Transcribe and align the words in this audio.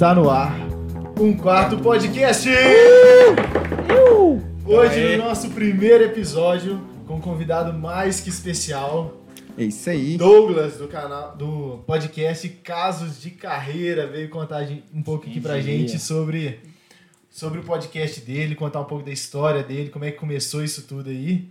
Está 0.00 0.14
no 0.14 0.30
ar 0.30 0.58
um 1.20 1.36
quarto 1.36 1.76
podcast! 1.76 2.48
Hoje, 4.64 5.16
no 5.18 5.24
nosso 5.24 5.50
primeiro 5.50 6.02
episódio, 6.04 6.80
com 7.06 7.16
um 7.16 7.20
convidado 7.20 7.78
mais 7.78 8.18
que 8.18 8.30
especial, 8.30 9.14
É 9.58 9.64
isso 9.64 9.90
aí. 9.90 10.16
Douglas, 10.16 10.78
do 10.78 10.88
canal 10.88 11.36
do 11.36 11.84
podcast 11.86 12.48
Casos 12.64 13.20
de 13.20 13.32
Carreira, 13.32 14.06
veio 14.06 14.30
contar 14.30 14.66
um 14.94 15.02
pouco 15.02 15.26
aqui 15.26 15.38
pra 15.38 15.60
gente 15.60 15.98
sobre, 15.98 16.60
sobre 17.28 17.60
o 17.60 17.62
podcast 17.62 18.22
dele, 18.22 18.54
contar 18.54 18.80
um 18.80 18.86
pouco 18.86 19.04
da 19.04 19.12
história 19.12 19.62
dele, 19.62 19.90
como 19.90 20.06
é 20.06 20.10
que 20.10 20.16
começou 20.16 20.64
isso 20.64 20.84
tudo 20.84 21.10
aí. 21.10 21.46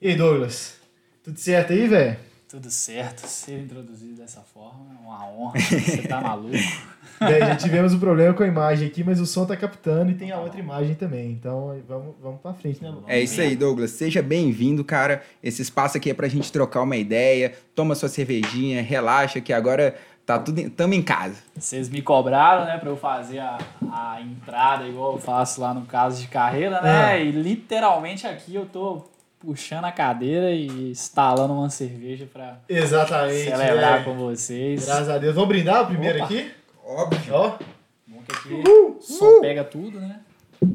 E 0.00 0.08
aí, 0.08 0.16
Douglas? 0.16 0.76
Tudo 1.22 1.38
certo 1.38 1.74
aí, 1.74 1.86
velho? 1.86 2.29
Tudo 2.50 2.68
certo, 2.68 3.28
ser 3.28 3.60
introduzido 3.60 4.16
dessa 4.16 4.40
forma 4.40 4.84
é 4.98 5.06
uma 5.06 5.24
honra. 5.24 5.60
Você 5.60 6.02
tá 6.02 6.20
maluco? 6.20 6.56
Bem, 7.20 7.38
já 7.38 7.54
tivemos 7.54 7.94
um 7.94 8.00
problema 8.00 8.34
com 8.34 8.42
a 8.42 8.46
imagem 8.46 8.88
aqui, 8.88 9.04
mas 9.04 9.20
o 9.20 9.26
som 9.26 9.46
tá 9.46 9.56
captando 9.56 10.10
e 10.10 10.14
tem 10.14 10.32
a 10.32 10.40
outra 10.40 10.58
imagem 10.58 10.96
também. 10.96 11.30
Então 11.30 11.80
vamos, 11.86 12.16
vamos 12.20 12.40
pra 12.40 12.52
frente, 12.52 12.82
né? 12.82 12.92
É 13.06 13.20
isso 13.20 13.40
aí, 13.40 13.54
Douglas. 13.54 13.92
Seja 13.92 14.20
bem-vindo, 14.20 14.82
cara. 14.82 15.22
Esse 15.40 15.62
espaço 15.62 15.96
aqui 15.96 16.10
é 16.10 16.14
pra 16.14 16.26
gente 16.26 16.50
trocar 16.50 16.82
uma 16.82 16.96
ideia. 16.96 17.54
Toma 17.72 17.94
sua 17.94 18.08
cervejinha, 18.08 18.82
relaxa, 18.82 19.40
que 19.40 19.52
agora 19.52 19.94
tá 20.26 20.36
tudo. 20.36 20.58
Em... 20.58 20.68
Tamo 20.68 20.94
em 20.94 21.02
casa. 21.02 21.36
Vocês 21.54 21.88
me 21.88 22.02
cobraram, 22.02 22.64
né, 22.64 22.78
pra 22.78 22.88
eu 22.88 22.96
fazer 22.96 23.38
a, 23.38 23.58
a 23.92 24.20
entrada 24.20 24.88
igual 24.88 25.12
eu 25.12 25.18
faço 25.20 25.60
lá 25.60 25.72
no 25.72 25.82
caso 25.82 26.20
de 26.20 26.26
carreira, 26.26 26.80
né? 26.80 27.04
Ah. 27.04 27.16
E 27.16 27.30
literalmente 27.30 28.26
aqui 28.26 28.56
eu 28.56 28.66
tô 28.66 29.04
puxando 29.40 29.86
a 29.86 29.92
cadeira 29.92 30.50
e 30.52 30.90
instalando 30.90 31.54
uma 31.54 31.70
cerveja 31.70 32.28
pra 32.30 32.60
Exatamente. 32.68 33.44
celebrar 33.50 34.00
é. 34.00 34.04
com 34.04 34.14
vocês. 34.14 34.84
Graças 34.86 35.08
a 35.08 35.18
Deus. 35.18 35.34
Vamos 35.34 35.48
brindar 35.48 35.82
o 35.82 35.86
primeiro 35.86 36.18
Opa. 36.18 36.26
aqui? 36.26 36.50
Óbvio. 36.84 37.34
Ó. 37.34 37.58
Bom 38.06 38.22
que 38.22 38.32
aqui 38.36 38.54
o 38.68 38.98
som 39.00 39.40
pega 39.40 39.64
tudo, 39.64 39.98
né? 39.98 40.20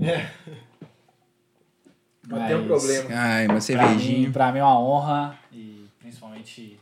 É. 0.01 0.27
Não 2.27 2.47
tem 2.47 2.55
um 2.55 2.59
Mas- 2.59 2.67
problema. 2.67 3.09
Ai, 3.13 3.41
uma 3.43 3.45
Pra 3.47 3.53
mim, 3.55 3.61
cervejinha. 3.61 4.31
pra 4.31 4.51
mim 4.51 4.59
é 4.59 4.63
uma 4.63 4.79
honra 4.79 5.39
e 5.51 5.85
principalmente 5.99 6.79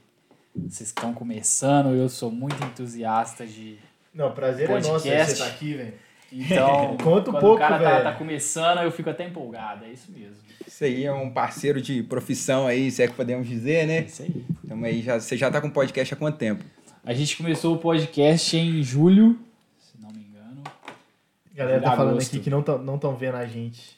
vocês 0.55 0.91
que 0.91 0.99
estão 0.99 1.13
começando, 1.13 1.89
eu 1.95 2.07
sou 2.07 2.31
muito 2.31 2.63
entusiasta 2.63 3.45
de. 3.45 3.77
Não, 4.13 4.31
prazer 4.31 4.69
é 4.69 4.73
nosso 4.75 4.89
Podcast. 4.89 5.25
você 5.25 5.33
estar 5.33 5.47
aqui, 5.47 5.73
velho. 5.73 5.93
Então, 6.31 6.95
Conta 7.03 7.29
um 7.29 7.33
quando 7.33 7.39
pouco, 7.41 7.55
o 7.55 7.57
cara 7.57 7.79
tá, 7.79 8.01
tá 8.11 8.13
começando, 8.13 8.79
eu 8.83 8.91
fico 8.91 9.09
até 9.09 9.25
empolgado, 9.27 9.83
é 9.83 9.89
isso 9.89 10.11
mesmo. 10.11 10.37
Isso 10.73 10.85
aí 10.85 11.05
é 11.05 11.13
um 11.13 11.29
parceiro 11.29 11.79
de 11.79 12.01
profissão 12.01 12.65
aí, 12.65 12.89
se 12.89 13.03
é 13.03 13.07
que 13.07 13.13
podemos 13.13 13.47
dizer, 13.47 13.85
né? 13.85 14.05
isso 14.07 14.23
aí. 14.23 14.43
Então 14.65 14.83
aí, 14.83 15.03
já, 15.03 15.19
você 15.19 15.37
já 15.37 15.51
tá 15.51 15.61
com 15.61 15.69
podcast 15.69 16.11
há 16.11 16.17
quanto 16.17 16.39
tempo? 16.39 16.65
A 17.05 17.13
gente 17.13 17.37
começou 17.37 17.75
o 17.75 17.77
podcast 17.77 18.57
em 18.57 18.81
julho, 18.81 19.37
se 19.77 20.01
não 20.01 20.09
me 20.09 20.23
engano. 20.23 20.63
A 20.65 21.55
galera 21.55 21.79
tá 21.79 21.95
falando 21.95 22.13
agosto. 22.13 22.29
aqui 22.29 22.39
que 22.39 22.49
não 22.49 22.61
estão 22.61 22.79
não 22.79 22.97
tão 22.97 23.15
vendo 23.15 23.35
a 23.35 23.45
gente. 23.45 23.95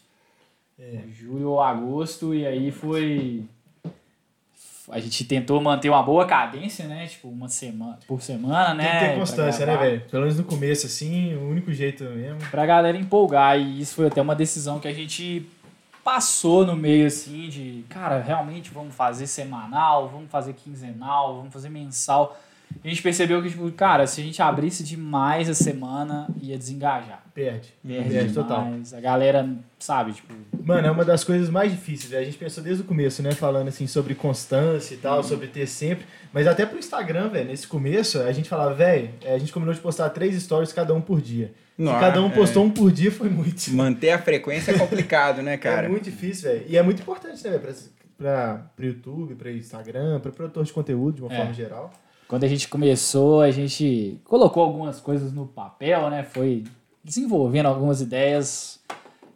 É. 0.77 0.99
Julho 1.17 1.51
ou 1.51 1.61
agosto, 1.61 2.35
e 2.35 2.45
aí 2.45 2.71
foi. 2.71 3.45
A 4.91 4.99
gente 4.99 5.23
tentou 5.23 5.61
manter 5.61 5.89
uma 5.89 6.03
boa 6.03 6.25
cadência, 6.25 6.85
né? 6.89 7.07
Tipo, 7.07 7.29
uma 7.29 7.47
semana 7.47 7.99
por 8.05 8.21
semana, 8.21 8.75
Tem 8.75 8.77
né? 8.79 8.91
que 8.91 8.99
ter 8.99 9.05
pra 9.11 9.19
constância, 9.19 9.65
né, 9.65 9.77
velho? 9.77 10.01
Pelo 10.11 10.23
menos 10.23 10.37
no 10.37 10.43
começo, 10.43 10.87
assim, 10.87 11.35
o 11.35 11.49
único 11.49 11.71
jeito 11.71 12.03
mesmo. 12.03 12.41
pra 12.51 12.65
galera 12.65 12.97
empolgar. 12.97 13.57
E 13.57 13.79
isso 13.79 13.95
foi 13.95 14.07
até 14.07 14.21
uma 14.21 14.35
decisão 14.35 14.77
que 14.77 14.89
a 14.89 14.93
gente 14.93 15.47
passou 16.05 16.63
no 16.63 16.75
meio, 16.75 17.07
assim, 17.07 17.49
de, 17.49 17.83
cara, 17.89 18.21
realmente 18.21 18.69
vamos 18.69 18.93
fazer 18.93 19.25
semanal, 19.25 20.07
vamos 20.07 20.29
fazer 20.29 20.53
quinzenal, 20.53 21.37
vamos 21.37 21.51
fazer 21.51 21.67
mensal. 21.67 22.39
A 22.83 22.87
gente 22.87 23.01
percebeu 23.01 23.41
que, 23.41 23.49
tipo, 23.49 23.71
cara, 23.71 24.05
se 24.05 24.21
a 24.21 24.23
gente 24.23 24.39
abrisse 24.39 24.83
demais 24.83 25.49
a 25.49 25.55
semana, 25.55 26.27
ia 26.39 26.59
desengajar. 26.59 27.23
Perde. 27.33 27.73
Perde, 27.85 28.09
Perde 28.09 28.33
total. 28.33 28.67
A 28.93 29.01
galera, 29.01 29.49
sabe, 29.79 30.13
tipo, 30.13 30.31
Mano, 30.63 30.87
é 30.87 30.91
uma 30.91 31.03
das 31.03 31.23
coisas 31.23 31.49
mais 31.49 31.71
difíceis. 31.71 32.13
A 32.13 32.23
gente 32.23 32.37
pensou 32.37 32.63
desde 32.63 32.83
o 32.83 32.85
começo, 32.85 33.23
né? 33.23 33.31
Falando 33.31 33.69
assim 33.69 33.87
sobre 33.87 34.13
constância 34.13 34.93
e 34.93 34.97
tal, 34.97 35.23
sobre 35.23 35.47
ter 35.47 35.65
sempre. 35.65 36.05
Mas 36.31 36.45
até 36.45 36.67
pro 36.67 36.77
Instagram, 36.77 37.29
velho, 37.29 37.47
nesse 37.47 37.65
começo, 37.65 38.19
a 38.19 38.31
gente 38.31 38.47
falava, 38.47 38.75
velho, 38.75 39.09
a 39.25 39.39
gente 39.39 39.51
combinou 39.51 39.73
de 39.73 39.81
postar 39.81 40.09
três 40.09 40.39
stories 40.41 40.71
cada 40.71 40.93
um 40.93 41.01
por 41.01 41.19
dia. 41.19 41.51
Não, 41.77 41.93
Se 41.93 41.99
cada 41.99 42.21
um 42.21 42.27
é. 42.27 42.29
postou 42.29 42.63
um 42.63 42.69
por 42.71 42.91
dia, 42.91 43.11
foi 43.11 43.29
muito. 43.29 43.69
Manter 43.71 44.11
a 44.11 44.19
frequência 44.19 44.71
é 44.71 44.77
complicado, 44.77 45.41
né, 45.41 45.53
É 45.55 45.57
cara? 45.57 45.89
muito 45.89 46.03
difícil, 46.05 46.49
velho. 46.49 46.65
E 46.69 46.77
é 46.77 46.81
muito 46.81 47.01
importante, 47.01 47.43
né, 47.43 47.57
velho? 47.57 47.75
Pra, 48.17 48.71
pro 48.75 48.85
YouTube, 48.85 49.35
pra 49.35 49.51
Instagram, 49.51 50.19
pra 50.21 50.31
produtor 50.31 50.63
de 50.63 50.71
conteúdo, 50.71 51.15
de 51.17 51.21
uma 51.23 51.33
É. 51.33 51.37
forma 51.37 51.53
geral. 51.53 51.91
quando 52.27 52.43
a 52.45 52.47
gente 52.47 52.67
começou, 52.69 53.41
a 53.41 53.51
gente 53.51 54.19
colocou 54.23 54.63
algumas 54.63 54.99
coisas 55.01 55.31
no 55.33 55.45
papel, 55.45 56.09
né? 56.09 56.23
Foi 56.23 56.63
desenvolvendo 57.03 57.65
algumas 57.67 57.99
ideias, 58.01 58.79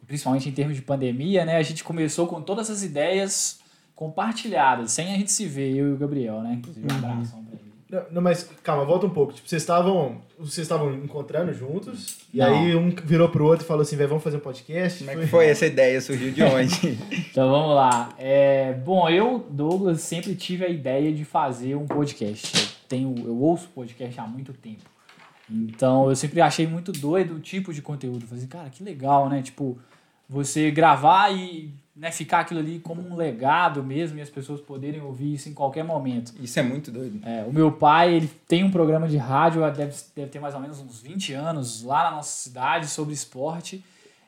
principalmente 0.06 0.48
em 0.48 0.52
termos 0.52 0.74
de 0.76 0.82
pandemia, 0.82 1.44
né? 1.44 1.56
A 1.56 1.62
gente 1.62 1.84
começou 1.84 2.26
com 2.26 2.40
todas 2.42 2.68
as 2.70 2.82
ideias 2.82 3.60
compartilhadas, 3.94 4.92
sem 4.92 5.12
a 5.14 5.16
gente 5.18 5.30
se 5.30 5.44
ver, 5.46 5.76
eu 5.76 5.90
e 5.90 5.92
o 5.92 5.96
Gabriel, 5.96 6.40
né? 6.40 6.54
Inclusive, 6.54 6.86
um 6.90 6.96
abração 6.96 7.44
pra 7.44 7.52
ele. 7.60 7.69
Não, 7.90 8.04
não, 8.12 8.22
mas 8.22 8.48
calma, 8.62 8.84
volta 8.84 9.06
um 9.06 9.10
pouco. 9.10 9.32
Tipo, 9.32 9.48
vocês 9.48 9.62
estavam. 9.62 10.22
Vocês 10.38 10.64
estavam 10.64 10.94
encontrando 10.94 11.52
juntos, 11.52 12.18
e 12.32 12.38
Não. 12.38 12.46
aí 12.46 12.74
um 12.76 12.90
virou 12.90 13.28
pro 13.28 13.44
outro 13.44 13.64
e 13.64 13.68
falou 13.68 13.82
assim, 13.82 13.96
vamos 13.96 14.22
fazer 14.22 14.36
um 14.36 14.40
podcast. 14.40 15.04
Como 15.04 15.10
é 15.10 15.22
que 15.22 15.26
foi 15.26 15.48
essa 15.48 15.66
ideia? 15.66 16.00
Surgiu 16.00 16.30
de 16.32 16.42
onde? 16.42 16.98
Então 17.30 17.50
vamos 17.50 17.74
lá. 17.74 18.14
É, 18.18 18.72
bom, 18.72 19.08
eu, 19.08 19.44
Douglas, 19.50 20.00
sempre 20.00 20.34
tive 20.34 20.64
a 20.64 20.68
ideia 20.68 21.12
de 21.12 21.24
fazer 21.24 21.74
um 21.74 21.86
podcast. 21.86 22.56
Eu, 22.56 22.68
tenho, 22.88 23.14
eu 23.26 23.36
ouço 23.36 23.68
podcast 23.68 24.18
há 24.18 24.26
muito 24.26 24.52
tempo. 24.52 24.82
Então 25.50 26.08
eu 26.08 26.16
sempre 26.16 26.40
achei 26.40 26.66
muito 26.66 26.92
doido 26.92 27.34
o 27.34 27.40
tipo 27.40 27.74
de 27.74 27.82
conteúdo. 27.82 28.26
Falei 28.26 28.38
assim, 28.38 28.48
cara, 28.48 28.70
que 28.70 28.82
legal, 28.82 29.28
né? 29.28 29.42
Tipo, 29.42 29.78
você 30.28 30.70
gravar 30.70 31.30
e 31.32 31.70
né, 32.00 32.10
ficar 32.10 32.40
aquilo 32.40 32.60
ali 32.60 32.78
como 32.78 33.06
um 33.06 33.14
legado 33.14 33.84
mesmo 33.84 34.18
e 34.18 34.22
as 34.22 34.30
pessoas 34.30 34.58
poderem 34.58 35.02
ouvir 35.02 35.34
isso 35.34 35.50
em 35.50 35.52
qualquer 35.52 35.84
momento. 35.84 36.32
Isso 36.40 36.58
é 36.58 36.62
muito 36.62 36.90
doido. 36.90 37.20
É, 37.22 37.44
o 37.46 37.52
meu 37.52 37.70
pai, 37.70 38.14
ele 38.14 38.30
tem 38.48 38.64
um 38.64 38.70
programa 38.70 39.06
de 39.06 39.18
rádio, 39.18 39.60
deve, 39.70 39.94
deve 40.16 40.30
ter 40.30 40.40
mais 40.40 40.54
ou 40.54 40.60
menos 40.60 40.80
uns 40.80 41.02
20 41.02 41.34
anos, 41.34 41.82
lá 41.82 42.04
na 42.04 42.12
nossa 42.12 42.30
cidade, 42.30 42.86
sobre 42.86 43.12
esporte. 43.12 43.84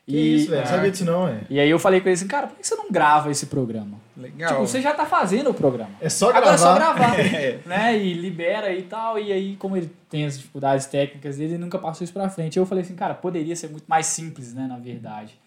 Que 0.06 0.18
isso, 0.18 0.50
velho? 0.50 0.60
Não 0.60 0.68
é, 0.68 0.70
sabia 0.70 0.90
disso 0.90 1.04
não, 1.06 1.26
é. 1.26 1.40
e 1.48 1.58
aí 1.58 1.70
eu 1.70 1.78
falei 1.78 2.00
com 2.02 2.08
ele 2.08 2.14
assim, 2.14 2.26
cara, 2.26 2.48
por 2.48 2.58
que 2.58 2.66
você 2.66 2.74
não 2.74 2.90
grava 2.90 3.30
esse 3.30 3.46
programa? 3.46 3.96
Legal. 4.18 4.50
Tipo, 4.50 4.66
você 4.66 4.82
já 4.82 4.92
tá 4.92 5.06
fazendo 5.06 5.48
o 5.48 5.54
programa. 5.54 5.92
É 5.98 6.10
só 6.10 6.28
Agora 6.28 6.54
é 6.54 6.58
só 6.58 6.74
gravar. 6.74 7.14
gravar, 7.14 7.20
É. 7.34 7.58
né? 7.64 7.96
E 7.98 8.12
libera 8.12 8.70
e 8.74 8.82
tal. 8.82 9.18
E 9.18 9.32
aí, 9.32 9.56
como 9.56 9.78
ele 9.78 9.90
tem 10.10 10.26
as 10.26 10.36
dificuldades 10.36 10.84
técnicas 10.84 11.38
dele, 11.38 11.54
ele 11.54 11.64
nunca 11.64 11.78
passou 11.78 12.04
isso 12.04 12.12
pra 12.12 12.28
frente. 12.28 12.58
Eu 12.58 12.66
falei 12.66 12.84
assim, 12.84 12.94
cara, 12.94 13.14
poderia 13.14 13.56
ser 13.56 13.70
muito 13.70 13.84
mais 13.88 14.04
simples, 14.04 14.52
né, 14.52 14.66
na 14.66 14.76
verdade. 14.76 15.40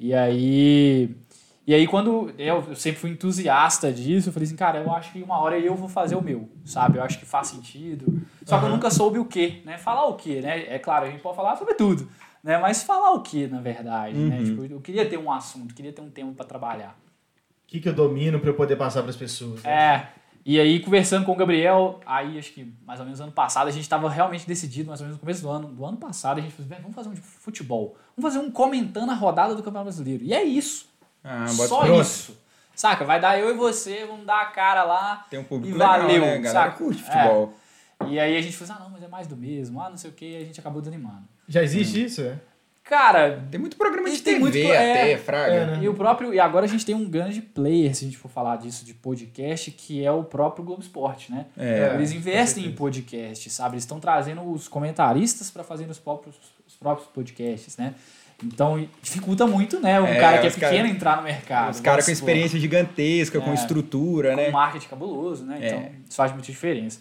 E 0.00 0.12
aí... 0.12 1.14
E 1.66 1.74
aí, 1.74 1.86
quando 1.86 2.32
eu, 2.38 2.74
sempre 2.74 3.00
fui 3.00 3.10
entusiasta 3.10 3.92
disso, 3.92 4.28
eu 4.28 4.32
falei 4.32 4.46
assim, 4.46 4.56
cara, 4.56 4.80
eu 4.80 4.92
acho 4.92 5.12
que 5.12 5.22
uma 5.22 5.38
hora 5.38 5.58
eu 5.58 5.74
vou 5.76 5.88
fazer 5.88 6.16
o 6.16 6.22
meu, 6.22 6.48
sabe? 6.64 6.98
Eu 6.98 7.02
acho 7.02 7.18
que 7.18 7.26
faz 7.26 7.48
sentido. 7.48 8.20
Só 8.44 8.58
que 8.58 8.64
eu 8.64 8.70
nunca 8.70 8.90
soube 8.90 9.18
o 9.18 9.24
quê, 9.24 9.62
né? 9.64 9.78
Falar 9.78 10.06
o 10.06 10.14
quê, 10.14 10.40
né? 10.40 10.72
É 10.74 10.78
claro, 10.78 11.06
a 11.06 11.10
gente 11.10 11.20
pode 11.20 11.36
falar 11.36 11.56
sobre 11.56 11.74
tudo, 11.74 12.08
né? 12.42 12.58
Mas 12.58 12.82
falar 12.82 13.12
o 13.12 13.22
quê, 13.22 13.46
na 13.46 13.60
verdade, 13.60 14.16
né? 14.16 14.38
Uhum. 14.38 14.44
Tipo, 14.44 14.64
eu 14.64 14.80
queria 14.80 15.08
ter 15.08 15.18
um 15.18 15.30
assunto, 15.30 15.74
queria 15.74 15.92
ter 15.92 16.00
um 16.00 16.10
tema 16.10 16.32
pra 16.32 16.44
trabalhar. 16.44 16.98
O 17.64 17.68
que, 17.68 17.78
que 17.78 17.88
eu 17.88 17.94
domino 17.94 18.40
pra 18.40 18.50
eu 18.50 18.54
poder 18.54 18.74
passar 18.74 19.02
pras 19.02 19.14
pessoas? 19.16 19.62
né? 19.62 19.70
É. 19.70 20.08
E 20.44 20.58
aí, 20.58 20.80
conversando 20.80 21.24
com 21.24 21.32
o 21.32 21.36
Gabriel, 21.36 22.00
aí 22.04 22.36
acho 22.38 22.52
que 22.52 22.74
mais 22.84 22.98
ou 22.98 23.04
menos 23.04 23.20
ano 23.20 23.30
passado, 23.30 23.68
a 23.68 23.70
gente 23.70 23.82
estava 23.82 24.08
realmente 24.08 24.46
decidido, 24.46 24.88
mais 24.88 24.98
ou 25.00 25.04
menos 25.06 25.18
no 25.18 25.20
começo 25.20 25.42
do 25.42 25.50
ano. 25.50 25.68
Do 25.68 25.84
ano 25.84 25.98
passado, 25.98 26.38
a 26.38 26.40
gente 26.40 26.52
falou, 26.52 26.68
"Véi, 26.68 26.80
vamos 26.80 26.96
fazer 26.96 27.10
um 27.10 27.12
de 27.12 27.20
futebol. 27.20 27.96
Vamos 28.16 28.32
fazer 28.32 28.44
um 28.44 28.50
comentando 28.50 29.10
a 29.10 29.14
rodada 29.14 29.54
do 29.54 29.62
Campeonato 29.62 29.84
Brasileiro. 29.84 30.24
E 30.24 30.32
é 30.32 30.42
isso. 30.42 30.89
Ah, 31.22 31.46
bota 31.56 31.68
Só 31.68 31.80
pronto. 31.84 32.00
isso. 32.02 32.38
Saca? 32.74 33.04
Vai 33.04 33.20
dar 33.20 33.38
eu 33.38 33.50
e 33.50 33.54
você, 33.54 34.06
vamos 34.06 34.24
dar 34.24 34.40
a 34.40 34.46
cara 34.46 34.84
lá. 34.84 35.26
Tem 35.28 35.38
um 35.38 35.44
público 35.44 35.68
E 35.76 35.78
legal, 35.78 36.00
valeu, 36.00 36.20
né? 36.20 36.34
A 36.34 36.38
galera 36.38 36.50
saca? 36.70 36.76
curte 36.78 37.02
É. 37.02 37.04
futebol. 37.04 37.54
E 38.06 38.18
aí 38.18 38.36
a 38.36 38.40
gente 38.40 38.56
falou, 38.56 38.72
assim, 38.72 38.82
ah, 38.82 38.84
não, 38.84 38.90
mas 38.90 39.02
é 39.02 39.08
mais 39.08 39.26
do 39.26 39.36
mesmo. 39.36 39.80
Ah, 39.82 39.90
não 39.90 39.96
sei 39.98 40.10
o 40.10 40.12
que. 40.14 40.24
E 40.24 40.36
a 40.36 40.44
gente 40.44 40.58
acabou 40.58 40.80
desanimando. 40.80 41.22
Já 41.46 41.62
existe 41.62 42.02
isso, 42.04 42.22
é? 42.22 42.38
Cara, 42.82 43.44
Tem 43.50 43.60
muito 43.60 43.76
programa 43.76 44.08
de 44.10 44.16
tem 44.20 44.34
TV 44.34 44.38
muito 44.40 44.56
até, 44.56 45.12
é, 45.12 45.16
Fraga. 45.18 45.52
é, 45.52 45.66
né? 45.66 45.78
E 45.82 45.88
o 45.88 45.94
próprio. 45.94 46.34
E 46.34 46.40
agora 46.40 46.64
a 46.64 46.68
gente 46.68 46.84
tem 46.84 46.94
um 46.94 47.08
grande 47.08 47.40
player, 47.40 47.94
se 47.94 48.04
a 48.04 48.08
gente 48.08 48.16
for 48.18 48.28
falar 48.28 48.56
disso 48.56 48.84
de 48.84 48.94
podcast, 48.94 49.70
que 49.70 50.02
é 50.04 50.10
o 50.10 50.24
próprio 50.24 50.64
Globo 50.64 50.80
Esporte, 50.82 51.30
né? 51.30 51.46
É. 51.56 51.92
Eles 51.94 52.10
com 52.10 52.16
investem 52.18 52.64
em 52.66 52.72
podcast, 52.72 53.48
sabe? 53.50 53.74
Eles 53.74 53.84
estão 53.84 54.00
trazendo 54.00 54.42
os 54.50 54.66
comentaristas 54.66 55.50
para 55.52 55.62
fazerem 55.62 55.90
os 55.92 55.98
próprios, 56.00 56.34
os 56.66 56.74
próprios 56.74 57.06
podcasts, 57.10 57.76
né? 57.76 57.94
Então 58.42 58.86
dificulta 59.02 59.46
muito, 59.46 59.78
né? 59.80 60.00
Um 60.00 60.06
É, 60.06 60.18
cara 60.18 60.38
que 60.38 60.46
é 60.46 60.50
os 60.50 60.56
cara- 60.56 60.72
pequeno 60.72 60.88
entrar 60.88 61.16
no 61.18 61.22
mercado. 61.22 61.72
Os 61.72 61.80
caras 61.80 62.04
com 62.06 62.10
experiência 62.12 62.58
gigantesca, 62.58 63.40
com 63.40 63.50
É. 63.50 63.54
estrutura, 63.54 64.30
Com 64.30 64.36
né? 64.36 64.48
um 64.48 64.52
marketing 64.52 64.88
cabuloso, 64.88 65.44
né? 65.44 65.58
Então 65.62 65.78
É. 65.78 65.90
isso 66.08 66.16
faz 66.16 66.32
muita 66.32 66.46
diferença. 66.50 66.98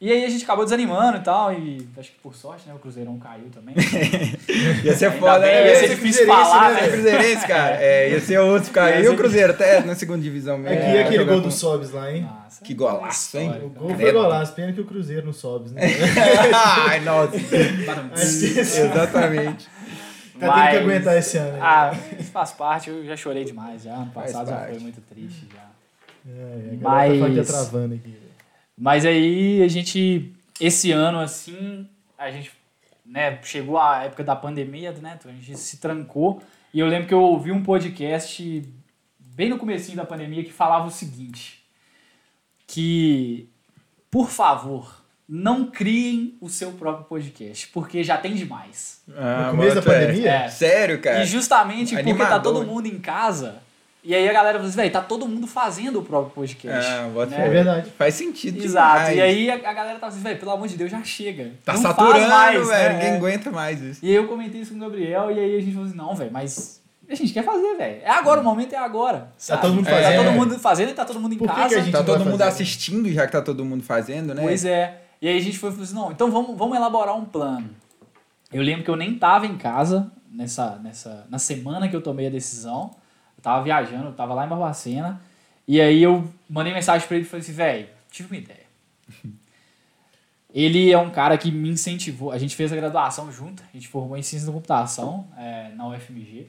E 0.00 0.12
aí 0.12 0.24
a 0.24 0.28
gente 0.28 0.44
acabou 0.44 0.64
desanimando 0.64 1.16
e 1.16 1.20
tal, 1.20 1.50
e 1.54 1.88
acho 1.96 2.10
que 2.10 2.18
por 2.22 2.34
sorte, 2.34 2.68
né, 2.68 2.74
o 2.74 2.78
Cruzeirão 2.78 3.16
caiu 3.18 3.46
também. 3.54 3.74
Ia 4.84 4.94
ser 4.94 5.10
foda, 5.12 5.38
bem, 5.38 5.50
né? 5.54 5.68
ia 5.70 5.76
ser 5.76 5.88
difícil 5.90 6.26
falar, 6.26 6.72
né, 6.72 6.78
É 6.78 6.82
né? 6.82 6.88
Cruzeirense, 6.90 7.46
cara. 7.46 7.76
É, 7.80 8.10
ia 8.10 8.20
ser 8.20 8.38
outro. 8.40 8.70
Ia 8.76 9.00
E 9.00 9.08
o 9.08 9.16
Cruzeiro 9.16 9.52
até 9.54 9.80
na 9.80 9.94
segunda 9.94 10.20
divisão 10.20 10.58
mesmo. 10.58 10.76
Aqui 10.76 10.86
É, 10.96 11.02
aquele 11.04 11.24
gol 11.24 11.36
com- 11.40 11.48
do 11.48 11.50
Sobs 11.50 11.92
lá, 11.92 12.12
hein? 12.12 12.22
Nossa, 12.22 12.62
Que 12.62 12.72
é 12.72 12.76
golaço, 12.76 13.38
hein? 13.38 13.50
O 13.62 13.68
gol 13.70 13.94
foi 13.96 14.12
golaço, 14.12 14.52
pena 14.52 14.72
que 14.74 14.80
o 14.80 14.84
Cruzeiro 14.84 15.24
não 15.24 15.32
sobe, 15.32 15.70
né? 15.70 15.80
Ai, 16.86 17.00
nossa. 17.00 17.36
Exatamente. 18.16 19.68
Tá 20.34 20.40
tendo 20.40 20.52
que 20.52 20.58
Mas- 20.58 20.76
aguentar 20.78 21.16
esse 21.16 21.38
ano. 21.38 21.52
né? 21.52 21.58
Ah, 21.62 21.92
isso 22.18 22.30
faz 22.32 22.52
parte, 22.52 22.90
eu 22.90 23.04
já 23.06 23.16
chorei 23.16 23.44
demais 23.44 23.82
já. 23.84 23.94
Ano 23.94 24.10
passado 24.10 24.50
já 24.50 24.66
foi 24.66 24.78
muito 24.80 25.00
triste 25.02 25.46
já. 25.52 25.70
É, 26.26 26.62
tá 26.64 26.70
que 26.70 26.76
tá 26.78 26.88
Mas- 26.88 27.46
travando 27.46 27.94
aqui. 27.94 28.18
Mas 28.76 29.04
aí 29.06 29.62
a 29.62 29.68
gente, 29.68 30.32
esse 30.60 30.90
ano 30.90 31.20
assim, 31.20 31.88
a 32.18 32.30
gente, 32.30 32.50
né, 33.06 33.38
chegou 33.42 33.78
a 33.78 34.04
época 34.04 34.24
da 34.24 34.34
pandemia, 34.34 34.90
né, 34.92 35.16
então 35.18 35.30
a 35.30 35.34
gente 35.34 35.56
se 35.56 35.76
trancou. 35.76 36.42
E 36.72 36.80
eu 36.80 36.88
lembro 36.88 37.06
que 37.06 37.14
eu 37.14 37.20
ouvi 37.22 37.52
um 37.52 37.62
podcast 37.62 38.68
bem 39.20 39.48
no 39.50 39.58
comecinho 39.58 39.96
da 39.96 40.04
pandemia 40.04 40.42
que 40.42 40.52
falava 40.52 40.88
o 40.88 40.90
seguinte, 40.90 41.64
que, 42.66 43.48
por 44.10 44.28
favor, 44.28 45.03
não 45.28 45.66
criem 45.66 46.36
o 46.40 46.48
seu 46.48 46.72
próprio 46.72 47.06
podcast, 47.06 47.68
porque 47.68 48.04
já 48.04 48.16
tem 48.18 48.34
demais. 48.34 49.02
Ah, 49.16 49.46
No 49.52 49.58
começo 49.58 49.76
da 49.76 49.82
fé. 49.82 50.00
pandemia? 50.06 50.30
É. 50.32 50.48
Sério, 50.48 51.00
cara? 51.00 51.22
E 51.22 51.26
justamente 51.26 51.94
porque 51.94 52.12
tá 52.14 52.24
Animador. 52.24 52.52
todo 52.54 52.66
mundo 52.66 52.86
em 52.86 52.98
casa, 52.98 53.56
e 54.02 54.14
aí 54.14 54.28
a 54.28 54.32
galera 54.34 54.58
fala 54.58 54.68
assim, 54.68 54.76
velho, 54.76 54.92
tá 54.92 55.00
todo 55.00 55.26
mundo 55.26 55.46
fazendo 55.46 56.00
o 56.00 56.02
próprio 56.02 56.30
podcast. 56.34 56.90
Ah, 56.90 57.08
bota 57.12 57.30
né? 57.36 57.46
É 57.46 57.48
verdade. 57.48 57.90
Faz 57.96 58.12
sentido 58.14 58.62
Exato. 58.62 58.98
demais. 58.98 59.16
E 59.16 59.20
aí 59.22 59.50
a, 59.50 59.72
galera 59.72 59.98
tava 59.98 60.12
assim, 60.12 60.22
velho, 60.22 60.38
pelo 60.38 60.50
amor 60.50 60.68
de 60.68 60.76
Deus, 60.76 60.90
já 60.90 61.02
chega. 61.02 61.52
Tá 61.64 61.72
Não 61.72 61.80
saturando, 61.80 62.18
velho. 62.28 62.66
né? 62.68 62.92
Ninguém 62.92 63.08
É. 63.12 63.16
aguenta 63.16 63.50
mais 63.50 63.80
isso. 63.80 64.00
E 64.04 64.08
aí 64.10 64.14
eu 64.14 64.28
comentei 64.28 64.60
isso 64.60 64.72
com 64.72 64.76
o 64.76 64.80
Gabriel, 64.80 65.30
e 65.30 65.40
aí 65.40 65.56
a 65.56 65.60
gente 65.60 65.72
falou 65.72 65.86
assim, 65.88 65.96
não, 65.96 66.14
velho, 66.14 66.30
mas 66.30 66.82
a 67.08 67.14
gente 67.14 67.32
quer 67.32 67.44
fazer, 67.44 67.76
velho. 67.78 68.00
É 68.02 68.10
agora, 68.10 68.42
o 68.42 68.44
momento 68.44 68.74
é 68.74 68.78
agora. 68.78 69.28
sabe? 69.38 69.62
todo 69.62 69.72
mundo 69.74 69.86
Tá 69.86 69.90
fazendo. 69.92 70.16
todo 70.24 70.32
mundo 70.32 70.58
fazendo 70.58 70.90
e 70.90 70.92
tá 70.94 71.04
todo 71.06 71.20
mundo 71.20 71.34
em 71.34 71.38
Por 71.38 71.48
que 71.48 71.54
que 71.54 71.60
casa. 71.62 71.76
a 71.76 71.80
gente 71.80 71.92
Tá 71.92 72.02
todo 72.02 72.24
mundo 72.26 72.38
fazer? 72.38 72.44
assistindo, 72.44 73.10
já 73.10 73.24
que 73.26 73.32
tá 73.32 73.40
todo 73.40 73.64
mundo 73.64 73.82
fazendo, 73.82 74.34
né? 74.34 74.42
Pois 74.42 74.66
é. 74.66 75.00
E 75.24 75.28
aí 75.28 75.38
a 75.38 75.40
gente 75.40 75.58
foi 75.58 75.70
e 75.70 75.72
falou 75.72 75.84
assim, 75.84 75.94
não, 75.94 76.12
então 76.12 76.30
vamos, 76.30 76.54
vamos 76.54 76.76
elaborar 76.76 77.16
um 77.16 77.24
plano. 77.24 77.70
Eu 78.52 78.62
lembro 78.62 78.84
que 78.84 78.90
eu 78.90 78.94
nem 78.94 79.18
tava 79.18 79.46
em 79.46 79.56
casa 79.56 80.12
nessa, 80.30 80.76
nessa, 80.80 81.26
na 81.30 81.38
semana 81.38 81.88
que 81.88 81.96
eu 81.96 82.02
tomei 82.02 82.26
a 82.26 82.30
decisão. 82.30 82.94
Eu 83.34 83.42
tava 83.42 83.64
viajando, 83.64 84.08
eu 84.08 84.12
tava 84.12 84.34
lá 84.34 84.44
em 84.44 84.48
Barbacena. 84.50 85.18
E 85.66 85.80
aí 85.80 86.02
eu 86.02 86.28
mandei 86.46 86.74
mensagem 86.74 87.08
pra 87.08 87.16
ele 87.16 87.24
e 87.24 87.28
falei 87.28 87.40
assim, 87.40 87.54
velho, 87.54 87.88
tive 88.10 88.34
uma 88.34 88.38
ideia. 88.38 88.66
Ele 90.52 90.92
é 90.92 90.98
um 90.98 91.10
cara 91.10 91.38
que 91.38 91.50
me 91.50 91.70
incentivou. 91.70 92.30
A 92.30 92.36
gente 92.36 92.54
fez 92.54 92.70
a 92.70 92.76
graduação 92.76 93.32
junto, 93.32 93.62
a 93.62 93.72
gente 93.72 93.88
formou 93.88 94.18
em 94.18 94.22
ciência 94.22 94.46
da 94.46 94.52
computação 94.52 95.26
é, 95.38 95.70
na 95.74 95.88
UFMG. 95.88 96.48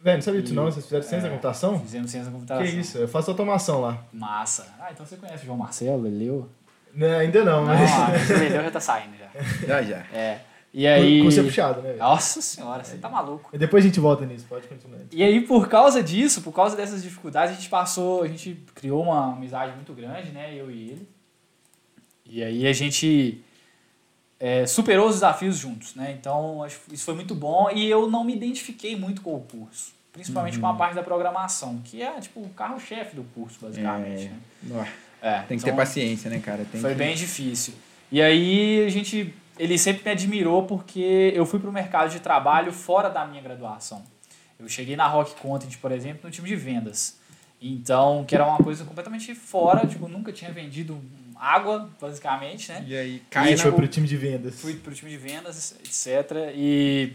Velho, 0.00 0.16
não 0.16 0.22
sabia 0.22 0.42
disso 0.42 0.54
não? 0.54 0.64
Vocês 0.64 0.84
fizeram 0.86 1.02
ciência 1.02 1.28
da 1.28 1.28
computação? 1.28 1.78
Fizemos 1.78 2.10
ciência 2.10 2.30
da 2.30 2.36
Que 2.38 2.40
computação. 2.40 2.80
isso, 2.80 2.98
eu 2.98 3.06
faço 3.06 3.30
automação 3.30 3.82
lá. 3.82 4.02
Massa. 4.10 4.74
Ah, 4.80 4.88
então 4.90 5.04
você 5.04 5.16
conhece 5.16 5.42
o 5.42 5.46
João 5.46 5.58
Marcelo, 5.58 6.06
ele 6.06 6.24
leu? 6.24 6.48
Né, 6.96 7.18
ainda 7.18 7.44
não, 7.44 7.60
Não, 7.60 7.66
mas. 7.66 7.90
ah, 7.92 8.38
leu 8.38 8.62
já 8.64 8.70
tá 8.70 8.80
saindo 8.80 9.14
já. 9.18 9.66
Já, 9.66 9.82
já. 9.82 9.96
É. 10.12 10.40
E 10.72 10.86
aí. 10.86 11.22
Com 11.22 11.30
ser 11.30 11.42
puxado, 11.42 11.82
né? 11.82 11.88
velho? 11.88 11.98
Nossa 11.98 12.40
senhora, 12.40 12.82
você 12.82 12.96
tá 12.96 13.08
maluco. 13.08 13.50
E 13.52 13.58
Depois 13.58 13.84
a 13.84 13.86
gente 13.86 14.00
volta 14.00 14.24
nisso, 14.24 14.46
pode 14.48 14.66
continuar. 14.66 14.98
E 15.12 15.22
aí, 15.22 15.42
por 15.42 15.68
causa 15.68 16.02
disso, 16.02 16.40
por 16.40 16.52
causa 16.52 16.74
dessas 16.74 17.02
dificuldades, 17.02 17.52
a 17.52 17.54
gente 17.54 17.68
passou, 17.68 18.22
a 18.22 18.28
gente 18.28 18.62
criou 18.74 19.02
uma 19.02 19.34
amizade 19.34 19.74
muito 19.74 19.92
grande, 19.92 20.30
né? 20.30 20.54
Eu 20.54 20.70
e 20.70 20.90
ele. 20.90 21.08
E 22.24 22.42
aí 22.42 22.66
a 22.66 22.72
gente 22.72 23.42
é, 24.40 24.66
superou 24.66 25.06
os 25.06 25.16
desafios 25.16 25.56
juntos, 25.58 25.94
né? 25.94 26.16
Então, 26.18 26.62
acho 26.62 26.80
que 26.80 26.94
isso 26.94 27.04
foi 27.04 27.14
muito 27.14 27.34
bom. 27.34 27.70
E 27.70 27.88
eu 27.88 28.10
não 28.10 28.24
me 28.24 28.34
identifiquei 28.34 28.96
muito 28.96 29.20
com 29.20 29.34
o 29.34 29.40
curso. 29.40 29.94
Principalmente 30.12 30.58
com 30.58 30.66
a 30.66 30.72
parte 30.72 30.94
da 30.94 31.02
programação, 31.02 31.78
que 31.84 32.00
é, 32.00 32.18
tipo, 32.20 32.40
o 32.40 32.48
carro-chefe 32.48 33.14
do 33.14 33.22
curso, 33.34 33.58
basicamente. 33.60 34.30
É. 34.64 34.66
né? 34.66 34.92
É, 35.22 35.38
Tem 35.40 35.46
que 35.48 35.54
então- 35.54 35.70
ter 35.70 35.76
paciência, 35.76 36.30
né, 36.30 36.38
cara? 36.38 36.64
Tem 36.70 36.80
foi 36.80 36.90
que... 36.90 36.96
bem 36.96 37.14
difícil. 37.14 37.74
E 38.10 38.22
aí 38.22 38.84
a 38.84 38.88
gente. 38.88 39.34
Ele 39.58 39.78
sempre 39.78 40.04
me 40.04 40.10
admirou 40.10 40.64
porque 40.64 41.32
eu 41.34 41.46
fui 41.46 41.58
para 41.58 41.70
o 41.70 41.72
mercado 41.72 42.10
de 42.10 42.20
trabalho 42.20 42.72
fora 42.72 43.08
da 43.08 43.24
minha 43.24 43.40
graduação. 43.40 44.04
Eu 44.60 44.68
cheguei 44.68 44.96
na 44.96 45.06
Rock 45.06 45.34
Content, 45.40 45.76
por 45.78 45.90
exemplo, 45.92 46.20
no 46.24 46.30
time 46.30 46.46
de 46.46 46.56
vendas. 46.56 47.16
Então, 47.60 48.24
que 48.28 48.34
era 48.34 48.46
uma 48.46 48.58
coisa 48.58 48.84
completamente 48.84 49.34
fora, 49.34 49.86
tipo, 49.86 50.08
nunca 50.08 50.30
tinha 50.30 50.52
vendido 50.52 51.00
água, 51.38 51.88
basicamente, 52.00 52.70
né? 52.70 52.84
E 52.86 52.94
aí, 52.96 53.00
Aí 53.12 53.22
cai 53.30 53.44
a 53.44 53.46
gente 53.48 53.58
na... 53.58 53.62
foi 53.64 53.72
pro 53.72 53.88
time 53.88 54.06
de 54.06 54.16
vendas. 54.16 54.60
Fui 54.60 54.74
pro 54.74 54.94
time 54.94 55.10
de 55.10 55.16
vendas, 55.16 55.74
etc. 55.82 56.52
E 56.54 57.12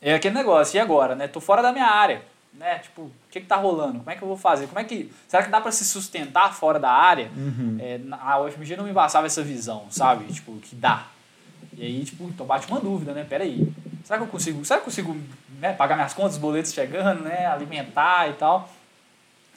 é 0.00 0.14
aquele 0.14 0.34
negócio, 0.34 0.76
e 0.76 0.80
agora, 0.80 1.14
né? 1.16 1.26
Tô 1.26 1.40
fora 1.40 1.60
da 1.60 1.72
minha 1.72 1.86
área, 1.86 2.22
né? 2.58 2.78
Tipo, 2.78 3.02
o 3.02 3.12
que 3.30 3.40
que 3.40 3.46
tá 3.46 3.56
rolando? 3.56 3.98
Como 3.98 4.10
é 4.10 4.16
que 4.16 4.22
eu 4.22 4.28
vou 4.28 4.36
fazer? 4.36 4.66
Como 4.66 4.78
é 4.78 4.84
que... 4.84 5.10
Será 5.28 5.42
que 5.42 5.50
dá 5.50 5.60
para 5.60 5.72
se 5.72 5.84
sustentar 5.84 6.52
fora 6.54 6.78
da 6.78 6.90
área? 6.90 7.30
Uhum. 7.36 7.78
É, 7.80 8.00
a 8.20 8.40
UFMG 8.40 8.76
não 8.76 8.84
me 8.84 8.92
passava 8.92 9.26
essa 9.26 9.42
visão, 9.42 9.86
sabe? 9.90 10.32
Tipo, 10.32 10.56
que 10.56 10.74
dá. 10.74 11.06
E 11.76 11.84
aí, 11.84 12.04
tipo, 12.04 12.24
então 12.24 12.44
bate 12.44 12.66
uma 12.66 12.80
dúvida, 12.80 13.12
né? 13.12 13.24
Pera 13.28 13.44
aí. 13.44 13.72
Será 14.04 14.18
que 14.18 14.24
eu 14.24 14.28
consigo, 14.28 14.64
será 14.64 14.80
que 14.80 14.82
eu 14.82 14.84
consigo 14.86 15.16
né, 15.60 15.72
pagar 15.72 15.94
minhas 15.94 16.14
contas, 16.14 16.32
os 16.32 16.38
boletos 16.38 16.72
chegando, 16.72 17.22
né? 17.22 17.46
Alimentar 17.46 18.28
e 18.28 18.32
tal. 18.34 18.68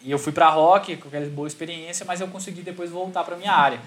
E 0.04 0.12
eu 0.12 0.20
fui 0.20 0.32
pra 0.32 0.50
Rock 0.50 0.98
com 0.98 1.08
aquela 1.08 1.26
boa 1.28 1.48
experiência, 1.48 2.06
mas 2.06 2.22
eu 2.22 2.28
consegui 2.28 2.62
depois 2.62 2.90
voltar 2.90 3.24
pra 3.24 3.36
minha 3.36 3.54
área. 3.54 3.80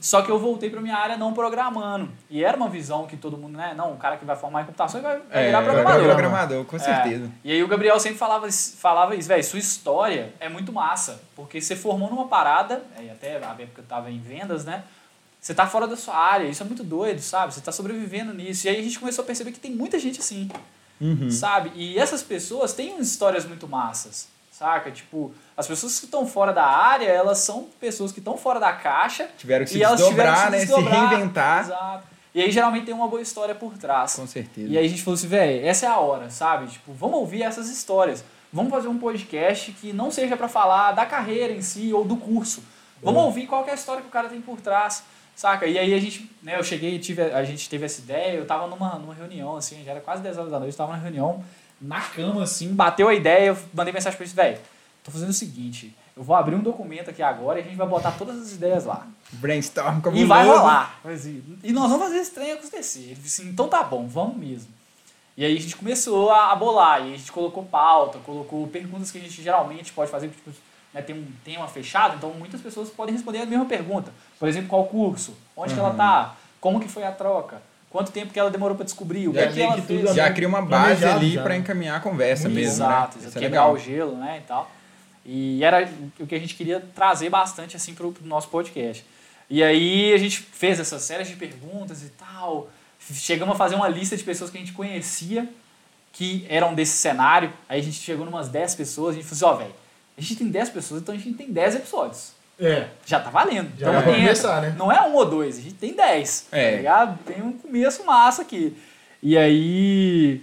Só 0.00 0.22
que 0.22 0.30
eu 0.30 0.38
voltei 0.38 0.70
pra 0.70 0.80
minha 0.80 0.96
área 0.96 1.16
não 1.16 1.32
programando. 1.34 2.08
E 2.30 2.44
era 2.44 2.56
uma 2.56 2.68
visão 2.68 3.06
que 3.06 3.16
todo 3.16 3.36
mundo, 3.36 3.56
né? 3.58 3.74
Não, 3.76 3.94
o 3.94 3.96
cara 3.96 4.16
que 4.16 4.24
vai 4.24 4.36
formar 4.36 4.62
em 4.62 4.64
computação 4.66 5.00
vai, 5.02 5.18
vai 5.18 5.42
É, 5.42 5.46
virar 5.46 5.58
vai 5.60 5.64
programador. 5.70 6.02
virar 6.02 6.14
programador, 6.14 6.64
com 6.64 6.76
É. 6.76 6.78
certeza. 6.78 7.30
E 7.42 7.50
aí 7.50 7.62
o 7.62 7.66
Gabriel 7.68 7.98
sempre 7.98 8.16
falava, 8.18 8.46
isso- 8.46 8.76
falava 8.76 9.16
isso, 9.16 9.26
velho, 9.28 9.42
sua 9.42 9.58
história 9.58 10.32
é 10.38 10.48
muito 10.48 10.72
massa, 10.72 11.20
porque 11.34 11.60
você 11.60 11.74
formou 11.74 12.08
numa 12.10 12.28
parada, 12.28 12.82
e 13.00 13.10
até 13.10 13.36
a 13.36 13.50
época 13.58 13.80
eu 13.80 13.84
tava 13.84 14.10
em 14.10 14.20
vendas, 14.20 14.64
né? 14.64 14.84
Você 15.40 15.54
tá 15.54 15.66
fora 15.66 15.86
da 15.86 15.96
sua 15.96 16.16
área, 16.16 16.46
isso 16.46 16.62
é 16.62 16.66
muito 16.66 16.84
doido, 16.84 17.20
sabe? 17.20 17.52
Você 17.54 17.60
tá 17.60 17.72
sobrevivendo 17.72 18.32
nisso. 18.34 18.66
E 18.66 18.70
aí 18.70 18.78
a 18.78 18.82
gente 18.82 18.98
começou 18.98 19.22
a 19.22 19.26
perceber 19.26 19.52
que 19.52 19.60
tem 19.60 19.70
muita 19.72 19.98
gente 19.98 20.20
assim, 20.20 20.48
Uhum. 21.00 21.30
sabe? 21.30 21.70
E 21.74 21.98
essas 21.98 22.22
pessoas 22.22 22.72
têm 22.72 22.98
histórias 23.00 23.44
muito 23.44 23.66
massas, 23.68 24.28
saca? 24.58 24.90
Tipo, 24.90 25.32
as 25.56 25.66
pessoas 25.66 25.98
que 25.98 26.06
estão 26.06 26.26
fora 26.26 26.52
da 26.52 26.64
área, 26.66 27.06
elas 27.06 27.38
são 27.38 27.68
pessoas 27.80 28.10
que 28.12 28.18
estão 28.18 28.36
fora 28.36 28.58
da 28.58 28.72
caixa 28.72 29.28
Tiveram 29.38 29.64
que 29.64 29.70
se 29.70 29.78
e 29.78 29.82
elas 29.82 30.00
tiveram 30.04 30.32
desdobrar, 30.32 30.44
que 30.46 30.50
né? 30.52 30.58
se 30.58 30.66
Se 30.66 30.74
desdobrar. 30.74 31.08
reinventar. 31.10 31.60
Exato. 31.64 32.06
E 32.34 32.42
aí 32.42 32.50
geralmente 32.50 32.84
tem 32.86 32.94
uma 32.94 33.08
boa 33.08 33.22
história 33.22 33.54
por 33.54 33.76
trás. 33.78 34.14
Com 34.16 34.26
certeza. 34.26 34.68
E 34.68 34.76
aí 34.76 34.84
a 34.86 34.88
gente 34.88 35.02
falou 35.02 35.16
assim, 35.16 35.28
velho, 35.28 35.66
essa 35.66 35.86
é 35.86 35.88
a 35.88 35.98
hora, 35.98 36.28
sabe? 36.30 36.66
Tipo, 36.66 36.92
vamos 36.92 37.18
ouvir 37.18 37.42
essas 37.42 37.68
histórias. 37.68 38.24
Vamos 38.52 38.70
fazer 38.70 38.88
um 38.88 38.98
podcast 38.98 39.72
que 39.72 39.92
não 39.92 40.10
seja 40.10 40.36
pra 40.36 40.48
falar 40.48 40.92
da 40.92 41.04
carreira 41.06 41.52
em 41.52 41.62
si 41.62 41.92
ou 41.92 42.04
do 42.04 42.16
curso. 42.16 42.62
Vamos 43.02 43.22
ouvir 43.22 43.46
qual 43.46 43.62
que 43.64 43.70
é 43.70 43.72
a 43.72 43.76
história 43.76 44.02
que 44.02 44.08
o 44.08 44.10
cara 44.10 44.28
tem 44.28 44.40
por 44.40 44.60
trás, 44.60 45.02
saca? 45.36 45.66
E 45.66 45.78
aí 45.78 45.94
a 45.94 45.98
gente, 46.00 46.30
né, 46.42 46.56
eu 46.58 46.64
cheguei, 46.64 46.98
tive, 46.98 47.22
a 47.22 47.44
gente 47.44 47.68
teve 47.68 47.84
essa 47.86 48.00
ideia, 48.00 48.34
eu 48.38 48.46
tava 48.46 48.66
numa, 48.66 48.96
numa 48.98 49.14
reunião, 49.14 49.56
assim, 49.56 49.82
já 49.84 49.92
era 49.92 50.00
quase 50.00 50.22
10 50.22 50.36
horas 50.38 50.50
da 50.50 50.58
noite, 50.58 50.72
eu 50.72 50.76
tava 50.78 50.92
na 50.92 50.98
reunião, 50.98 51.42
na 51.80 52.00
cama, 52.00 52.42
assim, 52.42 52.74
bateu 52.74 53.08
a 53.08 53.14
ideia, 53.14 53.48
eu 53.48 53.58
mandei 53.72 53.92
mensagem 53.92 54.16
pra 54.16 54.24
eles, 54.24 54.34
velho, 54.34 54.58
tô 55.04 55.10
fazendo 55.10 55.30
o 55.30 55.34
seguinte, 55.34 55.94
eu 56.16 56.22
vou 56.22 56.34
abrir 56.34 56.54
um 56.56 56.60
documento 56.62 57.10
aqui 57.10 57.22
agora 57.22 57.58
e 57.58 57.62
a 57.62 57.64
gente 57.64 57.76
vai 57.76 57.86
botar 57.86 58.10
todas 58.12 58.40
as 58.40 58.52
ideias 58.52 58.84
lá. 58.84 59.06
Brainstorm 59.32 59.98
E 59.98 60.02
cabuloso. 60.02 60.26
vai 60.26 60.46
rolar. 60.46 61.00
E 61.62 61.72
nós 61.72 61.88
vamos 61.90 62.06
fazer 62.06 62.18
esse 62.18 62.32
trem 62.32 62.52
acontecer. 62.52 63.00
Ele 63.00 63.14
disse 63.14 63.42
assim, 63.42 63.50
então 63.50 63.68
tá 63.68 63.82
bom, 63.84 64.08
vamos 64.08 64.36
mesmo. 64.36 64.68
E 65.36 65.44
aí 65.44 65.56
a 65.56 65.60
gente 65.60 65.76
começou 65.76 66.32
a, 66.32 66.56
bolar, 66.56 67.00
e 67.06 67.14
a 67.14 67.16
gente 67.16 67.30
colocou 67.30 67.64
pauta, 67.64 68.18
colocou 68.18 68.66
perguntas 68.66 69.12
que 69.12 69.18
a 69.18 69.20
gente 69.20 69.40
geralmente 69.40 69.92
pode 69.92 70.10
fazer, 70.10 70.28
tipo, 70.28 70.50
né, 70.92 71.00
tem 71.00 71.14
um 71.14 71.26
tema 71.44 71.68
fechado, 71.68 72.16
então 72.16 72.30
muitas 72.30 72.60
pessoas 72.60 72.90
podem 72.90 73.14
responder 73.14 73.38
a 73.42 73.46
mesma 73.46 73.66
pergunta. 73.66 74.12
Por 74.40 74.48
exemplo, 74.48 74.68
qual 74.68 74.86
curso? 74.86 75.36
Onde 75.56 75.74
que 75.74 75.78
ela 75.78 75.94
tá? 75.94 76.34
Como 76.60 76.80
que 76.80 76.88
foi 76.88 77.04
a 77.04 77.12
troca? 77.12 77.62
Quanto 77.90 78.12
tempo 78.12 78.32
que 78.32 78.38
ela 78.38 78.50
demorou 78.50 78.76
para 78.76 78.84
descobrir? 78.84 79.28
O 79.28 79.32
que, 79.32 79.38
Já 79.38 79.44
é 79.46 79.52
que 79.52 79.62
ela 79.62 79.74
que 79.76 79.82
fez? 79.82 80.14
Já 80.14 80.32
cria 80.32 80.48
uma 80.48 80.60
base 80.60 81.04
ali 81.04 81.36
né? 81.36 81.56
encaminhar 81.56 81.96
a 81.96 82.00
conversa 82.00 82.48
mesmo, 82.48 82.72
Exato, 82.72 83.16
né? 83.16 83.24
exato, 83.24 83.38
é 83.38 83.40
quebrar 83.40 83.66
legal. 83.66 83.72
o 83.72 83.78
gelo, 83.78 84.16
né, 84.16 84.40
e 84.42 84.46
tal. 84.46 84.70
E 85.24 85.64
era 85.64 85.88
o 86.18 86.26
que 86.26 86.34
a 86.34 86.38
gente 86.38 86.54
queria 86.54 86.80
trazer 86.94 87.30
bastante, 87.30 87.76
assim, 87.76 87.94
pro, 87.94 88.12
pro 88.12 88.26
nosso 88.26 88.48
podcast. 88.48 89.04
E 89.50 89.62
aí 89.62 90.12
a 90.12 90.18
gente 90.18 90.40
fez 90.40 90.78
essa 90.78 90.98
série 90.98 91.24
de 91.24 91.34
perguntas 91.36 92.02
e 92.02 92.10
tal. 92.10 92.70
Chegamos 93.12 93.54
a 93.54 93.58
fazer 93.58 93.74
uma 93.74 93.88
lista 93.88 94.16
de 94.16 94.22
pessoas 94.22 94.50
que 94.50 94.58
a 94.58 94.60
gente 94.60 94.72
conhecia 94.72 95.48
que 96.12 96.46
eram 96.48 96.74
desse 96.74 96.96
cenário. 96.96 97.52
Aí 97.68 97.80
a 97.80 97.82
gente 97.82 97.96
chegou 97.96 98.24
numas 98.24 98.48
10 98.48 98.74
pessoas, 98.74 99.14
a 99.14 99.20
gente 99.20 99.28
falou 99.28 99.54
assim, 99.54 99.62
ó, 99.62 99.64
velho, 99.64 99.74
a 100.16 100.20
gente 100.20 100.36
tem 100.36 100.48
10 100.48 100.70
pessoas, 100.70 101.02
então 101.02 101.14
a 101.14 101.18
gente 101.18 101.36
tem 101.36 101.50
10 101.50 101.76
episódios. 101.76 102.32
É. 102.60 102.88
Já 103.06 103.20
tá 103.20 103.30
valendo. 103.30 103.70
Já 103.78 103.88
Então 103.88 104.00
entra. 104.00 104.14
começar, 104.14 104.60
né? 104.62 104.74
Não 104.76 104.90
é 104.90 105.00
um 105.06 105.14
ou 105.14 105.24
dois, 105.26 105.58
a 105.58 105.60
gente 105.60 105.74
tem 105.74 105.94
10. 105.94 106.46
É. 106.50 106.70
Tá 106.72 106.76
ligado? 106.76 107.18
Tem 107.24 107.40
um 107.42 107.52
começo 107.52 108.04
massa 108.04 108.42
aqui. 108.42 108.76
E 109.22 109.36
aí 109.38 110.42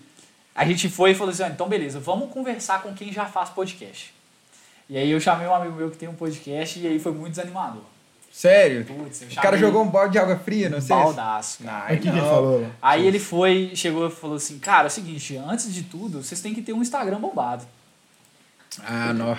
a 0.53 0.65
gente 0.65 0.87
foi 0.89 1.11
e 1.11 1.15
falou 1.15 1.31
assim: 1.33 1.43
ah, 1.43 1.49
então 1.49 1.67
beleza, 1.67 1.99
vamos 1.99 2.31
conversar 2.31 2.81
com 2.81 2.93
quem 2.93 3.11
já 3.11 3.25
faz 3.25 3.49
podcast. 3.49 4.13
E 4.89 4.97
aí 4.97 5.09
eu 5.11 5.19
chamei 5.19 5.47
um 5.47 5.53
amigo 5.53 5.75
meu 5.75 5.89
que 5.89 5.97
tem 5.97 6.07
um 6.07 6.13
podcast 6.13 6.79
e 6.79 6.87
aí 6.87 6.99
foi 6.99 7.11
muito 7.11 7.31
desanimador. 7.31 7.81
Sério? 8.31 8.83
Putz, 8.85 9.21
eu 9.21 9.27
O 9.29 9.35
cara 9.35 9.57
jogou 9.57 9.81
um 9.81 9.87
balde 9.89 10.11
de 10.13 10.19
água 10.19 10.37
fria, 10.37 10.69
não 10.69 10.79
sei. 10.81 10.95
se- 10.95 11.03
baldaço. 11.03 11.63
Não, 11.63 11.71
Mas 11.71 11.83
aí 11.89 11.95
que, 11.97 12.01
que 12.03 12.07
ele 12.09 12.21
não. 12.21 12.29
falou? 12.29 12.67
Aí 12.81 13.07
ele 13.07 13.17
foi, 13.17 13.71
chegou 13.75 14.07
e 14.07 14.11
falou 14.11 14.35
assim, 14.35 14.59
cara, 14.59 14.83
é 14.83 14.87
o 14.87 14.91
seguinte, 14.91 15.37
antes 15.37 15.73
de 15.73 15.83
tudo, 15.83 16.21
vocês 16.21 16.41
têm 16.41 16.53
que 16.53 16.61
ter 16.61 16.73
um 16.73 16.81
Instagram 16.81 17.17
bombado. 17.19 17.65
Ah, 18.83 19.13
não. 19.13 19.37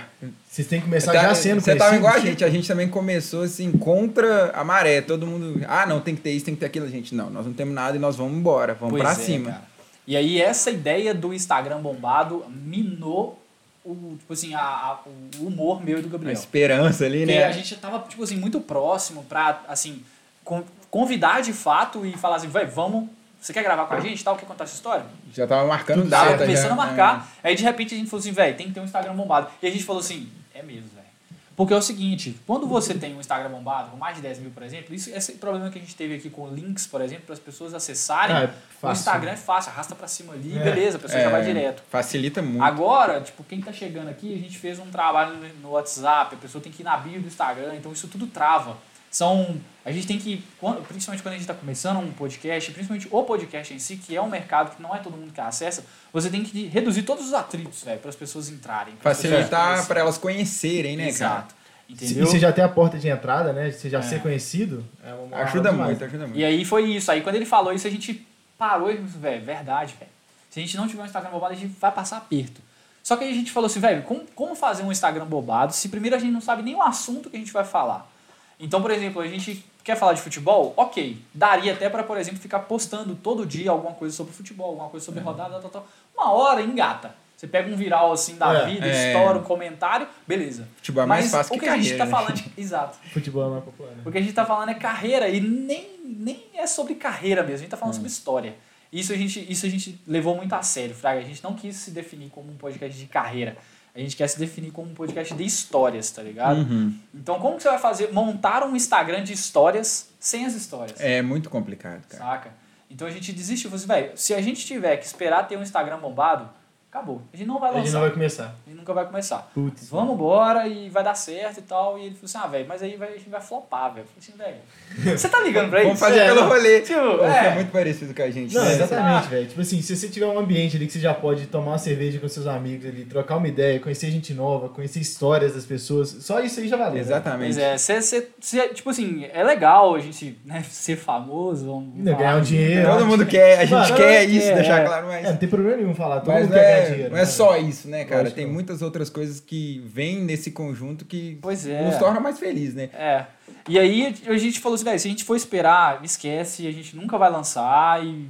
Vocês 0.49 0.67
têm 0.69 0.79
que 0.81 0.87
começar 0.87 1.13
Tá- 1.13 1.23
já 1.23 1.35
sendo 1.35 1.61
Você 1.61 1.77
tava 1.77 1.97
igual 1.97 2.15
a 2.15 2.19
gente, 2.19 2.45
a 2.45 2.49
gente 2.49 2.67
também 2.67 2.89
começou 2.89 3.43
assim, 3.43 3.71
contra 3.73 4.51
a 4.53 4.65
maré. 4.65 5.01
Todo 5.01 5.27
mundo, 5.27 5.61
ah, 5.69 5.85
não, 5.87 6.01
tem 6.01 6.15
que 6.15 6.23
ter 6.23 6.31
isso, 6.33 6.45
tem 6.45 6.55
que 6.55 6.61
ter 6.61 6.67
aquilo. 6.67 6.87
A 6.87 6.91
gente, 6.91 7.15
não, 7.15 7.29
nós 7.31 7.45
não 7.47 7.53
temos 7.53 7.75
nada 7.75 7.97
e 7.97 8.01
nós 8.01 8.17
vamos 8.17 8.35
embora, 8.39 8.75
vamos 8.75 8.93
Pois 8.99 9.03
pra 9.03 9.13
é, 9.13 9.15
cima. 9.27 9.51
cara. 9.51 9.63
E 10.07 10.17
aí 10.17 10.41
essa 10.41 10.71
ideia 10.71 11.13
do 11.13 11.35
Instagram 11.35 11.81
bombado 11.81 12.45
minou 12.49 13.43
o, 13.85 14.17
tipo 14.19 14.33
assim, 14.33 14.55
a, 14.55 14.61
a- 14.61 15.01
o 15.39 15.47
humor 15.47 15.85
meu 15.85 16.01
do 16.01 16.09
A 16.09 16.11
Gabriel. 16.13 16.33
esperança 16.33 17.05
ali, 17.05 17.21
Porque 17.21 17.35
né? 17.35 17.45
a 17.45 17.53
gente 17.53 17.75
tava, 17.77 17.99
tipo 18.09 18.23
assim, 18.23 18.37
muito 18.37 18.61
próximo 18.61 19.23
pra, 19.25 19.63
assim, 19.69 20.03
con- 20.45 20.65
convidar 20.91 21.41
de 21.43 21.53
fato 21.53 22.05
e 22.07 22.13
falar 22.17 22.37
assim, 22.37 22.49
vai, 22.49 22.67
vamos, 22.67 23.09
você 23.47 23.53
quer 23.53 23.63
gravar 23.63 23.87
com 23.87 23.95
a 23.95 24.01
gente, 24.01 24.23
tal, 24.25 24.37
quer 24.37 24.47
contar 24.47 24.65
essa 24.65 24.75
história? 24.75 25.07
Já 25.33 25.47
tava 25.47 25.67
marcando 25.67 25.99
Tudo 26.01 26.11
data. 26.11 26.29
certo, 26.29 26.41
começando 26.41 26.67
já, 26.69 26.73
a 26.73 26.77
marcar. 26.77 27.29
Aí 27.43 27.55
de 27.55 27.63
repente 27.63 27.95
a 27.95 27.99
gente 27.99 28.11
falou 28.11 28.21
assim, 28.21 28.33
velho, 28.33 28.57
tem 28.57 28.67
que 28.69 28.73
ter 28.75 28.81
um 28.81 28.85
Instagram 28.85 29.15
bombado. 29.15 29.49
E 29.63 29.67
a 29.67 29.71
gente 29.71 29.85
falou 29.85 30.01
assim, 30.01 30.29
é 30.55 30.63
mesmo, 30.63 30.89
velho. 30.95 31.07
Porque 31.55 31.73
é 31.73 31.77
o 31.77 31.81
seguinte, 31.81 32.39
quando 32.47 32.67
você 32.67 32.93
tem 32.93 33.15
um 33.17 33.21
Instagram 33.21 33.49
bombado, 33.49 33.91
com 33.91 33.97
mais 33.97 34.17
de 34.17 34.21
10 34.21 34.41
mil, 34.41 34.51
por 34.51 34.63
exemplo, 34.63 34.95
isso, 34.95 35.09
esse 35.09 35.33
problema 35.35 35.71
que 35.71 35.79
a 35.79 35.81
gente 35.81 35.95
teve 35.97 36.15
aqui 36.17 36.29
com 36.29 36.47
links, 36.49 36.87
por 36.87 37.01
exemplo, 37.01 37.25
para 37.25 37.33
as 37.33 37.39
pessoas 37.39 37.73
acessarem, 37.73 38.37
Ah, 38.37 38.41
é 38.83 38.87
o. 38.87 38.93
Instagram 38.93 39.31
é 39.31 39.37
fácil, 39.37 39.71
arrasta 39.71 39.95
para 39.95 40.07
cima 40.07 40.35
ali, 40.35 40.59
É. 40.59 40.63
beleza, 40.63 40.99
a 40.99 41.01
pessoa 41.01 41.19
É, 41.19 41.25
já 41.25 41.31
vai 41.31 41.43
direto. 41.43 41.83
Facilita 41.89 42.43
muito. 42.43 42.63
Agora, 42.63 43.23
tipo, 43.23 43.43
quem 43.45 43.63
tá 43.63 43.73
chegando 43.73 44.09
aqui, 44.11 44.35
a 44.35 44.39
gente 44.39 44.59
fez 44.59 44.79
um 44.79 44.91
trabalho 44.91 45.35
no 45.63 45.71
WhatsApp, 45.71 46.35
a 46.35 46.39
pessoa 46.39 46.61
tem 46.63 46.71
que 46.71 46.83
ir 46.83 46.85
na 46.85 46.97
bio 46.99 47.23
do 47.23 47.27
Instagram, 47.27 47.75
então 47.77 47.91
isso 47.91 48.07
tudo 48.09 48.27
trava. 48.27 48.77
São. 49.11 49.57
A 49.87 49.93
gente 49.93 50.05
tem 50.05 50.19
que. 50.19 50.43
Principalmente 50.89 51.23
quando 51.23 51.35
a 51.35 51.37
gente 51.37 51.43
está 51.43 51.55
começando 51.55 51.99
um 51.99 52.11
podcast, 52.11 52.73
principalmente 52.73 53.07
o 53.09 53.23
podcast 53.23 53.73
em 53.73 53.79
si, 53.79 53.97
que 53.97 54.17
é 54.17 54.21
um 54.21 54.29
mercado 54.29 54.75
que 54.75 54.83
não 54.83 54.93
é 54.93 54.99
todo 54.99 55.17
mundo 55.17 55.33
que 55.33 55.41
acessa, 55.41 55.85
você 56.13 56.29
tem 56.29 56.43
que 56.43 56.67
reduzir 56.67 57.03
todos 57.05 57.25
os 57.25 57.33
atritos, 57.33 57.85
velho, 57.85 58.01
para 58.01 58.11
as 58.11 58.17
pessoas 58.17 58.49
entrarem. 58.49 58.95
Facilitar 59.01 59.87
para 59.87 60.01
elas 60.01 60.19
conhecerem, 60.19 60.97
né, 60.97 61.05
cara? 61.05 61.09
Exato. 61.11 61.55
E 61.89 61.93
Entendeu? 61.93 62.27
você 62.27 62.37
já 62.41 62.53
tem 62.53 62.65
a 62.65 62.69
porta 62.69 62.99
de 62.99 63.09
entrada, 63.09 63.53
né? 63.53 63.71
Você 63.71 63.89
já 63.89 64.01
É. 64.01 64.03
ser 64.03 64.21
conhecido. 64.21 64.85
É 65.05 65.15
uma 65.15 65.37
Ajuda 65.37 65.71
muito, 65.71 66.03
ajuda 66.03 66.27
muito. 66.27 66.37
E 66.37 66.45
aí 66.45 66.65
foi 66.65 66.91
isso. 66.91 67.13
Aí 67.13 67.21
quando 67.21 67.37
ele 67.37 67.47
falou 67.47 67.73
isso, 67.73 67.87
a 67.87 67.91
gente 67.91 68.27
parou 68.59 68.91
e 68.91 68.99
disse, 68.99 69.17
velho, 69.19 69.45
verdade, 69.45 69.95
velho. 69.97 70.11
Se 70.51 70.59
a 70.59 70.63
gente 70.63 70.77
não 70.77 70.89
tiver 70.89 71.03
um 71.03 71.07
Instagram 71.07 71.31
bobado, 71.31 71.55
a 71.55 71.57
gente 71.57 71.73
vai 71.79 71.93
passar 71.93 72.17
aperto. 72.17 72.61
Só 73.05 73.17
que 73.17 73.23
aí 73.23 73.31
a 73.31 73.35
gente 73.35 73.53
falou 73.53 73.69
assim, 73.69 73.79
velho, 73.79 74.03
como, 74.03 74.25
como 74.35 74.57
fazer 74.57 74.83
um 74.83 74.91
Instagram 74.91 75.27
bobado 75.27 75.73
se 75.73 75.89
primeiro 75.89 76.17
a 76.17 76.19
gente 76.19 76.33
não 76.33 76.41
sabe 76.41 76.65
nem 76.65 76.75
o 76.75 76.83
assunto 76.83 77.31
que 77.31 77.37
a 77.37 77.39
gente 77.39 77.53
vai 77.53 77.63
falar? 77.65 78.11
Então, 78.59 78.83
por 78.83 78.91
exemplo, 78.91 79.23
a 79.23 79.29
gente 79.29 79.65
quer 79.87 79.97
falar 79.97 80.13
de 80.13 80.21
futebol? 80.21 80.75
Ok. 80.77 81.17
Daria 81.33 81.73
até 81.73 81.89
para, 81.89 82.03
por 82.03 82.19
exemplo, 82.19 82.39
ficar 82.41 82.59
postando 82.61 83.15
todo 83.15 83.47
dia 83.47 83.71
alguma 83.71 83.95
coisa 83.95 84.15
sobre 84.15 84.33
futebol, 84.35 84.67
alguma 84.71 84.89
coisa 84.91 85.05
É. 85.05 85.07
sobre 85.07 85.21
rodada, 85.21 85.59
tal, 85.61 85.71
tal. 85.71 85.87
Uma 86.15 86.33
hora 86.33 86.61
engata. 86.61 87.15
Você 87.37 87.47
pega 87.47 87.71
um 87.73 87.77
viral 87.77 88.13
assim 88.13 88.37
da 88.37 88.53
É. 88.53 88.67
vida, 88.67 88.87
É. 88.87 89.09
estoura 89.13 89.39
um 89.39 89.43
comentário, 89.43 90.09
beleza. 90.27 90.67
Futebol 90.77 91.05
é 91.05 91.07
mais 91.07 91.25
Mas 91.27 91.33
fácil 91.33 91.55
o 91.55 91.59
que 91.59 91.65
que 91.65 91.71
a 91.71 91.77
gente 91.77 91.97
carreira, 91.97 91.99
tá 91.99 92.05
né? 92.05 92.11
falando. 92.11 92.45
Exato. 92.59 92.99
Futebol 93.13 93.47
é 93.47 93.51
mais 93.51 93.65
popular. 93.65 93.91
Né? 93.93 94.03
O 94.07 94.11
que 94.11 94.19
a 94.19 94.21
gente 94.23 94.33
tá 94.33 94.45
falando 94.45 94.69
é 94.71 94.75
carreira 94.75 95.29
e 95.29 95.41
nem, 95.41 96.01
nem 96.05 96.45
é 96.55 96.67
sobre 96.67 96.95
carreira 96.95 97.43
mesmo, 97.43 97.57
a 97.57 97.59
gente 97.59 97.69
tá 97.71 97.77
Hum. 97.77 97.81
falando 97.81 97.95
sobre 97.95 98.09
história. 98.09 98.55
Isso 98.93 99.13
a, 99.13 99.17
gente, 99.17 99.53
isso 99.53 99.67
a 99.67 99.69
gente 99.69 100.01
levou 100.07 100.35
muito 100.37 100.53
a 100.55 100.63
sério, 100.63 100.95
Fraga. 100.95 101.21
A 101.21 101.25
gente 101.25 101.43
não 101.45 101.53
quis 101.55 101.77
se 101.77 101.91
definir 101.91 102.31
como 102.31 102.51
um 102.51 102.57
podcast 102.57 102.99
de 102.99 103.07
carreira. 103.07 103.57
A 103.97 104.01
gente 104.01 104.15
quer 104.15 104.29
se 104.29 104.39
definir 104.39 104.73
como 104.73 104.91
um 104.91 104.95
podcast 104.95 105.33
de 105.35 105.43
histórias, 105.43 106.11
tá 106.11 106.23
ligado? 106.23 106.59
Uhum. 106.59 106.95
Então, 107.15 107.41
como 107.41 107.57
que 107.57 107.63
você 107.63 107.71
vai 107.71 107.79
fazer? 107.79 108.13
Montar 108.13 108.63
um 108.63 108.77
Instagram 108.77 109.25
de 109.25 109.33
histórias 109.33 110.11
sem 110.21 110.45
as 110.45 110.55
histórias. 110.55 111.01
É 111.01 111.23
muito 111.23 111.49
complicado, 111.49 112.07
cara. 112.07 112.23
Saca? 112.23 112.51
Então 112.91 113.09
a 113.09 113.11
gente 113.11 113.33
desistiu. 113.33 113.71
Falou 113.71 113.83
assim, 113.83 113.89
velho, 113.89 114.13
se 114.15 114.35
a 114.35 114.43
gente 114.43 114.67
tiver 114.67 114.99
que 114.99 115.07
esperar 115.07 115.49
ter 115.49 115.57
um 115.57 115.63
Instagram 115.63 115.99
bombado, 115.99 116.51
acabou. 116.97 117.23
A 117.33 117.37
gente 117.37 117.47
não 117.47 117.59
vai 117.61 117.71
A 117.71 117.73
gente 117.75 117.83
lançar. 117.85 117.93
não 117.95 118.01
vai 118.01 118.11
começar. 118.11 118.45
A 118.67 118.69
gente 118.71 118.79
nunca 118.79 118.95
vai 118.95 119.07
começar. 119.07 119.51
Putz. 119.55 119.89
Vamos 119.91 120.15
embora 120.15 120.67
e 120.67 120.89
vai 120.89 121.05
dar 121.05 121.15
certo 121.15 121.59
e 121.59 121.63
tal. 121.63 121.99
E 121.99 122.07
ele 122.07 122.15
falou 122.15 122.25
assim: 122.25 122.39
ah, 122.39 122.47
velho, 122.47 122.67
mas 122.69 122.83
aí 122.83 122.97
vai, 122.97 123.09
a 123.11 123.13
gente 123.17 123.29
vai 123.29 123.41
flopar, 123.41 123.93
velho. 123.95 124.07
Eu 124.07 124.23
falei 124.23 124.55
assim, 124.55 125.03
velho. 125.05 125.17
Você 125.19 125.29
tá 125.29 125.41
ligando 125.41 125.71
pra 125.71 125.81
isso? 125.83 125.87
Vamos 125.89 126.01
fazer 126.01 126.19
É, 126.21 126.27
pelo 126.27 126.41
não. 126.43 126.49
rolê. 126.49 126.81
Tipo, 126.81 127.23
é. 127.25 127.47
É 127.47 127.55
muito 127.55 127.71
parecido 127.71 128.15
com 128.15 128.23
a 128.23 128.31
gente. 128.31 128.55
Não, 128.55 128.65
né? 128.65 128.73
exatamente, 128.73 129.29
velho. 129.29 129.47
Tipo 129.49 129.61
assim, 129.61 129.83
se 129.83 129.97
você 129.97 130.09
tiver 130.09 130.27
um 130.27 130.39
ambiente 130.39 130.77
ali 130.77 130.87
que 130.87 130.93
você 130.93 131.01
já 131.01 131.13
pode 131.15 131.47
tomar 131.47 131.73
uma 131.73 131.79
cerveja 131.79 132.19
com 132.19 132.29
seus 132.29 132.47
amigos 132.47 132.87
ali, 132.87 133.05
trocar 133.05 133.37
uma 133.37 133.49
ideia, 133.49 133.79
conhecer 133.81 134.11
gente 134.11 134.33
nova, 134.35 134.69
conhecer 134.69 135.01
histórias 135.01 135.55
das 135.55 135.65
pessoas, 135.67 136.09
só 136.21 136.41
isso 136.41 136.61
aí 136.61 136.69
já 136.69 136.77
valeu. 136.77 136.95
né? 136.95 137.01
Exatamente. 137.01 137.49
Mas 137.49 137.59
é, 137.59 137.77
cê, 137.79 138.01
cê, 138.03 138.29
cê- 138.41 138.69
tipo 138.69 138.91
assim, 138.91 139.27
é 139.33 139.43
legal 139.45 139.95
a 139.95 139.99
gente 140.01 140.39
né, 140.45 140.63
ser 140.69 140.97
famoso. 140.97 141.67
vamos 141.67 142.05
falar 142.05 142.17
ganhar 142.19 142.37
um 142.37 142.41
dinheiro. 142.43 142.89
Todo 142.91 143.07
mundo 143.07 143.27
quer, 143.27 143.59
a 143.59 143.65
gente 143.65 143.73
Mano, 143.73 143.97
quer 143.97 144.23
é, 144.23 144.25
isso, 144.25 144.49
é, 144.49 144.55
deixar 144.55 144.81
é. 144.81 144.85
claro, 144.85 145.07
mas, 145.07 145.25
É, 145.25 145.31
não 145.31 145.37
tem 145.37 145.49
problema 145.49 145.77
nenhum 145.77 145.95
falar, 145.95 146.21
todo 146.21 146.33
mas 146.33 146.43
mundo 146.43 146.51
não, 146.53 146.59
quer 146.59 146.65
ganhar 146.65 146.79
é, 146.86 146.86
dinheiro. 146.91 147.11
não 147.11 147.19
é 147.19 147.21
né? 147.21 147.27
só 147.27 147.57
isso, 147.57 147.89
né, 147.89 148.05
cara? 148.05 148.23
Lógico 148.23 148.37
Tem 148.37 148.47
muitas 148.47 148.83
outras 148.83 149.11
coisas 149.11 149.41
que 149.41 149.83
vêm 149.87 150.21
nesse 150.21 150.51
conjunto 150.51 151.05
que 151.05 151.39
Pois 151.41 151.67
é. 151.67 151.85
nos 151.85 151.97
torna 151.97 152.21
mais 152.21 152.39
felizes, 152.39 152.75
né? 152.75 152.91
É. 152.93 153.27
E 153.69 153.79
aí 153.79 154.15
a 154.27 154.37
gente 154.37 154.61
falou 154.61 154.75
assim, 154.75 154.85
se 154.85 155.09
a 155.09 155.11
gente 155.11 155.25
for 155.25 155.37
esperar, 155.37 156.05
esquece, 156.05 156.67
a 156.67 156.73
gente 156.73 156.97
nunca 156.97 157.19
vai 157.19 157.31
lançar 157.31 158.05
e 158.05 158.29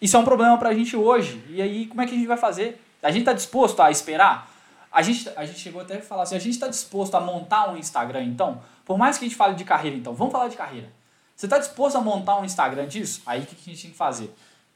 isso 0.00 0.16
é 0.16 0.20
um 0.20 0.24
problema 0.24 0.56
pra 0.58 0.72
gente 0.72 0.96
hoje. 0.96 1.42
E 1.48 1.60
aí 1.60 1.86
como 1.86 2.00
é 2.00 2.06
que 2.06 2.14
a 2.14 2.16
gente 2.16 2.26
vai 2.26 2.36
fazer? 2.36 2.80
A 3.02 3.10
gente 3.10 3.24
tá 3.24 3.32
disposto 3.32 3.80
a 3.80 3.90
esperar? 3.90 4.50
A 4.92 5.02
gente, 5.02 5.28
a 5.36 5.44
gente 5.46 5.58
chegou 5.60 5.80
até 5.80 5.96
a 5.96 6.02
falar 6.02 6.24
assim, 6.24 6.36
a 6.36 6.40
gente 6.40 6.58
tá 6.58 6.68
disposto 6.68 7.14
a 7.14 7.20
montar 7.20 7.70
um 7.70 7.76
Instagram 7.76 8.24
então? 8.24 8.60
Por 8.84 8.98
mais 8.98 9.16
que 9.16 9.24
a 9.24 9.28
gente 9.28 9.36
fale 9.36 9.54
de 9.54 9.64
carreira 9.64 9.96
então, 9.96 10.14
vamos 10.14 10.32
falar 10.32 10.48
de 10.48 10.56
carreira. 10.56 10.88
Você 11.36 11.48
tá 11.48 11.58
disposto 11.58 11.96
a 11.96 12.00
montar 12.00 12.38
um 12.38 12.44
Instagram 12.44 12.86
disso? 12.86 13.22
Aí 13.24 13.40
o 13.40 13.46
que 13.46 13.54
que 13.54 13.70
a 13.70 13.72
gente 13.72 13.82
tem 13.82 13.90
que 13.92 13.96
fazer? 13.96 14.30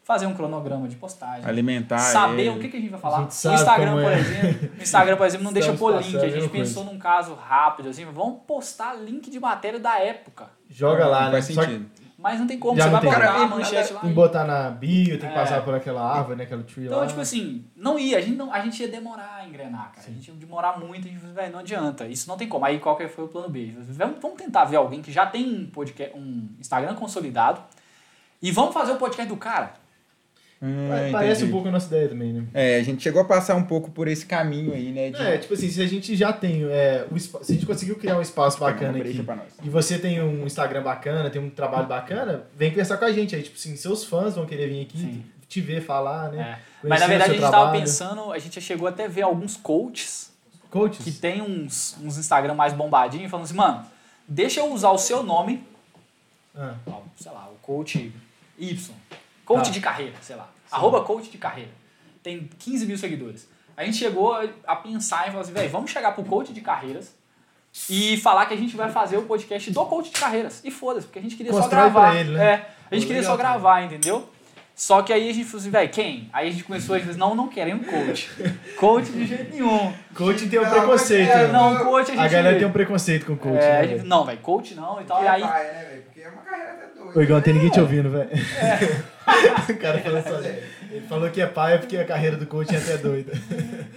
Fazer 0.04 0.26
um 0.26 0.34
cronograma 0.34 0.86
de 0.86 0.96
postagem. 0.96 1.48
Alimentar. 1.48 1.98
saber 1.98 2.42
ele. 2.42 2.50
o 2.50 2.60
que, 2.60 2.68
que 2.68 2.76
a 2.76 2.80
gente 2.80 2.90
vai 2.90 3.00
falar. 3.00 3.22
Gente 3.22 3.48
o 3.48 3.54
Instagram, 3.54 3.92
por 3.94 4.12
é. 4.12 4.18
exemplo, 4.18 4.70
o 4.78 4.82
Instagram, 4.82 5.16
por 5.16 5.26
exemplo, 5.26 5.44
não 5.44 5.52
deixa 5.54 5.72
pôr 5.72 5.94
passando 5.94 6.12
link. 6.12 6.22
a 6.22 6.26
A 6.26 6.40
gente 6.40 6.48
pensou 6.50 6.84
num 6.84 6.98
caso 6.98 7.34
rápido, 7.34 7.88
assim, 7.88 8.04
vamos 8.04 8.40
postar 8.46 8.94
link 8.94 9.30
de 9.30 9.40
matéria 9.40 9.80
da 9.80 9.98
época. 9.98 10.48
Joga 10.68 11.06
lá, 11.06 11.20
Não 11.20 11.26
né? 11.26 11.32
faz 11.32 11.46
que 11.46 11.54
sentido. 11.54 11.90
Mas 12.18 12.38
não 12.40 12.46
tem 12.46 12.58
como, 12.58 12.76
Já 12.76 12.84
você 12.84 12.90
não 12.90 13.00
vai 13.00 13.00
tem 13.02 13.10
botar 13.20 13.34
a 13.34 13.46
manchete 13.46 13.92
lá. 13.92 14.00
Tem 14.00 14.08
que 14.10 14.14
botar 14.14 14.44
na 14.44 14.70
bio, 14.70 15.18
tem 15.18 15.18
que 15.18 15.26
É. 15.26 15.38
passar 15.38 15.62
por 15.62 15.74
aquela 15.74 16.00
árvore, 16.02 16.36
né? 16.36 16.44
Aquela 16.44 16.62
tree 16.62 16.86
Então, 16.86 17.00
lá. 17.00 17.06
tipo 17.06 17.20
assim, 17.20 17.64
não 17.76 17.98
ia, 17.98 18.16
a 18.16 18.20
gente, 18.22 18.36
não, 18.36 18.50
a 18.52 18.60
gente 18.60 18.80
ia 18.82 18.88
demorar 18.88 19.40
a 19.40 19.46
engrenar, 19.46 19.90
cara. 19.94 20.06
A 20.06 20.10
gente 20.10 20.28
ia 20.28 20.34
demorar 20.34 20.78
muito, 20.78 21.06
a 21.06 21.10
gente 21.10 21.20
falou, 21.20 21.34
velho, 21.34 21.52
não 21.52 21.58
adianta. 21.60 22.06
Isso 22.06 22.26
não 22.28 22.36
tem 22.38 22.48
como. 22.48 22.64
Aí 22.64 22.78
qual 22.78 22.96
que 22.96 23.06
foi 23.08 23.24
o 23.24 23.28
plano 23.28 23.50
B? 23.50 23.74
Vamos, 23.78 24.16
vamos 24.22 24.38
tentar 24.38 24.64
ver 24.64 24.76
alguém 24.76 25.02
que 25.02 25.12
já 25.12 25.26
tem 25.26 25.44
um 25.46 25.66
podcast, 25.66 26.16
um 26.16 26.48
Instagram 26.58 26.94
consolidado 26.94 27.60
e 28.40 28.50
vamos 28.50 28.72
fazer 28.72 28.92
o 28.92 28.96
podcast 28.96 29.28
do 29.28 29.36
cara. 29.36 29.74
Hum, 30.62 30.88
Pa- 30.88 31.18
Parece 31.18 31.40
entendi. 31.42 31.44
um 31.44 31.52
pouco 31.52 31.68
a 31.68 31.70
nossa 31.72 31.86
ideia 31.88 32.08
também, 32.08 32.32
né? 32.32 32.44
É, 32.54 32.76
a 32.78 32.82
gente 32.82 33.02
chegou 33.02 33.20
a 33.20 33.24
passar 33.24 33.54
um 33.54 33.64
pouco 33.64 33.90
por 33.90 34.08
esse 34.08 34.24
caminho 34.24 34.72
aí, 34.72 34.92
né? 34.92 35.10
De... 35.10 35.20
É, 35.22 35.36
tipo 35.36 35.52
assim, 35.54 35.68
se 35.68 35.82
a 35.82 35.86
gente 35.86 36.16
já 36.16 36.32
tem. 36.32 36.64
É, 36.64 37.06
o 37.10 37.16
espa- 37.16 37.42
se 37.44 37.52
a 37.52 37.54
gente 37.54 37.66
conseguiu 37.66 37.96
criar 37.96 38.16
um 38.16 38.22
espaço 38.22 38.58
bacana 38.58 38.96
aqui 38.98 39.24
e 39.62 39.68
você 39.68 39.98
tem 39.98 40.22
um 40.22 40.46
Instagram 40.46 40.82
bacana, 40.82 41.28
tem 41.28 41.42
um 41.42 41.50
trabalho 41.50 41.86
bacana, 41.86 42.44
vem 42.56 42.70
conversar 42.70 42.96
com 42.96 43.04
a 43.04 43.12
gente. 43.12 43.34
Aí, 43.36 43.42
tipo 43.42 43.56
assim, 43.56 43.76
seus 43.76 44.04
fãs 44.04 44.34
vão 44.36 44.46
querer 44.46 44.68
vir 44.68 44.82
aqui 44.82 44.96
Sim. 44.98 45.24
te 45.48 45.60
ver 45.60 45.82
falar, 45.82 46.30
né? 46.32 46.58
É. 46.82 46.88
Mas 46.88 47.00
na 47.00 47.06
verdade 47.06 47.30
a 47.30 47.34
gente 47.34 47.42
tava 47.42 47.52
trabalho. 47.56 47.80
pensando, 47.80 48.32
a 48.32 48.38
gente 48.38 48.54
já 48.54 48.60
chegou 48.60 48.88
até 48.88 49.04
a 49.04 49.08
ver 49.08 49.22
alguns 49.22 49.56
coaches 49.56 50.32
Coaches? 50.70 51.04
que 51.04 51.12
tem 51.12 51.40
uns, 51.42 51.96
uns 52.02 52.16
Instagram 52.18 52.54
mais 52.54 52.72
bombadinhos 52.72 53.30
falando 53.30 53.44
assim, 53.44 53.54
mano, 53.54 53.84
deixa 54.26 54.60
eu 54.60 54.72
usar 54.72 54.90
o 54.90 54.98
seu 54.98 55.22
nome 55.22 55.62
Ah, 56.56 56.74
sei 57.16 57.30
lá, 57.32 57.48
o 57.52 57.56
coach 57.62 58.12
Y, 58.58 58.90
coach 59.44 59.66
Tá. 59.66 59.70
de 59.70 59.80
carreira, 59.80 60.14
sei 60.20 60.36
lá, 60.36 60.48
arroba 60.70 61.02
coach 61.02 61.30
de 61.30 61.38
carreira, 61.38 61.70
tem 62.22 62.48
15 62.58 62.86
mil 62.86 62.96
seguidores. 62.98 63.48
A 63.76 63.84
gente 63.84 63.96
chegou 63.96 64.34
a 64.66 64.76
pensar 64.76 65.22
e 65.24 65.26
falou 65.30 65.40
assim, 65.42 65.52
velho, 65.52 65.68
vamos 65.70 65.90
chegar 65.90 66.12
pro 66.12 66.24
coach 66.24 66.52
de 66.52 66.60
carreiras 66.60 67.14
e 67.90 68.16
falar 68.18 68.46
que 68.46 68.54
a 68.54 68.56
gente 68.56 68.76
vai 68.76 68.90
fazer 68.90 69.16
o 69.16 69.22
podcast 69.22 69.70
do 69.72 69.84
coach 69.86 70.10
de 70.10 70.18
carreiras. 70.20 70.60
E 70.64 70.70
foda-se, 70.70 71.06
porque 71.06 71.18
a 71.18 71.22
gente 71.22 71.34
queria 71.36 71.52
só 71.52 71.66
gravar. 71.66 72.14
ele, 72.16 72.30
né? 72.30 72.44
É, 72.52 72.70
a 72.90 72.94
gente 72.94 73.06
queria 73.06 73.22
só 73.22 73.36
gravar, 73.36 73.82
entendeu? 73.82 74.28
Só 74.74 75.02
que 75.02 75.12
aí 75.12 75.30
a 75.30 75.32
gente 75.32 75.44
falou 75.44 75.60
assim, 75.60 75.70
velho, 75.70 75.88
quem? 75.88 76.28
Aí 76.32 76.48
a 76.48 76.50
gente 76.50 76.64
começou 76.64 76.96
a 76.96 76.98
dizer, 76.98 77.16
não, 77.16 77.34
não 77.34 77.46
queremos 77.46 77.86
coach. 77.86 78.28
coach 78.76 79.12
de 79.12 79.24
jeito 79.24 79.52
nenhum. 79.52 79.92
coach 80.14 80.48
tem 80.48 80.58
um 80.58 80.62
Não, 80.62 80.70
preconceito. 80.70 81.30
É, 81.30 81.46
né? 81.46 81.52
não, 81.52 81.84
coach 81.84 82.10
a 82.10 82.14
gente... 82.14 82.24
a 82.24 82.28
galera 82.28 82.58
tem 82.58 82.66
um 82.66 82.72
preconceito 82.72 83.26
com 83.26 83.36
coach. 83.36 83.62
é, 83.62 83.82
né, 83.82 83.88
gente- 83.88 84.04
não, 84.04 84.24
velho, 84.24 84.38
coach 84.38 84.74
não 84.74 85.00
e 85.00 85.04
tal. 85.04 85.18
Que 85.18 85.24
E 85.24 85.28
aí, 85.28 85.42
é 85.42 85.46
paia, 85.46 85.72
né? 85.72 86.00
Porque 86.04 86.20
é 86.20 86.28
uma 86.28 86.42
carreira 86.42 86.72
até 86.72 86.86
doida. 87.00 87.34
Ô, 87.36 87.40
tem 87.40 87.54
ninguém 87.54 87.70
te 87.70 87.80
ouvindo, 87.80 88.10
velho. 88.10 88.30
É. 88.32 89.72
o 89.72 89.76
cara 89.76 89.98
falou 90.00 90.22
só. 90.22 90.40
Ele 90.90 91.06
falou 91.08 91.30
que 91.30 91.40
é 91.40 91.46
pai 91.46 91.78
porque 91.78 91.96
a 91.96 92.04
carreira 92.04 92.36
do 92.36 92.46
coach 92.46 92.74
é 92.74 92.78
até 92.78 92.96
doida. 92.96 93.32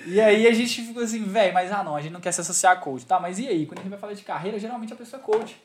E 0.05 0.21
aí 0.21 0.47
a 0.47 0.53
gente 0.53 0.81
ficou 0.83 1.03
assim, 1.03 1.23
velho, 1.23 1.53
mas 1.53 1.71
ah 1.71 1.83
não, 1.83 1.95
a 1.95 2.01
gente 2.01 2.13
não 2.13 2.21
quer 2.21 2.31
se 2.31 2.41
associar 2.41 2.73
a 2.73 2.75
coach. 2.75 3.05
Tá, 3.05 3.19
mas 3.19 3.39
e 3.39 3.47
aí? 3.47 3.65
Quando 3.65 3.79
a 3.79 3.81
gente 3.81 3.89
vai 3.89 3.99
falar 3.99 4.13
de 4.13 4.23
carreira, 4.23 4.59
geralmente 4.59 4.93
a 4.93 4.95
pessoa 4.95 5.19
é 5.21 5.25
coach. 5.25 5.57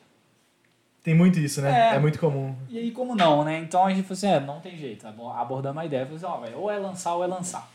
Tem 1.03 1.13
muito 1.13 1.37
isso, 1.39 1.61
né? 1.61 1.91
É. 1.91 1.95
É, 1.95 1.99
muito 1.99 2.17
comum. 2.17 2.55
E 2.69 2.77
aí 2.77 2.91
como 2.91 3.13
não, 3.15 3.43
né? 3.43 3.59
Então 3.59 3.85
a 3.85 3.89
gente 3.89 4.03
falou 4.03 4.13
assim, 4.13 4.27
é, 4.27 4.39
não 4.39 4.59
tem 4.61 4.77
jeito. 4.77 5.05
Abo- 5.05 5.31
Abordamos 5.31 5.81
a 5.81 5.85
ideia, 5.85 6.05
falou 6.05 6.17
assim, 6.17 6.25
ó, 6.25 6.37
velho, 6.37 6.57
ou 6.57 6.71
é 6.71 6.77
lançar 6.77 7.13
ou 7.15 7.23
é 7.23 7.27
lançar. 7.27 7.69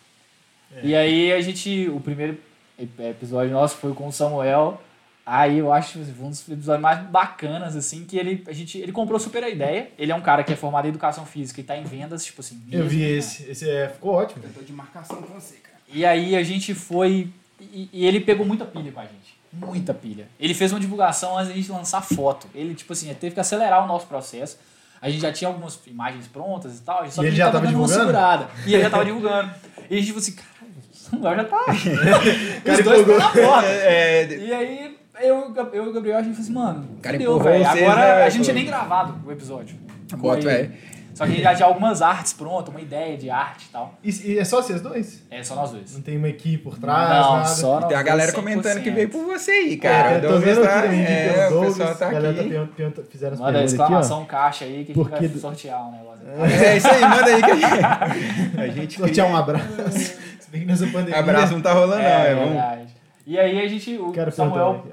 É. 0.75 0.81
E 0.83 0.97
aí 0.97 1.33
a 1.33 1.41
gente, 1.41 1.89
o 1.91 2.01
primeiro 2.01 2.39
ep- 2.79 3.01
episódio 3.01 3.53
nosso 3.53 3.77
foi 3.77 3.93
com 3.93 4.07
o 4.09 4.13
Samuel. 4.13 4.81
Aí 5.27 5.59
eu 5.59 5.71
acho 5.71 5.99
um 5.99 6.03
dos 6.31 6.49
episódios 6.49 6.81
mais 6.81 7.01
bacanas, 7.07 7.77
assim, 7.77 8.07
que 8.07 8.17
ele, 8.19 8.43
a 8.47 8.53
gente, 8.55 8.79
ele 8.79 8.93
comprou 8.93 9.21
super 9.21 9.45
a 9.45 9.49
ideia. 9.51 9.91
Ele 9.99 10.11
é 10.11 10.15
um 10.15 10.23
cara 10.23 10.43
que 10.43 10.55
é 10.55 10.57
formado 10.57 10.87
em 10.87 10.89
educação 10.89 11.27
física 11.27 11.61
e 11.61 11.65
tá 11.65 11.77
em 11.77 11.85
vendas, 11.85 12.25
tipo 12.25 12.41
assim. 12.41 12.59
Eu 12.73 12.85
mesmo, 12.85 12.89
vi 12.89 13.03
né? 13.03 13.11
esse. 13.11 13.51
Esse 13.51 13.69
é, 13.69 13.91
ficou 13.91 14.15
ótimo. 14.15 14.43
Eu 14.43 14.51
tô 14.55 14.63
de 14.63 14.73
marcação 14.73 15.21
com 15.21 15.39
você, 15.39 15.57
cara. 15.57 15.77
E 15.93 16.07
aí 16.07 16.35
a 16.35 16.43
gente 16.43 16.73
foi. 16.75 17.29
E, 17.61 17.91
e 17.93 18.07
ele 18.07 18.21
pegou 18.21 18.47
muita 18.47 18.65
pilha 18.65 18.91
com 18.91 19.01
a 19.01 19.05
gente. 19.05 19.38
Muita 19.53 19.95
pilha. 19.95 20.29
Ele 20.39 20.53
fez 20.55 20.73
uma 20.73 20.81
divulgação 20.81 21.37
antes 21.39 21.49
da 21.49 21.55
gente 21.55 21.71
lançar 21.73 22.03
foto. 22.03 22.47
Ele, 22.55 22.75
tipo 22.75 22.93
assim, 22.93 23.13
teve 23.15 23.35
que 23.35 23.41
acelerar 23.41 23.83
o 23.85 23.87
nosso 23.87 24.07
processo. 24.07 24.59
A 25.01 25.09
gente 25.09 25.21
já 25.23 25.33
tinha 25.33 25.49
algumas 25.49 25.79
imagens 25.87 26.27
prontas 26.27 26.79
e 26.79 26.83
tal. 26.83 26.99
Só 26.99 27.03
E 27.07 27.11
que 27.11 27.21
ele 27.21 27.27
a 27.29 27.31
gente 27.31 27.39
já 27.39 27.45
tava 27.47 27.59
tava 27.61 27.67
dando 27.67 27.77
uma 27.79 27.87
divulgando? 27.87 28.07
segurada. 28.07 28.49
E 28.67 28.75
ele 28.75 28.83
já 28.83 28.91
tava 28.91 29.05
divulgando. 29.05 29.51
E 29.89 29.95
a 29.97 29.99
gente 30.01 30.07
falou 30.09 30.19
assim, 30.19 30.33
caralho, 30.33 30.75
o 30.93 30.97
Samuel 30.97 31.37
já 31.37 31.45
tá. 31.45 31.65
cara 32.65 32.79
Os 32.79 32.85
dois 32.85 33.01
estão 33.01 33.19
na 33.19 33.29
porta. 33.31 33.69
É, 33.69 34.27
E 34.37 34.53
aí, 34.53 34.99
eu, 35.21 35.53
e 35.73 35.77
eu 35.77 35.87
e 35.87 35.89
o 35.89 35.93
Gabriel, 35.93 36.19
a 36.19 36.23
gente 36.23 36.35
falou 36.35 36.45
assim, 36.45 36.53
mano, 36.53 36.99
Cara, 37.01 37.17
empurrou 37.17 37.41
velho. 37.41 37.67
Agora 37.67 37.97
né, 38.19 38.25
a 38.25 38.29
gente 38.29 38.45
tinha 38.45 38.55
nem 38.55 38.67
gravado 38.67 39.15
o 39.27 39.33
episódio. 39.33 39.77
Boto, 40.17 40.43
Foi- 40.43 40.53
é. 40.53 40.71
Só 41.19 41.25
que 41.25 41.33
a 41.33 41.35
gente 41.35 41.43
já 41.43 41.55
tinha 41.57 41.67
algumas 41.67 42.01
artes 42.01 42.33
prontas, 42.33 42.69
uma 42.73 42.81
ideia 42.81 43.17
de 43.17 43.29
arte 43.29 43.67
e 43.67 43.69
tal. 43.71 43.95
E, 44.05 44.11
e 44.33 44.39
é 44.39 44.45
só 44.45 44.63
vocês 44.63 44.81
dois? 44.81 45.21
É, 45.29 45.43
só 45.43 45.57
nós 45.57 45.73
dois. 45.73 45.93
Não 45.95 46.01
tem 46.01 46.17
uma 46.17 46.29
equipe 46.29 46.63
por 46.63 46.79
trás, 46.79 47.09
Não, 47.11 47.33
nada. 47.39 47.49
só 47.49 47.81
nós 47.81 47.89
Tem 47.89 47.97
a 47.97 48.03
galera 48.03 48.31
100%. 48.31 48.35
comentando 48.37 48.83
que 48.83 48.91
veio 48.93 49.09
por 49.09 49.25
você 49.25 49.51
aí, 49.51 49.77
cara. 49.77 50.11
É, 50.13 50.19
O 50.19 50.21
tô 50.21 50.29
Douglas 50.29 50.45
vendo 50.57 50.65
tá- 50.65 50.79
aqui 50.79 50.87
é, 50.87 50.89
que 50.89 51.49
tem 51.49 51.57
o 51.59 51.61
pessoal 51.61 51.95
tá 51.97 52.07
a 52.07 52.11
galera 52.13 52.35
tá 52.35 52.41
aqui. 52.41 52.49
perguntando, 52.51 52.75
pergunta- 52.77 53.03
fizeram 53.11 53.35
as 53.35 53.41
Manda 53.41 53.53
perguntas 53.53 53.73
aqui, 53.75 53.81
ó. 53.83 53.85
exclamação 53.85 54.25
caixa 54.25 54.65
aí 54.65 54.71
que 54.71 54.93
a 54.93 54.95
gente 54.95 54.95
Porque 54.95 55.27
vai 55.29 55.39
sortear 55.39 55.89
um 55.89 55.91
negócio. 55.91 56.09
É 56.65 56.77
isso 56.77 56.87
aí, 56.89 57.01
manda 57.01 57.25
aí 57.27 57.43
que 57.43 57.51
a 57.51 57.55
gente. 57.57 58.59
A 58.61 58.69
gente 58.69 58.99
Sortear 58.99 59.27
um 59.29 59.37
abraço. 59.37 59.67
Se 60.39 60.51
bem 60.51 60.61
que 60.61 60.67
nessa 60.67 60.87
pandemia... 60.87 61.19
Abraço 61.19 61.53
não 61.53 61.61
tá 61.61 61.73
rolando, 61.73 62.03
não. 62.03 62.09
É, 62.09 62.31
É, 62.31 62.35
vamos. 62.35 62.51
verdade. 62.53 62.95
E 63.27 63.39
aí 63.39 63.61
a 63.61 63.67
gente, 63.69 63.97
o 63.99 64.13
Quero 64.13 64.31
Samuel, 64.31 64.87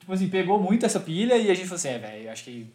tipo 0.00 0.12
assim, 0.12 0.28
pegou 0.28 0.58
muito 0.60 0.84
essa 0.84 0.98
pilha 1.00 1.36
e 1.36 1.50
a 1.50 1.54
gente 1.54 1.64
falou 1.66 1.76
assim, 1.76 1.88
é, 1.88 1.98
velho, 1.98 2.30
acho 2.32 2.44
que 2.44 2.66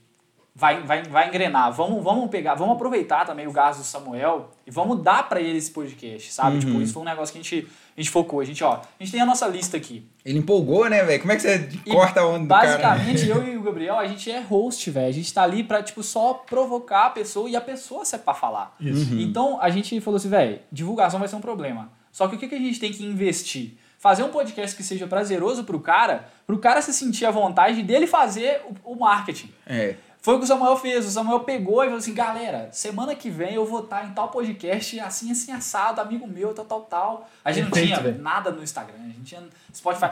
vai, 0.57 0.81
vai, 0.81 1.03
vai 1.03 1.27
engrenar. 1.27 1.71
Vamos, 1.71 2.03
vamos 2.03 2.29
pegar, 2.31 2.55
vamos 2.55 2.75
aproveitar 2.75 3.25
também 3.25 3.45
o 3.45 3.51
gás 3.51 3.77
do 3.77 3.83
Samuel 3.83 4.49
e 4.65 4.71
vamos 4.71 5.03
dar 5.03 5.29
pra 5.29 5.39
ele 5.39 5.59
esse 5.59 5.69
podcast, 5.69 6.33
sabe? 6.33 6.55
Uhum. 6.55 6.59
Tipo, 6.59 6.81
isso 6.81 6.93
foi 6.93 7.03
um 7.03 7.05
negócio 7.05 7.31
que 7.31 7.39
a 7.39 7.43
gente, 7.43 7.67
a 7.95 8.01
gente 8.01 8.09
focou. 8.09 8.39
A 8.39 8.43
gente, 8.43 8.63
ó, 8.63 8.73
a 8.73 9.03
gente 9.03 9.11
tem 9.11 9.21
a 9.21 9.25
nossa 9.25 9.47
lista 9.47 9.77
aqui. 9.77 10.09
Ele 10.25 10.39
empolgou, 10.39 10.89
né, 10.89 11.03
velho? 11.03 11.19
Como 11.21 11.31
é 11.31 11.35
que 11.35 11.43
você 11.43 11.69
E 11.85 11.91
corta 11.91 12.21
a 12.21 12.27
onda 12.27 12.39
do 12.39 12.47
cara? 12.47 12.65
Basicamente, 12.65 13.27
eu 13.29 13.47
e 13.47 13.55
o 13.55 13.61
Gabriel, 13.61 13.99
a 13.99 14.07
gente 14.07 14.31
é 14.31 14.39
host, 14.39 14.89
velho. 14.89 15.07
A 15.07 15.11
gente 15.11 15.31
tá 15.31 15.43
ali 15.43 15.63
pra, 15.63 15.83
tipo, 15.83 16.01
só 16.01 16.33
provocar 16.33 17.05
a 17.05 17.09
pessoa 17.11 17.47
e 17.47 17.55
a 17.55 17.61
pessoa 17.61 18.03
sai 18.03 18.19
pra 18.19 18.33
falar. 18.33 18.75
Isso. 18.79 19.13
Então, 19.13 19.61
a 19.61 19.69
gente 19.69 20.01
falou 20.01 20.17
assim, 20.17 20.29
velho, 20.29 20.59
divulgação 20.71 21.19
vai 21.19 21.29
ser 21.29 21.35
um 21.35 21.41
problema. 21.41 21.91
Só 22.11 22.27
que 22.27 22.35
o 22.35 22.39
que, 22.39 22.47
que 22.47 22.55
a 22.55 22.59
gente 22.59 22.79
tem 22.79 22.91
que 22.91 23.05
investir? 23.05 23.77
Fazer 23.99 24.23
um 24.23 24.29
podcast 24.29 24.75
que 24.75 24.83
seja 24.83 25.07
prazeroso 25.07 25.63
pro 25.63 25.79
cara, 25.79 26.27
pro 26.45 26.57
cara 26.59 26.81
se 26.81 26.93
sentir 26.93 27.25
à 27.25 27.31
vontade 27.31 27.81
dele 27.83 28.05
fazer 28.05 28.61
o, 28.83 28.93
o 28.93 28.95
marketing. 28.95 29.51
É. 29.65 29.95
Foi 30.21 30.35
o 30.35 30.39
que 30.39 30.43
o 30.43 30.47
Samuel 30.47 30.75
fez. 30.75 31.05
O 31.05 31.11
Samuel 31.11 31.41
pegou 31.41 31.83
e 31.83 31.85
falou 31.85 31.99
assim: 31.99 32.13
galera, 32.13 32.69
semana 32.71 33.15
que 33.15 33.29
vem 33.29 33.53
eu 33.53 33.65
vou 33.65 33.83
estar 33.83 34.05
em 34.05 34.13
tal 34.13 34.29
podcast, 34.29 34.99
assim, 34.99 35.31
assim, 35.31 35.51
assado, 35.51 36.01
amigo 36.01 36.27
meu, 36.27 36.53
tal, 36.53 36.65
tal, 36.65 36.81
tal. 36.81 37.29
A 37.45 37.51
gente 37.51 37.65
Perfeito, 37.65 37.89
não 37.89 37.97
tinha 37.97 38.11
velho. 38.11 38.23
nada 38.23 38.51
no 38.51 38.61
Instagram, 38.61 38.95
a 38.99 39.07
gente 39.07 39.23
tinha 39.23 39.43
Spotify. 39.73 40.09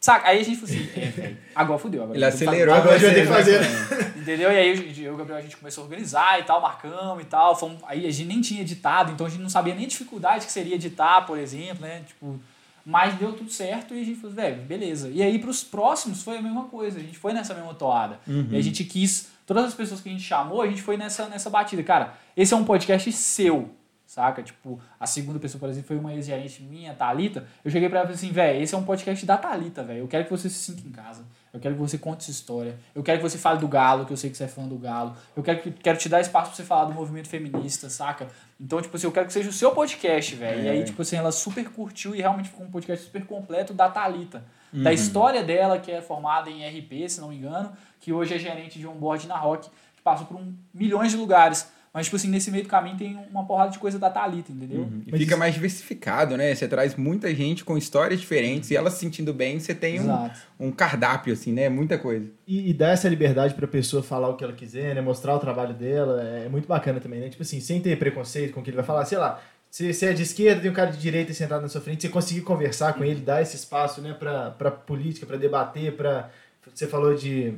Saca? 0.00 0.28
Aí 0.28 0.40
a 0.40 0.44
gente 0.44 0.58
falou 0.58 0.74
assim: 0.74 0.88
é, 0.98 1.06
velho, 1.06 1.38
agora 1.54 1.78
fudeu. 1.78 2.02
Agora 2.02 2.16
Ele 2.16 2.24
acelerou. 2.24 2.74
Agora 2.74 2.94
a 2.94 2.98
gente 2.98 3.06
vai 3.06 3.14
ter 3.14 3.26
que 3.26 3.32
fazer. 3.32 3.60
né? 3.60 4.12
Entendeu? 4.16 4.50
E 4.50 4.56
aí 4.56 4.68
eu 5.04 5.04
e 5.04 5.08
o 5.10 5.16
Gabriel 5.16 5.38
a 5.38 5.42
gente 5.42 5.56
começou 5.58 5.82
a 5.82 5.84
organizar 5.84 6.40
e 6.40 6.44
tal, 6.44 6.60
marcamos 6.62 7.22
e 7.22 7.26
tal. 7.26 7.54
Fomos, 7.54 7.82
aí 7.86 8.06
a 8.06 8.10
gente 8.10 8.28
nem 8.28 8.40
tinha 8.40 8.62
editado, 8.62 9.12
então 9.12 9.26
a 9.26 9.30
gente 9.30 9.42
não 9.42 9.50
sabia 9.50 9.74
nem 9.74 9.84
a 9.84 9.88
dificuldade 9.88 10.46
que 10.46 10.52
seria 10.52 10.76
editar, 10.76 11.22
por 11.26 11.38
exemplo, 11.38 11.82
né? 11.82 12.02
Tipo, 12.06 12.40
mas 12.82 13.14
deu 13.18 13.34
tudo 13.34 13.50
certo 13.50 13.94
e 13.94 14.00
a 14.00 14.04
gente 14.04 14.18
falou, 14.18 14.34
velho, 14.34 14.62
beleza. 14.62 15.10
E 15.10 15.22
aí 15.22 15.38
pros 15.38 15.62
próximos 15.62 16.22
foi 16.22 16.38
a 16.38 16.42
mesma 16.42 16.64
coisa, 16.64 16.98
a 16.98 17.02
gente 17.02 17.18
foi 17.18 17.34
nessa 17.34 17.52
mesma 17.52 17.74
toada. 17.74 18.18
E 18.26 18.56
a 18.56 18.60
gente 18.62 18.84
quis, 18.84 19.28
todas 19.54 19.64
as 19.64 19.74
pessoas 19.74 20.00
que 20.00 20.08
a 20.08 20.12
gente 20.12 20.22
chamou, 20.22 20.62
a 20.62 20.66
gente 20.68 20.80
foi 20.80 20.96
nessa, 20.96 21.26
nessa 21.28 21.50
batida. 21.50 21.82
Cara, 21.82 22.14
esse 22.36 22.54
é 22.54 22.56
um 22.56 22.64
podcast 22.64 23.10
seu, 23.10 23.68
saca? 24.06 24.44
Tipo, 24.44 24.80
a 24.98 25.06
segunda 25.06 25.40
pessoa, 25.40 25.58
por 25.58 25.68
exemplo, 25.68 25.88
foi 25.88 25.96
uma 25.96 26.14
ex-gerente 26.14 26.62
minha, 26.62 26.94
Thalita. 26.94 27.44
Eu 27.64 27.68
cheguei 27.68 27.88
pra 27.88 27.98
ela 27.98 28.04
e 28.04 28.14
falei 28.14 28.28
assim, 28.28 28.32
velho, 28.32 28.62
esse 28.62 28.76
é 28.76 28.78
um 28.78 28.84
podcast 28.84 29.26
da 29.26 29.36
Thalita, 29.36 29.82
velho. 29.82 29.98
Eu 29.98 30.06
quero 30.06 30.22
que 30.22 30.30
você 30.30 30.48
se 30.48 30.54
sinta 30.54 30.86
em 30.86 30.92
casa. 30.92 31.24
Eu 31.52 31.58
quero 31.58 31.74
que 31.74 31.80
você 31.80 31.98
conte 31.98 32.22
sua 32.22 32.30
história. 32.30 32.78
Eu 32.94 33.02
quero 33.02 33.18
que 33.18 33.28
você 33.28 33.38
fale 33.38 33.58
do 33.58 33.66
Galo, 33.66 34.06
que 34.06 34.12
eu 34.12 34.16
sei 34.16 34.30
que 34.30 34.36
você 34.36 34.44
é 34.44 34.46
fã 34.46 34.68
do 34.68 34.78
Galo. 34.78 35.16
Eu 35.34 35.42
quero, 35.42 35.60
que, 35.60 35.72
quero 35.72 35.98
te 35.98 36.08
dar 36.08 36.20
espaço 36.20 36.50
pra 36.50 36.56
você 36.56 36.62
falar 36.62 36.84
do 36.84 36.94
movimento 36.94 37.26
feminista, 37.26 37.90
saca? 37.90 38.28
Então, 38.60 38.80
tipo 38.80 38.96
assim, 38.96 39.08
eu 39.08 39.12
quero 39.12 39.26
que 39.26 39.32
seja 39.32 39.48
o 39.48 39.52
seu 39.52 39.72
podcast, 39.72 40.32
velho. 40.36 40.62
E 40.62 40.68
aí, 40.68 40.84
tipo 40.84 41.02
assim, 41.02 41.16
ela 41.16 41.32
super 41.32 41.68
curtiu 41.70 42.14
e 42.14 42.18
realmente 42.18 42.50
ficou 42.50 42.64
um 42.64 42.70
podcast 42.70 43.04
super 43.04 43.26
completo 43.26 43.74
da 43.74 43.88
Thalita. 43.88 44.44
Da 44.72 44.92
história 44.92 45.42
dela, 45.42 45.80
que 45.80 45.90
é 45.90 46.00
formada 46.00 46.48
em 46.48 46.64
RP, 46.64 47.08
se 47.08 47.20
não 47.20 47.30
me 47.30 47.36
engano, 47.36 47.72
que 48.00 48.12
hoje 48.12 48.34
é 48.34 48.38
gerente 48.38 48.78
de 48.78 48.86
onboard 48.86 49.28
na 49.28 49.36
Rock, 49.36 49.68
que 49.96 50.02
passou 50.02 50.26
por 50.26 50.36
um, 50.36 50.52
milhões 50.74 51.12
de 51.12 51.18
lugares. 51.18 51.68
Mas, 51.92 52.06
tipo 52.06 52.14
assim, 52.14 52.28
nesse 52.28 52.52
meio 52.52 52.62
do 52.62 52.68
caminho 52.68 52.96
tem 52.96 53.18
uma 53.32 53.44
porrada 53.44 53.72
de 53.72 53.78
coisa 53.80 53.98
da 53.98 54.08
Thalita, 54.08 54.52
entendeu? 54.52 54.88
E 55.04 55.10
Mas 55.10 55.20
fica 55.20 55.32
isso- 55.32 55.38
mais 55.38 55.54
diversificado, 55.54 56.36
né? 56.36 56.54
Você 56.54 56.68
traz 56.68 56.94
muita 56.94 57.34
gente 57.34 57.64
com 57.64 57.76
histórias 57.76 58.20
diferentes 58.20 58.70
e 58.70 58.76
ela 58.76 58.92
se 58.92 58.98
sentindo 59.00 59.34
bem, 59.34 59.58
você 59.58 59.74
tem 59.74 60.00
um, 60.00 60.30
um 60.60 60.70
cardápio, 60.70 61.32
assim, 61.32 61.52
né? 61.52 61.68
Muita 61.68 61.98
coisa. 61.98 62.28
E, 62.46 62.70
e 62.70 62.72
dar 62.72 62.90
essa 62.90 63.08
liberdade 63.08 63.54
pra 63.54 63.66
pessoa 63.66 64.04
falar 64.04 64.28
o 64.28 64.36
que 64.36 64.44
ela 64.44 64.52
quiser, 64.52 64.94
né? 64.94 65.00
Mostrar 65.00 65.34
o 65.34 65.40
trabalho 65.40 65.74
dela, 65.74 66.22
é 66.22 66.48
muito 66.48 66.68
bacana 66.68 67.00
também, 67.00 67.18
né? 67.18 67.28
Tipo 67.28 67.42
assim, 67.42 67.58
sem 67.58 67.80
ter 67.80 67.98
preconceito 67.98 68.52
com 68.54 68.60
o 68.60 68.62
que 68.62 68.70
ele 68.70 68.76
vai 68.76 68.86
falar, 68.86 69.04
sei 69.04 69.18
lá. 69.18 69.42
Se 69.68 69.92
você 69.92 70.06
é 70.06 70.12
de 70.12 70.22
esquerda, 70.22 70.60
tem 70.62 70.70
um 70.70 70.74
cara 70.74 70.92
de 70.92 70.98
direita 70.98 71.32
sentado 71.34 71.62
na 71.62 71.68
sua 71.68 71.80
frente, 71.80 72.02
você 72.02 72.08
conseguir 72.08 72.42
conversar 72.42 72.92
com 72.94 73.04
ele, 73.04 73.20
dar 73.20 73.42
esse 73.42 73.56
espaço, 73.56 74.00
né, 74.00 74.12
pra, 74.16 74.52
pra 74.52 74.70
política, 74.70 75.26
pra 75.26 75.36
debater, 75.36 75.92
pra... 75.96 76.30
Você 76.72 76.86
falou 76.86 77.14
de... 77.16 77.54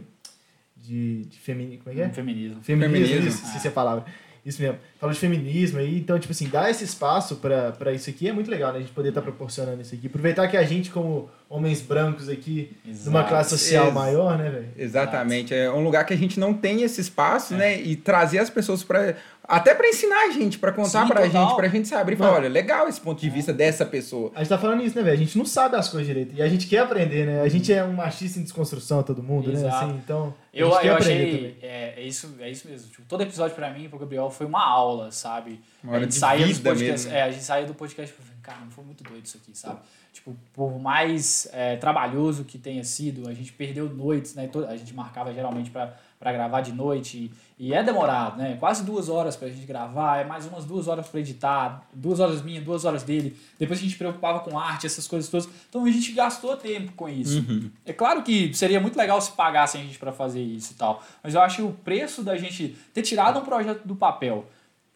de, 0.83 1.25
de 1.27 1.39
femini, 1.39 1.79
como 1.79 1.91
é 1.91 1.95
que 1.95 2.01
é? 2.03 2.09
Feminismo. 2.11 2.63
Feminismo, 2.63 2.97
Feminismo. 2.97 3.29
isso, 3.29 3.45
esqueci 3.47 3.69
a 3.69 3.71
palavra. 3.71 4.05
Isso 4.45 4.61
mesmo. 4.61 4.79
Falou 4.99 5.15
de 5.15 5.21
feminismo 5.21 5.79
aí, 5.79 5.99
então, 5.99 6.19
tipo 6.19 6.33
assim, 6.33 6.49
dar 6.49 6.69
esse 6.69 6.83
espaço 6.83 7.37
pra, 7.37 7.71
pra 7.71 7.93
isso 7.93 8.11
aqui 8.11 8.29
é 8.29 8.33
muito 8.33 8.51
legal, 8.51 8.73
né? 8.73 8.79
A 8.79 8.81
gente 8.81 8.93
poder 8.93 9.11
estar 9.11 9.23
proporcionando 9.23 9.81
isso 9.81 9.95
aqui. 9.95 10.09
Aproveitar 10.09 10.49
que 10.49 10.57
a 10.57 10.65
gente, 10.65 10.91
como 10.91 11.31
homens 11.53 11.83
brancos 11.83 12.29
aqui, 12.31 12.75
numa 12.85 12.93
Exato. 13.21 13.29
classe 13.29 13.51
social 13.51 13.85
Ex- 13.87 13.95
maior, 13.95 14.39
né, 14.39 14.49
velho? 14.49 14.69
Exatamente. 14.77 15.55
É 15.55 15.71
um 15.71 15.85
lugar 15.85 16.05
que 16.07 16.15
a 16.15 16.17
gente 16.17 16.41
não 16.41 16.55
tem 16.55 16.83
esse 16.83 17.01
espaço, 17.01 17.55
né? 17.55 17.79
E 17.81 17.95
trazer 17.95 18.39
as 18.39 18.49
pessoas 18.49 18.83
para 18.83 19.17
até 19.45 19.75
para 19.75 19.89
ensinar 19.89 20.29
a 20.29 20.31
gente, 20.31 20.57
para 20.59 20.71
contar 20.73 21.05
pra 21.07 21.23
total. 21.23 21.49
gente, 21.49 21.57
pra 21.57 21.69
gente 21.69 21.89
se 21.89 21.95
abrir 21.97 22.15
e 22.15 22.17
falar, 22.17 22.35
olha, 22.35 22.49
legal 22.49 22.89
esse 22.89 23.01
ponto 23.01 23.21
de 23.21 23.29
vista 23.29 23.53
dessa 23.53 23.85
pessoa. 23.85 24.31
A 24.37 24.39
gente 24.39 24.49
tá 24.49 24.57
falando 24.57 24.83
isso, 24.85 24.97
né, 24.97 25.03
velho? 25.03 25.15
A 25.15 25.19
gente 25.19 25.37
não 25.37 25.45
sabe 25.45 25.75
as 25.77 25.89
coisas 25.89 26.07
direito. 26.07 26.33
E 26.35 26.41
a 26.41 26.49
gente 26.49 26.67
quer 26.69 26.79
aprender, 26.79 27.27
né? 27.27 27.43
A 27.43 27.49
gente 27.49 27.71
é 27.73 27.83
um 27.85 27.93
machista 27.93 28.39
em 28.39 28.43
desconstrução, 28.45 29.03
todo 29.03 29.21
mundo, 29.23 29.49
né? 29.53 29.59
Exato. 29.59 29.85
Assim, 29.85 30.01
então. 30.03 30.33
a 30.55 30.57
Eu, 30.57 30.69
eu 30.81 30.95
achei. 30.97 31.59
É, 31.61 31.95
é, 31.97 32.03
isso, 32.03 32.35
é 32.41 32.51
isso 32.51 32.69
mesmo. 32.69 32.89
Tipo, 32.89 33.03
todo 33.09 33.21
episódio 33.23 33.55
pra 33.57 33.69
mim, 33.71 33.89
pro 33.89 33.99
Gabriel, 33.99 34.31
foi 34.31 34.47
uma 34.47 34.65
aula, 34.65 35.11
sabe? 35.11 35.61
Uma 35.83 35.95
hora 35.95 36.01
a 36.01 36.05
gente 36.05 36.13
de 36.13 36.19
saía 36.19 36.47
dos 36.47 36.57
vida 36.59 36.71
podcasts. 36.71 37.05
mesmo. 37.07 37.19
É, 37.19 37.23
a 37.23 37.31
gente 37.31 37.45
saía 37.45 37.67
do 37.67 37.75
podcast 37.75 38.15
cara, 38.43 38.59
foi 38.71 38.85
muito 38.85 39.05
doido 39.05 39.25
isso 39.25 39.37
aqui, 39.37 39.57
sabe? 39.57 39.81
Tipo, 40.13 40.37
por 40.53 40.79
mais 40.79 41.49
é, 41.53 41.77
trabalhoso 41.77 42.45
que 42.45 42.59
tenha 42.59 42.85
sido, 42.85 43.29
a 43.29 43.33
gente 43.33 43.53
perdeu 43.53 43.89
noites, 43.89 44.35
né? 44.35 44.51
A 44.69 44.77
gente 44.77 44.93
marcava 44.93 45.33
geralmente 45.33 45.71
pra, 45.71 45.97
pra 46.19 46.33
gravar 46.33 46.61
de 46.61 46.73
noite. 46.73 47.33
E, 47.59 47.69
e 47.69 47.73
é 47.73 47.83
demorado, 47.83 48.37
né? 48.37 48.57
Quase 48.61 48.85
duas 48.85 49.09
horas 49.09 49.37
pra 49.37 49.49
gente 49.49 49.65
gravar, 49.65 50.19
é 50.19 50.25
mais 50.25 50.45
umas 50.47 50.65
duas 50.65 50.87
horas 50.87 51.09
pra 51.09 51.21
editar, 51.21 51.89
duas 51.95 52.21
horas 52.21 52.43
minha, 52.43 52.61
duas 52.61 52.85
horas 52.85 53.03
dele. 53.03 53.35
Depois 53.59 53.79
a 53.79 53.83
gente 53.83 53.97
preocupava 53.97 54.41
com 54.41 54.59
arte, 54.59 54.87
essas 54.87 55.09
coisas 55.09 55.31
todas. 55.31 55.49
Então 55.69 55.85
a 55.85 55.91
gente 55.91 56.13
gastou 56.13 56.57
tempo 56.57 56.93
com 56.93 57.09
isso. 57.09 57.39
Uhum. 57.39 57.71
É 57.87 57.93
claro 57.93 58.23
que 58.23 58.53
seria 58.53 58.81
muito 58.81 58.99
legal 58.99 59.21
se 59.21 59.33
pagassem 59.33 59.81
a 59.81 59.85
gente 59.85 59.99
pra 59.99 60.13
fazer 60.13 60.43
isso 60.43 60.73
e 60.73 60.77
tal. 60.77 61.03
Mas 61.23 61.35
eu 61.35 61.41
acho 61.41 61.57
que 61.57 61.63
o 61.63 61.73
preço 61.73 62.23
da 62.23 62.37
gente 62.37 62.77
ter 62.93 63.01
tirado 63.01 63.39
um 63.39 63.45
projeto 63.45 63.87
do 63.87 63.97
papel, 63.97 64.47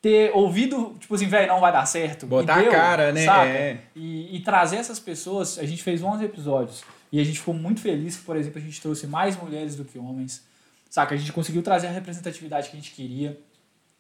ter 0.07 0.31
ouvido, 0.33 0.97
tipo 1.01 1.17
assim, 1.17 1.27
velho, 1.27 1.49
não 1.49 1.59
vai 1.59 1.73
dar 1.73 1.85
certo. 1.85 2.29
Botar 2.29 2.61
e 2.61 2.63
deu, 2.63 2.71
a 2.71 2.75
cara, 2.75 3.13
né? 3.13 3.25
É. 3.27 3.79
E, 3.97 4.37
e 4.37 4.41
trazer 4.41 4.77
essas 4.77 5.01
pessoas. 5.01 5.59
A 5.59 5.65
gente 5.65 5.83
fez 5.83 6.01
11 6.01 6.25
episódios. 6.25 6.85
E 7.11 7.21
a 7.21 7.25
gente 7.25 7.41
ficou 7.41 7.53
muito 7.53 7.81
feliz 7.81 8.17
que, 8.17 8.23
por 8.23 8.37
exemplo, 8.37 8.59
a 8.59 8.65
gente 8.65 8.81
trouxe 8.81 9.09
mais 9.09 9.37
mulheres 9.37 9.75
do 9.75 9.85
que 9.85 9.99
homens. 9.99 10.45
Saca? 10.89 11.13
A 11.13 11.19
gente 11.19 11.33
conseguiu 11.33 11.61
trazer 11.61 11.89
a 11.89 11.91
representatividade 11.91 12.71
que 12.71 12.77
a 12.77 12.81
gente 12.81 12.93
queria. 12.93 13.37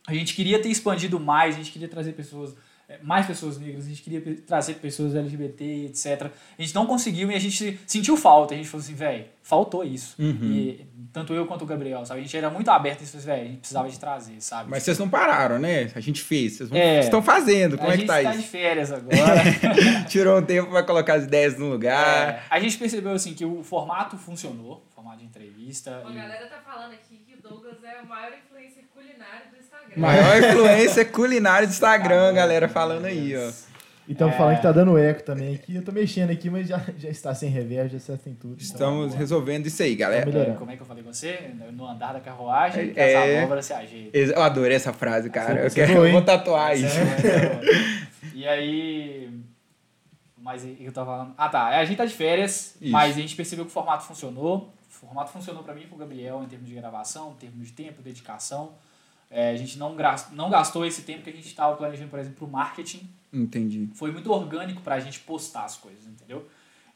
A 0.06 0.14
gente 0.14 0.32
queria 0.36 0.62
ter 0.62 0.68
expandido 0.68 1.18
mais, 1.18 1.56
a 1.56 1.58
gente 1.58 1.72
queria 1.72 1.88
trazer 1.88 2.12
pessoas, 2.12 2.54
mais 3.02 3.26
pessoas 3.26 3.58
negras, 3.58 3.84
a 3.84 3.88
gente 3.88 4.02
queria 4.02 4.20
trazer 4.46 4.74
pessoas 4.74 5.14
LGBT, 5.14 5.86
etc. 5.86 6.30
A 6.58 6.62
gente 6.62 6.74
não 6.74 6.86
conseguiu 6.86 7.30
e 7.30 7.34
a 7.34 7.38
gente 7.38 7.80
sentiu 7.86 8.16
falta. 8.16 8.54
A 8.54 8.56
gente 8.56 8.68
falou 8.68 8.82
assim, 8.84 8.94
velho, 8.94 9.24
faltou 9.42 9.82
isso. 9.84 10.14
Uhum. 10.20 10.38
E 10.52 10.86
tanto 11.12 11.32
eu 11.34 11.46
quanto 11.46 11.62
o 11.62 11.66
Gabriel, 11.66 12.04
sabe? 12.06 12.20
A 12.20 12.22
gente 12.22 12.36
era 12.36 12.48
muito 12.48 12.68
aberto 12.70 13.02
e 13.02 13.06
falou 13.06 13.18
assim, 13.18 13.26
velho, 13.26 13.42
a 13.42 13.46
gente 13.46 13.58
precisava 13.58 13.88
de 13.88 13.98
trazer, 13.98 14.40
sabe? 14.40 14.70
Mas 14.70 14.82
vocês 14.84 14.98
não 14.98 15.08
pararam, 15.08 15.58
né? 15.58 15.90
A 15.96 16.00
gente 16.00 16.22
fez. 16.22 16.56
Vocês 16.58 16.68
vão- 16.68 16.78
É. 16.78 17.00
estão 17.00 17.22
fazendo. 17.22 17.76
Como 17.76 17.90
a 17.90 17.94
é 17.94 17.96
que 17.96 18.02
gente 18.02 18.08
tá 18.08 18.22
tá 18.22 18.30
de 18.32 18.38
isso? 18.38 18.48
férias 18.48 18.92
agora. 18.92 19.16
Tirou 20.08 20.38
um 20.38 20.42
tempo 20.42 20.70
pra 20.70 20.82
colocar 20.84 21.14
as 21.14 21.24
ideias 21.24 21.58
no 21.58 21.68
lugar. 21.68 22.28
É, 22.28 22.42
a 22.48 22.60
gente 22.60 22.78
percebeu 22.78 23.12
assim 23.12 23.34
que 23.34 23.44
o 23.44 23.62
formato 23.64 24.16
funcionou, 24.16 24.84
o 24.90 24.94
formato 24.94 25.18
de 25.18 25.24
entrevista. 25.24 26.02
A 26.06 26.10
e- 26.10 26.14
galera 26.14 26.46
tá 26.46 26.58
falando 26.64 26.92
aqui 26.92 27.16
Douglas 27.48 27.76
é 27.84 28.02
o 28.02 28.06
maior 28.06 28.32
influencer 28.32 28.84
culinário 28.94 29.50
do 29.50 29.58
Instagram. 29.58 29.96
Maior 29.96 30.38
influência 30.38 31.04
culinária 31.04 31.66
do 31.66 31.70
Instagram, 31.70 32.32
galera 32.34 32.68
falando 32.68 33.04
aí, 33.06 33.36
ó. 33.36 33.50
E 34.08 34.12
estamos 34.12 34.34
É. 34.34 34.38
falando 34.38 34.56
que 34.56 34.62
tá 34.62 34.70
dando 34.70 34.96
eco 34.96 35.22
também 35.24 35.54
aqui. 35.56 35.74
Eu 35.74 35.82
tô 35.84 35.90
mexendo 35.90 36.30
aqui, 36.30 36.48
mas 36.48 36.68
já, 36.68 36.80
já 36.96 37.08
está 37.08 37.34
sem 37.34 37.50
reverb, 37.50 37.90
já 37.90 37.96
está 37.96 38.16
sem 38.16 38.34
tudo. 38.34 38.56
Estamos 38.60 39.08
boa. 39.08 39.18
resolvendo 39.18 39.66
isso 39.66 39.82
aí, 39.82 39.96
galera. 39.96 40.30
Tá. 40.30 40.38
É, 40.38 40.54
como 40.54 40.70
é 40.70 40.76
que 40.76 40.82
eu 40.82 40.86
falei 40.86 41.02
com 41.02 41.12
você? 41.12 41.50
No 41.72 41.84
andar 41.88 42.12
da 42.12 42.20
carruagem, 42.20 42.92
que 42.92 43.00
É. 43.00 43.16
as 43.34 43.38
abóboras 43.40 43.66
se 43.66 43.72
ajeitam. 43.72 44.10
Eu 44.12 44.42
adorei 44.42 44.76
essa 44.76 44.92
frase, 44.92 45.28
cara. 45.28 45.60
Eu 45.64 45.70
Você 45.70 45.74
quero 45.74 45.92
foi, 45.94 46.06
eu 46.06 46.10
vou 46.12 46.20
hein? 46.20 46.26
tatuar 46.26 46.76
isso. 46.76 46.96
E 48.34 48.46
aí. 48.46 49.30
Mas 50.38 50.62
o 50.62 50.68
que 50.68 50.84
eu 50.84 50.92
tava 50.92 51.10
falando? 51.10 51.34
Ah, 51.38 51.48
tá. 51.48 51.66
A 51.68 51.84
gente 51.84 51.96
tá 51.96 52.04
de 52.04 52.14
férias, 52.14 52.76
Isso. 52.80 52.92
mas 52.92 53.16
a 53.16 53.20
gente 53.20 53.34
percebeu 53.34 53.64
que 53.64 53.70
o 53.70 53.74
formato 53.74 54.04
funcionou. 54.04 54.72
O 55.06 55.08
formato 55.08 55.30
funcionou 55.30 55.62
pra 55.62 55.72
mim 55.72 55.82
e 55.82 55.86
pro 55.86 55.96
Gabriel 55.96 56.42
em 56.42 56.46
termos 56.48 56.68
de 56.68 56.74
gravação, 56.74 57.30
em 57.30 57.34
termos 57.36 57.68
de 57.68 57.72
tempo, 57.72 58.02
dedicação. 58.02 58.72
É, 59.30 59.50
a 59.50 59.56
gente 59.56 59.78
não, 59.78 59.94
não 60.32 60.50
gastou 60.50 60.84
esse 60.84 61.02
tempo 61.02 61.22
que 61.22 61.30
a 61.30 61.32
gente 61.32 61.46
estava 61.46 61.76
planejando, 61.76 62.10
por 62.10 62.18
exemplo, 62.18 62.38
pro 62.38 62.48
marketing. 62.48 63.08
Entendi. 63.32 63.88
Foi 63.94 64.10
muito 64.10 64.32
orgânico 64.32 64.80
pra 64.82 64.98
gente 64.98 65.20
postar 65.20 65.64
as 65.64 65.76
coisas, 65.76 66.06
entendeu? 66.06 66.48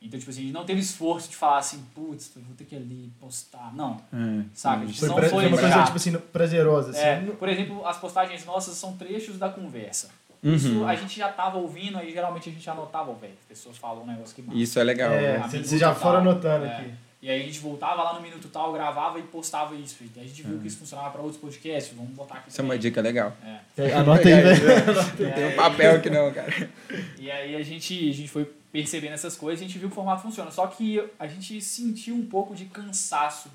Então, 0.03 0.19
tipo 0.19 0.31
assim, 0.31 0.41
a 0.41 0.45
gente 0.45 0.53
não 0.55 0.65
teve 0.65 0.81
esforço 0.81 1.29
de 1.29 1.37
falar 1.37 1.59
assim, 1.59 1.85
putz, 1.95 2.33
vou 2.35 2.55
ter 2.57 2.65
que 2.65 2.75
ali 2.75 3.13
postar. 3.21 3.73
Não, 3.75 3.97
É, 4.13 4.45
saca? 4.55 4.83
A 4.83 4.87
gente 4.87 4.99
Foi, 4.99 5.09
não 5.09 5.15
pra- 5.15 5.29
foi 5.29 5.43
foi 5.45 5.47
uma 5.53 5.59
coisa, 5.59 5.85
tipo 5.85 5.97
assim, 5.97 6.13
prazerosa. 6.33 6.91
Assim. 6.91 7.01
É, 7.01 7.21
por 7.39 7.49
exemplo, 7.49 7.87
as 7.87 7.99
postagens 7.99 8.45
nossas 8.45 8.77
são 8.77 8.97
trechos 8.97 9.39
da 9.39 9.49
conversa. 9.51 10.09
Uhum. 10.43 10.55
Isso 10.55 10.85
a 10.87 10.95
gente 10.95 11.19
já 11.19 11.31
tava 11.31 11.59
ouvindo, 11.59 11.99
aí 11.99 12.11
geralmente 12.13 12.49
a 12.49 12.53
gente 12.53 12.69
anotava, 12.71 13.13
velho. 13.15 13.35
As 13.41 13.47
pessoas 13.47 13.77
falam 13.77 14.03
um 14.05 14.07
negócio 14.07 14.35
que 14.35 14.41
massa. 14.41 14.59
Isso 14.59 14.81
é 14.81 14.85
legal. 14.85 15.13
É, 15.13 15.21
né? 15.21 15.37
A 15.37 15.49
você 15.49 15.57
minuto 15.59 15.77
já 15.77 15.95
foram 15.95 16.21
anotando 16.21 16.65
É. 16.65 16.77
aqui. 16.79 16.95
E 17.23 17.29
aí 17.29 17.43
a 17.43 17.45
gente 17.45 17.59
voltava 17.59 18.03
lá 18.03 18.15
no 18.15 18.23
minuto 18.23 18.49
tal, 18.49 18.73
gravava 18.73 19.19
e 19.19 19.23
postava 19.23 19.75
isso. 19.75 20.03
E 20.03 20.21
a 20.21 20.23
gente 20.23 20.43
viu 20.43 20.59
que 20.59 20.67
isso 20.67 20.79
funcionava 20.79 21.11
para 21.11 21.21
outros 21.21 21.39
podcasts. 21.39 21.95
Vamos 21.95 22.13
botar 22.13 22.37
aqui. 22.37 22.49
Isso 22.49 22.61
é 22.61 22.65
uma 22.65 22.79
dica 22.79 23.03
legal. 23.03 23.37
É. 23.77 23.93
Anota 23.93 24.27
aí, 24.27 24.43
velho. 24.43 24.87
Não 25.29 25.33
tem 25.33 25.47
um 25.49 25.57
papel 25.57 25.97
aqui 25.97 26.09
não, 26.09 26.33
cara. 26.33 26.71
E 27.19 27.31
aí 27.31 27.55
a 27.55 27.63
gente, 27.63 28.09
a 28.09 28.15
gente 28.15 28.29
foi 28.29 28.51
percebendo 28.73 29.13
essas 29.13 29.37
coisas 29.37 29.61
e 29.61 29.65
a 29.65 29.67
gente 29.67 29.79
viu 29.79 29.89
que 29.89 29.93
o 29.93 29.95
formato 29.95 30.23
funciona. 30.23 30.51
Só 30.51 30.67
que 30.67 31.03
a 31.19 31.27
gente 31.27 31.61
sentiu 31.61 32.15
um 32.15 32.25
pouco 32.25 32.55
de 32.55 32.65
cansaço. 32.65 33.51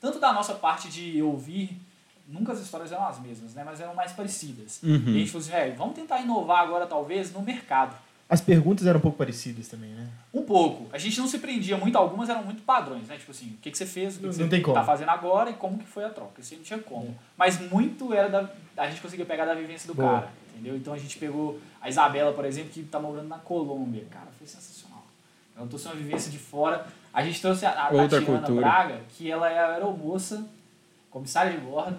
Tanto 0.00 0.18
da 0.18 0.32
nossa 0.32 0.54
parte 0.54 0.88
de 0.88 1.20
ouvir, 1.22 1.76
nunca 2.26 2.52
as 2.52 2.60
histórias 2.60 2.90
eram 2.90 3.06
as 3.06 3.20
mesmas, 3.20 3.52
né? 3.52 3.62
Mas 3.64 3.82
eram 3.82 3.94
mais 3.94 4.12
parecidas. 4.12 4.80
Uhum. 4.82 5.02
E 5.08 5.16
a 5.16 5.18
gente 5.18 5.30
falou 5.30 5.42
assim, 5.42 5.50
velho, 5.50 5.76
vamos 5.76 5.94
tentar 5.94 6.20
inovar 6.20 6.62
agora, 6.62 6.86
talvez, 6.86 7.30
no 7.32 7.42
mercado. 7.42 7.94
As 8.30 8.40
perguntas 8.40 8.86
eram 8.86 8.98
um 8.98 9.02
pouco 9.02 9.18
parecidas 9.18 9.66
também, 9.66 9.90
né? 9.90 10.08
Um 10.32 10.42
pouco. 10.44 10.88
A 10.92 10.98
gente 10.98 11.18
não 11.18 11.26
se 11.26 11.38
prendia 11.40 11.76
muito, 11.76 11.98
algumas 11.98 12.28
eram 12.28 12.44
muito 12.44 12.62
padrões, 12.62 13.08
né? 13.08 13.16
Tipo 13.18 13.32
assim, 13.32 13.46
o 13.48 13.56
que, 13.60 13.70
que 13.72 13.76
você 13.76 13.84
fez, 13.84 14.14
o 14.14 14.18
que, 14.20 14.24
Não- 14.26 14.30
que 14.30 14.36
você 14.36 14.48
tem 14.48 14.62
como. 14.62 14.74
tá 14.74 14.84
fazendo 14.84 15.08
agora 15.08 15.50
e 15.50 15.54
como 15.54 15.76
que 15.78 15.84
foi 15.84 16.04
a 16.04 16.10
troca. 16.10 16.40
Isso 16.40 16.54
não 16.54 16.62
tinha 16.62 16.78
como. 16.78 17.18
Mas 17.36 17.58
muito 17.70 18.14
era 18.14 18.28
da. 18.28 18.48
A 18.76 18.88
gente 18.88 19.00
conseguia 19.02 19.26
pegar 19.26 19.44
da 19.46 19.54
vivência 19.54 19.88
do 19.88 19.94
Boa. 19.94 20.20
cara. 20.20 20.32
Entendeu? 20.54 20.76
Então 20.76 20.94
a 20.94 20.98
gente 20.98 21.18
pegou 21.18 21.58
a 21.80 21.88
Isabela, 21.88 22.32
por 22.32 22.44
exemplo, 22.44 22.70
que 22.70 22.82
tá 22.84 23.00
morando 23.00 23.26
na 23.28 23.38
Colômbia. 23.38 24.04
Cara, 24.10 24.28
foi 24.38 24.46
sensacional. 24.46 25.04
Ela 25.56 25.66
trouxe 25.66 25.86
uma 25.86 25.94
vivência 25.96 26.30
de 26.30 26.38
fora. 26.38 26.86
A 27.12 27.24
gente 27.24 27.40
trouxe 27.40 27.66
a, 27.66 27.86
a 27.86 27.90
Outra 27.90 28.20
Tatiana 28.20 28.38
cultura. 28.42 28.60
Braga, 28.66 29.00
que 29.08 29.28
ela 29.30 29.50
é 29.50 29.58
a 29.58 29.72
aeromoça, 29.72 30.46
comissária 31.10 31.50
de 31.52 31.58
bordo, 31.58 31.98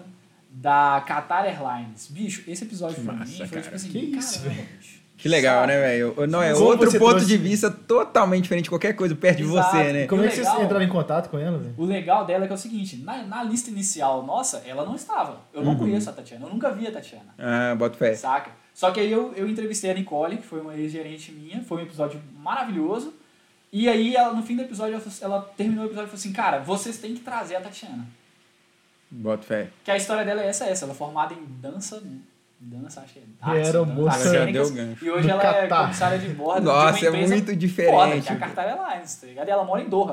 da 0.50 1.02
Qatar 1.06 1.44
Airlines. 1.44 2.08
Bicho, 2.10 2.42
esse 2.48 2.64
episódio 2.64 2.96
Que 2.96 3.02
pra 3.02 3.12
massa, 3.14 3.30
mim 3.32 3.36
foi 3.38 3.48
cara. 3.48 3.62
tipo 3.62 3.74
assim, 3.76 3.88
Que 3.90 3.98
isso, 3.98 4.42
caramba, 4.42 4.62
bicho. 4.78 5.01
Que 5.22 5.28
legal, 5.28 5.60
Sabe? 5.60 5.72
né, 5.72 5.80
velho? 5.80 6.14
Não, 6.28 6.42
é 6.42 6.52
Como 6.52 6.64
outro 6.66 6.90
ponto 6.98 7.10
trouxe- 7.10 7.26
de 7.26 7.36
vista 7.36 7.70
totalmente 7.70 8.42
diferente 8.42 8.64
de 8.64 8.70
qualquer 8.70 8.92
coisa 8.94 9.14
perto 9.14 9.36
de 9.38 9.44
Exato. 9.44 9.70
você, 9.76 9.92
né? 9.92 10.06
Como 10.08 10.22
é 10.24 10.28
que 10.28 10.34
vocês 10.34 10.48
entraram 10.60 10.82
em 10.84 10.88
contato 10.88 11.30
com 11.30 11.38
ela, 11.38 11.58
velho? 11.58 11.74
O 11.78 11.84
legal 11.84 12.26
dela 12.26 12.44
é 12.44 12.46
que 12.48 12.52
é 12.52 12.56
o 12.56 12.58
seguinte, 12.58 12.96
na, 12.96 13.22
na 13.22 13.42
lista 13.44 13.70
inicial 13.70 14.24
nossa, 14.26 14.62
ela 14.66 14.84
não 14.84 14.96
estava. 14.96 15.38
Eu 15.54 15.62
não 15.62 15.72
Uhum. 15.72 15.78
conheço 15.78 16.10
a 16.10 16.12
Tatiana, 16.12 16.46
eu 16.46 16.50
nunca 16.52 16.70
vi 16.72 16.86
a 16.88 16.90
Tatiana. 16.92 17.32
Ah, 17.38 17.74
bota 17.76 17.96
fé. 17.96 18.14
Saca? 18.14 18.50
Só 18.74 18.90
que 18.90 18.98
aí 19.00 19.12
eu, 19.12 19.32
eu 19.36 19.48
entrevistei 19.48 19.90
a 19.90 19.94
Nicole, 19.94 20.38
que 20.38 20.46
foi 20.46 20.60
uma 20.60 20.74
ex-gerente 20.74 21.30
minha, 21.30 21.62
foi 21.62 21.78
um 21.78 21.82
episódio 21.82 22.20
maravilhoso. 22.36 23.14
E 23.72 23.88
aí, 23.88 24.16
ela, 24.16 24.34
no 24.34 24.42
fim 24.42 24.56
do 24.56 24.62
episódio, 24.62 24.94
ela, 24.96 25.04
ela 25.20 25.40
terminou 25.56 25.84
o 25.84 25.86
episódio 25.86 26.06
e 26.08 26.10
falou 26.10 26.18
assim, 26.20 26.32
cara, 26.32 26.58
vocês 26.58 26.98
têm 26.98 27.14
que 27.14 27.20
trazer 27.20 27.54
a 27.56 27.60
Tatiana. 27.60 28.06
Bota 29.10 29.42
fé. 29.44 29.68
Que 29.84 29.90
a 29.90 29.96
história 29.96 30.24
dela 30.24 30.42
é 30.42 30.48
essa, 30.48 30.64
essa. 30.64 30.84
Ela 30.84 30.92
é 30.94 30.96
formada 30.96 31.32
em 31.34 31.44
dança, 31.60 32.02
dança, 32.62 33.00
acho 33.00 33.12
que 33.14 33.18
é 33.20 33.22
E 33.54 33.58
era 33.58 33.84
moça- 33.84 34.32
Já 34.32 34.44
deu 34.44 34.70
gancho. 34.72 35.04
E 35.04 35.10
hoje 35.10 35.30
ela 35.30 35.42
é 35.42 35.62
Catar. 35.62 35.82
comissária 35.82 36.18
de 36.18 36.28
bordo 36.30 36.60
de 36.60 36.66
Nossa, 36.66 36.98
uma 37.10 37.16
é 37.16 37.26
muito 37.26 37.38
foda, 37.40 37.56
diferente. 37.56 38.26
que 38.26 38.32
é 38.32 38.36
a 38.36 38.38
Qatar 38.38 38.64
Airlines, 38.66 39.14
tá 39.16 39.26
ligado? 39.26 39.48
E 39.48 39.50
ela 39.50 39.64
mora 39.64 39.82
em 39.82 39.88
Doha. 39.88 40.12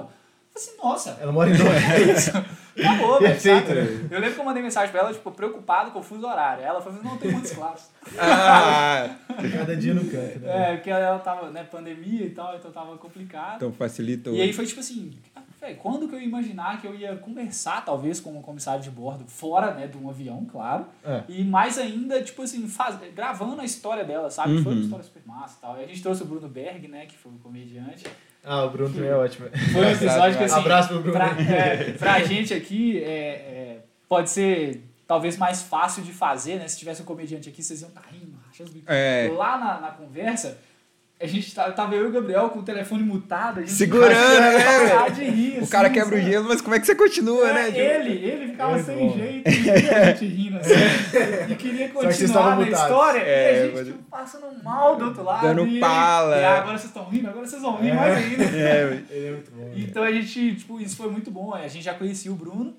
Eu 0.56 0.62
falei 0.62 0.70
assim, 0.70 0.78
nossa, 0.84 1.18
Ela 1.22 1.32
mora 1.32 1.50
em 1.50 1.54
Doha. 1.56 1.70
Acabou, 2.80 3.20
velho. 3.20 3.34
Perfeito, 3.34 3.68
velho. 3.68 4.08
Eu 4.10 4.20
lembro 4.20 4.36
que 4.36 4.40
eu 4.42 4.46
mandei 4.46 4.64
mensagem 4.64 4.90
pra 4.92 5.02
ela, 5.02 5.14
tipo, 5.14 5.30
preocupado 5.32 5.92
com 5.92 6.00
o 6.00 6.04
fuso 6.04 6.26
horário. 6.26 6.64
Ela 6.64 6.82
falou, 6.82 7.02
não, 7.04 7.18
tem 7.18 7.30
muitos 7.32 7.52
claros. 7.52 7.82
Ah, 8.18 9.10
Cada 9.54 9.76
dia 9.76 9.94
no 9.94 10.02
canto, 10.06 10.40
né? 10.40 10.72
É, 10.72 10.76
porque 10.76 10.90
ela 10.90 11.20
tava, 11.20 11.50
né, 11.52 11.64
pandemia 11.70 12.26
e 12.26 12.30
tal, 12.30 12.56
então 12.56 12.72
tava 12.72 12.98
complicado. 12.98 13.58
então 13.58 13.72
facilitou. 13.74 14.34
E 14.34 14.42
aí 14.42 14.54
foi 14.54 14.66
tipo 14.66 14.80
assim, 14.80 15.12
quando 15.82 16.08
que 16.08 16.16
eu 16.16 16.20
ia 16.20 16.26
imaginar 16.26 16.80
que 16.80 16.88
eu 16.88 16.96
ia 16.96 17.16
conversar, 17.18 17.84
talvez, 17.84 18.20
com 18.20 18.38
o 18.38 18.42
comissário 18.42 18.82
de 18.82 18.90
bordo, 18.90 19.26
fora, 19.28 19.74
né, 19.74 19.88
de 19.88 19.98
um 19.98 20.10
avião, 20.10 20.46
claro. 20.46 20.86
É. 21.04 21.24
E 21.28 21.44
mais 21.44 21.78
ainda, 21.78 22.22
tipo 22.24 22.42
assim, 22.42 22.68
faz, 22.68 22.98
gravando 23.14 23.60
a 23.60 23.66
história 23.66 24.04
dela, 24.06 24.30
sabe? 24.30 24.62
Foi 24.64 24.72
uma 24.72 24.78
Uhum. 24.80 24.84
história 24.86 25.04
super 25.04 25.22
massa 25.26 25.56
e 25.58 25.62
tal. 25.62 25.78
E 25.80 25.84
a 25.84 25.88
gente 25.88 26.02
trouxe 26.02 26.24
o 26.24 26.26
Bruno 26.26 26.48
Berg, 26.48 26.88
né, 26.88 27.06
que 27.06 27.18
foi 27.18 27.32
o 27.32 27.36
comediante. 27.40 28.06
Ah, 28.44 28.64
o 28.64 28.70
Bruno 28.70 28.94
também 28.94 29.10
é 29.10 29.16
ótimo. 29.16 29.50
Foi 29.74 29.86
um 29.86 29.90
episódio 29.92 30.38
que, 30.38 30.44
assim, 30.46 30.60
Abraço 30.60 30.88
pro 30.90 31.00
Bruno. 31.02 31.18
Pra, 31.18 31.28
é, 31.42 31.92
pra 31.94 32.20
gente 32.24 32.54
aqui, 32.54 33.04
é, 33.04 33.10
é, 33.10 33.80
pode 34.08 34.30
ser 34.30 34.82
talvez 35.06 35.36
mais 35.38 35.62
fácil 35.64 36.04
de 36.04 36.14
fazer, 36.14 36.58
né? 36.58 36.68
Se 36.68 36.78
tivesse 36.80 37.02
um 37.02 37.06
comediante 37.06 37.50
aqui, 37.50 37.62
vocês 37.62 37.82
iam 37.82 37.90
estar 37.90 38.06
rindo, 38.10 38.38
rachando 38.48 38.70
os 38.70 38.74
bicos. 38.76 38.88
É. 38.90 39.30
Lá 39.36 39.58
na, 39.58 39.82
na 39.82 39.88
conversa, 39.92 40.58
a 41.22 41.28
gente 41.28 41.54
tá- 41.54 41.70
tava 41.72 41.96
eu 41.96 42.06
e 42.06 42.08
o 42.08 42.12
Gabriel 42.14 42.50
com 42.50 42.60
o 42.60 42.64
telefone 42.64 43.04
mutado. 43.04 43.58
A 43.58 43.62
gente 43.62 43.74
Segurando, 43.74 44.14
né, 44.14 44.58
velho? 44.58 45.32
rir, 45.34 45.62
O 45.62 45.68
cara 45.68 45.88
assim, 45.88 45.94
quebra 45.96 46.16
o 46.16 46.20
sabe? 46.20 46.32
gelo, 46.32 46.48
mas 46.48 46.62
como 46.62 46.76
é 46.76 46.80
que 46.80 46.86
você 46.86 46.96
continua, 46.96 47.50
É, 47.50 47.54
né? 47.54 47.66
Tipo, 47.66 47.78
ele, 47.80 48.12
ele 48.26 48.48
ficava 48.52 48.72
Muito 48.74 48.86
sem 48.86 48.98
bom. 48.98 49.18
jeito, 49.18 49.50
e 49.50 49.70
a 49.90 50.06
gente 50.12 50.26
rindo 50.28 50.58
assim, 50.58 50.74
e 51.52 51.56
queria 51.56 51.88
que 51.90 51.94
continuar 51.94 52.50
na 52.52 52.56
mutados. 52.56 52.80
história, 52.80 53.20
É, 53.20 53.54
e 53.54 53.60
a 53.60 53.66
gente 53.66 53.76
mas- 53.76 53.88
tipo, 53.88 54.04
passando 54.10 54.64
mal 54.64 54.96
do 54.96 55.06
outro 55.06 55.24
lado. 55.24 55.42
Dando 55.48 55.68
e 55.68 55.72
ele- 55.72 55.80
pala. 55.82 56.38
E 56.38 56.46
agora 56.46 56.78
vocês 56.78 56.86
estão 56.86 57.04
rindo, 57.10 57.28
agora 57.28 57.46
vocês 57.46 57.62
vão 57.62 57.76
rir 57.78 57.94
mais 57.94 58.16
ainda. 58.18 58.44
É, 58.46 58.86
velho. 58.88 59.06
Ele 59.10 59.28
é 59.28 59.32
muito 59.32 59.52
bom. 59.52 59.66
velho. 59.66 59.80
Então 59.82 60.04
a 60.04 60.12
gente, 60.12 60.56
tipo, 60.56 60.80
isso 60.80 60.96
foi 60.96 61.12
muito 61.12 61.30
bom. 61.30 61.54
A 61.54 61.68
gente 61.68 61.84
já 61.84 61.94
conhecia 61.94 62.32
o 62.32 62.36
Bruno. 62.36 62.76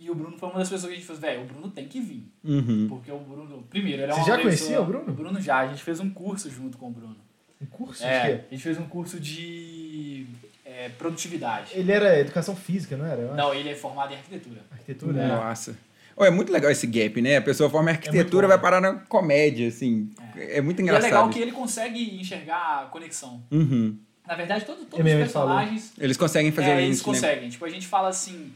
E 0.00 0.08
o 0.08 0.14
Bruno 0.14 0.38
foi 0.38 0.48
uma 0.48 0.60
das 0.60 0.68
pessoas 0.68 0.90
que 0.90 0.92
a 0.92 0.94
gente 0.94 1.06
falou, 1.08 1.20
velho, 1.20 1.42
o 1.42 1.44
Bruno 1.46 1.70
tem 1.70 1.88
que 1.88 2.00
vir. 2.00 2.32
Uhum. 2.44 2.86
Porque 2.88 3.10
o 3.10 3.18
Bruno, 3.18 3.64
primeiro, 3.68 4.02
ele 4.04 4.12
é 4.12 4.14
Você 4.14 4.20
uma 4.20 4.26
já 4.28 4.36
pessoa- 4.36 4.42
conhecia 4.44 4.80
o 4.80 4.84
Bruno? 4.84 5.04
O 5.08 5.12
Bruno 5.12 5.40
já, 5.40 5.58
a 5.58 5.66
gente 5.66 5.82
fez 5.82 5.98
um 5.98 6.08
curso 6.08 6.48
junto 6.48 6.78
com 6.78 6.86
o 6.86 6.90
Bruno. 6.92 7.16
Um 7.60 7.66
curso 7.66 8.04
É, 8.04 8.20
de 8.20 8.26
quê? 8.38 8.44
a 8.50 8.54
gente 8.54 8.62
fez 8.62 8.78
um 8.78 8.86
curso 8.86 9.18
de 9.20 10.26
é, 10.64 10.88
produtividade. 10.90 11.72
Ele 11.74 11.90
era 11.90 12.18
educação 12.18 12.54
física, 12.54 12.96
não 12.96 13.04
era? 13.06 13.34
Não, 13.34 13.52
ele 13.54 13.68
é 13.70 13.74
formado 13.74 14.12
em 14.12 14.16
arquitetura. 14.16 14.60
Arquitetura? 14.70 15.20
É. 15.22 15.26
Nossa. 15.26 15.76
Ô, 16.16 16.24
é 16.24 16.30
muito 16.30 16.52
legal 16.52 16.70
esse 16.70 16.86
gap, 16.86 17.20
né? 17.22 17.36
A 17.36 17.42
pessoa 17.42 17.70
forma 17.70 17.90
arquitetura 17.90 18.46
bom. 18.46 18.52
vai 18.52 18.58
parar 18.60 18.80
na 18.80 18.94
comédia, 18.94 19.68
assim. 19.68 20.10
É, 20.36 20.60
muito 20.60 20.78
E 20.78 20.82
é 20.82 20.84
engraçado. 20.84 21.04
legal 21.04 21.28
que 21.30 21.38
ele 21.40 21.52
consegue 21.52 22.20
enxergar 22.20 22.82
a 22.82 22.86
conexão. 22.86 23.42
Uhum. 23.50 23.96
Na 24.26 24.34
verdade, 24.34 24.64
todo, 24.64 24.84
todos 24.84 24.98
É 25.00 25.02
mesmo, 25.02 25.20
os 25.24 25.32
personagens 25.32 25.92
Eles 25.98 26.16
conseguem 26.16 26.52
fazer 26.52 26.70
é, 26.70 26.74
o 26.74 26.78
link, 26.80 26.86
eles 26.86 26.98
né? 26.98 27.04
conseguem. 27.04 27.48
Tipo, 27.48 27.64
a 27.64 27.70
gente 27.70 27.86
fala 27.86 28.08
assim, 28.08 28.52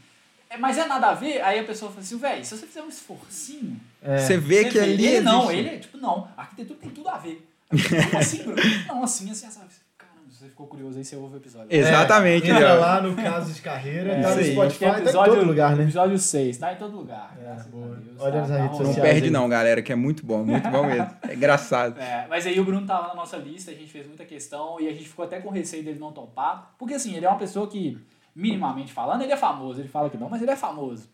é, 0.49 0.57
mas 0.57 0.77
é 0.77 0.85
nada 0.85 1.07
a 1.07 1.13
ver? 1.13 1.41
Aí 1.41 1.57
a 1.59 1.63
pessoa 1.63 1.89
fala 1.89 2.03
assim, 2.03 2.17
velho, 2.17 2.45
se 2.45 2.55
você 2.57 2.67
fizer 2.67 2.83
um 2.83 2.89
esforcinho, 2.89 3.79
É. 4.01 4.17
Você 4.17 4.37
vê 4.37 4.63
Você 4.63 4.69
que 4.69 4.73
vê, 4.79 4.83
ali 4.83 5.05
ele 5.07 5.21
não, 5.21 5.43
existe. 5.49 5.59
ele 5.59 5.75
é 5.75 5.79
tipo, 5.79 5.97
não, 5.97 6.27
a 6.37 6.41
arquitetura 6.41 6.77
tem 6.79 6.89
tudo 6.91 7.07
a 7.09 7.17
ver. 7.17 7.43
Como 7.77 8.17
assim, 8.19 8.43
Bruno? 8.43 8.61
Não, 8.87 9.03
assim, 9.03 9.31
assim, 9.31 9.49
sabe? 9.49 9.67
Caramba, 9.97 10.29
se 10.29 10.37
você 10.39 10.45
ficou 10.49 10.67
curioso 10.67 10.97
aí, 10.97 11.05
você 11.05 11.15
ouve 11.15 11.35
o 11.35 11.37
episódio. 11.37 11.67
Exatamente. 11.69 12.49
Entra 12.49 12.59
né? 12.59 12.73
lá 12.73 13.01
no 13.01 13.15
caso 13.15 13.51
de 13.53 13.61
carreira, 13.61 14.11
É, 14.13 14.21
tá 14.21 14.35
no 14.35 14.41
isso 14.41 14.49
aí. 14.49 14.51
Spotify, 14.53 14.79
que 14.79 15.01
tá 15.01 15.09
em 15.09 15.13
todo 15.13 15.43
lugar, 15.45 15.75
né? 15.75 15.83
Episódio 15.83 16.17
6, 16.17 16.57
tá 16.57 16.73
em 16.73 16.75
todo 16.77 16.95
lugar. 16.95 17.35
É, 17.39 17.43
graças 17.43 17.67
a. 17.67 17.69
Deus, 17.69 18.21
Olha 18.21 18.31
tá- 18.33 18.37
nas 18.39 18.47
tá 18.49 18.55
redes 18.57 18.79
Não 18.79 18.85
sociais. 18.85 19.09
perde 19.11 19.25
aí. 19.25 19.31
não, 19.31 19.49
galera, 19.49 19.81
que 19.81 19.91
é 19.91 19.95
muito 19.95 20.25
bom, 20.25 20.43
muito 20.43 20.69
bom 20.69 20.85
mesmo. 20.85 21.09
É 21.27 21.33
engraçado. 21.35 21.99
É, 21.99 22.25
mas 22.29 22.45
aí 22.45 22.59
o 22.59 22.65
Bruno 22.65 22.85
tava 22.85 23.07
na 23.09 23.15
nossa 23.15 23.37
lista, 23.37 23.71
a 23.71 23.73
gente 23.73 23.91
fez 23.91 24.05
muita 24.07 24.23
questão 24.25 24.79
e 24.79 24.87
a 24.87 24.91
gente 24.91 25.07
ficou 25.07 25.25
até 25.25 25.39
com 25.39 25.49
receio 25.49 25.83
dele 25.83 25.99
não 25.99 26.11
topar. 26.11 26.73
Porque 26.77 26.93
assim, 26.93 27.15
ele 27.15 27.25
é 27.25 27.29
uma 27.29 27.37
pessoa 27.39 27.67
que, 27.67 27.97
minimamente 28.35 28.91
falando, 28.93 29.21
ele 29.23 29.31
é 29.31 29.37
famoso. 29.37 29.79
Ele 29.81 29.87
fala 29.89 30.09
que 30.09 30.17
não, 30.17 30.29
mas 30.29 30.41
ele 30.41 30.51
é 30.51 30.55
famoso. 30.55 31.09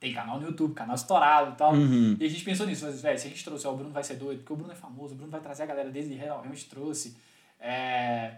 Tem 0.00 0.12
canal 0.14 0.38
no 0.38 0.46
YouTube, 0.46 0.74
canal 0.74 0.94
estourado 0.94 1.52
e 1.52 1.54
tal. 1.56 1.72
Uhum. 1.74 2.16
E 2.20 2.24
a 2.24 2.28
gente 2.30 2.44
pensou 2.44 2.66
nisso, 2.66 2.84
mas, 2.86 3.00
velho, 3.02 3.18
se 3.18 3.26
a 3.26 3.30
gente 3.30 3.44
trouxer 3.44 3.70
o 3.70 3.74
Bruno 3.76 3.90
vai 3.90 4.04
ser 4.04 4.14
doido, 4.14 4.38
porque 4.38 4.52
o 4.52 4.56
Bruno 4.56 4.72
é 4.72 4.76
famoso, 4.76 5.14
o 5.14 5.16
Bruno 5.16 5.30
vai 5.32 5.40
trazer 5.40 5.64
a 5.64 5.66
galera 5.66 5.90
dele, 5.90 6.12
ele 6.12 6.20
realmente 6.20 6.68
trouxe. 6.68 7.16
É, 7.60 8.32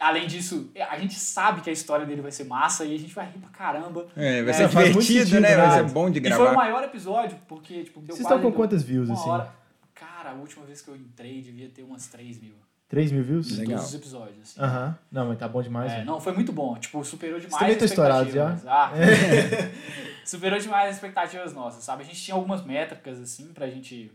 Além 0.00 0.26
disso, 0.26 0.70
a 0.88 0.98
gente 0.98 1.12
sabe 1.14 1.60
que 1.60 1.68
a 1.68 1.72
história 1.74 2.06
dele 2.06 2.22
vai 2.22 2.32
ser 2.32 2.44
massa 2.44 2.86
e 2.86 2.94
a 2.94 2.98
gente 2.98 3.12
vai 3.14 3.26
rir 3.26 3.38
pra 3.38 3.50
caramba. 3.50 4.06
É, 4.16 4.42
vai 4.42 4.50
É, 4.50 4.52
ser 4.54 4.68
faz 4.70 4.92
muito 4.94 5.06
divertido, 5.06 5.24
sentido, 5.26 5.40
né? 5.42 5.54
Vai 5.56 5.68
né? 5.68 5.74
ser 5.88 5.92
bom 5.92 6.10
de 6.10 6.18
E 6.20 6.22
foi 6.22 6.32
o 6.32 6.38
gravar. 6.38 6.54
maior 6.54 6.82
episódio, 6.84 7.36
porque, 7.46 7.84
tipo, 7.84 8.00
deu 8.00 8.16
Vocês 8.16 8.26
quase 8.26 8.38
estão 8.38 8.50
com 8.50 8.56
quantas 8.56 8.82
views, 8.82 9.10
assim? 9.10 9.28
hora. 9.28 9.52
Cara, 9.94 10.30
a 10.30 10.32
última 10.32 10.64
vez 10.64 10.80
que 10.80 10.88
eu 10.88 10.96
entrei 10.96 11.42
devia 11.42 11.68
ter 11.68 11.82
umas 11.82 12.06
3 12.06 12.40
mil. 12.40 12.54
3 12.88 13.12
mil 13.12 13.22
views? 13.22 13.58
Legal. 13.58 13.76
Todos 13.76 13.88
os 13.90 13.94
episódios, 13.94 14.38
assim. 14.42 14.60
Aham. 14.60 14.98
Não, 15.12 15.28
mas 15.28 15.38
tá 15.38 15.46
bom 15.46 15.60
demais. 15.62 15.92
É, 15.92 15.96
velho. 15.96 16.06
não, 16.06 16.18
foi 16.18 16.32
muito 16.32 16.50
bom. 16.50 16.76
Tipo, 16.78 17.04
superou 17.04 17.38
demais 17.38 17.58
também 17.60 17.76
tá 17.76 17.84
estourado 17.84 18.26
expectativas. 18.26 18.66
Ah, 18.66 18.92
superou 20.30 20.58
demais 20.58 20.90
as 20.90 20.96
expectativas 20.96 21.52
nossas, 21.52 21.84
sabe? 21.84 22.02
A 22.02 22.06
gente 22.06 22.20
tinha 22.20 22.34
algumas 22.34 22.64
métricas, 22.64 23.20
assim, 23.20 23.52
pra 23.52 23.68
gente... 23.68 24.10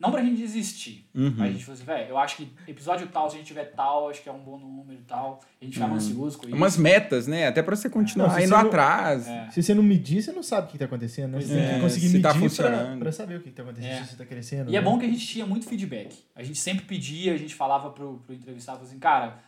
Não 0.00 0.10
pra 0.10 0.20
gente 0.20 0.36
desistir. 0.36 1.08
Uhum. 1.14 1.32
Mas 1.36 1.50
a 1.50 1.52
gente 1.52 1.64
falou 1.64 1.74
assim, 1.76 1.84
velho, 1.84 2.08
eu 2.08 2.18
acho 2.18 2.36
que 2.36 2.52
episódio 2.66 3.06
tal, 3.06 3.30
se 3.30 3.36
a 3.36 3.38
gente 3.38 3.46
tiver 3.46 3.66
tal, 3.66 4.10
acho 4.10 4.20
que 4.20 4.28
é 4.28 4.32
um 4.32 4.40
bom 4.40 4.58
número 4.58 4.98
e 5.00 5.04
tal. 5.04 5.40
A 5.60 5.64
gente 5.64 5.74
ficava 5.74 5.94
ansioso 5.94 6.38
com 6.38 6.48
isso. 6.48 6.56
Umas 6.56 6.76
metas, 6.76 7.28
né? 7.28 7.46
Até 7.46 7.62
pra 7.62 7.76
você 7.76 7.88
continuar 7.88 8.26
Não, 8.26 8.34
se 8.34 8.42
indo 8.42 8.50
não- 8.50 8.58
atrás. 8.58 9.28
É. 9.28 9.48
Se 9.50 9.62
você 9.62 9.72
não 9.72 9.82
medir, 9.84 10.20
você 10.20 10.32
não 10.32 10.42
sabe 10.42 10.66
o 10.66 10.70
que 10.72 10.76
tá 10.78 10.86
acontecendo, 10.86 11.30
né? 11.30 11.40
Você 11.40 11.54
tem 11.54 11.62
é, 11.64 11.74
que 11.74 11.80
conseguir 11.80 12.06
se 12.08 12.12
medir 12.14 12.22
tá 12.24 12.30
pra, 12.30 12.40
funcionando. 12.40 12.98
pra 12.98 13.12
saber 13.12 13.36
o 13.36 13.40
que 13.42 13.50
tá 13.52 13.62
acontecendo, 13.62 13.92
É. 13.92 14.02
se 14.02 14.10
você 14.10 14.16
tá 14.16 14.26
crescendo. 14.26 14.72
E 14.72 14.76
é 14.76 14.80
né? 14.80 14.84
bom 14.84 14.98
que 14.98 15.06
a 15.06 15.08
gente 15.08 15.24
tinha 15.24 15.46
muito 15.46 15.68
feedback. 15.68 16.18
A 16.34 16.42
gente 16.42 16.58
sempre 16.58 16.84
pedia, 16.84 17.32
a 17.34 17.36
gente 17.36 17.54
falava 17.54 17.88
pro, 17.90 18.20
pro 18.26 18.34
entrevistado 18.34 18.82
assim, 18.82 18.98
cara, 18.98 19.38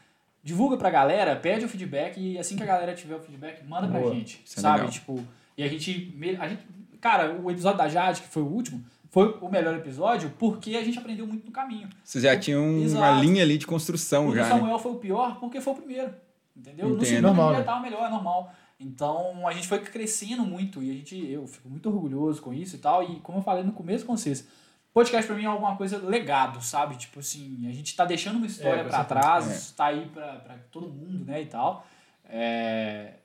divulga 0.40 0.76
pra 0.76 0.88
galera, 0.88 1.34
pede 1.34 1.64
o 1.64 1.68
feedback 1.68 2.16
e 2.20 2.38
assim 2.38 2.54
que 2.54 2.62
a 2.62 2.66
galera 2.66 2.94
tiver 2.94 3.16
o 3.16 3.20
feedback, 3.20 3.64
manda 3.66 3.88
pra 3.88 3.98
Boa. 3.98 4.14
gente. 4.14 4.40
Isso 4.44 4.60
é 4.60 4.62
sabe? 4.62 4.76
legal. 4.76 4.92
Tipo, 4.92 5.26
e 5.56 5.62
a 5.62 5.68
gente, 5.68 6.16
a 6.40 6.48
gente. 6.48 6.62
Cara, 7.00 7.32
o 7.40 7.50
episódio 7.50 7.78
da 7.78 7.88
Jade, 7.88 8.22
que 8.22 8.28
foi 8.28 8.42
o 8.42 8.46
último, 8.46 8.84
foi 9.10 9.38
o 9.40 9.48
melhor 9.48 9.74
episódio 9.76 10.32
porque 10.38 10.74
a 10.76 10.82
gente 10.84 10.98
aprendeu 10.98 11.26
muito 11.26 11.44
no 11.46 11.52
caminho. 11.52 11.88
Vocês 12.02 12.24
já 12.24 12.38
tinham 12.38 12.64
uma 12.64 13.10
linha 13.12 13.42
ali 13.42 13.58
de 13.58 13.66
construção 13.66 14.28
O 14.28 14.34
já, 14.34 14.42
né? 14.42 14.48
Samuel 14.48 14.78
foi 14.78 14.92
o 14.92 14.96
pior 14.96 15.38
porque 15.38 15.60
foi 15.60 15.72
o 15.72 15.76
primeiro. 15.76 16.14
Entendeu? 16.56 16.88
No 16.88 16.94
Entendo. 16.94 17.06
segundo 17.06 17.22
Normal, 17.26 17.46
a 17.46 17.48
gente 17.50 17.58
né? 17.60 17.64
já 17.66 17.72
tava 17.72 17.82
melhor, 17.82 18.06
é 18.06 18.10
normal. 18.10 18.52
Então 18.80 19.46
a 19.46 19.52
gente 19.52 19.66
foi 19.68 19.78
crescendo 19.80 20.44
muito 20.44 20.82
e 20.82 20.90
a 20.90 20.94
gente, 20.94 21.30
eu 21.30 21.46
fico 21.46 21.68
muito 21.68 21.88
orgulhoso 21.88 22.40
com 22.42 22.52
isso 22.52 22.76
e 22.76 22.78
tal. 22.78 23.02
E 23.02 23.20
como 23.20 23.38
eu 23.38 23.42
falei 23.42 23.62
no 23.64 23.72
começo 23.72 24.04
com 24.06 24.16
vocês, 24.16 24.46
podcast 24.92 25.26
pra 25.26 25.36
mim 25.36 25.44
é 25.44 25.46
alguma 25.46 25.76
coisa 25.76 25.98
legado, 25.98 26.62
sabe? 26.62 26.96
Tipo 26.96 27.20
assim, 27.20 27.68
a 27.68 27.72
gente 27.72 27.94
tá 27.94 28.04
deixando 28.04 28.36
uma 28.36 28.46
história 28.46 28.80
É, 28.80 28.84
pra 28.84 29.04
trás, 29.04 29.72
É. 29.72 29.76
tá 29.76 29.84
aí 29.86 30.06
pra, 30.12 30.34
pra 30.36 30.54
todo 30.70 30.88
mundo, 30.88 31.24
né? 31.24 31.42
E 31.42 31.46
tal. 31.46 31.86
É, 32.28 33.14
o- 33.14 33.23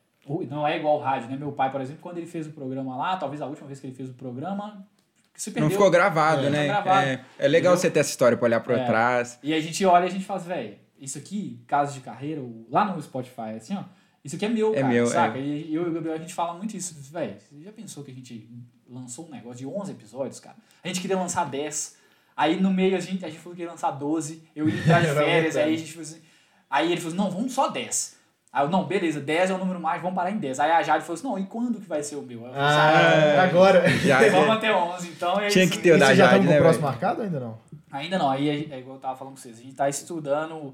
Não 0.50 0.68
é 0.68 0.78
igual 0.78 0.98
o 0.98 1.02
rádio, 1.02 1.30
né? 1.30 1.36
Meu 1.38 1.52
pai, 1.52 1.72
por 1.72 1.82
exemplo, 1.82 2.02
quando 2.02 2.18
ele 2.18 2.28
fez 2.28 2.46
o 2.48 2.52
programa 2.52 2.96
lá, 2.96 3.18
talvez 3.18 3.42
a 3.42 3.48
última 3.48 3.68
vez 3.68 3.80
que 3.80 3.88
ele 3.88 3.96
fez 3.96 4.10
o 4.10 4.14
programa, 4.14 4.86
se 5.36 5.50
perdeu. 5.52 5.64
Não 5.64 5.72
ficou 5.72 5.90
gravado, 5.90 6.46
É, 6.46 6.50
né? 6.50 6.68
gravado. 6.68 7.08
É, 7.08 7.26
é 7.40 7.48
legal 7.48 7.74
Entendeu? 7.74 7.78
você 7.78 7.90
ter 7.92 8.00
essa 8.02 8.10
história 8.12 8.38
pra 8.38 8.46
olhar 8.46 8.60
pra 8.60 8.78
É. 8.78 8.86
trás. 8.86 9.40
E 9.42 9.54
a 9.54 9.60
gente 9.60 9.84
olha 9.86 10.04
e 10.04 10.08
a 10.08 10.12
gente 10.12 10.26
fala 10.26 10.40
assim, 10.40 10.50
velho, 10.50 10.76
isso 11.00 11.18
aqui, 11.18 11.64
caso 11.66 11.94
de 11.94 12.02
carreira, 12.02 12.42
lá 12.70 12.86
no 12.86 13.02
Spotify, 13.02 13.56
assim, 13.58 13.76
ó, 13.76 13.84
isso 14.24 14.36
aqui 14.36 14.46
é 14.46 14.50
meu, 14.50 14.74
É 14.76 14.82
cara, 14.82 14.88
meu, 14.94 15.08
saca? 15.08 15.38
E 15.40 15.74
eu 15.74 15.88
e 15.88 15.90
o 15.90 15.94
Gabriel, 15.94 16.16
a 16.16 16.20
gente 16.20 16.34
fala 16.34 16.54
muito 16.54 16.76
isso, 16.76 16.94
velho, 17.12 17.36
você 17.40 17.64
já 17.64 17.72
pensou 17.72 18.04
que 18.04 18.12
a 18.12 18.14
gente 18.14 18.50
lançou 18.88 19.26
um 19.28 19.32
negócio 19.32 19.58
de 19.60 19.66
11 19.66 19.92
episódios, 19.94 20.40
cara? 20.40 20.58
A 20.84 20.88
gente 20.88 21.00
queria 21.00 21.18
lançar 21.18 21.46
10, 21.50 21.98
aí 22.36 22.60
no 22.60 22.70
meio 22.72 22.98
a 22.98 23.00
gente, 23.00 23.24
a 23.26 23.30
gente 23.30 23.40
falou 23.40 23.56
que 23.56 23.62
ia 23.64 23.70
lançar 23.72 23.92
12, 23.92 24.44
eu 24.56 24.68
ia 24.68 24.76
entrar 24.80 25.00
de 25.02 25.08
férias, 25.16 25.56
aí 25.56 25.74
a 25.74 25.78
gente 25.78 25.92
falou 25.94 26.04
assim, 26.08 26.22
aí 26.70 26.92
ele 26.92 27.00
falou 27.02 27.16
assim, 27.16 27.18
não, 27.18 27.32
vamos 27.32 27.54
só 27.54 27.70
10. 27.70 28.19
Aí 28.52 28.66
eu, 28.66 28.70
não, 28.70 28.86
beleza, 28.86 29.20
10 29.20 29.52
é 29.52 29.54
o 29.54 29.58
número 29.60 29.80
mais, 29.80 30.02
vamos 30.02 30.16
parar 30.16 30.32
em 30.32 30.38
10. 30.38 30.60
Aí 30.60 30.72
a 30.72 30.82
Jade 30.82 31.04
falou 31.04 31.14
assim, 31.14 31.28
não, 31.28 31.38
e 31.38 31.46
quando 31.46 31.80
que 31.80 31.88
vai 31.88 32.02
ser 32.02 32.16
o 32.16 32.22
meu? 32.24 32.46
Aí 32.46 32.52
eu 32.52 32.56
falei 32.56 32.68
assim, 32.68 33.38
Ah, 33.38 33.44
agora. 33.44 33.90
Já, 34.00 34.20
ah, 34.20 34.30
vamos 34.32 34.50
até 34.50 34.74
11, 34.76 35.08
então 35.10 35.40
é 35.40 35.48
Tinha 35.48 35.66
isso 35.66 35.74
que 35.74 35.80
ter 35.80 35.92
o 35.92 36.00
da 36.00 36.08
você 36.08 36.16
já 36.16 36.26
Jade, 36.26 36.46
estamos 36.46 36.46
com 36.48 36.52
né, 36.52 36.60
o 36.60 36.62
próximo 36.64 36.82
velho? 36.88 36.92
marcado 36.92 37.20
ou 37.20 37.26
ainda 37.26 37.40
não? 37.40 37.58
Ainda 37.92 38.18
não, 38.18 38.30
aí 38.30 38.50
é 38.72 38.80
igual 38.80 38.96
eu 38.98 39.02
tava 39.02 39.16
falando 39.16 39.34
com 39.36 39.40
vocês, 39.40 39.60
a 39.60 39.62
gente 39.62 39.76
tá 39.76 39.88
estudando 39.88 40.74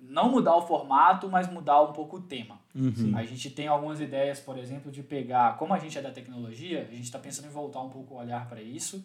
não 0.00 0.30
mudar 0.30 0.54
o 0.56 0.62
formato, 0.66 1.28
mas 1.30 1.48
mudar 1.50 1.80
um 1.82 1.92
pouco 1.92 2.16
o 2.18 2.20
tema. 2.20 2.58
Uhum. 2.74 3.12
A 3.16 3.22
gente 3.24 3.48
tem 3.50 3.66
algumas 3.68 4.00
ideias, 4.00 4.38
por 4.40 4.58
exemplo, 4.58 4.92
de 4.92 5.02
pegar, 5.02 5.56
como 5.56 5.72
a 5.72 5.78
gente 5.78 5.98
é 5.98 6.02
da 6.02 6.10
tecnologia, 6.10 6.86
a 6.90 6.94
gente 6.94 7.04
está 7.04 7.18
pensando 7.18 7.46
em 7.46 7.50
voltar 7.50 7.80
um 7.80 7.88
pouco 7.88 8.14
o 8.14 8.18
olhar 8.18 8.46
para 8.46 8.60
isso, 8.60 9.04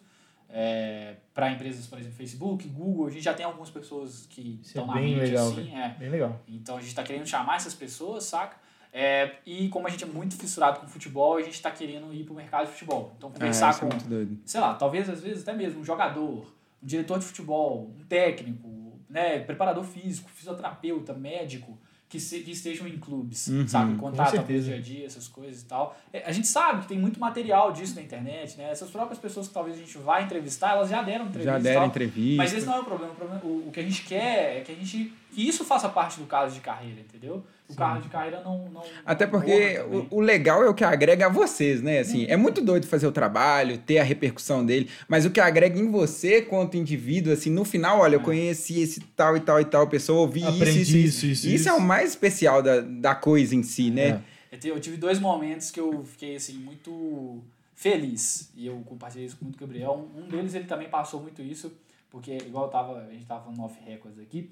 para 1.32 1.52
empresas, 1.52 1.86
por 1.86 1.98
exemplo, 1.98 2.16
Facebook, 2.16 2.66
Google, 2.68 3.06
a 3.06 3.10
gente 3.10 3.22
já 3.22 3.34
tem 3.34 3.46
algumas 3.46 3.70
pessoas 3.70 4.26
que 4.28 4.58
é 4.62 4.66
estão 4.66 4.86
na 4.86 4.94
bem 4.94 5.14
mente 5.16 5.28
legal, 5.30 5.48
assim, 5.48 5.74
é. 5.76 5.88
Bem 5.98 6.08
legal. 6.10 6.40
Então 6.48 6.76
a 6.76 6.80
gente 6.80 6.88
está 6.88 7.02
querendo 7.02 7.26
chamar 7.26 7.56
essas 7.56 7.74
pessoas, 7.74 8.24
saca? 8.24 8.56
É, 8.92 9.36
e 9.46 9.68
como 9.68 9.86
a 9.86 9.90
gente 9.90 10.02
é 10.02 10.06
muito 10.06 10.34
fissurado 10.36 10.80
com 10.80 10.86
futebol, 10.88 11.36
a 11.36 11.42
gente 11.42 11.54
está 11.54 11.70
querendo 11.70 12.12
ir 12.12 12.24
para 12.24 12.32
o 12.32 12.36
mercado 12.36 12.66
de 12.66 12.72
futebol. 12.72 13.12
Então 13.16 13.28
Ah, 13.30 13.32
conversar 13.38 13.74
é 13.74 13.78
com 13.78 13.86
muito 13.86 14.08
doido. 14.08 14.38
sei 14.44 14.60
lá, 14.60 14.74
talvez 14.74 15.08
às 15.08 15.20
vezes 15.20 15.42
até 15.42 15.52
mesmo 15.56 15.80
um 15.80 15.84
jogador, 15.84 16.52
um 16.82 16.86
diretor 16.86 17.18
de 17.20 17.24
futebol, 17.24 17.88
um 17.96 18.04
técnico, 18.04 18.68
né, 19.08 19.38
preparador 19.40 19.84
físico, 19.84 20.28
fisioterapeuta, 20.30 21.12
médico, 21.14 21.78
que, 22.10 22.18
se, 22.18 22.40
que 22.40 22.50
estejam 22.50 22.88
em 22.88 22.98
clubes, 22.98 23.46
Uhum, 23.46 23.66
sabe? 23.68 23.94
Contar 23.96 24.32
com 24.32 24.42
dia 24.42 24.74
a 24.74 24.80
dia, 24.80 25.06
essas 25.06 25.28
coisas 25.28 25.62
e 25.62 25.64
tal. 25.64 25.96
É, 26.12 26.24
A 26.28 26.32
gente 26.32 26.48
sabe 26.48 26.82
que 26.82 26.88
tem 26.88 26.98
muito 26.98 27.20
material 27.20 27.72
disso 27.72 27.94
na 27.94 28.02
internet, 28.02 28.58
né? 28.58 28.68
Essas 28.70 28.90
próprias 28.90 29.18
pessoas 29.18 29.46
que 29.46 29.54
talvez 29.54 29.76
a 29.76 29.78
gente 29.78 29.96
vá 29.96 30.20
entrevistar, 30.20 30.72
elas 30.72 30.90
já 30.90 31.00
deram 31.02 31.26
entrevista 31.26 31.52
Já 31.52 31.58
deram 31.60 31.80
tal. 31.82 31.88
entrevista. 31.88 32.36
Mas 32.42 32.52
esse 32.52 32.66
não 32.66 32.74
é 32.74 32.80
o 32.80 32.84
problema. 32.84 33.12
O, 33.12 33.16
problema 33.16 33.40
o, 33.44 33.68
o 33.68 33.70
que 33.72 33.78
a 33.78 33.82
gente 33.84 34.02
quer 34.04 34.58
é 34.58 34.60
que 34.60 34.72
a 34.72 34.74
gente. 34.74 35.12
Que 35.30 35.48
isso 35.48 35.64
faça 35.64 35.88
parte 35.88 36.18
do 36.18 36.26
caso 36.26 36.54
de 36.54 36.60
carreira, 36.60 37.00
entendeu? 37.00 37.44
O 37.68 37.74
caso 37.74 38.02
de 38.02 38.08
carreira 38.08 38.42
não. 38.42 38.68
não 38.68 38.82
Até 39.06 39.26
porque 39.26 39.78
o, 40.10 40.16
o 40.16 40.20
legal 40.20 40.62
é 40.64 40.68
o 40.68 40.74
que 40.74 40.82
agrega 40.82 41.26
a 41.26 41.28
vocês, 41.28 41.80
né? 41.80 42.00
Assim, 42.00 42.26
é 42.26 42.36
muito 42.36 42.60
doido 42.60 42.86
fazer 42.86 43.06
o 43.06 43.12
trabalho, 43.12 43.78
ter 43.78 43.98
a 43.98 44.02
repercussão 44.02 44.66
dele, 44.66 44.90
mas 45.08 45.24
o 45.24 45.30
que 45.30 45.40
agrega 45.40 45.78
em 45.78 45.90
você 45.90 46.42
quanto 46.42 46.76
indivíduo, 46.76 47.32
assim, 47.32 47.50
no 47.50 47.64
final, 47.64 48.00
olha, 48.00 48.16
eu 48.16 48.20
conheci 48.20 48.80
esse 48.80 49.00
tal 49.16 49.36
e 49.36 49.40
tal 49.40 49.60
e 49.60 49.64
tal 49.64 49.86
pessoa, 49.86 50.20
ouvi 50.20 50.42
Aprendi 50.42 50.80
isso, 50.80 50.96
isso, 50.96 51.26
isso, 51.26 51.26
isso, 51.26 51.48
Isso 51.48 51.68
é 51.68 51.72
o 51.72 51.80
mais 51.80 52.10
especial 52.10 52.62
da, 52.62 52.80
da 52.80 53.14
coisa 53.14 53.54
em 53.54 53.62
si, 53.62 53.90
né? 53.90 54.22
É. 54.52 54.58
Eu 54.64 54.80
tive 54.80 54.96
dois 54.96 55.20
momentos 55.20 55.70
que 55.70 55.78
eu 55.78 56.04
fiquei 56.04 56.34
assim 56.34 56.54
muito 56.54 57.40
feliz 57.80 58.52
e 58.56 58.66
eu 58.66 58.82
compartilhei 58.84 59.26
isso 59.26 59.36
com 59.36 59.44
muito 59.44 59.58
Gabriel. 59.58 60.08
Um 60.14 60.28
deles 60.28 60.54
ele 60.54 60.66
também 60.66 60.88
passou 60.88 61.22
muito 61.22 61.40
isso, 61.40 61.72
porque 62.10 62.36
igual 62.36 62.68
tava, 62.68 62.98
a 62.98 63.12
gente 63.12 63.24
tava 63.26 63.44
falando 63.44 63.62
off 63.62 63.78
records 63.86 64.18
aqui. 64.18 64.50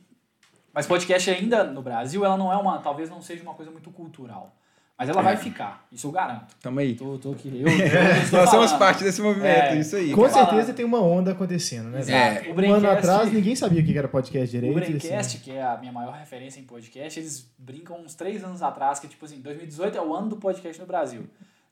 Mas 0.79 0.87
podcast 0.87 1.29
ainda 1.29 1.65
no 1.65 1.83
Brasil, 1.83 2.25
ela 2.25 2.37
não 2.37 2.53
é 2.53 2.57
uma, 2.57 2.79
talvez 2.79 3.11
não 3.11 3.21
seja 3.21 3.43
uma 3.43 3.53
coisa 3.53 3.69
muito 3.69 3.91
cultural. 3.91 4.55
Mas 4.97 5.09
ela 5.09 5.21
vai 5.23 5.37
ficar, 5.37 5.85
isso 5.91 6.07
eu 6.07 6.13
garanto. 6.13 6.55
Tamo 6.63 6.79
aí. 6.79 6.95
Tô, 6.95 7.19
tô 7.19 7.33
aqui. 7.33 7.49
Eu, 7.49 7.67
eu, 7.69 8.33
Nós 8.33 8.49
somos 8.49 8.73
parte 8.75 9.03
desse 9.03 9.21
movimento, 9.21 9.73
É. 9.73 9.77
isso 9.77 9.97
aí. 9.97 10.13
Com 10.13 10.23
cara. 10.23 10.35
certeza 10.35 10.73
tem 10.73 10.85
uma 10.85 11.01
onda 11.01 11.33
acontecendo, 11.33 11.89
né? 11.89 11.99
Exato. 11.99 12.47
É. 12.47 12.53
O 12.53 12.55
Um 12.61 12.75
ano 12.75 12.89
atrás 12.91 13.33
ninguém 13.33 13.57
sabia 13.57 13.83
o 13.83 13.85
que 13.85 13.99
era 13.99 14.07
podcast 14.07 14.57
O 14.57 14.61
direito. 14.61 14.77
e 14.79 14.81
Braincast, 14.99 15.15
assim, 15.37 15.39
que 15.39 15.51
é 15.51 15.63
a 15.65 15.77
minha 15.79 15.91
maior 15.93 16.13
referência 16.15 16.61
em 16.61 16.65
podcast, 16.65 17.19
eles 17.19 17.51
brincam 17.59 17.99
uns 18.01 18.15
três 18.15 18.45
anos 18.45 18.63
atrás, 18.63 19.01
que 19.01 19.09
tipo 19.09 19.25
assim, 19.25 19.41
2018 19.41 19.99
é 19.99 20.01
o 20.01 20.15
ano 20.15 20.29
do 20.29 20.37
podcast 20.37 20.81
no 20.81 20.87
Brasil. 20.87 21.25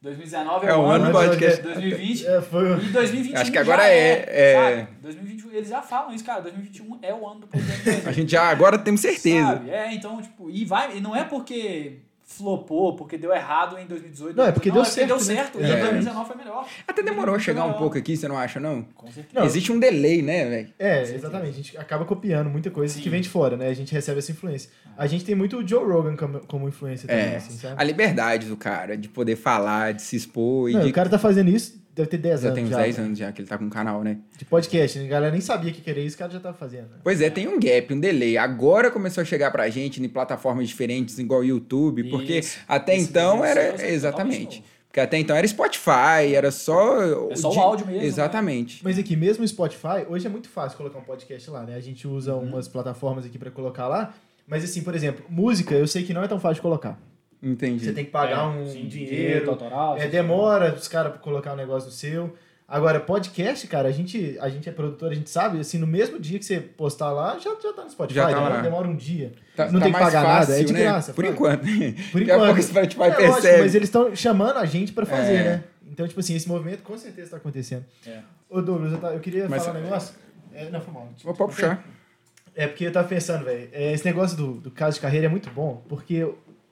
2019 0.07 0.67
é, 0.67 0.71
É 0.71 0.75
o 0.77 0.87
ano 0.87 1.07
do 1.07 1.13
podcast. 1.13 1.63
2020 1.63 2.27
É, 2.27 2.41
foi... 2.41 2.73
e 2.79 2.89
2021 2.89 3.41
Acho 3.41 3.53
que 3.53 3.59
agora 3.59 3.83
já 3.83 3.89
é- 3.89 4.25
é- 4.29 4.55
sabe? 4.77 4.89
2021, 5.03 5.51
eles 5.53 5.69
já 5.69 5.83
falam 5.83 6.15
isso, 6.15 6.25
cara. 6.25 6.41
2021 6.43 6.99
é 7.03 7.13
o 7.15 7.27
ano 7.29 7.41
do 7.41 7.47
podcast. 7.49 8.09
A 8.09 8.13
gente 8.13 8.31
já 8.33 8.45
agora 8.45 8.79
temos 8.79 9.01
certeza. 9.01 9.47
Sabe? 9.47 9.71
É, 9.71 9.93
então, 9.93 10.23
tipo, 10.23 10.49
e 10.51 10.65
vai, 10.65 10.97
e 10.97 11.01
não 11.01 11.15
é 11.15 11.25
porque 11.25 11.99
flopou, 12.29 12.97
porque 12.97 13.17
deu 13.17 13.33
errado 13.33 13.79
em 13.79 13.87
2018. 13.87 14.37
Não, 14.37 14.45
é 14.47 14.51
porque 14.53 14.69
deu 14.69 14.83
é 14.83 14.85
certo, 14.85 15.07
deu 15.07 15.17
né? 15.17 15.23
certo. 15.23 15.61
E 15.61 15.63
É. 15.65 15.79
em 15.79 15.81
2019 15.81 16.27
foi 16.27 16.37
melhor. 16.37 16.67
Até 16.87 17.01
demorou 17.01 17.37
a 17.37 17.39
chegar 17.39 17.63
um 17.63 17.67
Melhor. 17.69 17.79
pouco 17.79 17.97
aqui, 17.97 18.17
você 18.17 18.27
não 18.27 18.37
acha, 18.37 18.59
não? 18.59 18.83
Com 18.97 19.07
certeza. 19.07 19.29
Não. 19.33 19.47
Existe 19.47 19.71
um 19.71 19.79
delay, 19.79 20.23
né, 20.23 20.45
velho? 20.45 20.69
É, 20.77 21.03
exatamente. 21.03 21.51
A 21.51 21.53
gente 21.53 21.79
acaba 21.79 22.05
copiando 22.05 22.51
muita 22.51 22.69
coisa 22.69 22.93
Sim. 22.95 23.01
que 23.01 23.09
vem 23.09 23.21
de 23.21 23.29
fora, 23.29 23.57
né? 23.57 23.69
A 23.69 23.75
gente 23.75 23.93
recebe 23.93 24.19
essa 24.19 24.33
influência. 24.33 24.69
A 24.99 25.07
gente 25.07 25.25
tem 25.25 25.37
muito 25.37 25.59
o 25.59 25.67
Joe 25.67 25.85
Rogan 25.85 26.17
como, 26.17 26.41
como 26.47 26.69
influência 26.69 27.07
também, 27.07 27.25
É. 27.35 27.37
assim, 27.37 27.57
sabe? 27.57 27.75
A 27.79 27.85
liberdade 27.85 28.47
do 28.49 28.57
cara, 28.57 28.97
de 28.97 29.09
poder 29.09 29.37
falar, 29.37 29.93
de 29.95 30.03
se 30.03 30.17
expor 30.17 30.69
e 30.69 30.73
Não, 30.73 30.81
de... 30.83 30.91
O 30.91 30.93
cara 30.93 31.09
tá 31.09 31.19
fazendo 31.21 31.49
isso, 31.49 31.81
deve 31.97 32.09
ter 32.09 32.19
10 32.19 32.41
Já 32.43 32.47
anos 32.49 32.55
tem 32.55 32.65
uns 32.65 32.71
já. 32.71 32.77
10 32.77 32.99
né? 32.99 33.05
anos 33.05 33.19
já 33.19 33.33
que 33.33 33.41
ele 33.41 33.49
tá 33.49 33.59
com 33.59 33.65
um 33.65 33.71
canal, 33.71 34.05
né? 34.05 34.19
De 34.39 34.45
podcast, 34.45 34.99
né? 34.99 35.07
A 35.07 35.09
galera 35.09 35.33
nem 35.33 35.41
sabia 35.41 35.73
que 35.73 35.81
queria 35.81 36.05
isso, 36.05 36.15
o 36.15 36.19
cara 36.21 36.31
já 36.31 36.39
tá 36.39 36.53
fazendo. 36.53 36.83
né? 36.91 36.99
Pois 37.03 37.21
é, 37.21 37.29
tem 37.31 37.49
um 37.49 37.59
gap, 37.59 37.93
um 37.93 37.99
delay. 37.99 38.37
Agora 38.39 38.91
começou 38.91 39.23
a 39.23 39.25
chegar 39.25 39.51
pra 39.51 39.69
gente 39.69 40.01
em 40.03 40.09
plataformas 40.09 40.69
diferentes, 40.69 41.19
igual 41.19 41.41
o 41.41 41.45
YouTube, 41.45 42.05
porque 42.11 42.39
Isso. 42.39 42.59
até 42.69 42.95
Esse 42.97 43.09
então 43.09 43.45
era. 43.45 43.85
Exatamente. 43.91 44.63
Porque 44.87 45.01
até 45.01 45.19
então 45.19 45.37
era 45.37 45.47
Spotify, 45.47 46.35
era 46.35 46.51
só. 46.51 47.29
É 47.31 47.37
só 47.37 47.49
o 47.51 47.53
de- 47.53 47.59
áudio 47.59 47.87
mesmo, 47.87 48.01
né? 48.01 48.07
Exatamente. 48.07 48.81
Mas 48.83 48.99
aqui, 48.99 49.15
mesmo 49.17 49.45
o 49.45 49.49
Spotify, 49.49 50.07
hoje 50.09 50.27
é 50.27 50.31
muito 50.31 50.49
fácil 50.49 50.79
colocar 50.79 50.99
um 50.99 51.03
podcast 51.05 51.51
lá, 51.51 51.65
né? 51.65 51.75
A 51.75 51.81
gente 51.81 52.07
usa 52.09 52.35
Uhum. 52.35 52.45
umas 52.45 52.67
plataformas 52.69 53.27
aqui 53.27 53.37
pra 53.39 53.51
colocar 53.51 53.89
lá. 53.89 54.15
Mas 54.47 54.63
assim, 54.65 54.83
por 54.83 54.95
exemplo, 54.95 55.25
música 55.29 55.75
eu 55.75 55.87
sei 55.87 56.03
que 56.05 56.15
não 56.15 56.23
é 56.23 56.29
tão 56.29 56.39
fácil 56.41 56.57
de 56.57 56.61
colocar. 56.63 56.99
Entendi. 57.51 57.85
Você 57.85 57.93
tem 57.93 58.05
que 58.05 58.11
pagar 58.11 58.41
É, 58.41 58.43
um 58.49 58.67
sim, 58.69 58.87
dinheiro. 58.87 59.51
autoral. 59.51 59.97
É, 59.99 60.07
demora 60.09 60.75
os 60.75 60.89
caras 60.89 61.13
pra 61.13 61.21
colocar 61.21 61.53
um 61.53 61.57
negócio 61.57 61.87
no 61.89 61.93
seu. 61.95 62.35
Agora, 62.69 62.99
podcast, 62.99 63.65
cara, 63.69 63.87
a 63.89 63.93
gente, 63.93 64.37
a 64.41 64.49
gente 64.49 64.69
é 64.69 64.73
produtor, 64.73 65.13
a 65.13 65.15
gente 65.15 65.31
sabe, 65.31 65.61
assim, 65.61 65.79
no 65.79 65.87
mesmo 65.87 66.19
dia 66.19 66.37
que 66.37 66.45
você 66.45 66.59
postar 66.59 67.13
lá, 67.13 67.39
já, 67.39 67.51
já 67.63 67.73
tá 67.73 67.85
no 67.85 67.91
Spotify. 67.91 68.17
Já 68.17 68.23
tá 68.27 68.35
demora, 68.35 68.55
lá. 68.57 68.61
demora 68.61 68.89
um 68.89 68.97
dia. 68.97 69.33
Tá, 69.55 69.67
não 69.71 69.79
tá 69.79 69.85
tem 69.85 69.93
que 69.95 69.99
pagar 70.01 70.25
fácil, 70.25 70.51
nada, 70.51 70.61
é 70.61 70.65
de 70.65 70.73
né? 70.73 70.81
graça. 70.81 71.13
Por 71.13 71.25
fala. 71.25 71.35
enquanto. 71.37 71.61
Por 72.11 72.19
Daqui 72.21 72.31
a 72.33 72.35
pouco 72.35 72.53
o 72.53 72.59
enquanto. 72.59 72.63
Spotify 72.65 73.03
É, 73.03 73.07
lógico, 73.07 73.23
percebe. 73.35 73.63
mas 73.63 73.75
eles 73.77 73.89
estão 73.89 74.17
chamando 74.17 74.57
a 74.57 74.65
gente 74.65 74.93
pra 74.93 75.07
fazer, 75.07 75.35
É. 75.35 75.45
né? 75.45 75.65
Então, 75.89 76.09
tipo 76.09 76.19
assim, 76.19 76.35
esse 76.35 76.49
movimento 76.49 76.83
com 76.83 76.99
certeza 76.99 77.31
tá 77.31 77.37
acontecendo. 77.37 77.85
É. 78.05 78.19
Ô, 78.51 78.61
Douglas, 78.61 78.93
eu, 78.93 78.99
tá- 78.99 79.13
eu 79.15 79.21
queria 79.21 79.49
Mas- 79.49 79.65
falar 79.65 79.79
um 79.79 79.83
negócio. 79.85 80.15
É, 80.53 80.69
não, 80.69 80.81
foi 80.81 80.93
mal. 80.93 81.09
Vou 81.23 81.35
puxar. 81.35 81.85
É 82.55 82.67
porque 82.67 82.87
eu 82.87 82.93
tava 82.93 83.07
pensando, 83.07 83.45
velho, 83.45 83.69
é, 83.73 83.93
esse 83.93 84.05
negócio 84.05 84.37
do, 84.37 84.55
do 84.55 84.71
caso 84.73 84.97
de 84.97 85.03
carreira 85.03 85.27
é 85.27 85.29
muito 85.29 85.51
bom, 85.51 85.85
porque 85.89 86.27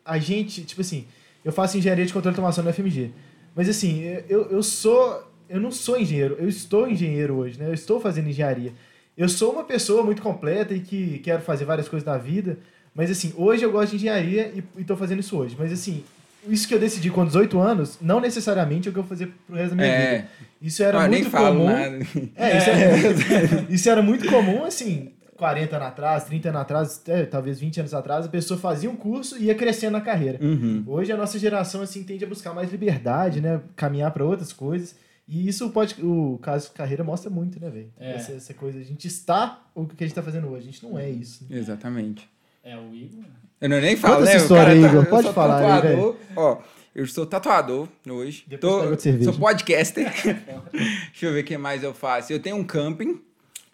a 0.05 0.19
gente, 0.19 0.63
tipo 0.65 0.81
assim, 0.81 1.07
eu 1.45 1.53
faço 1.53 1.77
engenharia 1.79 2.05
de 2.07 2.13
controle 2.13 2.35
de 2.35 2.41
automação 2.41 2.65
no 2.65 2.73
FMG. 2.73 3.11
Mas 3.55 3.69
assim, 3.69 4.03
eu, 4.29 4.51
eu 4.51 4.63
sou. 4.63 5.31
Eu 5.49 5.61
não 5.61 5.71
sou 5.71 5.99
engenheiro, 6.01 6.37
eu 6.41 6.49
estou 6.49 6.89
engenheiro 6.89 7.35
hoje, 7.37 7.59
né? 7.59 7.69
Eu 7.69 7.75
estou 7.75 8.01
fazendo 8.01 8.29
engenharia. 8.29 8.73
Eu 9.17 9.29
sou 9.29 9.53
uma 9.53 9.63
pessoa 9.65 10.03
muito 10.03 10.23
completa 10.23 10.75
e 10.75 10.81
que 10.81 11.19
quero 11.21 11.43
fazer 11.43 11.65
várias 11.67 11.87
coisas 11.89 12.05
na 12.07 12.17
vida, 12.17 12.59
mas 12.95 13.11
assim, 13.11 13.33
hoje 13.37 13.63
eu 13.63 13.71
gosto 13.71 13.91
de 13.91 13.97
engenharia 13.97 14.53
e 14.77 14.81
estou 14.81 14.97
fazendo 14.97 15.21
isso 15.21 15.37
hoje. 15.37 15.55
Mas 15.59 15.71
assim, 15.71 16.03
isso 16.49 16.67
que 16.67 16.75
eu 16.75 16.79
decidi 16.81 17.11
com 17.11 17.25
18 17.25 17.59
anos, 17.61 17.99
não 18.01 18.21
necessariamente 18.21 18.89
é 18.89 18.91
o 18.91 18.93
que 18.93 18.99
eu 18.99 19.03
vou 19.05 19.09
fazer 19.11 19.31
pro 19.47 19.55
resto 19.55 19.71
da 19.71 19.77
minha 19.77 19.87
É. 19.89 20.17
vida. 20.17 20.29
Isso 20.63 20.83
era 20.83 20.99
Ah, 20.99 21.05
eu 21.05 21.09
muito 21.11 21.23
nem 21.23 21.31
falo 21.31 21.57
comum. 21.59 21.65
nada. 21.67 21.99
É, 22.37 22.57
isso, 22.59 22.71
é- 22.71 23.67
isso 23.75 23.91
era 23.91 24.03
muito 24.03 24.27
comum, 24.29 24.65
assim, 24.65 25.13
40 25.37 25.77
anos 25.77 25.89
atrás, 25.89 26.25
30 26.25 26.49
anos 26.49 26.61
atrás, 26.61 27.01
até, 27.03 27.27
talvez 27.27 27.59
20 27.61 27.81
anos 27.81 27.95
atrás, 27.95 28.27
a 28.27 28.29
pessoa 28.29 28.59
fazia 28.59 28.89
um 28.91 28.97
curso 28.97 29.37
e 29.39 29.45
ia 29.47 29.55
crescendo 29.55 29.93
na 29.93 30.01
carreira. 30.01 30.39
Uhum. 30.43 30.85
Hoje 30.87 31.13
a 31.13 31.17
nossa 31.17 31.39
geração, 31.39 31.83
assim, 31.83 32.03
tende 32.05 32.25
a 32.25 32.29
buscar 32.29 32.53
mais 32.55 32.71
liberdade, 32.71 33.41
né? 33.41 33.61
Caminhar 33.77 34.11
para 34.13 34.25
outras 34.25 34.53
coisas. 34.53 34.95
E 35.27 35.49
isso 35.49 35.71
pode, 35.71 35.97
o 36.05 36.39
caso 36.43 36.67
de 36.69 36.73
carreira 36.75 37.03
mostra 37.03 37.31
muito, 37.31 37.59
né, 37.61 37.71
velho? 37.71 37.91
É. 37.99 38.15
Essa, 38.17 38.33
essa 38.33 38.53
coisa, 38.55 38.79
a 38.79 38.83
gente 38.83 39.07
está 39.09 39.63
o 39.75 39.87
que 39.87 40.05
a 40.05 40.07
gente 40.07 40.15
tá 40.15 40.23
fazendo 40.23 40.49
hoje, 40.49 40.69
a 40.69 40.71
gente 40.71 40.83
não 40.85 40.99
é 40.99 41.09
isso. 41.09 41.47
Exatamente. 41.51 42.29
É, 42.63 42.77
o 42.77 42.95
Igor. 42.95 43.25
Eu 43.61 43.69
não 43.71 43.81
nem 43.81 43.97
falo, 43.97 44.17
Conta 44.17 44.27
né? 44.27 44.35
essa 44.37 44.45
O 44.45 44.57
cara 44.57 44.75
história 44.75 44.75
aí, 44.75 44.81
tá- 44.83 44.89
Igor. 44.89 45.05
eu 45.05 45.11
Pode 45.11 45.33
falar 45.35 45.59
aí, 45.77 45.83
tatuador. 45.83 46.17
Ó, 46.37 46.59
eu 46.95 47.07
sou 47.07 47.25
tatuador 47.27 47.89
hoje. 48.09 48.45
Depois 48.47 49.03
Tô- 49.03 49.25
sou 49.25 49.33
podcaster. 49.35 50.13
Deixa 50.73 51.27
eu 51.27 51.33
ver 51.33 51.41
o 51.41 51.45
que 51.45 51.57
mais 51.57 51.83
eu 51.83 51.95
faço. 51.95 52.33
Eu 52.33 52.41
tenho 52.41 52.57
um 52.57 52.65
camping. 52.65 53.21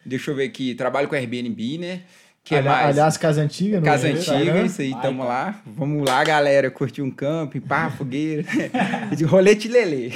Deixa 0.04 0.30
eu 0.30 0.34
ver 0.34 0.44
aqui. 0.44 0.74
Trabalho 0.74 1.08
com 1.08 1.14
Airbnb, 1.14 1.78
né? 1.78 2.00
que 2.42 2.54
Ali- 2.54 2.68
mais? 2.68 2.86
Aliás, 2.88 3.16
Casa 3.16 3.42
Antiga. 3.42 3.78
no 3.80 3.84
Casa 3.86 4.08
Instagram. 4.08 4.40
Antiga, 4.52 4.66
isso 4.66 4.80
aí, 4.82 4.90
Vai, 4.92 5.02
tamo 5.02 5.22
lá. 5.24 5.60
Vamos 5.66 6.08
lá, 6.08 6.24
galera, 6.24 6.70
curtir 6.70 7.02
um 7.02 7.10
camping, 7.10 7.60
pá, 7.60 7.90
fogueira. 7.90 8.44
de 9.14 9.24
rolete 9.24 9.68
lelê. 9.68 10.10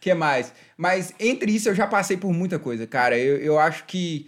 que 0.00 0.12
mais? 0.14 0.52
Mas 0.76 1.14
entre 1.18 1.50
isso 1.52 1.68
eu 1.68 1.74
já 1.74 1.86
passei 1.86 2.16
por 2.16 2.32
muita 2.32 2.58
coisa, 2.58 2.86
cara. 2.86 3.18
Eu, 3.18 3.38
eu 3.38 3.58
acho 3.58 3.84
que 3.86 4.26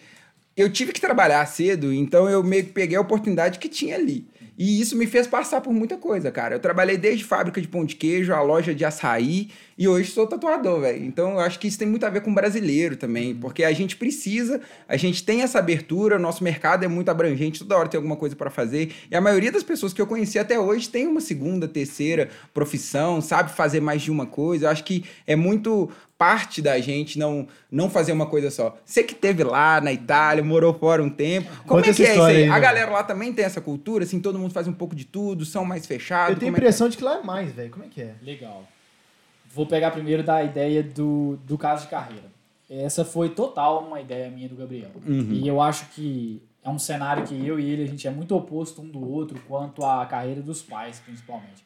eu 0.56 0.70
tive 0.72 0.92
que 0.92 1.00
trabalhar 1.00 1.44
cedo, 1.46 1.92
então 1.92 2.28
eu 2.30 2.42
meio 2.42 2.64
que 2.64 2.72
peguei 2.72 2.96
a 2.96 3.00
oportunidade 3.00 3.58
que 3.58 3.68
tinha 3.68 3.94
ali. 3.94 4.26
E 4.58 4.80
isso 4.80 4.96
me 4.96 5.06
fez 5.06 5.26
passar 5.26 5.60
por 5.60 5.72
muita 5.72 5.96
coisa, 5.96 6.30
cara. 6.30 6.54
Eu 6.54 6.60
trabalhei 6.60 6.96
desde 6.96 7.24
fábrica 7.24 7.60
de 7.60 7.68
pão 7.68 7.84
de 7.84 7.94
queijo, 7.94 8.32
a 8.32 8.40
loja 8.40 8.74
de 8.74 8.84
açaí, 8.84 9.50
e 9.76 9.86
hoje 9.86 10.10
sou 10.10 10.26
tatuador, 10.26 10.80
velho. 10.80 11.04
Então 11.04 11.32
eu 11.32 11.40
acho 11.40 11.58
que 11.58 11.68
isso 11.68 11.78
tem 11.78 11.86
muito 11.86 12.06
a 12.06 12.10
ver 12.10 12.22
com 12.22 12.30
o 12.30 12.34
brasileiro 12.34 12.96
também, 12.96 13.34
porque 13.34 13.62
a 13.64 13.72
gente 13.72 13.96
precisa, 13.96 14.60
a 14.88 14.96
gente 14.96 15.22
tem 15.22 15.42
essa 15.42 15.58
abertura, 15.58 16.16
o 16.16 16.18
nosso 16.18 16.42
mercado 16.42 16.84
é 16.84 16.88
muito 16.88 17.10
abrangente, 17.10 17.58
toda 17.58 17.76
hora 17.76 17.88
tem 17.88 17.98
alguma 17.98 18.16
coisa 18.16 18.34
para 18.34 18.48
fazer. 18.48 18.92
E 19.10 19.14
a 19.14 19.20
maioria 19.20 19.52
das 19.52 19.62
pessoas 19.62 19.92
que 19.92 20.00
eu 20.00 20.06
conheci 20.06 20.38
até 20.38 20.58
hoje 20.58 20.88
tem 20.88 21.06
uma 21.06 21.20
segunda, 21.20 21.68
terceira 21.68 22.30
profissão, 22.54 23.20
sabe 23.20 23.52
fazer 23.52 23.80
mais 23.80 24.00
de 24.00 24.10
uma 24.10 24.24
coisa. 24.24 24.66
Eu 24.66 24.70
acho 24.70 24.84
que 24.84 25.04
é 25.26 25.36
muito 25.36 25.90
parte 26.18 26.62
da 26.62 26.78
gente 26.80 27.18
não 27.18 27.46
não 27.70 27.90
fazer 27.90 28.12
uma 28.12 28.26
coisa 28.26 28.50
só. 28.50 28.76
Você 28.84 29.02
que 29.02 29.14
teve 29.14 29.44
lá 29.44 29.80
na 29.80 29.92
Itália, 29.92 30.42
morou 30.42 30.72
fora 30.74 31.02
um 31.02 31.10
tempo. 31.10 31.48
Como 31.66 31.80
Conta 31.80 31.90
é 31.90 31.94
que 31.94 32.04
é 32.04 32.12
isso 32.12 32.22
aí? 32.22 32.36
aí, 32.44 32.48
a 32.48 32.58
galera 32.58 32.90
lá 32.90 33.02
também 33.04 33.32
tem 33.32 33.44
essa 33.44 33.60
cultura, 33.60 34.04
assim, 34.04 34.20
todo 34.20 34.38
mundo 34.38 34.52
faz 34.52 34.66
um 34.66 34.72
pouco 34.72 34.94
de 34.94 35.04
tudo, 35.04 35.44
são 35.44 35.64
mais 35.64 35.86
fechados. 35.86 36.34
Eu 36.34 36.38
tenho 36.38 36.52
a 36.52 36.52
é 36.52 36.54
que- 36.54 36.60
impressão 36.60 36.88
de 36.88 36.96
que 36.96 37.04
lá 37.04 37.18
é 37.18 37.22
mais, 37.22 37.52
velho. 37.52 37.70
Como 37.70 37.84
é 37.84 37.88
que 37.88 38.00
é? 38.02 38.14
Legal. 38.22 38.64
Vou 39.54 39.66
pegar 39.66 39.90
primeiro 39.90 40.22
da 40.22 40.42
ideia 40.42 40.82
do, 40.82 41.38
do 41.46 41.56
caso 41.58 41.84
de 41.84 41.90
carreira. 41.90 42.24
Essa 42.68 43.04
foi 43.04 43.28
total 43.30 43.84
uma 43.86 44.00
ideia 44.00 44.28
minha 44.30 44.48
do 44.48 44.56
Gabriel. 44.56 44.90
Uhum. 45.06 45.28
E 45.30 45.46
eu 45.46 45.60
acho 45.60 45.86
que 45.90 46.42
é 46.64 46.68
um 46.68 46.78
cenário 46.78 47.24
que 47.24 47.46
eu 47.46 47.60
e 47.60 47.70
ele, 47.70 47.84
a 47.84 47.86
gente 47.86 48.06
é 48.08 48.10
muito 48.10 48.34
oposto 48.34 48.82
um 48.82 48.88
do 48.88 49.08
outro 49.08 49.40
quanto 49.46 49.84
à 49.84 50.04
carreira 50.04 50.40
dos 50.42 50.62
pais, 50.62 51.00
principalmente. 51.04 51.64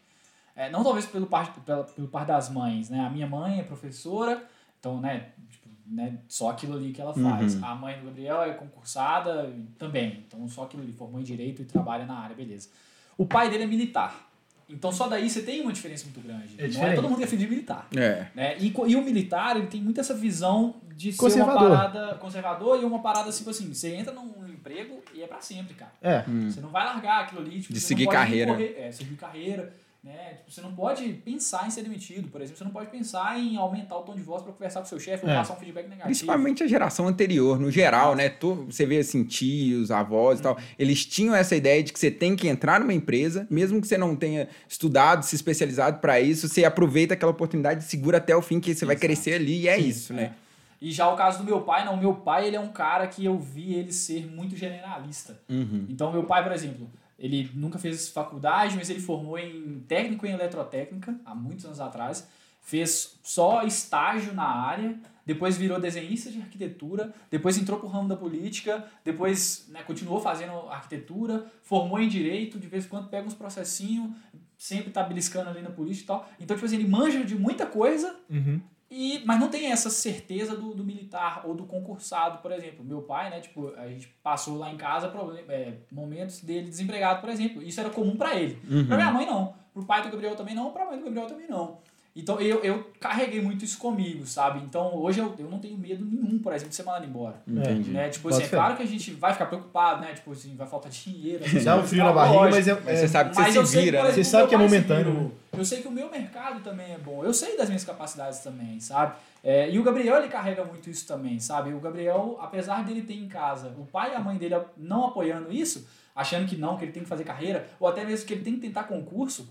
É, 0.57 0.69
não 0.71 0.83
talvez 0.85 1.07
pelo 1.07 1.27
parte, 1.27 1.59
pela, 1.61 1.85
pelo 1.85 2.09
parte 2.09 2.29
das 2.29 2.51
mães, 2.51 2.91
né? 2.91 3.01
A 3.01 3.11
minha 3.11 3.27
mãe 3.27 3.61
é 3.61 3.63
professora, 3.63 4.43
então, 4.79 5.01
né, 5.01 5.29
tipo, 5.51 5.69
né, 5.87 6.19
só 6.29 6.51
aquilo 6.51 6.75
ali 6.77 6.93
que 6.93 7.01
ela 7.01 7.15
faz. 7.15 7.55
Uhum. 7.57 7.65
A 7.65 7.75
mãe 7.75 7.99
do 7.99 8.07
Gabriel 8.07 8.43
é 8.43 8.53
concursada 8.55 9.53
também, 9.79 10.25
então 10.27 10.47
só 10.49 10.65
aquilo 10.65 10.83
ali, 10.83 10.93
formou 10.93 11.21
em 11.21 11.25
Direito 11.25 11.63
e 11.63 11.65
trabalha 11.65 12.05
na 12.05 12.19
área, 12.19 12.35
beleza. 12.37 12.69
O 13.17 13.27
pai 13.27 13.49
dele 13.51 13.65
é 13.65 13.67
militar. 13.67 14.29
Então 14.69 14.93
só 14.93 15.09
daí 15.09 15.29
você 15.29 15.43
tem 15.43 15.61
uma 15.63 15.73
diferença 15.73 16.05
muito 16.05 16.21
grande. 16.21 16.55
É 16.57 16.69
não 16.69 16.85
é 16.87 16.95
todo 16.95 17.09
mundo 17.09 17.19
que 17.19 17.25
é 17.25 17.27
filho 17.27 17.43
de 17.43 17.49
militar. 17.49 17.89
É. 17.97 18.27
Né? 18.35 18.57
E, 18.59 18.69
e 18.69 18.97
o 18.97 19.03
militar, 19.03 19.57
ele 19.57 19.67
tem 19.67 19.83
muito 19.83 19.99
essa 20.01 20.15
visão 20.15 20.77
de 20.95 21.13
ser 21.13 21.43
uma 21.43 21.55
parada 21.55 22.15
conservador 22.17 22.81
e 22.81 22.85
uma 22.85 23.01
parada 23.01 23.33
tipo 23.33 23.51
assim, 23.51 23.73
você 23.73 23.95
entra 23.97 24.13
num 24.15 24.47
emprego 24.49 25.03
e 25.13 25.23
é 25.23 25.27
pra 25.27 25.41
sempre, 25.41 25.75
cara. 25.75 25.91
É. 26.01 26.23
Você 26.49 26.61
não 26.61 26.69
vai 26.69 26.85
largar 26.85 27.25
aquilo 27.25 27.41
ali, 27.41 27.61
tipo, 27.61 27.73
De 27.73 27.81
seguir 27.81 28.07
carreira. 28.07 28.53
correr- 28.53 28.77
é, 28.79 28.93
seguir 28.93 29.17
carreira, 29.17 29.75
né? 30.03 30.35
Tipo, 30.39 30.51
você 30.51 30.61
não 30.63 30.73
pode 30.73 31.07
pensar 31.25 31.67
em 31.67 31.71
ser 31.71 31.83
demitido, 31.83 32.29
por 32.29 32.41
exemplo, 32.41 32.57
você 32.59 32.65
não 32.65 32.71
pode 32.71 32.91
pensar 32.91 33.39
em 33.39 33.57
aumentar 33.57 33.99
o 33.99 34.03
tom 34.03 34.15
de 34.15 34.23
voz 34.23 34.43
pra 34.43 34.51
conversar 34.53 34.81
com 34.81 34.87
seu 34.87 34.99
chefe 34.99 35.27
ou 35.27 35.31
É. 35.31 35.35
passar 35.37 35.53
um 35.55 35.57
feedback 35.57 35.85
negativo. 35.85 36.05
Principalmente 36.07 36.63
a 36.63 36.67
geração 36.67 37.07
anterior, 37.07 37.61
no 37.61 37.71
geral, 37.71 38.15
né? 38.17 38.31
Tu- 38.31 38.65
você 38.71 38.87
vê 38.87 38.99
assim, 38.99 39.25
tios, 39.25 39.91
avós 39.91 40.39
e 40.39 40.43
tal. 40.43 40.59
Eles 40.79 41.05
tinham 41.05 41.35
essa 41.35 41.55
ideia 41.55 41.83
de 41.83 41.93
que 41.93 41.99
você 41.99 42.11
tem 42.11 42.35
que 42.35 42.49
entrar 42.49 42.81
numa 42.81 42.95
empresa, 42.95 43.47
mesmo 43.51 43.79
que 43.81 43.87
você 43.87 43.99
não 43.99 44.17
tenha 44.17 44.49
estudado, 44.67 45.23
se 45.23 45.37
especializado 45.37 45.99
para 45.99 46.19
isso, 46.19 46.49
você 46.49 46.65
aproveita 46.65 47.13
aquela 47.13 47.33
oportunidade 47.33 47.85
e 47.85 47.87
segura 47.87 48.17
até 48.17 48.35
o 48.35 48.41
fim, 48.41 48.59
que 48.59 48.75
você 48.75 48.87
vai 48.87 48.95
Exato. 48.95 49.07
crescer 49.07 49.35
ali, 49.35 49.61
e 49.63 49.69
é 49.69 49.77
Sim, 49.77 49.87
isso, 49.89 50.15
né? 50.15 50.33
E 50.81 50.91
já 50.91 51.13
o 51.13 51.15
caso 51.15 51.37
do 51.37 51.45
meu 51.45 51.61
pai, 51.61 51.85
não, 51.85 51.95
meu 51.95 52.15
pai 52.15 52.47
ele 52.47 52.57
é 52.57 52.61
um 52.61 52.69
cara 52.73 53.07
que 53.07 53.23
eu 53.23 53.39
vi 53.39 53.75
ele 53.75 53.93
ser 53.93 54.27
muito 54.27 54.57
generalista. 54.57 55.39
Uhum. 55.47 55.85
Então, 55.91 56.11
meu 56.11 56.25
pai, 56.25 56.43
por 56.43 56.53
exemplo, 56.53 56.89
ele 57.21 57.51
nunca 57.55 57.79
fez 57.79 58.09
faculdade, 58.09 58.77
mas 58.77 58.89
ele 58.89 59.01
formou 59.01 59.39
em 59.39 59.81
técnico 59.87 60.27
em 60.27 60.33
eletrotécnica, 60.33 61.15
há 61.25 61.35
muitos 61.35 61.67
anos 61.67 61.79
atrás. 61.79 62.27
Fez 62.63 63.19
só 63.23 63.63
estágio 63.63 64.35
na 64.35 64.45
área, 64.45 64.99
depois 65.25 65.57
virou 65.57 65.79
desenhista 65.79 66.31
de 66.31 66.41
arquitetura, 66.41 67.13
depois 67.31 67.57
entrou 67.57 67.79
pro 67.79 67.89
ramo 67.89 68.09
da 68.09 68.17
política, 68.17 68.85
depois 69.05 69.67
né, 69.69 69.83
continuou 69.83 70.21
fazendo 70.21 70.53
arquitetura, 70.69 71.47
formou 71.63 72.01
em 72.01 72.09
direito, 72.09 72.59
de 72.59 72.67
vez 72.67 72.87
em 72.87 72.89
quando 72.89 73.09
pega 73.09 73.27
uns 73.27 73.35
processinhos, 73.35 74.11
sempre 74.59 74.91
tá 74.91 75.03
beliscando 75.03 75.51
ali 75.51 75.63
na 75.63 75.71
política 75.71 76.05
e 76.05 76.07
tal. 76.07 76.29
Então, 76.41 76.57
tipo 76.57 76.67
assim, 76.67 76.77
ele 76.77 76.89
manja 76.89 77.25
de 77.25 77.35
muita 77.35 77.67
coisa, 77.67 78.17
Uhum. 78.29 78.61
E, 78.91 79.23
mas 79.25 79.39
não 79.39 79.49
tem 79.49 79.71
essa 79.71 79.89
certeza 79.89 80.57
do, 80.57 80.75
do 80.75 80.83
militar 80.85 81.43
ou 81.45 81.55
do 81.55 81.65
concursado, 81.65 82.39
por 82.39 82.51
exemplo. 82.51 82.85
Meu 82.85 83.03
pai, 83.03 83.31
né, 83.31 83.41
tipo, 83.41 83.73
a 83.77 83.87
gente 83.87 84.09
passou 84.23 84.59
lá 84.59 84.71
em 84.73 84.77
casa 84.77 85.09
problem- 85.09 85.45
é, 85.49 85.75
momentos 85.93 86.41
dele 86.41 86.69
desempregado, 86.69 87.21
por 87.21 87.31
exemplo. 87.31 87.63
Isso 87.63 87.79
era 87.81 87.91
comum 87.91 88.17
pra 88.17 88.35
ele. 88.35 88.59
Uhum. 88.69 88.87
Pra 88.87 88.97
minha 88.97 89.13
mãe 89.13 89.27
não. 89.27 89.55
Pro 89.73 89.85
pai 89.85 90.03
do 90.03 90.11
Gabriel 90.11 90.35
também 90.35 90.55
não, 90.55 90.73
pra 90.73 90.85
mãe 90.85 90.99
do 90.99 91.05
Gabriel 91.05 91.27
também 91.27 91.47
não. 91.49 91.79
Então 92.17 92.41
eu, 92.41 92.59
eu 92.65 92.91
carreguei 92.99 93.41
muito 93.41 93.65
isso 93.65 93.79
comigo, 93.79 94.27
sabe? 94.27 94.59
Então 94.65 94.97
hoje 94.97 95.21
eu, 95.21 95.33
eu 95.39 95.49
não 95.49 95.61
tenho 95.61 95.79
medo 95.79 96.05
nenhum, 96.05 96.41
por 96.41 96.53
exemplo, 96.53 96.71
de 96.71 96.75
ser 96.75 96.83
mandado 96.83 97.07
embora. 97.07 97.41
Entendi. 97.47 97.91
Né? 97.93 98.09
Tipo 98.09 98.29
assim, 98.31 98.43
é 98.43 98.49
claro 98.49 98.77
que 98.77 98.83
a 98.83 98.87
gente 98.87 99.13
vai 99.13 99.33
ficar 99.33 99.47
preocupado, 99.47 100.01
né? 100.01 100.13
Tipo 100.15 100.33
assim, 100.33 100.57
vai 100.57 100.67
faltar 100.67 100.91
dinheiro. 100.91 101.45
Dá 101.65 101.77
um 101.77 101.85
frio 101.85 102.03
na 102.03 102.13
barriga, 102.13 102.37
Lógico. 102.41 102.57
mas 102.57 102.67
é, 102.69 102.75
Mas 102.75 102.87
é- 102.89 102.97
você 102.97 103.09
sabe 103.09 103.31
que 103.31 103.37
você 103.37 103.67
se 103.67 103.81
vira, 103.81 103.99
né? 104.03 104.09
exemplo, 104.09 104.25
Você 104.25 104.25
sabe 104.25 104.49
que 104.49 104.55
é 104.57 104.59
momentâneo, 104.59 105.13
virou. 105.13 105.33
Eu 105.53 105.65
sei 105.65 105.83
que 105.83 105.89
o 105.89 105.91
meu 105.91 106.11
mercado 106.11 106.63
também 106.63 106.93
é 106.93 106.99
bom. 106.99 107.25
Eu 107.25 107.35
sei 107.35 107.57
das 107.57 107.69
minhas 107.69 107.85
capacidades 107.85 108.39
também, 108.39 108.79
sabe? 108.79 109.17
É, 109.43 109.71
e 109.71 109.79
o 109.79 109.83
Gabriel, 109.83 110.19
ele 110.19 110.29
carrega 110.29 110.65
muito 110.65 110.89
isso 110.89 111.07
também, 111.07 111.41
sabe? 111.41 111.73
O 111.73 111.81
Gabriel, 111.81 112.39
apesar 112.41 112.85
dele 112.85 113.03
ter 113.03 113.15
em 113.15 113.29
casa 113.29 113.75
o 113.79 113.87
pai 113.87 114.13
e 114.13 114.15
a 114.15 114.21
mãe 114.21 114.37
dele 114.37 114.55
não 114.77 115.07
apoiando 115.07 115.53
isso, 115.53 115.89
achando 116.15 116.47
que 116.47 116.57
não, 116.57 116.77
que 116.77 116.85
ele 116.85 116.93
tem 116.93 117.03
que 117.03 117.09
fazer 117.09 117.25
carreira, 117.25 117.69
ou 117.81 117.89
até 117.89 118.05
mesmo 118.05 118.27
que 118.27 118.35
ele 118.35 118.45
tem 118.45 118.55
que 118.55 118.61
tentar 118.61 118.85
concurso, 118.85 119.49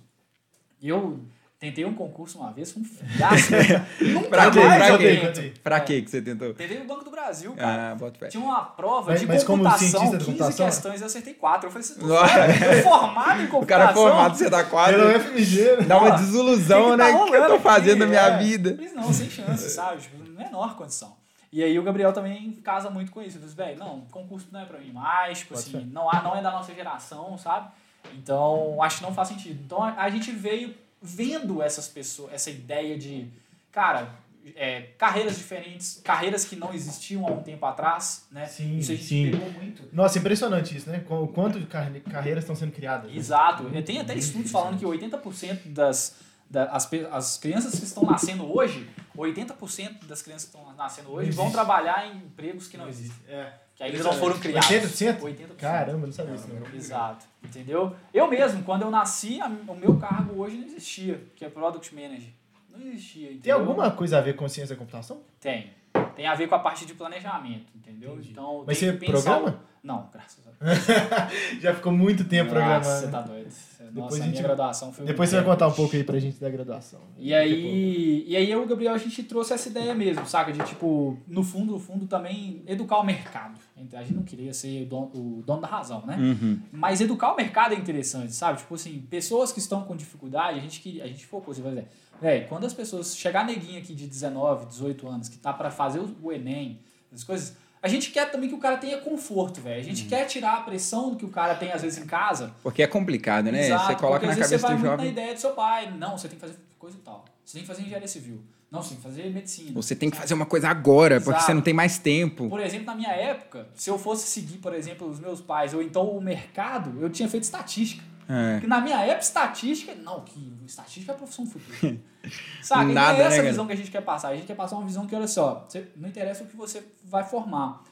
eu 0.81 1.19
tentei 1.59 1.83
um 1.85 1.93
concurso 1.93 2.37
uma 2.39 2.51
vez, 2.51 2.71
foi 2.71 2.81
um 2.81 2.85
fiasco. 2.87 3.53
Nunca 4.01 4.29
Pra 4.29 4.49
quê? 4.51 4.59
mais 4.59 4.77
Pra 4.77 4.89
eu 4.89 4.97
quê? 5.33 5.53
Pra 5.63 5.79
quê 5.81 6.01
que 6.01 6.09
você 6.09 6.21
tentou? 6.21 6.53
Tentei 6.53 6.79
o 6.81 6.85
Banco 6.85 7.03
do 7.03 7.11
Brasil, 7.11 7.53
cara. 7.53 7.91
Ah, 7.91 7.95
bota 7.95 8.17
fé. 8.17 8.27
Tinha 8.29 8.43
uma 8.43 8.61
prova 8.63 9.11
Mas- 9.11 9.19
de 9.19 9.27
mas 9.27 9.43
como 9.43 9.63
computação, 9.63 10.03
de 10.05 10.11
15 10.17 10.25
computação? 10.25 10.65
questões, 10.65 11.01
eu 11.01 11.07
acertei 11.07 11.33
4. 11.33 11.67
Eu 11.67 11.71
falei, 11.71 11.87
você 11.87 12.01
Nossa. 12.01 12.33
tá 12.33 12.81
formado 12.83 13.41
em 13.41 13.45
O 13.47 13.49
computação? 13.49 13.65
cara 13.65 13.91
é 13.91 13.93
formado, 13.93 14.35
você 14.37 14.49
dá 14.49 14.63
quase. 14.63 14.93
Era 14.93 15.05
o 15.07 15.19
FMG, 15.19 15.75
né? 15.77 15.81
Dá 15.83 15.97
uma 15.97 16.11
desilusão, 16.11 16.85
que 16.85 16.91
que 16.91 16.97
né? 16.97 17.11
tá 17.11 17.17
O 17.17 17.25
que 17.25 17.35
eu 17.35 17.47
tô 17.47 17.59
fazendo 17.59 17.91
aqui? 17.91 17.99
na 17.99 18.07
minha 18.07 18.21
É. 18.21 18.37
vida? 18.37 18.69
Eles 18.71 18.93
não, 18.93 19.11
sem 19.11 19.29
chance, 19.29 19.69
sabe? 19.71 20.01
Tipo, 20.01 20.17
menor 20.31 20.75
condição. 20.75 21.17
E 21.51 21.63
aí 21.63 21.77
o 21.79 21.83
Gabriel 21.83 22.13
também 22.13 22.51
casa 22.63 22.89
muito 22.91 23.11
com 23.11 23.21
isso. 23.21 23.37
Ele 23.37 23.43
diz, 23.45 23.53
velho, 23.55 23.77
não, 23.77 24.01
concurso 24.11 24.47
não 24.51 24.59
é 24.61 24.65
pra 24.65 24.77
mim 24.79 24.91
mais, 24.93 25.39
tipo 25.39 25.55
assim, 25.55 25.89
não, 25.91 26.09
há, 26.09 26.21
não 26.21 26.35
é 26.37 26.41
da 26.41 26.51
nossa 26.51 26.73
geração, 26.73 27.37
sabe? 27.37 27.67
Então, 28.13 28.81
acho 28.81 28.97
que 28.99 29.03
não 29.03 29.13
faz 29.13 29.27
sentido. 29.27 29.59
Então, 29.65 29.83
a, 29.83 29.93
a 29.97 30.09
gente 30.09 30.31
veio 30.31 30.73
vendo 31.01 31.62
essas 31.62 31.88
pessoas, 31.88 32.33
essa 32.33 32.49
ideia 32.49 32.97
de, 32.97 33.27
cara, 33.71 34.09
é, 34.55 34.81
carreiras 34.97 35.38
diferentes, 35.38 36.01
carreiras 36.03 36.45
que 36.45 36.55
não 36.55 36.73
existiam 36.73 37.27
há 37.27 37.31
um 37.31 37.41
tempo 37.43 37.65
atrás, 37.65 38.25
né? 38.31 38.45
Sim, 38.45 38.77
isso 38.77 38.91
a 38.91 38.95
gente 38.95 39.07
sim. 39.07 39.31
pegou 39.31 39.51
muito. 39.51 39.83
Nossa, 39.93 40.17
impressionante 40.17 40.75
isso, 40.75 40.89
né? 40.89 41.04
O 41.10 41.27
quanto 41.27 41.60
de 41.60 41.65
carre- 41.65 42.00
carreiras 42.02 42.43
estão 42.43 42.56
sendo 42.56 42.71
criadas. 42.71 43.12
né? 43.12 43.17
Exato. 43.17 43.63
Tem 43.83 44.00
até 44.00 44.15
estudos 44.15 44.52
falando 44.52 44.77
que 44.77 44.85
80% 44.85 45.67
das, 45.67 46.15
da, 46.50 46.65
as, 46.71 47.37
crianças 47.37 47.77
que 47.79 47.85
estão 47.85 48.04
nascendo 48.04 48.52
hoje, 48.52 48.89
80% 49.17 50.06
das 50.06 50.21
crianças 50.21 50.50
que 50.50 50.56
estão 50.56 50.73
nascendo 50.75 51.12
hoje 51.12 51.31
vão 51.31 51.52
trabalhar 51.52 52.08
em 52.08 52.17
empregos 52.17 52.67
que 52.67 52.77
não 52.77 52.87
existem. 52.87 53.12
existe. 53.12 53.31
É. 53.31 53.54
Que 53.80 53.84
ainda 53.96 54.04
não 54.04 54.13
foram 54.13 54.38
criados. 54.40 54.67
80%? 54.69 55.19
80%. 55.21 55.56
Caramba, 55.58 56.06
não 56.06 56.13
sabia 56.13 56.36
isso 56.36 56.48
não. 56.50 56.75
Exato. 56.75 57.25
Entendeu? 57.44 57.96
Eu 58.13 58.27
mesmo, 58.30 58.62
quando 58.63 58.82
eu 58.82 58.92
nasci, 58.92 59.40
a- 59.40 59.48
o 59.48 59.75
meu 59.75 59.98
cargo 59.98 60.42
hoje 60.42 60.58
não 60.58 60.65
existia, 60.67 61.21
que 61.36 61.46
é 61.46 61.50
Product 61.50 61.96
Manager. 61.96 62.30
Não 62.69 62.88
existia. 62.88 63.27
Tem 63.27 63.36
entendeu? 63.38 63.58
alguma 63.60 63.90
coisa 63.92 64.17
a 64.17 64.21
ver 64.21 64.36
com 64.36 64.48
ciência 64.50 64.75
da 64.75 64.80
computação? 64.80 65.21
Tem. 65.40 65.71
Tem 66.15 66.27
a 66.27 66.36
ver 66.36 66.48
com 66.48 66.56
a 66.56 66.60
parte 66.60 66.86
de 66.86 66.94
planejamento, 66.94 67.71
entendeu? 67.75 68.13
Entendi. 68.13 68.32
Então, 68.32 68.63
Mas 68.67 68.80
tem 68.80 68.92
você 68.92 68.98
pensar 68.98 69.36
programa? 69.36 69.63
Não, 69.82 70.10
graças 70.12 70.40
a 70.46 70.48
Deus. 70.48 70.48
Já 71.62 71.73
ficou 71.73 71.91
muito 71.91 72.23
tempo 72.25 72.53
Nossa, 72.53 72.65
programando. 72.65 72.85
você 73.01 73.07
tá 73.07 73.21
doido. 73.21 73.49
Depois 73.79 73.95
Nossa, 73.95 74.15
a 74.15 74.17
a 74.17 74.21
gente- 74.21 74.31
minha 74.31 74.43
graduação 74.43 74.93
foi 74.93 75.05
Depois 75.05 75.29
você 75.29 75.35
vai 75.37 75.43
tempo. 75.45 75.55
contar 75.55 75.67
um 75.67 75.71
pouco 75.75 75.95
aí 75.95 76.03
pra 76.03 76.19
gente 76.19 76.39
da 76.39 76.47
graduação. 76.49 76.99
E 77.17 77.33
aí, 77.33 78.23
e 78.27 78.35
aí 78.35 78.51
eu 78.51 78.62
e 78.62 78.65
o 78.65 78.67
Gabriel, 78.67 78.93
a 78.93 78.97
gente 78.99 79.23
trouxe 79.23 79.51
essa 79.53 79.67
ideia 79.67 79.95
mesmo, 79.95 80.27
saca? 80.27 80.51
De, 80.53 80.60
tipo, 80.63 81.17
no 81.27 81.43
fundo, 81.43 81.71
no 81.73 81.79
fundo, 81.79 82.05
também 82.05 82.62
educar 82.67 82.99
o 82.99 83.03
mercado. 83.03 83.57
A 83.93 84.01
gente 84.01 84.13
não 84.13 84.21
queria 84.23 84.53
ser 84.53 84.83
o 84.83 84.85
dono, 84.85 85.12
o 85.15 85.43
dono 85.43 85.62
da 85.62 85.67
razão, 85.67 86.05
né? 86.05 86.17
Uhum. 86.17 86.60
Mas 86.71 87.01
educar 87.01 87.33
o 87.33 87.35
mercado 87.35 87.73
é 87.73 87.77
interessante, 87.77 88.31
sabe? 88.35 88.60
Tipo 88.60 88.75
assim, 88.75 88.99
pessoas 89.10 89.51
que 89.51 89.60
estão 89.60 89.81
com 89.83 89.95
dificuldade, 89.95 90.60
a 90.60 90.62
gente 90.62 90.81
queria, 90.81 91.03
a 91.03 91.07
gente 91.07 91.25
focou, 91.25 91.51
você 91.53 91.62
vai 91.62 91.71
dizer, 91.71 91.87
velho, 92.21 92.47
quando 92.47 92.65
as 92.65 92.73
pessoas, 92.73 93.17
chegar 93.17 93.43
neguinho 93.43 93.79
aqui 93.79 93.95
de 93.95 94.05
19, 94.05 94.67
18 94.67 95.07
anos, 95.07 95.29
que 95.29 95.37
tá 95.39 95.51
pra 95.51 95.71
fazer 95.71 95.99
o, 95.99 96.15
o 96.21 96.31
Enem, 96.31 96.79
as 97.12 97.23
coisas, 97.23 97.55
a 97.82 97.88
gente 97.88 98.12
quer 98.12 98.30
também 98.32 98.50
que 98.50 98.56
o 98.56 98.60
cara 98.60 98.77
tenha 98.77 98.98
conforto, 99.00 99.62
velho. 99.62 99.80
A 99.80 99.84
gente 99.84 100.04
Uhum. 100.04 100.10
quer 100.10 100.25
tirar 100.25 100.58
a 100.58 100.62
pressão 100.62 101.15
que 101.15 101.25
o 101.25 101.30
cara 101.30 101.56
tem, 101.56 101.71
às 101.71 101.82
vezes, 101.82 101.98
em 102.00 102.06
casa. 102.06 102.54
Porque 102.62 102.84
é 102.84 102.88
complicado, 102.88 103.52
né? 103.52 103.65
Exato, 103.65 103.88
você 103.88 103.96
coloca 103.96 104.19
porque 104.19 104.25
na 104.27 104.32
às 104.34 104.38
vezes 104.38 104.52
cabeça 104.52 104.67
você 104.67 104.67
vai 104.67 104.71
do 104.75 104.80
muito 104.80 104.92
jovem. 104.92 105.06
na 105.06 105.12
ideia 105.12 105.34
do 105.34 105.40
seu 105.40 105.52
pai. 105.52 105.92
Não, 105.98 106.17
você 106.17 106.27
tem 106.27 106.38
que 106.38 106.46
fazer 106.46 106.58
coisa 106.77 106.98
e 106.98 107.02
tal. 107.02 107.25
Você 107.46 107.54
tem 107.54 107.62
que 107.62 107.67
fazer 107.67 107.82
engenharia 107.84 108.08
civil. 108.08 108.42
Não, 108.71 108.84
você 108.84 108.90
tem 108.90 108.98
que 108.98 109.04
fazer 109.04 109.30
medicina. 109.34 109.71
Você 109.73 109.96
tem 109.96 110.10
que 110.12 110.17
fazer 110.17 110.34
uma 110.36 110.46
coisa 110.46 110.69
agora, 110.69 111.15
porque 111.19 111.32
Exato. 111.32 111.46
você 111.46 111.54
não 111.56 111.62
tem 111.62 111.73
mais 111.73 111.98
tempo. 111.98 112.48
Por 112.48 112.60
exemplo, 112.60 112.86
na 112.86 112.94
minha 112.96 113.10
época, 113.12 113.67
se 113.73 113.90
eu 113.90 113.98
fosse 113.98 114.27
seguir, 114.27 114.58
por 114.60 114.75
exemplo, 114.75 115.10
os 115.10 115.19
meus 115.19 115.42
pais, 115.42 115.73
ou 115.73 115.82
então 115.82 116.08
o 116.08 116.21
mercado, 116.21 116.96
eu 117.02 117.10
tinha 117.10 117.27
feito 117.27 117.44
estatística. 117.44 118.04
É. 118.30 118.54
Porque 118.54 118.67
na 118.67 118.80
minha 118.80 118.98
época, 119.02 119.21
estatística, 119.21 119.96
não, 119.96 120.21
que 120.21 120.54
estatística 120.65 121.12
é 121.12 121.15
a 121.15 121.17
profissão 121.17 121.46
do 121.46 121.52
futuro. 121.52 122.00
Sabe? 122.62 122.94
Nada, 122.94 123.17
e 123.17 123.21
é 123.21 123.23
essa 123.23 123.30
né, 123.32 123.38
cara? 123.38 123.50
visão 123.50 123.65
que 123.67 123.73
a 123.73 123.75
gente 123.75 123.90
quer 123.92 124.02
passar. 124.02 124.30
A 124.30 124.36
gente 124.36 124.46
quer 124.46 124.56
passar 124.56 124.75
uma 124.75 124.86
visão 124.86 125.08
que, 125.08 125.15
olha 125.15 125.27
só, 125.27 125.65
você- 125.67 125.88
não 125.96 126.08
interessa 126.08 126.44
o 126.44 126.48
que 126.48 126.56
você 126.56 126.84
vai 127.04 127.23
formar. 127.23 127.84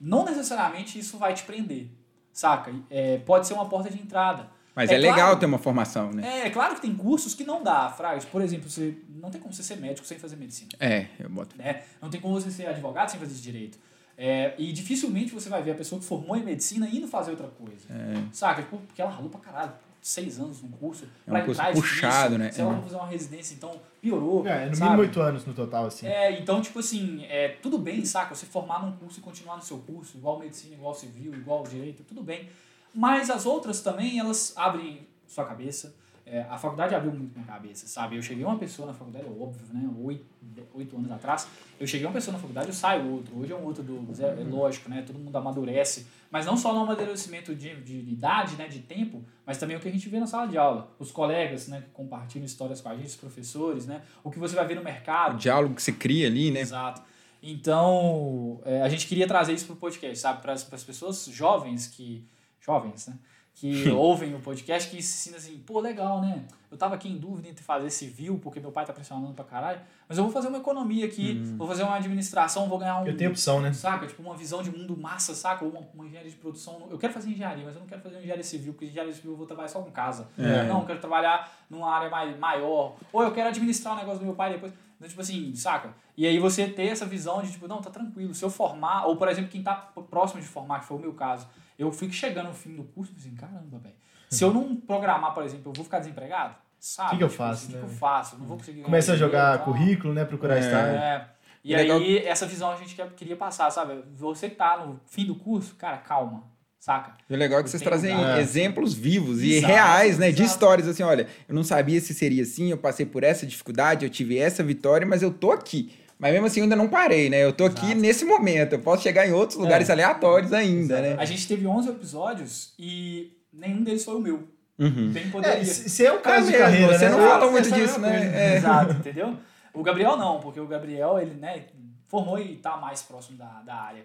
Não 0.00 0.24
necessariamente 0.24 0.98
isso 0.98 1.16
vai 1.18 1.32
te 1.34 1.44
prender. 1.44 1.88
Saca? 2.32 2.74
É, 2.90 3.18
pode 3.18 3.46
ser 3.46 3.54
uma 3.54 3.66
porta 3.66 3.88
de 3.88 4.00
entrada. 4.02 4.48
Mas 4.74 4.90
é, 4.90 4.98
claro- 4.98 5.14
legal 5.16 5.36
ter 5.38 5.46
uma 5.46 5.56
formação, 5.58 6.10
né? 6.10 6.46
É, 6.46 6.50
claro 6.50 6.74
que 6.74 6.82
tem 6.82 6.94
cursos 6.94 7.34
que 7.34 7.44
não 7.44 7.62
dá, 7.62 7.88
Fraga. 7.88 8.20
Por 8.26 8.42
exemplo, 8.42 8.68
você 8.68 8.94
não 9.08 9.30
tem 9.30 9.40
como 9.40 9.54
você 9.54 9.62
ser 9.62 9.76
médico 9.76 10.06
sem 10.06 10.18
fazer 10.18 10.36
medicina 10.36 10.68
É, 10.78 11.06
eu 11.18 11.30
boto. 11.30 11.56
né? 11.56 11.82
Não 12.02 12.10
tem 12.10 12.20
como 12.20 12.34
você 12.38 12.50
ser 12.50 12.66
advogado 12.66 13.08
sem 13.08 13.18
fazer 13.18 13.34
direito. 13.40 13.78
É, 14.18 14.54
e 14.56 14.72
dificilmente 14.72 15.32
você 15.34 15.48
vai 15.48 15.62
ver 15.62 15.72
a 15.72 15.74
pessoa 15.74 16.00
que 16.00 16.06
formou 16.06 16.36
em 16.36 16.42
medicina 16.44 16.88
indo 16.88 17.06
fazer 17.06 17.32
outra 17.32 17.48
coisa. 17.48 17.86
Saca? 18.32 18.62
Tipo, 18.62 18.78
porque 18.78 19.00
ela 19.02 19.10
ralou 19.10 19.28
pra 19.30 19.40
caralho. 19.40 19.72
Seis 20.00 20.38
anos 20.38 20.62
num 20.62 20.70
curso. 20.70 21.04
É 21.26 21.30
um 21.30 21.32
pra 21.34 21.42
curso 21.44 21.60
entrar 21.60 21.72
puxado, 21.74 22.12
difícil. 22.36 22.38
né? 22.38 22.52
Se 22.52 22.60
ela 22.60 22.72
É. 22.72 22.76
for 22.76 22.82
fazer 22.84 22.94
uma 22.96 23.06
residência, 23.08 23.54
então 23.54 23.80
piorou. 24.00 24.46
É, 24.46 24.66
no 24.66 24.74
sabe? 24.76 24.84
mínimo 24.84 25.02
oito 25.02 25.20
anos 25.20 25.44
no 25.44 25.52
total, 25.52 25.86
assim. 25.86 26.06
É, 26.06 26.38
então, 26.38 26.62
tipo 26.62 26.78
assim, 26.78 27.24
é, 27.24 27.48
tudo 27.60 27.76
bem, 27.76 28.04
saca? 28.04 28.32
Você 28.34 28.46
formar 28.46 28.84
num 28.86 28.92
curso 28.92 29.18
e 29.18 29.22
continuar 29.22 29.56
no 29.56 29.62
seu 29.62 29.78
curso, 29.78 30.16
igual 30.16 30.38
medicina, 30.38 30.76
igual 30.76 30.94
civil, 30.94 31.34
igual 31.34 31.64
direito, 31.64 32.04
tudo 32.04 32.22
bem. 32.22 32.48
Mas 32.94 33.28
as 33.30 33.44
outras 33.46 33.80
também, 33.80 34.18
elas 34.20 34.52
abrem 34.56 35.06
sua 35.26 35.44
cabeça. 35.44 35.92
É, 36.28 36.42
a 36.50 36.58
faculdade 36.58 36.92
abriu 36.92 37.12
muito 37.12 37.32
minha 37.32 37.46
cabeça, 37.46 37.86
sabe? 37.86 38.16
Eu 38.16 38.22
cheguei 38.22 38.44
uma 38.44 38.58
pessoa 38.58 38.88
na 38.88 38.92
faculdade, 38.92 39.24
é 39.24 39.30
óbvio, 39.30 39.64
né? 39.72 39.88
Oito, 40.02 40.26
oito 40.74 40.96
anos 40.96 41.08
atrás, 41.12 41.46
eu 41.78 41.86
cheguei 41.86 42.04
uma 42.04 42.12
pessoa 42.12 42.32
na 42.32 42.38
faculdade, 42.40 42.66
eu 42.66 42.74
saio 42.74 43.08
outro. 43.12 43.38
Hoje 43.38 43.52
é 43.52 43.56
um 43.56 43.62
outro 43.64 43.84
Douglas, 43.84 44.18
é, 44.18 44.34
lógico, 44.42 44.90
né? 44.90 45.02
Todo 45.06 45.20
mundo 45.20 45.36
amadurece. 45.36 46.04
Mas 46.28 46.44
não 46.44 46.56
só 46.56 46.74
no 46.74 46.80
amadurecimento 46.80 47.54
de, 47.54 47.76
de, 47.76 48.02
de 48.02 48.12
idade, 48.12 48.56
né? 48.56 48.66
De 48.66 48.80
tempo, 48.80 49.24
mas 49.46 49.56
também 49.56 49.76
o 49.76 49.80
que 49.80 49.86
a 49.88 49.92
gente 49.92 50.08
vê 50.08 50.18
na 50.18 50.26
sala 50.26 50.48
de 50.48 50.58
aula. 50.58 50.92
Os 50.98 51.12
colegas, 51.12 51.68
né? 51.68 51.80
Que 51.82 51.90
compartilham 51.90 52.44
histórias 52.44 52.80
com 52.80 52.88
a 52.88 52.96
gente, 52.96 53.06
os 53.06 53.16
professores, 53.16 53.86
né? 53.86 54.02
O 54.24 54.30
que 54.30 54.40
você 54.40 54.56
vai 54.56 54.66
ver 54.66 54.74
no 54.74 54.80
O 54.80 54.84
mercado. 54.84 55.36
diálogo 55.38 55.76
que 55.76 55.82
você 55.82 55.92
cria 55.92 56.26
ali, 56.26 56.50
né? 56.50 56.58
Exato. 56.60 57.02
Então, 57.40 58.60
é, 58.64 58.82
a 58.82 58.88
gente 58.88 59.06
queria 59.06 59.28
trazer 59.28 59.52
isso 59.52 59.66
pro 59.66 59.76
podcast, 59.76 60.18
sabe? 60.18 60.42
Para 60.42 60.54
as 60.54 60.84
pessoas 60.84 61.24
jovens 61.26 61.86
que. 61.86 62.26
Jovens, 62.60 63.06
né? 63.06 63.16
Que 63.56 63.88
ouvem 63.90 64.34
o 64.34 64.38
podcast, 64.38 64.90
que 64.90 65.02
se 65.02 65.30
ensinam 65.30 65.38
assim, 65.38 65.58
pô, 65.64 65.80
legal, 65.80 66.20
né? 66.20 66.44
Eu 66.70 66.76
tava 66.76 66.94
aqui 66.94 67.08
em 67.08 67.16
dúvida 67.16 67.48
entre 67.48 67.64
fazer 67.64 67.88
civil, 67.88 68.38
porque 68.38 68.60
meu 68.60 68.70
pai 68.70 68.84
tá 68.84 68.92
pressionando 68.92 69.32
pra 69.32 69.46
caralho, 69.46 69.80
mas 70.06 70.18
eu 70.18 70.24
vou 70.24 70.32
fazer 70.32 70.48
uma 70.48 70.58
economia 70.58 71.06
aqui, 71.06 71.40
vou 71.56 71.66
fazer 71.66 71.82
uma 71.82 71.96
administração, 71.96 72.68
vou 72.68 72.76
ganhar 72.78 73.00
um. 73.00 73.06
Eu 73.06 73.16
tenho 73.16 73.30
opção, 73.30 73.62
né? 73.62 73.72
Saca? 73.72 74.06
Tipo, 74.06 74.22
uma 74.22 74.36
visão 74.36 74.62
de 74.62 74.70
mundo 74.70 74.94
massa, 74.94 75.34
saca? 75.34 75.64
Ou 75.64 75.70
uma, 75.70 75.80
uma 75.94 76.04
engenharia 76.04 76.30
de 76.30 76.36
produção. 76.36 76.86
Eu 76.90 76.98
quero 76.98 77.14
fazer 77.14 77.30
engenharia, 77.30 77.64
mas 77.64 77.74
eu 77.74 77.80
não 77.80 77.88
quero 77.88 78.02
fazer 78.02 78.18
engenharia 78.18 78.44
civil, 78.44 78.74
porque 78.74 78.86
engenharia 78.86 79.14
civil 79.14 79.30
eu 79.30 79.36
vou 79.38 79.46
trabalhar 79.46 79.68
só 79.68 79.80
com 79.80 79.90
casa. 79.90 80.28
É. 80.36 80.64
Não, 80.64 80.80
eu 80.80 80.86
quero 80.86 81.00
trabalhar 81.00 81.50
numa 81.70 81.90
área 81.90 82.10
mais, 82.10 82.38
maior. 82.38 82.96
Ou 83.10 83.22
eu 83.22 83.32
quero 83.32 83.48
administrar 83.48 83.94
o 83.94 83.96
negócio 83.96 84.18
do 84.18 84.26
meu 84.26 84.34
pai 84.34 84.52
depois. 84.52 84.74
Então, 84.96 85.08
tipo 85.08 85.20
assim, 85.20 85.54
saca? 85.54 85.94
E 86.14 86.26
aí 86.26 86.38
você 86.38 86.66
ter 86.68 86.88
essa 86.88 87.06
visão 87.06 87.42
de, 87.42 87.52
tipo, 87.52 87.66
não, 87.66 87.80
tá 87.80 87.90
tranquilo. 87.90 88.34
Se 88.34 88.44
eu 88.44 88.50
formar, 88.50 89.06
ou 89.06 89.16
por 89.16 89.28
exemplo, 89.28 89.50
quem 89.50 89.62
tá 89.62 89.74
próximo 90.10 90.42
de 90.42 90.46
formar, 90.46 90.80
que 90.80 90.86
foi 90.86 90.98
o 90.98 91.00
meu 91.00 91.14
caso, 91.14 91.46
eu 91.78 91.90
fico 91.92 92.12
chegando 92.12 92.48
no 92.48 92.54
fim 92.54 92.74
do 92.74 92.84
curso 92.84 93.12
e 93.14 93.18
assim, 93.18 93.34
caramba, 93.34 93.78
velho. 93.78 93.94
Se 94.30 94.42
eu 94.42 94.52
não 94.52 94.74
programar, 94.76 95.32
por 95.34 95.44
exemplo, 95.44 95.70
eu 95.70 95.72
vou 95.74 95.84
ficar 95.84 95.98
desempregado? 96.00 96.54
Sabe? 96.78 97.10
Que 97.10 97.16
que 97.18 97.24
eu 97.24 97.28
Tipo 97.28 97.38
faço, 97.38 97.64
assim, 97.64 97.72
né? 97.72 97.78
O 97.78 97.86
que 97.86 97.92
eu 97.92 97.96
faço? 97.98 98.34
Eu 98.34 98.38
não 98.40 98.46
vou 98.46 98.56
conseguir. 98.58 98.82
Começa 98.82 99.12
a 99.12 99.16
jogar 99.16 99.58
currículo, 99.64 100.12
né? 100.12 100.24
Procurar 100.24 100.56
É. 100.56 100.60
estágio. 100.60 100.96
É. 100.98 101.28
E 101.64 101.74
Legal. 101.74 101.98
aí, 101.98 102.18
essa 102.18 102.46
visão 102.46 102.70
a 102.70 102.76
gente 102.76 102.94
quer- 102.94 103.10
queria 103.14 103.36
passar, 103.36 103.70
sabe? 103.70 104.02
Você 104.14 104.48
que 104.50 104.54
tá 104.56 104.84
no 104.84 105.00
fim 105.06 105.24
do 105.24 105.34
curso, 105.34 105.74
cara, 105.74 105.96
calma, 105.96 106.44
saca? 106.78 107.14
E 107.28 107.34
o 107.34 107.36
legal 107.36 107.58
é 107.58 107.62
que 107.64 107.70
vocês 107.70 107.82
trazem 107.82 108.14
lugar. 108.14 108.38
exemplos 108.40 108.94
vivos 108.94 109.42
e 109.42 109.54
Exato, 109.54 109.72
reais, 109.72 110.18
né? 110.18 110.30
De 110.30 110.42
exato. 110.42 110.50
histórias 110.50 110.86
assim, 110.88 111.02
olha, 111.02 111.26
eu 111.48 111.54
não 111.54 111.64
sabia 111.64 112.00
se 112.00 112.14
seria 112.14 112.42
assim, 112.42 112.70
eu 112.70 112.78
passei 112.78 113.04
por 113.04 113.24
essa 113.24 113.44
dificuldade, 113.44 114.04
eu 114.04 114.10
tive 114.10 114.38
essa 114.38 114.62
vitória, 114.62 115.04
mas 115.06 115.22
eu 115.22 115.32
tô 115.32 115.50
aqui. 115.50 115.92
Mas 116.18 116.32
mesmo 116.32 116.46
assim 116.46 116.60
eu 116.60 116.64
ainda 116.64 116.76
não 116.76 116.88
parei, 116.88 117.28
né? 117.28 117.44
Eu 117.44 117.52
tô 117.52 117.64
aqui 117.66 117.84
Exato. 117.86 118.00
nesse 118.00 118.24
momento. 118.24 118.72
Eu 118.72 118.78
posso 118.80 119.02
chegar 119.02 119.26
em 119.28 119.32
outros 119.32 119.58
lugares 119.58 119.88
É. 119.88 119.92
aleatórios 119.92 120.52
ainda, 120.52 121.00
né? 121.00 121.16
A 121.18 121.24
gente 121.24 121.46
teve 121.46 121.66
11 121.66 121.90
episódios 121.90 122.72
e 122.78 123.36
nenhum 123.52 123.82
deles 123.82 124.04
foi 124.04 124.14
o 124.14 124.20
meu. 124.20 124.48
Uhum. 124.78 125.10
Bem 125.12 125.30
poderia. 125.30 125.58
É, 125.60 125.64
se 125.64 126.04
é 126.06 126.12
um 126.12 126.16
É 126.16 126.20
caso 126.20 126.46
de 126.46 126.52
mesmo, 126.52 126.64
carreira, 126.64 126.98
você 126.98 127.04
né? 127.06 127.10
não 127.10 127.20
Eu 127.22 127.28
fala 127.30 127.50
muito 127.50 127.72
a 127.72 127.76
disso, 127.76 128.00
né? 128.00 128.32
É. 128.34 128.56
Exato, 128.56 128.92
entendeu? 128.92 129.36
O 129.74 129.82
Gabriel 129.82 130.16
não, 130.16 130.40
porque 130.40 130.58
o 130.60 130.66
Gabriel, 130.66 131.18
ele, 131.18 131.34
né, 131.34 131.64
formou 132.08 132.38
e 132.38 132.56
tá 132.56 132.76
mais 132.78 133.02
próximo 133.02 133.36
da, 133.36 133.62
da 133.64 133.74
área. 133.74 134.04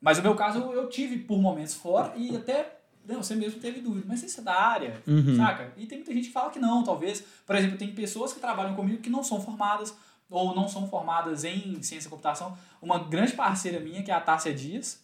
Mas 0.00 0.18
o 0.18 0.22
meu 0.22 0.34
caso, 0.36 0.58
eu 0.72 0.88
tive 0.88 1.18
por 1.18 1.38
momentos 1.40 1.74
fora 1.74 2.12
e 2.16 2.36
até 2.36 2.76
né, 3.04 3.16
você 3.16 3.34
mesmo 3.34 3.58
teve 3.60 3.80
dúvida, 3.80 4.06
mas 4.08 4.22
isso 4.22 4.40
é 4.40 4.44
da 4.44 4.54
área, 4.54 4.94
Uhum. 5.06 5.36
saca? 5.36 5.72
E 5.76 5.86
tem 5.86 5.98
muita 5.98 6.12
gente 6.12 6.28
que 6.28 6.32
fala 6.32 6.50
que 6.50 6.58
não, 6.60 6.84
talvez. 6.84 7.24
Por 7.46 7.56
exemplo, 7.56 7.76
tem 7.78 7.88
pessoas 7.92 8.32
que 8.32 8.38
trabalham 8.38 8.74
comigo 8.76 9.02
que 9.02 9.10
não 9.10 9.24
são 9.24 9.40
formadas 9.40 9.92
ou 10.30 10.54
não 10.54 10.68
são 10.68 10.88
formadas 10.88 11.44
em 11.44 11.80
ciência 11.82 12.08
da 12.08 12.10
computação. 12.10 12.56
Uma 12.82 12.98
grande 12.98 13.32
parceira 13.32 13.80
minha, 13.80 14.02
que 14.02 14.10
é 14.10 14.14
a 14.14 14.20
Tássia 14.20 14.52
Dias, 14.54 15.02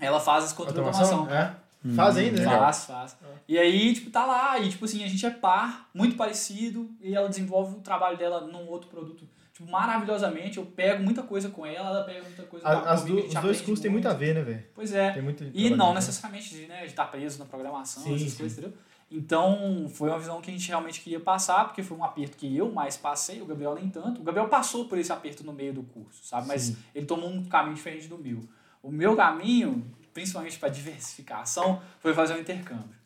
ela 0.00 0.20
faz 0.20 0.44
as 0.44 0.52
contas 0.52 0.72
de 0.74 0.80
automação. 0.80 1.20
Automação? 1.20 1.36
É. 1.38 1.94
Faz 1.94 2.16
ainda, 2.16 2.40
né? 2.40 2.58
Faz, 2.58 2.84
faz. 2.86 3.16
E 3.46 3.56
aí, 3.56 3.94
tipo, 3.94 4.10
tá 4.10 4.26
lá, 4.26 4.58
e 4.58 4.68
tipo 4.68 4.84
assim, 4.84 5.04
a 5.04 5.08
gente 5.08 5.24
é 5.24 5.30
par, 5.30 5.88
muito 5.94 6.16
parecido, 6.16 6.90
e 7.00 7.14
ela 7.14 7.28
desenvolve 7.28 7.76
o 7.76 7.80
trabalho 7.80 8.18
dela 8.18 8.40
num 8.40 8.66
outro 8.66 8.88
produto, 8.90 9.28
tipo, 9.52 9.70
maravilhosamente. 9.70 10.58
Eu 10.58 10.66
pego 10.66 11.02
muita 11.04 11.22
coisa 11.22 11.48
com 11.48 11.64
ela, 11.64 11.88
ela 11.90 12.04
pega 12.04 12.22
muita 12.22 12.42
coisa 12.42 12.66
A- 12.66 12.92
As 12.92 13.02
comigo, 13.02 13.22
gente 13.22 13.36
os 13.36 13.42
dois 13.42 13.60
cursos 13.60 13.80
têm 13.80 13.90
muito 13.90 14.08
a 14.08 14.12
ver, 14.12 14.34
né, 14.34 14.42
velho? 14.42 14.64
Pois 14.74 14.92
é. 14.92 15.14
E 15.54 15.70
não 15.70 15.86
junto. 15.86 15.94
necessariamente 15.94 16.50
de 16.50 16.66
né, 16.66 16.80
de 16.80 16.86
estar 16.86 17.06
preso 17.06 17.38
na 17.38 17.44
programação, 17.44 18.02
Sim, 18.02 18.16
essas 18.16 18.34
coisas, 18.34 18.58
entendeu? 18.58 18.76
Então, 19.10 19.86
foi 19.88 20.10
uma 20.10 20.18
visão 20.18 20.40
que 20.40 20.50
a 20.50 20.52
gente 20.52 20.68
realmente 20.68 21.00
queria 21.00 21.18
passar, 21.20 21.64
porque 21.64 21.82
foi 21.82 21.96
um 21.96 22.04
aperto 22.04 22.36
que 22.36 22.54
eu 22.56 22.70
mais 22.70 22.96
passei, 22.96 23.40
o 23.40 23.46
Gabriel 23.46 23.74
nem 23.74 23.88
tanto. 23.88 24.20
O 24.20 24.24
Gabriel 24.24 24.48
passou 24.48 24.84
por 24.84 24.98
esse 24.98 25.10
aperto 25.10 25.42
no 25.44 25.52
meio 25.52 25.72
do 25.72 25.82
curso, 25.82 26.24
sabe? 26.26 26.46
Mas 26.46 26.62
Sim. 26.62 26.76
ele 26.94 27.06
tomou 27.06 27.28
um 27.30 27.44
caminho 27.46 27.74
diferente 27.74 28.06
do 28.06 28.18
meu. 28.18 28.40
O 28.82 28.90
meu 28.90 29.16
caminho, 29.16 29.84
principalmente 30.12 30.58
para 30.58 30.68
diversificação, 30.68 31.80
foi 32.00 32.12
fazer 32.12 32.34
um 32.34 32.38
intercâmbio. 32.38 32.98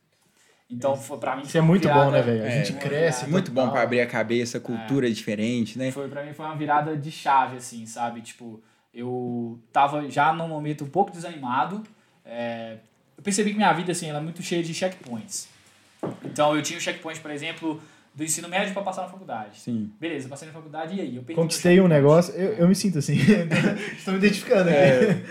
Então, 0.69 0.97
foi 0.97 1.19
para 1.19 1.37
mim 1.37 1.43
Isso 1.43 1.53
foi 1.53 1.61
é 1.61 1.63
muito 1.63 1.87
bom, 1.87 1.95
virada- 1.95 2.11
né, 2.11 2.23
velho? 2.23 2.43
A 2.43 2.47
É, 2.47 2.51
gente 2.65 2.73
uma 2.73 2.81
cresce. 2.81 3.19
virada. 3.21 3.31
Muito 3.31 3.51
bom 3.53 3.71
pra 3.71 3.83
abrir 3.83 4.01
a 4.01 4.07
cabeça, 4.07 4.59
cultura 4.59 5.09
diferente, 5.11 5.79
né? 5.79 5.93
Foi 5.93 6.09
para 6.09 6.25
mim 6.25 6.33
foi 6.33 6.47
uma 6.47 6.57
virada 6.57 6.97
de 6.97 7.11
chave 7.13 7.59
assim, 7.59 7.85
sabe? 7.87 8.23
Tipo, 8.23 8.61
eu 8.93 9.61
tava 9.73 10.09
já 10.11 10.33
num 10.33 10.49
momento 10.49 10.83
um 10.85 10.89
pouco 10.89 11.13
desanimado. 11.13 11.83
é, 12.25 12.79
eu 13.17 13.23
percebi 13.23 13.51
que 13.51 13.57
minha 13.57 13.73
vida 13.73 13.93
assim, 13.93 14.09
ela 14.09 14.19
é 14.19 14.23
muito 14.23 14.43
cheia 14.43 14.63
de 14.63 14.73
checkpoints. 14.73 15.49
Então, 16.25 16.57
eu 16.57 16.63
tinha 16.63 16.79
o 16.79 16.83
checkpoint, 16.83 17.21
por 17.21 17.31
exemplo, 17.31 17.81
do 18.15 18.25
ensino 18.25 18.49
médio 18.49 18.73
para 18.73 18.83
passar 18.83 19.03
na 19.03 19.09
faculdade. 19.09 19.61
Sim. 19.61 19.91
Beleza, 20.01 20.29
passei 20.29 20.47
na 20.49 20.55
faculdade 20.55 20.95
e 20.97 21.01
aí? 21.01 21.17
Eu 21.17 21.23
perdi 21.23 21.41
Conquistei 21.41 21.81
um 21.81 21.89
negócio, 21.89 22.35
eu, 22.35 22.55
eu 22.55 22.69
me 22.69 22.75
sinto 22.75 22.99
assim. 22.99 23.17
Estou 23.97 24.13
me 24.13 24.19
identificando. 24.19 24.71
É. 24.71 25.23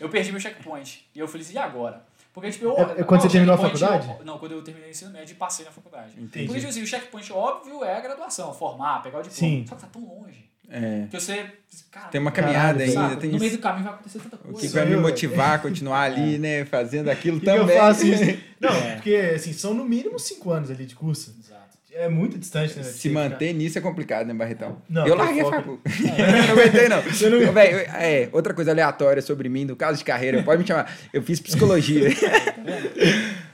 Eu 0.00 0.08
perdi 0.08 0.30
meu 0.30 0.40
checkpoint. 0.40 1.04
E 1.14 1.18
eu 1.18 1.26
falei 1.26 1.42
assim, 1.42 1.54
e 1.54 1.58
agora? 1.58 2.02
Porque, 2.32 2.50
tipo, 2.50 2.66
eu, 2.66 2.76
É- 2.76 2.82
é 2.82 2.86
quando 2.86 3.06
qual 3.06 3.20
você 3.20 3.26
o 3.26 3.30
terminou 3.30 3.54
a 3.54 3.58
faculdade? 3.58 4.08
Eu- 4.20 4.24
não, 4.24 4.38
quando 4.38 4.52
eu 4.52 4.62
terminei 4.62 4.88
o 4.88 4.92
ensino 4.92 5.10
médio 5.10 5.32
e 5.32 5.36
passei 5.36 5.64
na 5.64 5.72
faculdade. 5.72 6.12
Entendi. 6.16 6.46
Porque, 6.46 6.60
tipo 6.60 6.70
assim, 6.70 6.82
o 6.82 6.86
checkpoint 6.86 7.32
óbvio 7.32 7.82
é 7.84 7.96
a 7.96 8.00
graduação, 8.00 8.54
formar, 8.54 9.02
pegar 9.02 9.18
o 9.18 9.22
diploma. 9.22 9.38
Sim. 9.38 9.64
Só 9.68 9.74
que 9.74 9.80
tá 9.80 9.88
tão 9.92 10.04
longe. 10.04 10.47
É. 10.70 11.04
Que 11.10 11.18
você. 11.20 11.46
Cara, 11.90 12.08
Tem 12.08 12.20
uma 12.20 12.30
Caralho, 12.30 12.54
caminhada 12.54 12.78
velho. 12.78 13.00
ainda, 13.00 13.16
tem 13.16 13.30
no 13.30 13.38
meio 13.38 13.48
isso. 13.48 13.56
do 13.58 13.62
caminho 13.62 13.84
vai 13.84 13.94
acontecer 13.94 14.18
tanta 14.18 14.36
O 14.36 14.38
coisa. 14.40 14.60
que 14.60 14.68
Sou 14.68 14.80
vai 14.80 14.88
me 14.90 14.96
motivar 14.96 15.54
a 15.54 15.58
continuar 15.58 16.02
ali, 16.02 16.38
né? 16.38 16.64
Fazendo 16.66 17.08
aquilo 17.10 17.38
O 17.38 17.40
que, 17.40 17.46
que 17.46 17.52
também. 17.52 17.74
eu 17.76 17.80
faço 17.80 18.06
isso? 18.06 18.22
Não, 18.60 18.70
É. 18.70 18.94
porque 18.96 19.14
assim, 19.34 19.52
são 19.52 19.72
no 19.74 19.84
mínimo 19.84 20.18
cinco 20.18 20.50
anos 20.50 20.70
ali 20.70 20.84
de 20.84 20.94
curso. 20.94 21.34
Exato. 21.38 21.58
É 21.94 22.08
muito 22.08 22.38
distante, 22.38 22.76
né? 22.76 22.82
Se 22.84 23.08
manter 23.08 23.52
nisso 23.52 23.76
é 23.78 23.80
complicado, 23.80 24.26
né, 24.26 24.34
Barretão? 24.34 24.80
Não, 24.88 25.04
eu 25.06 25.16
tem 25.16 25.24
larguei 25.24 25.40
a 25.40 25.44
foco. 25.44 25.56
facu. 25.56 25.80
Eu 26.20 26.26
não 26.46 26.52
aguentei, 26.52 26.88
não. 26.88 26.96
Não- 27.46 27.52
Véi, 27.52 27.72
eu- 27.74 27.78
é, 27.78 28.28
outra 28.30 28.54
coisa 28.54 28.70
aleatória 28.70 29.20
sobre 29.22 29.48
mim, 29.48 29.64
no 29.64 29.74
caso 29.74 29.98
de 29.98 30.04
carreira, 30.04 30.42
pode 30.42 30.60
me 30.62 30.68
chamar. 30.68 30.92
Eu 31.12 31.22
fiz 31.22 31.40
psicologia. 31.40 32.08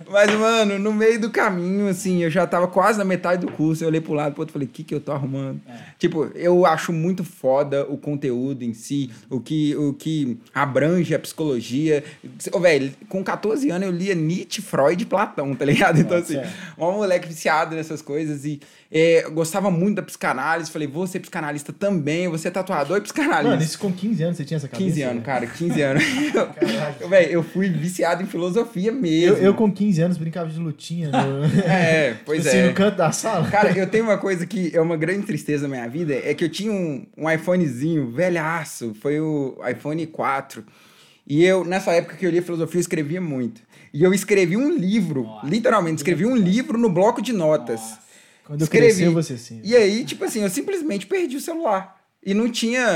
Mas, 0.09 0.33
mano, 0.35 0.79
no 0.79 0.93
meio 0.93 1.21
do 1.21 1.31
caminho, 1.31 1.89
assim, 1.89 2.23
eu 2.23 2.31
já 2.31 2.47
tava 2.47 2.67
quase 2.69 2.99
na 2.99 3.05
metade 3.05 3.45
do 3.45 3.53
curso. 3.53 3.85
Eu 3.85 3.89
olhei 3.89 4.01
pro 4.01 4.13
lado 4.13 4.33
pro 4.33 4.43
outro 4.43 4.53
e 4.53 4.55
falei, 4.55 4.69
o 4.69 4.71
que 4.71 4.85
que 4.85 4.95
eu 4.95 5.01
tô 5.01 5.13
arrumando? 5.13 5.61
Tipo, 5.99 6.31
eu 6.35 6.67
acho 6.67 6.93
muito 6.93 7.25
foda 7.25 7.85
o 7.89 7.97
conteúdo 7.97 8.63
em 8.63 8.75
si, 8.75 9.11
o 9.31 9.41
que, 9.41 9.75
o 9.77 9.93
que 9.93 10.39
abrange 10.55 11.15
a 11.15 11.19
psicologia. 11.19 12.05
Ô, 12.53 12.61
velho, 12.61 12.93
com 13.09 13.23
14 13.23 13.71
anos 13.71 13.89
eu 13.89 13.93
lia 13.95 14.15
Nietzsche, 14.15 14.63
Freud 14.63 15.03
e 15.03 15.07
Platão, 15.07 15.55
tá 15.55 15.65
ligado? 15.65 16.01
Então, 16.01 16.19
assim, 16.19 16.35
certo. 16.35 16.53
um 16.79 16.93
moleque 16.93 17.29
viciado 17.29 17.75
nessas 17.75 18.03
coisas 18.03 18.45
e 18.45 18.61
é, 18.97 19.24
eu 19.24 19.32
gostava 19.32 19.72
muito 19.72 19.97
da 19.97 20.03
psicanálise. 20.03 20.70
Falei, 20.70 20.86
vou 20.86 21.05
ser 21.05 21.18
psicanalista 21.18 21.72
também, 21.72 22.28
vou 22.28 22.38
ser 22.38 22.53
tatuador 22.53 22.99
e 22.99 23.01
psicanalista. 23.01 23.51
Mano, 23.51 23.61
isso 23.62 23.76
com 23.76 23.92
15 23.92 24.22
anos 24.22 24.36
você 24.36 24.45
tinha 24.45 24.57
essa 24.57 24.68
cabeça? 24.68 24.88
15 24.88 25.03
anos, 25.03 25.14
velho? 25.14 25.26
cara, 25.26 25.47
15 25.49 25.82
anos. 25.82 26.05
Caralho. 26.32 26.97
Eu, 27.01 27.09
véi, 27.11 27.28
eu 27.28 27.42
fui 27.42 27.68
viciado 27.68 28.22
em 28.22 28.26
filosofia 28.26 28.90
Eu, 28.90 28.95
mesmo. 28.95 29.36
eu 29.38 29.53
com 29.55 29.68
15 29.72 30.01
anos 30.01 30.16
brincava 30.16 30.49
de 30.49 30.61
lutinha 30.61 31.11
no, 31.11 31.45
É, 31.68 32.14
pois 32.24 32.47
assim, 32.47 32.59
é. 32.59 32.68
no 32.68 32.72
canto 32.72 32.97
da 32.97 33.11
sala. 33.11 33.51
Cara, 33.51 33.76
eu 33.76 33.88
tenho 33.88 34.05
uma 34.05 34.16
coisa 34.16 34.47
que 34.47 34.70
é 34.72 34.80
uma 34.80 34.97
grande 34.97 35.26
tristeza 35.26 35.66
na 35.66 35.74
minha 35.74 35.88
vida, 35.88 36.14
é 36.14 36.32
que 36.32 36.45
eu 36.45 36.49
tinha 36.49 36.70
um, 36.70 37.05
um 37.18 37.28
iPhonezinho 37.28 38.12
velhaço, 38.12 38.95
foi 39.01 39.18
o 39.18 39.59
iPhone 39.68 40.07
4. 40.07 40.64
E 41.26 41.45
eu, 41.45 41.64
nessa 41.64 41.90
época 41.90 42.14
que 42.16 42.24
eu 42.24 42.30
lia 42.30 42.42
filosofia, 42.42 42.78
eu 42.78 42.82
escrevia 42.82 43.20
muito. 43.20 43.61
E 43.92 44.05
eu 44.05 44.14
escrevi 44.14 44.57
um 44.57 44.76
livro, 44.76 45.24
Nossa. 45.24 45.47
literalmente, 45.49 45.97
escrevi 45.97 46.26
um 46.26 46.36
livro 46.36 46.78
no 46.78 46.88
bloco 46.90 47.20
de 47.20 47.32
notas. 47.32 47.80
Nossa. 47.80 48.04
Quando 48.47 48.61
eu 48.61 48.64
escrevi. 48.64 49.05
crescer, 49.11 49.22
ser 49.22 49.34
assim. 49.34 49.61
E 49.64 49.74
aí, 49.74 50.05
tipo 50.05 50.24
assim, 50.24 50.42
eu 50.42 50.51
simplesmente 50.51 51.07
perdi 51.07 51.36
o 51.36 51.40
celular. 51.40 52.03
E 52.26 52.32
não 52.32 52.49
tinha 52.51 52.86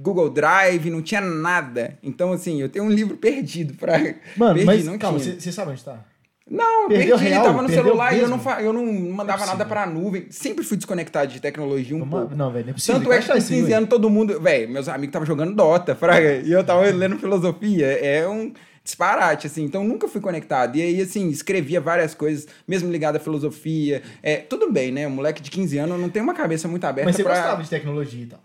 Google 0.00 0.30
Drive, 0.30 0.88
não 0.90 1.02
tinha 1.02 1.20
nada. 1.20 1.98
Então, 2.02 2.32
assim, 2.32 2.60
eu 2.60 2.68
tenho 2.68 2.84
um 2.86 2.90
livro 2.90 3.16
perdido 3.16 3.74
pra. 3.74 3.98
Mano, 4.36 4.54
perdi, 4.54 4.64
mas 4.64 4.84
não 4.86 4.96
calma, 4.98 5.18
você 5.18 5.38
você 5.38 5.52
sabe 5.52 5.72
onde 5.72 5.84
tá? 5.84 6.04
Não, 6.50 6.82
eu 6.84 6.88
Perdeu 6.88 7.16
perdi, 7.16 7.30
real? 7.32 7.44
tava 7.44 7.62
no 7.62 7.68
celular 7.68 8.14
e 8.14 8.20
eu 8.20 8.28
não, 8.28 8.40
eu 8.60 8.72
não 8.72 8.84
mandava 9.12 9.44
é 9.44 9.46
nada 9.46 9.64
pra 9.64 9.86
nuvem. 9.86 10.26
Sempre 10.30 10.64
fui 10.64 10.76
desconectado 10.76 11.30
de 11.32 11.40
tecnologia 11.40 11.94
um 11.96 12.00
Vamos- 12.00 12.18
pouco. 12.20 12.34
Não, 12.34 12.50
velho, 12.50 12.70
é 12.70 12.72
possível. 12.72 13.00
Tanto 13.00 13.12
é 13.12 13.16
que 13.18 13.22
com 13.22 13.28
tá 13.28 13.34
aí, 13.34 13.40
15 13.40 13.62
velho? 13.62 13.76
anos 13.76 13.88
todo 13.88 14.10
mundo. 14.10 14.40
Velho, 14.40 14.68
meus 14.70 14.88
amigos 14.88 15.08
estavam 15.08 15.26
jogando 15.26 15.54
Dota, 15.54 15.94
fraga, 15.94 16.36
e 16.44 16.50
eu 16.50 16.64
tava 16.64 16.82
lendo 16.90 17.16
filosofia. 17.18 17.86
É 17.86 18.26
um 18.28 18.52
disparate, 18.84 19.46
assim. 19.46 19.64
Então 19.64 19.84
nunca 19.84 20.08
fui 20.08 20.20
conectado. 20.20 20.76
E 20.76 20.82
aí, 20.82 21.00
assim, 21.00 21.28
escrevia 21.28 21.80
várias 21.80 22.14
coisas, 22.14 22.46
mesmo 22.66 22.90
ligado 22.90 23.16
à 23.16 23.20
filosofia. 23.20 24.02
É, 24.22 24.36
tudo 24.36 24.70
bem, 24.70 24.90
né? 24.92 25.06
Um 25.06 25.10
moleque 25.10 25.40
de 25.42 25.50
15 25.50 25.78
anos 25.78 26.00
não 26.00 26.08
tem 26.08 26.22
uma 26.22 26.34
cabeça 26.34 26.68
muito 26.68 26.84
aberta 26.84 27.08
Mas 27.08 27.16
você 27.16 27.22
pra. 27.22 27.34
gostava 27.34 27.62
de 27.62 27.70
tecnologia 27.70 28.22
e 28.22 28.26
tal. 28.26 28.40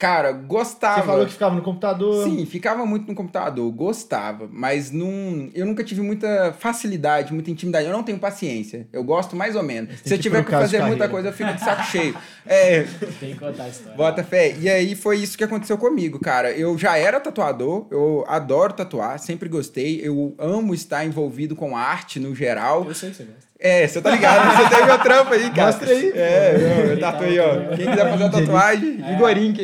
Cara, 0.00 0.32
gostava. 0.32 1.02
Você 1.02 1.06
falou 1.06 1.26
que 1.26 1.32
ficava 1.32 1.54
no 1.54 1.60
computador. 1.60 2.24
Sim, 2.24 2.46
ficava 2.46 2.86
muito 2.86 3.06
no 3.06 3.14
computador, 3.14 3.70
gostava, 3.70 4.48
mas 4.50 4.90
não, 4.90 5.50
eu 5.54 5.66
nunca 5.66 5.84
tive 5.84 6.00
muita 6.00 6.54
facilidade, 6.58 7.34
muita 7.34 7.50
intimidade. 7.50 7.86
Eu 7.86 7.92
não 7.92 8.02
tenho 8.02 8.18
paciência. 8.18 8.88
Eu 8.94 9.04
gosto 9.04 9.36
mais 9.36 9.54
ou 9.54 9.62
menos. 9.62 9.90
tem 9.90 9.98
Se 10.04 10.14
eu 10.14 10.18
tiver 10.18 10.42
que 10.42 10.50
fazer 10.50 10.82
muita 10.82 11.06
coisa, 11.06 11.28
eu 11.28 11.32
fico 11.34 11.52
de 11.52 11.60
saco 11.60 11.82
cheio. 11.84 12.16
É, 12.46 12.84
Tem 13.20 13.34
que 13.34 13.38
contar 13.38 13.64
a 13.64 13.68
história. 13.68 13.96
bota 13.96 14.24
fé. 14.24 14.56
E 14.58 14.68
aí 14.68 14.96
foi 14.96 15.18
isso 15.18 15.36
que 15.36 15.44
aconteceu 15.44 15.76
comigo, 15.76 16.18
cara. 16.18 16.50
Eu 16.50 16.76
já 16.76 16.96
era 16.96 17.20
tatuador, 17.20 17.86
eu 17.90 18.24
adoro 18.26 18.72
tatuar, 18.72 19.18
sempre 19.18 19.48
gostei. 19.48 20.00
Eu 20.02 20.34
amo 20.38 20.74
estar 20.74 21.04
envolvido 21.04 21.54
com 21.54 21.76
arte 21.76 22.18
no 22.18 22.34
geral. 22.34 22.84
Eu 22.88 22.94
sei 22.94 23.10
que 23.10 23.16
você 23.16 23.24
gosta. 23.24 23.49
É, 23.62 23.86
você 23.86 24.00
tá 24.00 24.10
ligado? 24.10 24.56
Você 24.56 24.74
tem 24.74 24.86
meu 24.86 24.98
trampo 24.98 25.34
aí, 25.34 25.50
cara. 25.50 25.66
Mostra 25.66 25.90
aí, 25.90 26.12
É, 26.14 26.52
eu, 26.54 26.60
eu 26.60 26.92
Ele 26.92 27.00
tá 27.00 27.12
tatuei, 27.12 27.38
ó. 27.38 27.76
Quem 27.76 27.86
quiser 27.86 28.10
fazer 28.10 28.24
uma 28.24 28.30
tatuagem, 28.30 29.00
É. 29.02 29.04
Aí 29.10 29.16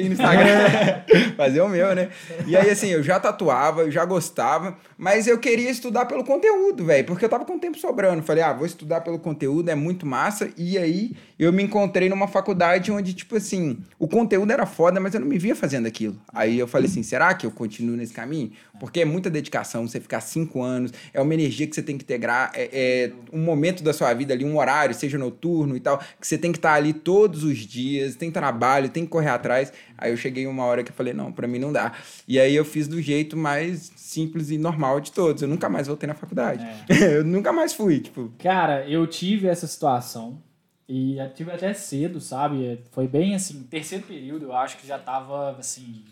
no 0.09 0.13
Instagram. 0.13 0.55
fazer 1.35 1.61
o 1.63 1.69
meu, 1.69 1.95
né? 1.95 2.09
E 2.47 2.55
aí, 2.55 2.69
assim, 2.69 2.89
eu 2.91 3.03
já 3.03 3.19
tatuava, 3.19 3.83
eu 3.83 3.91
já 3.91 4.05
gostava, 4.05 4.77
mas 4.99 5.27
eu 5.27 5.39
queria 5.39 5.71
estudar 5.71 6.07
pelo 6.07 6.25
conteúdo, 6.25 6.85
velho, 6.85 7.05
porque 7.05 7.25
eu 7.25 7.29
tava 7.29 7.45
com 7.45 7.59
tempo 7.59 7.79
sobrando. 7.79 8.23
Falei, 8.23 8.43
ah, 8.43 8.53
vou 8.53 8.67
estudar 8.67 9.03
pelo 9.03 9.19
conteúdo, 9.19 9.69
é 9.69 9.75
muito 9.75 10.07
massa. 10.07 10.51
E 10.57 10.79
aí, 10.79 11.13
eu 11.39 11.53
me 11.53 11.63
encontrei 11.63 12.09
numa 12.09 12.27
faculdade 12.27 12.91
onde, 12.91 13.13
tipo 13.13 13.37
assim, 13.37 13.79
o 13.99 14.09
conteúdo 14.09 14.51
era 14.51 14.65
foda, 14.65 14.99
mas 14.99 15.13
eu 15.13 15.21
não 15.21 15.27
me 15.27 15.39
via 15.39 15.55
fazendo 15.55 15.87
aquilo. 15.87 16.19
Aí 16.33 16.59
eu 16.59 16.67
falei 16.67 16.89
assim, 16.89 17.03
será 17.03 17.35
que 17.35 17.45
eu 17.45 17.51
continuo 17.51 17.97
nesse 17.97 18.13
caminho? 18.13 18.53
Porque 18.81 19.01
é 19.01 19.05
muita 19.05 19.29
dedicação, 19.29 19.87
você 19.87 20.01
ficar 20.01 20.21
cinco 20.21 20.63
anos, 20.63 20.93
é 21.13 21.21
uma 21.21 21.33
energia 21.35 21.67
que 21.67 21.75
você 21.75 21.83
tem 21.83 21.97
que 21.97 22.05
integrar, 22.05 22.53
é, 22.55 22.69
é 22.73 23.13
um 23.33 23.43
momento 23.43 23.83
da 23.83 23.93
sua 23.93 24.13
vida 24.15 24.33
ali, 24.33 24.45
um 24.45 24.59
horário, 24.59 24.95
seja 24.95 25.19
noturno 25.19 25.77
e 25.77 25.81
tal, 25.81 25.99
que 26.21 26.27
você 26.27 26.39
tem 26.39 26.53
que 26.53 26.59
estar 26.59 26.75
ali 26.75 26.93
todos 26.93 27.45
os 27.45 27.59
dias, 27.59 28.17
tem 28.17 28.31
trabalho, 28.31 28.89
tem 28.89 29.05
que 29.05 29.11
correr 29.11 29.31
atrás. 29.31 29.73
Aí 29.99 30.11
eu 30.11 30.17
cheguei 30.17 30.47
uma 30.47 30.65
hora 30.65 30.83
que 30.83 30.91
eu 30.91 30.95
falei, 30.95 31.13
não, 31.13 31.33
pra 31.33 31.47
mim 31.47 31.59
não 31.59 31.73
dá. 31.73 31.93
E 32.29 32.39
aí 32.39 32.55
eu 32.55 32.65
fiz 32.65 32.87
do 32.87 33.01
jeito 33.01 33.37
mais 33.37 33.93
simples 34.17 34.51
e 34.51 34.57
normal 34.59 35.01
de 35.01 35.13
todos. 35.13 35.43
Eu 35.43 35.49
nunca 35.49 35.69
mais 35.69 35.87
voltei 35.87 36.07
na 36.07 36.15
faculdade. 36.15 36.65
eu 36.89 37.23
nunca 37.25 37.53
mais 37.53 37.73
fui, 37.75 38.01
tipo. 38.01 38.33
Cara, 38.39 38.89
eu 38.89 39.07
tive 39.07 39.47
essa 39.47 39.67
situação 39.67 40.43
e 40.89 41.19
eu 41.19 41.33
tive 41.35 41.51
até 41.53 41.75
cedo, 41.75 42.21
sabe? 42.21 42.81
Foi 42.93 43.07
bem 43.07 43.35
assim, 43.35 43.63
terceiro 43.65 44.05
período, 44.07 44.47
eu 44.47 44.55
acho 44.57 44.79
que 44.79 44.87
já 44.87 44.99
tava 44.99 45.51
assim 45.59 46.03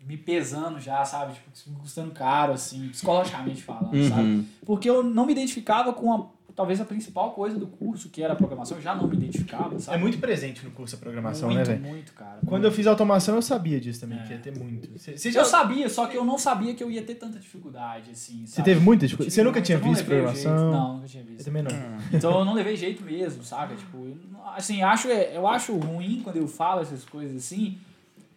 me 0.00 0.16
pesando 0.16 0.78
já, 0.80 1.04
sabe? 1.04 1.34
Tipo, 1.34 1.50
me 1.70 1.76
custando 1.80 2.12
caro 2.12 2.52
assim, 2.52 2.88
psicologicamente 2.90 3.62
falando, 3.62 3.92
Uhum. 3.94 4.08
sabe? 4.08 4.44
Porque 4.64 4.88
eu 4.88 5.02
não 5.02 5.26
me 5.26 5.32
identificava 5.32 5.92
com 5.92 6.12
a 6.12 6.26
talvez 6.56 6.80
a 6.80 6.84
principal 6.86 7.32
coisa 7.32 7.58
do 7.58 7.66
curso, 7.66 8.08
que 8.08 8.22
era 8.22 8.32
a 8.32 8.36
programação, 8.36 8.78
eu 8.78 8.82
já 8.82 8.94
não 8.94 9.06
me 9.06 9.14
identificava, 9.16 9.78
sabe? 9.78 9.98
É 9.98 10.00
muito 10.00 10.18
presente 10.18 10.64
no 10.64 10.70
curso 10.70 10.96
a 10.96 10.98
programação, 10.98 11.50
muito, 11.50 11.58
né, 11.68 11.76
velho? 11.76 11.82
muito, 11.86 12.12
cara. 12.14 12.38
Quando 12.46 12.64
eu 12.64 12.72
fiz 12.72 12.86
automação, 12.86 13.34
eu 13.36 13.42
sabia 13.42 13.78
disso 13.78 14.00
também, 14.00 14.18
É. 14.18 14.22
que 14.22 14.32
ia 14.32 14.38
ter 14.38 14.58
muito. 14.58 14.90
Você, 14.98 15.18
você 15.18 15.30
já 15.30 15.40
Eu 15.40 15.44
sabia, 15.44 15.88
só 15.88 16.06
que 16.06 16.16
eu 16.16 16.24
não 16.24 16.38
sabia 16.38 16.74
que 16.74 16.82
eu 16.82 16.90
ia 16.90 17.02
ter 17.02 17.14
tanta 17.16 17.38
dificuldade, 17.38 18.10
assim, 18.10 18.46
Você 18.46 18.56
sabe? 18.56 18.64
teve 18.70 18.80
muita 18.80 19.04
Eu 19.04 19.08
dificuldade? 19.08 19.34
Você 19.34 19.42
nunca 19.44 19.56
muito, 19.58 19.66
tinha 19.66 19.78
eu 19.78 19.82
visto 19.84 20.04
programação? 20.06 20.58
jeito. 20.58 20.70
Não, 20.72 20.94
nunca 20.94 21.06
tinha 21.08 21.22
Eu 21.22 21.26
visto. 21.26 21.44
também 21.44 21.62
não. 21.62 21.70
Então 22.12 22.38
eu 22.38 22.44
não 22.44 22.54
levei 22.54 22.74
jeito 22.74 23.04
mesmo, 23.04 23.44
saca? 23.44 23.74
Tipo, 23.76 23.98
eu 23.98 24.16
assim, 24.54 24.82
acho, 24.82 25.08
eu 25.08 25.46
acho 25.46 25.76
ruim 25.76 26.22
quando 26.24 26.36
eu 26.36 26.48
falo 26.48 26.80
essas 26.80 27.04
coisas 27.04 27.36
assim, 27.36 27.76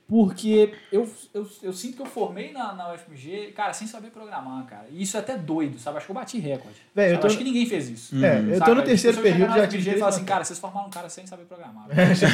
porque 0.10 0.74
eu, 0.92 1.08
eu, 1.36 1.48
eu 1.62 1.72
sinto 1.72 1.96
que 1.98 2.02
eu 2.02 2.06
formei 2.08 2.52
na, 2.52 2.74
na 2.74 2.92
UFMG, 2.94 3.54
cara, 3.56 3.72
sem 3.74 3.88
saber 3.88 4.10
programar, 4.10 4.66
cara. 4.66 4.88
E 4.92 5.04
isso 5.04 5.16
é 5.16 5.20
até 5.20 5.38
doido, 5.38 5.78
sabe? 5.78 5.98
Acho 5.98 6.08
que 6.08 6.12
eu 6.12 6.16
bati 6.16 6.40
recorde. 6.40 6.76
Eu 6.96 7.04
Sabe? 7.10 7.18
tô- 7.22 7.28
Acho 7.28 7.38
que 7.38 7.44
ninguém 7.44 7.66
fez 7.68 7.88
isso. 7.90 8.26
É, 8.26 8.40
eu 8.56 8.60
tô 8.60 8.74
no 8.74 8.82
terceiro 8.82 9.22
período 9.22 9.54
já 9.54 9.68
tive 9.68 9.84
UFMG 9.84 9.96
e 9.96 10.00
falar 10.00 10.10
assim, 10.10 10.24
cara, 10.26 10.44
vocês 10.44 10.58
formaram 10.58 10.88
um 10.88 10.90
cara 10.90 11.08
sem 11.10 11.28
saber 11.28 11.44
programar. 11.46 11.86
Você. 12.10 12.28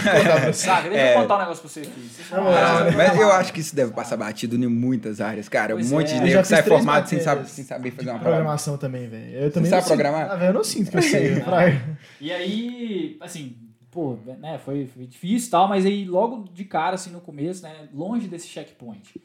Saca? 0.54 0.90
Deixa 0.90 0.98
É. 0.98 1.16
eu 1.18 1.22
contar 1.22 1.36
um 1.36 1.40
negócio 1.40 1.62
pra 1.62 1.70
você 1.70 1.82
aqui. 1.82 2.00
Né? 2.00 2.10
saber 2.30 2.96
Mas 2.96 3.20
eu 3.20 3.32
acho 3.34 3.52
que 3.54 3.60
isso 3.60 3.76
deve 3.76 3.92
passar 3.92 4.16
batido 4.18 4.56
em 4.56 4.68
muitas 4.68 5.20
áreas, 5.20 5.50
cara. 5.50 5.74
Pois 5.74 5.92
um 5.92 5.96
monte 5.98 6.12
é. 6.12 6.14
de 6.16 6.22
nego 6.22 6.42
que 6.42 6.48
sai 6.48 6.64
formado 6.64 7.08
sem, 7.10 7.20
saber, 7.20 7.46
sem 7.48 7.66
saber 7.66 7.92
fazer 7.92 8.10
uma. 8.10 8.20
Programação 8.20 8.78
também, 8.78 9.08
velho. 9.10 9.36
Eu 9.36 9.52
também 9.52 9.70
sabe 9.70 9.82
não 9.82 9.88
sinto- 9.90 9.96
programar? 9.98 10.32
Ah, 10.32 10.36
velho, 10.36 10.50
eu 10.50 10.54
não 10.54 10.64
sinto 10.64 10.92
que 10.92 10.98
eu 10.98 11.02
sei. 11.02 11.36
Fraga. 11.44 11.82
E 12.22 12.32
aí, 12.32 13.18
assim, 13.20 13.56
pô, 13.96 14.18
né, 14.40 14.58
foi, 14.58 14.86
foi 14.88 15.08
difícil 15.08 15.48
e 15.48 15.52
tal, 15.52 15.70
mas 15.70 15.86
aí 15.86 16.04
logo 16.04 16.50
de 16.54 16.66
cara, 16.66 16.96
assim, 16.96 17.10
no 17.12 17.22
começo, 17.22 17.64
né, 17.64 17.88
longe 17.94 18.28
desse 18.28 18.48
checkpoint. 18.50 19.16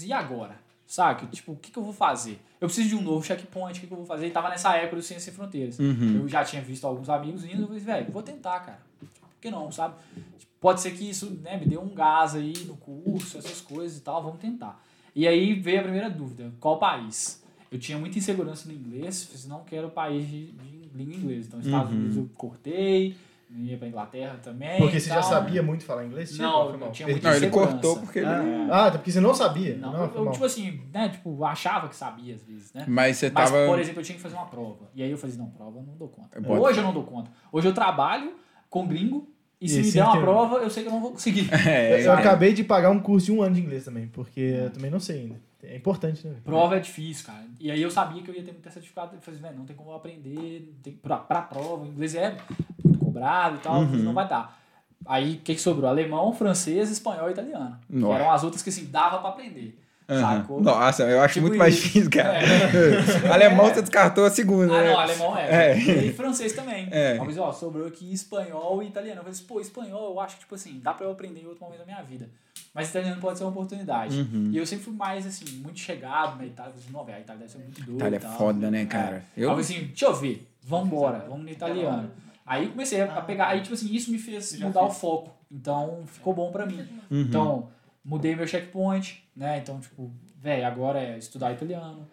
E 0.00 0.12
agora? 0.12 0.56
Sabe? 0.86 1.26
Tipo, 1.26 1.52
o 1.52 1.56
que, 1.56 1.72
que 1.72 1.78
eu 1.78 1.82
vou 1.82 1.92
fazer? 1.92 2.40
Eu 2.60 2.68
preciso 2.68 2.90
de 2.90 2.94
um 2.94 3.02
novo 3.02 3.24
checkpoint, 3.24 3.76
o 3.76 3.80
que, 3.80 3.86
que 3.88 3.92
eu 3.92 3.96
vou 3.96 4.06
fazer? 4.06 4.28
E 4.28 4.30
tava 4.30 4.48
nessa 4.48 4.76
época 4.76 4.96
do 4.96 5.02
Ciência 5.02 5.24
Sem 5.24 5.34
Fronteiras. 5.34 5.78
Uhum. 5.78 6.20
Eu 6.22 6.28
já 6.28 6.44
tinha 6.44 6.62
visto 6.62 6.86
alguns 6.86 7.08
amigos 7.08 7.44
indo, 7.44 7.62
eu 7.62 7.66
falei, 7.66 7.80
velho, 7.82 8.12
vou 8.12 8.22
tentar, 8.22 8.60
cara. 8.60 8.78
Por 9.00 9.08
que 9.40 9.50
não, 9.50 9.72
sabe? 9.72 9.96
Tipo, 10.38 10.52
Pode 10.60 10.80
ser 10.80 10.92
que 10.92 11.08
isso 11.10 11.28
né, 11.42 11.56
me 11.58 11.66
dê 11.66 11.76
um 11.76 11.88
gás 11.88 12.36
aí 12.36 12.52
no 12.66 12.76
curso, 12.76 13.36
essas 13.36 13.60
coisas 13.60 13.98
e 13.98 14.00
tal, 14.02 14.22
vamos 14.22 14.38
tentar. 14.38 14.80
E 15.14 15.26
aí 15.26 15.54
veio 15.54 15.80
a 15.80 15.82
primeira 15.82 16.08
dúvida, 16.08 16.52
qual 16.60 16.78
país? 16.78 17.42
Eu 17.70 17.78
tinha 17.78 17.98
muita 17.98 18.18
insegurança 18.18 18.68
no 18.68 18.74
inglês, 18.74 19.44
não 19.48 19.64
quero 19.64 19.88
país 19.90 20.28
de, 20.28 20.52
de 20.52 20.88
língua 20.94 21.14
inglesa. 21.14 21.48
Então, 21.48 21.60
Estados 21.60 21.90
Uhum. 21.90 21.98
Unidos 21.98 22.16
eu 22.18 22.30
cortei, 22.36 23.16
ia 23.56 23.76
pra 23.76 23.86
Inglaterra 23.88 24.38
também. 24.42 24.78
Porque 24.78 24.98
você 25.00 25.08
já 25.08 25.22
sabia 25.22 25.62
muito 25.62 25.84
falar 25.84 26.04
inglês? 26.04 26.30
Tipo, 26.30 26.42
Não, 26.42 26.68
foi 26.70 26.78
mal? 26.78 26.88
eu 26.88 26.92
tinha 26.92 27.08
muito 27.08 27.22
Não, 27.24 27.34
ele 27.34 27.50
cortou 27.50 27.96
porque 27.98 28.18
ele. 28.20 28.26
Ah, 28.28 28.86
ah, 28.86 28.90
tá, 28.90 28.98
porque 28.98 29.10
você 29.12 29.20
não 29.20 29.34
sabia. 29.34 29.76
Não, 29.76 29.92
Não, 29.92 30.04
eu, 30.14 30.24
eu, 30.26 30.30
tipo 30.32 30.44
assim, 30.44 30.80
né, 30.92 31.08
tipo, 31.10 31.44
achava 31.44 31.88
que 31.88 31.96
sabia 31.96 32.34
às 32.34 32.42
vezes, 32.42 32.72
né? 32.72 32.84
Mas 32.88 33.16
você 33.18 33.30
Mas, 33.30 33.50
tava. 33.50 33.66
por 33.66 33.78
exemplo, 33.78 34.00
eu 34.00 34.04
tinha 34.04 34.16
que 34.16 34.22
fazer 34.22 34.34
uma 34.36 34.46
prova. 34.46 34.88
E 34.94 35.02
aí 35.02 35.10
eu 35.10 35.18
falei, 35.18 35.34
assim, 35.34 35.42
não, 35.42 35.50
prova 35.50 35.78
eu 35.78 35.82
não 35.82 35.94
dou 35.96 36.08
conta. 36.08 36.38
Eu 36.38 36.50
Hoje 36.62 36.78
eu 36.78 36.84
não 36.84 36.92
dou 36.92 37.04
conta. 37.04 37.30
Hoje 37.50 37.68
eu 37.68 37.74
trabalho 37.74 38.34
com 38.70 38.86
gringo 38.86 39.28
e 39.60 39.68
se 39.68 39.80
E 39.80 39.82
me 39.84 39.90
der 39.92 40.02
uma 40.02 40.12
que- 40.12 40.18
prova, 40.20 40.56
eu 40.56 40.70
sei 40.70 40.82
que 40.82 40.88
eu 40.88 40.92
não 40.92 41.00
vou 41.00 41.12
conseguir. 41.12 41.48
É, 41.68 41.94
Eu 41.96 42.00
então. 42.00 42.14
acabei 42.14 42.52
de 42.52 42.64
pagar 42.64 42.90
um 42.90 42.98
curso 42.98 43.26
de 43.26 43.32
um 43.32 43.42
ano 43.42 43.54
de 43.54 43.60
inglês 43.60 43.84
também, 43.84 44.08
porque 44.08 44.40
eu 44.40 44.70
também 44.70 44.90
não 44.90 44.98
sei 45.00 45.20
ainda. 45.20 45.40
É 45.64 45.76
importante, 45.76 46.26
né? 46.26 46.34
Prova 46.44 46.76
é 46.76 46.80
difícil, 46.80 47.24
cara. 47.26 47.44
E 47.60 47.70
aí 47.70 47.80
eu 47.80 47.88
sabia 47.88 48.20
que 48.20 48.28
eu 48.28 48.34
ia 48.34 48.42
ter 48.42 48.50
muita 48.50 48.68
dificuldade. 48.68 49.14
Eu 49.14 49.20
falei, 49.20 49.38
velho, 49.38 49.56
não 49.56 49.64
tem 49.64 49.76
como 49.76 49.90
eu 49.90 49.94
aprender 49.94 50.74
tem, 50.82 50.92
pra, 50.94 51.18
pra 51.18 51.40
prova. 51.42 51.84
O 51.84 51.86
inglês 51.86 52.16
é 52.16 52.36
muito 52.84 53.11
e 53.54 53.58
tal, 53.58 53.80
Uhum. 53.80 53.86
não 53.96 54.12
vai 54.14 54.28
dar. 54.28 54.58
Aí 55.06 55.34
o 55.34 55.38
que, 55.38 55.54
que 55.54 55.60
sobrou? 55.60 55.88
Alemão, 55.90 56.32
francês, 56.32 56.90
espanhol 56.90 57.28
e 57.28 57.32
italiano. 57.32 57.76
Que 57.90 57.96
eram 58.12 58.30
as 58.30 58.44
outras 58.44 58.62
que 58.62 58.70
assim, 58.70 58.86
dava 58.86 59.18
pra 59.18 59.30
aprender. 59.30 59.78
Aham. 60.08 60.38
sacou? 60.40 60.60
Nossa, 60.60 61.04
eu 61.04 61.20
acho 61.22 61.34
Tipo 61.34 61.46
muito 61.46 61.58
mais 61.58 61.74
difícil, 61.74 62.10
cara. 62.10 62.38
É. 62.38 62.46
Alemão 63.32 63.66
você 63.72 63.80
descartou 63.80 64.24
a 64.26 64.30
segunda, 64.30 64.74
Ah, 64.76 64.82
né? 64.82 64.90
não, 64.90 64.98
alemão 64.98 65.38
é. 65.38 65.70
É. 65.72 65.78
E 65.78 66.12
francês 66.12 66.52
também. 66.52 66.86
É. 66.90 67.18
Mas, 67.18 67.38
ó, 67.38 67.50
sobrou 67.52 67.86
aqui 67.86 68.12
espanhol 68.12 68.82
e 68.82 68.88
italiano. 68.88 69.18
Eu 69.20 69.22
falei 69.22 69.32
assim, 69.32 69.44
pô, 69.44 69.60
espanhol 69.60 70.10
eu 70.12 70.20
acho 70.20 70.34
que, 70.36 70.40
tipo 70.42 70.54
assim, 70.54 70.80
dá 70.82 70.92
pra 70.92 71.06
eu 71.06 71.12
aprender 71.12 71.40
em 71.40 71.46
outro 71.46 71.64
momento 71.64 71.78
da 71.80 71.84
minha 71.86 72.02
vida. 72.02 72.28
Mas 72.74 72.90
italiano 72.90 73.20
pode 73.20 73.38
ser 73.38 73.44
uma 73.44 73.50
oportunidade. 73.50 74.18
Uhum. 74.20 74.50
E 74.52 74.56
eu 74.58 74.66
sempre 74.66 74.84
fui 74.84 74.94
mais, 74.94 75.26
assim, 75.26 75.44
muito 75.62 75.78
chegado 75.78 76.36
na 76.36 76.46
Itália. 76.46 76.72
Assim, 76.76 76.92
não, 76.92 77.04
velho, 77.04 77.18
a 77.18 77.20
Itália 77.20 77.40
deve 77.40 77.52
ser 77.52 77.58
muito 77.58 77.82
doida 77.82 78.08
Itália 78.08 78.16
é 78.34 78.38
foda, 78.38 78.70
né, 78.70 78.84
cara? 78.86 79.16
É. 79.16 79.16
Eu- 79.16 79.50
Aí 79.50 79.56
eu 79.56 79.64
falei 79.64 79.64
assim, 79.64 79.86
deixa 79.86 80.06
eu 80.06 80.14
ver, 80.14 80.46
vambora, 80.62 81.24
vamos 81.28 81.44
no 81.44 81.50
italiano. 81.50 82.10
Aí 82.44 82.68
comecei 82.68 83.00
a 83.00 83.20
pegar, 83.22 83.48
aí, 83.48 83.60
tipo 83.60 83.74
assim, 83.74 83.92
isso 83.92 84.10
me 84.10 84.18
fez 84.18 84.58
mudar 84.58 84.82
o 84.82 84.90
foco. 84.90 85.30
Então, 85.50 86.02
ficou 86.06 86.34
bom 86.34 86.50
pra 86.50 86.66
mim. 86.66 86.86
Uhum. 87.10 87.20
Então, 87.20 87.68
mudei 88.04 88.34
meu 88.34 88.46
checkpoint, 88.46 89.22
né? 89.36 89.58
Então, 89.58 89.78
tipo, 89.80 90.10
velho, 90.38 90.66
agora 90.66 91.00
é 91.00 91.18
estudar 91.18 91.52
italiano, 91.52 92.06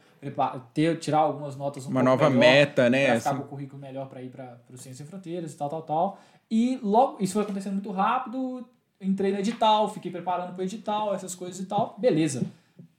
ter, 0.74 1.00
tirar 1.00 1.20
algumas 1.20 1.56
notas 1.56 1.86
um 1.86 1.90
Uma 1.90 2.04
pouco 2.04 2.10
nova 2.10 2.30
melhor, 2.30 2.40
meta, 2.40 2.90
né? 2.90 3.06
Pra 3.08 3.18
ficar 3.18 3.30
assim. 3.32 3.40
com 3.40 3.46
o 3.46 3.48
currículo 3.48 3.82
melhor 3.82 4.08
pra 4.08 4.22
ir 4.22 4.30
pra, 4.30 4.58
pro 4.68 4.78
Ciência 4.78 5.04
Sem 5.04 5.08
Fronteiras 5.08 5.54
e 5.54 5.58
tal, 5.58 5.70
tal, 5.70 5.82
tal. 5.82 6.20
E 6.52 6.80
logo, 6.84 7.18
isso 7.22 7.34
foi 7.34 7.44
acontecendo 7.44 7.74
muito 7.74 7.92
rápido, 7.92 8.68
entrei 9.02 9.32
no 9.32 9.40
edital, 9.40 9.90
fiquei 9.90 10.12
preparando 10.12 10.54
pro 10.54 10.64
edital, 10.64 11.14
essas 11.14 11.34
coisas 11.34 11.60
e 11.60 11.66
tal, 11.66 11.96
beleza. 11.98 12.44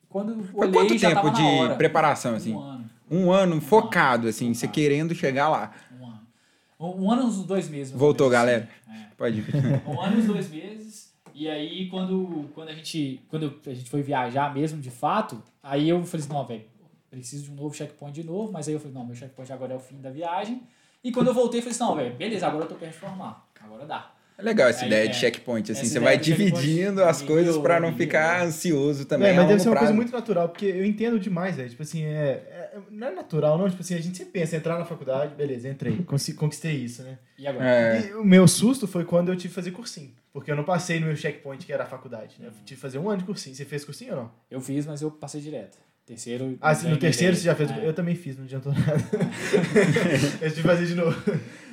Quando 0.08 0.42
Foi 0.42 0.66
olhei, 0.66 0.72
quanto 0.72 0.98
já 0.98 1.14
tempo 1.14 1.30
de 1.30 1.42
hora. 1.42 1.76
preparação, 1.76 2.34
assim? 2.34 2.54
Um 2.54 2.60
ano. 2.60 2.90
Um 3.12 3.30
ano 3.30 3.60
focado, 3.60 4.28
assim, 4.28 4.52
você 4.54 4.66
Focado. 4.66 4.74
querendo 4.74 5.14
chegar 5.14 5.48
lá. 5.48 5.72
Um 6.80 7.10
ano. 7.10 7.22
Ano, 7.22 7.28
uns 7.28 7.44
dois 7.44 7.68
meses. 7.68 7.92
Voltou, 7.92 8.28
menos, 8.28 8.40
galera? 8.40 8.68
assim. 8.88 9.00
É. 9.02 9.06
Pode 9.16 9.40
vir. 9.40 9.54
Um 9.86 10.00
ano 10.00 10.16
e 10.16 10.20
uns 10.20 10.26
dois 10.26 10.50
meses. 10.50 11.14
E 11.34 11.48
aí, 11.48 11.88
quando, 11.88 12.50
quando, 12.54 12.68
a 12.68 12.74
gente, 12.74 13.20
quando 13.28 13.60
a 13.66 13.74
gente 13.74 13.88
foi 13.88 14.02
viajar 14.02 14.52
mesmo, 14.52 14.80
de 14.80 14.90
fato, 14.90 15.42
aí 15.62 15.88
eu 15.88 16.02
falei 16.04 16.24
assim, 16.24 16.34
não, 16.34 16.46
velho, 16.46 16.64
preciso 17.10 17.44
de 17.44 17.50
um 17.50 17.54
novo 17.54 17.74
checkpoint 17.74 18.14
de 18.14 18.26
novo. 18.26 18.50
Mas 18.50 18.66
aí 18.66 18.74
eu 18.74 18.80
falei, 18.80 18.94
não, 18.94 19.04
meu 19.04 19.14
checkpoint 19.14 19.52
agora 19.52 19.74
é 19.74 19.76
o 19.76 19.80
fim 19.80 20.00
da 20.00 20.10
viagem. 20.10 20.62
E 21.02 21.12
quando 21.12 21.28
eu 21.28 21.34
voltei, 21.34 21.60
eu 21.60 21.62
falei 21.62 21.74
assim, 21.74 21.84
não, 21.84 21.94
velho, 21.94 22.14
beleza, 22.16 22.46
agora 22.46 22.64
eu 22.64 22.68
tô 22.68 22.74
perto 22.74 22.92
de 22.92 22.98
formar. 22.98 23.46
Agora 23.60 23.86
dá. 23.86 24.10
É 24.40 24.42
legal 24.42 24.68
essa 24.68 24.80
Aí, 24.82 24.86
ideia 24.88 25.04
é. 25.04 25.08
de 25.08 25.16
checkpoint, 25.16 25.70
assim, 25.70 25.82
Essa 25.82 25.90
você 25.90 26.00
vai 26.00 26.18
dividindo 26.18 27.04
as 27.04 27.22
coisas 27.22 27.56
pra 27.58 27.78
não 27.78 27.94
ficar 27.94 28.42
ansioso 28.44 29.04
também. 29.04 29.30
É, 29.30 29.34
mas 29.34 29.46
deve 29.46 29.60
ser 29.60 29.68
uma 29.68 29.76
coisa 29.76 29.92
prazo. 29.92 29.94
muito 29.94 30.12
natural, 30.12 30.48
porque 30.48 30.66
eu 30.66 30.84
entendo 30.84 31.18
demais, 31.20 31.56
velho. 31.56 31.68
Tipo 31.68 31.82
assim, 31.82 32.04
é, 32.04 32.08
é- 32.30 32.78
Não 32.90 33.08
é 33.08 33.10
natural, 33.10 33.58
não. 33.58 33.68
Tipo 33.68 33.82
assim, 33.82 33.94
a 33.94 34.00
gente 34.00 34.16
sempre 34.16 34.32
pensa, 34.32 34.56
entrar 34.56 34.78
na 34.78 34.84
faculdade, 34.84 35.34
beleza, 35.34 35.68
entrei, 35.68 35.98
conquistei 36.36 36.76
isso, 36.76 37.02
né? 37.02 37.18
E 37.38 37.46
agora? 37.46 37.68
É. 37.68 38.08
E 38.08 38.14
o 38.14 38.24
meu 38.24 38.48
susto 38.48 38.86
foi 38.86 39.04
quando 39.04 39.28
eu 39.30 39.36
tive 39.36 39.48
que 39.48 39.54
fazer 39.54 39.70
cursinho. 39.70 40.12
Porque 40.32 40.50
eu 40.50 40.56
não 40.56 40.64
passei 40.64 41.00
no 41.00 41.06
meu 41.06 41.16
checkpoint, 41.16 41.66
que 41.66 41.72
era 41.72 41.82
a 41.84 41.86
faculdade. 41.86 42.36
Né? 42.38 42.46
Eu 42.46 42.52
tive 42.64 42.76
que 42.76 42.76
fazer 42.76 42.98
um 42.98 43.08
ano 43.10 43.18
de 43.18 43.24
cursinho. 43.24 43.54
Você 43.54 43.64
fez 43.64 43.84
cursinho 43.84 44.12
ou 44.12 44.16
não? 44.22 44.32
Eu 44.50 44.60
fiz, 44.60 44.86
mas 44.86 45.02
eu 45.02 45.10
passei 45.10 45.40
direto. 45.40 45.76
Terceiro. 46.06 46.56
Ah, 46.60 46.74
sim, 46.74 46.82
no 46.84 46.88
ganhei 46.90 47.00
terceiro 47.00 47.36
direito. 47.36 47.56
você 47.58 47.64
já 47.64 47.74
fez. 47.74 47.84
É. 47.84 47.88
Eu 47.88 47.92
também 47.92 48.14
fiz, 48.14 48.36
não 48.36 48.44
adiantou 48.44 48.72
nada. 48.72 48.92
eu 50.40 50.48
tive 50.50 50.62
que 50.62 50.62
fazer 50.62 50.86
de 50.86 50.94
novo. 50.94 51.16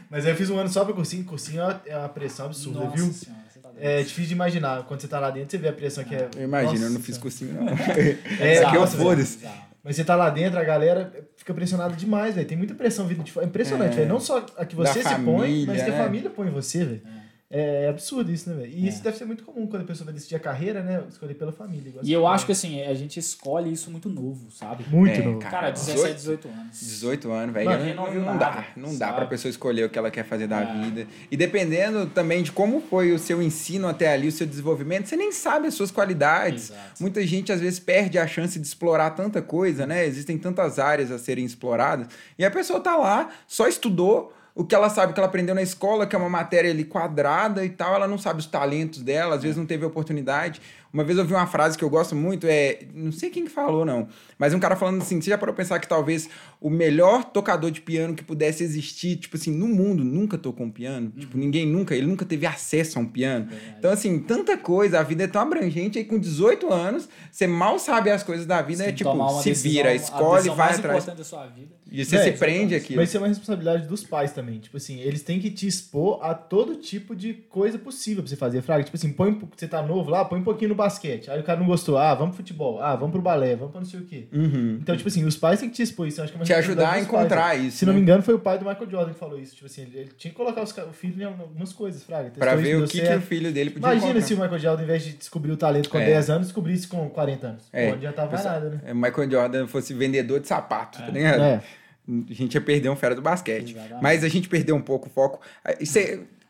Mas 0.10 0.26
aí 0.26 0.32
eu 0.32 0.36
fiz 0.36 0.50
um 0.50 0.58
ano 0.58 0.70
só 0.70 0.84
pra 0.86 0.94
cursinho. 0.94 1.24
Cursinho 1.26 1.62
é 1.62 1.66
uma- 1.66 1.82
é 2.06 2.08
pressão 2.08 2.46
absurda, 2.46 2.80
Nossa 2.80 2.96
viu? 2.96 3.12
Senhora, 3.12 3.42
tá. 3.62 3.70
É 3.80 4.00
difícil 4.02 4.26
de 4.28 4.34
imaginar. 4.34 4.84
Quando 4.84 5.02
você 5.02 5.08
tá 5.08 5.20
lá 5.20 5.30
dentro, 5.30 5.52
você 5.52 5.58
vê 5.58 5.68
a 5.68 5.74
pressão 5.74 6.04
que 6.04 6.16
é. 6.16 6.30
Eu 6.36 6.44
imagino, 6.44 6.76
eu 6.76 6.82
não 6.82 6.90
Nossa 6.92 7.04
fiz 7.06 7.18
cursinho, 7.18 7.54
não. 7.54 7.68
É, 8.40 8.54
Exato, 8.56 8.72
que 8.72 8.78
eu 8.78 8.82
nossa, 8.82 8.98
foda-se. 8.98 9.40
Mas 9.84 9.96
você 9.96 10.04
tá 10.04 10.16
lá 10.16 10.30
dentro, 10.30 10.60
a 10.60 10.64
galera 10.64 11.14
fica 11.38 11.54
pressionada 11.54 11.96
demais, 11.96 12.36
velho. 12.36 12.48
Tem 12.48 12.58
muita 12.58 12.74
pressão 12.76 13.06
vindo 13.08 13.24
de 13.24 13.32
fora. 13.32 13.46
É 13.46 13.50
impressionante, 13.50 13.94
É. 13.94 13.96
velho. 13.98 14.10
Não 14.10 14.20
só 14.20 14.46
a 14.58 14.66
que 14.66 14.76
você 14.76 15.02
se 15.04 15.16
põe, 15.20 15.66
mas 15.66 15.84
que 15.84 15.90
a 15.90 15.94
né? 15.94 15.98
família 16.04 16.30
põe 16.30 16.48
em 16.48 16.52
você, 16.52 16.84
velho. 16.84 17.02
É. 17.50 17.86
é 17.86 17.90
absurdo 17.90 18.30
isso, 18.32 18.50
né, 18.50 18.56
velho? 18.58 18.74
E 18.74 18.86
É. 18.86 18.90
isso 18.90 19.02
deve 19.02 19.18
ser 19.18 19.24
muito 19.26 19.44
comum 19.44 19.66
quando 19.68 19.84
a 19.84 19.86
pessoa 19.86 20.06
vai 20.06 20.14
decidir 20.14 20.36
a 20.36 20.40
carreira, 20.40 20.84
né? 20.84 21.02
Escolher 21.10 21.34
pela 21.34 21.52
família. 21.54 21.88
igual 21.90 22.04
E 22.06 22.12
eu 22.12 22.28
acho 22.28 22.46
que 22.46 22.52
assim, 22.52 22.82
a 22.84 22.94
gente 22.94 23.18
escolhe 23.20 23.72
isso 23.72 23.90
muito 23.90 24.10
novo, 24.10 24.52
sabe? 24.52 24.84
Muito 24.90 25.20
É, 25.20 25.24
novo. 25.24 25.40
cara. 25.40 25.52
Cara, 25.58 25.72
17, 25.72 26.14
18 26.16 26.48
anos. 26.50 26.80
18 26.80 27.32
anos, 27.32 27.54
velho. 27.54 27.96
Não, 27.96 28.14
não 28.14 28.26
nada, 28.26 28.38
dá. 28.38 28.68
Não 28.76 28.90
dá 28.98 29.06
sabe? 29.08 29.16
pra 29.18 29.26
pessoa 29.28 29.50
escolher 29.50 29.86
o 29.86 29.90
que 29.90 29.98
ela 29.98 30.12
quer 30.12 30.24
fazer 30.26 30.48
da 30.48 30.60
É. 30.62 30.82
vida. 30.84 31.08
E 31.32 31.38
dependendo 31.38 32.06
também 32.08 32.44
de 32.44 32.52
como 32.52 32.82
foi 32.82 33.14
o 33.14 33.20
seu 33.20 33.42
ensino 33.42 33.88
até 33.88 34.12
ali, 34.12 34.28
o 34.28 34.32
seu 34.32 34.46
desenvolvimento, 34.46 35.08
você 35.08 35.16
nem 35.16 35.32
sabe 35.32 35.68
as 35.68 35.74
suas 35.74 35.90
qualidades. 35.90 36.70
Exato. 36.72 37.02
Muita 37.02 37.26
gente 37.26 37.52
às 37.54 37.62
vezes 37.62 37.80
perde 37.80 38.20
a 38.20 38.28
chance 38.28 38.60
de 38.60 38.68
explorar 38.68 39.12
tanta 39.12 39.42
coisa, 39.42 39.86
né? 39.88 40.06
Existem 40.06 40.38
tantas 40.38 40.80
áreas 40.80 41.12
a 41.12 41.18
serem 41.18 41.46
exploradas. 41.46 42.08
E 42.38 42.44
a 42.44 42.52
pessoa 42.52 42.80
tá 42.82 42.96
lá, 42.98 43.30
só 43.48 43.68
estudou 43.68 44.34
o 44.58 44.66
que 44.66 44.74
ela 44.74 44.90
sabe 44.90 45.14
que 45.14 45.20
ela 45.20 45.28
aprendeu 45.28 45.54
na 45.54 45.62
escola, 45.62 46.08
que 46.08 46.16
é 46.16 46.20
uma 46.20 46.28
matéria 46.28 46.72
ali 46.72 46.84
quadrada 46.84 47.64
e 47.64 47.70
tal, 47.70 47.94
ela 47.94 48.08
não 48.08 48.18
sabe 48.18 48.40
os 48.40 48.48
talentos 48.48 49.04
dela, 49.04 49.36
às 49.36 49.44
vezes 49.44 49.56
não 49.56 49.68
teve 49.68 49.86
oportunidade. 49.86 50.60
Uma 50.92 51.04
vez 51.04 51.16
eu 51.16 51.24
vi 51.24 51.34
uma 51.34 51.46
frase 51.46 51.78
que 51.78 51.84
eu 51.84 51.90
gosto 51.92 52.16
muito, 52.16 52.48
é. 52.50 52.80
Não 52.92 53.12
sei 53.12 53.30
quem 53.30 53.46
que 53.46 53.52
falou, 53.52 53.86
não. 53.86 54.08
Mas 54.36 54.56
um 54.56 54.60
cara 54.60 54.76
falando 54.76 55.00
assim: 55.00 55.22
você 55.22 55.30
já 55.30 55.38
parou 55.38 55.54
pensar 55.54 55.78
que 55.78 55.88
talvez 55.88 56.28
o 56.60 56.72
melhor 56.72 57.24
tocador 57.26 57.70
de 57.70 57.82
piano 57.82 58.16
que 58.16 58.24
pudesse 58.24 58.64
existir, 58.64 59.18
tipo 59.18 59.38
assim, 59.38 59.52
no 59.52 59.68
mundo, 59.68 60.04
nunca 60.04 60.40
tocou 60.40 60.66
um 60.66 60.72
piano? 60.72 61.12
Tipo, 61.12 61.38
ninguém 61.38 61.68
nunca, 61.68 61.96
ele 61.96 62.08
nunca 62.08 62.26
teve 62.26 62.48
acesso 62.48 62.98
a 62.98 63.02
um 63.04 63.06
piano. 63.06 63.46
Verdade. 63.46 63.76
Então, 63.78 63.92
assim, 63.92 64.18
tanta 64.18 64.58
coisa, 64.58 65.00
a 65.00 65.04
vida 65.04 65.26
é 65.26 65.28
tão 65.28 65.44
abrangente, 65.44 66.00
aí 66.00 66.06
com 66.06 66.18
18 66.18 66.74
anos, 66.74 67.08
você 67.32 67.46
mal 67.46 67.78
sabe 67.78 68.10
as 68.10 68.24
coisas 68.24 68.48
da 68.48 68.60
vida, 68.64 68.84
Você 68.84 68.90
é 68.90 68.92
tipo, 68.92 69.42
se 69.44 69.54
vira, 69.54 69.94
escolhe, 69.94 70.50
vai 70.50 70.74
atrás. 70.74 71.06
da 71.06 71.24
sua 71.24 71.46
vida. 71.46 71.77
E 71.92 72.04
você 72.04 72.18
Véi, 72.18 72.32
se 72.32 72.38
prende 72.38 72.76
aquilo. 72.76 73.00
Mas 73.00 73.10
isso 73.10 73.18
é 73.18 73.20
uma 73.20 73.28
responsabilidade 73.28 73.88
dos 73.88 74.04
pais 74.04 74.32
também. 74.34 74.60
Tipo 74.60 74.78
assim, 74.78 75.00
eles 75.00 75.22
têm 75.22 75.40
que 75.40 75.50
te 75.50 75.68
expor 75.68 76.20
a 76.24 76.34
todo 76.34 76.76
tipo 76.76 77.16
de 77.16 77.34
coisa 77.34 77.78
possível 77.78 78.24
pra 78.24 78.30
você 78.30 78.36
fazer. 78.36 78.62
Fraga, 78.62 78.84
tipo 78.84 78.96
assim, 78.98 79.12
põe, 79.12 79.40
você 79.56 79.68
tá 79.68 79.82
novo 79.82 80.10
lá, 80.10 80.26
põe 80.26 80.40
um 80.40 80.44
pouquinho 80.44 80.70
no 80.70 80.76
basquete. 80.76 81.30
Aí 81.30 81.40
o 81.40 81.44
cara 81.44 81.60
não 81.60 81.68
gostou. 81.68 81.98
Ah, 81.98 82.14
vamos 82.14 82.36
pro 82.36 82.44
futebol. 82.44 82.82
Ah, 82.82 82.96
vamos 82.96 83.12
pro 83.12 83.22
balé. 83.22 83.56
Vamos 83.56 83.72
pra 83.72 83.82
não 83.82 83.88
sei 83.88 84.00
o 84.00 84.04
quê. 84.06 84.28
Uhum. 84.32 84.80
Então, 84.82 84.96
tipo 84.96 85.08
assim, 85.08 85.24
os 85.26 85.36
pais 85.38 85.60
têm 85.60 85.70
que 85.70 85.76
te 85.76 85.82
expor 85.84 86.08
isso. 86.08 86.22
Acho 86.22 86.32
que 86.32 86.38
é 86.38 86.40
uma 86.40 86.46
Te 86.46 86.54
ajudar 86.54 86.88
a 86.88 86.92
pais, 86.92 87.04
encontrar 87.04 87.58
né? 87.58 87.66
isso. 87.66 87.78
Se 87.78 87.86
não 87.86 87.94
né? 87.94 87.98
me 88.00 88.04
engano, 88.04 88.24
foi 88.24 88.34
o 88.34 88.40
pai 88.40 88.58
do 88.58 88.66
Michael 88.66 88.90
Jordan 88.90 89.14
que 89.14 89.20
falou 89.20 89.40
isso. 89.40 89.54
Tipo 89.56 89.66
assim, 89.68 89.82
ele, 89.84 89.98
ele 89.98 90.10
tinha 90.18 90.32
que 90.32 90.38
colocar 90.38 90.62
os 90.64 90.78
o 90.78 90.94
filho 90.94 91.22
em 91.22 91.26
algumas 91.26 91.74
coisas, 91.74 92.04
Fraga. 92.04 92.32
Pra 92.32 92.56
ver 92.56 92.76
o 92.82 92.88
que, 92.88 93.02
que 93.02 93.14
o 93.16 93.22
filho 93.22 93.52
dele 93.52 93.72
podia 93.72 93.88
Imagina 93.88 94.12
encontrar. 94.12 94.28
se 94.28 94.34
o 94.34 94.38
Michael 94.38 94.60
Jordan, 94.60 94.82
ao 94.82 94.84
invés 94.84 95.04
de 95.04 95.14
descobrir 95.14 95.52
o 95.52 95.58
talento 95.58 95.90
com 95.90 95.98
É. 95.98 96.06
10 96.06 96.30
anos, 96.30 96.48
descobrisse 96.48 96.88
com 96.88 97.10
40 97.10 97.48
anos. 97.48 97.64
É. 97.74 97.84
Pô, 97.86 97.90
não 97.90 97.98
adiantava 97.98 98.44
nada, 98.44 98.70
né? 98.70 98.82
É, 98.86 98.94
Michael 98.94 99.32
Jordan 99.32 99.68
fosse 99.68 99.94
vendedor 99.94 100.40
de 100.40 100.48
sapato, 100.48 101.00
tá 101.00 101.10
ligado? 101.10 101.42
É. 101.42 101.62
A 102.08 102.34
gente 102.34 102.56
ia 102.56 102.62
perder 102.62 102.90
um 102.90 102.96
fera 102.96 103.14
do 103.16 103.22
basquete. 103.22 103.72
Exatamente. 103.72 104.02
Mas 104.02 104.24
a 104.24 104.30
gente 104.30 104.48
perdeu 104.48 104.76
um 104.76 104.82
pouco 104.82 105.08
o 105.08 105.10
foco. 105.12 105.42
É 105.66 105.78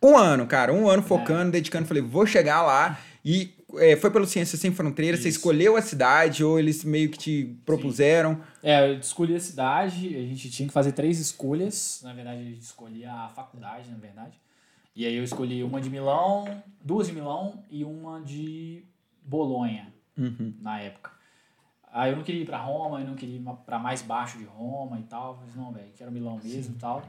um 0.02 0.16
ano, 0.16 0.46
cara. 0.46 0.72
Um 0.74 0.88
ano 0.88 1.02
focando, 1.02 1.52
dedicando. 1.52 1.88
Falei, 1.88 2.04
vou 2.04 2.26
chegar 2.26 2.62
lá. 2.62 3.00
E 3.26 3.52
é, 3.78 3.96
foi 3.96 4.10
pelo 4.12 4.26
Ciências 4.26 4.62
Sem 4.62 4.72
Fronteiras. 4.72 5.20
Você 5.20 5.30
Isso. 5.30 5.40
escolheu 5.40 5.76
a 5.76 5.82
cidade 5.82 6.44
ou 6.44 6.60
eles 6.60 6.84
meio 6.84 7.10
que 7.10 7.18
te 7.18 7.56
propuseram? 7.66 8.40
É, 8.64 8.90
eu 8.90 9.00
escolhi 9.00 9.36
a 9.36 9.40
cidade, 9.40 10.16
a 10.16 10.20
gente 10.22 10.50
tinha 10.50 10.68
que 10.68 10.74
fazer 10.74 10.92
três 10.94 11.20
escolhas. 11.20 12.00
Na 12.04 12.14
verdade, 12.14 12.40
a 12.42 12.44
gente 12.44 12.62
escolhia 12.62 13.12
a 13.12 13.28
faculdade, 13.30 13.90
na 13.90 13.98
verdade. 13.98 14.40
E 14.96 15.06
aí 15.06 15.16
eu 15.16 15.24
escolhi 15.24 15.62
uma 15.64 15.82
de 15.82 15.90
Milão, 15.90 16.46
duas 16.82 17.08
de 17.08 17.14
Milão 17.14 17.64
e 17.70 17.84
uma 17.84 18.22
de 18.22 18.84
Bolonha, 19.24 19.94
Uhum. 20.18 20.54
na 20.62 20.80
época. 20.80 21.12
Aí 21.98 22.12
eu 22.12 22.16
não 22.16 22.24
queria 22.24 22.42
ir 22.42 22.46
pra 22.46 22.60
Roma, 22.60 23.00
eu 23.02 23.08
não 23.08 23.16
queria 23.16 23.38
ir 23.38 23.44
pra 23.66 23.80
mais 23.80 24.04
baixo 24.04 24.38
de 24.38 24.44
Roma 24.44 25.00
e 25.00 25.04
tal. 25.04 25.36
Falei, 25.36 25.54
não, 25.56 25.72
velho, 25.72 25.92
quero 25.96 26.12
Milão 26.12 26.40
mesmo 26.44 26.76
e 26.76 26.78
tal. 26.78 27.04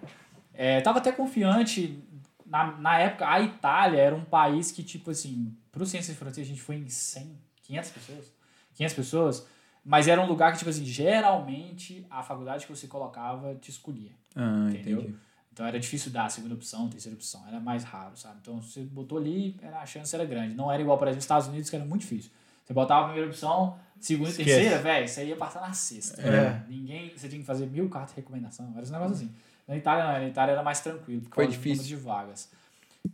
É, 0.55 0.81
tava 0.81 0.99
até 0.99 1.13
confiante. 1.13 2.03
Na, 2.47 2.73
na 2.79 2.99
época, 2.99 3.29
a 3.31 3.39
Itália 3.39 4.01
era 4.01 4.17
um 4.17 4.25
país 4.25 4.73
que, 4.73 4.83
tipo 4.83 5.11
assim, 5.11 5.55
pro 5.71 5.85
Ciências 5.85 6.17
Fronteiras 6.17 6.49
a 6.49 6.55
gente 6.55 6.63
foi 6.63 6.77
em 6.77 6.89
100, 6.89 7.39
500 7.65 7.91
pessoas. 7.91 8.33
500 8.77 8.95
pessoas. 8.97 9.47
Mas 9.85 10.09
era 10.09 10.21
um 10.23 10.27
lugar 10.27 10.53
que, 10.53 10.59
tipo 10.59 10.71
assim, 10.71 10.87
geralmente 10.87 12.07
a 12.09 12.23
faculdade 12.23 12.65
que 12.67 12.75
você 12.75 12.87
colocava 12.87 13.55
te 13.57 13.71
escolhia. 13.71 14.13
Ah, 14.35 14.69
Entendeu? 14.71 15.01
entendi. 15.01 15.17
Então 15.53 15.67
era 15.67 15.79
difícil 15.79 16.11
dar 16.11 16.25
a 16.25 16.29
segunda 16.31 16.55
opção, 16.55 16.89
terceira 16.89 17.15
opção. 17.15 17.45
Era 17.47 17.61
mais 17.61 17.85
raro, 17.85 18.17
sabe? 18.17 18.39
Então 18.41 18.63
você 18.63 18.85
botou 18.85 19.19
ali, 19.19 19.57
era, 19.61 19.81
a 19.81 19.87
chance 19.87 20.15
era 20.15 20.25
grande. 20.25 20.55
Não 20.55 20.73
era 20.73 20.81
igual, 20.81 20.97
por 20.97 21.09
exemplo, 21.09 21.17
nos 21.17 21.25
Estados 21.25 21.49
Unidos, 21.49 21.69
que 21.69 21.77
era 21.77 21.85
muito 21.85 22.03
difícil. 22.03 22.31
Você 22.69 22.75
botava 22.75 23.01
a 23.01 23.05
primeira 23.07 23.31
opção, 23.31 23.79
segunda 23.99 24.29
e 24.29 24.35
terceira, 24.35 24.77
velho, 24.77 25.09
você 25.09 25.25
ia 25.25 25.37
passar 25.37 25.63
na 25.63 25.73
sexta. 25.73 26.21
É. 26.21 26.63
Ninguém, 26.69 27.11
você 27.17 27.27
tinha 27.27 27.41
que 27.41 27.47
fazer 27.47 27.65
mil 27.67 27.89
cartas 27.89 28.11
de 28.15 28.21
recomendação. 28.21 28.71
Era 28.75 28.83
esse 28.83 28.93
negócio 28.93 29.15
assim. 29.15 29.33
Na 29.67 29.75
Itália, 29.75 30.05
não, 30.05 30.13
na 30.13 30.29
Itália 30.29 30.53
era 30.53 30.63
mais 30.63 30.79
tranquilo, 30.81 31.23
por 31.23 31.35
Foi 31.35 31.47
difícil? 31.47 31.85
de 31.87 31.97
vagas. 31.97 32.51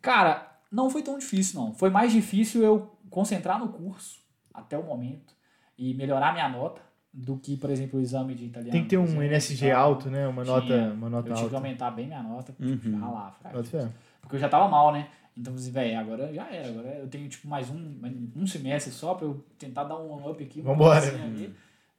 Cara, 0.03 0.45
não 0.73 0.91
foi 0.91 1.03
tão 1.03 1.17
difícil, 1.17 1.61
não. 1.61 1.73
Foi 1.73 1.89
mais 1.89 2.11
difícil 2.11 2.65
eu 2.65 2.91
concentrar 3.09 3.61
no 3.61 3.69
curso, 3.69 4.19
até 4.53 4.77
o 4.77 4.83
momento, 4.83 5.33
e 5.79 5.95
melhorar 5.95 6.33
minha 6.33 6.49
nota, 6.49 6.83
do 7.13 7.37
que, 7.37 7.57
por 7.57 7.71
exemplo, 7.71 8.01
o 8.01 8.03
exame 8.03 8.35
de 8.35 8.47
italiano. 8.47 8.73
Tem 8.73 8.83
que 8.83 8.89
ter 8.89 8.99
um 8.99 9.23
NSG 9.23 9.71
alto, 9.71 10.11
né? 10.11 10.27
Uma 10.27 10.43
nota, 10.45 10.67
Tinha. 10.67 10.93
uma 10.93 11.09
nota 11.09 11.29
Eu 11.29 11.35
tive 11.35 11.49
que 11.49 11.55
alta. 11.55 11.57
aumentar 11.69 11.91
bem 11.93 12.09
minha 12.09 12.21
nota, 12.25 12.53
Uhum. 12.59 13.01
lá, 13.13 13.31
fraco. 13.31 13.63
Porque 14.21 14.35
eu 14.35 14.41
já 14.41 14.49
tava 14.49 14.67
mal, 14.69 14.93
né? 14.93 15.07
Então, 15.37 15.55
assim, 15.55 15.73
velho, 15.73 15.99
agora 15.99 16.33
já 16.33 16.49
era. 16.49 16.69
Agora 16.69 16.89
eu 16.97 17.09
tenho, 17.09 17.29
tipo, 17.29 17.49
mais 17.49 17.69
um, 17.71 18.01
um 18.37 18.47
semestre 18.47 18.93
só 18.93 19.15
pra 19.15 19.27
eu 19.27 19.45
tentar 19.59 19.85
dar 19.85 19.99
um 19.99 20.31
up 20.31 20.43
aqui. 20.43 20.61
Vambora. 20.61 21.01
coisinha 21.01 21.25
ali, 21.25 21.55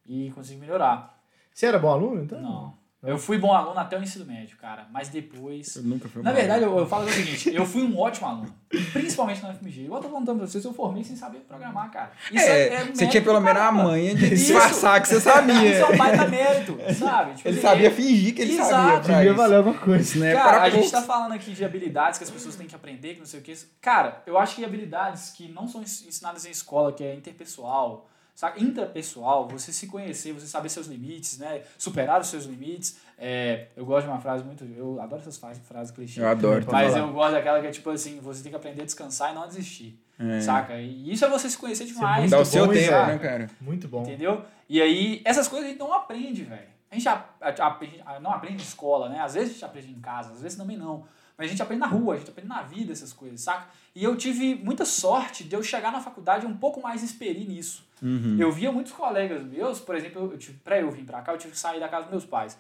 e 0.06 0.32
conseguir 0.32 0.60
melhorar. 0.60 1.22
Você 1.54 1.66
era 1.66 1.80
bom 1.80 1.90
aluno, 1.90 2.24
então? 2.24 2.42
Não. 2.42 2.85
Eu 3.06 3.18
fui 3.18 3.38
bom 3.38 3.54
aluno 3.54 3.80
até 3.80 3.98
o 3.98 4.02
ensino 4.04 4.26
médio, 4.26 4.58
cara, 4.58 4.88
mas 4.92 5.10
depois. 5.10 5.76
Eu 5.76 5.84
nunca 5.84 6.10
fui 6.10 6.22
Na 6.24 6.32
mal. 6.32 6.40
verdade, 6.40 6.64
eu, 6.64 6.78
eu 6.78 6.88
falo 6.88 7.06
o 7.06 7.10
seguinte: 7.10 7.54
eu 7.54 7.66
fui 7.66 7.84
um 7.84 7.98
ótimo 8.00 8.28
aluno, 8.28 8.54
principalmente 8.92 9.42
na 9.44 9.54
FMG. 9.54 9.84
Igual 9.86 10.02
eu 10.02 10.08
tô 10.10 10.14
contando 10.14 10.38
pra 10.40 10.48
vocês, 10.48 10.64
eu 10.66 10.74
formei 10.74 11.04
sem 11.04 11.16
saber 11.16 11.40
programar, 11.40 11.92
cara. 11.92 12.12
É, 12.34 12.70
você 12.70 12.70
mérito 12.70 13.08
tinha 13.10 13.22
pelo 13.24 13.40
menos 13.40 13.62
a 13.62 13.72
manha 13.72 14.16
de 14.16 14.26
Isso. 14.34 14.36
disfarçar 14.54 15.02
que 15.02 15.08
você 15.08 15.18
Isso 15.18 15.30
é 15.30 15.34
um 15.34 15.36
sabia. 15.36 15.98
baita 15.98 16.28
mérito, 16.28 16.78
sabe? 16.98 17.34
Tipo, 17.36 17.48
Ele 17.50 17.58
assim, 17.60 17.68
sabia 17.68 17.88
é- 17.88 17.92
fingir 17.92 18.34
que 18.36 18.42
ele 18.42 18.54
Exato. 18.54 18.70
sabia. 18.70 19.00
pra 19.02 19.16
Devia 19.16 19.32
isso. 19.32 19.36
valer 19.42 19.56
alguma 19.58 19.78
coisa. 19.78 20.02
Isso 20.02 20.20
não 20.20 20.26
é 20.28 20.34
Cara, 20.34 20.50
para 20.50 20.62
a 20.64 20.70
gente 20.70 20.92
tá 20.92 21.02
falando 21.02 21.32
aqui 21.34 21.52
de 21.52 21.64
habilidades 21.64 22.18
que 22.18 22.24
as 22.24 22.32
pessoas 22.32 22.56
têm 22.56 22.68
que 22.68 22.76
aprender, 22.76 23.14
que 23.14 23.20
não 23.20 23.26
sei 23.28 23.40
o 23.40 23.44
que. 23.44 23.54
Cara, 23.82 24.22
eu 24.26 24.38
acho 24.38 24.56
que 24.56 24.66
habilidades 24.66 25.30
que 25.32 25.48
não 25.52 25.68
são 25.68 25.82
ens- 25.82 26.06
ensinadas 26.08 26.46
em 26.46 26.50
escola, 26.52 26.92
que 26.92 27.04
é 27.04 27.14
interpessoal, 27.16 28.10
sabe? 28.36 28.62
intrapessoal, 28.64 29.48
você 29.48 29.72
se 29.74 29.88
conhecer, 29.88 30.34
você 30.34 30.46
saber 30.46 30.70
seus 30.70 30.88
limites, 30.88 31.40
né? 31.40 31.64
Superar 31.78 32.22
os 32.22 32.28
seus 32.28 32.46
limites. 32.46 32.98
É, 33.18 33.68
eu 33.76 33.86
gosto 33.86 34.06
de 34.06 34.12
uma 34.12 34.20
frase 34.20 34.44
muito. 34.44 34.64
Eu 34.66 35.02
adoro 35.02 35.22
essas 35.22 35.38
frases, 35.38 35.66
frases 35.66 35.92
clichê. 35.92 36.20
Eu 36.22 36.28
adoro. 36.28 36.66
Mas 36.72 36.92
falar. 36.94 37.06
eu 37.06 37.14
gosto 37.14 37.32
daquela 37.32 37.62
que 37.62 37.68
é 37.68 37.72
tipo 37.72 37.90
assim: 37.90 38.20
você 38.20 38.44
tem 38.44 38.52
que 38.52 38.56
aprender 38.58 38.82
a 38.82 38.86
descansar 38.86 39.32
e 39.32 39.36
não 39.36 39.48
desistir. 39.48 40.00
É. 40.20 40.40
Saca? 40.42 40.80
E 40.80 41.12
isso 41.12 41.26
é 41.26 41.30
você 41.30 41.50
se 41.50 41.58
conhecer 41.58 41.86
demais. 41.86 42.30
Dá 42.30 42.38
o 42.38 42.40
Muito 42.40 42.52
seu 42.52 42.66
bom, 42.68 42.74
tempo, 42.74 42.92
né, 42.92 43.18
cara? 43.18 43.50
Muito 43.60 43.88
bom. 43.88 44.04
Entendeu? 44.04 44.46
E 44.70 44.82
aí, 44.82 45.22
essas 45.26 45.48
coisas 45.48 45.68
a 45.68 45.70
gente 45.72 45.80
não 45.80 45.94
aprende, 45.94 46.44
velho. 46.44 46.76
A 46.90 46.96
gente 46.96 47.10
a- 47.10 47.26
a- 47.42 47.80
a- 48.06 48.20
não 48.22 48.32
aprende 48.32 48.56
em 48.64 48.66
escola, 48.66 49.10
né? 49.10 49.20
Às 49.20 49.34
vezes 49.34 49.50
a 49.50 49.54
gente 49.54 49.66
aprende 49.66 49.92
em 49.92 50.00
casa, 50.00 50.32
às 50.34 50.42
vezes 50.42 50.58
também 50.58 50.78
não. 50.78 51.04
Mas 51.38 51.48
a 51.48 51.50
gente 51.50 51.62
aprende 51.62 51.82
na 51.82 51.88
rua, 51.88 52.14
a 52.16 52.18
gente 52.18 52.30
aprende 52.30 52.48
na 52.48 52.62
vida 52.62 52.94
essas 52.94 53.12
coisas, 53.12 53.42
saca? 53.42 53.68
E 53.94 54.02
eu 54.02 54.16
tive 54.16 54.56
muita 54.56 54.86
sorte 54.86 55.44
de 55.44 55.54
eu 55.54 55.62
chegar 55.62 55.92
na 55.92 56.00
faculdade 56.00 56.46
um 56.46 56.56
pouco 56.56 56.82
mais 56.82 57.04
experi 57.04 57.44
nisso. 57.46 57.85
Uhum. 58.02 58.38
Eu 58.40 58.52
via 58.52 58.72
muitos 58.72 58.92
colegas 58.92 59.44
meus, 59.44 59.80
por 59.80 59.96
exemplo, 59.96 60.32
eu, 60.32 60.38
tive, 60.38 60.58
pra 60.60 60.80
eu 60.80 60.90
vir 60.92 61.06
pra 61.06 61.22
cá, 61.22 61.32
eu 61.34 61.38
tive 61.38 61.54
que 61.54 61.60
sair 61.60 61.80
da 61.80 61.88
casa 61.88 62.04
dos 62.04 62.12
meus 62.12 62.26
pais. 62.26 62.58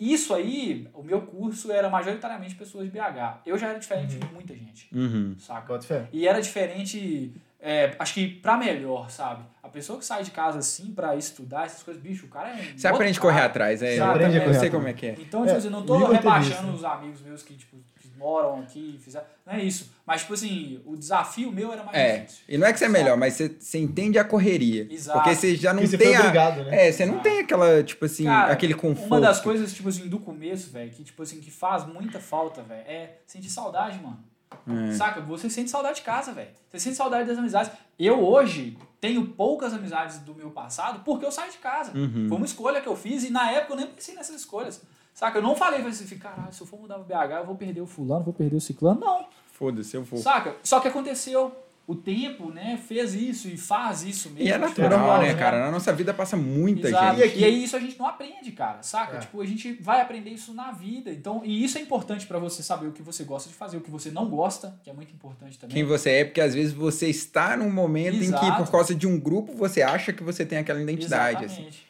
Isso 0.00 0.32
aí, 0.32 0.88
o 0.94 1.02
meu 1.02 1.22
curso 1.22 1.72
era 1.72 1.90
majoritariamente 1.90 2.54
pessoas 2.54 2.84
de 2.84 2.90
BH. 2.92 3.40
Eu 3.44 3.58
já 3.58 3.68
era 3.70 3.78
diferente 3.80 4.16
de 4.16 4.32
muita 4.32 4.54
gente, 4.54 4.88
Uhum. 4.94 5.34
saca? 5.38 5.78
E 6.12 6.26
era 6.28 6.40
diferente, 6.40 7.32
é, 7.60 7.94
acho 7.98 8.14
que 8.14 8.28
pra 8.28 8.56
melhor, 8.56 9.10
sabe? 9.10 9.42
A 9.62 9.68
pessoa 9.68 9.98
que 9.98 10.04
sai 10.04 10.22
de 10.22 10.30
casa 10.30 10.58
assim 10.60 10.92
pra 10.92 11.14
estudar 11.16 11.66
essas 11.66 11.82
coisas, 11.82 12.02
bicho, 12.02 12.26
o 12.26 12.28
cara 12.28 12.50
é. 12.50 12.54
um 12.74 12.78
Você 12.78 12.86
aprende 12.88 13.18
a 13.18 13.20
correr 13.20 13.40
atrás, 13.42 13.82
é. 13.82 13.94
Você 13.94 14.00
eu 14.00 14.04
aprende 14.06 14.36
a 14.36 14.40
eu 14.40 14.44
correr 14.44 14.58
sei 14.58 14.68
atrás. 14.68 14.72
como 14.72 14.88
é 14.88 14.92
que 14.92 15.06
é. 15.06 15.12
Então, 15.18 15.40
tipo 15.42 15.54
É, 15.54 15.58
assim, 15.58 15.68
não 15.68 15.80
o 15.80 15.84
tô 15.84 16.06
rebaixando 16.06 16.68
isso. 16.68 16.76
os 16.78 16.84
amigos 16.84 17.20
meus 17.20 17.42
que, 17.42 17.54
tipo, 17.54 17.76
que 18.00 18.08
moram 18.16 18.60
aqui, 18.60 18.98
fizeram. 19.02 19.26
Não 19.44 19.52
é 19.54 19.62
isso. 19.62 19.92
Mas, 20.06 20.22
tipo 20.22 20.32
assim, 20.34 20.80
o 20.86 20.96
desafio 20.96 21.52
meu 21.52 21.70
era 21.72 21.82
mais 21.84 21.96
É, 21.98 22.18
difícil. 22.20 22.44
e 22.48 22.56
não 22.56 22.66
é 22.66 22.72
que 22.72 22.78
você 22.78 22.84
é 22.86 22.88
melhor, 22.88 23.16
mas 23.18 23.34
você, 23.34 23.48
você 23.60 23.78
entende 23.78 24.18
a 24.18 24.24
correria. 24.24 24.86
Exato. 24.90 25.18
Porque 25.18 25.34
você 25.34 25.54
já 25.56 25.72
não 25.74 25.82
Porque 25.82 25.96
você 25.96 25.98
tem 25.98 26.06
foi 26.08 26.16
a... 26.16 26.20
obrigado, 26.20 26.64
né? 26.64 26.88
É, 26.88 26.92
você 26.92 27.04
não 27.04 27.14
Exato. 27.14 27.28
tem 27.28 27.40
aquela, 27.40 27.82
tipo 27.82 28.04
assim, 28.06 28.24
Cara, 28.24 28.52
aquele 28.52 28.74
conforto. 28.74 29.06
Uma 29.08 29.20
das 29.20 29.40
coisas, 29.40 29.72
tipo 29.74 29.88
assim, 29.88 30.08
do 30.08 30.18
começo, 30.18 30.70
velho, 30.70 30.90
que, 30.90 31.04
tipo 31.04 31.22
assim, 31.22 31.40
que 31.40 31.50
faz 31.50 31.84
muita 31.86 32.18
falta, 32.20 32.62
velho, 32.62 32.82
é 32.86 33.10
sentir 33.26 33.50
saudade, 33.50 33.98
mano. 34.00 34.18
É. 34.66 34.92
Saca? 34.92 35.20
Você 35.20 35.48
sente 35.48 35.70
saudade 35.70 35.96
de 35.96 36.02
casa, 36.02 36.32
velho. 36.32 36.50
Você 36.70 36.78
sente 36.78 36.96
saudade 36.96 37.28
das 37.28 37.38
amizades. 37.38 37.72
Eu 37.98 38.22
hoje 38.22 38.76
tenho 39.00 39.26
poucas 39.28 39.72
amizades 39.72 40.18
do 40.18 40.34
meu 40.34 40.50
passado 40.50 41.02
porque 41.04 41.24
eu 41.24 41.32
saí 41.32 41.50
de 41.50 41.58
casa. 41.58 41.96
Uhum. 41.96 42.26
Foi 42.28 42.36
uma 42.36 42.46
escolha 42.46 42.80
que 42.80 42.88
eu 42.88 42.96
fiz 42.96 43.24
e 43.24 43.30
na 43.30 43.50
época 43.50 43.72
eu 43.72 43.76
nem 43.76 43.86
pensei 43.86 44.14
nessas 44.14 44.36
escolhas. 44.36 44.82
Saca? 45.14 45.38
Eu 45.38 45.42
não 45.42 45.56
falei 45.56 45.80
assim, 45.84 46.18
caralho, 46.18 46.52
se 46.52 46.60
eu 46.60 46.66
for 46.66 46.78
mudar 46.78 46.98
pra 46.98 47.26
BH, 47.26 47.32
eu 47.40 47.46
vou 47.46 47.56
perder 47.56 47.80
o 47.80 47.86
fulano, 47.86 48.24
vou 48.24 48.34
perder 48.34 48.56
o 48.56 48.60
ciclano. 48.60 49.00
Não. 49.00 49.26
Foda-se, 49.52 49.96
eu 49.96 50.04
vou. 50.04 50.20
Saca? 50.20 50.54
Só 50.62 50.78
que 50.78 50.86
aconteceu. 50.86 51.52
O 51.88 51.94
tempo, 51.94 52.50
né, 52.50 52.78
fez 52.86 53.14
isso 53.14 53.48
e 53.48 53.56
faz 53.56 54.02
isso 54.02 54.28
mesmo. 54.28 54.46
E 54.46 54.52
é 54.52 54.58
Tipo, 54.58 54.82
natural, 54.82 55.22
né, 55.22 55.28
né? 55.28 55.34
cara? 55.34 55.58
Na 55.64 55.70
nossa 55.70 55.90
vida 55.90 56.12
passa 56.12 56.36
muita 56.36 56.86
Exato. 56.88 57.18
gente. 57.18 57.38
E, 57.38 57.44
aí 57.46 57.64
isso 57.64 57.74
a 57.74 57.80
gente 57.80 57.98
não 57.98 58.06
aprende, 58.06 58.52
cara, 58.52 58.82
saca? 58.82 59.16
É. 59.16 59.20
Tipo, 59.20 59.40
a 59.40 59.46
gente 59.46 59.72
vai 59.80 60.02
aprender 60.02 60.28
isso 60.28 60.52
na 60.52 60.70
vida. 60.70 61.10
Então, 61.10 61.40
e 61.42 61.64
isso 61.64 61.78
é 61.78 61.80
importante 61.80 62.26
pra 62.26 62.38
você 62.38 62.62
saber 62.62 62.88
o 62.88 62.92
que 62.92 63.00
você 63.00 63.24
gosta 63.24 63.48
de 63.48 63.54
fazer, 63.54 63.78
o 63.78 63.80
que 63.80 63.90
você 63.90 64.10
não 64.10 64.28
gosta, 64.28 64.78
que 64.84 64.90
é 64.90 64.92
muito 64.92 65.14
importante 65.14 65.58
também. 65.58 65.76
Quem 65.76 65.84
você 65.84 66.10
é, 66.10 66.24
porque 66.26 66.42
às 66.42 66.52
vezes 66.54 66.74
você 66.74 67.08
está 67.08 67.56
num 67.56 67.70
momento 67.72 68.16
em 68.16 68.20
que, 68.20 68.26
Exato. 68.26 68.64
por 68.64 68.70
causa 68.70 68.94
de 68.94 69.06
um 69.06 69.18
grupo, 69.18 69.54
você 69.54 69.80
acha 69.80 70.12
que 70.12 70.22
você 70.22 70.44
tem 70.44 70.58
aquela 70.58 70.82
identidade. 70.82 71.46
Assim. 71.46 71.62
Exatamente. 71.62 71.86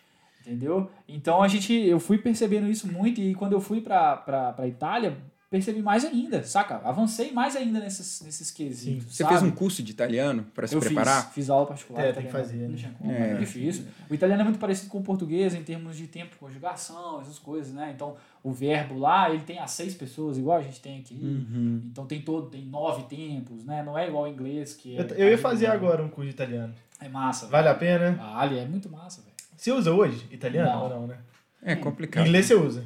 Entendeu? 0.47 0.89
Então 1.09 1.43
a 1.43 1.49
gente, 1.49 1.75
eu 1.75 1.99
fui 1.99 2.19
percebendo 2.19 2.71
isso 2.71 2.87
muito 2.87 3.21
e 3.21 3.35
quando 3.35 3.53
eu 3.53 3.61
fui 3.61 3.81
pra, 3.81 4.17
pra, 4.17 4.53
pra 4.53 4.67
Itália, 4.69 5.19
percebi 5.51 5.81
mais 5.81 6.05
ainda, 6.05 6.43
saca? 6.45 6.77
Avancei 6.85 7.33
mais 7.33 7.57
ainda 7.57 7.81
nesses, 7.81 8.21
nesses 8.23 8.51
quesitos. 8.51 9.15
Você 9.15 9.23
sabe? 9.23 9.39
fez 9.39 9.43
um 9.43 9.51
curso 9.51 9.83
de 9.83 9.93
italiano 9.93 10.47
para 10.55 10.67
se 10.67 10.75
eu 10.75 10.81
preparar? 10.81 11.25
Fiz, 11.27 11.35
fiz 11.35 11.51
aula 11.51 11.67
particular. 11.67 12.05
É, 12.05 12.13
tem 12.13 12.27
que 12.27 12.33
fazer, 12.33 12.57
Não 12.63 12.71
né? 12.71 12.77
tinha 12.77 12.93
como, 12.93 13.11
É. 13.11 13.31
é 13.33 13.35
difícil. 13.39 13.87
O 14.11 14.15
italiano 14.15 14.43
é 14.43 14.45
muito 14.45 14.59
parecido 14.59 14.91
com 14.91 14.99
o 14.99 15.03
português 15.03 15.55
em 15.55 15.63
termos 15.63 15.97
de 15.97 16.07
tempo 16.07 16.33
de 16.33 16.37
conjugação, 16.37 17.21
essas 17.21 17.39
coisas, 17.39 17.73
né? 17.73 17.93
Então, 17.95 18.17
o 18.43 18.53
verbo 18.53 18.99
lá, 18.99 19.31
ele 19.31 19.43
tem 19.43 19.59
as 19.59 19.71
seis 19.71 19.95
pessoas, 19.95 20.37
igual 20.39 20.59
a 20.59 20.63
gente 20.63 20.81
tem 20.81 20.99
aqui. 21.01 21.15
Uhum. 21.15 21.83
Então, 21.91 22.07
tem 22.07 22.21
todo, 22.21 22.51
tem 22.51 22.65
nove 22.67 23.05
tempos, 23.05 23.65
né? 23.65 23.83
Não 23.83 23.97
é 23.97 24.09
igual 24.09 24.25
ao 24.27 24.31
inglês, 24.31 24.75
que 24.75 24.97
é... 24.97 25.01
Eu, 25.01 25.07
eu 25.17 25.29
ia 25.31 25.39
fazer 25.39 25.67
agora 25.67 26.03
um 26.03 26.09
curso 26.09 26.29
de 26.29 26.35
italiano. 26.35 26.75
É 27.01 27.09
massa. 27.09 27.47
Vale 27.47 27.69
a 27.69 27.75
pena? 27.75 28.13
Vale, 28.13 28.59
é 28.59 28.65
muito 28.67 28.89
massa, 28.91 29.23
velho. 29.23 29.35
Você 29.57 29.73
usa 29.73 29.93
hoje 29.93 30.27
italiano 30.31 30.71
Não. 30.71 30.83
ou 30.83 30.89
não, 30.91 31.07
né? 31.07 31.19
É 31.63 31.75
complicado. 31.75 32.27
Inglês 32.27 32.47
você 32.47 32.55
usa. 32.55 32.85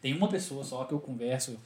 Tem 0.00 0.14
uma 0.14 0.28
pessoa 0.28 0.62
só 0.64 0.84
que 0.84 0.94
eu 0.94 1.00
converso, 1.00 1.58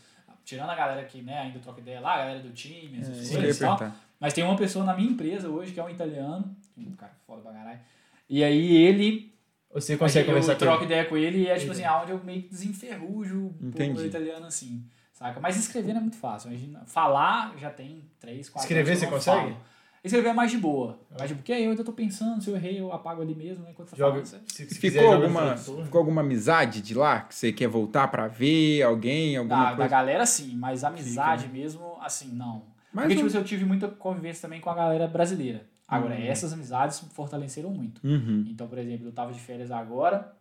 tirando 0.44 0.70
a 0.70 0.74
galera 0.74 1.04
que 1.04 1.22
né, 1.22 1.38
ainda 1.40 1.58
troca 1.58 1.80
ideia 1.80 2.00
lá, 2.00 2.14
a 2.14 2.18
galera 2.18 2.40
do 2.40 2.50
time, 2.50 2.98
essas 3.00 3.30
É, 3.30 3.34
eu 3.34 3.38
coisas 3.38 3.56
e 3.56 3.60
tal. 3.60 3.92
Mas 4.20 4.32
tem 4.32 4.44
uma 4.44 4.56
pessoa 4.56 4.84
na 4.84 4.94
minha 4.94 5.10
empresa 5.10 5.48
hoje 5.48 5.72
que 5.72 5.80
é 5.80 5.84
um 5.84 5.90
italiano, 5.90 6.54
um 6.76 6.92
cara 6.92 7.12
foda 7.26 7.42
pra 7.42 7.52
caralho. 7.52 7.80
E 8.28 8.42
aí 8.42 8.76
ele. 8.76 9.32
Você 9.74 9.96
consegue 9.96 10.28
eu 10.28 10.34
conversar 10.34 10.52
com 10.54 10.58
troco 10.58 10.84
ele? 10.84 10.84
ideia 10.86 11.04
com 11.06 11.16
ele 11.16 11.38
e 11.38 11.46
é 11.48 11.58
tipo 11.58 11.72
assim, 11.72 11.84
aonde 11.84 12.12
eu 12.12 12.22
meio 12.22 12.42
que 12.42 12.48
desenferrujo 12.50 13.54
do 13.58 14.04
italiano 14.04 14.46
assim. 14.46 14.84
Saca? 15.12 15.40
Mas 15.40 15.56
escrever 15.56 15.92
não 15.92 15.98
é 15.98 16.02
muito 16.02 16.16
fácil. 16.16 16.50
Imagina, 16.50 16.84
falar 16.84 17.54
já 17.58 17.70
tem 17.70 18.04
três, 18.18 18.48
quatro 18.48 18.66
Escrever 18.66 18.96
você 18.96 19.04
eu 19.06 19.10
não 19.10 19.16
consegue? 19.16 19.52
falo. 19.52 19.71
Escrever 20.04 20.30
é 20.30 20.32
mais 20.32 20.50
de 20.50 20.58
boa. 20.58 20.98
Mais 21.16 21.28
de. 21.30 21.36
Porque 21.36 21.52
aí 21.52 21.62
eu 21.64 21.70
ainda 21.70 21.84
tô 21.84 21.92
pensando, 21.92 22.42
se 22.42 22.50
eu 22.50 22.56
errei, 22.56 22.80
eu 22.80 22.92
apago 22.92 23.22
ali 23.22 23.34
mesmo, 23.34 23.62
né? 23.64 23.70
Enquanto 23.70 23.90
tá 23.90 23.96
Joga. 23.96 24.20
você- 24.24 24.40
Se, 24.48 24.68
se 24.68 24.80
quiser, 24.80 24.98
Ficou 25.00 25.16
no 25.16 25.22
alguma, 25.24 25.56
ficou 25.56 25.98
alguma 26.00 26.20
amizade 26.22 26.80
de 26.82 26.92
lá 26.94 27.20
que 27.20 27.34
você 27.34 27.52
quer 27.52 27.68
voltar 27.68 28.08
pra 28.08 28.26
ver 28.26 28.82
alguém, 28.82 29.36
alguma 29.36 29.56
Da, 29.56 29.70
da 29.70 29.76
coisa? 29.76 29.90
galera, 29.90 30.26
sim, 30.26 30.56
mas 30.56 30.82
amizade 30.82 31.46
né? 31.46 31.52
mesmo, 31.52 31.96
assim, 32.00 32.28
não. 32.32 32.64
Mas 32.92 33.06
Porque, 33.06 33.22
não- 33.22 33.28
tipo 33.28 33.38
eu 33.40 33.44
tive 33.44 33.64
muita 33.64 33.86
convivência 33.88 34.42
também 34.42 34.60
com 34.60 34.70
a 34.70 34.74
galera 34.74 35.06
brasileira. 35.06 35.64
Agora, 35.86 36.14
Uhum. 36.16 36.22
essas 36.22 36.52
amizades 36.52 36.98
fortaleceram 37.12 37.70
muito. 37.70 38.00
Uhum. 38.06 38.44
Então, 38.48 38.66
por 38.66 38.78
exemplo, 38.78 39.06
eu 39.06 39.12
tava 39.12 39.32
de 39.32 39.38
férias 39.38 39.70
agora, 39.70 40.34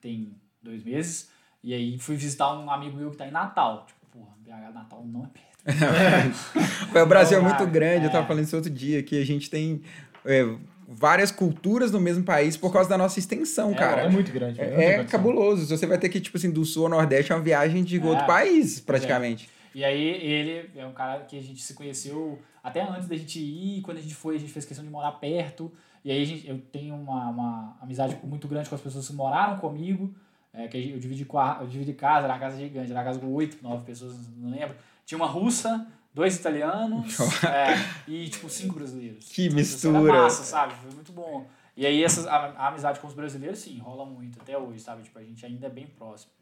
tem 0.00 0.34
dois 0.62 0.82
meses, 0.82 1.30
e 1.62 1.74
aí 1.74 1.98
fui 1.98 2.16
visitar 2.16 2.54
um 2.58 2.70
amigo 2.70 2.96
meu 2.96 3.10
que 3.10 3.16
tá 3.16 3.26
em 3.26 3.30
Natal. 3.30 3.84
Tipo, 3.86 4.06
porra, 4.18 4.34
BH 4.38 4.72
Natal 4.72 5.04
não 5.04 5.24
é 5.24 5.28
perto. 5.28 5.53
o 7.02 7.06
Brasil 7.06 7.38
é 7.38 7.40
muito 7.40 7.66
grande, 7.66 8.06
eu 8.06 8.10
tava 8.12 8.24
é. 8.24 8.28
falando 8.28 8.44
isso 8.44 8.56
outro 8.56 8.70
dia, 8.70 9.02
que 9.02 9.20
a 9.20 9.24
gente 9.24 9.48
tem 9.48 9.80
é, 10.24 10.46
várias 10.88 11.30
culturas 11.30 11.90
no 11.90 12.00
mesmo 12.00 12.24
país 12.24 12.56
por 12.56 12.72
causa 12.72 12.88
da 12.88 12.98
nossa 12.98 13.18
extensão, 13.18 13.72
É, 13.72 13.74
cara. 13.74 14.02
É 14.02 14.08
muito 14.08 14.32
grande. 14.32 14.60
É, 14.60 14.64
é 14.64 14.96
condição. 14.96 15.06
cabuloso. 15.06 15.66
Você 15.66 15.86
vai 15.86 15.98
ter 15.98 16.08
que, 16.08 16.20
tipo 16.20 16.36
assim, 16.36 16.50
do 16.50 16.64
sul 16.64 16.84
ao 16.84 16.90
nordeste, 16.90 17.32
é 17.32 17.34
uma 17.34 17.42
viagem 17.42 17.82
de 17.82 17.98
É. 17.98 18.04
outro 18.04 18.26
país, 18.26 18.80
praticamente. 18.80 19.48
E 19.74 19.84
aí 19.84 20.04
ele 20.04 20.70
é 20.76 20.86
um 20.86 20.92
cara 20.92 21.20
que 21.24 21.36
a 21.36 21.42
gente 21.42 21.60
se 21.60 21.74
conheceu 21.74 22.38
até 22.62 22.80
antes 22.82 23.08
da 23.08 23.16
gente 23.16 23.40
ir, 23.40 23.82
quando 23.82 23.98
a 23.98 24.00
gente 24.00 24.14
foi, 24.14 24.36
a 24.36 24.38
gente 24.38 24.52
fez 24.52 24.64
questão 24.64 24.84
de 24.84 24.90
morar 24.90 25.12
perto. 25.12 25.72
E 26.04 26.12
aí 26.12 26.24
gente, 26.24 26.48
eu 26.48 26.58
tenho 26.70 26.94
uma, 26.94 27.28
uma 27.28 27.76
amizade 27.80 28.16
muito 28.22 28.46
grande 28.46 28.68
com 28.68 28.74
as 28.74 28.80
pessoas 28.80 29.08
que 29.08 29.14
moraram 29.14 29.58
comigo. 29.58 30.14
É, 30.56 30.68
que 30.68 30.92
eu 30.92 31.00
dividi, 31.00 31.26
eu 31.60 31.66
dividi 31.66 31.92
casa, 31.94 32.26
era 32.26 32.34
uma 32.34 32.38
casa 32.38 32.56
gigante, 32.56 32.88
era 32.88 33.00
uma 33.00 33.04
casa 33.04 33.18
com 33.18 33.26
oito, 33.32 33.58
nove 33.60 33.84
pessoas, 33.84 34.14
não 34.36 34.50
lembro. 34.50 34.76
Tinha 35.04 35.16
uma 35.16 35.26
russa, 35.26 35.86
dois 36.12 36.36
italianos 36.36 37.18
é, 37.44 37.74
e 38.08 38.28
tipo 38.28 38.48
cinco 38.48 38.74
brasileiros. 38.74 39.28
Que 39.28 39.46
Então, 39.46 39.56
mistura. 39.56 39.98
Era 39.98 40.22
massa, 40.22 40.44
sabe? 40.44 40.74
Foi 40.74 40.90
muito 40.92 41.12
bom. 41.12 41.46
E 41.76 41.84
aí 41.84 42.04
essas, 42.04 42.26
a, 42.26 42.36
a 42.36 42.68
amizade 42.68 43.00
com 43.00 43.06
os 43.06 43.14
brasileiros, 43.14 43.58
sim, 43.58 43.78
rola 43.78 44.06
muito 44.06 44.40
até 44.40 44.56
hoje, 44.56 44.80
sabe? 44.80 45.02
Tipo, 45.02 45.18
a 45.18 45.24
gente 45.24 45.44
ainda 45.44 45.66
é 45.66 45.70
bem 45.70 45.86
próximo. 45.86 46.32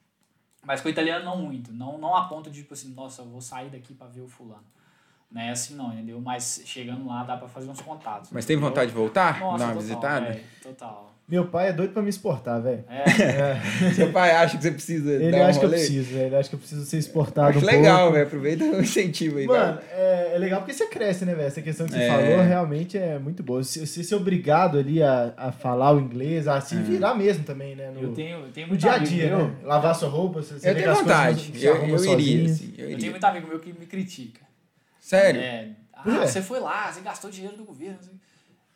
Mas 0.64 0.80
com 0.80 0.88
o 0.88 0.90
italiano 0.90 1.24
não 1.24 1.36
muito. 1.38 1.72
Não, 1.72 1.98
não 1.98 2.14
a 2.14 2.28
ponto 2.28 2.50
de, 2.50 2.62
tipo 2.62 2.74
assim, 2.74 2.92
nossa, 2.94 3.22
eu 3.22 3.26
vou 3.26 3.40
sair 3.40 3.70
daqui 3.70 3.94
pra 3.94 4.06
ver 4.06 4.20
o 4.20 4.28
fulano. 4.28 4.64
Não 5.30 5.40
é 5.40 5.50
assim 5.50 5.74
não, 5.74 5.92
entendeu? 5.92 6.20
Mas 6.20 6.62
chegando 6.66 7.06
lá 7.06 7.24
dá 7.24 7.36
pra 7.36 7.48
fazer 7.48 7.68
uns 7.68 7.80
contatos. 7.80 8.30
Mas 8.30 8.44
tem 8.44 8.54
entendeu? 8.54 8.68
vontade 8.68 8.90
de 8.90 8.96
voltar? 8.96 9.40
Nossa, 9.40 9.58
dar 9.58 9.64
uma 9.64 9.72
total, 9.72 9.82
visitada? 9.82 10.26
véi, 10.26 10.44
total. 10.62 11.11
Meu 11.32 11.46
pai 11.46 11.68
é 11.68 11.72
doido 11.72 11.94
pra 11.94 12.02
me 12.02 12.10
exportar, 12.10 12.60
velho. 12.60 12.84
É, 12.90 13.90
Seu 13.94 14.12
pai 14.12 14.32
acha 14.32 14.58
que 14.58 14.62
você 14.64 14.70
precisa 14.70 15.10
Ele 15.12 15.30
dar 15.30 15.38
um 15.38 15.46
acha 15.46 15.58
que 15.60 15.64
eu 15.64 15.70
preciso, 15.70 16.10
velho. 16.12 16.26
Ele 16.26 16.36
acha 16.36 16.48
que 16.50 16.54
eu 16.54 16.58
preciso 16.58 16.84
ser 16.84 16.98
exportado 16.98 17.48
Acho 17.48 17.58
um 17.60 17.64
legal, 17.64 18.12
velho. 18.12 18.26
Aproveita 18.26 18.64
o 18.64 18.80
incentivo 18.82 19.38
aí. 19.38 19.46
Mano, 19.46 19.76
vai. 19.76 19.84
é, 19.92 20.32
é 20.34 20.38
legal 20.38 20.60
porque 20.60 20.74
você 20.74 20.86
cresce, 20.88 21.24
né, 21.24 21.34
velho? 21.34 21.46
Essa 21.46 21.62
questão 21.62 21.86
que 21.86 21.94
você 21.94 22.00
É. 22.02 22.06
falou 22.06 22.42
realmente 22.46 22.98
é 22.98 23.18
muito 23.18 23.42
boa. 23.42 23.64
Você, 23.64 23.86
você 23.86 24.04
ser 24.04 24.14
obrigado 24.14 24.78
ali 24.78 25.02
a, 25.02 25.32
a 25.38 25.50
falar 25.52 25.94
o 25.96 26.00
inglês, 26.00 26.46
a 26.46 26.56
É. 26.58 26.60
se 26.60 26.76
virar 26.76 27.14
mesmo 27.14 27.44
também, 27.44 27.74
né? 27.76 27.90
No, 27.94 28.02
eu 28.02 28.12
tenho, 28.12 28.40
eu 28.40 28.52
tenho 28.52 28.66
no 28.68 28.76
dia 28.76 28.92
a 28.92 28.98
dia, 28.98 29.28
meu, 29.34 29.48
né? 29.48 29.54
Lavar 29.64 29.94
sua 29.94 30.10
roupa, 30.10 30.42
você, 30.42 30.58
você 30.58 30.68
Eu 30.68 30.74
tenho 30.74 30.84
coisas 30.86 31.02
vontade. 31.02 31.40
se 31.58 31.64
Eu, 31.64 31.76
eu 31.76 32.04
iria, 32.20 32.44
assim. 32.50 32.74
Eu 32.76 32.90
Eu 32.90 32.98
tenho 32.98 33.10
muito 33.12 33.24
amigo 33.24 33.48
meu 33.48 33.58
que 33.58 33.72
me 33.72 33.86
critica. 33.86 34.42
Sério? 35.00 35.40
É, 35.40 35.68
ah, 35.94 36.26
você 36.26 36.42
foi 36.42 36.60
lá, 36.60 36.92
você 36.92 37.00
gastou 37.00 37.30
dinheiro 37.30 37.56
do 37.56 37.64
governo. 37.64 37.96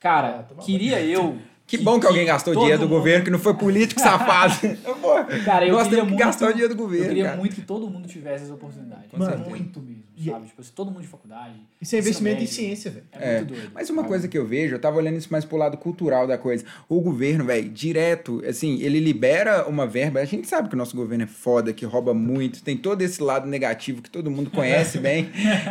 Cara, 0.00 0.46
Ah, 0.50 0.54
queria 0.62 1.00
eu 1.02 1.36
Que 1.67 1.79
bom 1.79 1.99
que 1.99 2.07
alguém 2.07 2.25
gastou 2.25 2.55
dinheiro 2.55 2.79
do 2.79 2.89
mundo- 2.89 2.99
governo, 2.99 3.25
que 3.25 3.31
não 3.31 3.39
foi 3.41 3.53
político 3.55 4.01
safado. 4.01 4.55
Pô, 5.03 5.14
Cara, 5.45 5.67
eu 5.67 5.73
nós 5.75 5.83
queria 5.85 5.99
temos 5.99 6.05
que 6.05 6.14
muito, 6.14 6.19
gastar 6.19 6.49
o 6.49 6.53
dinheiro 6.53 6.75
do 6.75 6.81
Eu 6.81 6.85
governo, 6.85 7.09
queria 7.09 7.25
cara. 7.25 7.37
muito 7.37 7.55
que 7.57 7.62
todo 7.62 7.91
mundo 7.91 8.07
tivesse 8.07 8.45
essa 8.45 8.55
oportunidade. 8.55 9.03
Mano, 9.17 9.45
muito 9.49 9.81
mesmo, 9.81 10.05
e- 10.17 10.31
sabe? 10.31 10.47
Tipo, 10.47 10.61
assim, 10.61 10.71
todo 10.75 10.91
mundo 10.93 11.03
de 11.03 11.09
faculdade. 11.09 11.55
Isso 11.81 11.97
é 11.97 11.99
investimento 11.99 12.41
em 12.43 12.47
ciência, 12.47 12.91
velho. 12.91 13.05
É, 13.12 13.33
É, 13.33 13.37
muito 13.39 13.53
doido. 13.55 13.71
Mas 13.75 13.91
uma 13.91 14.03
sabe? 14.03 14.09
coisa 14.09 14.29
que 14.29 14.39
eu 14.39 14.47
vejo, 14.47 14.77
eu 14.77 14.79
tava 14.79 14.97
olhando 14.99 15.17
isso 15.19 15.29
mais 15.33 15.45
pro 15.45 15.57
lado 15.57 15.77
cultural 15.77 16.27
da 16.27 16.39
coisa. 16.39 16.64
O 16.89 17.01
governo, 17.01 17.45
velho, 17.45 17.69
direto, 17.69 18.43
assim, 18.49 18.81
ele 18.81 19.01
libera 19.01 19.67
uma 19.69 19.87
verba. 19.89 20.21
A 20.21 20.25
gente 20.25 20.47
sabe 20.47 20.69
que 20.69 20.75
o 20.77 20.79
nosso 20.79 20.97
governo 20.97 21.25
é 21.25 21.27
foda, 21.27 21.73
que 21.73 21.85
rouba 21.85 22.14
muito, 22.14 22.62
tem 22.62 22.77
todo 22.77 23.03
esse 23.03 23.21
lado 23.21 23.47
negativo 23.49 24.01
que 24.03 24.11
todo 24.11 24.31
mundo 24.31 24.51
conhece 24.51 24.99
bem. 25.01 25.31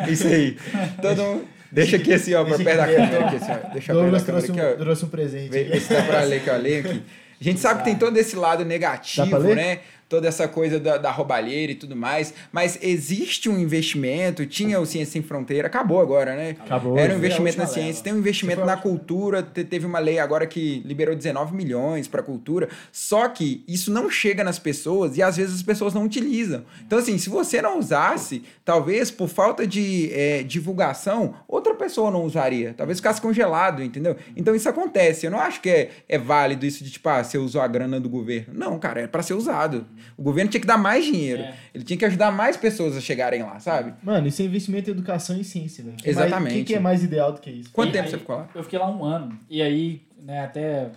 Isso 0.09 0.27
aí. 0.27 0.57
Todo 1.01 1.21
mundo. 1.23 1.54
Deixa 1.75 1.97
aqui 1.97 2.13
assim, 2.13 2.33
ó, 2.33 2.45
pra 2.45 2.57
perto 2.57 2.77
da 2.77 2.83
aqui, 2.85 2.95
câmera 2.95 3.25
aqui, 3.25 3.35
assim, 3.35 3.51
ó. 3.51 3.73
Deixa 3.73 3.93
Douglas 3.93 4.23
câmera 4.23 4.45
trouxe 4.45 4.61
aqui, 4.61 4.71
um, 4.71 4.73
ó. 4.73 4.83
trouxe 4.83 5.05
um 5.05 5.09
presente. 5.09 5.49
Vê, 5.49 5.63
vê 5.65 5.79
se 5.79 5.93
dá 5.93 6.01
pra 6.03 6.21
ler 6.23 6.41
que 6.41 6.49
eu 6.49 6.57
leio 6.57 6.79
aqui. 6.79 7.03
A 7.39 7.43
gente 7.43 7.59
sabe 7.59 7.79
que 7.79 7.85
tem 7.85 7.95
todo 7.99 8.15
esse 8.15 8.35
lado 8.37 8.63
negativo, 8.63 9.39
né? 9.39 9.79
Toda 10.07 10.27
essa 10.27 10.47
coisa 10.47 10.79
da, 10.79 10.97
da 10.97 11.09
roubalheira 11.11 11.71
e 11.71 11.75
tudo 11.75 11.95
mais. 11.95 12.33
Mas 12.51 12.77
existe 12.81 13.49
um 13.49 13.57
investimento, 13.57 14.45
tinha 14.45 14.79
o 14.79 14.85
Ciência 14.85 15.13
Sem 15.13 15.21
Fronteira, 15.23 15.67
acabou 15.67 15.99
agora, 15.99 16.35
né? 16.35 16.55
Acabou. 16.63 16.97
Era 16.97 17.11
um 17.11 17.15
a 17.15 17.17
investimento 17.19 17.57
na 17.57 17.65
ciência, 17.65 17.91
leva. 17.93 18.03
tem 18.03 18.13
um 18.13 18.17
investimento 18.17 18.63
na 18.65 18.77
cultura, 18.77 19.41
te- 19.41 19.63
teve 19.63 19.85
uma 19.85 19.99
lei 19.99 20.19
agora 20.19 20.45
que 20.45 20.81
liberou 20.85 21.15
19 21.15 21.55
milhões 21.55 22.07
para 22.07 22.21
cultura, 22.21 22.69
só 22.91 23.27
que 23.27 23.63
isso 23.67 23.91
não 23.91 24.09
chega 24.09 24.43
nas 24.43 24.59
pessoas 24.59 25.17
e 25.17 25.23
às 25.23 25.37
vezes 25.37 25.55
as 25.55 25.63
pessoas 25.63 25.93
não 25.93 26.03
utilizam. 26.03 26.63
Então, 26.85 26.99
assim, 26.99 27.17
se 27.17 27.29
você 27.29 27.61
não 27.61 27.79
usasse, 27.79 28.43
talvez 28.63 29.09
por 29.09 29.27
falta 29.27 29.65
de 29.65 30.09
eh, 30.13 30.43
divulgação, 30.43 31.35
outra 31.47 31.73
pessoa 31.73 32.11
não 32.11 32.23
usaria, 32.25 32.73
talvez 32.77 32.99
ficasse 32.99 33.21
congelado, 33.21 33.81
entendeu? 33.83 34.15
Então 34.35 34.53
isso 34.55 34.67
acontece. 34.69 35.25
Eu 35.25 35.31
não 35.31 35.39
acho 35.39 35.61
que 35.61 35.69
é, 35.69 35.89
é 36.07 36.17
válido 36.17 36.65
isso 36.65 36.83
de, 36.83 36.91
tipo, 36.91 37.07
ah, 37.09 37.23
você 37.23 37.37
usou 37.37 37.61
a 37.61 37.67
grana 37.67 37.99
do 37.99 38.09
governo. 38.09 38.53
Não, 38.53 38.77
cara, 38.79 39.01
é 39.01 39.07
para 39.07 39.23
ser 39.23 39.33
usado. 39.33 39.85
O 40.17 40.23
governo 40.23 40.49
tinha 40.51 40.61
que 40.61 40.67
dar 40.67 40.77
mais 40.77 41.05
dinheiro, 41.05 41.41
É. 41.43 41.55
ele 41.73 41.83
tinha 41.83 41.97
que 41.97 42.05
ajudar 42.05 42.31
mais 42.31 42.55
pessoas 42.57 42.95
a 42.95 43.01
chegarem 43.01 43.43
lá, 43.43 43.59
sabe? 43.59 43.93
Mano, 44.03 44.27
isso 44.27 44.41
é 44.41 44.45
investimento 44.45 44.89
em 44.89 44.93
educação 44.93 45.37
e 45.39 45.43
ciência, 45.43 45.83
velho. 45.83 45.95
Mais- 45.97 46.07
Exatamente. 46.07 46.53
O 46.53 46.57
que, 46.59 46.63
que 46.65 46.75
é 46.75 46.79
mais 46.79 47.03
ideal 47.03 47.31
do 47.33 47.39
que 47.41 47.49
isso? 47.49 47.69
Quanto 47.71 47.89
E 47.89 47.91
tempo 47.93 48.05
aí, 48.05 48.11
você 48.11 48.17
ficou 48.17 48.35
lá? 48.37 48.49
Eu 48.55 48.63
fiquei 48.63 48.79
lá 48.79 48.89
um 48.89 49.03
ano. 49.03 49.37
E 49.49 49.61
aí, 49.61 50.07
né, 50.21 50.43
até 50.43 50.91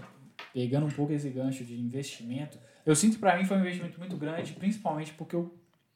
pegando 0.54 0.86
um 0.86 0.90
pouco 0.90 1.12
esse 1.12 1.28
gancho 1.28 1.64
de 1.64 1.74
investimento, 1.78 2.58
eu 2.86 2.94
sinto 2.96 3.14
que 3.14 3.18
pra 3.20 3.36
mim 3.36 3.44
foi 3.44 3.56
um 3.56 3.60
investimento 3.60 3.98
muito 3.98 4.16
grande, 4.16 4.52
principalmente 4.52 5.12
porque 5.12 5.36
eu 5.36 5.52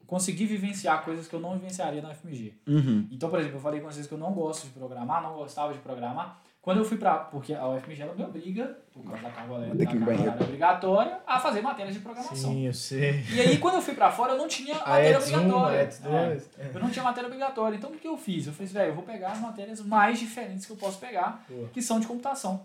consegui 0.06 0.44
vivenciar 0.44 1.02
coisas 1.04 1.26
que 1.26 1.34
eu 1.34 1.40
não 1.40 1.54
vivenciaria 1.54 2.02
na 2.02 2.10
FMG. 2.14 2.52
Uhum. 2.66 3.06
Então, 3.10 3.30
por 3.30 3.38
exemplo, 3.38 3.56
eu 3.56 3.62
falei 3.62 3.80
com 3.80 3.90
vocês 3.90 4.06
que 4.06 4.12
eu 4.12 4.18
não 4.18 4.32
gosto 4.32 4.64
de 4.66 4.70
programar, 4.72 5.22
não 5.22 5.32
gostava 5.34 5.72
de 5.72 5.78
programar. 5.78 6.42
Quando 6.62 6.78
eu 6.78 6.84
fui 6.84 6.96
pra. 6.96 7.16
Porque 7.16 7.52
a 7.52 7.68
UFMG 7.68 8.02
ela 8.02 8.14
me 8.14 8.22
obriga, 8.22 8.78
por 8.92 9.02
causa 9.02 9.20
da 9.20 9.30
carga 9.30 9.52
horária 9.52 10.36
obrigatória, 10.40 11.18
a 11.26 11.40
fazer 11.40 11.60
matérias 11.60 11.92
de 11.92 12.00
programação. 12.00 12.52
Sim, 12.52 12.66
eu 12.66 12.72
sei. 12.72 13.24
E 13.32 13.40
aí, 13.40 13.58
quando 13.58 13.74
eu 13.74 13.82
fui 13.82 13.94
pra 13.94 14.12
fora, 14.12 14.34
eu 14.34 14.38
não 14.38 14.46
tinha 14.46 14.76
A 14.76 14.90
matéria 14.90 15.16
Eds 15.16 15.32
1, 15.32 15.34
a 15.34 15.38
obrigatória. 15.40 15.76
É. 15.76 16.28
2. 16.28 16.50
é. 16.58 16.70
Eu 16.72 16.80
não 16.80 16.88
tinha 16.88 17.02
matéria 17.02 17.26
obrigatória. 17.26 17.76
Então 17.76 17.90
o 17.90 17.94
que 17.94 18.06
eu 18.06 18.16
fiz? 18.16 18.46
Eu 18.46 18.52
falei 18.52 18.66
assim, 18.66 18.74
velho, 18.74 18.90
eu 18.90 18.94
vou 18.94 19.02
pegar 19.02 19.32
as 19.32 19.40
matérias 19.40 19.80
mais 19.80 20.20
diferentes 20.20 20.64
que 20.64 20.70
eu 20.70 20.76
posso 20.76 21.00
pegar, 21.00 21.44
Boa. 21.48 21.68
que 21.68 21.82
são 21.82 21.98
de 21.98 22.06
computação. 22.06 22.64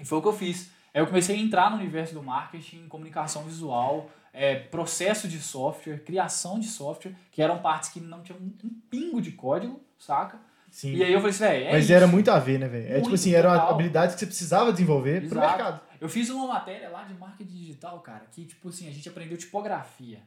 E 0.00 0.04
foi 0.04 0.18
o 0.18 0.22
que 0.22 0.28
eu 0.28 0.32
fiz. 0.32 0.72
Aí 0.92 1.00
eu 1.00 1.06
comecei 1.06 1.36
a 1.36 1.38
entrar 1.38 1.70
no 1.70 1.76
universo 1.76 2.14
do 2.14 2.22
marketing, 2.24 2.88
comunicação 2.88 3.44
visual, 3.44 4.10
é, 4.32 4.56
processo 4.56 5.28
de 5.28 5.38
software, 5.38 5.98
criação 5.98 6.58
de 6.58 6.66
software, 6.66 7.14
que 7.30 7.40
eram 7.40 7.60
partes 7.60 7.90
que 7.90 8.00
não 8.00 8.20
tinham 8.20 8.40
um 8.40 8.70
pingo 8.90 9.22
de 9.22 9.30
código, 9.30 9.80
saca? 9.96 10.40
Sim. 10.72 10.94
E 10.94 11.04
aí 11.04 11.12
eu 11.12 11.20
falei 11.20 11.30
assim, 11.34 11.44
velho, 11.44 11.64
é 11.66 11.72
Mas 11.72 11.84
isso. 11.84 11.92
era 11.92 12.06
muito 12.06 12.30
a 12.30 12.38
ver, 12.38 12.58
né, 12.58 12.66
velho? 12.66 12.94
É 12.96 13.00
tipo 13.02 13.14
assim, 13.14 13.34
eram 13.34 13.50
total. 13.50 13.74
habilidades 13.74 14.14
que 14.14 14.20
você 14.20 14.26
precisava 14.26 14.72
desenvolver 14.72 15.20
pro 15.28 15.38
Exato. 15.38 15.46
mercado. 15.58 15.80
Eu 16.00 16.08
fiz 16.08 16.30
uma 16.30 16.46
matéria 16.46 16.88
lá 16.88 17.04
de 17.04 17.12
marketing 17.12 17.52
digital, 17.52 18.00
cara, 18.00 18.24
que 18.32 18.46
tipo 18.46 18.70
assim, 18.70 18.88
a 18.88 18.90
gente 18.90 19.06
aprendeu 19.06 19.36
tipografia. 19.36 20.20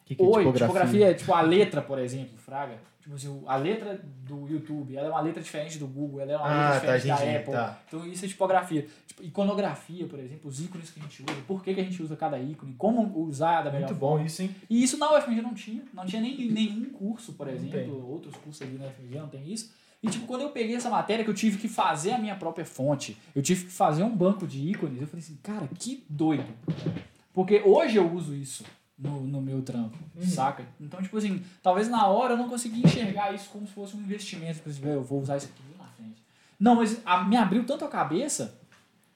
O 0.00 0.04
que, 0.04 0.14
que 0.14 0.22
é 0.22 0.24
Oi, 0.24 0.30
tipografia? 0.38 0.66
tipografia 0.68 1.10
é 1.10 1.14
tipo 1.14 1.34
a 1.34 1.40
letra, 1.40 1.82
por 1.82 1.98
exemplo, 1.98 2.38
Fraga. 2.38 2.78
Tipo 3.06 3.14
assim, 3.14 3.42
a 3.46 3.54
letra 3.56 4.00
do 4.24 4.48
YouTube, 4.48 4.96
ela 4.96 5.06
é 5.06 5.10
uma 5.10 5.20
letra 5.20 5.40
diferente 5.40 5.78
do 5.78 5.86
Google, 5.86 6.18
ela 6.22 6.32
é 6.32 6.36
uma 6.36 6.44
Ah, 6.44 6.72
letra 6.72 6.88
tá, 6.88 6.96
diferente 6.96 7.06
da 7.06 7.14
entendi, 7.24 7.36
Apple. 7.38 7.52
tá. 7.52 7.78
Então 7.86 8.04
isso 8.04 8.24
é 8.24 8.28
tipografia. 8.28 8.86
Tipo, 9.06 9.22
iconografia, 9.22 10.06
por 10.08 10.18
exemplo, 10.18 10.50
os 10.50 10.60
ícones 10.60 10.90
que 10.90 10.98
a 10.98 11.02
gente 11.04 11.22
usa, 11.22 11.40
por 11.46 11.62
que, 11.62 11.72
que 11.72 11.80
a 11.80 11.84
gente 11.84 12.02
usa 12.02 12.16
cada 12.16 12.36
ícone, 12.36 12.74
como 12.76 13.16
usar 13.20 13.62
da 13.62 13.70
melhor 13.70 13.86
Muito 13.90 14.00
forma. 14.00 14.18
bom 14.18 14.24
isso, 14.26 14.42
hein? 14.42 14.50
E 14.68 14.82
isso 14.82 14.98
na 14.98 15.16
UFMG 15.16 15.40
não 15.40 15.54
tinha. 15.54 15.82
Não 15.94 16.04
tinha 16.04 16.20
nem, 16.20 16.50
nenhum 16.50 16.86
curso, 16.86 17.34
por 17.34 17.46
exemplo. 17.46 18.10
Outros 18.10 18.34
cursos 18.34 18.60
ali 18.62 18.76
na 18.76 18.86
UFMG 18.86 19.18
não 19.20 19.28
tem 19.28 19.52
isso. 19.52 19.72
E 20.02 20.08
tipo, 20.10 20.26
quando 20.26 20.40
eu 20.42 20.50
peguei 20.50 20.74
essa 20.74 20.90
matéria 20.90 21.24
que 21.24 21.30
eu 21.30 21.34
tive 21.34 21.58
que 21.58 21.68
fazer 21.68 22.10
a 22.10 22.18
minha 22.18 22.34
própria 22.34 22.64
fonte, 22.66 23.16
eu 23.36 23.40
tive 23.42 23.66
que 23.66 23.70
fazer 23.72 24.02
um 24.02 24.10
banco 24.14 24.48
de 24.48 24.58
ícones, 24.68 25.00
eu 25.00 25.06
falei 25.06 25.22
assim, 25.24 25.38
cara, 25.44 25.68
que 25.78 26.04
doido. 26.10 26.44
Porque 27.32 27.62
hoje 27.64 27.96
eu 27.98 28.12
uso 28.12 28.34
isso 28.34 28.64
no, 28.98 29.20
no 29.22 29.40
meu 29.40 29.60
trampo, 29.62 29.96
saca? 30.22 30.64
Então, 30.80 31.02
tipo 31.02 31.16
assim, 31.18 31.42
talvez 31.62 31.88
na 31.88 32.06
hora 32.06 32.32
eu 32.32 32.36
não 32.36 32.48
consegui 32.48 32.80
enxergar 32.84 33.32
isso 33.34 33.48
como 33.50 33.66
se 33.66 33.72
fosse 33.72 33.96
um 33.96 34.00
investimento. 34.00 34.54
Tipo 34.54 34.70
assim, 34.70 34.80
"Velho, 34.80 34.94
eu 34.94 35.02
vou 35.04 35.20
usar 35.20 35.36
isso 35.36 35.46
aqui 35.46 35.62
lá 35.78 35.84
na 35.84 35.90
frente. 35.92 36.22
Não, 36.58 36.76
mas 36.76 37.00
a- 37.04 37.24
me 37.24 37.36
abriu 37.36 37.64
tanto 37.64 37.84
a 37.84 37.88
cabeça 37.88 38.54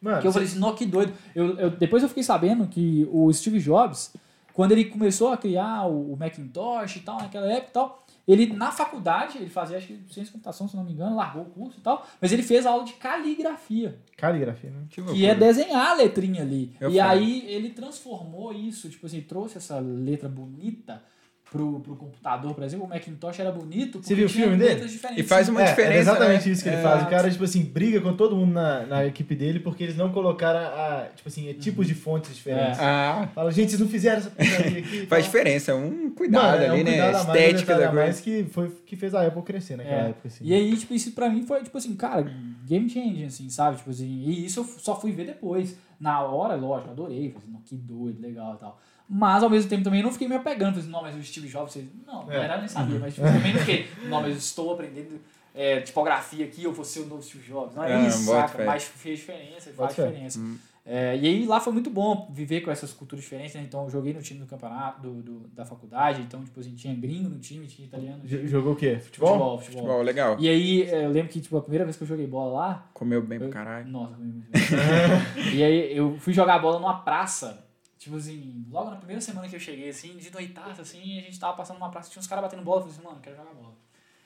Mano, 0.03 0.21
que 0.21 0.27
eu 0.27 0.33
falei 0.33 0.49
assim, 0.49 0.59
não, 0.59 0.75
que 0.75 0.85
doido. 0.87 1.13
Eu, 1.35 1.59
eu- 1.59 1.71
depois 1.71 2.03
eu 2.03 2.09
fiquei 2.09 2.23
sabendo 2.25 2.67
que 2.67 3.09
o 3.11 3.33
Steve 3.33 3.59
Jobs, 3.59 4.15
quando 4.53 4.73
ele 4.73 4.85
começou 4.87 5.33
a 5.33 5.37
criar 5.37 5.87
o, 5.87 6.13
o 6.13 6.17
Macintosh 6.17 6.97
e 6.97 7.01
tal, 7.01 7.19
naquela 7.21 7.47
época 7.51 7.69
e 7.69 7.73
tal, 7.73 8.07
ele 8.27 8.53
na 8.55 8.71
faculdade, 8.71 9.39
ele 9.39 9.49
fazia 9.49 9.79
acho 9.79 9.87
que 9.87 9.95
ciência 9.95 10.25
de 10.25 10.31
computação, 10.33 10.69
se 10.69 10.77
não 10.77 10.85
me 10.85 10.93
engano, 10.93 11.17
largou 11.17 11.43
o 11.43 11.47
curso 11.47 11.79
e 11.79 11.83
tal, 11.83 12.07
mas 12.21 12.33
ele 12.33 12.43
fez 12.43 12.67
aula 12.67 12.85
de 12.85 12.93
caligrafia, 12.95 13.99
Caligrafia, 14.17 14.71
né? 14.71 14.85
Que 14.91 15.03
que 15.03 15.27
é 15.27 15.35
desenhar 15.35 15.91
a 15.91 15.95
letrinha 15.95 16.43
ali. 16.43 16.77
Eu 16.79 16.91
e 16.91 17.01
aí 17.01 17.47
ele 17.49 17.71
transformou 17.71 18.53
isso, 18.53 18.89
tipo 18.91 19.07
assim, 19.07 19.23
trouxe 19.23 19.57
essa 19.57 19.79
letra 19.79 20.29
bonita 20.29 21.03
pro, 21.51 21.81
pro 21.81 21.97
computador, 21.97 22.55
por 22.55 22.63
exemplo, 22.63 22.87
o 22.87 22.89
Macintosh 22.89 23.41
era 23.41 23.51
bonito 23.51 23.99
porque 23.99 24.07
Você 24.07 24.15
viu 24.15 24.27
o 24.27 24.29
tinha 24.29 24.45
filme 24.47 24.57
dele? 24.59 24.87
diferentes. 24.87 25.25
E 25.25 25.27
faz 25.27 25.49
uma 25.49 25.61
é, 25.63 25.65
diferença. 25.67 25.95
É 25.95 25.99
exatamente 26.01 26.47
né? 26.47 26.53
isso 26.53 26.63
que 26.63 26.69
ele 26.69 26.77
É. 26.77 26.83
faz. 26.83 27.03
O 27.03 27.07
cara, 27.11 27.31
tipo 27.31 27.43
assim, 27.45 27.65
briga 27.65 28.01
com 28.01 28.15
todo 28.15 28.37
mundo 28.37 28.53
na, 28.53 28.87
na 28.87 29.05
equipe 29.07 29.35
dele 29.35 29.59
porque 29.59 29.83
eles 29.83 29.97
não 29.97 30.13
colocaram, 30.13 30.61
a, 30.61 31.09
tipo 31.17 31.29
assim, 31.29 31.53
tipos 31.55 31.87
de 31.89 31.95
fontes 31.95 32.35
diferentes. 32.35 32.79
Ah, 32.81 33.29
Fala, 33.35 33.51
gente, 33.51 33.71
vocês 33.71 33.81
não 33.81 33.89
fizeram 33.89 34.19
essa 34.19 34.29
aqui. 34.29 34.83
faz 34.83 35.09
Fala, 35.09 35.23
diferença, 35.23 35.73
é 35.73 35.75
um 35.75 36.11
cuidado 36.11 36.43
Mano, 36.45 36.63
é 36.63 36.69
ali, 36.71 36.81
um 36.81 36.85
né? 36.85 36.91
cuidado 36.93 37.13
mais, 37.27 37.27
Estética 37.39 37.73
da 37.75 37.79
coisa. 37.89 37.93
mais 37.93 38.21
que, 38.21 38.45
foi, 38.45 38.71
que 38.87 38.97
fez 38.97 39.15
a 39.15 39.27
Apple 39.27 39.43
crescer 39.43 39.77
naquela 39.77 40.07
É. 40.07 40.09
época, 40.11 40.29
assim. 40.29 40.45
E 40.45 40.55
aí, 40.55 40.77
tipo, 40.77 40.95
isso 40.95 41.11
pra 41.13 41.29
mim 41.29 41.43
foi, 41.43 41.63
tipo 41.65 41.77
assim, 41.77 41.97
cara, 41.97 42.23
game 42.67 42.89
changing, 42.89 43.25
assim, 43.25 43.51
sabe? 43.51 43.77
Tipo 43.79 43.91
assim, 43.91 44.07
e 44.07 44.45
isso 44.47 44.61
eu 44.61 44.65
só 44.79 44.99
fui 45.01 45.11
ver 45.13 45.27
depois. 45.27 45.77
Na 45.99 46.23
hora, 46.23 46.55
lógico, 46.55 46.93
adorei, 46.93 47.29
falei 47.31 47.37
assim, 47.37 47.53
não, 47.53 47.61
que 47.61 47.75
doido, 47.75 48.23
legal 48.23 48.55
e 48.55 48.59
tal. 48.59 48.81
Mas, 49.13 49.43
ao 49.43 49.51
mesmo 49.51 49.69
tempo, 49.69 49.83
também 49.83 50.03
não 50.05 50.13
fiquei 50.13 50.29
me 50.29 50.37
apegando, 50.37 50.69
falei 50.75 50.83
assim, 50.83 50.91
não, 50.93 51.03
mas 51.03 51.17
o 51.17 51.23
Steve 51.25 51.49
Jobs, 51.49 51.73
vocês... 51.73 51.85
não, 52.07 52.25
na 52.27 52.33
É. 52.33 52.39
verdade 52.39 52.55
eu 52.55 52.61
nem 52.61 52.69
sabia, 52.69 52.99
mas 53.01 53.15
tipo, 53.15 53.27
também 53.33 53.53
não 53.53 53.61
fiquei, 53.61 53.87
não, 54.05 54.21
mas 54.23 54.31
eu 54.31 54.37
estou 54.39 54.73
aprendendo 54.73 55.21
é, 55.53 55.81
tipografia 55.81 56.45
aqui, 56.45 56.63
eu 56.63 56.73
vou 56.73 56.85
ser 56.85 57.01
o 57.01 57.07
novo 57.07 57.21
Steve 57.23 57.45
Jobs. 57.45 57.75
Não 57.75 57.83
é 57.83 57.93
Ah, 57.93 58.07
isso, 58.07 58.25
saca? 58.27 58.59
fé. 58.59 58.65
Mas 58.65 58.85
fez 58.85 59.19
diferença, 59.19 59.73
faz 59.73 59.91
diferença. 59.97 60.39
É, 60.87 61.17
e 61.17 61.27
aí 61.27 61.45
lá 61.47 61.61
foi 61.61 61.73
muito 61.73 61.91
bom 61.91 62.31
viver 62.33 62.63
com 62.63 62.71
essas 62.71 62.93
culturas 62.93 63.23
diferentes, 63.23 63.55
né? 63.55 63.63
Então 63.63 63.85
eu 63.85 63.91
joguei 63.91 64.15
no 64.15 64.23
time 64.23 64.41
do 64.41 64.47
campeonato, 64.47 65.03
do, 65.03 65.23
do- 65.23 65.49
da 65.49 65.65
faculdade, 65.65 66.23
então, 66.23 66.43
tipo 66.43 66.59
assim, 66.59 66.75
tinha 66.75 66.95
gringo 66.95 67.29
no 67.29 67.39
time, 67.39 67.67
tinha 67.67 67.87
italiano 67.87 68.23
time. 68.25 68.47
Jogou 68.47 68.73
o 68.73 68.77
quê? 68.77 68.99
Futebol? 68.99 69.29
Futebol, 69.29 69.59
futebol. 69.59 69.83
Futebol, 69.83 70.03
legal. 70.03 70.37
E 70.41 70.49
aí, 70.49 70.83
é, 70.85 71.05
eu 71.05 71.11
lembro 71.11 71.31
que, 71.31 71.41
tipo, 71.41 71.57
a 71.57 71.61
primeira 71.61 71.85
vez 71.85 71.97
que 71.97 72.03
eu 72.05 72.07
joguei 72.09 72.27
bola 72.27 72.53
lá. 72.53 72.87
Comeu 72.95 73.21
bem 73.21 73.39
pro 73.39 73.49
eu- 73.49 73.53
caralho. 73.53 73.87
Nossa, 73.89 74.15
comi 74.15 74.33
muito 74.33 74.51
bem. 74.51 74.61
e 75.55 75.63
aí, 75.63 75.97
eu 75.97 76.17
fui 76.19 76.33
jogar 76.33 76.59
bola 76.61 76.79
numa 76.79 77.01
praça. 77.03 77.67
Tipo 78.01 78.17
assim, 78.17 78.65
logo 78.71 78.91
na 78.91 78.97
primeira 78.97 79.21
semana 79.21 79.47
que 79.47 79.55
eu 79.55 79.61
cheguei, 79.61 79.91
assim, 79.91 80.17
de 80.17 80.33
noitaça, 80.33 80.81
assim, 80.81 81.19
a 81.19 81.23
gente 81.23 81.39
tava 81.39 81.55
passando 81.55 81.79
numa 81.79 81.91
praça, 81.91 82.09
tinha 82.11 82.19
uns 82.19 82.27
caras 82.27 82.43
batendo 82.43 82.63
bola. 82.63 82.79
Eu 82.79 82.85
falei 82.85 82.97
assim, 82.97 83.05
mano, 83.05 83.19
eu 83.19 83.23
quero 83.23 83.37
jogar 83.37 83.53
bola. 83.53 83.75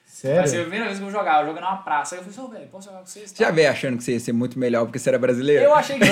Vai 0.05 0.07
ser 0.07 0.39
a 0.39 0.47
Sério? 0.47 0.61
primeira 0.67 0.85
vez 0.85 0.99
que 0.99 1.05
eu 1.05 1.11
vou 1.11 1.19
jogar, 1.19 1.41
eu 1.41 1.47
joguei 1.47 1.61
numa 1.61 1.79
praça. 1.79 2.15
Aí 2.15 2.21
eu 2.21 2.25
falei 2.25 2.39
assim, 2.39 2.47
ô, 2.47 2.57
velho, 2.57 2.71
posso 2.71 2.87
jogar 2.87 3.01
com 3.01 3.07
vocês? 3.07 3.31
Você 3.33 3.43
já 3.43 3.51
veio 3.51 3.69
achando 3.69 3.97
que 3.97 4.05
você 4.05 4.13
ia 4.13 4.21
ser 4.21 4.33
muito 4.33 4.61
melhor 4.61 4.85
porque 4.85 5.01
você 5.01 5.09
era 5.09 5.19
brasileiro? 5.19 5.65
Eu 5.65 5.75
achei 5.75 5.99
que. 5.99 6.05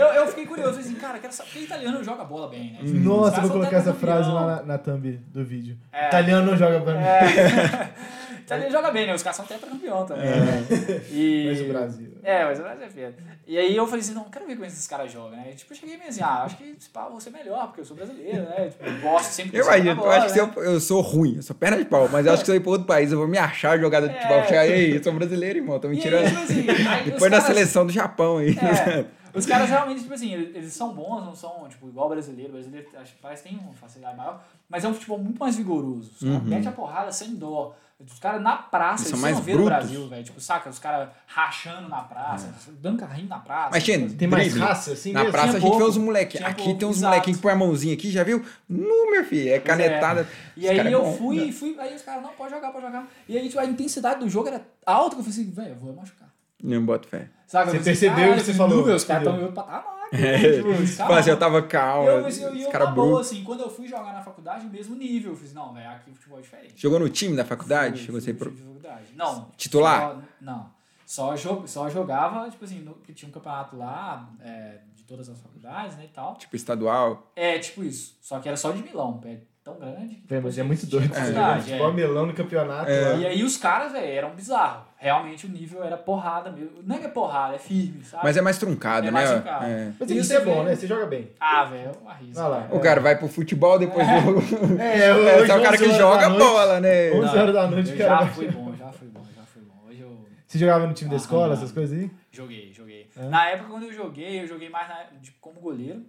eu, 0.00 0.06
eu 0.06 0.28
fiquei 0.28 0.46
curioso, 0.46 0.70
eu 0.70 0.74
falei 0.74 0.88
assim, 0.88 1.00
cara, 1.00 1.18
quero 1.18 1.32
saber. 1.32 1.50
Porque 1.50 1.64
italiano 1.64 2.04
joga 2.04 2.22
bola 2.22 2.48
bem, 2.48 2.70
né? 2.70 2.78
Tipo, 2.78 2.98
os 2.98 3.04
Nossa, 3.04 3.38
eu 3.38 3.42
vou 3.42 3.50
colocar 3.50 3.78
essa 3.78 3.92
frase 3.92 4.30
lá 4.30 4.46
na, 4.46 4.62
na 4.62 4.78
thumb 4.78 5.20
do 5.32 5.44
vídeo. 5.44 5.76
É. 5.92 6.06
Italiano 6.06 6.52
não 6.52 6.56
joga 6.56 6.80
pra 6.80 6.94
mim. 6.94 7.00
É. 8.46 8.54
italiano 8.54 8.72
joga 8.72 8.90
bem, 8.92 9.06
né? 9.06 9.14
Os 9.14 9.22
caras 9.22 9.36
são 9.36 9.44
tetracampeão 9.46 10.06
também. 10.06 10.24
né? 10.28 10.66
E... 11.10 11.46
Mas 11.48 11.60
o 11.60 11.64
Brasil. 11.68 12.12
É, 12.22 12.44
mas 12.44 12.58
o 12.58 12.62
Brasil 12.62 12.84
é 12.84 12.88
feio. 12.90 13.14
E 13.46 13.58
aí 13.58 13.76
eu 13.76 13.86
falei 13.86 14.00
assim, 14.00 14.14
não, 14.14 14.24
quero 14.24 14.46
ver 14.46 14.54
como 14.54 14.66
esses 14.66 14.86
caras 14.86 15.10
jogam, 15.12 15.30
né? 15.36 15.52
Tipo, 15.56 15.72
eu 15.72 15.76
cheguei 15.76 15.96
meio 15.96 16.08
assim, 16.08 16.20
ah, 16.22 16.42
acho 16.44 16.56
que 16.56 16.74
esse 16.78 16.88
pau 16.88 17.10
vou 17.10 17.20
ser 17.20 17.30
melhor, 17.30 17.66
porque 17.68 17.80
eu 17.80 17.84
sou 17.84 17.96
brasileiro, 17.96 18.42
né? 18.42 18.68
Tipo, 18.70 18.84
eu 18.84 19.00
gosto 19.00 19.30
sempre 19.32 19.52
de 19.52 19.58
Eu, 19.58 19.64
imagino, 19.64 19.90
eu 19.90 19.96
bola, 19.96 20.14
acho 20.16 20.26
que 20.26 20.32
se 20.32 20.42
né? 20.42 20.52
eu, 20.56 20.62
eu 20.64 20.80
sou 20.80 21.00
ruim, 21.00 21.36
eu 21.36 21.42
sou 21.42 21.54
perna 21.54 21.76
de 21.76 21.84
pau, 21.84 22.08
mas 22.10 22.26
eu 22.26 22.32
acho 22.32 22.42
que 22.42 22.46
se 22.46 22.52
eu 22.52 22.56
ir 22.56 22.60
pra 22.60 22.70
outro 22.70 22.86
país, 22.86 23.12
eu 23.12 23.18
vou 23.18 23.28
me 23.28 23.38
achar 23.38 23.78
jogador 23.78 24.08
de 24.08 24.14
É. 24.14 24.20
futebol. 24.20 24.44
Chegar, 24.44 24.66
ei, 24.66 24.96
eu 24.96 25.02
sou 25.02 25.12
brasileiro, 25.12 25.58
irmão, 25.60 25.78
tô 25.78 25.88
me 25.88 25.96
E 25.96 26.00
tirando. 26.00 26.26
tipo 26.28 26.40
assim, 26.40 26.60
aí 26.88 27.04
Depois 27.10 27.30
da 27.30 27.38
caras- 27.40 27.44
seleção 27.46 27.86
do 27.86 27.92
Japão 27.92 28.38
aí. 28.38 28.50
É, 28.50 29.04
os 29.32 29.44
caras 29.46 29.68
realmente, 29.68 30.00
tipo 30.02 30.14
assim, 30.14 30.32
eles, 30.32 30.72
são 30.72 30.92
bons, 30.94 31.24
não 31.24 31.34
são, 31.34 31.68
tipo, 31.68 31.86
igual 31.88 32.08
brasileiro. 32.08 32.50
O 32.50 32.52
brasileiro 32.54 32.88
acho 32.96 33.14
que 33.14 33.20
parece 33.22 33.42
que 33.44 33.50
tem 33.50 33.58
uma 33.58 33.72
facilidade 33.74 34.16
maior, 34.16 34.42
mas 34.68 34.82
é 34.84 34.88
um 34.88 34.94
futebol 34.94 35.18
muito 35.18 35.38
mais 35.38 35.56
vigoroso. 35.56 36.10
Os 36.14 36.20
caras 36.20 36.42
Uhum. 36.42 36.48
metem 36.48 36.68
a 36.68 36.72
porrada 36.72 37.12
sem 37.12 37.34
dó. 37.36 37.76
Os 37.98 38.18
caras 38.18 38.42
na 38.42 38.56
praça, 38.56 39.04
Eles 39.04 39.06
isso 39.06 39.10
são 39.12 39.20
mais 39.20 39.36
não 39.36 39.42
vê 39.42 39.52
no 39.52 39.58
brutos. 39.62 39.76
Brasil, 39.78 40.08
velho. 40.08 40.22
Tipo, 40.24 40.38
saca? 40.38 40.68
Os 40.68 40.78
caras 40.78 41.08
rachando 41.26 41.88
na 41.88 42.02
praça, 42.02 42.52
dando 42.78 42.98
carrinho 42.98 43.26
na 43.28 43.38
praça. 43.38 43.70
Mas, 43.72 43.82
tinha- 43.84 43.98
tipo, 43.98 44.14
Tem 44.18 44.28
mais 44.28 44.48
Drible. 44.50 44.60
raça, 44.68 44.92
assim 44.92 45.12
Na 45.12 45.20
mesmo? 45.20 45.32
praça 45.32 45.46
Tinha 45.48 45.56
a 45.56 45.60
gente 45.60 45.70
vê 45.70 45.76
pouco. 45.78 45.90
uns 45.90 45.96
moleques. 45.96 46.36
Tinha 46.36 46.48
Aqui 46.50 46.64
pouco, 46.64 46.78
tem 46.78 46.88
uns 46.88 47.00
molequinhos 47.00 47.36
que 47.38 47.42
põe 47.42 47.52
a 47.52 47.56
mãozinha 47.56 47.94
aqui, 47.94 48.10
já 48.10 48.22
viu? 48.22 48.44
Nu, 48.68 49.10
meu 49.10 49.24
filho, 49.24 49.48
é 49.48 49.54
é. 49.54 49.60
canetada. 49.60 50.28
E 50.54 50.66
Esse 50.66 50.78
aí 50.78 50.88
é 50.88 50.94
eu 50.94 51.02
bom. 51.02 51.16
fui, 51.16 51.50
fui, 51.52 51.74
aí 51.80 51.94
os 51.94 52.02
caras, 52.02 52.22
não, 52.22 52.30
pode 52.32 52.50
jogar, 52.54 52.70
pode 52.70 52.84
jogar. 52.84 53.06
E 53.26 53.38
aí, 53.38 53.48
tipo, 53.48 53.58
a 53.60 53.64
intensidade 53.64 54.20
do 54.20 54.28
jogo 54.28 54.48
era 54.48 54.60
alta, 54.84 55.16
que 55.16 55.20
eu 55.22 55.24
falei 55.24 55.40
assim, 55.40 55.50
velho, 55.50 55.68
eu 55.70 55.76
vou 55.76 55.94
machucar. 55.94 56.28
Não 56.62 56.84
boto 56.84 57.08
fé. 57.08 57.28
Sabe? 57.46 57.70
Você 57.70 57.76
assim, 57.76 57.84
percebeu 57.84 58.16
"Caralho, 58.16 58.34
que 58.36 58.40
você 58.44 58.52
falou, 58.54 58.70
falei, 58.78 58.90
"Nu, 58.90 58.96
Os 58.96 59.04
caras 59.04 59.26
estão 59.26 59.40
eu 59.40 59.52
patamar. 59.52 59.84
É, 59.84 59.95
Tipo, 60.10 60.68
os 60.70 60.90
Tipo 60.90 60.96
caras- 60.98 61.18
assim, 61.18 61.30
eu 61.30 61.38
tava 61.38 61.58
E 61.58 61.62
calmo, 61.62 62.08
eu, 62.08 62.22
mas 62.22 62.40
eu, 62.40 62.52
os 62.52 62.60
eu 62.62 62.70
caras 62.70 62.88
na 62.88 62.94
boa, 62.94 63.20
assim, 63.20 63.42
quando 63.44 63.60
eu 63.60 63.70
fui 63.70 63.86
jogar 63.88 64.12
na 64.12 64.22
faculdade, 64.22 64.66
mesmo 64.66 64.94
nível. 64.94 65.32
Eu 65.32 65.36
fiz, 65.36 65.52
não, 65.52 65.72
velho, 65.74 65.88
aqui 65.90 66.10
o 66.10 66.14
futebol 66.14 66.38
é 66.38 66.42
diferente. 66.42 66.74
Jogou 66.76 66.98
no 66.98 67.08
time 67.08 67.36
da 67.36 67.44
faculdade? 67.44 67.96
Fui, 67.96 68.06
Chegou 68.06 68.20
fui, 68.20 68.34
pro... 68.34 68.50
faculdade. 68.56 69.06
Não. 69.14 69.50
Titular? 69.56 70.00
Só, 70.12 70.22
não. 70.40 70.76
Só, 71.06 71.36
jo 71.36 71.62
só 71.66 71.88
jogava, 71.88 72.48
tipo 72.50 72.64
assim, 72.64 72.80
no, 72.80 72.94
que 72.94 73.12
tinha 73.14 73.28
um 73.28 73.32
campeonato 73.32 73.76
lá, 73.76 74.28
é, 74.40 74.78
de 74.94 75.04
todas 75.04 75.28
as 75.28 75.40
faculdades, 75.40 75.96
né, 75.96 76.04
e 76.04 76.08
tal. 76.08 76.34
Tipo 76.36 76.56
estadual. 76.56 77.30
É, 77.36 77.58
tipo 77.58 77.84
isso. 77.84 78.16
Só 78.20 78.40
que 78.40 78.48
era 78.48 78.56
só 78.56 78.72
de 78.72 78.82
Milão, 78.82 79.20
é 79.24 79.38
tão 79.62 79.78
grande. 79.78 80.16
que, 80.16 80.20
tipo 80.22 80.40
mas 80.42 80.58
é 80.58 80.62
muito 80.64 80.84
doido. 80.86 81.12
faculdade, 81.14 81.60
Tipo, 81.62 81.72
é. 81.74 81.76
Igual 81.76 81.92
melão 81.92 82.26
no 82.26 82.34
campeonato 82.34 82.90
É. 82.90 83.18
E 83.18 83.26
aí 83.26 83.42
os 83.44 83.56
caras, 83.56 83.92
velho, 83.92 84.06
eram 84.06 84.34
bizarros. 84.34 84.85
Realmente 84.98 85.44
o 85.46 85.48
nível 85.50 85.84
era 85.84 85.96
porrada 85.96 86.50
mesmo. 86.50 86.70
Não 86.82 86.96
é 86.96 86.98
que 86.98 87.04
é 87.06 87.08
porrada, 87.10 87.54
é 87.54 87.58
firme, 87.58 88.02
sabe? 88.02 88.24
Mas 88.24 88.36
é 88.36 88.40
mais 88.40 88.56
truncado, 88.58 89.02
É 89.06 89.10
né? 89.10 89.10
mais 89.10 89.30
truncado. 89.30 89.64
É. 89.66 89.92
Mas 90.00 90.10
isso 90.10 90.32
é 90.32 90.40
bom, 90.40 90.62
né? 90.62 90.74
Você 90.74 90.86
joga 90.86 91.06
bem. 91.06 91.30
Ah, 91.38 91.64
velho, 91.64 91.90
é 91.90 91.92
uma 92.02 92.14
risa. 92.14 92.48
Lá. 92.48 92.66
O 92.72 92.80
cara 92.80 93.00
vai 93.00 93.16
pro 93.16 93.28
futebol 93.28 93.78
depois 93.78 94.06
do... 94.06 94.80
É, 94.80 94.96
É, 94.96 95.08
é 95.08 95.42
o 95.44 95.46
cara 95.62 95.74
11 95.76 95.84
que 95.84 95.90
joga 95.92 96.28
da 96.28 96.30
bola, 96.30 96.80
né? 96.80 97.10
11 97.12 97.20
Não, 97.20 97.42
horas 97.42 97.54
da 97.54 97.66
noite, 97.68 97.92
cara. 97.96 98.24
já 98.24 98.26
fui 98.32 98.48
bom, 98.50 98.74
já 98.74 98.86
fui 98.90 99.08
bom, 99.08 99.20
já 99.36 99.42
fui 99.42 99.62
bom. 99.62 99.74
Hoje 99.86 100.00
eu 100.00 100.18
Você 100.46 100.58
jogava 100.58 100.86
no 100.86 100.94
time 100.94 101.10
da 101.10 101.16
Ah, 101.16 101.18
escola, 101.18 101.46
não. 101.48 101.52
essas 101.54 101.72
coisas 101.72 101.98
aí? 101.98 102.10
joguei, 102.32 102.72
joguei. 102.72 103.10
É? 103.16 103.22
Na 103.28 103.48
época, 103.50 103.68
quando 103.70 103.84
eu 103.84 103.92
joguei, 103.92 104.42
eu 104.42 104.46
joguei 104.46 104.70
mais 104.70 104.88
na, 104.88 105.04
tipo, 105.22 105.36
como 105.40 105.60
goleiro. 105.60 106.02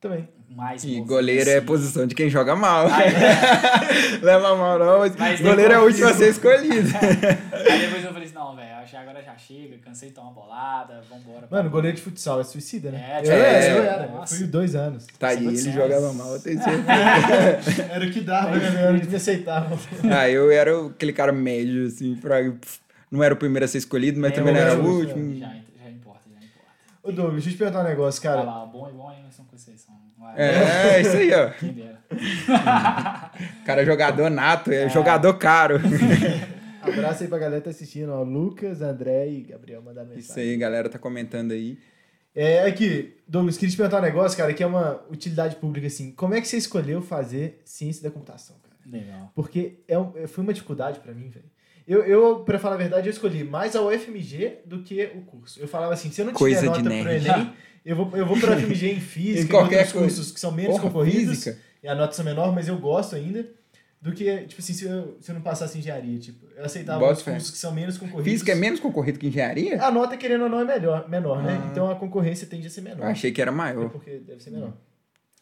Também. 0.00 0.28
Mais 0.50 0.82
E 0.82 1.00
goleiro 1.00 1.50
é 1.50 1.56
assim. 1.58 1.66
posição 1.66 2.06
de 2.06 2.14
quem 2.14 2.30
joga 2.30 2.56
mal. 2.56 2.86
Aí, 2.86 3.12
Leva 4.22 4.56
mal 4.56 4.78
não, 4.78 4.98
mas, 5.00 5.14
Mas 5.16 5.40
goleiro 5.40 5.74
é 5.74 5.78
o 5.78 5.84
último 5.84 6.06
a 6.08 6.14
ser 6.14 6.30
escolhido. 6.30 6.88
aí 7.68 7.80
depois 7.80 8.04
eu 8.04 8.12
falei 8.12 8.24
assim, 8.24 8.34
não, 8.34 8.56
velho, 8.56 8.74
acho 8.76 8.90
que 8.90 8.96
agora 8.96 9.22
já 9.22 9.36
chega, 9.36 9.76
cansei 9.78 10.08
de 10.08 10.14
tomar 10.14 10.30
bolada, 10.30 11.02
vambora. 11.10 11.48
Mano, 11.50 11.68
goleiro 11.68 11.96
de 11.96 12.02
futsal 12.02 12.40
é 12.40 12.44
suicida, 12.44 12.90
né? 12.90 13.04
É, 13.10 13.18
eu, 13.18 13.22
tipo, 13.24 13.34
era, 13.34 13.46
é, 13.64 13.72
eu 13.78 13.82
era. 13.82 14.04
Eu 14.04 14.26
fui 14.26 14.46
dois 14.46 14.74
anos. 14.74 15.06
Tá 15.18 15.28
aí, 15.28 15.46
ele 15.46 15.56
jogava 15.72 16.12
mal, 16.14 16.32
eu 16.32 16.40
tenho 16.40 16.62
certeza. 16.62 17.82
Era 17.92 18.04
o 18.06 18.10
que 18.10 18.20
dava, 18.20 18.56
né? 18.56 18.82
Era 18.82 18.96
o 18.96 19.00
que 19.00 19.06
me 19.08 19.16
aceitavam. 19.16 19.78
Ah, 20.10 20.30
eu 20.30 20.50
era 20.50 20.86
aquele 20.86 21.12
cara 21.12 21.32
médio, 21.32 21.86
assim, 21.86 22.14
pra... 22.16 22.38
não 23.10 23.22
era 23.22 23.34
o 23.34 23.36
primeiro 23.36 23.64
a 23.64 23.68
ser 23.68 23.78
escolhido, 23.78 24.18
mas 24.20 24.32
É, 24.32 24.34
também 24.34 24.54
não 24.54 24.60
era 24.60 24.78
o 24.78 24.86
último. 24.86 25.38
Já, 25.38 25.46
importa. 25.48 25.67
Ô, 27.08 27.12
Douglas, 27.12 27.34
deixa 27.34 27.48
eu 27.48 27.52
te 27.52 27.58
perguntar 27.58 27.80
um 27.80 27.88
negócio, 27.88 28.20
Cara, 28.22 28.42
cara. 28.42 28.50
lá, 28.58 28.66
bom 28.66 28.88
e 28.88 28.92
bom 28.92 29.08
ainda 29.08 29.30
são 29.30 29.44
coisas 29.46 29.80
são. 29.80 29.94
Vai. 30.18 30.34
É, 30.36 31.00
isso 31.00 31.16
aí, 31.16 31.32
ó. 31.32 31.50
Quem 31.50 31.72
dera. 31.72 31.98
Cara 33.64 33.84
jogador 33.84 34.28
nato, 34.30 34.70
é 34.72 34.88
jogador 34.88 35.34
caro. 35.34 35.80
Abraço 36.82 37.22
aí 37.22 37.28
pra 37.28 37.38
galera 37.38 37.60
que 37.60 37.64
tá 37.64 37.70
assistindo, 37.70 38.10
ó. 38.12 38.22
Lucas, 38.22 38.80
André 38.82 39.28
e 39.28 39.40
Gabriel 39.42 39.80
mandaram 39.82 40.08
mensagem. 40.08 40.30
Isso 40.30 40.38
aí, 40.38 40.56
galera 40.56 40.88
tá 40.88 40.98
comentando 40.98 41.52
aí. 41.52 41.78
É, 42.34 42.64
aqui, 42.66 43.16
Douglas, 43.26 43.56
queria 43.56 43.70
te 43.72 43.76
perguntar 43.76 43.98
um 43.98 44.02
negócio, 44.04 44.36
cara, 44.36 44.52
que 44.54 44.62
é 44.62 44.66
uma 44.66 45.00
utilidade 45.10 45.56
pública, 45.56 45.86
assim. 45.86 46.12
Como 46.12 46.34
é 46.34 46.40
que 46.40 46.46
você 46.48 46.56
escolheu 46.56 47.00
fazer 47.02 47.60
ciência 47.64 48.02
da 48.02 48.10
computação, 48.10 48.56
cara? 48.62 48.76
Legal. 48.86 49.32
Porque 49.34 49.80
é 49.88 49.98
um- 49.98 50.12
foi 50.26 50.44
uma 50.44 50.52
dificuldade 50.52 51.00
pra 51.00 51.12
mim, 51.12 51.28
velho. 51.30 51.46
Eu, 51.88 52.02
eu, 52.04 52.40
pra 52.40 52.58
falar 52.58 52.74
a 52.74 52.78
verdade, 52.78 53.08
eu 53.08 53.10
escolhi 53.12 53.42
mais 53.42 53.74
a 53.74 53.80
UFMG 53.82 54.58
do 54.66 54.82
que 54.82 55.10
o 55.14 55.22
curso. 55.22 55.58
Eu 55.58 55.66
falava 55.66 55.94
assim, 55.94 56.10
se 56.10 56.20
eu 56.20 56.26
não 56.26 56.32
tiver 56.34 56.38
Coisa 56.38 56.66
nota 56.66 56.82
pro. 56.82 56.92
Enem, 56.92 57.52
eu 57.84 57.96
vou, 57.96 58.10
eu 58.14 58.26
vou 58.26 58.38
pra 58.38 58.52
UFMG 58.56 58.90
em 58.92 59.00
física, 59.00 59.40
Em 59.40 59.44
em 59.44 59.48
qualquer 59.48 59.76
outros 59.76 59.92
coisa. 59.92 60.06
cursos 60.16 60.32
que 60.32 60.38
são 60.38 60.52
menos 60.52 60.72
Porra, 60.72 60.82
concorridos. 60.82 61.30
física. 61.44 61.58
E 61.82 61.88
a 61.88 61.94
nota 61.94 62.12
são 62.12 62.24
menor, 62.24 62.52
mas 62.54 62.68
eu 62.68 62.76
gosto 62.78 63.16
ainda. 63.16 63.46
Do 64.00 64.12
que, 64.12 64.24
tipo 64.42 64.60
assim, 64.60 64.74
se 64.74 64.84
eu, 64.84 65.16
se 65.20 65.30
eu 65.30 65.34
não 65.34 65.42
passasse 65.42 65.76
em 65.76 65.80
engenharia, 65.80 66.18
tipo, 66.20 66.46
eu 66.56 66.64
aceitava 66.64 67.00
Bota 67.00 67.14
os 67.14 67.22
fé. 67.22 67.32
cursos 67.32 67.50
que 67.50 67.56
são 67.58 67.72
menos 67.72 67.96
concorridos. 67.98 68.30
Física 68.32 68.52
é 68.52 68.54
menos 68.54 68.78
concorrido 68.78 69.18
que 69.18 69.26
engenharia? 69.26 69.82
A 69.82 69.90
nota, 69.90 70.16
querendo 70.16 70.44
ou 70.44 70.48
não, 70.48 70.60
é 70.60 70.64
melhor, 70.64 71.08
menor, 71.08 71.42
né? 71.42 71.58
Ah. 71.64 71.68
Então 71.72 71.90
a 71.90 71.96
concorrência 71.96 72.46
tende 72.46 72.66
a 72.68 72.70
ser 72.70 72.82
menor. 72.82 73.04
Eu 73.06 73.10
achei 73.10 73.32
que 73.32 73.42
era 73.42 73.50
É 73.50 73.54
maior. 73.54 73.88
porque 73.90 74.18
deve 74.18 74.40
ser 74.40 74.50
menor. 74.50 74.72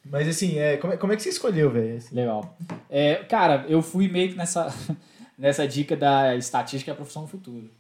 Mas 0.09 0.27
assim, 0.29 0.59
é, 0.59 0.77
como, 0.79 0.93
é, 0.95 0.97
como 0.97 1.13
é 1.13 1.17
que 1.17 1.23
você 1.23 1.29
escolheu, 1.29 1.69
velho? 1.71 1.97
Assim, 1.99 2.15
Legal. 2.15 2.57
É, 2.89 3.17
cara, 3.29 3.67
eu 3.69 3.83
fui 3.83 4.09
meio 4.09 4.31
que 4.31 4.37
nessa, 4.39 4.73
nessa 5.39 5.67
dica 5.67 5.97
da 5.97 6.35
estatística 6.37 6.91
é 6.91 6.93
a 6.93 6.97
profissão 6.97 7.23
do 7.23 7.29
futuro. 7.29 7.71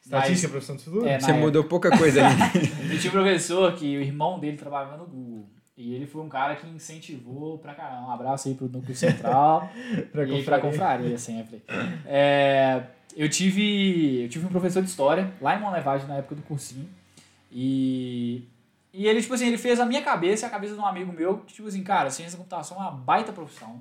estatística, 0.00 0.48
Mas- 0.48 0.50
profissão 0.50 0.76
do 0.76 0.82
futuro? 0.82 1.06
É, 1.06 1.18
Você 1.20 1.32
mudou 1.32 1.64
pouca 1.64 1.96
coisa 1.96 2.26
ali. 2.26 2.36
Eu 2.92 2.98
tinha 2.98 3.10
um 3.10 3.14
professor 3.14 3.72
que 3.74 3.96
o 3.96 4.00
irmão 4.00 4.38
dele 4.38 4.56
trabalhava 4.56 4.96
no 4.96 5.06
Google. 5.06 5.48
E 5.76 5.94
ele 5.94 6.06
foi 6.06 6.22
um 6.22 6.28
cara 6.28 6.54
que 6.56 6.66
incentivou 6.68 7.58
pra 7.58 7.74
caramba. 7.74 8.08
Um 8.08 8.10
abraço 8.10 8.46
aí 8.48 8.54
pro 8.54 8.68
Núcleo 8.68 8.94
Central 8.94 9.70
Pra 10.12 10.24
e 10.24 10.26
pra 10.44 10.58
confraria. 10.58 10.60
confraria 10.70 11.18
sempre. 11.18 11.62
É, 12.04 12.82
eu, 13.16 13.28
tive, 13.28 14.22
eu 14.24 14.28
tive 14.28 14.44
um 14.46 14.50
professor 14.50 14.82
de 14.82 14.88
história 14.90 15.32
lá 15.40 15.56
em 15.56 15.60
Monlevade 15.60 16.06
na 16.06 16.16
época 16.16 16.34
do 16.34 16.42
cursinho. 16.42 16.88
E, 17.50 18.44
e 18.92 19.06
ele, 19.06 19.20
tipo 19.22 19.34
assim, 19.34 19.46
ele 19.46 19.58
fez 19.58 19.80
a 19.80 19.86
minha 19.86 20.02
cabeça 20.02 20.44
e 20.44 20.46
a 20.46 20.50
cabeça 20.50 20.74
de 20.74 20.80
um 20.80 20.86
amigo 20.86 21.12
meu, 21.12 21.38
que, 21.38 21.54
tipo 21.54 21.68
assim, 21.68 21.82
cara, 21.82 22.10
ciência 22.10 22.32
da 22.32 22.38
computação 22.44 22.76
é 22.76 22.80
uma 22.80 22.90
baita 22.90 23.32
profissão 23.32 23.80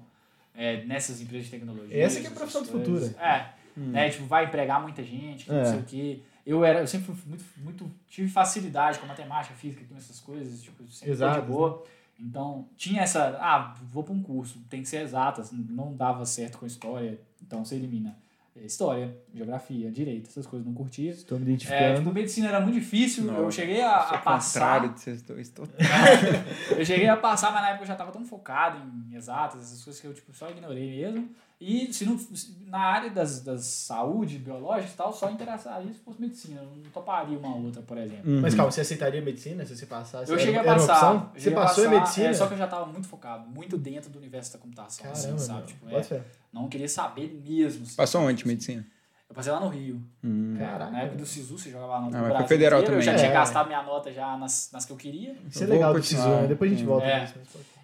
é, 0.56 0.84
nessas 0.86 1.22
empresas 1.22 1.46
de 1.46 1.52
tecnologia. 1.52 2.04
Essa 2.04 2.20
que 2.20 2.28
é 2.28 2.30
a 2.30 2.34
profissão 2.34 2.62
do 2.62 2.68
futuro. 2.68 3.06
É, 3.20 3.54
né, 3.76 4.10
tipo, 4.10 4.26
vai 4.26 4.46
empregar 4.46 4.82
muita 4.82 5.04
gente, 5.04 5.46
que 5.46 5.52
É. 5.52 5.56
não 5.56 5.66
sei 5.66 5.80
o 5.80 5.84
quê. 5.84 6.20
Eu 6.46 6.66
era, 6.66 6.80
eu 6.80 6.88
sempre 6.88 7.14
fui 7.14 7.30
muito, 7.30 7.46
muito 7.58 7.92
tive 8.10 8.30
facilidade 8.30 9.00
com 9.00 9.06
matemática, 9.06 9.54
física, 9.56 9.84
com 9.88 9.96
essas 9.96 10.20
coisas, 10.20 10.62
tipo, 10.62 10.84
sempre 10.92 11.12
Exato, 11.12 11.42
de 11.42 11.48
boa. 11.48 11.84
Então, 12.20 12.68
tinha 12.76 13.02
essa, 13.02 13.38
ah, 13.40 13.76
vou 13.92 14.04
para 14.04 14.14
um 14.14 14.22
curso, 14.22 14.60
tem 14.70 14.82
que 14.82 14.90
ser 14.90 15.02
exatas, 15.02 15.52
não 15.52 15.96
dava 15.96 16.26
certo 16.26 16.58
com 16.58 16.66
história, 16.66 17.20
então 17.42 17.64
você 17.66 17.76
elimina 17.76 18.16
história, 18.56 19.16
geografia, 19.34 19.90
direito, 19.92 20.30
essas 20.30 20.46
coisas, 20.46 20.66
não 20.68 20.74
curtia. 20.74 21.12
Estou 21.12 21.38
me 21.40 21.46
É, 21.46 21.48
identificando. 21.48 21.98
tipo, 22.00 22.14
medicina 22.14 22.48
era 22.50 22.60
muito 22.60 22.76
difícil, 22.76 23.26
eu 23.26 23.32
Nossa, 23.44 23.52
cheguei 23.56 23.82
a, 23.82 23.96
a 23.98 24.16
o 24.16 24.22
passar, 24.22 24.60
contrário 24.82 24.94
de 24.94 25.00
vocês 25.00 25.22
dois. 25.22 25.50
Tô... 25.50 25.64
eu 26.78 26.86
cheguei 26.86 27.08
a 27.08 27.16
passar, 27.18 27.52
mas 27.54 27.62
na 27.62 27.70
época 27.70 27.84
eu 27.84 27.88
já 27.88 27.94
estava 27.94 28.12
tão 28.12 28.26
focado 28.26 28.78
em 29.10 29.16
exatas, 29.16 29.62
essas 29.62 29.84
coisas 29.84 30.02
que 30.02 30.08
eu 30.08 30.14
tipo, 30.14 30.34
só 30.34 30.50
ignorei 30.50 30.90
mesmo. 30.90 31.30
E 31.64 31.94
se 31.94 32.06
não, 32.06 32.18
na 32.66 32.80
área 32.80 33.12
das, 33.12 33.42
das 33.42 33.66
saúde, 33.66 34.40
biológicas 34.40 34.94
e 34.94 34.98
tal, 34.98 35.14
só 35.14 35.30
interessaria 35.30 35.94
se 35.94 36.00
fosse 36.00 36.20
medicina. 36.20 36.60
Eu 36.60 36.66
não 36.76 36.92
toparia 36.92 37.38
uma 37.38 37.56
outra, 37.56 37.84
por 37.84 38.00
exemplo. 38.00 38.24
Mas 38.42 38.56
calma, 38.56 38.72
você 38.72 38.82
aceitaria 38.82 39.22
medicina 39.22 39.64
se 39.64 39.78
você 39.78 39.86
passasse? 39.86 40.32
Eu 40.32 40.40
cheguei 40.40 40.58
a 40.60 40.64
passar. 40.64 41.32
Você 41.36 41.40
cheguei 41.42 41.60
a 41.60 41.62
passou 41.62 41.84
em 41.86 41.88
passar, 41.90 42.00
medicina? 42.02 42.28
É, 42.30 42.34
só 42.34 42.48
que 42.48 42.54
eu 42.54 42.58
já 42.58 42.66
estava 42.66 42.88
muito 42.88 43.08
focado, 43.08 43.48
muito 43.48 43.78
dentro 43.78 44.10
do 44.10 44.18
universo 44.18 44.54
da 44.54 44.58
computação, 44.58 45.04
Caramba, 45.06 45.36
assim, 45.36 45.38
sabe? 45.46 45.68
Tipo, 45.68 45.88
é, 45.90 46.22
não 46.52 46.68
queria 46.68 46.90
saber 46.90 47.32
mesmo. 47.48 47.84
assim. 47.84 47.96
Passou 47.96 48.22
onde, 48.22 48.48
medicina? 48.48 48.84
Eu 49.30 49.36
passei 49.36 49.52
lá 49.54 49.60
no 49.62 49.70
Rio. 49.70 50.02
Hum. 50.24 50.56
Caraca. 50.60 50.92
Na 50.92 51.02
época 51.04 51.18
do 51.20 51.26
Sisu, 51.26 51.58
você 51.58 51.70
jogava 51.70 51.92
lá 51.94 52.02
no 52.02 52.08
Ah, 52.08 52.12
mas 52.12 52.22
Brasil 52.22 52.38
foi 52.40 52.48
federal 52.48 52.80
inteiro, 52.82 52.98
Eu 52.98 53.02
já 53.04 53.12
também. 53.12 53.24
tinha 53.26 53.32
É. 53.32 53.40
gastado 53.40 53.68
minha 53.68 53.84
nota 53.84 54.12
já 54.12 54.36
nas, 54.36 54.70
nas 54.74 54.84
que 54.84 54.92
eu 54.92 54.98
queria. 54.98 55.36
Isso 55.50 55.64
é 55.64 55.68
legal 55.68 55.94
do 55.94 56.00
continuar. 56.00 56.24
Sisu, 56.26 56.42
né? 56.42 56.48
Depois 56.48 56.72
a 56.72 56.76
gente 56.76 56.86
volta 56.86 57.06
É. 57.06 57.22
nisso. 57.22 57.36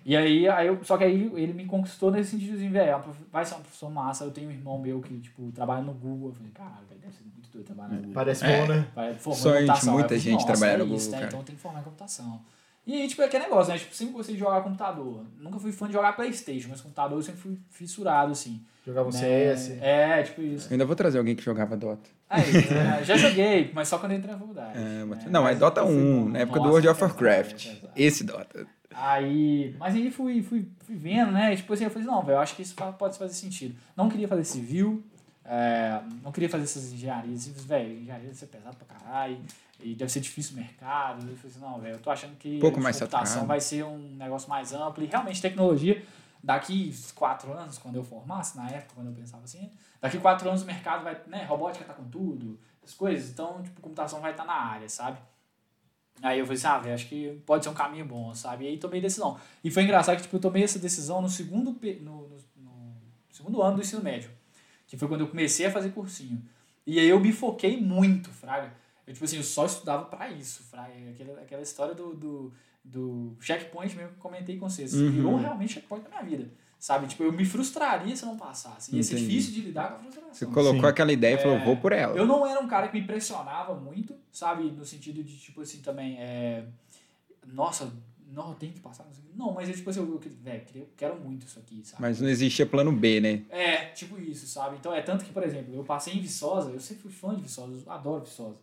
E 0.10 0.16
aí, 0.16 0.48
aí 0.48 0.68
eu, 0.68 0.80
só 0.86 0.98
que 0.98 1.04
aí 1.04 1.30
ele 1.36 1.52
me 1.52 1.66
conquistou 1.66 2.10
nesse 2.10 2.32
sentido 2.32 2.56
assim, 2.56 2.70
velho, 2.70 2.92
é 2.92 3.02
vai 3.30 3.44
ser 3.44 3.56
uma 3.56 3.62
profissão 3.62 3.92
massa. 3.92 4.24
Eu 4.24 4.32
tenho 4.32 4.48
um 4.48 4.52
irmão 4.54 4.80
meu 4.80 5.02
que, 5.02 5.20
tipo, 5.20 5.52
trabalha 5.52 5.82
no 5.82 5.92
Google. 5.94 6.30
Eu 6.30 6.34
falei, 6.36 6.52
caralho, 6.54 6.86
velho, 6.88 7.02
deve 7.02 7.14
ser 7.14 7.24
muito 7.24 7.50
doido 7.52 7.66
trabalhar 7.66 7.90
no 7.90 7.98
Google. 7.98 8.14
Parece 8.14 8.46
É. 8.46 8.62
bom, 8.62 8.68
né? 8.74 8.88
Vai 8.96 9.20
Sonho 9.20 9.34
de 9.34 9.60
computação. 9.66 9.94
muita 9.94 10.08
falei, 10.08 10.20
gente 10.22 10.34
"Nossa, 10.36 10.48
trabalhar 10.48 10.74
é 10.74 10.78
no 10.78 10.86
isso, 10.86 10.94
Google, 10.94 11.12
né? 11.12 11.18
cara." 11.18 11.28
Então 11.28 11.44
tem 11.44 11.56
que 11.58 11.62
formar 11.62 11.80
em 11.82 11.84
computação. 11.84 12.42
E 12.86 12.94
aí, 13.02 13.06
tipo, 13.10 13.22
é 13.22 13.26
aquele 13.26 13.44
negócio, 13.44 13.74
né? 13.74 13.78
Tipo, 13.80 13.94
sempre 13.94 14.14
gostei 14.14 14.36
de 14.36 14.40
jogar 14.40 14.62
computador. 14.62 15.26
Nunca 15.42 15.60
fui 15.60 15.74
fã 15.74 15.88
de 15.88 15.92
jogar 15.94 16.14
Playstation, 16.16 16.70
mas 16.70 16.80
computador 16.80 17.18
eu 17.18 17.22
sempre 17.22 17.42
fui 17.42 17.60
fissurado, 17.70 18.32
assim. 18.32 18.62
Jogava 18.86 19.10
um 19.10 19.12
né? 19.12 19.20
CS. 19.20 19.78
É, 19.82 20.24
tipo 20.24 20.42
isso. 20.42 20.68
Eu 20.70 20.72
ainda 20.72 20.86
vou 20.86 20.96
trazer 20.96 21.18
alguém 21.18 21.36
que 21.36 21.44
jogava 21.44 21.76
Dota. 21.76 22.10
É, 22.30 22.40
já 23.04 23.18
joguei, 23.18 23.72
mas 23.74 23.90
só 23.90 23.98
quando 23.98 24.14
eu 24.14 24.20
entrei 24.20 24.32
na 24.34 24.40
faculdade. 24.40 24.72
É, 24.80 25.04
mas- 25.04 25.20
né? 25.26 25.30
Não, 25.30 25.42
é 25.42 25.52
Mas 25.52 25.60
Dota 25.60 25.82
eu 25.82 25.88
fui 25.88 25.96
1, 25.98 26.24
bom. 26.24 26.30
na 26.30 26.40
época 26.40 26.60
do 26.60 26.64
Nossa, 26.64 26.72
World 26.72 26.88
of 26.88 27.04
Warcraft. 27.04 27.68
pesado. 27.68 27.90
Esse 27.94 28.24
Dota. 28.24 28.66
Aí, 29.00 29.76
mas 29.78 29.94
aí 29.94 30.10
fui, 30.10 30.42
fui, 30.42 30.68
fui 30.80 30.96
vendo, 30.96 31.32
né? 31.32 31.54
E, 31.54 31.58
tipo 31.58 31.72
assim, 31.72 31.84
eu 31.84 31.92
falei, 31.92 32.08
não, 32.08 32.24
velho, 32.24 32.38
eu 32.38 32.40
acho 32.40 32.56
que 32.56 32.64
isso 32.64 32.76
pode 32.98 33.16
fazer 33.16 33.34
sentido. 33.34 33.76
Não 33.96 34.10
queria 34.10 34.28
fazer 34.28 34.44
civil, 34.44 35.04
é, 35.46 36.02
não 36.24 36.32
queria 36.32 36.50
fazer 36.50 36.64
essas 36.64 36.92
engenharias. 36.92 37.48
Velho, 37.48 38.00
engenharia 38.00 38.26
deve 38.26 38.36
ser 38.36 38.48
pesado 38.48 38.76
pra 38.76 38.98
caralho, 38.98 39.40
e 39.80 39.94
deve 39.94 40.12
ser 40.12 40.20
difícil 40.20 40.54
o 40.58 40.60
mercado. 40.60 41.20
Eu 41.30 41.36
falei 41.38 41.52
assim, 41.52 41.60
não, 41.60 41.80
velho, 41.80 41.96
eu 41.96 42.00
tô 42.00 42.10
achando 42.10 42.36
que 42.38 42.60
Pouco 42.60 42.82
mais 42.82 43.00
computação 43.00 43.46
vai 43.46 43.62
ser 43.62 43.84
um 43.84 44.16
negócio 44.16 44.50
mais 44.50 44.74
amplo. 44.74 45.04
E 45.04 45.06
realmente, 45.06 45.40
tecnologia, 45.40 46.04
daqui 46.44 46.92
quatro 47.14 47.54
anos, 47.54 47.78
quando 47.78 47.98
eu 47.98 48.04
formasse, 48.04 48.58
na 48.58 48.68
época, 48.68 48.96
quando 48.96 49.08
eu 49.08 49.14
pensava 49.14 49.44
assim, 49.44 49.70
daqui 50.02 50.18
quatro 50.18 50.50
anos 50.50 50.64
o 50.64 50.66
mercado 50.66 51.04
vai, 51.04 51.22
né, 51.28 51.46
robótica 51.46 51.86
tá 51.86 51.94
com 51.94 52.06
tudo, 52.06 52.60
as 52.84 52.96
coisas, 52.96 53.30
então, 53.30 53.62
tipo, 53.62 53.80
computação 53.80 54.22
vai 54.22 54.32
estar 54.32 54.44
na 54.46 54.54
área, 54.54 54.90
sabe? 54.90 55.20
Aí 56.22 56.40
eu 56.40 56.46
falei 56.46 56.58
assim, 56.58 56.68
ah, 56.68 56.78
velho, 56.80 56.96
acho 56.96 57.08
que 57.08 57.42
pode 57.46 57.64
ser 57.64 57.70
um 57.70 57.74
caminho 57.74 58.06
bom, 58.06 58.34
sabe? 58.34 58.66
E 58.66 58.68
aí 58.70 58.78
tomei 58.78 59.00
decisão. 59.00 59.40
E 59.64 59.70
foi 59.70 59.84
engraçado 59.84 60.16
que, 60.16 60.24
tipo, 60.24 60.36
eu 60.36 60.42
tomei 60.42 60.64
essa 60.64 60.80
decisão 60.80 61.22
no 61.22 61.30
segundo, 61.30 61.72
no, 62.02 62.28
no, 62.28 62.40
no 62.58 62.96
segundo 63.30 63.62
ano 63.62 63.76
do 63.76 63.82
ensino 63.82 64.02
médio. 64.02 64.30
que 64.88 64.98
foi 64.98 65.08
quando 65.08 65.22
eu 65.22 65.28
comecei 65.28 65.66
a 65.66 65.72
fazer 65.72 65.90
cursinho. 65.90 66.42
E 66.86 67.00
aí 67.00 67.08
eu 67.08 67.20
me 67.20 67.32
foquei 67.32 67.80
muito, 67.80 68.30
Fraga. 68.32 68.74
Eu, 69.06 69.14
tipo 69.14 69.26
assim, 69.26 69.38
eu 69.38 69.44
só 69.44 69.66
estudava 69.66 70.06
pra 70.06 70.30
isso, 70.32 70.64
Fraga. 70.64 70.94
Aquela, 71.12 71.42
aquela 71.42 71.62
história 71.62 71.94
do, 71.94 72.16
do, 72.16 72.54
do 72.84 73.38
checkpoint 73.40 73.96
mesmo 73.96 74.12
que 74.12 74.18
eu 74.18 74.22
comentei 74.22 74.58
com 74.58 74.68
vocês. 74.68 74.94
Uhum. 74.94 75.12
Virou 75.12 75.36
realmente 75.36 75.74
checkpoint 75.74 76.04
na 76.04 76.10
minha 76.10 76.24
vida. 76.24 76.52
Sabe? 76.88 77.06
Tipo, 77.06 77.24
eu 77.24 77.34
me 77.34 77.44
frustraria 77.44 78.16
se 78.16 78.24
eu 78.24 78.30
não 78.30 78.38
passasse. 78.38 78.96
Ia 78.96 79.04
ser 79.04 79.16
Entendi. 79.16 79.28
difícil 79.28 79.54
de 79.56 79.60
lidar 79.60 79.90
com 79.90 79.96
a 79.96 80.00
frustração. 80.00 80.34
Você 80.34 80.46
colocou 80.46 80.80
Sim. 80.80 80.88
aquela 80.88 81.12
ideia 81.12 81.36
e 81.36 81.38
falou, 81.38 81.58
É, 81.58 81.66
vou 81.66 81.76
por 81.76 81.92
ela. 81.92 82.16
Eu 82.16 82.26
não 82.26 82.48
era 82.48 82.62
um 82.62 82.68
cara 82.68 82.88
que 82.88 82.98
me 82.98 83.06
pressionava 83.06 83.76
muito, 83.76 84.16
sabe? 84.32 84.72
No 84.72 84.86
sentido 84.86 85.22
de, 85.22 85.36
tipo 85.36 85.60
assim, 85.60 85.82
também, 85.82 86.16
é... 86.18 86.64
Nossa, 87.46 87.92
não, 88.34 88.52
eu 88.52 88.56
tenho 88.56 88.72
que 88.72 88.80
passar. 88.80 89.06
Não, 89.36 89.54
mas 89.54 89.70
é 89.70 89.74
tipo 89.74 89.90
assim, 89.90 90.00
eu, 90.00 90.06
eu, 90.10 90.22
velho, 90.42 90.64
eu 90.76 90.88
quero 90.96 91.20
muito 91.20 91.46
isso 91.46 91.60
aqui, 91.60 91.82
sabe? 91.84 92.02
Mas 92.02 92.22
não 92.22 92.30
existia 92.30 92.66
plano 92.66 92.94
B, 92.94 93.20
né? 93.20 93.44
É, 93.50 93.88
tipo 93.88 94.18
isso, 94.18 94.48
sabe? 94.48 94.78
Então 94.80 94.94
é 94.96 95.02
tanto 95.02 95.26
que, 95.26 95.34
por 95.34 95.44
exemplo, 95.44 95.76
eu 95.76 95.84
passei 95.84 96.14
em 96.14 96.22
Viçosa, 96.22 96.70
eu 96.70 96.80
sempre 96.80 97.04
fui 97.04 97.12
fã 97.12 97.36
de 97.36 97.42
Viçosa, 97.42 97.84
eu 97.86 97.92
adoro 97.92 98.24
Viçosa. 98.24 98.56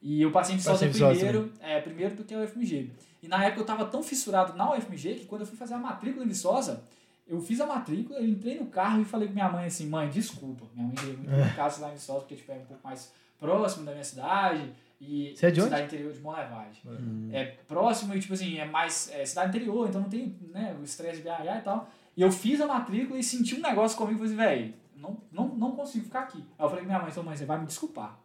E 0.00 0.22
eu 0.22 0.32
passei 0.32 0.54
em 0.54 0.56
Viçosa 0.56 0.72
Passei 0.72 0.88
em 0.88 0.92
Viçosa 0.92 1.12
primeiro, 1.12 1.52
é, 1.60 1.80
primeiro 1.82 2.14
do 2.14 2.24
que 2.24 2.32
a 2.32 2.38
UFMG. 2.38 2.92
E 3.22 3.28
na 3.28 3.44
época 3.44 3.60
eu 3.60 3.66
tava 3.66 3.84
tão 3.84 4.02
fissurado 4.02 4.56
na 4.56 4.72
UFMG 4.72 5.16
que 5.16 5.26
quando 5.26 5.42
eu 5.42 5.46
fui 5.46 5.58
fazer 5.58 5.74
a 5.74 5.78
matrícula 5.78 6.24
em 6.24 6.28
Viçosa, 6.28 6.82
eu 7.28 7.40
fiz 7.40 7.60
a 7.60 7.66
matrícula, 7.66 8.18
eu 8.18 8.26
entrei 8.26 8.58
no 8.58 8.66
carro 8.66 9.02
e 9.02 9.04
falei 9.04 9.28
com 9.28 9.34
minha 9.34 9.48
mãe 9.50 9.66
assim, 9.66 9.86
mãe, 9.86 10.08
desculpa. 10.08 10.64
Minha 10.74 10.86
mãe 10.86 10.96
veio 10.96 11.18
muito 11.18 11.30
em 11.30 11.54
casa 11.54 11.82
lá 11.82 11.90
em 11.90 11.94
Viçosa, 11.94 12.20
porque 12.20 12.36
tipo, 12.36 12.50
é 12.50 12.56
um 12.56 12.64
pouco 12.64 12.86
mais 12.86 13.12
próximo 13.38 13.84
da 13.84 13.92
minha 13.92 14.04
cidade. 14.04 14.72
E 15.00 15.32
Você 15.36 15.46
é 15.46 15.50
de 15.50 15.60
onde? 15.60 15.68
cidade 15.68 15.86
interior 15.86 16.12
de 16.12 16.20
Monlevade. 16.20 16.82
É 17.32 17.44
próximo 17.68 18.14
e, 18.14 18.18
tipo 18.20 18.34
assim, 18.34 18.58
é 18.58 18.64
mais 18.64 19.10
é, 19.12 19.24
cidade 19.24 19.56
interior, 19.56 19.88
então 19.88 20.00
não 20.00 20.08
tem 20.08 20.36
né, 20.52 20.74
o 20.80 20.82
estresse 20.82 21.18
de 21.18 21.22
BH 21.22 21.58
e 21.58 21.62
tal. 21.62 21.88
E 22.16 22.22
eu 22.22 22.32
fiz 22.32 22.60
a 22.60 22.66
matrícula 22.66 23.18
e 23.18 23.22
senti 23.22 23.54
um 23.54 23.60
negócio 23.60 23.96
comigo 23.96 24.24
e 24.24 24.28
falei 24.28 24.48
assim, 24.48 24.60
velho, 24.60 24.74
não, 24.96 25.16
não, 25.30 25.48
não 25.54 25.72
consigo 25.72 26.04
ficar 26.04 26.20
aqui. 26.20 26.38
Aí 26.58 26.64
eu 26.64 26.68
falei 26.68 26.82
com 26.82 26.88
minha 26.88 26.98
mãe, 26.98 27.10
então, 27.10 27.22
mãe, 27.22 27.36
você 27.36 27.44
vai 27.44 27.60
me 27.60 27.66
desculpar. 27.66 28.18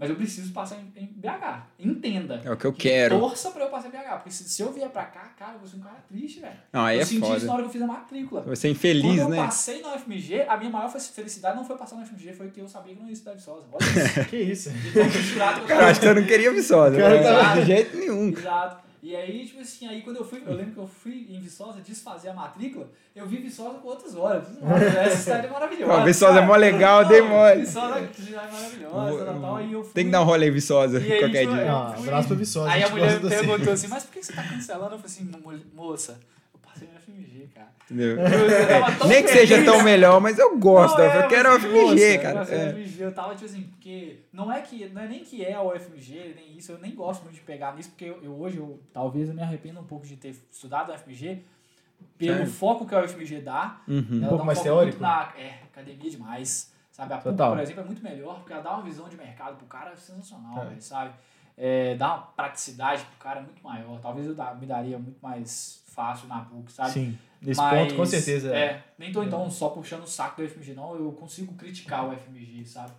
Mas 0.00 0.08
eu 0.08 0.16
preciso 0.16 0.50
passar 0.54 0.76
em, 0.76 0.90
em 1.02 1.06
BH. 1.14 1.62
Entenda. 1.78 2.40
É 2.42 2.50
o 2.50 2.56
que 2.56 2.64
eu 2.66 2.72
quero. 2.72 3.18
Torça 3.20 3.50
pra 3.50 3.64
eu 3.64 3.68
passar 3.68 3.88
em 3.88 3.90
BH. 3.90 4.12
Porque 4.14 4.30
se, 4.30 4.48
se 4.48 4.62
eu 4.62 4.72
vier 4.72 4.88
pra 4.88 5.04
cá, 5.04 5.32
cara, 5.38 5.52
eu 5.52 5.58
vou 5.58 5.68
ser 5.68 5.76
um 5.76 5.80
cara 5.80 5.96
triste, 6.08 6.40
velho. 6.40 6.54
Não, 6.72 6.86
aí 6.86 6.96
eu 6.96 7.02
é 7.02 7.04
senti 7.04 7.20
isso 7.22 7.30
na 7.32 7.38
foda. 7.40 7.52
hora 7.52 7.62
que 7.62 7.68
eu 7.68 7.72
fiz 7.72 7.82
a 7.82 7.86
matrícula. 7.86 8.40
Você 8.40 8.66
é 8.66 8.70
Quando 8.70 8.76
infeliz, 8.76 9.18
eu 9.18 9.28
né? 9.28 9.36
passei 9.36 9.82
na 9.82 9.94
UFMG, 9.94 10.42
a 10.48 10.56
minha 10.56 10.70
maior 10.70 10.88
felicidade 10.90 11.56
não 11.56 11.64
foi 11.66 11.76
passar 11.76 11.96
na 11.96 12.02
UFMG, 12.02 12.32
foi 12.32 12.48
que 12.48 12.60
eu 12.60 12.66
sabia 12.68 12.94
que 12.94 13.00
não 13.00 13.08
ia 13.08 13.12
estudar 13.12 13.34
Viçosa. 13.34 13.66
Olha 13.70 13.84
isso. 13.84 14.24
Que 14.30 14.36
isso? 14.38 14.70
De 14.70 14.92
tão 14.92 15.10
frustrado 15.10 15.54
que 15.56 15.64
eu 15.64 15.66
Cara, 15.68 15.78
tava. 15.80 15.90
acho 15.90 16.00
que 16.00 16.06
você 16.06 16.14
não 16.14 16.26
queria 16.26 16.52
Viçosa. 16.52 16.96
Cara, 16.96 17.54
né? 17.54 17.60
De 17.60 17.66
jeito 17.66 17.96
nenhum. 17.98 18.28
Exato. 18.30 18.89
E 19.02 19.16
aí, 19.16 19.46
tipo 19.46 19.60
assim, 19.60 19.88
aí 19.88 20.02
quando 20.02 20.16
eu 20.16 20.24
fui, 20.24 20.42
eu 20.46 20.52
lembro 20.54 20.72
que 20.72 20.78
eu 20.78 20.86
fui 20.86 21.26
em 21.30 21.40
Viçosa 21.40 21.80
desfazer 21.80 22.28
a 22.28 22.34
matrícula, 22.34 22.86
eu 23.16 23.26
vi 23.26 23.38
Viçosa 23.38 23.78
com 23.78 23.88
outros 23.88 24.14
olhos. 24.14 24.46
Essa 25.06 25.16
cidade 25.16 25.46
é 25.46 25.50
maravilhosa. 25.50 25.92
Pô, 25.98 26.04
Viçosa 26.04 26.32
cara. 26.34 26.44
é 26.44 26.46
mó 26.48 26.56
legal, 26.56 27.04
dei 27.06 27.22
mole. 27.22 27.60
Viçosa 27.60 27.98
é 27.98 28.50
maravilhosa, 28.50 29.24
tal, 29.24 29.40
tal, 29.40 29.62
e 29.62 29.72
eu 29.72 29.82
fui. 29.82 29.92
Tem 29.94 30.04
que 30.04 30.10
dar 30.10 30.20
um 30.20 30.24
rolê 30.24 30.48
em 30.48 30.50
Viçosa 30.50 31.00
E 31.00 31.12
aí, 31.12 31.18
qualquer 31.18 31.40
tipo, 31.46 31.54
dia. 31.54 31.72
abraço 31.72 32.28
pra 32.28 32.36
Viçosa. 32.36 32.70
Aí 32.70 32.82
a 32.82 32.88
mulher 32.90 33.20
perguntou 33.20 33.72
assim, 33.72 33.88
mas 33.88 34.04
por 34.04 34.12
que 34.12 34.22
você 34.22 34.32
tá 34.34 34.42
cancelando? 34.42 34.94
Eu 34.94 34.98
falei 34.98 35.04
assim, 35.06 35.24
"Mo- 35.24 35.60
moça, 35.74 36.20
eu 36.52 36.60
passei 36.60 36.88
na 36.92 37.00
FMG, 37.00 37.29
cara. 37.54 37.68
Entendeu? 37.84 38.16
Eu 38.20 38.98
tão 38.98 39.08
Nem 39.08 39.22
que 39.22 39.28
seja 39.30 39.64
tão 39.64 39.82
melhor, 39.82 40.20
mas 40.20 40.38
eu 40.38 40.56
gosto. 40.58 40.96
Não, 40.98 41.04
eu 41.04 41.10
é, 41.22 41.26
quero 41.28 41.48
mas, 41.50 41.62
FMG, 41.62 41.80
moça, 41.82 42.18
cara. 42.18 42.38
Eu, 42.44 42.58
É. 42.60 42.72
FMG, 42.72 43.02
eu 43.04 43.12
tava 43.14 43.34
tipo 43.34 43.44
assim, 43.46 43.62
porque 43.62 44.20
não 44.32 44.52
é, 44.52 44.60
que, 44.60 44.88
não 44.90 45.02
é 45.02 45.08
nem 45.08 45.20
que 45.24 45.44
é 45.44 45.54
a 45.54 45.62
UFMG, 45.62 46.34
nem 46.36 46.56
isso, 46.56 46.72
eu 46.72 46.78
nem 46.78 46.94
gosto 46.94 47.22
muito 47.24 47.34
de 47.34 47.40
pegar 47.40 47.74
nisso, 47.74 47.90
porque 47.90 48.04
eu, 48.04 48.22
eu 48.22 48.32
hoje, 48.40 48.58
eu, 48.58 48.80
talvez 48.92 49.28
eu 49.28 49.34
me 49.34 49.42
arrependo 49.42 49.80
um 49.80 49.84
pouco 49.84 50.06
de 50.06 50.16
ter 50.16 50.34
estudado 50.50 50.92
a 50.92 50.94
UFMG, 50.94 51.42
pelo 52.16 52.36
Sério? 52.38 52.52
foco 52.52 52.86
que 52.86 52.94
a 52.94 53.00
UFMG 53.04 53.40
dá. 53.40 53.80
Uhum. 53.88 54.04
Ela 54.12 54.16
Um 54.16 54.20
pouco 54.28 54.38
dá 54.38 54.44
mais 54.44 54.58
foco 54.58 54.70
teórico? 54.70 55.00
Na, 55.02 55.32
é, 55.36 55.58
academia 55.72 56.10
demais. 56.10 56.72
Sabe? 56.92 57.12
A 57.14 57.16
PUC, 57.18 57.30
Total. 57.30 57.52
por 57.52 57.60
exemplo, 57.60 57.82
é 57.82 57.84
muito 57.86 58.02
melhor, 58.02 58.36
porque 58.38 58.52
ela 58.52 58.62
dá 58.62 58.72
uma 58.74 58.82
visão 58.82 59.08
de 59.08 59.16
mercado 59.16 59.56
pro 59.56 59.66
cara 59.66 59.96
sensacional, 59.96 60.62
É. 60.62 60.66
velho, 60.68 60.82
sabe? 60.82 61.12
É, 61.56 61.94
dá 61.94 62.14
uma 62.14 62.22
praticidade 62.36 63.04
pro 63.04 63.18
cara 63.18 63.40
muito 63.40 63.62
maior. 63.62 63.98
Talvez 64.00 64.26
eu 64.26 64.34
dá- 64.34 64.54
me 64.54 64.66
daria 64.66 64.98
muito 64.98 65.18
mais 65.22 65.82
fácil 65.88 66.26
na 66.28 66.40
PUC, 66.40 66.72
sabe? 66.72 66.90
Sim, 66.90 67.18
nesse 67.40 67.60
Mas, 67.60 67.78
ponto, 67.78 67.96
com 67.96 68.06
certeza. 68.06 68.54
É, 68.54 68.82
nem 68.98 69.12
tô 69.12 69.22
então 69.22 69.48
só 69.50 69.68
puxando 69.70 70.04
o 70.04 70.08
saco 70.08 70.40
do 70.42 70.48
FMG, 70.48 70.74
não. 70.74 70.94
Eu 70.94 71.12
consigo 71.12 71.54
criticar 71.54 72.08
o 72.08 72.16
FMG, 72.16 72.64
sabe? 72.66 72.92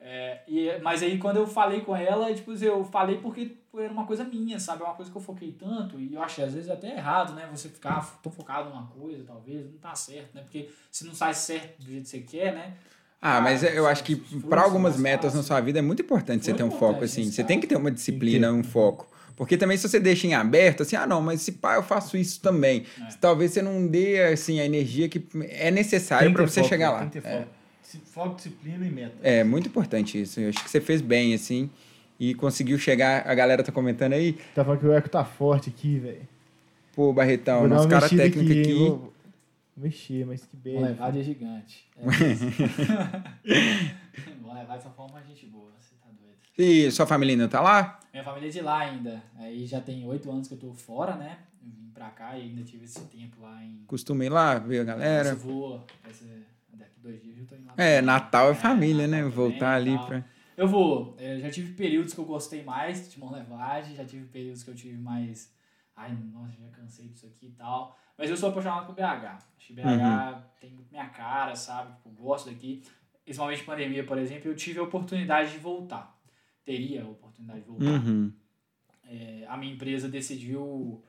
É, 0.00 0.42
e, 0.46 0.78
mas 0.78 1.02
aí 1.02 1.18
quando 1.18 1.38
eu 1.38 1.46
falei 1.46 1.80
com 1.80 1.94
ela, 1.94 2.32
tipo, 2.32 2.52
eu 2.52 2.84
falei 2.84 3.18
porque 3.18 3.56
era 3.76 3.92
uma 3.92 4.06
coisa 4.06 4.22
minha, 4.22 4.58
sabe? 4.58 4.82
É 4.82 4.86
uma 4.86 4.94
coisa 4.94 5.10
que 5.10 5.16
eu 5.16 5.22
foquei 5.22 5.52
tanto. 5.52 5.98
E 5.98 6.14
eu 6.14 6.22
achei 6.22 6.44
às 6.44 6.54
vezes 6.54 6.70
até 6.70 6.96
errado, 6.96 7.34
né? 7.34 7.48
Você 7.50 7.68
ficar 7.68 8.18
tão 8.22 8.30
focado 8.30 8.70
numa 8.70 8.86
coisa, 8.86 9.24
talvez, 9.26 9.66
não 9.66 9.78
tá 9.78 9.94
certo, 9.94 10.34
né? 10.34 10.42
Porque 10.42 10.70
se 10.90 11.04
não 11.04 11.14
sai 11.14 11.34
certo 11.34 11.80
do 11.82 11.90
jeito 11.90 12.04
que 12.04 12.10
você 12.10 12.20
quer, 12.20 12.54
né? 12.54 12.74
Ah, 13.20 13.40
mas 13.40 13.64
eu 13.64 13.86
acho 13.88 14.04
que 14.04 14.14
para 14.42 14.62
algumas 14.62 14.96
metas 14.96 15.34
na 15.34 15.42
sua 15.42 15.60
vida 15.60 15.80
é 15.80 15.82
muito 15.82 16.02
importante 16.02 16.44
você 16.44 16.52
Muito 16.52 16.58
ter 16.58 16.76
um 16.76 16.78
foco 16.78 17.02
assim. 17.02 17.24
Você 17.24 17.38
cara. 17.38 17.48
tem 17.48 17.60
que 17.60 17.66
ter 17.66 17.76
uma 17.76 17.90
disciplina, 17.90 18.52
um 18.52 18.62
foco. 18.62 19.08
Porque 19.38 19.56
também 19.56 19.76
se 19.78 19.88
você 19.88 19.98
deixa 19.98 20.26
em 20.26 20.34
aberto, 20.34 20.82
assim, 20.82 20.96
ah, 20.96 21.06
não, 21.06 21.22
mas 21.22 21.40
se 21.40 21.52
pá, 21.52 21.76
eu 21.76 21.82
faço 21.82 22.16
isso 22.18 22.40
também. 22.42 22.84
É. 23.00 23.08
Talvez 23.20 23.52
você 23.52 23.62
não 23.62 23.86
dê, 23.86 24.20
assim, 24.24 24.60
a 24.60 24.66
energia 24.66 25.08
que 25.08 25.24
é 25.48 25.70
necessária 25.70 26.30
para 26.30 26.42
você 26.46 26.60
foco, 26.60 26.68
chegar 26.68 26.90
lá. 26.90 26.98
Tem 27.06 27.08
que 27.08 27.20
ter 27.20 27.28
É. 27.28 27.38
foco. 27.38 27.48
Dis- 27.90 28.00
Foco, 28.12 28.34
disciplina 28.36 28.84
e 28.84 28.90
meta. 28.90 29.14
É 29.22 29.42
muito 29.44 29.68
importante 29.68 30.20
isso. 30.20 30.38
Eu 30.40 30.50
acho 30.50 30.62
que 30.62 30.68
você 30.70 30.78
fez 30.80 31.00
bem, 31.00 31.32
assim, 31.32 31.70
e 32.20 32.34
conseguiu 32.34 32.76
chegar. 32.78 33.26
A 33.26 33.34
galera 33.34 33.62
tá 33.62 33.72
comentando 33.72 34.12
aí, 34.12 34.32
Tá 34.54 34.62
falando 34.64 34.80
que 34.80 34.86
o 34.86 34.92
eco 34.92 35.08
tá 35.08 35.24
forte 35.24 35.70
aqui, 35.70 35.98
velho. 35.98 36.28
pô, 36.94 37.12
Barretão, 37.14 37.60
Vou 37.60 37.68
nosso 37.68 37.84
uma 37.84 37.90
cara 37.90 38.08
técnico 38.08 38.40
aqui. 38.50 38.60
hein? 38.72 38.78
Vou- 38.88 38.98
vou 38.98 39.12
mexer, 39.76 40.26
mas 40.26 40.44
que 40.44 40.56
bem. 40.56 40.82
levar 40.82 41.12
de 41.12 41.22
gigante. 41.22 41.86
É. 41.96 42.02
Vou 44.42 44.52
levar 44.54 44.76
dessa 44.76 44.90
forma 44.90 45.14
uma 45.14 45.22
gente 45.22 45.46
boa. 45.46 45.70
E 46.58 46.90
sua 46.90 47.06
família 47.06 47.34
ainda 47.34 47.48
tá 47.48 47.60
lá? 47.60 48.00
Minha 48.12 48.24
família 48.24 48.48
é 48.48 48.50
de 48.50 48.60
lá 48.60 48.78
ainda. 48.80 49.22
Aí 49.36 49.64
já 49.66 49.80
tem 49.80 50.04
oito 50.06 50.28
anos 50.30 50.48
que 50.48 50.54
eu 50.54 50.58
tô 50.58 50.72
fora, 50.74 51.14
né? 51.14 51.38
Eu 51.62 51.70
vim 51.70 51.88
pra 51.94 52.10
cá 52.10 52.36
e 52.36 52.42
ainda 52.42 52.62
tive 52.64 52.84
esse 52.84 53.00
tempo 53.06 53.40
lá 53.40 53.62
em. 53.62 53.84
Costuma 53.86 54.24
ir 54.24 54.28
lá 54.28 54.58
ver 54.58 54.78
a 54.78 54.80
Eu 54.80 54.84
galera? 54.86 55.34
vou. 55.36 55.84
vai 56.02 56.12
ser- 56.12 56.46
Daqui 56.72 56.98
dois 57.00 57.22
dias 57.22 57.38
eu 57.38 57.46
tô 57.46 57.54
indo 57.54 57.66
lá. 57.66 57.74
É. 57.76 58.00
Natal 58.02 58.50
é 58.50 58.54
família, 58.54 59.06
né? 59.06 59.18
Natal 59.18 59.30
Voltar 59.30 59.78
também, 59.78 59.94
ali 59.96 60.04
pra. 60.06 60.24
Eu 60.56 60.66
vou. 60.66 61.14
É, 61.18 61.38
já 61.38 61.48
tive 61.50 61.72
períodos 61.74 62.12
que 62.12 62.18
eu 62.18 62.24
gostei 62.24 62.64
mais 62.64 63.08
de 63.08 63.20
Monlevade, 63.20 63.94
já 63.94 64.04
tive 64.04 64.26
períodos 64.26 64.64
que 64.64 64.70
eu 64.70 64.74
tive 64.74 64.98
mais. 64.98 65.52
Ai, 65.96 66.16
nossa, 66.32 66.52
já 66.60 66.68
cansei 66.70 67.06
disso 67.06 67.26
aqui 67.26 67.46
e 67.46 67.50
tal. 67.50 67.96
Mas 68.16 68.28
eu 68.30 68.36
sou 68.36 68.48
apaixonado 68.50 68.86
por 68.86 68.94
BH. 68.96 69.38
Acho 69.56 69.66
que 69.68 69.72
BH 69.74 69.84
Uhum. 69.86 70.42
tem 70.60 70.70
muito 70.72 70.90
minha 70.90 71.06
cara, 71.08 71.54
sabe? 71.54 71.92
Tipo, 71.94 72.10
gosto 72.10 72.50
daqui. 72.50 72.82
Esse 73.24 73.38
de 73.56 73.62
pandemia, 73.62 74.04
por 74.04 74.18
exemplo, 74.18 74.50
eu 74.50 74.56
tive 74.56 74.80
a 74.80 74.82
oportunidade 74.82 75.52
de 75.52 75.58
voltar. 75.58 76.17
Teria 76.68 77.02
a 77.02 77.08
oportunidade 77.08 77.60
de 77.62 77.66
voltar. 77.66 77.86
Uhum. 77.86 78.30
É, 79.08 79.46
a 79.48 79.56
minha 79.56 79.72
empresa 79.72 80.06
decidiu 80.06 81.02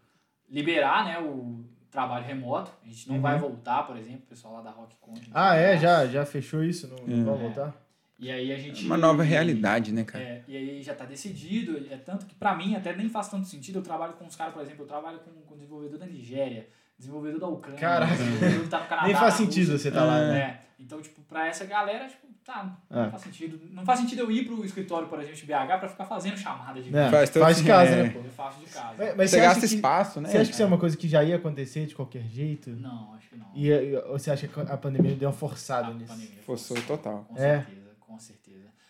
liberar 0.49 1.03
né, 1.03 1.19
o 1.19 1.65
trabalho 1.91 2.25
remoto. 2.25 2.71
A 2.81 2.87
gente 2.87 3.09
não 3.09 3.15
Uhum. 3.17 3.21
vai 3.21 3.37
voltar, 3.37 3.83
por 3.83 3.97
exemplo, 3.97 4.21
o 4.25 4.29
pessoal 4.29 4.53
lá 4.53 4.61
da 4.61 4.71
Rockcon. 4.71 5.11
a 5.11 5.15
gente 5.15 5.29
Ah, 5.33 5.55
é? 5.57 5.77
Já, 5.77 6.07
já 6.07 6.25
fechou 6.25 6.63
isso? 6.63 6.87
Não, 6.87 7.05
não 7.05 7.21
É. 7.21 7.23
vai 7.25 7.37
voltar? 7.37 7.85
E 8.17 8.31
aí 8.31 8.53
a 8.53 8.57
gente. 8.57 8.85
Uma 8.85 8.95
nova 8.97 9.21
realidade, 9.21 9.91
né, 9.91 10.05
cara? 10.05 10.23
É, 10.23 10.43
e 10.47 10.55
aí 10.55 10.81
já 10.81 10.95
tá 10.95 11.03
decidido, 11.03 11.85
é 11.91 11.97
tanto 11.97 12.25
que 12.25 12.35
pra 12.35 12.55
mim 12.55 12.73
até 12.75 12.95
nem 12.95 13.09
faz 13.09 13.27
tanto 13.29 13.45
sentido. 13.47 13.79
Eu 13.79 13.83
trabalho 13.83 14.13
com 14.13 14.25
os 14.25 14.35
caras, 14.37 14.53
por 14.53 14.61
exemplo, 14.63 14.83
eu 14.83 14.87
trabalho 14.87 15.19
com, 15.19 15.31
com 15.41 15.55
desenvolvedor 15.55 15.99
da 15.99 16.05
Nigéria, 16.05 16.69
desenvolvedor 16.99 17.39
da 17.39 17.47
Ucrânia, 17.47 17.79
Caraca. 17.79 18.13
desenvolvedor 18.15 18.67
tá 18.67 18.79
Canadá. 18.81 19.07
Nem 19.07 19.15
faz 19.15 19.33
sentido 19.33 19.71
Rússia. 19.71 19.89
você 19.89 19.91
tá 19.91 20.03
lá, 20.05 20.19
né? 20.27 20.39
É, 20.39 20.61
então, 20.79 21.01
tipo, 21.01 21.21
pra 21.21 21.47
essa 21.47 21.65
galera, 21.65 22.07
tipo, 22.07 22.27
tá, 22.45 22.77
É. 22.91 22.95
não 23.03 23.09
faz 23.11 23.23
sentido. 23.23 23.59
Não 23.71 23.85
faz 23.85 23.99
sentido 23.99 24.19
eu 24.19 24.31
ir 24.31 24.45
pro 24.45 24.63
escritório, 24.65 25.07
por 25.07 25.19
exemplo, 25.19 25.37
de 25.37 25.45
BH 25.45 25.77
pra 25.79 25.87
ficar 25.87 26.05
fazendo 26.05 26.37
chamada 26.37 26.73
de 26.81 26.89
É, 26.89 26.91
vídeo. 27.03 27.09
Faz 27.11 27.29
faz 27.29 27.57
de 27.57 27.63
casa, 27.63 27.91
é. 27.91 28.03
né? 28.03 28.09
Pô, 28.09 28.19
eu 28.19 28.25
faço 28.31 28.59
de 28.59 28.65
casa. 28.67 28.95
Mas, 28.97 29.15
mas 29.15 29.29
Você 29.31 29.39
gasta 29.39 29.59
que, 29.67 29.75
espaço, 29.75 30.21
né? 30.21 30.29
você 30.29 30.37
acha 30.37 30.45
que 30.47 30.53
isso 30.53 30.61
é 30.63 30.65
uma 30.65 30.77
coisa 30.77 30.97
que 30.97 31.07
já 31.07 31.23
ia 31.23 31.35
acontecer 31.37 31.85
de 31.85 31.95
qualquer 31.95 32.23
jeito? 32.23 32.69
Não, 32.71 33.13
acho 33.15 33.29
que 33.29 33.35
não. 33.37 33.45
E, 33.55 33.69
e 33.69 34.01
você 34.11 34.31
acha 34.31 34.47
que 34.47 34.59
a 34.59 34.77
pandemia 34.77 35.15
deu 35.15 35.29
uma 35.29 35.35
forçada 35.35 35.87
A 35.87 35.93
nisso? 35.93 36.11
pandemia 36.13 36.41
Forçou 36.45 36.77
total. 36.81 37.25
Com 37.29 37.35
É. 37.37 37.57
certeza, 37.57 37.89
com 37.99 38.19
certeza. 38.19 38.38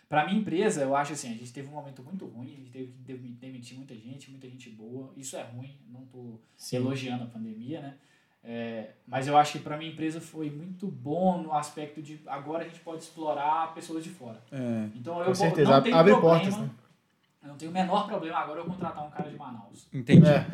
Pra 0.09 0.25
minha 0.25 0.39
empresa, 0.39 0.81
eu 0.81 0.95
acho 0.95 1.13
assim, 1.13 1.27
a 1.31 1.35
gente 1.35 1.53
teve 1.53 1.67
um 1.67 1.71
momento 1.71 2.01
muito 2.01 2.25
ruim, 2.25 2.47
a 2.51 2.57
gente 2.57 2.71
teve 2.71 2.87
que 2.87 2.97
demi- 3.03 3.37
demitir 3.39 3.77
muita 3.77 3.93
gente, 3.95 4.31
muita 4.31 4.49
gente 4.49 4.67
boa. 4.71 5.13
Isso 5.15 5.37
é 5.37 5.43
ruim, 5.43 5.75
não 5.87 6.01
tô 6.07 6.39
Sim. 6.57 6.77
elogiando 6.77 7.25
a 7.25 7.27
pandemia, 7.27 7.79
né? 7.79 7.93
É, 8.43 8.91
mas 9.05 9.27
eu 9.27 9.37
acho 9.37 9.51
que 9.53 9.59
pra 9.59 9.77
minha 9.77 9.91
empresa 9.91 10.19
foi 10.19 10.49
muito 10.49 10.87
bom 10.87 11.39
no 11.43 11.53
aspecto 11.53 12.01
de 12.01 12.19
agora 12.25 12.63
a 12.63 12.67
gente 12.67 12.79
pode 12.79 13.03
explorar 13.03 13.71
pessoas 13.75 14.03
de 14.03 14.09
fora. 14.09 14.41
É. 14.51 14.87
Então 14.95 15.19
eu 15.19 15.25
Com 15.25 15.35
certeza. 15.35 15.69
não 15.69 15.83
tenho 15.83 15.95
Abre 15.95 16.11
problema, 16.13 16.39
portas, 16.39 16.57
né? 16.57 16.69
eu 17.43 17.47
não 17.49 17.55
tenho 17.57 17.69
o 17.69 17.73
menor 17.73 18.07
problema 18.07 18.37
agora 18.37 18.61
eu 18.61 18.65
contratar 18.65 19.05
um 19.05 19.11
cara 19.11 19.29
de 19.29 19.37
Manaus. 19.37 19.87
Entendi. 19.93 20.25
É. 20.25 20.47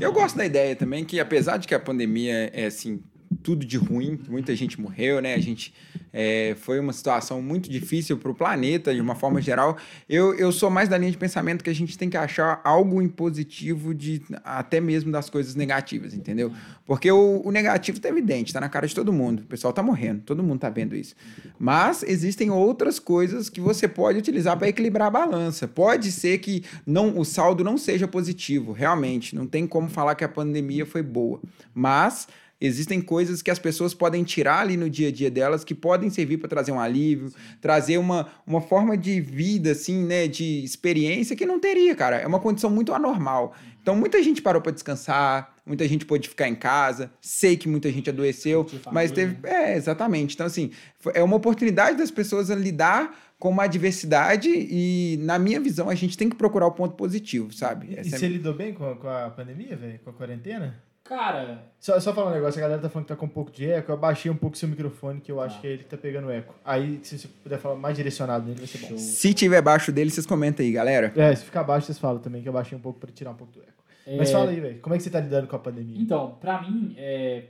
Eu 0.00 0.12
gosto 0.12 0.36
da 0.38 0.46
ideia 0.46 0.74
também 0.76 1.04
que, 1.04 1.18
apesar 1.20 1.56
de 1.58 1.66
que 1.68 1.74
a 1.74 1.80
pandemia 1.80 2.48
é 2.54 2.66
assim, 2.66 3.02
tudo 3.42 3.64
de 3.66 3.76
ruim, 3.76 4.18
muita 4.28 4.54
gente 4.54 4.80
morreu, 4.80 5.20
né? 5.20 5.34
A 5.34 5.40
gente 5.40 5.72
É, 6.12 6.56
foi 6.58 6.80
uma 6.80 6.92
situação 6.92 7.40
muito 7.40 7.70
difícil 7.70 8.18
para 8.18 8.30
o 8.32 8.34
planeta, 8.34 8.92
de 8.92 9.00
uma 9.00 9.14
forma 9.14 9.40
geral. 9.40 9.76
Eu, 10.08 10.34
eu 10.34 10.50
sou 10.50 10.68
mais 10.68 10.88
da 10.88 10.98
linha 10.98 11.12
de 11.12 11.16
pensamento 11.16 11.62
que 11.62 11.70
a 11.70 11.74
gente 11.74 11.96
tem 11.96 12.10
que 12.10 12.16
achar 12.16 12.60
algo 12.64 13.00
em 13.00 13.08
positivo 13.08 13.94
de 13.94 14.20
até 14.42 14.80
mesmo 14.80 15.12
das 15.12 15.30
coisas 15.30 15.54
negativas, 15.54 16.12
entendeu? 16.12 16.52
Porque 16.84 17.10
o, 17.12 17.42
o 17.44 17.52
negativo 17.52 18.00
tá 18.00 18.08
evidente, 18.08 18.52
tá 18.52 18.60
na 18.60 18.68
cara 18.68 18.88
de 18.88 18.94
todo 18.94 19.12
mundo. 19.12 19.42
O 19.42 19.46
pessoal 19.46 19.72
tá 19.72 19.84
morrendo, 19.84 20.22
todo 20.22 20.42
mundo 20.42 20.58
tá 20.58 20.68
vendo 20.68 20.96
isso. 20.96 21.14
Mas 21.56 22.02
existem 22.02 22.50
outras 22.50 22.98
coisas 22.98 23.48
que 23.48 23.60
você 23.60 23.86
pode 23.86 24.18
utilizar 24.18 24.56
para 24.58 24.68
equilibrar 24.68 25.06
a 25.06 25.10
balança. 25.10 25.68
Pode 25.68 26.10
ser 26.10 26.38
que 26.38 26.64
não 26.84 27.20
o 27.20 27.24
saldo 27.24 27.62
não 27.62 27.78
seja 27.78 28.08
positivo, 28.08 28.72
realmente. 28.72 29.36
Não 29.36 29.46
tem 29.46 29.64
como 29.64 29.88
falar 29.88 30.16
que 30.16 30.24
a 30.24 30.28
pandemia 30.28 30.84
foi 30.84 31.02
boa. 31.02 31.40
Mas 31.72 32.26
Existem 32.60 33.00
coisas 33.00 33.40
que 33.40 33.50
as 33.50 33.58
pessoas 33.58 33.94
podem 33.94 34.22
tirar 34.22 34.60
ali 34.60 34.76
no 34.76 34.90
dia 34.90 35.08
a 35.08 35.12
dia 35.12 35.30
delas 35.30 35.64
que 35.64 35.74
podem 35.74 36.10
servir 36.10 36.36
para 36.36 36.48
trazer 36.48 36.72
um 36.72 36.78
alívio, 36.78 37.32
trazer 37.60 37.96
uma, 37.96 38.28
uma 38.46 38.60
forma 38.60 38.96
de 38.96 39.20
vida, 39.20 39.70
assim, 39.70 40.04
né, 40.04 40.28
de 40.28 40.62
experiência 40.62 41.34
que 41.34 41.46
não 41.46 41.58
teria, 41.58 41.94
cara. 41.94 42.16
É 42.16 42.26
uma 42.26 42.38
condição 42.38 42.68
muito 42.68 42.92
anormal. 42.92 43.54
Então, 43.82 43.96
muita 43.96 44.22
gente 44.22 44.42
parou 44.42 44.60
para 44.60 44.72
descansar, 44.72 45.54
muita 45.64 45.88
gente 45.88 46.04
pôde 46.04 46.28
ficar 46.28 46.48
em 46.48 46.54
casa. 46.54 47.10
Sei 47.20 47.56
que 47.56 47.66
muita 47.66 47.90
gente 47.90 48.10
adoeceu, 48.10 48.66
mas 48.92 49.10
teve. 49.10 49.38
É, 49.42 49.74
exatamente. 49.74 50.34
Então, 50.34 50.46
assim, 50.46 50.70
é 51.14 51.22
uma 51.22 51.36
oportunidade 51.36 51.96
das 51.96 52.10
pessoas 52.10 52.50
lidar 52.50 53.18
com 53.38 53.48
uma 53.48 53.64
adversidade 53.64 54.50
e, 54.50 55.18
na 55.22 55.38
minha 55.38 55.58
visão, 55.58 55.88
a 55.88 55.94
gente 55.94 56.16
tem 56.16 56.28
que 56.28 56.36
procurar 56.36 56.66
o 56.66 56.72
ponto 56.72 56.94
positivo, 56.94 57.50
sabe? 57.54 57.94
Essa 57.96 58.10
e 58.10 58.14
é... 58.14 58.18
você 58.18 58.28
lidou 58.28 58.52
bem 58.52 58.74
com 58.74 58.84
a, 58.84 58.96
com 58.96 59.08
a 59.08 59.30
pandemia, 59.30 59.74
velho? 59.76 59.98
Com 60.04 60.10
a 60.10 60.12
quarentena? 60.12 60.89
Cara. 61.10 61.64
Só, 61.80 61.98
só 61.98 62.14
falar 62.14 62.30
um 62.30 62.34
negócio, 62.34 62.60
a 62.60 62.62
galera 62.62 62.80
tá 62.80 62.88
falando 62.88 63.06
que 63.06 63.12
tá 63.12 63.16
com 63.16 63.26
um 63.26 63.28
pouco 63.28 63.50
de 63.50 63.68
eco. 63.68 63.90
Eu 63.90 63.96
baixei 63.96 64.30
um 64.30 64.36
pouco 64.36 64.56
seu 64.56 64.68
microfone, 64.68 65.20
que 65.20 65.32
eu 65.32 65.40
acho 65.40 65.58
ah. 65.58 65.60
que 65.60 65.66
é 65.66 65.70
ele 65.70 65.82
que 65.82 65.88
tá 65.88 65.96
pegando 65.96 66.30
eco. 66.30 66.54
Aí, 66.64 67.00
se 67.02 67.18
você 67.18 67.26
puder 67.26 67.58
falar 67.58 67.74
mais 67.74 67.96
direcionado 67.96 68.46
nele, 68.46 68.60
vai 68.60 68.68
ser 68.68 68.78
bom. 68.78 68.96
Se 68.96 69.34
tiver 69.34 69.60
baixo 69.60 69.90
dele, 69.90 70.08
vocês 70.08 70.24
comentam 70.24 70.64
aí, 70.64 70.70
galera. 70.70 71.12
É, 71.16 71.34
se 71.34 71.44
ficar 71.44 71.64
baixo, 71.64 71.86
vocês 71.86 71.98
falam 71.98 72.20
também, 72.20 72.42
que 72.42 72.48
eu 72.48 72.52
baixei 72.52 72.78
um 72.78 72.80
pouco 72.80 73.00
pra 73.00 73.10
tirar 73.10 73.32
um 73.32 73.34
pouco 73.34 73.52
do 73.52 73.60
eco. 73.60 73.82
É... 74.06 74.16
Mas 74.16 74.30
fala 74.30 74.52
aí, 74.52 74.60
velho. 74.60 74.78
Como 74.78 74.94
é 74.94 74.98
que 74.98 75.02
você 75.02 75.10
tá 75.10 75.18
lidando 75.18 75.48
com 75.48 75.56
a 75.56 75.58
pandemia? 75.58 76.00
Então, 76.00 76.36
pra 76.40 76.62
mim, 76.62 76.94
é. 76.96 77.42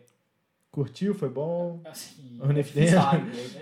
Curtiu? 0.71 1.15
Foi 1.15 1.29
bom? 1.29 1.83
Assim, 1.85 2.39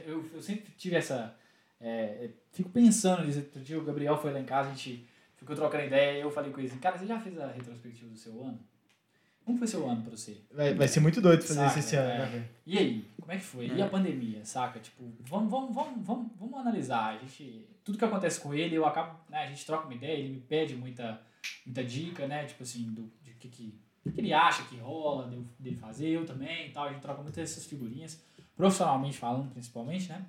eu, 0.06 0.14
eu, 0.14 0.24
eu 0.32 0.40
sempre 0.40 0.70
tive 0.78 0.94
essa. 0.94 1.34
É, 1.80 2.30
fico 2.52 2.70
pensando 2.70 3.24
nisso. 3.24 3.40
Outro 3.40 3.62
dia 3.62 3.76
o 3.76 3.84
Gabriel 3.84 4.16
foi 4.16 4.32
lá 4.32 4.38
em 4.38 4.44
casa, 4.44 4.68
a 4.68 4.74
gente 4.74 5.08
ficou 5.36 5.56
trocando 5.56 5.86
ideia. 5.86 6.20
Eu 6.20 6.30
falei 6.30 6.52
com 6.52 6.60
ele 6.60 6.68
assim: 6.68 6.78
Cara, 6.78 6.96
você 6.96 7.06
já 7.06 7.18
fez 7.18 7.36
a 7.36 7.48
retrospectiva 7.48 8.08
do 8.10 8.16
seu 8.16 8.40
ano? 8.40 8.60
Como 9.48 9.56
foi 9.56 9.66
seu 9.66 9.88
ano 9.88 10.02
pra 10.02 10.10
você? 10.10 10.36
Vai, 10.52 10.74
vai 10.74 10.86
ser 10.86 11.00
muito 11.00 11.22
doido 11.22 11.40
fazer 11.40 11.54
saca, 11.54 11.68
isso 11.70 11.78
esse 11.78 11.96
ano, 11.96 12.10
é. 12.10 12.18
né, 12.18 12.48
E 12.66 12.76
aí, 12.76 13.08
como 13.18 13.32
é 13.32 13.36
que 13.38 13.42
foi? 13.42 13.66
E 13.68 13.80
a 13.80 13.88
pandemia, 13.88 14.44
saca? 14.44 14.78
Tipo, 14.78 15.10
vamos, 15.20 15.50
vamos, 15.50 15.74
vamos, 15.74 16.06
vamos, 16.06 16.32
vamos 16.38 16.60
analisar. 16.60 17.14
A 17.14 17.18
gente, 17.18 17.66
tudo 17.82 17.96
que 17.96 18.04
acontece 18.04 18.42
com 18.42 18.52
ele, 18.52 18.74
eu 18.74 18.84
acabo, 18.84 19.18
né, 19.30 19.44
a 19.44 19.46
gente 19.46 19.64
troca 19.64 19.86
uma 19.86 19.94
ideia, 19.94 20.18
ele 20.18 20.34
me 20.34 20.40
pede 20.40 20.74
muita, 20.74 21.18
muita 21.64 21.82
dica, 21.82 22.26
né? 22.26 22.44
Tipo 22.44 22.62
assim, 22.62 22.92
do, 22.92 23.10
de 23.22 23.30
que, 23.38 23.48
que, 23.48 23.74
que 24.12 24.20
ele 24.20 24.34
acha 24.34 24.64
que 24.64 24.76
rola 24.76 25.32
dele 25.58 25.76
fazer, 25.76 26.08
eu 26.08 26.26
também 26.26 26.68
e 26.68 26.70
tal. 26.70 26.84
A 26.84 26.92
gente 26.92 27.00
troca 27.00 27.22
muitas 27.22 27.48
dessas 27.48 27.64
figurinhas, 27.64 28.22
profissionalmente 28.54 29.16
falando, 29.16 29.50
principalmente, 29.50 30.10
né? 30.10 30.26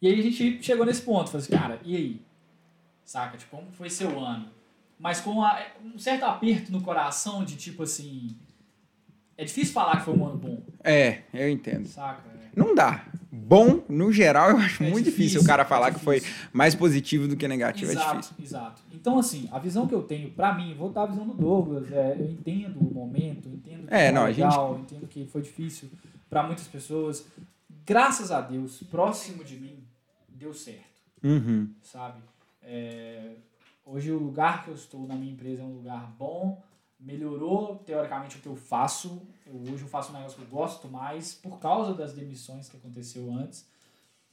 E 0.00 0.08
aí 0.08 0.18
a 0.18 0.22
gente 0.22 0.62
chegou 0.62 0.86
nesse 0.86 1.02
ponto, 1.02 1.26
falou 1.30 1.42
assim, 1.42 1.52
cara, 1.52 1.78
e 1.84 1.94
aí? 1.94 2.22
Saca? 3.04 3.36
Tipo, 3.36 3.54
como 3.58 3.70
foi 3.70 3.90
seu 3.90 4.18
ano? 4.18 4.50
Mas 5.02 5.20
com 5.20 5.42
a, 5.42 5.60
um 5.84 5.98
certo 5.98 6.24
aperto 6.24 6.70
no 6.70 6.80
coração 6.80 7.44
de 7.44 7.56
tipo 7.56 7.82
assim. 7.82 8.36
É 9.36 9.44
difícil 9.44 9.74
falar 9.74 9.98
que 9.98 10.04
foi 10.04 10.14
um 10.14 10.24
ano 10.24 10.38
bom. 10.38 10.62
É, 10.84 11.22
eu 11.34 11.50
entendo. 11.50 11.88
Saca? 11.88 12.22
É. 12.28 12.50
Não 12.54 12.72
dá. 12.72 13.04
Bom, 13.32 13.82
no 13.88 14.12
geral, 14.12 14.50
eu 14.50 14.58
acho 14.58 14.84
é 14.84 14.88
muito 14.88 15.06
difícil, 15.06 15.24
difícil, 15.24 15.42
o 15.42 15.44
cara 15.44 15.64
falar 15.64 15.88
é 15.88 15.92
que 15.92 15.98
foi 15.98 16.22
mais 16.52 16.76
positivo 16.76 17.26
do 17.26 17.36
que 17.36 17.48
negativo. 17.48 17.90
É 17.90 17.94
exato, 17.94 18.10
é 18.10 18.20
difícil. 18.20 18.44
Exato. 18.44 18.82
Então, 18.92 19.18
assim, 19.18 19.48
a 19.50 19.58
visão 19.58 19.88
que 19.88 19.94
eu 19.94 20.02
tenho, 20.02 20.30
pra 20.30 20.54
mim, 20.54 20.72
vou 20.74 20.90
dar 20.90 21.02
a 21.02 21.06
visão 21.06 21.26
do 21.26 21.34
Douglas. 21.34 21.90
É, 21.90 22.14
eu 22.16 22.30
entendo 22.30 22.78
o 22.78 22.94
momento, 22.94 23.48
entendo 23.48 23.88
que 23.88 23.94
é, 23.94 24.12
não, 24.12 24.26
legal, 24.26 24.76
gente... 24.76 24.94
entendo 24.94 25.08
que 25.08 25.26
foi 25.26 25.42
difícil 25.42 25.90
para 26.30 26.44
muitas 26.44 26.68
pessoas. 26.68 27.26
Graças 27.84 28.30
a 28.30 28.40
Deus, 28.40 28.84
próximo 28.84 29.42
de 29.42 29.56
mim, 29.56 29.82
deu 30.28 30.54
certo. 30.54 31.02
Uhum. 31.24 31.68
Sabe? 31.82 32.20
É, 32.62 33.32
Hoje 33.84 34.12
o 34.12 34.18
lugar 34.18 34.64
que 34.64 34.70
eu 34.70 34.74
estou 34.74 35.06
na 35.06 35.14
minha 35.14 35.32
empresa 35.32 35.62
é 35.62 35.64
um 35.64 35.74
lugar 35.74 36.06
bom, 36.18 36.62
melhorou 36.98 37.76
teoricamente 37.84 38.36
o 38.36 38.40
que 38.40 38.46
eu 38.46 38.56
faço. 38.56 39.22
Eu, 39.46 39.54
hoje 39.72 39.82
eu 39.82 39.88
faço 39.88 40.12
um 40.12 40.16
negócio 40.16 40.38
que 40.38 40.44
eu 40.44 40.48
gosto 40.48 40.88
mais 40.88 41.34
por 41.34 41.58
causa 41.58 41.92
das 41.92 42.12
demissões 42.12 42.68
que 42.68 42.76
aconteceu 42.76 43.32
antes. 43.34 43.66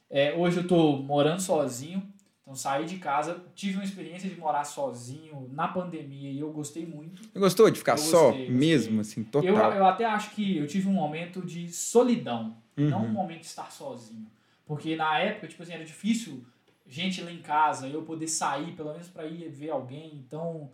É, 0.09 0.33
hoje 0.35 0.57
eu 0.57 0.63
estou 0.63 1.01
morando 1.01 1.41
sozinho, 1.41 2.03
então 2.41 2.55
saí 2.55 2.85
de 2.85 2.97
casa, 2.97 3.43
tive 3.53 3.75
uma 3.75 3.83
experiência 3.83 4.29
de 4.29 4.35
morar 4.35 4.63
sozinho 4.63 5.49
na 5.51 5.67
pandemia 5.67 6.31
e 6.31 6.39
eu 6.39 6.51
gostei 6.51 6.85
muito. 6.85 7.23
Você 7.23 7.39
gostou 7.39 7.69
de 7.69 7.79
ficar 7.79 7.93
gostei, 7.93 8.11
só 8.11 8.27
gostei. 8.29 8.49
mesmo, 8.49 9.01
assim, 9.01 9.23
total? 9.23 9.71
Eu, 9.71 9.77
eu 9.77 9.85
até 9.85 10.05
acho 10.05 10.31
que 10.31 10.57
eu 10.57 10.67
tive 10.67 10.87
um 10.87 10.93
momento 10.93 11.43
de 11.45 11.71
solidão, 11.71 12.57
uhum. 12.77 12.89
não 12.89 13.05
um 13.05 13.09
momento 13.09 13.41
de 13.41 13.47
estar 13.47 13.71
sozinho. 13.71 14.27
Porque 14.65 14.95
na 14.95 15.19
época, 15.19 15.47
tipo 15.47 15.61
assim, 15.63 15.73
era 15.73 15.83
difícil 15.83 16.43
gente 16.89 17.21
lá 17.21 17.31
em 17.31 17.41
casa, 17.41 17.87
eu 17.87 18.01
poder 18.03 18.27
sair, 18.27 18.75
pelo 18.75 18.91
menos 18.91 19.07
para 19.07 19.25
ir 19.25 19.49
ver 19.49 19.69
alguém. 19.69 20.15
Então. 20.15 20.71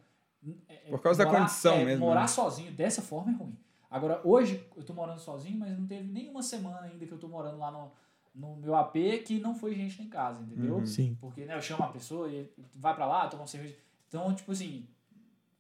É, 0.68 0.88
é, 0.88 0.90
Por 0.90 1.02
causa 1.02 1.24
morar, 1.24 1.34
da 1.34 1.46
condição 1.46 1.76
é, 1.76 1.86
mesmo. 1.86 2.06
Morar 2.06 2.22
né? 2.22 2.28
sozinho 2.28 2.72
dessa 2.72 3.02
forma 3.02 3.32
é 3.32 3.36
ruim. 3.36 3.58
Agora, 3.90 4.22
hoje 4.24 4.66
eu 4.76 4.84
tô 4.84 4.94
morando 4.94 5.20
sozinho, 5.20 5.60
mas 5.60 5.78
não 5.78 5.86
teve 5.86 6.12
nenhuma 6.12 6.42
semana 6.42 6.82
ainda 6.82 7.06
que 7.06 7.12
eu 7.12 7.18
tô 7.18 7.28
morando 7.28 7.58
lá 7.58 7.72
no, 7.72 7.92
no 8.34 8.56
meu 8.56 8.76
AP 8.76 8.96
que 9.26 9.40
não 9.40 9.56
foi 9.56 9.76
gente 9.76 10.02
em 10.02 10.10
casa, 10.10 10.42
entendeu? 10.42 10.78
Uhum. 10.78 10.86
Sim. 10.86 11.18
Porque 11.20 11.46
né, 11.46 11.56
eu 11.56 11.62
chamo 11.62 11.84
a 11.84 11.88
pessoa 11.88 12.30
e 12.30 12.50
vai 12.74 12.96
para 12.96 13.06
lá, 13.06 13.28
toma 13.28 13.44
um 13.44 13.48
cerveja. 13.48 13.76
Então, 14.08 14.34
tipo 14.34 14.52
assim, 14.52 14.88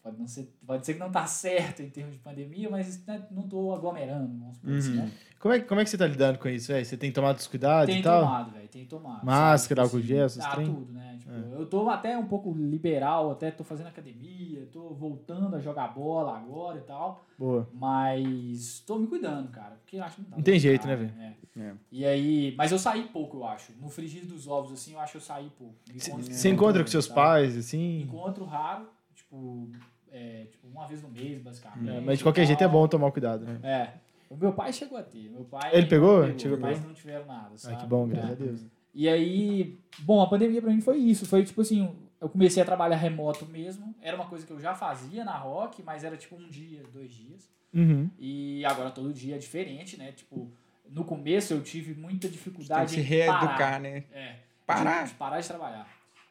Pode, 0.05 0.19
não 0.19 0.27
ser, 0.27 0.55
pode 0.63 0.85
ser 0.85 0.93
que 0.93 0.99
não 0.99 1.11
tá 1.11 1.25
certo 1.25 1.81
em 1.81 1.89
termos 1.89 2.13
de 2.13 2.19
pandemia, 2.19 2.69
mas 2.69 3.03
né, 3.07 3.25
não 3.31 3.47
tô 3.47 3.73
aglomerando, 3.73 4.37
vamos 4.37 4.59
por 4.59 4.71
assim, 4.71 4.99
uhum. 4.99 5.03
assim, 5.03 5.11
né? 5.11 5.11
Como 5.45 5.53
é, 5.53 5.59
como 5.59 5.79
é 5.79 5.83
que 5.83 5.91
você 5.91 5.97
tá 5.99 6.07
lidando 6.07 6.39
com 6.39 6.49
isso, 6.49 6.73
velho? 6.73 6.83
Você 6.83 6.97
tem 6.97 7.11
tomado 7.11 7.37
os 7.37 7.45
cuidados 7.45 7.85
tem 7.85 7.99
e 7.99 8.03
tal? 8.03 8.21
Tem 8.21 8.27
tomado, 8.27 8.51
velho, 8.51 8.67
tem 8.67 8.85
tomado. 8.85 9.23
Máscara, 9.23 9.83
álcool 9.83 10.01
gel, 10.01 10.25
essas 10.25 10.43
Ah, 10.43 10.55
tudo, 10.55 10.91
né? 10.91 11.17
Tipo, 11.19 11.31
é. 11.31 11.61
Eu 11.61 11.67
tô 11.67 11.87
até 11.87 12.17
um 12.17 12.25
pouco 12.25 12.51
liberal, 12.51 13.29
até 13.29 13.51
tô 13.51 13.63
fazendo 13.63 13.85
academia, 13.85 14.67
tô 14.71 14.89
voltando 14.95 15.55
a 15.55 15.59
jogar 15.59 15.89
bola 15.89 16.35
agora 16.35 16.79
e 16.79 16.81
tal. 16.81 17.23
Boa. 17.37 17.69
Mas 17.71 18.79
tô 18.87 18.97
me 18.97 19.05
cuidando, 19.05 19.51
cara, 19.51 19.75
porque 19.75 19.99
acho 19.99 20.15
que 20.15 20.21
não 20.23 20.29
tá 20.31 20.35
Não 20.37 20.43
tem 20.43 20.57
jeito, 20.57 20.87
né, 20.87 20.95
velho? 20.95 21.13
É. 21.19 21.59
é. 21.59 21.73
E 21.91 22.05
aí, 22.07 22.55
mas 22.57 22.71
eu 22.71 22.79
saí 22.79 23.03
pouco, 23.03 23.37
eu 23.37 23.45
acho. 23.45 23.71
No 23.79 23.87
frigir 23.87 24.25
dos 24.25 24.47
ovos, 24.47 24.71
assim, 24.71 24.93
eu 24.93 24.99
acho 24.99 25.11
que 25.11 25.17
eu 25.19 25.21
saí 25.21 25.51
pouco. 25.55 25.75
Você 25.93 26.49
encontra 26.49 26.81
com 26.83 26.89
seus 26.89 27.07
pais, 27.07 27.55
assim? 27.55 28.01
Encontro 28.01 28.45
raro, 28.45 28.89
tipo 29.13 29.69
é, 30.15 30.45
tipo, 30.49 30.65
uma 30.69 30.87
vez 30.87 31.03
no 31.03 31.09
mês, 31.09 31.41
basicamente. 31.41 31.89
É, 31.89 31.99
mas 31.99 32.17
de 32.19 32.23
qualquer 32.23 32.45
jeito 32.45 32.63
é 32.63 32.67
bom 32.69 32.87
tomar 32.87 33.11
cuidado, 33.11 33.45
né? 33.45 33.59
É. 33.61 34.04
O 34.29 34.35
meu 34.35 34.53
pai 34.53 34.73
chegou 34.73 34.97
a 34.97 35.03
ter. 35.03 35.29
Meu 35.29 35.43
pai 35.43 35.71
Ele 35.73 35.87
pegou? 35.87 36.23
Pegou. 36.23 36.49
Meus 36.49 36.59
pais 36.59 36.85
não 36.85 36.93
tiveram 36.93 37.25
nada, 37.25 37.57
sabe? 37.57 37.75
Ah, 37.75 37.77
que 37.77 37.85
bom, 37.85 38.07
graças 38.07 38.29
é. 38.29 38.33
a 38.33 38.35
Deus. 38.35 38.65
E 38.93 39.09
aí, 39.09 39.77
bom, 39.99 40.21
a 40.21 40.27
pandemia 40.27 40.61
pra 40.61 40.71
mim 40.71 40.81
foi 40.81 40.97
isso. 40.97 41.25
Foi 41.25 41.43
tipo 41.43 41.61
assim, 41.61 41.93
eu 42.19 42.29
comecei 42.29 42.63
a 42.63 42.65
trabalhar 42.65 42.95
remoto 42.95 43.45
mesmo. 43.45 43.93
Era 44.01 44.15
uma 44.15 44.25
coisa 44.25 44.45
que 44.45 44.53
eu 44.53 44.59
já 44.59 44.73
fazia 44.73 45.23
na 45.25 45.37
Rock, 45.37 45.83
mas 45.83 46.03
era 46.03 46.15
tipo 46.15 46.35
um 46.35 46.47
dia, 46.47 46.81
dois 46.93 47.11
dias. 47.13 47.49
Uhum. 47.73 48.09
E 48.17 48.63
agora 48.65 48.89
todo 48.89 49.13
dia 49.13 49.35
é 49.35 49.37
diferente, 49.37 49.97
né? 49.97 50.13
Tipo, 50.13 50.49
no 50.89 51.03
começo 51.03 51.53
eu 51.53 51.61
tive 51.61 51.93
muita 51.93 52.29
dificuldade 52.29 52.95
Tem 52.95 53.03
que 53.03 53.07
se 53.07 53.15
reeducar, 53.15 53.57
parar. 53.57 53.79
né? 53.81 54.05
É. 54.13 54.35
Parar. 54.65 55.03
De, 55.03 55.09
de 55.09 55.15
parar 55.15 55.41
de 55.41 55.47
trabalhar. 55.47 55.87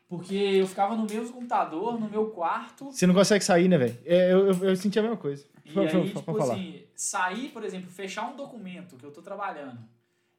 Porque 0.08 0.34
eu 0.34 0.66
ficava 0.66 0.96
no 0.96 1.04
mesmo 1.04 1.32
computador, 1.32 1.98
no 1.98 2.08
meu 2.08 2.30
quarto. 2.30 2.86
Você 2.90 3.06
não 3.06 3.14
consegue 3.14 3.44
sair, 3.44 3.68
né, 3.68 3.76
velho? 3.76 3.98
É, 4.04 4.32
eu, 4.32 4.48
eu, 4.48 4.68
eu, 4.68 4.76
senti 4.76 4.98
a 4.98 5.02
mesma 5.02 5.16
coisa. 5.16 5.44
E 5.64 5.78
aí, 5.78 6.10
tipo 6.10 6.38
assim, 6.38 6.83
sair, 6.94 7.50
por 7.50 7.64
exemplo, 7.64 7.90
fechar 7.90 8.28
um 8.28 8.36
documento 8.36 8.96
que 8.96 9.04
eu 9.04 9.12
tô 9.12 9.22
trabalhando 9.22 9.82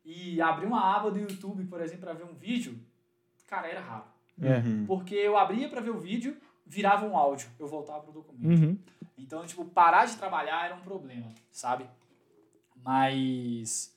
e 0.04 0.42
abrir 0.42 0.66
uma 0.66 0.96
aba 0.96 1.12
do 1.12 1.20
YouTube, 1.20 1.66
por 1.66 1.82
exemplo, 1.82 2.02
para 2.02 2.14
ver 2.14 2.26
um 2.26 2.34
vídeo, 2.34 2.80
cara, 3.48 3.68
era 3.68 3.82
raro. 3.82 4.06
É. 4.42 4.58
Uhum. 4.58 4.86
Porque 4.86 5.16
eu 5.16 5.38
abria 5.38 5.70
para 5.70 5.82
ver 5.82 5.92
o 5.92 6.00
vídeo, 6.00 6.38
virava 6.66 7.06
um 7.06 7.18
áudio, 7.18 7.50
eu 7.60 7.68
voltava 7.68 8.02
pro 8.02 8.12
documento. 8.12 8.62
Uhum. 8.62 8.78
Então, 9.18 9.46
tipo, 9.46 9.66
parar 9.66 10.06
de 10.06 10.18
trabalhar 10.18 10.66
era 10.66 10.76
um 10.76 10.82
problema, 10.82 11.32
sabe? 11.52 11.90
Mas 12.84 13.96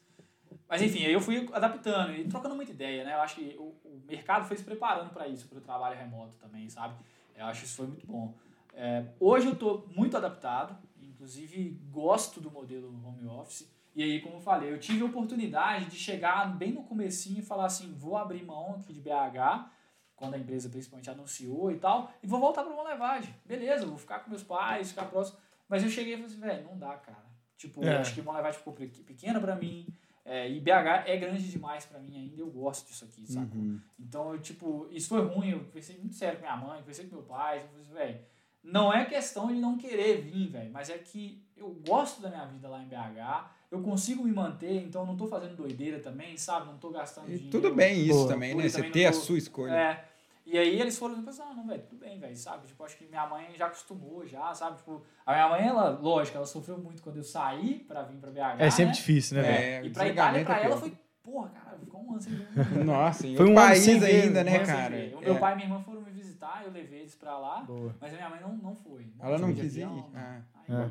mas 0.68 0.82
enfim, 0.82 1.04
aí 1.04 1.12
eu 1.12 1.20
fui 1.20 1.48
adaptando 1.52 2.12
e 2.14 2.28
trocando 2.28 2.54
muita 2.54 2.72
ideia, 2.72 3.02
né? 3.02 3.14
Eu 3.14 3.20
acho 3.20 3.36
que 3.36 3.56
o, 3.58 3.74
o 3.84 4.02
mercado 4.06 4.46
foi 4.46 4.56
se 4.56 4.62
preparando 4.62 5.10
para 5.10 5.26
isso, 5.26 5.48
para 5.48 5.58
o 5.58 5.62
trabalho 5.62 5.98
remoto 5.98 6.34
também, 6.38 6.68
sabe? 6.68 6.94
Eu 7.34 7.46
acho 7.46 7.60
que 7.60 7.66
isso 7.66 7.76
foi 7.76 7.86
muito 7.86 8.06
bom. 8.06 8.34
É, 8.74 9.04
hoje 9.18 9.46
eu 9.46 9.54
estou 9.54 9.88
muito 9.94 10.16
adaptado, 10.16 10.76
inclusive 11.18 11.70
gosto 11.90 12.40
do 12.40 12.48
modelo 12.48 12.88
home 13.04 13.26
office. 13.26 13.68
E 13.92 14.02
aí, 14.04 14.20
como 14.20 14.36
eu 14.36 14.40
falei, 14.40 14.72
eu 14.72 14.78
tive 14.78 15.02
a 15.02 15.06
oportunidade 15.06 15.86
de 15.86 15.96
chegar 15.96 16.56
bem 16.56 16.72
no 16.72 16.84
comecinho 16.84 17.40
e 17.40 17.42
falar 17.42 17.66
assim, 17.66 17.92
vou 17.92 18.16
abrir 18.16 18.44
mão 18.44 18.76
aqui 18.76 18.92
de 18.92 19.00
BH, 19.00 19.68
quando 20.14 20.34
a 20.34 20.38
empresa 20.38 20.68
principalmente 20.68 21.10
anunciou 21.10 21.72
e 21.72 21.78
tal, 21.78 22.12
e 22.22 22.26
vou 22.26 22.38
voltar 22.38 22.62
para 22.62 22.72
uma 22.72 22.84
levagem. 22.84 23.34
Beleza, 23.44 23.84
vou 23.84 23.98
ficar 23.98 24.20
com 24.20 24.30
meus 24.30 24.44
pais, 24.44 24.90
ficar 24.90 25.06
próximo. 25.06 25.38
Mas 25.68 25.82
eu 25.82 25.90
cheguei 25.90 26.14
e 26.14 26.16
falei 26.16 26.30
assim, 26.30 26.40
velho, 26.40 26.64
não 26.68 26.78
dá, 26.78 26.96
cara. 26.96 27.26
Tipo, 27.56 27.84
é. 27.84 27.96
acho 27.96 28.14
que 28.14 28.20
uma 28.20 28.36
levagem 28.36 28.58
ficou 28.58 28.72
pequena 28.72 29.40
para 29.40 29.56
mim, 29.56 29.86
É, 30.24 30.46
e 30.46 30.60
BH 30.60 31.06
é 31.06 31.16
grande 31.16 31.50
demais 31.50 31.86
pra 31.86 31.98
mim 31.98 32.14
ainda, 32.14 32.42
eu 32.42 32.50
gosto 32.50 32.86
disso 32.86 33.02
aqui, 33.06 33.26
sabe? 33.26 33.56
Uhum. 33.56 33.80
Então, 33.98 34.34
eu, 34.34 34.38
tipo, 34.38 34.86
isso 34.90 35.08
foi 35.08 35.24
ruim, 35.24 35.52
eu 35.52 35.64
pensei 35.72 35.96
muito 35.96 36.14
sério 36.14 36.38
com 36.38 36.44
minha 36.44 36.56
mãe, 36.56 36.82
pensei 36.82 37.06
com 37.06 37.16
meu 37.16 37.24
pai, 37.24 37.56
eu 37.56 37.62
falei 37.62 37.80
assim, 37.80 37.94
velho, 37.94 38.20
não 38.62 38.92
é 38.92 39.04
questão 39.04 39.48
de 39.48 39.54
não 39.54 39.76
querer 39.78 40.20
vir, 40.22 40.48
velho, 40.48 40.70
mas 40.72 40.90
é 40.90 40.98
que 40.98 41.42
eu 41.56 41.70
gosto 41.86 42.20
da 42.20 42.28
minha 42.28 42.44
vida 42.46 42.68
lá 42.68 42.80
em 42.82 42.86
BH, 42.88 43.50
eu 43.70 43.80
consigo 43.82 44.22
me 44.24 44.32
manter, 44.32 44.82
então 44.84 45.02
eu 45.02 45.06
não 45.06 45.16
tô 45.16 45.26
fazendo 45.26 45.56
doideira 45.56 45.98
também, 46.00 46.36
sabe? 46.36 46.66
Não 46.66 46.78
tô 46.78 46.90
gastando 46.90 47.26
E 47.30 47.36
dinheiro. 47.38 47.50
tudo 47.50 47.74
bem 47.74 48.00
isso 48.02 48.12
Boa. 48.14 48.28
também, 48.28 48.54
né? 48.54 48.68
Você 48.68 48.82
ter 48.90 49.02
não 49.04 49.10
a 49.10 49.12
tô- 49.12 49.18
sua 49.20 49.38
escolha. 49.38 49.72
É. 49.72 50.04
E 50.46 50.56
aí 50.56 50.80
eles 50.80 50.98
foram 50.98 51.16
depois, 51.16 51.38
ah, 51.40 51.52
não, 51.54 51.66
velho, 51.66 51.82
tudo 51.82 51.98
bem, 52.00 52.18
velho, 52.18 52.34
sabe? 52.34 52.66
Tipo, 52.66 52.82
acho 52.82 52.96
que 52.96 53.04
minha 53.04 53.26
mãe 53.26 53.48
já 53.54 53.66
acostumou, 53.66 54.26
já, 54.26 54.54
sabe? 54.54 54.78
Tipo, 54.78 55.02
a 55.26 55.32
minha 55.34 55.48
mãe, 55.50 55.66
ela, 55.68 55.90
lógico, 55.90 56.38
ela 56.38 56.46
sofreu 56.46 56.78
muito 56.78 57.02
quando 57.02 57.16
eu 57.16 57.22
saí 57.22 57.84
pra 57.86 58.02
vir 58.02 58.16
pra 58.16 58.30
BH. 58.30 58.56
É 58.62 58.70
sempre 58.70 58.86
né? 58.86 58.92
difícil, 58.92 59.36
né, 59.36 59.42
velho? 59.42 59.58
É, 59.58 59.84
E 59.86 59.90
pra 59.90 60.08
Itália, 60.08 60.44
pra 60.46 60.60
é 60.60 60.64
ela 60.64 60.76
foi, 60.78 60.96
porra, 61.22 61.50
cara, 61.50 61.76
ficou 61.78 62.02
um 62.02 62.12
ano 62.12 62.22
sem 62.22 62.32
ver. 62.34 62.84
Nossa, 62.84 63.26
em 63.26 63.36
Foi 63.36 63.44
um 63.50 63.54
país 63.54 63.84
ver, 63.84 64.22
ainda, 64.22 64.42
né, 64.42 64.58
cara? 64.64 64.96
O 65.18 65.20
meu 65.20 65.34
É. 65.34 65.38
pai 65.38 65.52
e 65.52 65.56
minha 65.56 65.66
irmã 65.68 65.80
foram 65.82 66.00
visitar, 66.38 66.62
eu 66.64 66.70
levei 66.70 67.00
eles 67.00 67.14
pra 67.14 67.36
lá, 67.38 67.60
Boa. 67.62 67.94
mas 68.00 68.12
a 68.12 68.16
minha 68.16 68.30
mãe 68.30 68.40
não, 68.40 68.56
não 68.56 68.74
foi. 68.74 69.06
Ela 69.18 69.38
não 69.38 69.48
foi 69.48 69.54
de 69.54 69.60
quis 69.62 69.76
ir? 69.76 69.84
não. 69.86 70.10
Ah. 70.14 70.40
Aí, 70.54 70.74
É. 70.74 70.90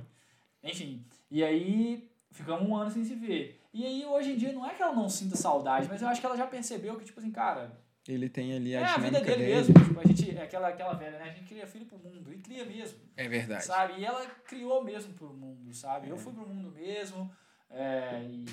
Enfim, 0.70 1.06
e 1.32 1.44
aí 1.44 2.10
ficamos 2.32 2.68
um 2.68 2.76
ano 2.76 2.92
sem 2.92 3.04
se 3.04 3.16
ver. 3.16 3.62
E 3.74 3.86
aí, 3.86 4.06
hoje 4.06 4.32
em 4.34 4.38
dia, 4.38 4.52
não 4.52 4.68
é 4.68 4.74
que 4.74 4.82
ela 4.82 4.94
não 4.94 5.08
sinta 5.08 5.36
saudade, 5.36 5.88
mas 5.88 6.02
eu 6.02 6.08
acho 6.08 6.20
que 6.20 6.26
ela 6.26 6.36
já 6.36 6.48
percebeu 6.48 6.98
que, 6.98 7.06
tipo 7.06 7.20
assim, 7.20 7.32
cara, 7.32 7.80
Ele 8.08 8.28
tem 8.28 8.54
ali 8.56 8.76
a 8.76 8.80
é 8.82 8.84
a 8.86 8.98
vida 8.98 9.22
dele, 9.22 9.36
dele. 9.38 9.56
mesmo. 9.56 9.74
Tipo, 9.76 10.00
a 10.00 10.04
gente, 10.08 10.36
é 10.38 10.42
aquela, 10.44 10.68
aquela 10.70 10.94
velha, 10.94 11.20
né? 11.20 11.26
A 11.26 11.30
gente 11.30 11.44
cria 11.48 11.68
filho 11.68 11.86
pro 11.86 11.98
mundo. 12.00 12.34
E 12.34 12.40
cria 12.40 12.66
mesmo, 12.66 12.98
É 13.16 13.28
verdade. 13.28 13.64
sabe? 13.66 14.00
E 14.00 14.06
ela 14.06 14.26
criou 14.46 14.84
mesmo 14.84 15.14
pro 15.14 15.32
mundo, 15.34 15.74
sabe? 15.74 16.08
É. 16.08 16.12
Eu 16.12 16.18
fui 16.18 16.34
pro 16.34 16.48
mundo 16.48 16.72
mesmo. 16.72 17.30
É, 17.70 18.24
e 18.24 18.46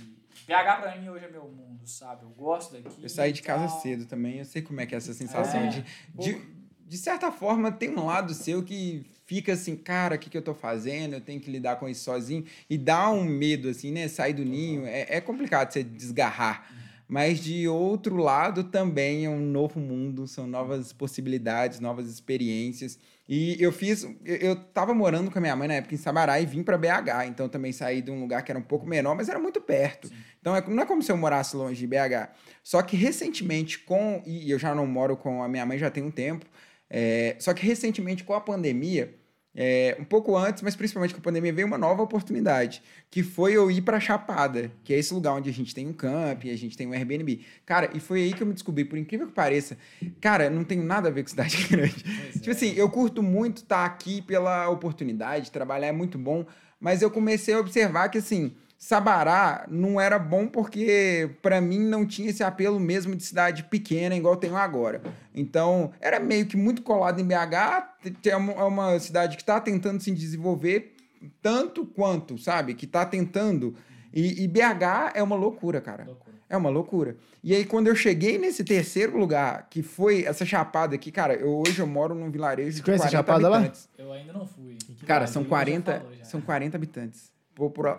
BH 0.46 0.80
pra 0.80 0.96
mim 0.98 1.08
hoje 1.08 1.24
é 1.24 1.30
meu 1.30 1.48
mundo, 1.48 1.86
sabe? 1.86 2.24
Eu 2.24 2.30
gosto 2.30 2.72
daqui. 2.74 3.02
Eu 3.02 3.08
saí 3.08 3.32
de 3.32 3.40
casa 3.42 3.68
tal. 3.68 3.80
cedo 3.80 4.06
também, 4.06 4.38
eu 4.38 4.44
sei 4.44 4.60
como 4.60 4.80
é 4.80 4.86
que 4.86 4.94
é 4.94 4.98
essa 4.98 5.14
sensação 5.14 5.60
É. 5.60 5.68
de, 5.68 5.82
de. 6.14 6.53
De 6.86 6.98
certa 6.98 7.32
forma, 7.32 7.72
tem 7.72 7.90
um 7.90 8.06
lado 8.06 8.34
seu 8.34 8.62
que 8.62 9.04
fica 9.26 9.54
assim, 9.54 9.74
cara, 9.74 10.16
o 10.16 10.18
que, 10.18 10.28
que 10.28 10.36
eu 10.36 10.42
tô 10.42 10.54
fazendo? 10.54 11.14
Eu 11.14 11.20
tenho 11.20 11.40
que 11.40 11.50
lidar 11.50 11.76
com 11.76 11.88
isso 11.88 12.04
sozinho. 12.04 12.44
E 12.68 12.76
dá 12.76 13.10
um 13.10 13.24
medo, 13.24 13.68
assim, 13.68 13.90
né? 13.90 14.06
Sair 14.06 14.34
do 14.34 14.44
ninho. 14.44 14.86
É, 14.86 15.06
é 15.08 15.20
complicado 15.20 15.72
você 15.72 15.82
desgarrar. 15.82 16.68
Mas 17.06 17.38
de 17.38 17.68
outro 17.68 18.16
lado 18.16 18.64
também 18.64 19.26
é 19.26 19.28
um 19.30 19.40
novo 19.40 19.78
mundo, 19.78 20.26
são 20.26 20.46
novas 20.46 20.92
possibilidades, 20.92 21.78
novas 21.78 22.08
experiências. 22.08 22.98
E 23.28 23.56
eu 23.62 23.72
fiz, 23.72 24.04
eu, 24.24 24.36
eu 24.36 24.56
tava 24.56 24.94
morando 24.94 25.30
com 25.30 25.38
a 25.38 25.40
minha 25.40 25.54
mãe 25.56 25.68
na 25.68 25.74
época 25.74 25.94
em 25.94 25.98
Sabará 25.98 26.40
e 26.40 26.46
vim 26.46 26.62
para 26.62 26.76
BH, 26.76 27.26
então 27.26 27.48
também 27.48 27.72
saí 27.72 28.02
de 28.02 28.10
um 28.10 28.20
lugar 28.20 28.42
que 28.42 28.50
era 28.52 28.58
um 28.58 28.62
pouco 28.62 28.86
menor, 28.86 29.14
mas 29.14 29.28
era 29.28 29.38
muito 29.38 29.60
perto. 29.60 30.10
Então 30.40 30.54
é- 30.54 30.66
não 30.66 30.82
é 30.82 30.86
como 30.86 31.02
se 31.02 31.10
eu 31.12 31.16
morasse 31.16 31.56
longe 31.56 31.78
de 31.78 31.86
BH. 31.86 32.30
Só 32.62 32.82
que 32.82 32.96
recentemente 32.96 33.78
com 33.78 34.22
e 34.26 34.50
eu 34.50 34.58
já 34.58 34.74
não 34.74 34.86
moro 34.86 35.16
com 35.16 35.42
a 35.42 35.48
minha 35.48 35.64
mãe 35.64 35.78
já 35.78 35.90
tem 35.90 36.02
um 36.02 36.10
tempo. 36.10 36.46
É, 36.96 37.34
só 37.40 37.52
que 37.52 37.66
recentemente 37.66 38.22
com 38.22 38.34
a 38.34 38.40
pandemia, 38.40 39.12
é, 39.52 39.96
um 39.98 40.04
pouco 40.04 40.36
antes, 40.36 40.62
mas 40.62 40.76
principalmente 40.76 41.12
com 41.12 41.18
a 41.18 41.22
pandemia, 41.22 41.52
veio 41.52 41.66
uma 41.66 41.76
nova 41.76 42.00
oportunidade, 42.04 42.80
que 43.10 43.20
foi 43.20 43.54
eu 43.54 43.68
ir 43.68 43.82
pra 43.82 43.98
Chapada, 43.98 44.70
que 44.84 44.94
é 44.94 44.98
esse 44.98 45.12
lugar 45.12 45.32
onde 45.32 45.50
a 45.50 45.52
gente 45.52 45.74
tem 45.74 45.88
um 45.88 45.92
camping, 45.92 46.50
a 46.50 46.56
gente 46.56 46.76
tem 46.76 46.86
um 46.86 46.92
Airbnb. 46.92 47.44
Cara, 47.66 47.90
e 47.92 47.98
foi 47.98 48.22
aí 48.22 48.32
que 48.32 48.44
eu 48.44 48.46
me 48.46 48.52
descobri, 48.52 48.84
por 48.84 48.96
incrível 48.96 49.26
que 49.26 49.32
pareça, 49.32 49.76
cara, 50.20 50.48
não 50.48 50.62
tem 50.62 50.78
nada 50.78 51.08
a 51.08 51.10
ver 51.10 51.24
com 51.24 51.30
cidade 51.30 51.56
grande. 51.66 52.04
Pois 52.04 52.34
Tipo 52.34 52.50
é. 52.50 52.52
assim, 52.52 52.74
eu 52.76 52.88
curto 52.88 53.24
muito 53.24 53.56
estar 53.56 53.84
aqui 53.84 54.22
pela 54.22 54.68
oportunidade, 54.68 55.50
trabalhar 55.50 55.88
é 55.88 55.92
muito 55.92 56.16
bom, 56.16 56.46
mas 56.78 57.02
eu 57.02 57.10
comecei 57.10 57.54
a 57.54 57.58
observar 57.58 58.08
que, 58.08 58.18
assim, 58.18 58.54
Sabará 58.76 59.64
não 59.68 59.98
era 60.00 60.18
bom 60.18 60.46
porque, 60.46 61.30
pra 61.40 61.60
mim, 61.60 61.78
não 61.80 62.04
tinha 62.06 62.28
esse 62.30 62.42
apelo 62.42 62.78
mesmo 62.78 63.16
de 63.16 63.22
cidade 63.24 63.64
pequena, 63.64 64.14
igual 64.14 64.36
tenho 64.36 64.56
agora. 64.56 65.00
Então, 65.34 65.90
era 66.00 66.20
meio 66.20 66.44
que 66.46 66.56
muito 66.56 66.82
colado 66.82 67.20
em 67.20 67.24
BH, 67.24 67.94
é 68.26 68.36
uma- 68.36 68.52
é 68.52 68.64
uma 68.64 68.98
cidade 69.00 69.36
que 69.36 69.42
está 69.42 69.58
tentando 69.60 70.00
se 70.02 70.10
desenvolver 70.10 70.94
tanto 71.40 71.86
quanto, 71.86 72.36
sabe? 72.36 72.74
Que 72.74 72.84
está 72.84 73.06
tentando. 73.06 73.74
E, 74.12 74.44
e 74.44 74.48
BH 74.48 75.12
é 75.14 75.22
uma 75.22 75.34
loucura, 75.36 75.80
cara. 75.80 76.04
Loucura. 76.04 76.34
É 76.50 76.56
uma 76.56 76.68
loucura. 76.68 77.16
E 77.42 77.54
aí, 77.54 77.64
quando 77.64 77.88
eu 77.88 77.96
cheguei 77.96 78.36
nesse 78.38 78.62
terceiro 78.62 79.16
lugar, 79.16 79.66
que 79.70 79.82
foi 79.82 80.24
essa 80.24 80.44
chapada 80.44 80.94
aqui, 80.94 81.10
cara, 81.10 81.34
eu, 81.34 81.62
hoje 81.66 81.80
eu 81.80 81.86
moro 81.86 82.14
num 82.14 82.30
vilarejo 82.30 82.72
Você 82.72 82.76
de 82.76 82.82
conhece 82.82 83.04
a 83.06 83.10
40 83.10 83.16
Chapada 83.26 83.48
lá? 83.48 83.56
habitantes. 83.56 83.88
Eu 83.96 84.12
ainda 84.12 84.32
não 84.34 84.46
fui. 84.46 84.76
Cara, 85.06 85.26
são 85.26 85.40
ele 85.40 85.48
já 85.48 85.56
40, 85.56 85.92
falou 86.00 86.14
já. 86.16 86.24
são 86.24 86.40
40 86.42 86.76
habitantes. 86.76 87.33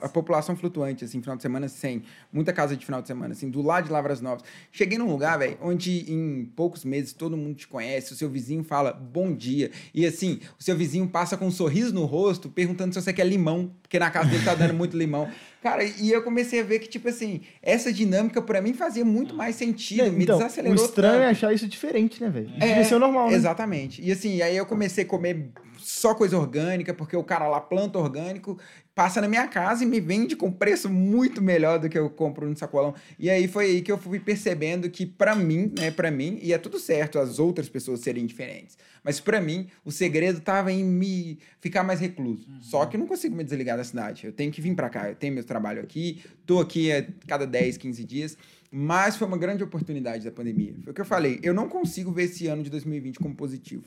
A 0.01 0.09
população 0.09 0.55
flutuante, 0.55 1.05
assim, 1.05 1.21
final 1.21 1.35
de 1.35 1.41
semana 1.41 1.67
100. 1.67 2.03
Muita 2.31 2.51
casa 2.51 2.75
de 2.75 2.85
final 2.85 3.01
de 3.01 3.07
semana, 3.07 3.33
assim, 3.33 3.49
do 3.49 3.61
lado 3.61 3.85
de 3.85 3.91
Lavras 3.91 4.19
Novas. 4.19 4.43
Cheguei 4.71 4.97
num 4.97 5.09
lugar, 5.09 5.39
velho, 5.39 5.57
onde 5.61 6.11
em 6.11 6.45
poucos 6.55 6.83
meses 6.83 7.13
todo 7.13 7.37
mundo 7.37 7.55
te 7.55 7.67
conhece, 7.67 8.11
o 8.13 8.15
seu 8.15 8.29
vizinho 8.29 8.63
fala 8.63 8.91
bom 8.91 9.33
dia. 9.33 9.71
E 9.93 10.05
assim, 10.05 10.39
o 10.59 10.63
seu 10.63 10.75
vizinho 10.75 11.07
passa 11.07 11.37
com 11.37 11.47
um 11.47 11.51
sorriso 11.51 11.93
no 11.93 12.05
rosto, 12.05 12.49
perguntando 12.49 12.93
se 12.93 13.01
você 13.01 13.13
quer 13.13 13.25
limão, 13.25 13.71
porque 13.81 13.97
na 13.97 14.11
casa 14.11 14.29
dele 14.29 14.43
tá 14.43 14.55
dando 14.55 14.73
muito 14.73 14.97
limão. 14.97 15.29
Cara, 15.65 15.83
e 15.83 16.11
eu 16.11 16.21
comecei 16.21 16.59
a 16.59 16.63
ver 16.63 16.77
que, 16.77 16.87
tipo 16.87 17.09
assim, 17.09 17.41
essa 17.59 17.91
dinâmica 17.91 18.39
pra 18.39 18.61
mim 18.61 18.75
fazia 18.75 19.03
muito 19.03 19.33
mais 19.33 19.55
sentido, 19.55 20.11
me 20.11 20.23
então, 20.23 20.35
o 20.35 20.37
desacelerou 20.37 20.85
estranho 20.85 21.13
tanto. 21.13 21.23
é 21.23 21.29
achar 21.29 21.53
isso 21.53 21.67
diferente, 21.67 22.21
né, 22.21 22.29
velho? 22.29 22.51
É, 22.59 22.67
Devia 22.67 22.83
ser 22.83 22.95
o 22.95 22.99
normal, 22.99 23.29
né? 23.31 23.35
Exatamente. 23.35 23.99
E 23.99 24.11
assim, 24.11 24.43
aí 24.43 24.55
eu 24.55 24.65
comecei 24.67 25.05
a 25.05 25.07
comer 25.07 25.49
só 25.85 26.15
coisa 26.15 26.35
orgânica, 26.35 26.95
porque 26.95 27.15
o 27.15 27.23
cara 27.23 27.47
lá 27.47 27.61
planta 27.61 27.99
orgânico, 27.99 28.57
passa 28.95 29.21
na 29.21 29.27
minha 29.27 29.47
casa 29.47 29.83
e 29.83 29.87
me 29.87 29.99
vende 29.99 30.35
com 30.35 30.51
preço 30.51 30.89
muito 30.89 31.43
melhor 31.43 31.77
do 31.77 31.87
que 31.87 31.97
eu 31.97 32.09
compro 32.09 32.49
no 32.49 32.57
sacolão. 32.57 32.95
E 33.19 33.29
aí 33.29 33.47
foi 33.47 33.65
aí 33.65 33.81
que 33.83 33.91
eu 33.91 33.97
fui 33.97 34.19
percebendo 34.19 34.89
que 34.89 35.05
pra 35.05 35.35
mim, 35.35 35.71
né, 35.77 35.91
para 35.91 36.09
mim, 36.09 36.39
e 36.41 36.53
é 36.53 36.57
tudo 36.57 36.79
certo 36.79 37.19
as 37.19 37.37
outras 37.37 37.69
pessoas 37.69 37.99
serem 37.99 38.25
diferentes, 38.25 38.75
mas 39.03 39.19
pra 39.19 39.39
mim 39.39 39.67
o 39.83 39.91
segredo 39.91 40.39
tava 40.39 40.71
em 40.71 40.83
me 40.83 41.37
ficar 41.59 41.83
mais 41.83 41.99
recluso. 41.99 42.47
Só 42.61 42.87
que 42.87 42.95
eu 42.95 42.99
não 42.99 43.05
consigo 43.05 43.35
me 43.35 43.43
desligar 43.43 43.77
da 43.77 43.83
cidade. 43.83 44.25
Eu 44.25 44.33
tenho 44.33 44.51
que 44.51 44.61
vir 44.61 44.73
pra 44.73 44.89
cá, 44.89 45.09
eu 45.09 45.15
tenho 45.15 45.35
meu 45.35 45.43
trabalho 45.43 45.83
aqui, 45.83 46.23
tô 46.47 46.59
aqui 46.59 46.91
a 46.91 47.05
cada 47.27 47.45
10, 47.45 47.77
15 47.77 48.03
dias. 48.03 48.37
Mas 48.71 49.15
foi 49.15 49.27
uma 49.27 49.37
grande 49.37 49.63
oportunidade 49.63 50.25
da 50.25 50.31
pandemia. 50.31 50.73
Foi 50.83 50.91
o 50.91 50.93
que 50.93 50.99
eu 50.99 51.05
falei. 51.05 51.39
Eu 51.43 51.53
não 51.53 51.69
consigo 51.69 52.11
ver 52.11 52.23
esse 52.23 52.47
ano 52.47 52.63
de 52.63 52.69
2020 52.69 53.19
como 53.19 53.35
positivo. 53.35 53.83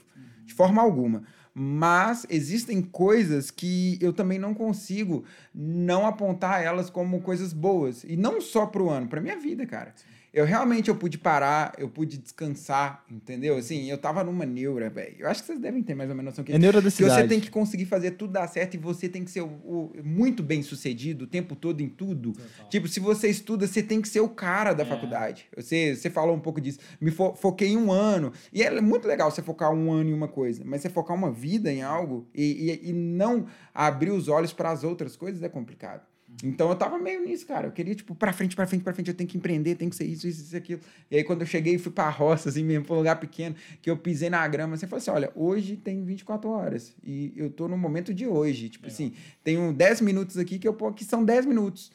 De 0.46 0.54
forma 0.54 0.80
alguma. 0.80 1.24
Mas 1.54 2.26
existem 2.28 2.80
coisas 2.82 3.50
que 3.50 3.98
eu 4.00 4.12
também 4.12 4.38
não 4.38 4.54
consigo 4.54 5.24
não 5.54 6.06
apontar 6.06 6.62
elas 6.62 6.90
como 6.90 7.20
coisas 7.20 7.52
boas. 7.52 8.04
E 8.04 8.16
não 8.16 8.40
só 8.40 8.66
pro 8.66 8.90
ano, 8.90 9.08
pra 9.08 9.20
minha 9.20 9.38
vida, 9.38 9.66
cara. 9.66 9.94
Eu 10.32 10.44
realmente 10.44 10.88
eu 10.88 10.94
pude 10.96 11.16
parar, 11.16 11.72
eu 11.78 11.88
pude 11.88 12.18
descansar, 12.18 13.02
entendeu? 13.10 13.56
Assim, 13.56 13.90
eu 13.90 13.96
tava 13.96 14.22
numa 14.22 14.44
neura, 14.44 14.90
velho. 14.90 15.16
Eu 15.18 15.28
acho 15.28 15.40
que 15.40 15.46
vocês 15.46 15.58
devem 15.58 15.82
ter 15.82 15.94
mais 15.94 16.10
ou 16.10 16.14
menos 16.14 16.32
noção 16.32 16.44
que 16.44 16.52
É 16.52 16.58
neura 16.58 16.80
da 16.82 16.90
que 16.90 16.96
você 16.96 17.04
cidade. 17.04 17.28
tem 17.28 17.40
que 17.40 17.50
conseguir 17.50 17.86
fazer 17.86 18.12
tudo 18.12 18.34
dar 18.34 18.46
certo 18.46 18.74
e 18.74 18.78
você 18.78 19.08
tem 19.08 19.24
que 19.24 19.30
ser 19.30 19.40
o, 19.40 19.46
o- 19.46 19.92
muito 20.04 20.42
bem 20.42 20.62
sucedido 20.62 21.24
o 21.24 21.26
tempo 21.26 21.56
todo 21.56 21.80
em 21.80 21.88
tudo. 21.88 22.32
Total. 22.32 22.68
Tipo, 22.68 22.88
se 22.88 23.00
você 23.00 23.28
estuda, 23.28 23.66
você 23.66 23.82
tem 23.82 24.00
que 24.02 24.08
ser 24.08 24.20
o 24.20 24.28
cara 24.28 24.72
da 24.74 24.82
É. 24.82 24.86
faculdade. 24.86 25.46
Você, 25.56 25.96
você 25.96 26.10
falou 26.10 26.36
um 26.36 26.40
pouco 26.40 26.60
disso. 26.60 26.78
Me 27.00 27.10
fo- 27.10 27.34
foquei 27.34 27.68
em 27.68 27.76
um 27.76 27.90
ano. 27.90 28.32
E 28.52 28.62
é 28.62 28.80
muito 28.80 29.08
legal 29.08 29.30
você 29.30 29.42
focar 29.42 29.72
um 29.72 29.90
ano 29.90 30.10
em 30.10 30.12
uma 30.14 30.28
coisa, 30.28 30.62
mas 30.64 30.82
você 30.82 30.90
focar 30.90 31.16
uma 31.16 31.30
vida 31.32 31.72
em 31.72 31.82
algo 31.82 32.28
e, 32.34 32.70
e, 32.84 32.90
e 32.90 32.92
não 32.92 33.46
abrir 33.74 34.10
os 34.10 34.28
olhos 34.28 34.52
para 34.52 34.70
as 34.70 34.84
outras 34.84 35.16
coisas 35.16 35.42
é 35.42 35.48
complicado. 35.48 36.06
Então 36.42 36.68
eu 36.68 36.76
tava 36.76 36.98
meio 36.98 37.24
nisso, 37.24 37.46
cara. 37.46 37.66
Eu 37.66 37.72
queria, 37.72 37.94
tipo, 37.94 38.14
pra 38.14 38.32
frente, 38.32 38.54
pra 38.54 38.66
frente, 38.66 38.84
pra 38.84 38.92
frente. 38.92 39.08
Eu 39.08 39.14
tenho 39.14 39.28
que 39.28 39.36
empreender, 39.36 39.74
tem 39.74 39.88
que 39.88 39.96
ser 39.96 40.04
isso, 40.04 40.26
isso, 40.28 40.42
isso, 40.42 40.56
aquilo. 40.56 40.80
E 41.10 41.16
aí, 41.16 41.24
quando 41.24 41.40
eu 41.40 41.46
cheguei 41.46 41.74
e 41.74 41.78
fui 41.78 41.90
pra 41.90 42.08
roça, 42.08 42.48
assim 42.48 42.62
mesmo, 42.62 42.84
pra 42.84 42.94
um 42.94 42.98
lugar 42.98 43.18
pequeno, 43.18 43.56
que 43.82 43.90
eu 43.90 43.96
pisei 43.96 44.30
na 44.30 44.46
grama, 44.46 44.76
você 44.76 44.86
falou 44.86 44.98
assim: 44.98 45.10
olha, 45.10 45.32
hoje 45.34 45.76
tem 45.76 46.04
24 46.04 46.48
horas. 46.48 46.94
E 47.02 47.32
eu 47.36 47.50
tô 47.50 47.66
no 47.66 47.76
momento 47.76 48.14
de 48.14 48.26
hoje. 48.26 48.68
Tipo 48.68 48.86
Legal. 48.86 48.94
assim, 48.94 49.12
tenho 49.42 49.72
10 49.72 50.00
minutos 50.00 50.38
aqui 50.38 50.58
que 50.58 50.68
eu 50.68 50.74
que 50.92 51.04
são 51.04 51.24
10 51.24 51.46
minutos. 51.46 51.90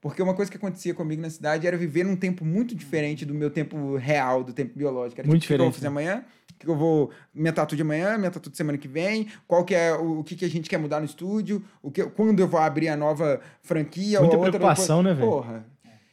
Porque 0.00 0.22
uma 0.22 0.34
coisa 0.34 0.50
que 0.50 0.56
acontecia 0.56 0.94
comigo 0.94 1.20
na 1.20 1.30
cidade 1.30 1.66
era 1.66 1.76
viver 1.76 2.04
num 2.04 2.14
tempo 2.14 2.44
muito 2.44 2.74
diferente 2.74 3.24
do 3.24 3.34
meu 3.34 3.50
tempo 3.50 3.96
real, 3.96 4.44
do 4.44 4.52
tempo 4.52 4.78
biológico. 4.78 5.20
Era 5.20 5.28
Muito 5.28 5.42
tipo, 5.42 5.54
o 5.54 5.56
que 5.56 5.62
eu 5.62 5.64
vou 5.64 5.70
diferente, 5.70 5.74
fazer 5.74 5.86
amanhã? 5.88 6.24
O 6.52 6.58
que 6.58 6.68
eu 6.68 6.76
vou. 6.76 7.10
Minha 7.34 7.52
tatu 7.52 7.74
de 7.74 7.82
amanhã, 7.82 8.16
minha 8.16 8.30
tatu 8.30 8.48
de 8.48 8.56
semana 8.56 8.78
que 8.78 8.86
vem, 8.86 9.26
qual 9.46 9.64
que 9.64 9.74
é 9.74 9.92
o, 9.94 10.20
o 10.20 10.24
que, 10.24 10.36
que 10.36 10.44
a 10.44 10.48
gente 10.48 10.70
quer 10.70 10.78
mudar 10.78 11.00
no 11.00 11.06
estúdio, 11.06 11.64
o 11.82 11.90
que, 11.90 12.04
quando 12.04 12.38
eu 12.38 12.46
vou 12.46 12.60
abrir 12.60 12.88
a 12.88 12.96
nova 12.96 13.40
franquia 13.60 14.20
Muita 14.20 14.36
ou 14.36 14.44
outra. 14.44 14.58
preocupação, 14.58 15.02
né, 15.02 15.12
velho? 15.12 15.28
Porra. 15.28 15.66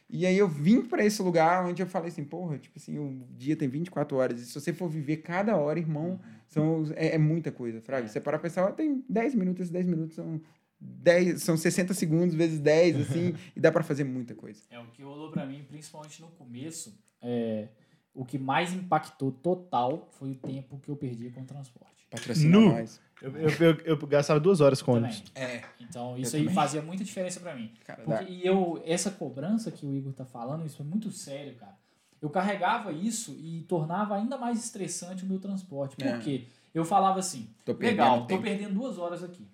E 0.08 0.24
aí 0.24 0.38
eu 0.38 0.48
vim 0.48 0.82
pra 0.82 1.04
esse 1.04 1.20
lugar 1.20 1.64
onde 1.64 1.82
eu 1.82 1.86
falei 1.86 2.08
assim, 2.08 2.24
porra, 2.24 2.58
tipo 2.58 2.78
assim, 2.78 2.96
o 2.98 3.26
dia 3.36 3.56
tem 3.56 3.68
24 3.68 4.16
horas. 4.16 4.40
E 4.40 4.46
se 4.46 4.54
você 4.54 4.72
for 4.72 4.88
viver 4.88 5.18
cada 5.18 5.56
hora, 5.56 5.78
irmão, 5.78 6.20
são, 6.46 6.84
é, 6.94 7.16
é 7.16 7.18
muita 7.18 7.50
coisa, 7.50 7.80
Fraga. 7.80 8.06
É. 8.06 8.08
Você 8.08 8.20
parar 8.20 8.38
pra 8.38 8.48
pensar, 8.48 8.66
ó, 8.66 8.70
tem 8.70 9.04
10 9.08 9.34
minutos, 9.34 9.62
esses 9.62 9.72
10 9.72 9.86
minutos 9.86 10.14
são 10.14 10.40
10, 10.80 11.42
são 11.42 11.56
60 11.56 11.94
segundos 11.94 12.34
vezes 12.34 12.58
10, 12.60 13.00
assim, 13.00 13.34
e 13.56 13.60
dá 13.60 13.72
pra 13.72 13.82
fazer 13.82 14.04
muita 14.04 14.34
coisa. 14.34 14.60
É, 14.70 14.78
o 14.78 14.86
que 14.86 15.02
rolou 15.02 15.30
pra 15.30 15.46
mim, 15.46 15.64
principalmente 15.68 16.20
no 16.20 16.28
começo, 16.28 16.96
é, 17.22 17.68
o 18.14 18.24
que 18.24 18.38
mais 18.38 18.72
impactou 18.72 19.30
total 19.32 20.08
foi 20.12 20.32
o 20.32 20.34
tempo 20.34 20.78
que 20.78 20.88
eu 20.88 20.96
perdi 20.96 21.30
com 21.30 21.40
o 21.42 21.44
transporte. 21.44 22.06
Patrocina 22.10 22.58
nós. 22.60 23.00
Eu, 23.20 23.34
eu, 23.36 23.48
eu, 23.60 23.76
eu 23.84 24.06
gastava 24.06 24.38
duas 24.38 24.60
horas 24.60 24.80
com 24.82 24.92
ônibus. 24.92 25.24
É. 25.34 25.62
Então, 25.80 26.16
isso 26.18 26.36
aí 26.36 26.42
também. 26.42 26.54
fazia 26.54 26.82
muita 26.82 27.02
diferença 27.02 27.40
pra 27.40 27.54
mim. 27.56 27.72
Cara, 27.84 28.02
Porque, 28.02 28.24
dá- 28.24 28.30
e 28.30 28.46
eu, 28.46 28.80
essa 28.84 29.10
cobrança 29.10 29.70
que 29.70 29.86
o 29.86 29.94
Igor 29.94 30.12
tá 30.12 30.24
falando, 30.26 30.66
isso 30.66 30.80
é 30.82 30.84
muito 30.84 31.10
sério, 31.10 31.54
cara. 31.56 31.74
Eu 32.20 32.28
carregava 32.30 32.92
isso 32.92 33.34
e 33.40 33.62
tornava 33.68 34.14
ainda 34.14 34.36
mais 34.38 34.62
estressante 34.62 35.24
o 35.24 35.26
meu 35.26 35.38
transporte. 35.38 35.96
Por 35.96 36.06
É. 36.06 36.18
quê? 36.18 36.44
Eu 36.74 36.84
falava 36.84 37.18
assim, 37.18 37.48
Tô 37.64 37.72
legal, 37.72 38.20
tô 38.20 38.26
tempo. 38.26 38.42
perdendo 38.42 38.74
duas 38.74 38.98
horas 38.98 39.22
aqui. 39.24 39.46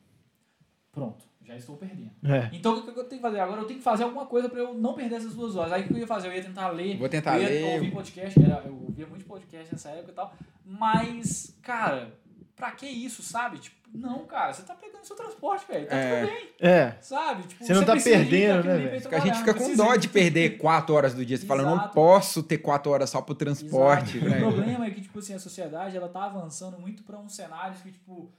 Pronto, 0.93 1.25
já 1.45 1.57
estou 1.57 1.77
perdendo. 1.77 2.11
É. 2.23 2.51
Então 2.53 2.77
o 2.79 2.83
que 2.83 2.89
eu 2.91 3.05
tenho 3.05 3.21
que 3.21 3.27
fazer? 3.29 3.41
Agora 3.41 3.63
eu 3.63 3.67
tenho 3.67 3.79
que 3.79 3.85
fazer 3.85 4.05
alguma 4.05 4.27
coisa 4.27 4.49
pra 4.49 4.61
eu 4.61 4.75
não 4.75 4.95
perder 4.95 5.17
essas 5.17 5.35
duas 5.35 5.57
horas. 5.57 5.73
Aí 5.73 5.83
o 5.83 5.87
que 5.89 5.95
eu 5.95 5.99
ia 5.99 6.07
fazer? 6.07 6.29
Eu 6.29 6.35
ia 6.35 6.43
tentar 6.43 6.69
ler. 6.69 6.97
Vou 6.99 7.09
tentar 7.09 7.37
eu 7.39 7.43
ia 7.43 7.49
ler. 7.49 7.75
ouvir 7.75 7.91
podcast, 7.91 8.41
era, 8.43 8.63
eu 8.67 8.75
ouvia 8.85 9.07
muito 9.07 9.25
podcast 9.25 9.73
nessa 9.73 9.89
época 9.91 10.13
e 10.13 10.15
tal. 10.15 10.35
Mas, 10.65 11.57
cara, 11.63 12.13
pra 12.55 12.73
que 12.73 12.87
isso, 12.87 13.23
sabe? 13.23 13.59
Tipo, 13.59 13.77
não, 13.95 14.25
cara, 14.27 14.53
você 14.53 14.63
tá 14.63 14.75
pegando 14.75 15.05
seu 15.05 15.17
transporte, 15.17 15.67
velho. 15.71 15.87
Tá 15.87 15.97
É. 15.97 16.21
tudo 16.21 16.31
bem, 16.33 16.49
É. 16.61 16.97
sabe? 17.01 17.43
Tipo, 17.45 17.65
Você 17.65 17.75
não 17.75 17.85
tá 17.85 17.93
perdendo, 17.97 18.65
né, 18.65 18.77
velho? 18.79 19.17
a 19.17 19.19
gente 19.21 19.39
fica 19.39 19.53
não 19.53 19.59
com 19.61 19.77
dó 19.77 19.97
de 19.97 20.09
perder 20.09 20.57
quatro 20.59 20.95
horas 20.95 21.15
do 21.15 21.25
dia. 21.27 21.37
Você 21.37 21.45
fala, 21.47 21.63
eu 21.63 21.67
não 21.67 21.75
Exato. 21.77 21.95
posso 21.95 22.43
ter 22.43 22.59
quatro 22.59 22.91
horas 22.93 23.11
só 23.11 23.21
pro 23.21 23.35
transporte. 23.35 24.17
Exato. 24.19 24.31
né? 24.31 24.39
O 24.47 24.53
problema 24.53 24.87
é 24.87 24.91
que, 24.91 25.01
tipo 25.03 25.19
assim, 25.19 25.35
a 25.35 25.39
sociedade, 25.39 25.97
ela 25.97 26.09
tá 26.09 26.25
avançando 26.25 26.79
muito 26.79 27.03
pra 27.03 27.19
uns 27.19 27.35
cenários 27.35 27.81
que, 27.83 27.93
tipo, 27.93 28.33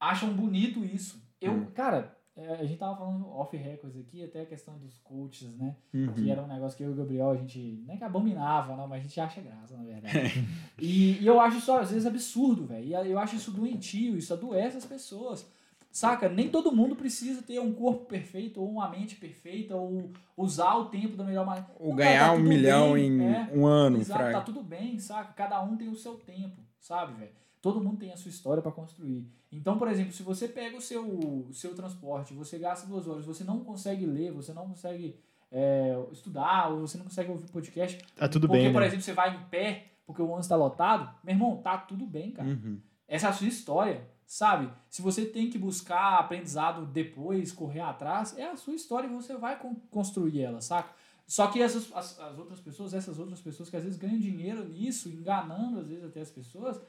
acham 0.00 0.30
bonito 0.32 0.84
isso. 0.84 1.24
Eu, 1.40 1.52
Hum. 1.52 1.66
cara, 1.74 2.16
é, 2.36 2.54
a 2.54 2.64
gente 2.64 2.78
tava 2.78 2.96
falando 2.96 3.28
off 3.30 3.56
records 3.56 3.98
aqui, 3.98 4.22
até 4.22 4.42
a 4.42 4.46
questão 4.46 4.76
dos 4.78 4.98
coaches, 4.98 5.56
né? 5.56 5.74
Uhum. 5.94 6.12
Que 6.12 6.30
era 6.30 6.42
um 6.42 6.46
negócio 6.46 6.76
que 6.76 6.82
eu 6.84 6.90
e 6.90 6.92
o 6.92 6.96
Gabriel, 6.96 7.30
a 7.30 7.36
gente, 7.36 7.82
não 7.86 7.94
é 7.94 7.96
que 7.96 8.04
abominava, 8.04 8.76
não, 8.76 8.86
mas 8.86 9.00
a 9.00 9.02
gente 9.02 9.20
acha 9.20 9.40
graça, 9.40 9.76
na 9.76 9.84
verdade. 9.84 10.46
e, 10.78 11.18
e 11.22 11.26
eu 11.26 11.40
acho 11.40 11.58
isso, 11.58 11.72
às 11.72 11.90
vezes, 11.90 12.06
absurdo, 12.06 12.66
velho. 12.66 12.84
E 12.86 13.10
eu 13.10 13.18
acho 13.18 13.36
isso 13.36 13.50
doentio, 13.50 14.16
isso 14.18 14.32
adoece 14.34 14.76
as 14.76 14.84
pessoas. 14.84 15.50
Saca? 15.90 16.28
Nem 16.28 16.50
todo 16.50 16.76
mundo 16.76 16.94
precisa 16.94 17.40
ter 17.40 17.58
um 17.58 17.72
corpo 17.72 18.04
perfeito, 18.04 18.60
ou 18.60 18.70
uma 18.70 18.86
mente 18.90 19.16
perfeita, 19.16 19.74
ou 19.74 20.10
usar 20.36 20.74
o 20.74 20.90
tempo 20.90 21.16
da 21.16 21.24
melhor 21.24 21.46
maneira. 21.46 21.70
Ou 21.78 21.88
Não, 21.88 21.96
cara, 21.96 22.10
ganhar 22.10 22.26
tá 22.26 22.32
um 22.34 22.40
milhão 22.40 22.92
bem, 22.92 23.06
em 23.06 23.22
é. 23.22 23.50
um 23.54 23.64
ano, 23.64 23.96
Exato, 23.96 24.20
tá 24.20 24.28
Fraga. 24.30 24.44
tudo 24.44 24.62
bem, 24.62 24.98
saca? 24.98 25.32
Cada 25.32 25.62
um 25.62 25.74
tem 25.74 25.88
o 25.88 25.96
seu 25.96 26.16
tempo, 26.16 26.60
sabe, 26.78 27.14
velho? 27.14 27.32
Todo 27.66 27.82
mundo 27.82 27.96
tem 27.96 28.12
a 28.12 28.16
sua 28.16 28.28
história 28.28 28.62
pra 28.62 28.70
construir. 28.70 29.26
Então, 29.50 29.76
por 29.76 29.88
exemplo, 29.88 30.12
se 30.12 30.22
você 30.22 30.46
pega 30.46 30.76
o 30.76 30.80
seu, 30.80 31.04
o 31.04 31.52
seu 31.52 31.74
transporte, 31.74 32.32
você 32.32 32.60
gasta 32.60 32.86
duas 32.86 33.08
horas, 33.08 33.26
você 33.26 33.42
não 33.42 33.64
consegue 33.64 34.06
ler, 34.06 34.30
você 34.30 34.52
não 34.52 34.68
consegue 34.68 35.18
é, 35.50 35.96
estudar, 36.12 36.68
ou 36.68 36.86
você 36.86 36.96
não 36.96 37.06
consegue 37.06 37.28
ouvir 37.28 37.50
podcast. 37.50 37.98
Tá 38.14 38.28
tudo 38.28 38.46
porque, 38.46 38.62
bem, 38.62 38.72
por 38.72 38.80
né? 38.80 38.86
exemplo, 38.86 39.04
você 39.04 39.12
vai 39.12 39.36
em 39.36 39.44
pé 39.48 39.86
porque 40.06 40.22
o 40.22 40.26
ônibus 40.26 40.46
tá 40.46 40.54
lotado, 40.54 41.12
meu 41.24 41.34
irmão, 41.34 41.56
tá 41.56 41.76
tudo 41.76 42.06
bem, 42.06 42.30
cara. 42.30 42.48
Uhum. 42.48 42.80
Essa 43.08 43.26
é 43.26 43.30
a 43.30 43.32
sua 43.32 43.48
história, 43.48 44.08
sabe? 44.24 44.70
Se 44.88 45.02
você 45.02 45.26
tem 45.26 45.50
que 45.50 45.58
buscar 45.58 46.20
aprendizado 46.20 46.86
depois, 46.86 47.50
correr 47.50 47.80
atrás, 47.80 48.38
é 48.38 48.48
a 48.48 48.56
sua 48.56 48.74
história 48.74 49.08
e 49.08 49.10
você 49.10 49.36
vai 49.36 49.58
con- 49.58 49.74
construir 49.90 50.40
ela, 50.40 50.60
saca? 50.60 50.94
Só 51.26 51.48
que 51.48 51.60
essas, 51.60 51.92
as, 51.92 52.20
as 52.20 52.38
outras 52.38 52.60
pessoas, 52.60 52.94
essas 52.94 53.18
outras 53.18 53.40
pessoas 53.40 53.68
que 53.68 53.76
às 53.76 53.82
vezes 53.82 53.98
ganham 53.98 54.16
dinheiro 54.16 54.64
nisso, 54.68 55.08
enganando 55.08 55.80
às 55.80 55.88
vezes 55.88 56.04
até 56.04 56.20
as 56.20 56.30
pessoas, 56.30 56.80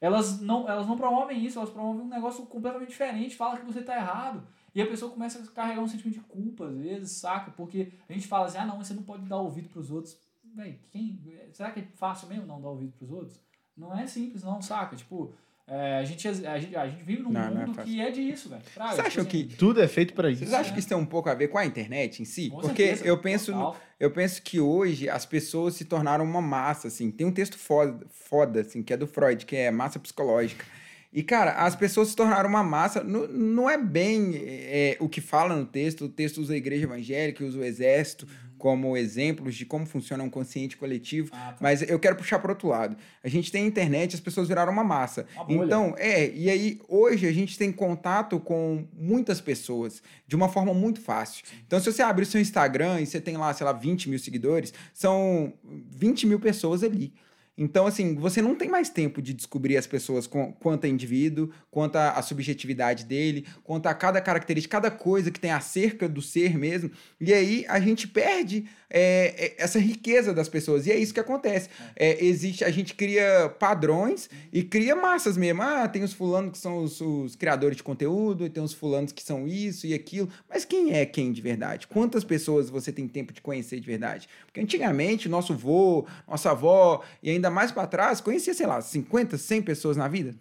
elas 0.00 0.40
não, 0.40 0.68
elas 0.68 0.86
não 0.86 0.96
promovem 0.96 1.44
isso, 1.44 1.58
elas 1.58 1.70
promovem 1.70 2.02
um 2.02 2.08
negócio 2.08 2.44
completamente 2.46 2.90
diferente, 2.90 3.36
fala 3.36 3.58
que 3.58 3.64
você 3.64 3.82
tá 3.82 3.96
errado. 3.96 4.46
E 4.74 4.82
a 4.82 4.86
pessoa 4.86 5.10
começa 5.10 5.42
a 5.42 5.46
carregar 5.52 5.80
um 5.80 5.88
sentimento 5.88 6.20
de 6.20 6.26
culpa, 6.26 6.66
às 6.66 6.76
vezes, 6.76 7.12
saca? 7.12 7.50
Porque 7.50 7.92
a 8.08 8.12
gente 8.12 8.26
fala 8.26 8.46
assim, 8.46 8.58
ah 8.58 8.66
não, 8.66 8.76
você 8.76 8.92
não 8.92 9.02
pode 9.02 9.24
dar 9.24 9.38
ouvido 9.38 9.70
pros 9.70 9.90
outros. 9.90 10.18
Véi, 10.54 10.78
quem, 10.90 11.18
será 11.52 11.70
que 11.70 11.80
é 11.80 11.88
fácil 11.94 12.28
mesmo 12.28 12.46
não 12.46 12.60
dar 12.60 12.68
ouvido 12.68 12.92
pros 12.92 13.10
outros? 13.10 13.40
Não 13.76 13.96
é 13.96 14.06
simples 14.06 14.42
não, 14.42 14.60
saca? 14.60 14.94
Tipo, 14.96 15.34
é, 15.68 15.98
a, 15.98 16.04
gente, 16.04 16.28
a, 16.28 16.32
gente, 16.58 16.76
a 16.76 16.86
gente 16.86 17.02
vive 17.02 17.22
num 17.22 17.30
Não, 17.32 17.50
não 17.50 17.62
é 17.62 17.66
mundo 17.66 17.82
que 17.82 18.00
é 18.00 18.10
disso, 18.10 18.48
velho. 18.48 18.62
Vocês 18.62 18.72
tipo 18.94 19.00
acham 19.06 19.22
assim, 19.22 19.24
que 19.48 19.56
Tudo 19.56 19.82
é 19.82 19.88
feito 19.88 20.14
pra 20.14 20.30
isso. 20.30 20.38
Vocês 20.40 20.54
acham 20.54 20.72
que 20.72 20.78
isso 20.78 20.88
tem 20.88 20.96
um 20.96 21.04
pouco 21.04 21.28
a 21.28 21.34
ver 21.34 21.48
com 21.48 21.58
a 21.58 21.66
internet 21.66 22.22
em 22.22 22.24
si? 22.24 22.50
com 22.50 22.60
Porque 22.60 22.86
certeza, 22.86 23.04
eu 23.04 23.18
penso, 23.18 23.52
no- 23.52 23.74
eu 23.98 24.10
penso 24.10 24.40
que 24.42 24.60
hoje 24.60 25.08
as 25.08 25.26
pessoas 25.26 25.74
se 25.74 25.84
tornaram 25.84 26.24
uma 26.24 26.40
massa, 26.40 26.86
assim. 26.88 27.10
Tem 27.10 27.26
um 27.26 27.32
texto 27.32 27.58
foda, 27.58 28.06
foda 28.10 28.60
assim, 28.60 28.82
que 28.82 28.92
é 28.92 28.96
do 28.96 29.06
Freud, 29.08 29.44
que 29.44 29.56
é 29.56 29.70
massa 29.72 29.98
psicológica. 29.98 30.64
E, 31.12 31.22
cara, 31.22 31.52
as 31.52 31.74
pessoas 31.74 32.08
se 32.08 32.16
tornaram 32.16 32.48
uma 32.48 32.62
massa. 32.62 33.02
Não, 33.02 33.26
não 33.26 33.70
é 33.70 33.78
bem 33.78 34.34
é, 34.44 34.96
o 35.00 35.08
que 35.08 35.20
fala 35.20 35.56
no 35.56 35.64
texto. 35.64 36.04
O 36.04 36.08
texto 36.08 36.38
usa 36.38 36.52
a 36.52 36.56
igreja 36.56 36.84
evangélica, 36.84 37.42
usa 37.44 37.58
o 37.58 37.64
exército 37.64 38.28
como 38.58 38.96
exemplos 38.96 39.54
de 39.54 39.64
como 39.64 39.86
funciona 39.86 40.22
um 40.22 40.30
consciente 40.30 40.76
coletivo. 40.76 41.30
Ah, 41.32 41.52
tá. 41.52 41.56
Mas 41.60 41.82
eu 41.82 41.98
quero 41.98 42.16
puxar 42.16 42.38
para 42.38 42.52
outro 42.52 42.68
lado. 42.68 42.96
A 43.22 43.28
gente 43.28 43.50
tem 43.52 43.66
internet, 43.66 44.14
as 44.14 44.20
pessoas 44.20 44.48
viraram 44.48 44.72
uma 44.72 44.84
massa. 44.84 45.26
Uma. 45.48 45.64
Então, 45.64 45.94
é, 45.98 46.30
e 46.30 46.50
aí 46.50 46.80
hoje 46.88 47.26
a 47.26 47.32
gente 47.32 47.58
tem 47.58 47.72
contato 47.72 48.38
com 48.40 48.86
muitas 48.92 49.40
pessoas 49.40 50.02
de 50.26 50.34
uma 50.34 50.48
forma 50.48 50.72
muito 50.72 51.00
fácil. 51.00 51.44
Então, 51.66 51.78
se 51.80 51.90
você 51.92 52.02
abrir 52.02 52.24
o 52.24 52.26
seu 52.26 52.40
Instagram 52.40 53.00
e 53.00 53.06
você 53.06 53.20
tem 53.20 53.36
lá, 53.36 53.52
sei 53.52 53.64
lá, 53.64 53.72
20 53.72 54.08
mil 54.08 54.18
seguidores, 54.18 54.72
são 54.92 55.52
20 55.90 56.26
mil 56.26 56.40
pessoas 56.40 56.82
ali. 56.82 57.12
Então, 57.58 57.86
assim, 57.86 58.14
você 58.14 58.42
não 58.42 58.54
tem 58.54 58.68
mais 58.68 58.90
tempo 58.90 59.22
de 59.22 59.32
descobrir 59.32 59.78
as 59.78 59.86
pessoas 59.86 60.26
com, 60.26 60.52
quanto 60.52 60.84
a 60.84 60.88
indivíduo, 60.88 61.50
quanto 61.70 61.96
a, 61.96 62.10
a 62.10 62.22
subjetividade 62.22 63.04
dele, 63.04 63.46
quanto 63.64 63.86
a 63.86 63.94
cada 63.94 64.20
característica, 64.20 64.76
cada 64.76 64.90
coisa 64.90 65.30
que 65.30 65.40
tem 65.40 65.50
acerca 65.50 66.06
do 66.06 66.20
ser 66.20 66.58
mesmo. 66.58 66.90
E 67.18 67.32
aí 67.32 67.64
a 67.66 67.80
gente 67.80 68.06
perde 68.06 68.68
é, 68.88 69.34
é, 69.36 69.54
essa 69.58 69.78
riqueza 69.78 70.32
das 70.32 70.48
pessoas. 70.48 70.86
E 70.86 70.92
é 70.92 70.96
isso 70.96 71.12
que 71.12 71.20
acontece. 71.20 71.68
É, 71.94 72.24
existe, 72.24 72.64
a 72.64 72.70
gente 72.70 72.94
cria 72.94 73.48
padrões 73.58 74.28
e 74.52 74.62
cria 74.62 74.94
massas 74.94 75.36
mesmo. 75.36 75.62
Ah, 75.62 75.88
tem 75.88 76.02
os 76.02 76.12
fulanos 76.12 76.52
que 76.52 76.58
são 76.58 76.82
os, 76.82 77.00
os 77.00 77.36
criadores 77.36 77.76
de 77.76 77.82
conteúdo, 77.82 78.46
e 78.46 78.50
tem 78.50 78.62
os 78.62 78.72
fulanos 78.72 79.12
que 79.12 79.22
são 79.22 79.46
isso 79.46 79.86
e 79.86 79.94
aquilo. 79.94 80.28
Mas 80.48 80.64
quem 80.64 80.92
é 80.92 81.04
quem 81.04 81.32
de 81.32 81.40
verdade? 81.40 81.86
Quantas 81.86 82.24
pessoas 82.24 82.70
você 82.70 82.92
tem 82.92 83.08
tempo 83.08 83.32
de 83.32 83.40
conhecer 83.40 83.80
de 83.80 83.86
verdade? 83.86 84.28
Porque 84.46 84.60
antigamente, 84.60 85.28
nosso 85.28 85.54
vô, 85.54 86.06
nossa 86.28 86.50
avó, 86.50 87.02
e 87.22 87.30
ainda 87.30 87.50
mais 87.50 87.72
para 87.72 87.86
trás, 87.86 88.20
conhecia, 88.20 88.54
sei 88.54 88.66
lá, 88.66 88.80
50, 88.80 89.36
100 89.36 89.62
pessoas 89.62 89.96
na 89.96 90.08
vida. 90.08 90.34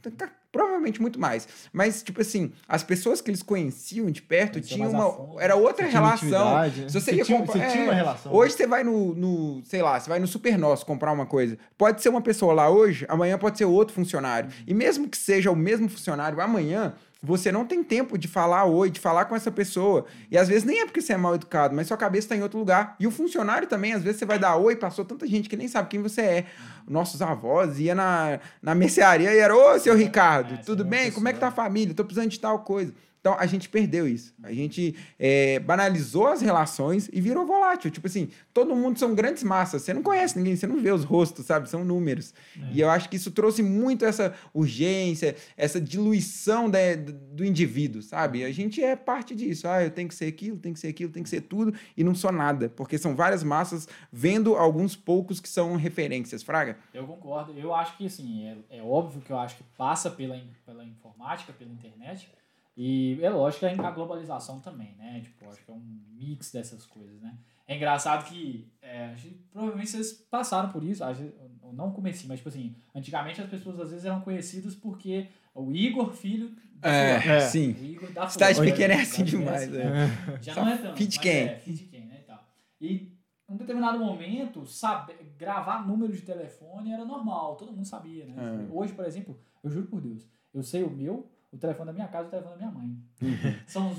Provavelmente 0.56 1.02
muito 1.02 1.20
mais. 1.20 1.48
Mas, 1.74 2.02
tipo 2.02 2.22
assim, 2.22 2.52
as 2.66 2.82
pessoas 2.82 3.20
que 3.20 3.30
eles 3.30 3.44
conheciam 3.44 4.10
de 4.10 4.22
perto 4.22 4.62
tinham 4.62 4.90
uma. 4.90 5.42
Era 5.42 5.56
outra 5.58 5.86
tinha 5.88 6.00
relação. 6.00 6.72
Se 6.72 6.82
você, 6.94 7.00
Você 7.00 7.12
ia 7.16 7.26
tinha- 7.26 7.40
comprar- 7.40 7.54
você 7.54 7.72
tinha 7.72 7.84
é, 7.84 7.88
uma 7.88 7.94
relação. 7.94 8.34
Hoje 8.34 8.54
você 8.54 8.66
vai 8.66 8.82
no, 8.84 9.14
no, 9.14 9.62
sei 9.66 9.82
lá, 9.82 10.00
você 10.00 10.10
vai 10.10 10.18
no 10.18 10.28
Super 10.28 10.58
Nosso 10.58 10.86
comprar 10.86 11.12
uma 11.12 11.26
coisa. 11.26 11.58
Pode 11.78 12.02
ser 12.02 12.08
uma 12.08 12.22
pessoa 12.22 12.54
lá 12.54 12.70
hoje, 12.70 13.06
amanhã 13.10 13.38
pode 13.38 13.58
ser 13.58 13.66
outro 13.66 13.94
funcionário. 13.94 14.50
E 14.66 14.74
mesmo 14.74 15.10
que 15.10 15.18
seja 15.18 15.52
o 15.52 15.56
mesmo 15.58 15.90
funcionário 15.90 16.40
amanhã, 16.40 16.94
você 17.26 17.52
não 17.52 17.66
tem 17.66 17.84
tempo 17.84 18.18
de 18.18 18.28
falar 18.28 18.66
oi, 18.66 18.90
de 18.90 19.00
falar 19.00 19.26
com 19.26 19.36
essa 19.36 19.52
pessoa. 19.52 20.06
E 20.30 20.38
às 20.38 20.48
vezes 20.48 20.64
nem 20.64 20.82
é 20.82 20.86
porque 20.86 21.02
você 21.02 21.14
é 21.14 21.18
mal 21.18 21.36
educado, 21.36 21.76
mas 21.76 21.88
sua 21.88 21.98
cabeça 21.98 22.26
está 22.26 22.36
em 22.36 22.44
outro 22.44 22.60
lugar. 22.60 22.96
E 23.00 23.08
o 23.08 23.12
funcionário 23.12 23.68
também, 23.68 23.94
às 23.94 24.04
vezes 24.04 24.20
você 24.20 24.26
vai 24.26 24.38
dar 24.38 24.56
oi, 24.56 24.76
passou 24.76 25.04
tanta 25.04 25.26
gente 25.26 25.50
que 25.50 25.58
nem 25.58 25.68
sabe 25.68 25.90
quem 25.90 26.02
você 26.02 26.22
é. 26.22 26.46
Nossos 26.88 27.22
avós 27.22 27.80
ia 27.80 27.96
na, 27.96 28.40
na 28.62 28.76
mercearia 28.76 29.34
e 29.34 29.38
era, 29.40 29.56
ô, 29.56 29.80
seu 29.80 29.96
Ricardo, 29.96 30.54
É, 30.54 30.58
tudo 30.58 30.86
bem? 30.86 31.12
Como 31.12 31.28
é 31.28 31.34
que 31.34 31.40
tá 31.40 31.48
a 31.48 31.52
família? 31.52 31.96
Tô 31.96 32.06
precisando 32.06 32.30
de 32.30 32.40
tal 32.40 32.60
coisa. 32.60 32.94
Então 33.26 33.36
a 33.40 33.48
gente 33.48 33.68
perdeu 33.68 34.08
isso. 34.08 34.36
A 34.44 34.54
gente 34.54 34.96
é, 35.18 35.58
banalizou 35.58 36.28
as 36.28 36.42
relações 36.42 37.10
e 37.12 37.20
virou 37.20 37.44
volátil. 37.44 37.90
Tipo 37.90 38.06
assim, 38.06 38.30
todo 38.54 38.76
mundo 38.76 39.00
são 39.00 39.16
grandes 39.16 39.42
massas. 39.42 39.82
Você 39.82 39.96
não 39.96 40.04
conhece 40.04 40.38
ninguém, 40.38 40.56
você 40.56 40.68
não 40.68 40.80
vê 40.80 40.92
os 40.92 41.04
rostos, 41.04 41.44
sabe? 41.48 41.68
São 41.68 41.84
números. 41.84 42.36
E 42.72 42.80
eu 42.80 42.88
acho 42.88 43.10
que 43.10 43.16
isso 43.16 43.32
trouxe 43.32 43.64
muito 43.64 44.06
essa 44.06 44.36
urgência, 44.54 45.36
essa 45.58 45.82
diluição 45.82 46.70
da- 46.70 46.94
do 46.96 47.44
indivíduo, 47.44 48.04
sabe? 48.04 48.44
A 48.44 48.52
gente 48.52 48.84
é 48.84 48.96
parte 48.96 49.34
disso. 49.34 49.68
Ah, 49.68 49.84
eu 49.84 49.90
tenho 49.90 50.08
que 50.08 50.14
ser 50.14 50.26
aquilo, 50.26 50.58
tenho 50.60 50.76
que 50.76 50.80
ser 50.80 50.90
aquilo, 50.90 51.12
tenho 51.12 51.24
que 51.24 51.30
ser 51.32 51.42
tudo 51.42 51.74
e 51.98 52.04
não 52.04 52.14
sou 52.14 52.32
nada. 52.32 52.70
Porque 52.70 52.96
são 52.96 53.16
várias 53.16 53.44
massas 53.44 53.88
vendo 54.14 54.56
alguns 54.56 54.96
poucos 54.96 55.40
que 55.40 55.50
são 55.50 55.76
referências. 55.76 56.44
Fraga? 56.44 56.78
Eu 56.94 57.08
concordo. 57.08 57.54
Eu 57.58 57.74
acho 57.74 57.98
que, 57.98 58.06
assim, 58.06 58.46
é, 58.70 58.78
é 58.78 58.84
óbvio 58.84 59.20
que 59.22 59.32
eu 59.32 59.40
acho 59.40 59.56
que 59.58 59.64
passa 59.76 60.12
pela, 60.12 60.40
pela 60.64 60.86
informática, 60.86 61.52
pela 61.54 61.72
internet. 61.72 62.30
E 62.78 63.18
é 63.22 63.30
lógico 63.30 63.68
que 63.68 63.82
a 63.82 63.92
globalização 63.92 64.60
também, 64.60 64.96
né? 64.98 65.22
Tipo, 65.22 65.50
acho 65.50 65.64
que 65.64 65.72
é 65.72 65.74
um 65.74 66.02
mix 66.12 66.52
dessas 66.52 66.86
coisas, 66.86 67.22
né? 67.22 67.38
É 67.68 67.76
engraçado 67.76 68.26
que 68.26 68.70
é, 68.82 69.14
que 69.16 69.30
provavelmente 69.52 69.90
vocês 69.90 70.14
passaram 70.30 70.70
por 70.70 70.84
isso, 70.84 71.04
eu 71.04 71.74
não 71.74 71.92
comecei, 71.92 72.28
mas 72.28 72.40
tipo 72.40 72.50
assim, 72.50 72.76
antigamente 72.94 73.42
as 73.42 73.50
pessoas 73.50 73.80
às 73.80 73.90
vezes 73.90 74.06
eram 74.06 74.22
conhecidas 74.22 74.76
porque 74.76 75.28
o 75.54 75.72
Igor, 75.72 76.14
filho 76.14 76.50
fulana. 76.82 77.36
É. 77.36 77.40
sim. 77.42 77.72
O 77.74 77.86
Igor 77.86 78.12
da 78.12 78.28
Cidade 78.28 78.62
pequena 78.62 78.94
é 78.94 79.02
assim 79.02 79.26
Cidade 79.26 79.32
demais. 79.32 79.70
pequena 79.70 79.98
é. 79.98 80.04
assim. 80.04 80.44
Já 80.44 80.56
não 80.56 80.68
é 80.68 80.78
tanto. 80.78 80.98
Feed 80.98 81.20
quem? 81.20 81.48
É, 81.48 81.60
feed 81.60 81.84
quem, 81.86 82.06
né, 82.06 82.20
e 82.22 82.24
tal. 82.24 82.44
E 82.82 83.16
um 83.48 83.56
determinado 83.56 84.00
momento, 84.00 84.66
saber, 84.66 85.34
gravar 85.38 85.88
número 85.88 86.14
de 86.14 86.22
telefone 86.22 86.92
era 86.92 87.06
normal, 87.06 87.56
todo 87.56 87.72
mundo 87.72 87.86
sabia, 87.86 88.26
né? 88.26 88.36
É. 88.38 88.74
Hoje, 88.74 88.94
por 88.94 89.06
exemplo, 89.06 89.40
eu 89.64 89.70
juro 89.70 89.88
por 89.88 90.02
Deus, 90.02 90.28
eu 90.54 90.62
sei 90.62 90.84
o 90.84 90.90
meu, 90.90 91.30
o 91.56 91.60
telefone 91.60 91.88
da 91.88 91.94
minha 91.94 92.08
casa 92.08 92.26
e 92.26 92.28
o 92.28 92.32
telefone 92.32 92.56
da 92.56 92.58
minha 92.58 92.72
mãe. 92.72 93.56
São 93.68 93.92
os... 93.92 93.98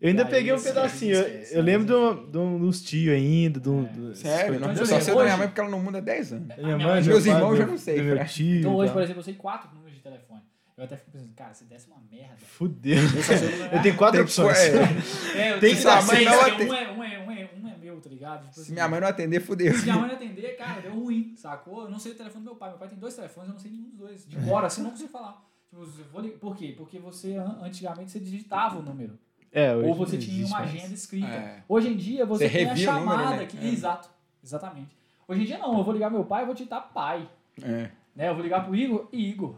Eu 0.00 0.08
ainda 0.08 0.24
Aí 0.24 0.30
peguei 0.30 0.52
um 0.52 0.60
pedacinho. 0.60 1.14
Eu, 1.14 1.20
esquece, 1.22 1.54
eu 1.54 1.62
né? 1.62 1.72
lembro 1.72 1.86
de 1.86 2.36
um- 2.38 2.56
de 2.56 2.58
dos 2.66 2.82
tios 2.82 3.14
ainda. 3.14 3.60
Do, 3.60 3.84
do- 3.84 4.14
Sério? 4.16 4.58
Não, 4.58 4.72
eu 4.72 4.84
só 4.84 5.00
sei 5.00 5.14
da 5.14 5.22
minha 5.22 5.36
mãe 5.36 5.46
porque 5.46 5.60
ela 5.60 5.70
não 5.70 5.80
muda 5.80 5.98
há 5.98 6.00
10 6.00 6.32
anos. 6.32 6.46
Minha 6.56 6.76
mãe, 6.76 6.86
mãe- 6.86 7.02
meu 7.02 7.04
meus 7.12 7.26
irmãos 7.26 7.50
eu 7.52 7.56
meu- 7.58 7.66
não 7.68 7.78
sei, 7.78 7.98
do 7.98 8.04
meu 8.04 8.26
tio. 8.26 8.58
Então 8.60 8.74
hoje, 8.74 8.92
por 8.92 9.00
exemplo, 9.02 9.20
eu 9.20 9.24
sei 9.24 9.34
quatro 9.34 9.70
números 9.72 9.94
de 9.94 10.00
telefone. 10.02 10.40
Eu 10.76 10.84
até 10.84 10.96
fico 10.96 11.12
pensando, 11.12 11.32
cara, 11.36 11.54
se 11.54 11.64
desse 11.66 11.86
uma 11.86 11.98
merda. 12.10 12.34
Fudeu. 12.38 12.96
Eu 12.96 13.76
Eu 13.76 13.82
tenho 13.82 13.96
quatro 13.96 14.16
Tem 14.24 14.24
que- 14.26 14.40
opções. 14.40 14.58
é, 14.58 15.38
É, 15.50 15.58
Tem 15.58 15.76
que 15.76 15.82
dar 15.84 16.02
seis, 16.02 16.26
atende. 16.26 16.64
um 16.64 16.74
é, 16.74 16.90
um, 16.90 17.04
é, 17.04 17.18
um, 17.20 17.30
é, 17.30 17.50
um 17.62 17.68
é 17.68 17.76
meu, 17.76 18.00
tá 18.00 18.10
ligado? 18.10 18.40
Tipo 18.42 18.54
Se 18.54 18.60
assim, 18.62 18.72
minha 18.72 18.88
mãe 18.88 19.00
não 19.00 19.06
atender, 19.06 19.38
fudeu. 19.40 19.72
Se 19.72 19.82
minha 19.84 19.96
mãe 19.98 20.08
não 20.08 20.16
atender, 20.16 20.56
cara, 20.56 20.80
deu 20.80 20.92
ruim, 20.94 21.34
sacou? 21.36 21.84
Eu 21.84 21.90
não 21.90 22.00
sei 22.00 22.10
o 22.10 22.14
telefone 22.16 22.42
do 22.44 22.48
meu 22.50 22.56
pai. 22.56 22.70
Meu 22.70 22.78
pai 22.78 22.88
tem 22.88 22.98
dois 22.98 23.14
telefones, 23.14 23.50
eu 23.50 23.52
não 23.54 23.60
sei 23.60 23.70
nenhum 23.70 23.84
dos 23.90 23.98
dois. 23.98 24.26
De 24.26 24.34
cor, 24.36 24.64
assim, 24.64 24.80
eu 24.80 24.84
não 24.84 24.90
consigo 24.90 25.10
falar. 25.10 25.40
Tipo, 25.72 26.38
Por 26.38 26.56
quê? 26.56 26.74
Porque 26.76 26.98
você, 26.98 27.34
an- 27.36 27.58
antigamente, 27.62 28.10
você 28.10 28.20
digitava 28.20 28.78
o 28.78 28.82
número. 28.82 29.18
É, 29.50 29.74
hoje 29.74 29.88
Ou 29.88 29.94
você 29.94 30.16
tinha 30.18 30.46
uma 30.46 30.58
mais. 30.60 30.70
agenda 30.74 30.94
escrita. 30.94 31.26
É. 31.26 31.62
Hoje 31.68 31.88
em 31.88 31.96
dia, 31.96 32.24
você, 32.26 32.48
Você 32.48 32.58
tem 32.58 32.70
a 32.70 32.76
chamada 32.76 33.22
número, 33.24 33.40
né? 33.42 33.46
que... 33.46 33.58
É. 33.58 33.64
Exato, 33.68 34.08
exatamente. 34.42 34.88
Hoje 35.28 35.42
em 35.42 35.44
dia, 35.44 35.58
não. 35.58 35.78
Eu 35.78 35.84
vou 35.84 35.92
ligar 35.94 36.10
meu 36.10 36.24
pai, 36.24 36.42
eu 36.42 36.46
vou 36.46 36.54
digitar 36.54 36.90
pai. 36.92 37.28
É. 37.62 37.90
Né? 38.14 38.28
Eu 38.28 38.34
vou 38.34 38.42
ligar 38.42 38.64
pro 38.64 38.74
Igor 38.76 39.08
e 39.12 39.28
Igor. 39.30 39.54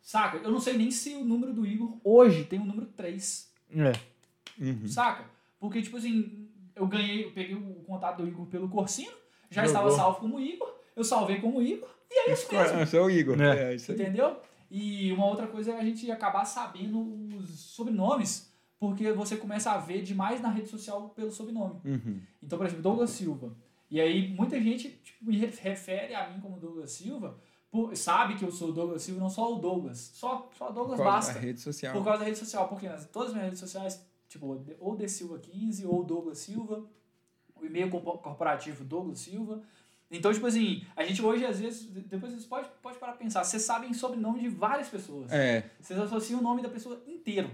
Saca? 0.00 0.38
Eu 0.38 0.50
não 0.50 0.60
sei 0.60 0.76
nem 0.76 0.90
se 0.90 1.14
o 1.14 1.24
número 1.24 1.52
do 1.52 1.66
Igor 1.66 1.96
hoje 2.02 2.44
tem 2.44 2.58
o 2.58 2.64
número 2.64 2.86
3. 2.86 3.50
É. 3.76 3.92
Uhum. 4.62 4.86
Saca? 4.88 5.24
Porque, 5.60 5.80
tipo 5.80 5.96
assim, 5.96 6.48
eu 6.74 6.86
ganhei, 6.86 7.24
eu 7.24 7.30
peguei 7.32 7.54
o 7.54 7.74
contato 7.86 8.18
do 8.22 8.28
Igor 8.28 8.46
pelo 8.46 8.68
Cursino, 8.68 9.12
já 9.50 9.64
Jogou. 9.64 9.66
estava 9.88 9.90
salvo 9.90 10.20
como 10.20 10.40
Igor, 10.40 10.70
eu 10.96 11.04
salvei 11.04 11.40
como 11.40 11.62
Igor, 11.62 11.88
e 12.10 12.28
é 12.28 12.32
isso 12.32 12.52
mesmo. 12.52 12.78
Eu 12.80 12.86
sou 12.86 13.04
o 13.06 13.10
Igor. 13.10 13.40
É. 13.40 13.70
É, 13.70 13.74
isso 13.74 13.92
aí. 13.92 14.00
Entendeu? 14.00 14.36
E 14.74 15.12
uma 15.12 15.26
outra 15.26 15.46
coisa 15.46 15.72
é 15.72 15.78
a 15.78 15.84
gente 15.84 16.10
acabar 16.10 16.46
sabendo 16.46 16.98
os 17.36 17.50
sobrenomes, 17.60 18.50
porque 18.80 19.12
você 19.12 19.36
começa 19.36 19.70
a 19.70 19.76
ver 19.76 20.00
demais 20.02 20.40
na 20.40 20.48
rede 20.48 20.68
social 20.68 21.10
pelo 21.10 21.30
sobrenome. 21.30 21.78
Uhum. 21.84 22.20
Então, 22.42 22.56
por 22.58 22.66
exemplo, 22.66 22.82
Douglas 22.82 23.10
Silva. 23.10 23.54
E 23.90 24.00
aí 24.00 24.34
muita 24.34 24.58
gente 24.58 24.88
tipo, 25.04 25.26
me 25.26 25.36
re- 25.36 25.52
refere 25.60 26.14
a 26.14 26.30
mim 26.30 26.40
como 26.40 26.58
Douglas 26.58 26.90
Silva, 26.90 27.36
por- 27.70 27.94
sabe 27.94 28.36
que 28.36 28.44
eu 28.46 28.50
sou 28.50 28.70
o 28.70 28.72
Douglas 28.72 29.02
Silva, 29.02 29.20
não 29.20 29.28
só 29.28 29.54
o 29.54 29.58
Douglas. 29.60 29.98
Só, 30.14 30.50
só 30.56 30.70
Douglas 30.70 30.96
Por 30.96 31.04
causa 31.04 31.16
basta. 31.18 31.34
da 31.34 31.40
rede 31.40 31.60
social. 31.60 31.92
Por 31.92 32.02
causa 32.04 32.20
da 32.20 32.24
rede 32.24 32.38
social, 32.38 32.66
porque 32.68 32.88
nas, 32.88 33.06
todas 33.08 33.28
as 33.28 33.34
minhas 33.34 33.44
redes 33.48 33.60
sociais, 33.60 34.02
tipo, 34.26 34.58
ou 34.80 34.96
De 34.96 35.06
Silva 35.06 35.38
15, 35.38 35.84
ou 35.86 36.02
Douglas 36.02 36.38
Silva, 36.38 36.82
o 37.60 37.66
e-mail 37.66 37.90
corpo- 37.90 38.16
corporativo 38.18 38.82
Douglas 38.84 39.18
Silva. 39.18 39.62
Então, 40.12 40.32
tipo 40.32 40.46
assim, 40.46 40.84
a 40.94 41.02
gente 41.04 41.22
hoje, 41.22 41.44
às 41.46 41.58
vezes, 41.58 41.84
depois 42.06 42.32
vocês 42.32 42.44
podem 42.44 42.70
pode 42.82 42.98
parar 42.98 43.12
pra 43.12 43.22
pensar, 43.22 43.42
vocês 43.42 43.62
sabem 43.62 43.92
sobrenome 43.94 44.40
de 44.40 44.48
várias 44.48 44.88
pessoas. 44.88 45.32
É, 45.32 45.64
Vocês 45.80 45.98
associam 45.98 46.38
o 46.40 46.42
nome 46.42 46.60
da 46.62 46.68
pessoa 46.68 47.02
inteiro. 47.06 47.50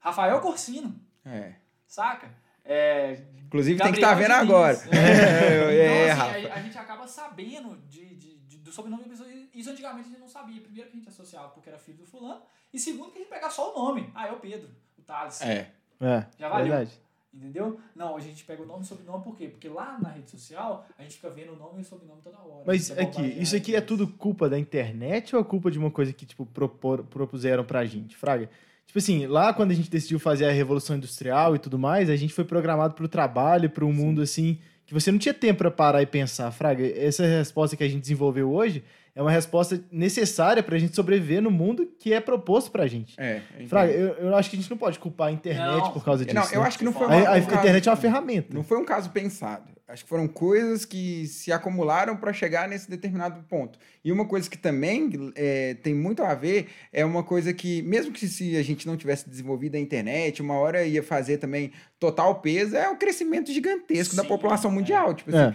Rafael 0.00 0.40
Corsino, 0.40 0.98
é. 1.24 1.52
saca? 1.86 2.30
É, 2.64 3.20
Inclusive 3.46 3.78
tem 3.82 3.92
que 3.92 4.00
Gabriel 4.00 4.28
estar 4.30 4.40
vendo 4.40 4.46
Diniz. 4.46 4.50
agora. 4.50 4.96
É, 4.96 5.74
é, 5.76 6.12
então, 6.14 6.24
assim, 6.32 6.42
Rafa. 6.42 6.54
a, 6.54 6.54
a 6.58 6.62
gente 6.62 6.78
acaba 6.78 7.06
sabendo 7.06 7.76
de, 7.88 8.14
de- 8.16 8.38
de- 8.38 8.58
do 8.58 8.72
sobrenome 8.72 9.02
da 9.04 9.08
pessoa. 9.10 9.28
Isso 9.54 9.68
antigamente 9.70 10.06
a 10.06 10.10
gente 10.10 10.20
não 10.20 10.28
sabia. 10.28 10.60
Primeiro 10.62 10.88
que 10.88 10.96
a 10.96 10.98
gente 11.00 11.08
associava 11.08 11.48
porque 11.48 11.68
era 11.68 11.78
filho 11.78 11.98
do 11.98 12.06
fulano. 12.06 12.40
E 12.72 12.78
segundo 12.78 13.10
que 13.10 13.18
a 13.18 13.20
gente 13.20 13.28
pegava 13.30 13.52
só 13.52 13.72
o 13.74 13.78
nome. 13.88 14.10
Ah, 14.14 14.28
é 14.28 14.32
o 14.32 14.36
Pedro, 14.40 14.70
o 14.96 15.02
Thales. 15.02 15.42
É. 15.42 15.70
É, 16.00 16.26
Já 16.38 16.48
valeu. 16.48 16.66
verdade. 16.68 16.98
Entendeu? 17.34 17.80
Não, 17.96 18.14
a 18.14 18.20
gente 18.20 18.44
pega 18.44 18.62
o 18.62 18.66
nome 18.66 18.80
e 18.80 18.82
o 18.82 18.86
sobrenome 18.86 19.24
por 19.24 19.34
quê? 19.34 19.48
Porque 19.48 19.66
lá 19.66 19.98
na 19.98 20.10
rede 20.10 20.30
social 20.30 20.86
a 20.98 21.02
gente 21.02 21.14
fica 21.14 21.30
vendo 21.30 21.52
o 21.52 21.56
nome 21.56 21.78
e 21.78 21.80
o 21.80 21.84
sobrenome 21.84 22.20
toda 22.22 22.38
hora. 22.38 22.62
Mas 22.66 22.82
Isso 22.82 22.92
é 22.92 23.02
aqui, 23.02 23.22
isso 23.22 23.56
aqui 23.56 23.74
é 23.74 23.80
né? 23.80 23.86
tudo 23.86 24.06
culpa 24.06 24.50
da 24.50 24.58
internet 24.58 25.34
ou 25.34 25.40
é 25.40 25.44
culpa 25.44 25.70
de 25.70 25.78
uma 25.78 25.90
coisa 25.90 26.12
que, 26.12 26.26
tipo, 26.26 26.44
propor, 26.44 27.04
propuseram 27.04 27.64
pra 27.64 27.86
gente, 27.86 28.16
Fraga? 28.16 28.50
Tipo 28.86 28.98
assim, 28.98 29.26
lá 29.26 29.54
quando 29.54 29.70
a 29.70 29.74
gente 29.74 29.88
decidiu 29.88 30.18
fazer 30.18 30.44
a 30.44 30.52
Revolução 30.52 30.96
Industrial 30.96 31.56
e 31.56 31.58
tudo 31.58 31.78
mais, 31.78 32.10
a 32.10 32.16
gente 32.16 32.34
foi 32.34 32.44
programado 32.44 32.92
pro 32.92 33.08
trabalho, 33.08 33.70
pro 33.70 33.90
mundo, 33.90 34.20
assim, 34.20 34.58
que 34.84 34.92
você 34.92 35.10
não 35.10 35.18
tinha 35.18 35.32
tempo 35.32 35.58
pra 35.58 35.70
parar 35.70 36.02
e 36.02 36.06
pensar, 36.06 36.50
Fraga. 36.50 36.86
Essa 36.86 37.24
resposta 37.24 37.74
que 37.78 37.82
a 37.84 37.88
gente 37.88 38.02
desenvolveu 38.02 38.52
hoje 38.52 38.84
é 39.14 39.20
uma 39.20 39.30
resposta 39.30 39.82
necessária 39.90 40.62
pra 40.62 40.78
gente 40.78 40.94
sobreviver 40.96 41.42
no 41.42 41.50
mundo 41.50 41.86
que 41.98 42.12
é 42.12 42.20
proposto 42.20 42.70
pra 42.70 42.86
gente. 42.86 43.14
É. 43.18 43.42
eu 43.58 43.68
Fraga, 43.68 43.92
eu, 43.92 44.14
eu 44.14 44.34
acho 44.34 44.48
que 44.48 44.56
a 44.56 44.60
gente 44.60 44.70
não 44.70 44.78
pode 44.78 44.98
culpar 44.98 45.28
a 45.28 45.32
internet 45.32 45.82
Não. 45.82 45.92
por 45.92 46.04
causa 46.04 46.24
disso. 46.24 46.34
Não, 46.34 46.50
eu 46.50 46.60
né? 46.60 46.66
acho 46.66 46.78
que 46.78 46.84
não 46.84 46.92
foi 46.92 47.04
a, 47.04 47.08
uma, 47.08 47.16
a 47.16 47.20
um 47.20 47.24
caso- 47.44 47.54
internet 47.58 47.88
é 47.88 47.90
uma 47.90 47.96
ferramenta. 47.96 48.54
Não 48.54 48.64
foi 48.64 48.78
um 48.78 48.84
caso 48.84 49.10
pensado. 49.10 49.70
Acho 49.86 50.04
que 50.04 50.08
foram 50.08 50.26
coisas 50.26 50.86
que 50.86 51.26
se 51.26 51.52
acumularam 51.52 52.16
para 52.16 52.32
chegar 52.32 52.66
nesse 52.66 52.88
determinado 52.88 53.42
ponto. 53.46 53.78
E 54.02 54.10
uma 54.10 54.24
coisa 54.24 54.48
que 54.48 54.56
também 54.56 55.10
é, 55.34 55.74
tem 55.82 55.92
muito 55.94 56.22
a 56.22 56.34
ver 56.34 56.68
é 56.90 57.04
uma 57.04 57.22
coisa 57.22 57.52
que, 57.52 57.82
mesmo 57.82 58.10
que 58.10 58.26
se 58.26 58.56
a 58.56 58.62
gente 58.62 58.86
não 58.86 58.96
tivesse 58.96 59.28
desenvolvido 59.28 59.74
a 59.74 59.78
internet, 59.78 60.40
uma 60.40 60.54
hora 60.54 60.82
ia 60.86 61.02
fazer 61.02 61.36
também 61.36 61.72
total 62.00 62.36
peso, 62.36 62.74
é 62.74 62.88
o 62.88 62.96
crescimento 62.96 63.52
gigantesco 63.52 64.16
da 64.16 64.22
Sim, 64.22 64.28
população 64.28 64.70
é. 64.70 64.74
mundial. 64.74 65.12
Tipo 65.12 65.28
assim, 65.28 65.50
é, 65.50 65.54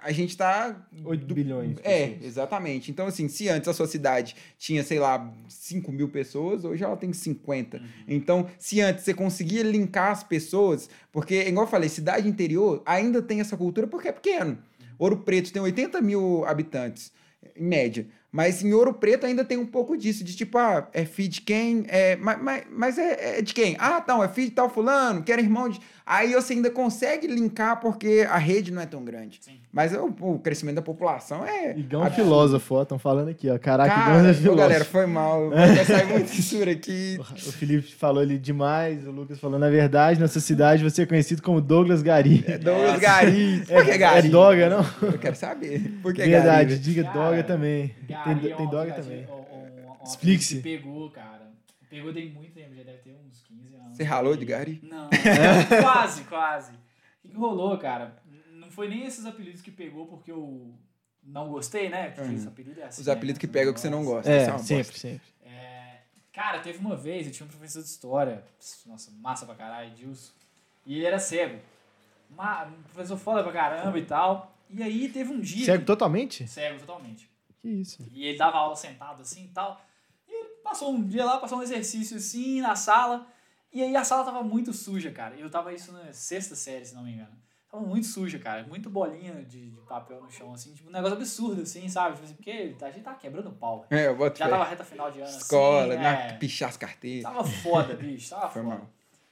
a 0.00 0.12
gente 0.12 0.36
tá 0.36 0.86
8 1.04 1.34
bilhões. 1.34 1.76
É, 1.82 2.06
pessoas. 2.06 2.24
exatamente. 2.24 2.90
Então, 2.90 3.06
assim, 3.06 3.28
se 3.28 3.48
antes 3.48 3.68
a 3.68 3.74
sua 3.74 3.88
cidade 3.88 4.36
tinha, 4.56 4.84
sei 4.84 5.00
lá, 5.00 5.32
5 5.48 5.90
mil 5.90 6.08
pessoas, 6.08 6.64
hoje 6.64 6.84
ela 6.84 6.96
tem 6.96 7.12
50. 7.12 7.82
Então, 8.06 8.48
se 8.58 8.80
antes 8.80 9.04
você 9.04 9.12
conseguia 9.12 9.64
linkar 9.64 10.12
as 10.12 10.22
pessoas, 10.22 10.88
porque, 11.10 11.42
igual 11.42 11.66
eu 11.66 11.70
falei, 11.70 11.88
cidade 11.88 12.28
interior 12.28 12.80
ainda 12.86 13.20
tem 13.20 13.40
essa 13.40 13.56
cultura 13.56 13.88
porque 13.88 14.06
é 14.06 14.12
pequeno. 14.12 14.56
Ouro 14.98 15.18
Preto 15.18 15.52
tem 15.52 15.60
80 15.60 16.00
mil 16.00 16.44
habitantes, 16.44 17.12
em 17.56 17.64
média. 17.64 18.06
Mas 18.36 18.62
em 18.62 18.74
Ouro 18.74 18.92
Preto 18.92 19.24
ainda 19.24 19.42
tem 19.46 19.56
um 19.56 19.64
pouco 19.64 19.96
disso, 19.96 20.22
de 20.22 20.36
tipo, 20.36 20.58
ah, 20.58 20.86
é 20.92 21.06
filho 21.06 21.30
de 21.30 21.40
quem? 21.40 21.86
É, 21.88 22.16
mas 22.16 22.36
mas, 22.42 22.62
mas 22.70 22.98
é, 22.98 23.38
é 23.38 23.42
de 23.42 23.54
quem? 23.54 23.76
Ah, 23.78 24.04
não, 24.06 24.22
é 24.22 24.28
filho 24.28 24.48
de 24.50 24.54
tal 24.54 24.68
fulano, 24.68 25.22
que 25.22 25.32
era 25.32 25.40
irmão 25.40 25.70
de... 25.70 25.80
Aí 26.08 26.34
você 26.34 26.52
ainda 26.52 26.70
consegue 26.70 27.26
linkar 27.26 27.80
porque 27.80 28.24
a 28.30 28.36
rede 28.38 28.70
não 28.70 28.80
é 28.80 28.86
tão 28.86 29.02
grande. 29.04 29.40
Sim. 29.40 29.54
Mas 29.72 29.92
o, 29.92 30.04
o 30.20 30.38
crescimento 30.38 30.76
da 30.76 30.82
população 30.82 31.44
é... 31.44 31.76
Igão 31.76 32.06
é 32.06 32.10
filósofo, 32.10 32.76
ó, 32.76 32.82
estão 32.82 32.96
falando 32.96 33.28
aqui, 33.30 33.50
ó. 33.50 33.58
Caraca, 33.58 33.92
Igão 33.92 34.04
Cara, 34.04 34.28
é 34.28 34.30
ô, 34.30 34.34
filósofo. 34.34 34.56
galera, 34.56 34.84
foi 34.84 35.06
mal. 35.06 35.50
Vai 35.50 35.84
sair 35.84 36.06
muito 36.06 36.28
censura 36.30 36.70
aqui. 36.70 37.18
O 37.18 37.50
Felipe 37.52 37.92
falou 37.92 38.22
ali 38.22 38.38
demais, 38.38 39.04
o 39.04 39.10
Lucas 39.10 39.40
falou, 39.40 39.58
na 39.58 39.68
verdade, 39.68 40.20
nessa 40.20 40.38
cidade 40.38 40.84
você 40.84 41.02
é 41.02 41.06
conhecido 41.06 41.42
como 41.42 41.60
Douglas 41.60 42.02
Gari. 42.02 42.44
É 42.46 42.56
Douglas 42.56 43.00
Gari. 43.00 43.64
Por 43.66 43.84
que 43.84 43.90
É, 43.90 43.98
Gari? 43.98 44.28
é 44.28 44.30
doga, 44.30 44.68
não? 44.70 44.86
Eu 45.08 45.18
quero 45.18 45.34
saber. 45.34 45.80
Por 46.02 46.14
que 46.14 46.22
Verdade, 46.22 46.70
Gari? 46.70 46.78
diga 46.78 47.02
Cara, 47.02 47.30
doga 47.30 47.42
também. 47.42 47.94
Gari 48.08 48.25
tem 48.34 48.50
é 48.50 48.54
um 48.54 48.58
tem 48.58 48.66
doga 48.68 48.92
aplicativo- 48.92 49.08
também. 49.08 49.26
um- 49.26 49.86
um- 49.86 49.90
um 50.00 50.04
Explique-se. 50.04 50.56
que 50.56 50.62
Pegou, 50.62 51.10
cara. 51.10 51.50
Pegou 51.88 52.12
tem 52.12 52.30
muito 52.30 52.52
tempo, 52.52 52.74
já 52.74 52.82
deve 52.82 52.98
ter 52.98 53.12
uns 53.14 53.40
15 53.42 53.74
anos. 53.74 53.96
Você 53.96 54.02
ralou 54.02 54.36
de 54.36 54.44
Gari? 54.44 54.80
Não, 54.82 55.08
quase, 55.82 56.24
quase. 56.24 56.72
O 56.72 56.78
que, 57.22 57.28
que 57.28 57.36
rolou, 57.36 57.76
cara? 57.78 58.16
Não 58.52 58.70
foi 58.70 58.88
nem 58.88 59.04
esses 59.06 59.24
apelidos 59.24 59.60
que 59.62 59.70
pegou 59.70 60.06
porque 60.06 60.30
eu 60.32 60.74
não 61.22 61.48
gostei, 61.48 61.88
né? 61.88 62.10
Porque 62.10 62.28
Uhum. 62.28 62.34
esse 62.36 62.48
apelido 62.48 62.80
é 62.80 62.84
assim. 62.84 63.00
Os 63.00 63.06
né? 63.06 63.12
apelidos 63.12 63.38
que 63.38 63.46
pegam 63.46 63.72
que 63.72 63.80
você 63.80 63.88
não 63.90 64.04
gosta. 64.04 64.30
É, 64.30 64.48
uma 64.48 64.58
sempre, 64.58 64.84
bosta. 64.84 64.98
sempre. 64.98 65.26
É, 65.44 65.98
cara, 66.32 66.58
teve 66.58 66.78
uma 66.78 66.96
vez, 66.96 67.26
eu 67.26 67.32
tinha 67.32 67.46
um 67.46 67.50
professor 67.50 67.80
de 67.82 67.88
história, 67.88 68.42
nossa, 68.86 69.10
massa 69.12 69.46
pra 69.46 69.54
caralho, 69.54 69.90
Edilson, 69.90 70.32
e 70.84 70.96
ele 70.96 71.06
era 71.06 71.18
cego. 71.18 71.58
Ma- 72.30 72.64
Um 72.66 72.82
professor 72.82 73.16
foda 73.16 73.42
pra 73.44 73.52
caramba 73.52 73.98
e 73.98 74.04
tal. 74.04 74.52
E 74.68 74.82
aí 74.82 75.08
teve 75.08 75.30
um 75.30 75.40
dia. 75.40 75.64
Cego 75.64 75.84
totalmente? 75.84 76.46
Cego 76.48 76.80
totalmente. 76.80 77.30
Que 77.66 77.80
isso. 77.80 78.06
E 78.12 78.24
ele 78.24 78.38
dava 78.38 78.58
aula 78.58 78.76
sentado 78.76 79.22
assim 79.22 79.46
e 79.46 79.48
tal. 79.48 79.80
E 80.28 80.32
ele 80.32 80.48
passou 80.62 80.92
um 80.92 81.04
dia 81.04 81.24
lá, 81.24 81.38
passou 81.38 81.58
um 81.58 81.62
exercício 81.62 82.16
assim 82.16 82.60
na 82.60 82.76
sala. 82.76 83.26
E 83.72 83.82
aí 83.82 83.96
a 83.96 84.04
sala 84.04 84.24
tava 84.24 84.40
muito 84.44 84.72
suja, 84.72 85.10
cara. 85.10 85.34
Eu 85.34 85.50
tava 85.50 85.72
isso 85.74 85.90
na 85.90 86.12
sexta 86.12 86.54
série, 86.54 86.84
se 86.84 86.94
não 86.94 87.02
me 87.02 87.14
engano. 87.14 87.36
Tava 87.68 87.84
muito 87.84 88.06
suja, 88.06 88.38
cara. 88.38 88.64
Muito 88.68 88.88
bolinha 88.88 89.44
de, 89.44 89.70
de 89.70 89.80
papel 89.80 90.22
no 90.22 90.30
chão, 90.30 90.54
assim. 90.54 90.72
Tipo, 90.74 90.88
um 90.88 90.92
negócio 90.92 91.16
absurdo, 91.16 91.62
assim, 91.62 91.88
sabe? 91.88 92.14
Tipo 92.14 92.24
assim, 92.24 92.34
porque 92.34 92.76
a 92.80 92.90
gente 92.90 93.02
tava 93.02 93.18
quebrando 93.18 93.50
pau. 93.50 93.84
É, 93.90 94.06
eu 94.06 94.16
boto 94.16 94.38
Já 94.38 94.48
tava 94.48 94.64
reta 94.64 94.84
final 94.84 95.10
de 95.10 95.20
ano, 95.20 95.28
Escola, 95.28 95.94
assim. 95.94 96.02
na, 96.02 96.12
é. 96.12 96.32
pichar 96.34 96.68
as 96.68 96.76
carteiras. 96.76 97.24
Tava 97.24 97.42
foda, 97.42 97.94
bicho. 97.94 98.30
Tava 98.30 98.48
Foi 98.48 98.62
foda. 98.62 98.76
mal. 98.76 98.88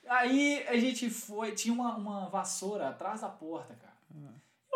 Aí 0.09 0.67
a 0.67 0.77
gente 0.77 1.09
foi, 1.09 1.53
tinha 1.53 1.73
uma, 1.73 1.97
uma 1.97 2.29
vassoura 2.29 2.89
atrás 2.89 3.21
da 3.21 3.29
porta, 3.29 3.75
cara. 3.77 3.95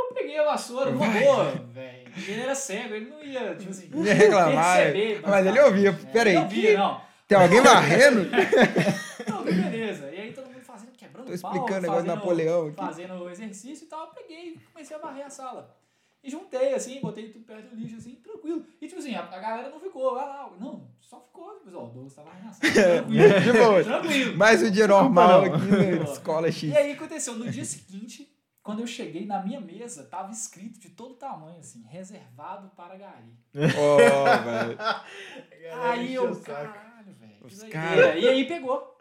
Eu 0.08 0.14
peguei 0.14 0.38
a 0.38 0.44
vassoura, 0.44 0.90
boa, 0.90 1.44
velho. 1.72 2.08
Ele 2.16 2.40
era 2.40 2.54
cego, 2.54 2.94
ele 2.94 3.10
não 3.10 3.22
ia, 3.22 3.54
tipo 3.54 3.70
assim, 3.70 3.90
Ia 3.94 4.14
reclamar, 4.14 4.76
perceber. 4.78 5.20
mas 5.26 5.46
ele 5.46 5.60
ouvia. 5.60 5.92
né? 5.92 5.98
Peraí, 6.12 6.34
Ele 6.34 6.42
ouvia, 6.44 6.70
que- 6.70 6.76
não. 6.76 7.00
Tem 7.28 7.38
alguém 7.38 7.60
varrendo? 7.60 8.26
Não, 9.28 9.44
beleza. 9.44 10.10
E 10.10 10.18
aí 10.20 10.32
todo 10.32 10.46
mundo 10.46 10.62
fazendo, 10.62 10.92
quebrando 10.92 11.26
Tô 11.26 11.38
pau, 11.38 11.52
explicando 11.52 11.78
o 11.78 11.82
negócio 11.82 12.02
do 12.04 12.06
fazendo, 12.06 12.14
Napoleão 12.16 12.66
aqui. 12.68 12.76
Fazendo 12.76 13.28
exercício 13.30 13.84
e 13.84 13.86
tal. 13.88 14.00
Eu 14.00 14.06
peguei 14.14 14.48
e 14.54 14.58
comecei 14.72 14.96
a 14.96 14.98
varrer 14.98 15.26
a 15.26 15.30
sala. 15.30 15.76
E 16.24 16.30
juntei, 16.30 16.72
assim, 16.72 16.98
botei 17.02 17.28
tudo 17.28 17.44
perto 17.44 17.68
do 17.68 17.76
lixo, 17.76 17.96
assim, 17.96 18.14
tranquilo. 18.14 18.64
E 18.80 18.86
tipo 18.88 18.98
assim, 18.98 19.14
a, 19.14 19.24
a 19.24 19.38
galera 19.38 19.68
não 19.68 19.78
ficou, 19.78 20.14
vai 20.14 20.26
lá. 20.26 20.50
Não, 20.58 20.88
só 21.00 21.20
ficou, 21.20 21.50
tipo, 21.62 21.76
ó, 21.76 21.84
o 21.84 21.88
Douglas 21.88 22.14
tá 22.14 22.22
varrendo 22.22 22.48
a 22.48 22.52
sala. 22.52 22.72
Tranquilo. 22.72 23.40
De 23.40 23.52
boa. 23.52 23.84
tranquilo. 23.84 24.36
Mais 24.38 24.62
o 24.62 24.70
dia 24.70 24.86
normal 24.88 25.42
aqui 25.44 25.66
na 25.98 26.04
escola 26.10 26.50
X. 26.50 26.72
E 26.72 26.76
aí 26.78 26.92
aconteceu, 26.92 27.34
no 27.34 27.50
dia 27.50 27.64
seguinte, 27.66 28.26
quando 28.68 28.80
eu 28.80 28.86
cheguei 28.86 29.24
na 29.24 29.42
minha 29.42 29.58
mesa, 29.58 30.04
tava 30.04 30.30
escrito 30.30 30.78
de 30.78 30.90
todo 30.90 31.14
tamanho, 31.14 31.58
assim, 31.58 31.82
reservado 31.88 32.68
para 32.76 32.96
Gari. 32.98 33.32
Ó, 33.56 33.96
velho. 34.44 34.78
Aí 35.82 36.12
eu, 36.14 36.38
caralho, 36.42 37.14
velho. 37.14 37.70
cara- 37.72 38.18
E 38.18 38.28
aí 38.28 38.46
pegou. 38.46 38.98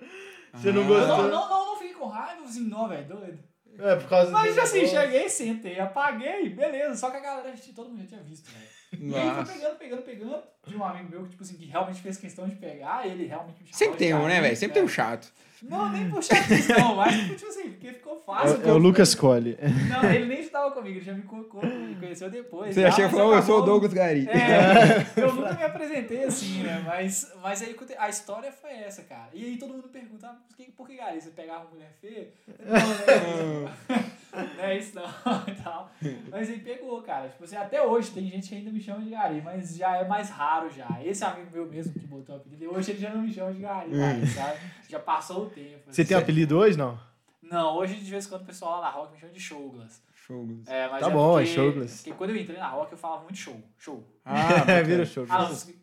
Você 0.53 0.71
não 0.71 0.83
Ah. 0.83 0.85
Eu 0.85 0.87
gostou? 0.87 1.17
não, 1.17 1.27
não, 1.29 1.49
não, 1.49 1.65
não 1.65 1.75
fiquei 1.75 1.93
com 1.95 2.07
raiva, 2.07 2.43
assim, 2.43 2.61
não, 2.69 2.87
velho, 2.87 3.07
doido. 3.09 3.43
É, 3.77 3.95
por 3.97 4.07
causa 4.07 4.31
Mas 4.31 4.55
do 4.55 4.61
assim, 4.61 4.83
negócio. 4.83 5.01
cheguei, 5.01 5.29
sentei, 5.29 5.79
apaguei, 5.81 6.49
beleza. 6.49 6.95
Só 6.95 7.11
que 7.11 7.17
a 7.17 7.19
galera, 7.19 7.53
todo 7.75 7.89
mundo 7.89 8.01
já 8.03 8.07
tinha 8.07 8.23
visto, 8.23 8.49
velho. 8.49 8.67
E 8.93 9.13
aí 9.15 9.21
foi 9.21 9.33
Nossa. 9.35 9.53
pegando, 9.53 9.75
pegando, 9.77 10.01
pegando. 10.03 10.43
Tinha 10.65 10.79
um 10.79 10.83
amigo 10.85 11.09
meu 11.09 11.23
que, 11.23 11.29
tipo 11.31 11.43
assim, 11.43 11.55
que 11.55 11.65
realmente 11.65 12.01
fez 12.01 12.17
questão 12.17 12.47
de 12.47 12.55
pegar, 12.55 13.05
ele 13.05 13.25
realmente 13.25 13.61
me 13.63 13.69
Sempre 13.73 13.93
de 13.93 13.99
tem 13.99 14.13
um, 14.13 14.27
né, 14.27 14.39
velho? 14.41 14.55
Sempre 14.55 14.73
tem 14.75 14.83
um 14.83 14.87
é. 14.87 14.89
chato. 14.89 15.31
Não, 15.61 15.91
nem 15.91 16.07
por 16.09 16.23
chato 16.23 16.37
não, 16.79 16.95
mas 16.97 17.15
tipo 17.15 17.47
assim, 17.47 17.71
porque 17.71 17.91
ficou 17.93 18.17
É, 18.17 18.21
fácil. 18.25 18.59
o- 18.59 18.69
é 18.69 18.71
o 18.73 18.77
Lucas 18.77 19.15
Colli. 19.15 19.57
Não, 19.89 20.03
ele 20.11 20.25
nem 20.27 20.39
estava 20.41 20.69
comigo, 20.71 20.97
ele 20.99 21.03
já 21.05 21.13
me 21.13 21.23
co- 21.23 21.43
co- 21.45 21.65
me 21.65 21.95
conheceu 21.95 22.29
depois. 22.29 22.73
Você 22.75 22.81
já, 22.81 22.89
já 22.89 22.95
chega 22.95 23.07
e 23.07 23.11
mas 23.11 23.17
falou, 23.19 23.33
"Ô, 23.33 23.35
eu 23.37 23.41
sou 23.41 23.59
o 23.59 23.61
Douglas 23.63 23.91
Gari. 23.93 24.27
É, 24.29 25.05
eu 25.19 25.33
nunca 25.33 25.53
me 25.53 25.63
apresentei 25.63 26.23
assim, 26.25 26.61
né? 26.61 26.83
Mas, 26.85 27.33
mas 27.41 27.61
aí 27.63 27.75
a 27.97 28.07
história 28.09 28.51
foi 28.51 28.69
essa, 28.71 29.01
cara. 29.03 29.29
E 29.33 29.43
aí 29.45 29.57
todo 29.57 29.73
mundo 29.73 29.89
pergunta, 29.89 30.27
ah, 30.27 30.35
por 30.47 30.55
que, 30.55 30.71
por 30.71 30.87
que 30.87 30.95
Gari? 30.95 31.19
Você 31.19 31.31
pegava 31.31 31.61
uma 31.65 31.71
mulher 31.71 31.91
feia? 31.99 32.29
Não, 32.63 32.75
não 32.79 33.67
é 33.67 34.03
isso. 34.03 34.07
Não 34.55 34.63
é 34.63 34.77
isso 34.77 34.95
não. 34.95 35.05
e 35.47 35.55
tal. 35.61 35.91
Mas 36.31 36.49
aí 36.49 36.59
pegou, 36.59 37.01
cara. 37.01 37.29
Tipo 37.29 37.43
assim, 37.43 37.55
até 37.55 37.81
hoje 37.81 38.11
tem 38.11 38.29
gente 38.29 38.49
que 38.49 38.55
ainda 38.55 38.71
me 38.71 38.79
chama 38.79 39.03
de 39.03 39.09
Gari, 39.09 39.41
mas 39.41 39.75
já 39.75 39.97
é 39.97 40.07
mais 40.07 40.29
raro 40.29 40.69
já. 40.69 40.87
Esse 41.03 41.23
amigo 41.23 41.51
meu 41.51 41.65
mesmo 41.65 41.93
que 41.93 42.05
botou 42.07 42.35
o 42.35 42.37
apelido, 42.39 42.73
hoje 42.73 42.91
ele 42.91 42.99
já 42.99 43.13
não 43.13 43.21
me 43.21 43.31
chama 43.33 43.53
de 43.53 43.59
Gari, 43.59 43.95
mais, 43.95 44.29
sabe? 44.29 44.59
Já 44.89 44.99
passou 44.99 45.45
o 45.45 45.49
tempo. 45.49 45.91
Você 45.91 46.05
tem 46.05 46.15
um 46.15 46.19
apelido 46.19 46.57
hoje, 46.57 46.77
não? 46.77 46.99
Não, 47.41 47.77
hoje 47.77 47.95
de 47.95 48.09
vez 48.09 48.25
em 48.25 48.29
quando 48.29 48.41
o 48.41 48.45
pessoal 48.45 48.81
lá 48.81 48.81
na 48.81 48.89
rock 48.89 49.13
me 49.13 49.19
chama 49.19 49.31
de 49.31 49.39
Showglass. 49.39 50.01
Show. 50.27 50.45
Gus. 50.45 50.67
É, 50.67 50.89
mas 50.89 50.99
Tá 50.99 51.07
é 51.07 51.09
bom, 51.09 51.39
é 51.39 51.43
porque, 51.43 51.55
Showglass. 51.55 51.95
Porque 51.97 52.13
quando 52.13 52.29
eu 52.31 52.35
entrei 52.35 52.57
na 52.57 52.67
rock 52.67 52.91
eu 52.91 52.97
falava 52.97 53.23
muito 53.23 53.37
show. 53.37 53.61
Show. 53.77 54.03
Ah, 54.25 54.69
É, 54.69 54.83
vira 54.83 55.05
show. 55.05 55.25
Ah, 55.29 55.45
show. 55.45 55.73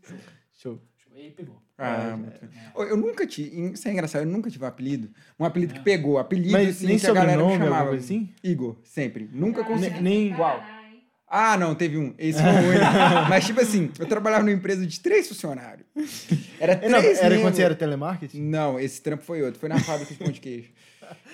show. 0.53 0.81
show. 0.99 1.33
pegou. 1.35 1.64
Ah, 1.77 2.11
É, 2.13 2.17
muito 2.17 2.41
bem. 2.41 2.51
Ô, 2.75 2.83
Eu 2.85 2.97
nunca 2.97 3.27
tive, 3.27 3.73
isso 3.73 3.89
é 3.89 3.93
engraçado, 3.93 4.23
eu 4.23 4.29
nunca 4.29 4.49
tive 4.51 4.65
um 4.65 4.69
apelido. 4.69 5.11
Um 5.39 5.45
apelido 5.45 5.75
que 5.75 5.81
pegou, 5.81 6.19
apelido 6.19 6.53
Mas 6.53 6.69
assim, 6.77 6.87
nem 6.87 6.99
que 6.99 7.07
a 7.07 7.13
galera 7.13 7.45
me 7.45 7.57
chamava. 7.59 7.95
assim? 7.95 8.33
Igor, 8.43 8.77
sempre. 8.85 9.29
Nunca 9.33 9.63
Ah, 9.63 9.65
consegui. 9.65 9.95
Nem- 10.01 10.03
nem 10.03 10.33
igual. 10.33 10.63
Ah, 11.27 11.57
não, 11.57 11.75
teve 11.75 11.99
um. 11.99 12.15
Esse 12.17 12.41
foi 12.41 12.49
o 12.49 12.69
único. 12.69 12.85
Mas, 13.29 13.45
tipo 13.47 13.61
assim, 13.61 13.91
eu 13.99 14.07
trabalhava 14.07 14.45
numa 14.45 14.53
empresa 14.55 14.87
de 14.87 15.01
três 15.01 15.27
funcionários. 15.27 15.85
Era 16.61 16.75
É, 16.75 16.77
três 16.77 16.93
não, 16.93 16.99
era 17.01 17.29
nego. 17.31 17.43
quando 17.43 17.55
você 17.57 17.63
era 17.63 17.75
telemarketing? 17.75 18.41
Não, 18.43 18.79
esse 18.79 19.03
trampo 19.03 19.25
foi 19.25 19.43
outro. 19.43 19.59
Foi 19.59 19.69
na 19.69 19.81
fábrica 19.81 20.13
de 20.13 20.19
pão 20.19 20.31
de 20.31 20.39
queijo. 20.41 20.69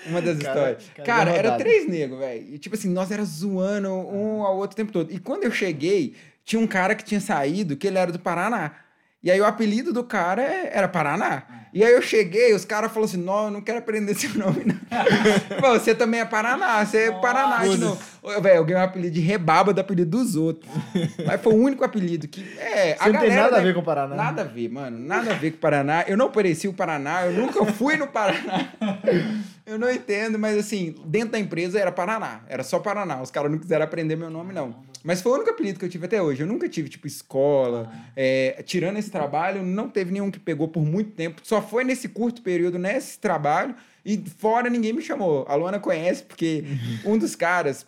Uma 0.07 0.23
das 0.23 0.39
Cara, 0.41 0.73
histórias. 0.73 0.91
cara, 0.95 1.05
Cara, 1.07 1.31
era 1.33 1.57
três 1.59 1.87
negros, 1.87 2.19
velho. 2.19 2.55
E 2.55 2.59
tipo 2.59 2.77
assim, 2.77 2.89
nós 2.89 3.11
era 3.11 3.23
zoando 3.25 3.91
um 3.91 4.43
ao 4.43 4.57
outro 4.57 4.73
o 4.73 4.77
tempo 4.77 4.91
todo. 4.91 5.12
E 5.12 5.19
quando 5.19 5.45
eu 5.45 5.51
cheguei, 5.51 6.15
tinha 6.47 6.59
um 6.61 6.67
cara 6.67 6.95
que 6.95 7.05
tinha 7.05 7.21
saído, 7.21 7.77
que 7.77 7.87
ele 7.87 7.99
era 7.99 8.11
do 8.11 8.19
Paraná. 8.19 8.73
E 9.22 9.30
aí 9.30 9.40
o 9.40 9.44
apelido 9.44 9.92
do 9.92 10.02
cara 10.02 10.42
é- 10.42 10.70
era 10.72 10.88
Paraná. 10.88 11.42
E 11.72 11.84
aí 11.84 11.92
eu 11.92 12.02
cheguei, 12.02 12.52
os 12.55 12.64
caras 12.64 12.90
falaram 12.90 13.09
assim: 13.12 13.22
não, 13.22 13.44
eu 13.44 13.51
não 13.51 13.60
quero 13.60 13.78
aprender 13.78 14.14
seu 14.16 14.30
nome, 14.34 14.64
não. 14.64 14.76
Pô, 15.60 15.78
você 15.78 15.94
também 15.94 16.20
é 16.20 16.24
Paraná, 16.24 16.84
você 16.84 17.09
é. 17.09 17.12
Paraná 17.12 17.59
de 17.59 17.78
novo. 17.78 18.02
Velho, 18.22 18.56
eu 18.56 18.64
ganhei 18.64 18.82
um 18.82 18.84
apelido 18.84 19.14
de 19.14 19.20
rebaba 19.20 19.72
do 19.72 19.80
apelido 19.80 20.18
dos 20.18 20.36
outros. 20.36 20.70
Mas 21.26 21.40
foi 21.40 21.52
o 21.52 21.56
único 21.56 21.84
apelido 21.84 22.28
que. 22.28 22.44
É, 22.59 22.97
Você 22.97 23.09
não 23.10 23.20
tem 23.20 23.30
nada 23.30 23.56
a 23.56 23.60
ver 23.60 23.74
com 23.74 23.80
o 23.80 23.84
Paraná. 23.84 24.14
Nada 24.14 24.42
a 24.42 24.44
ver, 24.44 24.68
mano. 24.68 24.98
Nada 24.98 25.32
a 25.32 25.34
ver 25.34 25.52
com 25.52 25.56
o 25.56 25.60
Paraná. 25.60 26.05
Eu 26.06 26.16
não 26.16 26.30
pareci 26.30 26.68
o 26.68 26.72
Paraná, 26.72 27.26
eu 27.26 27.32
nunca 27.32 27.64
fui 27.66 27.97
no 27.97 28.06
Paraná. 28.06 28.72
Eu 29.70 29.78
não 29.78 29.88
entendo, 29.88 30.36
mas 30.36 30.59
assim, 30.59 30.97
dentro 31.05 31.30
da 31.30 31.38
empresa 31.38 31.78
era 31.78 31.92
Paraná. 31.92 32.40
Era 32.48 32.64
só 32.64 32.80
Paraná. 32.80 33.22
Os 33.22 33.30
caras 33.30 33.52
não 33.52 33.59
quiseram 33.59 33.84
aprender 33.84 34.16
meu 34.16 34.28
nome, 34.28 34.52
não. 34.52 34.74
Mas 35.05 35.22
foi 35.22 35.30
o 35.30 35.34
único 35.36 35.51
apelido 35.51 35.78
que 35.78 35.84
eu 35.84 35.88
tive 35.88 36.06
até 36.06 36.20
hoje. 36.20 36.42
Eu 36.42 36.47
nunca 36.48 36.68
tive, 36.68 36.88
tipo, 36.88 37.06
escola. 37.06 37.88
É, 38.16 38.64
tirando 38.66 38.97
esse 38.98 39.12
trabalho, 39.12 39.62
não 39.62 39.88
teve 39.88 40.10
nenhum 40.10 40.28
que 40.28 40.40
pegou 40.40 40.66
por 40.66 40.84
muito 40.84 41.12
tempo. 41.12 41.40
Só 41.44 41.62
foi 41.62 41.84
nesse 41.84 42.09
curto 42.09 42.42
período, 42.42 42.80
nesse 42.80 43.16
trabalho. 43.20 43.76
E 44.05 44.20
fora 44.38 44.68
ninguém 44.68 44.92
me 44.92 45.02
chamou. 45.02 45.44
A 45.48 45.55
Luana 45.55 45.78
conhece, 45.78 46.24
porque 46.24 46.64
um 47.06 47.16
dos 47.16 47.36
caras 47.36 47.86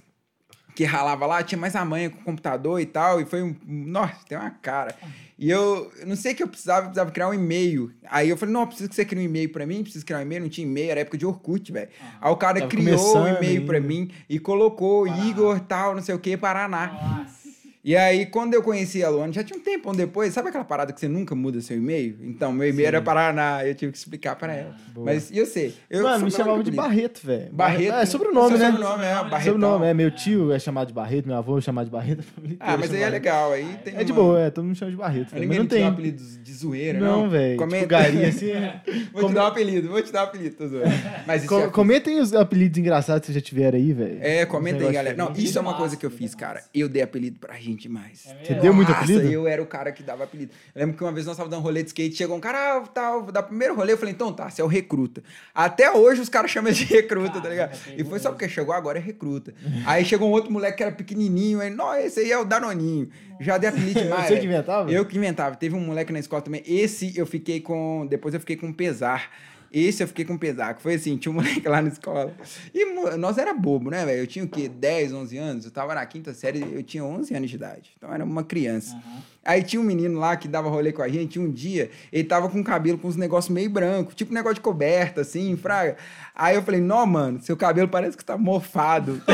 que 0.74 0.85
ralava 0.85 1.27
lá 1.27 1.43
tinha 1.43 1.59
mais 1.59 1.77
a 1.77 1.85
manha 1.85 2.11
com 2.11 2.19
o 2.19 2.24
computador 2.24 2.81
e 2.81 2.86
tal. 2.86 3.20
E 3.20 3.24
foi 3.24 3.43
um. 3.43 3.55
Nossa, 3.66 4.16
tem 4.28 4.39
uma 4.39 4.51
cara. 4.51 4.94
E 5.39 5.51
eu, 5.51 5.90
eu 5.99 6.07
não 6.07 6.15
sei 6.15 6.32
o 6.32 6.36
que 6.36 6.43
eu 6.43 6.49
precisava, 6.49 6.82
eu 6.82 6.85
precisava 6.85 7.11
criar 7.11 7.28
um 7.28 7.35
e-mail. 7.35 7.90
Aí 8.09 8.28
eu 8.28 8.36
falei, 8.36 8.53
não, 8.53 8.61
eu 8.61 8.66
preciso 8.69 8.89
que 8.89 8.94
você 8.94 9.05
crie 9.05 9.20
um 9.20 9.24
e-mail 9.24 9.51
pra 9.51 9.66
mim, 9.66 9.82
preciso 9.82 10.07
criar 10.07 10.19
um 10.19 10.23
e-mail, 10.23 10.43
não 10.43 10.49
tinha 10.49 10.66
e-mail, 10.66 10.90
era 10.93 11.01
época 11.01 11.19
de 11.19 11.27
Orkut, 11.27 11.73
velho. 11.73 11.89
Aí 12.20 12.31
o 12.31 12.36
cara 12.36 12.66
criou 12.69 12.94
o 12.94 12.99
começando 12.99 13.36
e-mail 13.36 13.66
pra 13.66 13.81
mim 13.81 14.11
e 14.28 14.39
colocou 14.39 15.07
Paraná. 15.07 15.27
Igor 15.27 15.61
tal, 15.61 15.94
não 15.94 16.03
sei 16.03 16.15
o 16.15 16.19
que, 16.19 16.36
Paraná. 16.36 16.86
Nossa. 16.86 17.41
E 17.84 17.96
aí, 17.96 18.26
quando 18.26 18.54
eu 18.54 18.62
conheci 18.62 19.02
a 19.02 19.09
Luana, 19.09 19.32
já 19.32 19.42
tinha 19.42 19.59
um 19.59 19.62
tempão 19.62 19.92
depois, 19.92 20.32
sabe 20.32 20.50
aquela 20.50 20.62
parada 20.64 20.92
que 20.92 21.00
você 21.00 21.09
nunca 21.09 21.34
muda 21.34 21.60
seu 21.60 21.76
e-mail? 21.76 22.16
Então, 22.22 22.52
meu 22.52 22.68
e-mail 22.68 22.86
era 22.86 23.02
Paraná, 23.02 23.66
eu 23.66 23.74
tive 23.74 23.90
que 23.90 23.98
explicar 23.98 24.36
pra 24.36 24.54
ela. 24.54 24.76
Boa. 24.94 25.06
Mas 25.06 25.32
eu 25.36 25.44
sei. 25.44 25.74
Eu, 25.90 26.04
Mano, 26.04 26.24
me 26.24 26.30
único 26.30 26.70
de. 26.70 26.76
Barreto, 26.76 27.20
velho. 27.26 27.52
Barreto. 27.52 27.92
É 27.94 28.06
sobrenome, 28.06 28.50
Seu 28.50 28.59
né? 28.59 28.70
Sobrenome, 28.70 29.04
é, 29.04 29.14
Barretão. 29.14 29.40
Sobrenome, 29.40 29.86
é. 29.86 29.94
Meu 29.94 30.10
tio 30.12 30.52
é 30.52 30.60
chamado 30.60 30.86
de 30.88 30.94
Barreto, 30.94 31.26
meu 31.26 31.36
avô 31.36 31.59
é 31.59 31.60
chamado 31.60 31.86
de 31.86 31.90
Barreto. 31.90 32.22
Ah, 32.60 32.76
mas 32.76 32.90
aí 32.92 32.98
é 32.98 33.00
Barreto. 33.00 33.12
legal, 33.12 33.52
aí 33.52 33.78
tem 33.84 33.96
É 33.96 34.04
de 34.04 34.12
boa, 34.12 34.40
é. 34.40 34.50
Todo 34.50 34.64
mundo 34.64 34.76
chama 34.76 34.90
de 34.92 34.96
Barreto. 34.96 35.28
Mas 35.32 35.40
Ninguém 35.40 35.59
não 35.59 35.66
tem 35.66 35.84
apelidos 35.84 36.40
de 36.40 36.52
zoeira, 36.52 37.00
não? 37.00 37.22
Não, 37.22 37.30
velho. 37.30 37.52
Tipo, 37.54 37.64
Comenta- 37.64 37.86
Gari, 37.86 38.24
assim. 38.24 38.52
Vou 39.12 39.28
te 39.28 39.34
dar 39.34 39.44
um 39.44 39.46
apelido, 39.48 39.88
vou 39.88 40.02
te 40.02 40.12
dar 40.12 40.20
um 40.20 40.24
apelido, 40.24 40.54
tô 40.56 40.68
zoando. 40.68 40.86
Mas. 41.26 41.44
Comentem 41.72 42.20
os 42.20 42.32
apelidos 42.32 42.78
engraçados 42.78 43.22
que 43.22 43.26
vocês 43.32 43.34
já 43.34 43.40
tiveram 43.44 43.76
aí, 43.76 43.92
velho. 43.92 44.18
É, 44.20 44.46
aí, 44.86 44.92
negócio 44.92 44.94
galera. 44.94 45.16
Não, 45.16 45.32
isso 45.32 45.59
é 45.59 45.60
uma 45.60 45.74
coisa 45.74 45.96
que 45.96 46.06
eu 46.06 46.10
vida 46.10 46.20
fiz, 46.22 46.34
cara. 46.34 46.62
Eu 46.72 46.88
dei 46.88 47.02
apelido 47.02 47.40
pra 47.40 47.54
gente 47.54 47.72
demais. 47.81 48.27
É 48.27 48.44
Você 48.44 48.55
deu 48.55 48.74
muito 48.74 48.89
Nossa, 48.90 49.03
apelido? 49.05 49.32
eu 49.32 49.47
era 49.47 49.62
o 49.62 49.66
cara 49.66 49.90
que 49.93 50.03
dava 50.03 50.24
apelido. 50.24 50.53
Eu 50.74 50.81
lembro 50.81 50.97
que 50.97 51.03
uma 51.03 51.12
vez 51.12 51.24
nós 51.27 51.35
estávamos 51.35 51.57
dando 51.57 51.62
rolê 51.65 51.82
de 51.82 51.89
skate, 51.89 52.15
chegou 52.16 52.36
um 52.36 52.40
cara, 52.40 52.78
ah, 52.78 52.81
tal, 52.86 53.23
vou 53.23 53.32
dar 53.32 53.40
o 53.40 53.44
primeiro 53.44 53.74
rolê, 53.74 53.93
eu 53.93 53.99
falei, 53.99 54.12
então 54.15 54.32
tá, 54.32 54.51
você 54.51 54.61
é 54.61 54.65
o 54.65 54.69
recruta. 54.69 55.23
Até 55.55 55.90
hoje 55.90 56.20
os 56.20 56.28
caras 56.28 56.51
chamam 56.51 56.73
de 56.73 56.85
recruta, 56.85 57.40
tá 57.40 57.49
ligado? 57.49 57.70
Caraca, 57.78 58.01
E 58.01 58.05
foi 58.05 58.19
só 58.19 58.31
porque 58.31 58.49
chegou 58.49 58.74
agora 58.74 58.99
é 58.99 59.03
recruta. 59.03 59.55
Aí 59.86 60.05
chegou 60.05 60.28
um 60.28 60.32
outro 60.32 60.53
moleque 60.53 60.78
que 60.78 60.82
era 60.82 60.93
pequenininho, 60.93 61.61
aí, 61.61 61.70
não, 61.70 61.94
esse 61.94 62.20
aí 62.20 62.32
é 62.32 62.39
o 62.39 62.44
Danoninho. 62.44 63.09
Já 63.40 63.59
dei 63.59 63.69
apelido 63.69 63.99
demais. 64.03 64.28
Você 64.28 64.39
que 64.39 64.47
inventava? 64.47 64.90
Eu 64.90 65.05
que 65.05 65.16
inventava. 65.16 65.57
Teve 65.57 65.74
um 65.74 65.81
moleque 65.81 66.12
na 66.12 66.19
escola 66.20 66.43
também. 66.43 66.62
Esse 66.66 67.16
eu 67.19 67.27
fiquei 67.27 67.61
com. 67.61 68.07
Depois 68.09 68.35
eu 68.35 68.40
fiquei 68.40 68.57
com 68.57 68.73
pesar. 68.73 69.31
Esse 69.73 70.03
eu 70.03 70.09
fiquei 70.09 70.24
com 70.24 70.36
pesar. 70.36 70.74
Que 70.74 70.82
foi 70.82 70.94
assim: 70.94 71.16
tinha 71.16 71.32
um 71.32 71.36
moleque 71.36 71.66
lá 71.66 71.81
na 71.81 71.89
escola. 71.89 72.35
E 72.74 72.85
nós 73.16 73.39
era 73.39 73.55
bobo, 73.55 73.90
né, 73.90 74.05
velho? 74.05 74.20
Eu 74.20 74.27
tinha 74.27 74.44
o 74.44 74.49
quê? 74.49 74.69
10, 74.69 75.12
11 75.12 75.39
anos? 75.39 75.65
Eu 75.65 75.70
tava 75.70 75.94
na 75.94 76.05
quinta 76.05 76.35
série, 76.35 76.61
eu 76.61 76.82
tinha 76.82 77.05
11 77.05 77.35
anos 77.35 77.51
de 77.51 77.57
idade. 77.57 77.90
Então 77.97 78.12
era 78.12 78.24
uma 78.24 78.44
criança. 78.44 78.94
Aham. 78.94 79.32
Aí 79.44 79.62
tinha 79.62 79.81
um 79.81 79.85
menino 79.85 80.20
lá 80.20 80.36
que 80.36 80.47
dava 80.47 80.69
rolê 80.69 80.93
com 80.93 81.03
a 81.03 81.09
gente. 81.09 81.39
Um 81.39 81.51
dia, 81.51 81.90
ele 82.12 82.24
tava 82.24 82.49
com 82.49 82.61
o 82.61 82.65
cabelo 82.65 82.97
com 82.97 83.09
uns 83.09 83.16
negócios 83.16 83.53
meio 83.53 83.69
branco, 83.69 84.15
tipo 84.15 84.32
negócio 84.32 84.57
de 84.57 84.61
coberta, 84.61 85.23
assim, 85.23 85.57
fraga. 85.57 85.97
Aí 86.34 86.54
eu 86.56 86.62
falei: 86.62 86.80
Não, 86.80 87.04
mano, 87.06 87.40
seu 87.40 87.56
cabelo 87.56 87.88
parece 87.88 88.16
que 88.16 88.24
tá 88.24 88.36
mofado. 88.36 89.20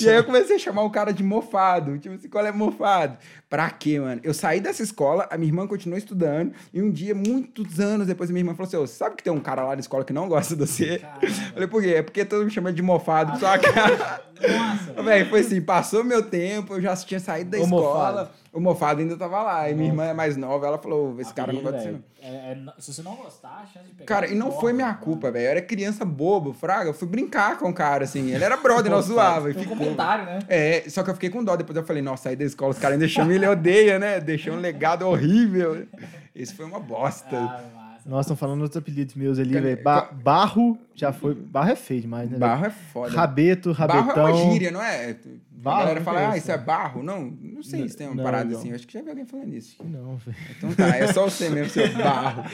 E 0.00 0.08
aí 0.08 0.16
eu 0.16 0.24
comecei 0.24 0.56
a 0.56 0.58
chamar 0.58 0.82
o 0.82 0.90
cara 0.90 1.12
de 1.12 1.22
mofado. 1.22 1.98
Tipo 1.98 2.14
assim, 2.14 2.28
qual 2.28 2.46
é 2.46 2.52
mofado? 2.52 3.16
Pra 3.50 3.68
quê, 3.68 3.98
mano? 3.98 4.20
Eu 4.24 4.32
saí 4.32 4.60
dessa 4.60 4.82
escola, 4.82 5.28
a 5.30 5.36
minha 5.36 5.50
irmã 5.50 5.66
continuou 5.66 5.98
estudando, 5.98 6.52
e 6.72 6.80
um 6.80 6.90
dia, 6.90 7.14
muitos 7.14 7.80
anos 7.80 8.06
depois, 8.06 8.30
a 8.30 8.32
minha 8.32 8.42
irmã 8.42 8.54
falou 8.54 8.68
assim: 8.68 8.76
"Ô, 8.76 8.86
você 8.86 8.94
sabe 8.94 9.16
que 9.16 9.22
tem 9.24 9.32
um 9.32 9.40
cara 9.40 9.64
lá 9.64 9.74
na 9.74 9.80
escola 9.80 10.04
que 10.04 10.12
não 10.12 10.28
gosta 10.28 10.54
de 10.54 10.60
você? 10.66 10.98
Caramba. 10.98 11.26
Falei, 11.52 11.68
por 11.68 11.82
quê? 11.82 11.88
É 11.90 12.02
porque 12.02 12.24
todo 12.24 12.38
mundo 12.38 12.46
me 12.46 12.52
chama 12.52 12.72
de 12.72 12.82
mofado, 12.82 13.38
só 13.38 13.58
cara. 13.58 14.22
Nossa. 14.40 15.02
Velho, 15.02 15.28
foi 15.28 15.40
assim, 15.40 15.60
passou 15.60 16.04
meu 16.04 16.22
tempo, 16.22 16.74
eu 16.74 16.80
já 16.80 16.94
tinha 16.96 17.20
saído 17.20 17.50
da 17.50 17.58
O 17.58 17.62
escola, 17.62 18.10
mofado. 18.12 18.30
O 18.54 18.60
mofado 18.60 19.00
ainda 19.00 19.16
tava 19.16 19.42
lá. 19.42 19.68
E 19.68 19.74
minha 19.74 19.88
irmã 19.88 20.04
é 20.04 20.14
mais 20.14 20.36
nova, 20.36 20.66
ela 20.66 20.78
falou: 20.78 21.20
esse 21.20 21.34
cara 21.34 21.52
não 21.52 21.60
Apelido, 21.60 21.76
gosta 21.78 21.90
de 21.92 21.98
você. 21.98 22.02
não." 22.24 22.30
velho, 22.30 22.64
é- 22.66 22.70
é- 22.76 22.80
se 22.80 22.94
você 22.94 23.02
não 23.02 23.16
gostar, 23.16 23.60
a 23.62 23.66
chance 23.66 23.86
de 23.88 23.94
pegar. 23.94 24.06
Cara, 24.06 24.30
e 24.30 24.34
não 24.34 24.50
foi 24.52 24.72
minha 24.72 24.86
enorme, 24.86 25.04
culpa, 25.04 25.30
velho. 25.30 25.44
Eu 25.46 25.50
era 25.50 25.60
criança 25.62 26.04
bobo, 26.04 26.52
fraga. 26.52 26.88
Eu 26.90 26.94
fui 26.94 27.06
brincar 27.08 27.58
com 27.58 27.68
o 27.68 27.74
cara, 27.74 28.04
assim. 28.04 28.30
Ele 28.30 28.42
era 28.44 28.56
brother, 28.56 28.90
nós 28.90 29.06
zoava. 29.06 29.50
E 29.50 29.52
Foi 29.52 29.60
um 29.60 29.64
ficou. 29.64 29.76
comentário, 29.78 30.24
né? 30.24 30.38
É, 30.48 30.84
só 30.88 31.02
que 31.02 31.10
eu 31.10 31.14
fiquei 31.14 31.28
com 31.30 31.42
dó. 31.44 31.56
Depois 31.56 31.76
eu 31.76 31.84
falei, 31.84 32.00
nossa, 32.02 32.24
saí 32.24 32.36
da 32.36 32.44
escola, 32.44 32.70
os 32.70 32.78
caras 32.78 32.94
ainda 32.94 33.08
chamam 33.08 33.32
ele 33.32 33.46
odeia, 33.46 33.98
né? 33.98 34.20
Deixou 34.20 34.54
um 34.54 34.60
legado 34.60 35.06
horrível. 35.06 35.86
Esse 36.34 36.54
foi 36.54 36.64
uma 36.64 36.80
bosta. 36.80 37.36
Ah. 37.36 37.64
Nossa, 38.06 38.20
estão 38.32 38.36
falando 38.36 38.60
outros 38.60 38.76
apelidos 38.76 39.14
meus 39.14 39.38
ali, 39.38 39.58
velho. 39.58 39.82
Ba- 39.82 40.10
barro 40.12 40.78
já 40.94 41.10
foi. 41.10 41.34
Barro 41.34 41.70
é 41.70 41.74
feio 41.76 42.02
demais, 42.02 42.28
né? 42.28 42.36
barro 42.36 42.66
é 42.66 42.70
foda. 42.70 43.10
Rabeto, 43.16 43.72
Barro 43.74 43.94
é 43.94 44.02
rabetão. 44.02 44.24
uma 44.26 44.52
gíria, 44.52 44.70
não 44.70 44.82
é? 44.82 45.16
Barro, 45.64 45.76
a 45.76 45.82
galera 45.84 46.00
fala, 46.02 46.18
ah, 46.18 46.22
conheço. 46.28 46.38
isso 46.38 46.52
é 46.52 46.58
barro? 46.58 47.02
Não, 47.02 47.22
não 47.40 47.62
sei 47.62 47.80
Não, 47.80 47.88
se 47.88 47.96
tem 47.96 48.06
uma 48.06 48.14
não, 48.16 48.24
parada 48.24 48.50
não. 48.50 48.58
assim. 48.58 48.68
Eu 48.68 48.74
acho 48.76 48.86
que 48.86 48.92
já 48.92 49.02
vi 49.02 49.08
alguém 49.10 49.24
falando 49.26 49.52
isso. 49.54 49.76
Não, 49.82 50.16
velho. 50.24 50.36
Então 50.56 50.74
tá, 50.74 50.88
é 50.96 51.12
só 51.12 51.24
você 51.24 51.48
mesmo, 51.50 51.70
seu 51.70 51.88
barro. 51.96 52.44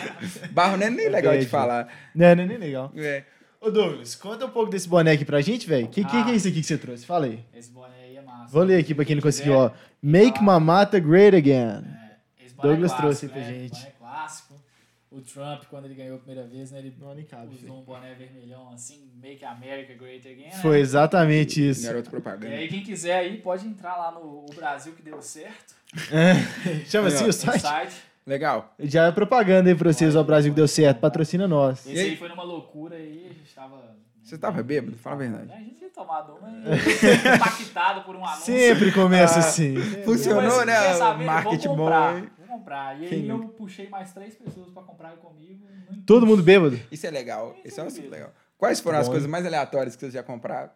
Barro 0.52 0.76
não 0.76 0.86
é 0.86 0.90
nem 0.90 1.06
É 1.06 1.10
legal 1.10 1.36
de 1.38 1.46
falar. 1.46 1.88
Não, 2.14 2.34
não 2.34 2.42
é 2.44 2.46
nem 2.46 2.56
legal. 2.56 2.92
É. 2.96 3.24
Ô, 3.60 3.70
Douglas, 3.70 4.14
conta 4.14 4.46
um 4.46 4.50
pouco 4.50 4.70
desse 4.70 4.88
boné 4.88 5.10
aqui 5.12 5.24
pra 5.24 5.40
gente, 5.42 5.66
velho. 5.68 5.86
Que, 5.88 6.02
que, 6.04 6.16
Ah. 6.16 6.24
que 6.24 6.30
é 6.30 6.34
isso 6.34 6.48
aqui 6.48 6.60
que 6.60 6.66
você 6.66 6.78
trouxe? 6.78 7.04
Fala 7.04 7.26
aí. 7.26 7.44
Esse 7.54 7.70
boné 7.70 7.92
aí 8.04 8.16
é 8.16 8.22
massa. 8.22 8.50
Vou 8.52 8.62
ler 8.62 8.78
aqui 8.80 8.94
pra 8.94 9.04
quem 9.04 9.16
não 9.16 9.22
conseguiu, 9.22 9.52
ó. 9.54 9.70
Make 10.02 10.38
Ah. 10.38 10.42
Mamata 10.42 10.98
Great 10.98 11.36
Again. 11.36 11.84
É, 12.38 12.44
esse 12.46 12.54
boné 12.54 12.68
é 12.68 12.72
Douglas 12.72 12.92
clássico, 12.92 13.02
trouxe 13.02 13.26
aí 13.26 13.30
pra 13.32 13.40
né? 13.42 13.52
gente. 13.58 13.88
O 15.10 15.20
Trump, 15.20 15.64
quando 15.68 15.86
ele 15.86 15.94
ganhou 15.94 16.16
a 16.16 16.18
primeira 16.20 16.46
vez, 16.46 16.70
né? 16.70 16.78
Ele 16.78 16.94
Não, 17.00 17.12
nem 17.14 17.24
cabe, 17.24 17.52
usou 17.56 17.80
um 17.80 17.82
boné 17.82 18.14
vermelhão 18.14 18.70
assim, 18.72 19.10
Make 19.20 19.44
America 19.44 19.92
Great 19.94 20.26
Again. 20.28 20.44
né? 20.44 20.50
Foi 20.62 20.78
exatamente 20.78 21.68
isso. 21.68 21.84
Garoto 21.84 22.08
E 22.08 22.10
propaganda. 22.10 22.54
aí, 22.54 22.68
quem 22.68 22.80
quiser 22.82 23.16
aí, 23.16 23.36
pode 23.38 23.66
entrar 23.66 23.96
lá 23.96 24.12
no 24.12 24.20
o 24.20 24.46
Brasil 24.54 24.92
que 24.92 25.02
deu 25.02 25.20
certo. 25.20 25.74
Chama 26.86 27.08
Aí, 27.08 27.14
assim 27.14 27.24
ó, 27.24 27.28
o 27.28 27.32
site? 27.32 27.60
site. 27.60 27.94
Legal. 28.24 28.72
Já 28.78 29.06
é 29.06 29.10
propaganda 29.12 29.68
aí 29.68 29.74
pra 29.74 29.92
vocês, 29.92 30.14
ó. 30.14 30.20
O 30.20 30.24
Brasil 30.24 30.52
que 30.52 30.56
deu 30.56 30.68
certo. 30.68 31.00
Patrocina 31.00 31.48
nós. 31.48 31.84
Esse 31.86 31.96
E 31.96 32.00
aí? 32.00 32.16
foi 32.16 32.28
numa 32.28 32.44
loucura 32.44 32.94
aí, 32.94 33.26
a 33.28 33.32
gente 33.32 33.52
tava. 33.52 33.76
né, 33.78 33.82
Você 34.22 34.38
tava 34.38 34.62
bêbado? 34.62 34.96
Fala 34.96 35.16
a 35.16 35.18
verdade. 35.18 35.52
A 35.52 35.56
gente 35.56 35.74
tinha 35.74 35.90
tomado 35.90 36.34
uma 36.36 36.48
e 36.48 36.70
impactado 37.34 38.02
por 38.02 38.14
um 38.14 38.24
anúncio. 38.24 38.44
Sempre 38.44 38.92
começa 38.92 39.36
Ah, 39.36 39.40
assim. 39.40 39.74
Funcionou, 40.04 40.64
né? 40.64 40.76
Marketing 41.24 41.68
bom, 41.74 42.22
comprar. 42.50 42.98
E 43.00 43.04
aí 43.04 43.08
Quem 43.08 43.26
eu 43.28 43.38
nunca? 43.38 43.54
puxei 43.54 43.88
mais 43.88 44.12
três 44.12 44.34
pessoas 44.34 44.70
pra 44.70 44.82
comprar 44.82 45.12
comigo. 45.16 45.66
Todo 46.06 46.26
mundo 46.26 46.42
bêbado? 46.42 46.78
Isso 46.90 47.06
é 47.06 47.10
legal. 47.10 47.54
Isso 47.58 47.68
Isso 47.68 47.80
é 47.80 47.84
um 47.84 47.86
assunto 47.86 48.08
legal. 48.10 48.32
Quais 48.58 48.80
foram 48.80 48.98
as 48.98 49.06
Bom. 49.06 49.12
coisas 49.12 49.28
mais 49.30 49.46
aleatórias 49.46 49.94
que 49.96 50.00
vocês 50.00 50.12
já 50.12 50.22
compraram? 50.22 50.70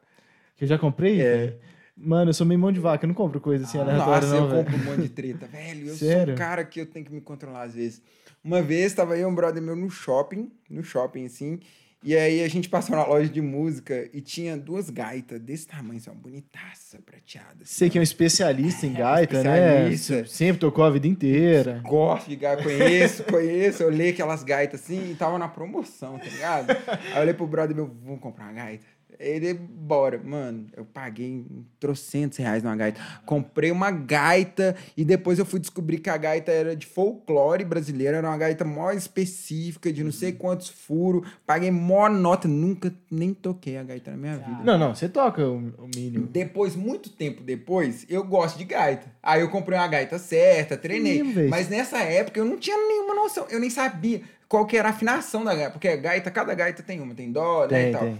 Que 0.56 0.64
eu 0.64 0.68
já 0.68 0.78
comprei? 0.78 1.20
É. 1.20 1.59
Mano, 1.96 2.30
eu 2.30 2.34
sou 2.34 2.46
meio 2.46 2.59
mão 2.59 2.72
de 2.72 2.80
vaca, 2.80 3.05
eu 3.05 3.09
não 3.09 3.14
compro 3.14 3.40
coisa 3.40 3.64
assim 3.64 3.78
aleatória, 3.78 4.26
Nossa, 4.26 4.40
não, 4.40 4.44
eu 4.44 4.51
velho. 4.51 4.64
compro 4.64 4.80
um 4.80 4.84
monte 4.84 5.02
de 5.02 5.09
treta. 5.10 5.46
Velho, 5.46 5.82
eu 5.86 5.94
sou 5.94 6.09
Sério? 6.09 6.34
um 6.34 6.36
cara 6.36 6.64
que 6.64 6.80
eu 6.80 6.86
tenho 6.86 7.05
que 7.05 7.12
me 7.12 7.20
controlar 7.20 7.62
às 7.62 7.74
vezes. 7.74 8.02
Uma 8.42 8.60
vez 8.60 8.92
tava 8.92 9.16
eu 9.16 9.28
um 9.28 9.34
brother 9.34 9.62
meu 9.62 9.76
no 9.76 9.88
shopping, 9.88 10.51
no 10.68 10.82
shopping 10.82 11.24
assim, 11.26 11.60
e 12.05 12.14
aí 12.14 12.44
a 12.44 12.48
gente 12.48 12.68
passou 12.68 12.94
na 12.94 13.06
loja 13.06 13.31
de 13.31 13.40
música 13.40 14.09
e 14.12 14.20
tinha 14.20 14.59
duas 14.59 14.90
gaitas 14.90 15.40
desse 15.40 15.66
tamanho, 15.66 15.97
assim, 15.97 16.10
ó, 16.10 16.14
bonitaça, 16.14 16.98
prateadas. 17.05 17.70
Você 17.70 17.89
que 17.89 17.97
é 17.97 18.01
um 18.01 18.05
especialista 18.05 18.86
em 18.86 18.93
gaita, 18.94 19.43
né? 19.43 19.89
Especialista. 19.90 20.35
Sempre 20.35 20.60
tocou 20.60 20.85
a 20.85 20.90
vida 20.90 21.09
inteira. 21.09 21.81
Gosto 21.82 22.28
de 22.28 22.36
gaita, 22.36 22.62
conheço, 22.62 23.24
conheço. 23.24 23.82
Eu 23.82 23.89
olhei 23.89 24.10
aquelas 24.10 24.44
gaitas 24.44 24.82
assim 24.82 25.12
e 25.12 25.14
tava 25.14 25.39
na 25.39 25.48
promoção, 25.48 26.18
tá 26.18 26.26
ligado? 26.26 26.70
Aí 26.70 27.16
eu 27.16 27.22
olhei 27.22 27.35
pro 27.35 27.47
brother 27.47 27.74
meu, 27.74 27.90
vamos 28.05 28.20
comprar 28.20 28.44
uma 28.44 28.52
gaita. 28.52 28.85
Ele, 29.19 29.55
bora. 29.55 30.20
Mano, 30.23 30.66
eu 30.77 30.85
paguei 30.85 31.45
trocentos 31.78 32.39
reais 32.39 32.62
numa 32.62 32.77
gaita. 32.77 33.01
Comprei 33.24 33.70
uma 33.70 33.91
gaita 33.91 34.74
e 34.97 35.05
depois 35.05 35.39
eu 35.39 35.47
fui 35.47 35.61
descobrir 35.61 35.99
que 35.99 36.11
a 36.11 36.16
gaita 36.16 36.51
era 36.51 36.74
de 36.77 36.86
folclore 36.86 37.65
brasileiro, 37.65 38.16
era 38.16 38.28
uma 38.28 38.36
gaita 38.36 38.65
mó 38.65 38.91
específica, 38.93 39.93
de 39.93 40.03
não 40.05 40.12
sei 40.12 40.32
quantos 40.32 40.69
furos. 40.69 41.28
Paguei 41.47 41.70
mó 41.70 42.09
nota, 42.09 42.49
nunca 42.49 42.93
nem 43.11 43.32
toquei 43.32 43.77
a 43.77 43.82
gaita 43.82 44.11
na 44.11 44.16
minha 44.16 44.36
vida. 44.36 44.62
Não, 44.65 44.78
não, 44.78 44.95
você 44.95 45.09
toca 45.09 45.47
o, 45.47 45.57
o 45.78 45.89
mínimo. 45.95 46.27
Depois, 46.27 46.74
muito 46.77 47.11
tempo 47.11 47.43
depois, 47.43 48.07
eu 48.09 48.24
gosto 48.24 48.59
de 48.59 48.65
gaita. 48.65 49.07
Aí 49.23 49.41
eu 49.41 49.49
comprei 49.51 49.78
uma 49.78 49.89
gaita 49.89 50.19
certa, 50.19 50.77
treinei. 50.77 51.23
Velho. 51.23 51.51
Mas 51.51 51.69
nessa 51.69 51.99
época 51.99 52.39
eu 52.39 52.45
não 52.45 52.57
tinha 52.59 52.77
nenhuma 52.77 53.15
noção. 53.15 53.47
Eu 53.51 53.61
nem 53.61 53.70
sabia 53.70 54.23
qual 54.49 54.66
que 54.66 54.77
era 54.77 54.89
a 54.89 54.93
afinação 54.93 55.45
da 55.45 55.55
gaita. 55.55 55.70
Porque 55.73 55.89
a 55.89 55.97
gaita, 55.97 56.31
cada 56.31 56.55
gaita 56.55 56.82
tem 56.82 57.01
uma, 57.01 57.15
tem 57.15 57.32
dó, 57.32 57.62
né, 57.62 57.69
Tem, 57.69 57.89
e 57.89 57.93
tal. 57.93 58.03
tem. 58.03 58.19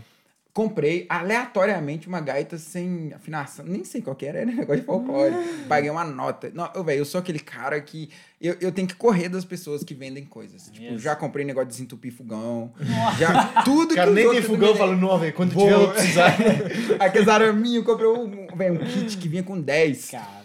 Comprei 0.55 1.05
aleatoriamente 1.09 2.07
uma 2.07 2.21
gaita 2.21 2.57
sem 2.57 3.13
afinação. 3.13 3.65
Nem 3.67 3.85
sei 3.85 4.01
qual 4.01 4.15
que 4.15 4.25
era, 4.25 4.39
era 4.39 4.53
negócio 4.53 4.81
de 4.81 4.87
folclore. 4.87 5.35
Paguei 5.69 5.91
uma 5.91 6.05
nota. 6.05 6.49
Não, 6.55 6.71
eu, 6.77 6.85
velho, 6.85 7.01
eu 7.01 7.05
sou 7.05 7.19
aquele 7.19 7.41
cara 7.41 7.81
que. 7.81 8.09
Eu, 8.45 8.57
eu 8.61 8.71
tenho 8.71 8.87
que 8.87 8.95
correr 8.95 9.31
das 9.31 9.43
pessoas 9.43 9.83
que 9.83 9.95
vendem 9.95 10.23
coisas. 10.27 10.69
Tipo, 10.71 10.95
Isso. 10.95 10.99
já 10.99 11.17
comprei 11.17 11.47
negócio 11.47 11.67
de 11.69 11.73
desentupir 11.73 12.13
fogão. 12.13 12.71
Já, 13.19 13.63
tudo 13.65 13.93
O 13.93 13.95
cara 13.95 14.11
que 14.11 14.15
nem 14.17 14.31
tem 14.31 14.43
fogão 14.43 14.77
falando, 14.77 15.01
não, 15.01 15.19
velho, 15.19 15.33
quando 15.33 15.53
Vou. 15.53 15.65
tiver 15.67 15.81
eu 15.81 15.89
precisar. 15.89 16.37
Aqueles 17.01 17.27
araminhos, 17.27 17.77
eu 17.77 17.85
comprei 17.85 18.07
um, 18.07 18.47
véio, 18.55 18.75
um 18.75 18.79
kit 18.85 19.17
que 19.17 19.29
vinha 19.29 19.43
com 19.43 19.59
10. 19.59 20.11
Cara, 20.11 20.45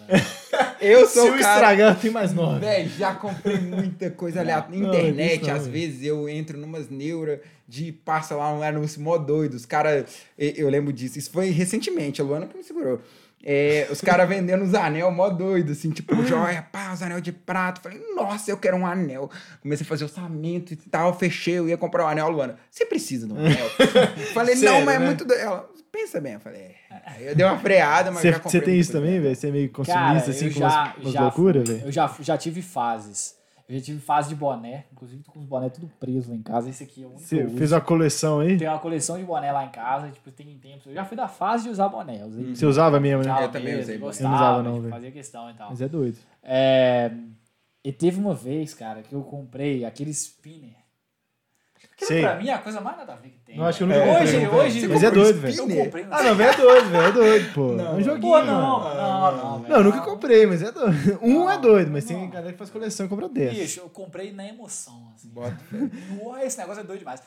Eu 0.79 1.05
Se 1.05 1.15
sou 1.15 1.27
eu 1.27 1.35
o 1.35 1.39
cara. 1.39 1.53
estragar, 1.55 1.99
tem 1.99 2.09
mais 2.09 2.33
nove. 2.33 2.59
Véi, 2.61 2.87
já 2.97 3.13
comprei 3.13 3.57
muita 3.57 4.09
coisa 4.09 4.39
aleatória. 4.39 4.79
Não, 4.79 4.87
Internet, 4.87 5.41
isso 5.41 5.49
não, 5.49 5.55
às 5.57 5.67
vezes 5.67 6.01
eu 6.03 6.29
entro 6.29 6.57
numas 6.57 6.89
neuras 6.89 7.39
de 7.67 7.91
passa 7.91 8.33
lá 8.33 8.51
um 8.53 8.63
anúncio 8.63 9.01
mó 9.01 9.17
doido. 9.17 9.55
Os 9.55 9.65
caras. 9.65 10.05
Eu 10.37 10.69
lembro 10.69 10.93
disso. 10.93 11.19
Isso 11.19 11.29
foi 11.29 11.49
recentemente, 11.49 12.21
a 12.21 12.23
Luana 12.23 12.47
que 12.47 12.57
me 12.57 12.63
segurou. 12.63 13.01
É, 13.43 13.87
os 13.89 14.01
caras 14.01 14.27
vendendo 14.27 14.63
os 14.65 14.73
anel 14.73 15.09
mó 15.11 15.29
doido, 15.29 15.71
assim, 15.71 15.91
tipo, 15.91 16.13
joia, 16.27 16.61
pá, 16.71 16.91
os 16.93 17.01
anel 17.01 17.21
de 17.21 17.31
prata. 17.31 17.79
Falei, 17.81 18.01
nossa, 18.15 18.51
eu 18.51 18.57
quero 18.57 18.75
um 18.75 18.85
anel. 18.85 19.29
Comecei 19.61 19.85
a 19.85 19.87
fazer 19.87 20.03
orçamento 20.03 20.73
e 20.73 20.75
tal, 20.75 21.17
fechei, 21.17 21.55
eu 21.57 21.69
ia 21.69 21.77
comprar 21.77 22.05
um 22.05 22.09
anel, 22.09 22.29
Luana. 22.29 22.57
Você 22.69 22.85
precisa 22.85 23.25
de 23.27 23.33
um 23.33 23.37
anel? 23.39 23.69
Falei, 24.33 24.55
não, 24.55 24.61
Sério, 24.61 24.85
mas 24.85 24.95
é 24.95 24.99
né? 24.99 25.05
muito. 25.05 25.23
do- 25.25 25.33
Ela, 25.33 25.69
pensa 25.91 26.19
bem, 26.19 26.33
eu 26.33 26.39
falei, 26.39 26.61
é. 26.61 27.31
Eu 27.31 27.35
dei 27.35 27.45
uma 27.45 27.57
freada, 27.57 28.11
mas 28.11 28.21
Você, 28.21 28.31
já 28.31 28.39
comprei 28.39 28.59
você 28.61 28.65
tem 28.65 28.79
isso 28.79 28.91
também, 28.91 29.19
velho? 29.21 29.35
Você 29.35 29.47
é 29.47 29.51
meio 29.51 29.69
consumista, 29.69 30.03
cara 30.05 30.29
assim, 30.29 30.49
com 30.51 30.59
já, 30.59 30.67
umas, 30.67 30.97
umas 30.97 31.13
já, 31.13 31.21
loucuras, 31.21 31.67
velho? 31.69 31.81
eu 31.85 31.91
já, 31.91 32.15
já 32.19 32.37
tive 32.37 32.61
fases. 32.61 33.38
Eu 33.69 33.77
já 33.77 33.85
tive 33.85 33.99
fase 33.99 34.29
de 34.29 34.35
boné. 34.35 34.85
Inclusive, 34.91 35.21
tô 35.21 35.31
com 35.31 35.37
os 35.39 35.45
boné 35.45 35.69
tudo 35.69 35.87
preso 35.99 36.31
lá 36.31 36.35
em 36.35 36.41
casa. 36.41 36.67
Esse 36.71 36.83
aqui 36.83 37.03
é 37.03 37.05
o 37.05 37.09
único 37.09 37.21
que 37.21 37.27
Você 37.29 37.41
eu 37.43 37.45
uso. 37.45 37.57
fez 37.57 37.71
uma 37.71 37.81
coleção 37.81 38.39
aí? 38.39 38.57
Tem 38.57 38.67
uma 38.67 38.79
coleção 38.79 39.15
de 39.19 39.23
boné 39.23 39.51
lá 39.51 39.63
em 39.63 39.69
casa. 39.69 40.09
Tipo, 40.09 40.31
tem 40.31 40.57
tempos. 40.57 40.87
Eu 40.87 40.93
já 40.95 41.05
fui 41.05 41.15
da 41.15 41.27
fase 41.27 41.65
de 41.65 41.69
usar 41.69 41.87
boné. 41.87 42.19
Eu 42.23 42.25
usei 42.27 42.55
Você 42.55 42.65
usava 42.65 42.99
mesmo, 42.99 43.23
né? 43.23 43.29
usava 43.29 43.45
Eu 43.45 43.51
também 43.51 43.79
usei. 43.79 43.97
Gostava, 43.99 44.25
Eu 44.25 44.29
não 44.31 44.35
usava 44.37 44.63
não, 44.63 44.71
tipo, 44.71 44.81
velho. 44.81 44.93
Fazia 44.95 45.11
questão 45.11 45.49
e 45.51 45.53
tal. 45.53 45.69
Mas 45.69 45.81
é 45.81 45.87
doido. 45.87 46.17
É, 46.41 47.11
E 47.85 47.91
teve 47.93 48.19
uma 48.19 48.33
vez, 48.33 48.73
cara, 48.73 49.03
que 49.03 49.13
eu 49.13 49.21
comprei 49.21 49.85
aquele 49.85 50.09
spinner. 50.11 50.78
Aquilo 52.01 52.07
Sei. 52.07 52.21
pra 52.21 52.35
mim 52.35 52.47
é 52.47 52.53
a 52.53 52.57
coisa 52.59 52.79
mais 52.79 52.97
nada 52.97 53.11
a 53.11 53.15
ver 53.17 53.29
que 53.29 53.39
tem. 53.39 53.57
Não, 53.57 53.65
acho 53.65 53.77
que 53.79 53.83
eu 53.83 53.87
nunca 53.87 53.99
Hoje, 53.99 54.09
comprei, 54.19 54.39
velho. 54.39 54.53
hoje... 54.55 54.79
Você 54.79 54.87
Mas 54.87 55.03
é 55.03 55.11
doido, 55.11 55.39
velho. 55.41 55.55
Eu 55.57 55.83
comprei 55.85 56.03
um 56.05 56.07
Ah, 56.13 56.23
não, 56.23 56.35
velho, 56.35 56.49
é 56.49 56.55
doido, 56.55 56.89
velho. 56.89 57.03
É 57.07 57.11
doido, 57.11 57.53
pô. 57.53 57.67
Não, 57.73 57.85
é 57.85 57.89
um 57.91 58.01
joguinho, 58.01 58.21
Pô, 58.21 58.41
não, 58.41 58.95
não, 58.95 59.37
não, 59.37 59.59
velho. 59.59 59.69
Não, 59.69 59.77
eu 59.79 59.83
nunca 59.83 59.99
comprei, 60.01 60.45
mas 60.47 60.63
é 60.63 60.71
doido. 60.71 61.19
Um 61.21 61.33
Não, 61.39 61.51
é 61.51 61.57
doido, 61.57 61.91
mas 61.91 62.09
não. 62.09 62.19
tem 62.21 62.29
galera 62.29 62.51
que 62.53 62.57
faz 62.57 62.69
coleção 62.69 63.05
e 63.05 63.09
compra 63.09 63.27
10. 63.27 63.53
Bicho, 63.53 63.79
eu 63.81 63.89
comprei 63.89 64.31
na 64.31 64.47
emoção, 64.47 65.11
assim. 65.13 65.27
Bota. 65.29 65.57
Ué, 66.23 66.45
esse 66.45 66.57
negócio 66.57 66.79
é 66.79 66.83
doido 66.85 66.99
demais. 66.99 67.21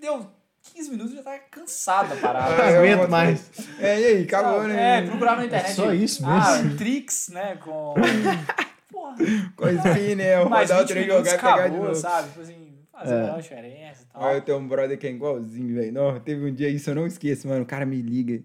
Deu 0.00 0.26
15 0.74 0.90
minutos 0.90 1.12
e 1.12 1.16
já 1.16 1.22
tava 1.22 1.38
cansado 1.50 2.08
da 2.08 2.16
parada. 2.16 2.56
Não 2.56 2.64
É, 2.64 2.76
aguento 2.78 3.10
mais. 3.10 3.50
É, 3.78 4.00
e 4.00 4.04
aí, 4.06 4.22
acabou, 4.24 4.62
né? 4.64 4.98
É, 4.98 5.02
procurava 5.02 5.40
na 5.40 5.46
internet. 5.46 5.74
só 5.74 5.92
isso 5.92 6.24
Ah, 6.26 6.56
mesmo? 6.62 6.76
tricks, 6.78 7.28
né, 7.28 7.56
com... 7.62 7.94
Porra. 8.90 9.16
Com 9.54 9.66
eu 9.68 10.48
Mais 10.48 10.70
rodar 10.70 10.84
o 10.84 10.86
20 10.86 10.88
trem, 10.88 11.06
jogar 11.06 11.20
e 11.20 11.24
pegar 11.36 11.54
de 11.54 11.60
acabou, 11.60 11.82
novo. 11.84 11.94
sabe? 11.94 12.28
Tipo 12.28 12.40
assim, 12.40 12.67
fazer 12.98 13.14
É. 13.14 13.30
uma 13.30 13.40
diferença 13.42 14.02
e 14.02 14.12
tal. 14.12 14.34
Eu 14.34 14.40
tenho 14.42 14.58
um 14.58 14.68
brother 14.68 14.98
que 14.98 15.06
é 15.06 15.10
igualzinho, 15.10 15.74
velho. 15.74 15.92
Não, 15.92 16.20
Teve 16.20 16.44
um 16.44 16.52
dia, 16.54 16.68
isso 16.68 16.90
eu 16.90 16.94
não 16.94 17.06
esqueço, 17.06 17.46
mano. 17.48 17.62
O 17.62 17.66
cara 17.66 17.84
me 17.86 18.00
liga. 18.02 18.42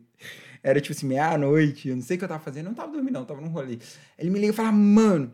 Era 0.61 0.79
tipo 0.79 0.95
assim, 0.95 1.07
meia-noite, 1.07 1.89
eu 1.89 1.95
não 1.95 2.01
sei 2.03 2.15
o 2.15 2.17
que 2.19 2.23
eu 2.23 2.29
tava 2.29 2.41
fazendo, 2.41 2.65
eu 2.65 2.69
não 2.69 2.75
tava 2.75 2.91
dormindo, 2.93 3.13
não, 3.13 3.25
tava 3.25 3.41
num 3.41 3.49
rolê. 3.49 3.77
Ele 4.17 4.29
me 4.29 4.39
liga 4.39 4.53
e 4.53 4.55
fala, 4.55 4.71
mano, 4.71 5.31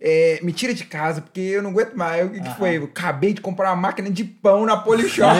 é, 0.00 0.38
me 0.42 0.52
tira 0.52 0.72
de 0.72 0.84
casa, 0.84 1.20
porque 1.20 1.40
eu 1.40 1.62
não 1.62 1.70
aguento 1.70 1.94
mais. 1.94 2.26
O 2.26 2.30
que, 2.30 2.40
que 2.40 2.54
foi? 2.56 2.78
Eu 2.78 2.84
acabei 2.84 3.34
de 3.34 3.40
comprar 3.40 3.70
uma 3.70 3.76
máquina 3.76 4.10
de 4.10 4.24
pão 4.24 4.64
na 4.64 4.76
Polishop. 4.78 5.28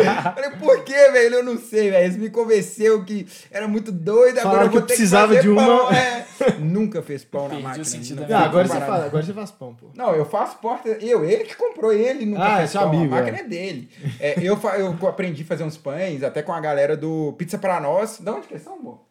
Falei, 0.34 0.50
por 0.58 0.82
que, 0.84 0.92
velho? 1.10 1.34
Eu 1.36 1.44
não 1.44 1.58
sei, 1.58 1.90
velho. 1.90 2.04
Eles 2.04 2.16
me 2.16 2.30
convenceu 2.30 3.04
que 3.04 3.26
era 3.50 3.68
muito 3.68 3.92
doido, 3.92 4.38
agora 4.38 4.42
Falaram 4.42 4.64
eu 4.66 4.68
que 4.70 4.72
vou 4.74 4.80
eu 4.82 4.86
ter 4.86 4.94
precisava 4.94 5.28
fazer 5.28 5.42
de 5.42 5.48
uma- 5.50 5.66
pão. 5.66 5.92
É. 5.92 6.26
Nunca 6.58 7.02
fez 7.02 7.22
pão 7.22 7.42
na 7.42 7.48
Perdi 7.50 7.62
máquina. 7.64 7.84
sentido 7.84 8.26
não 8.26 8.38
agora 8.38 8.66
você, 8.66 8.80
faz, 8.80 9.04
agora 9.04 9.22
você 9.22 9.32
faz 9.34 9.50
pão, 9.50 9.74
pô. 9.74 9.88
Não, 9.94 10.14
eu 10.14 10.24
faço 10.24 10.56
porta. 10.56 10.88
Eu, 10.88 11.22
ele 11.22 11.44
que 11.44 11.54
comprou 11.54 11.92
ele, 11.92 12.24
nunca 12.24 12.42
Ah, 12.42 12.56
fez 12.56 12.70
é 12.70 12.72
seu 12.72 12.80
pão. 12.80 12.88
amigo, 12.90 13.14
a 13.14 13.18
máquina 13.18 13.36
é. 13.36 13.40
é, 13.40 13.44
dele. 13.44 13.90
É, 14.18 14.34
eu, 14.42 14.56
fa- 14.56 14.78
eu 14.78 14.96
aprendi 15.06 15.42
a 15.42 15.44
fazer 15.46 15.64
uns 15.64 15.76
pães, 15.76 16.22
até 16.22 16.40
com 16.42 16.52
a 16.54 16.60
galera 16.60 16.96
do 16.96 17.34
Pizza 17.36 17.58
Pra 17.58 17.78
Nós. 17.78 18.18
De 18.18 18.30
onde 18.30 18.46
que 18.46 18.54
eles 18.54 18.62
são, 18.64 18.72
amor? 18.76 19.02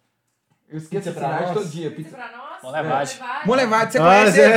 Eu 0.68 0.80
esqueço 0.80 1.10
Pizza 1.12 1.20
Pra 1.20 1.42
Nós? 1.42 1.54
todo 1.54 1.68
dia. 1.70 1.92
Pizza 1.92 2.04
Pizza... 2.10 2.16
pra 2.18 2.36
nós? 2.36 2.49
Molevade. 2.64 3.20
Molevade, 3.46 3.92
você 3.94 3.98
Ah, 3.98 4.02
conhece 4.02 4.40
ele? 4.40 4.54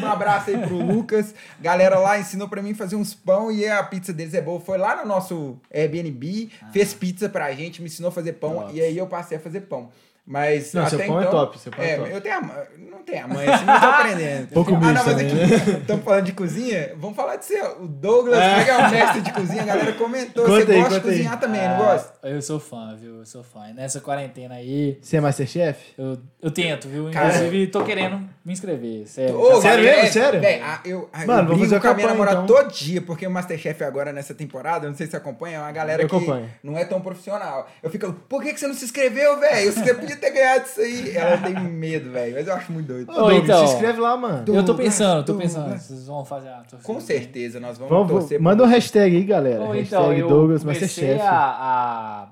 É, 0.00 0.04
um 0.04 0.10
abraço 0.10 0.50
aí 0.50 0.58
pro 0.58 0.76
Lucas. 0.76 1.34
Galera 1.60 1.98
lá 1.98 2.18
ensinou 2.18 2.48
pra 2.48 2.60
mim 2.62 2.74
fazer 2.74 2.96
uns 2.96 3.14
pão 3.14 3.50
e 3.52 3.68
a 3.68 3.82
pizza 3.82 4.12
deles 4.12 4.34
é 4.34 4.40
boa. 4.40 4.60
Foi 4.60 4.78
lá 4.78 4.96
no 4.96 5.06
nosso 5.06 5.56
Airbnb, 5.72 6.50
fez 6.72 6.92
pizza 6.94 7.28
pra 7.28 7.52
gente, 7.52 7.80
me 7.80 7.86
ensinou 7.88 8.08
a 8.08 8.12
fazer 8.12 8.34
pão 8.34 8.54
Top. 8.56 8.74
e 8.76 8.80
aí 8.80 8.96
eu 8.98 9.06
passei 9.06 9.36
a 9.38 9.40
fazer 9.40 9.62
pão. 9.62 9.90
Mas 10.26 10.72
Não, 10.72 10.80
até 10.82 10.90
seu 10.96 10.98
pão 11.00 11.18
é 11.18 11.20
então, 11.20 11.30
top, 11.32 11.58
seu 11.58 11.70
pão 11.70 11.84
é 11.84 11.90
é, 11.90 11.96
top. 11.98 12.10
eu 12.10 12.20
tenho 12.22 12.34
a 12.36 12.40
mãe, 12.40 12.56
não 12.90 13.02
tenho 13.02 13.24
a 13.24 13.28
mãe 13.28 13.46
assim, 13.46 13.64
mas 13.66 13.80
tô 13.80 13.86
aprendendo. 13.86 14.48
Pouco 14.54 14.74
ah, 14.74 14.80
não, 14.80 14.92
mas 14.94 15.08
aqui, 15.08 15.76
estamos 15.80 16.02
falando 16.04 16.24
de 16.24 16.32
cozinha, 16.32 16.92
vamos 16.96 17.14
falar 17.14 17.36
de 17.36 17.44
ser 17.44 17.62
o 17.62 17.86
Douglas, 17.86 18.38
como 18.40 18.56
é 18.60 18.64
que 18.64 18.70
é 18.70 18.76
o 18.78 18.90
mestre 18.90 19.20
de 19.20 19.32
cozinha, 19.34 19.62
a 19.62 19.66
galera 19.66 19.92
comentou, 19.92 20.46
Conta 20.46 20.64
você 20.64 20.72
aí, 20.72 20.78
gosta 20.80 20.94
de 20.94 21.00
cozinhar 21.02 21.38
também, 21.38 21.60
não 21.60 21.74
Ah, 21.74 21.92
gosta? 21.92 22.26
Eu 22.28 22.40
sou 22.40 22.58
fã, 22.58 22.96
viu? 22.98 23.18
Eu 23.18 23.26
sou 23.26 23.44
fã. 23.44 23.68
E 23.68 23.74
nessa 23.74 24.00
quarentena 24.00 24.54
aí, 24.54 24.98
Você 25.02 25.18
é 25.18 25.20
Masterchef? 25.20 25.78
eu, 25.98 26.16
eu 26.40 26.50
tento, 26.50 26.88
viu? 26.88 27.10
Cara. 27.10 27.28
Inclusive, 27.28 27.66
tô 27.66 27.84
querendo 27.84 28.16
me 28.42 28.52
inscrever. 28.54 29.06
Sério. 29.06 29.38
Ô, 29.38 29.60
Sério 29.60 29.84
galera, 29.84 30.02
mesmo? 30.04 30.12
Sério? 30.22 30.40
Véi, 30.40 30.60
a- 30.62 30.80
eu, 30.86 31.08
a- 31.12 31.26
Mano, 31.26 31.42
eu 31.42 31.56
vou 31.56 31.58
fazer 31.58 31.80
com 31.80 31.88
a 31.88 31.94
minha 31.94 32.06
namorada 32.08 32.42
então. 32.44 32.56
todo 32.56 32.72
dia, 32.72 33.02
porque 33.02 33.26
o 33.26 33.30
Masterchef 33.30 33.84
agora 33.84 34.10
nessa 34.10 34.32
temporada, 34.34 34.86
eu 34.86 34.90
não 34.90 34.96
sei 34.96 35.04
se 35.06 35.10
você 35.10 35.16
acompanha, 35.18 35.58
é 35.58 35.60
uma 35.60 35.72
galera 35.72 36.02
Eu 36.02 36.08
que 36.08 36.16
acompanho. 36.16 36.48
não 36.62 36.78
é 36.78 36.84
tão 36.86 37.00
profissional. 37.02 37.68
Eu 37.82 37.90
fico, 37.90 38.10
por 38.26 38.42
que, 38.42 38.54
que 38.54 38.60
você 38.60 38.66
não 38.66 38.74
se 38.74 38.84
inscreveu, 38.86 39.38
velho? 39.38 39.70
Você 39.72 40.13
podia 40.14 40.30
ter 40.30 40.30
ganhado 40.30 40.64
isso 40.66 40.80
aí. 40.80 41.16
Ela 41.16 41.38
tem 41.38 41.54
medo, 41.60 42.10
velho, 42.10 42.34
mas 42.34 42.46
eu 42.46 42.54
acho 42.54 42.72
muito 42.72 42.86
doido. 42.86 43.08
Ô, 43.10 43.12
Ô, 43.12 43.16
Douglas, 43.16 43.42
então. 43.44 43.66
se 43.66 43.74
inscreve 43.74 44.00
lá, 44.00 44.16
mano. 44.16 44.44
eu 44.46 44.64
tô 44.64 44.74
pensando, 44.74 45.24
tô 45.24 45.32
Douglas. 45.32 45.54
pensando. 45.54 45.78
Vocês 45.78 46.06
vão 46.06 46.24
fazer 46.24 46.48
a 46.48 46.56
torcida. 46.58 46.82
Com 46.82 47.00
certeza, 47.00 47.60
nós 47.60 47.78
vamos, 47.78 47.90
Vamos, 47.90 48.10
torcer. 48.12 48.40
manda 48.40 48.62
um 48.62 48.66
hashtag 48.66 49.16
aí, 49.16 49.24
galera. 49.24 49.60
Ou 49.62 49.72
hashtag 49.72 49.86
então, 49.86 50.12
eu 50.12 50.28
Douglas 50.28 50.62
comecei 50.62 50.86
Masterchef. 50.86 51.20
a, 51.22 52.28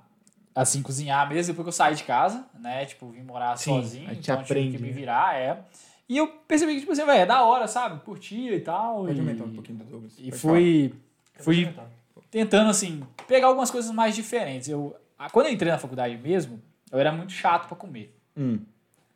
a, 0.54 0.62
assim, 0.62 0.82
cozinhar 0.82 1.28
mesmo 1.28 1.52
depois 1.52 1.64
que 1.64 1.68
eu 1.68 1.72
saí 1.72 1.94
de 1.94 2.04
casa, 2.04 2.44
né? 2.58 2.84
Tipo, 2.86 3.10
vim 3.10 3.22
morar 3.22 3.56
Sim, 3.56 3.80
sozinho, 3.80 4.08
a 4.10 4.14
gente 4.14 4.22
então 4.22 4.36
eu 4.36 4.42
tive 4.44 4.52
aprende, 4.60 4.76
que 4.76 4.82
me 4.82 4.88
né? 4.88 4.94
virar, 4.94 5.36
é. 5.36 5.58
E 6.08 6.16
eu 6.18 6.26
percebi 6.26 6.74
que, 6.74 6.80
tipo 6.80 6.92
assim, 6.92 7.06
velho, 7.06 7.20
é 7.22 7.26
da 7.26 7.42
hora, 7.44 7.66
sabe? 7.66 8.00
Curtia 8.00 8.54
e 8.54 8.60
tal. 8.60 9.04
Pode 9.04 9.16
e, 9.16 9.20
aumentar 9.20 9.44
um 9.44 9.54
pouquinho 9.54 9.78
do 9.78 9.84
Douglas. 9.84 10.12
E 10.18 10.24
pode 10.30 10.36
fui, 10.38 10.94
fui 11.38 11.74
tentando, 12.30 12.68
assim, 12.68 13.02
pegar 13.26 13.46
algumas 13.46 13.70
coisas 13.70 13.90
mais 13.90 14.14
diferentes. 14.14 14.68
Eu, 14.68 14.94
quando 15.32 15.46
eu 15.46 15.52
entrei 15.52 15.72
na 15.72 15.78
faculdade 15.78 16.16
mesmo, 16.18 16.60
eu 16.92 16.98
era 16.98 17.10
muito 17.10 17.32
chato 17.32 17.66
pra 17.66 17.76
comer. 17.76 18.14
Hum. 18.36 18.60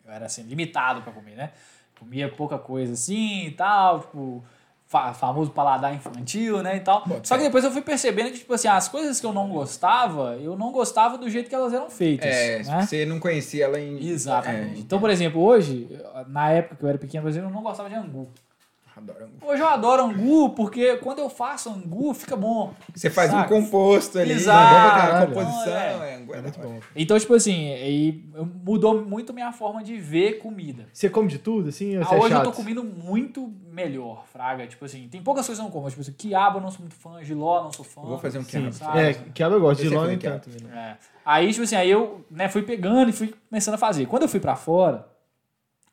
Eu 0.04 0.12
era, 0.12 0.26
assim, 0.26 0.42
limitado 0.42 1.02
pra 1.02 1.12
comer, 1.12 1.36
né? 1.36 1.50
Comia 1.98 2.28
pouca 2.28 2.58
coisa 2.58 2.92
assim 2.94 3.46
e 3.46 3.50
tal, 3.52 4.00
tipo... 4.00 4.44
fa- 4.86 5.12
famoso 5.14 5.50
paladar 5.50 5.92
infantil, 5.94 6.62
né, 6.62 6.76
e 6.76 6.80
tal. 6.80 7.04
Só 7.24 7.36
que 7.36 7.42
depois 7.44 7.64
eu 7.64 7.70
fui 7.72 7.82
percebendo 7.82 8.30
que, 8.30 8.38
tipo 8.38 8.54
assim, 8.54 8.68
as 8.68 8.86
coisas 8.88 9.18
que 9.18 9.26
eu 9.26 9.32
não 9.32 9.48
gostava, 9.48 10.36
eu 10.36 10.56
não 10.56 10.70
gostava 10.70 11.18
do 11.18 11.28
jeito 11.28 11.48
que 11.48 11.54
elas 11.54 11.72
eram 11.72 11.90
feitas, 11.90 12.26
É, 12.32 12.62
né? 12.62 12.82
você 12.86 13.04
não 13.04 13.18
conhecia 13.18 13.64
ela 13.64 13.80
em. 13.80 13.98
Exatamente. 14.06 14.76
É, 14.76 14.78
então, 14.78 15.00
por 15.00 15.10
exemplo, 15.10 15.40
hoje, 15.42 15.88
na 16.28 16.50
época 16.50 16.76
que 16.76 16.84
eu 16.84 16.88
era 16.88 16.98
pequeno, 16.98 17.22
por 17.24 17.30
exemplo, 17.30 17.48
eu 17.50 17.54
não 17.54 17.62
gostava 17.62 17.88
de 17.88 17.94
angu. 17.96 18.28
Adoro 18.96 19.24
angu. 19.24 19.32
Hoje 19.46 19.62
eu 19.62 19.66
adoro 19.68 20.02
angu, 20.04 20.50
porque 20.50 20.96
quando 20.96 21.18
eu 21.18 21.28
faço 21.28 21.68
angu, 21.70 22.14
fica 22.14 22.34
bom. 22.36 22.72
Você 22.94 23.10
faz 23.10 23.30
Saca? 23.30 23.54
um 23.54 23.62
composto 23.62 24.18
ali, 24.18 24.32
Exato. 24.32 24.58
é 24.74 24.78
caralho, 24.78 24.96
Caralho. 25.12 25.34
composição, 25.34 25.66
Não, 25.74 26.02
é, 26.02 26.14
angu 26.16 26.34
é 26.34 26.40
Muito 26.42 26.58
da 26.58 26.66
hora. 26.66 26.74
bom. 26.74 26.80
Então, 26.96 27.18
tipo 27.18 27.34
assim, 27.34 27.72
aí 27.72 28.24
mudou 28.64 29.04
muito 29.04 29.32
minha 29.34 29.52
forma 29.52 29.82
de 29.84 29.96
ver 29.98 30.38
comida. 30.38 30.86
Você 30.92 31.10
come 31.10 31.28
de 31.28 31.38
tudo, 31.38 31.68
assim? 31.68 31.96
Ou 31.96 32.02
Ah, 32.02 32.06
você 32.06 32.14
é 32.14 32.18
hoje 32.18 32.34
eu 32.34 32.42
tô 32.42 32.52
comendo 32.52 32.82
muito 32.82 33.52
melhor, 33.70 34.24
fraga. 34.32 34.66
Tipo 34.66 34.84
assim, 34.86 35.06
tem 35.08 35.22
poucas 35.22 35.46
coisas 35.46 35.60
que 35.60 35.62
eu 35.62 35.66
não 35.66 35.72
como. 35.72 35.88
Tipo 35.90 36.00
assim, 36.00 36.12
quiabo 36.12 36.58
eu 36.58 36.62
não 36.62 36.70
sou 36.70 36.80
muito 36.80 36.94
fã, 36.96 37.22
giló 37.22 37.58
eu 37.58 37.64
não 37.64 37.72
sou 37.72 37.84
fã. 37.84 38.00
Eu 38.00 38.06
vou 38.08 38.18
fazer 38.18 38.38
um 38.38 38.44
quiabo. 38.44 38.72
sabe? 38.72 38.98
É, 38.98 39.12
quiabo 39.34 39.56
eu 39.56 39.60
gosto, 39.60 39.80
Eu 39.80 39.84
de 39.84 39.88
sei 39.90 39.96
ló 39.98 40.04
fazer 40.04 40.16
nem 40.16 40.18
tanto. 40.18 40.50
né? 40.64 40.96
É. 41.02 41.06
Aí, 41.24 41.50
tipo 41.52 41.64
assim, 41.64 41.76
aí 41.76 41.90
eu 41.90 42.24
né, 42.30 42.48
fui 42.48 42.62
pegando 42.62 43.10
e 43.10 43.12
fui 43.12 43.34
começando 43.50 43.74
a 43.74 43.78
fazer. 43.78 44.06
Quando 44.06 44.22
eu 44.22 44.28
fui 44.28 44.40
pra 44.40 44.56
fora, 44.56 45.06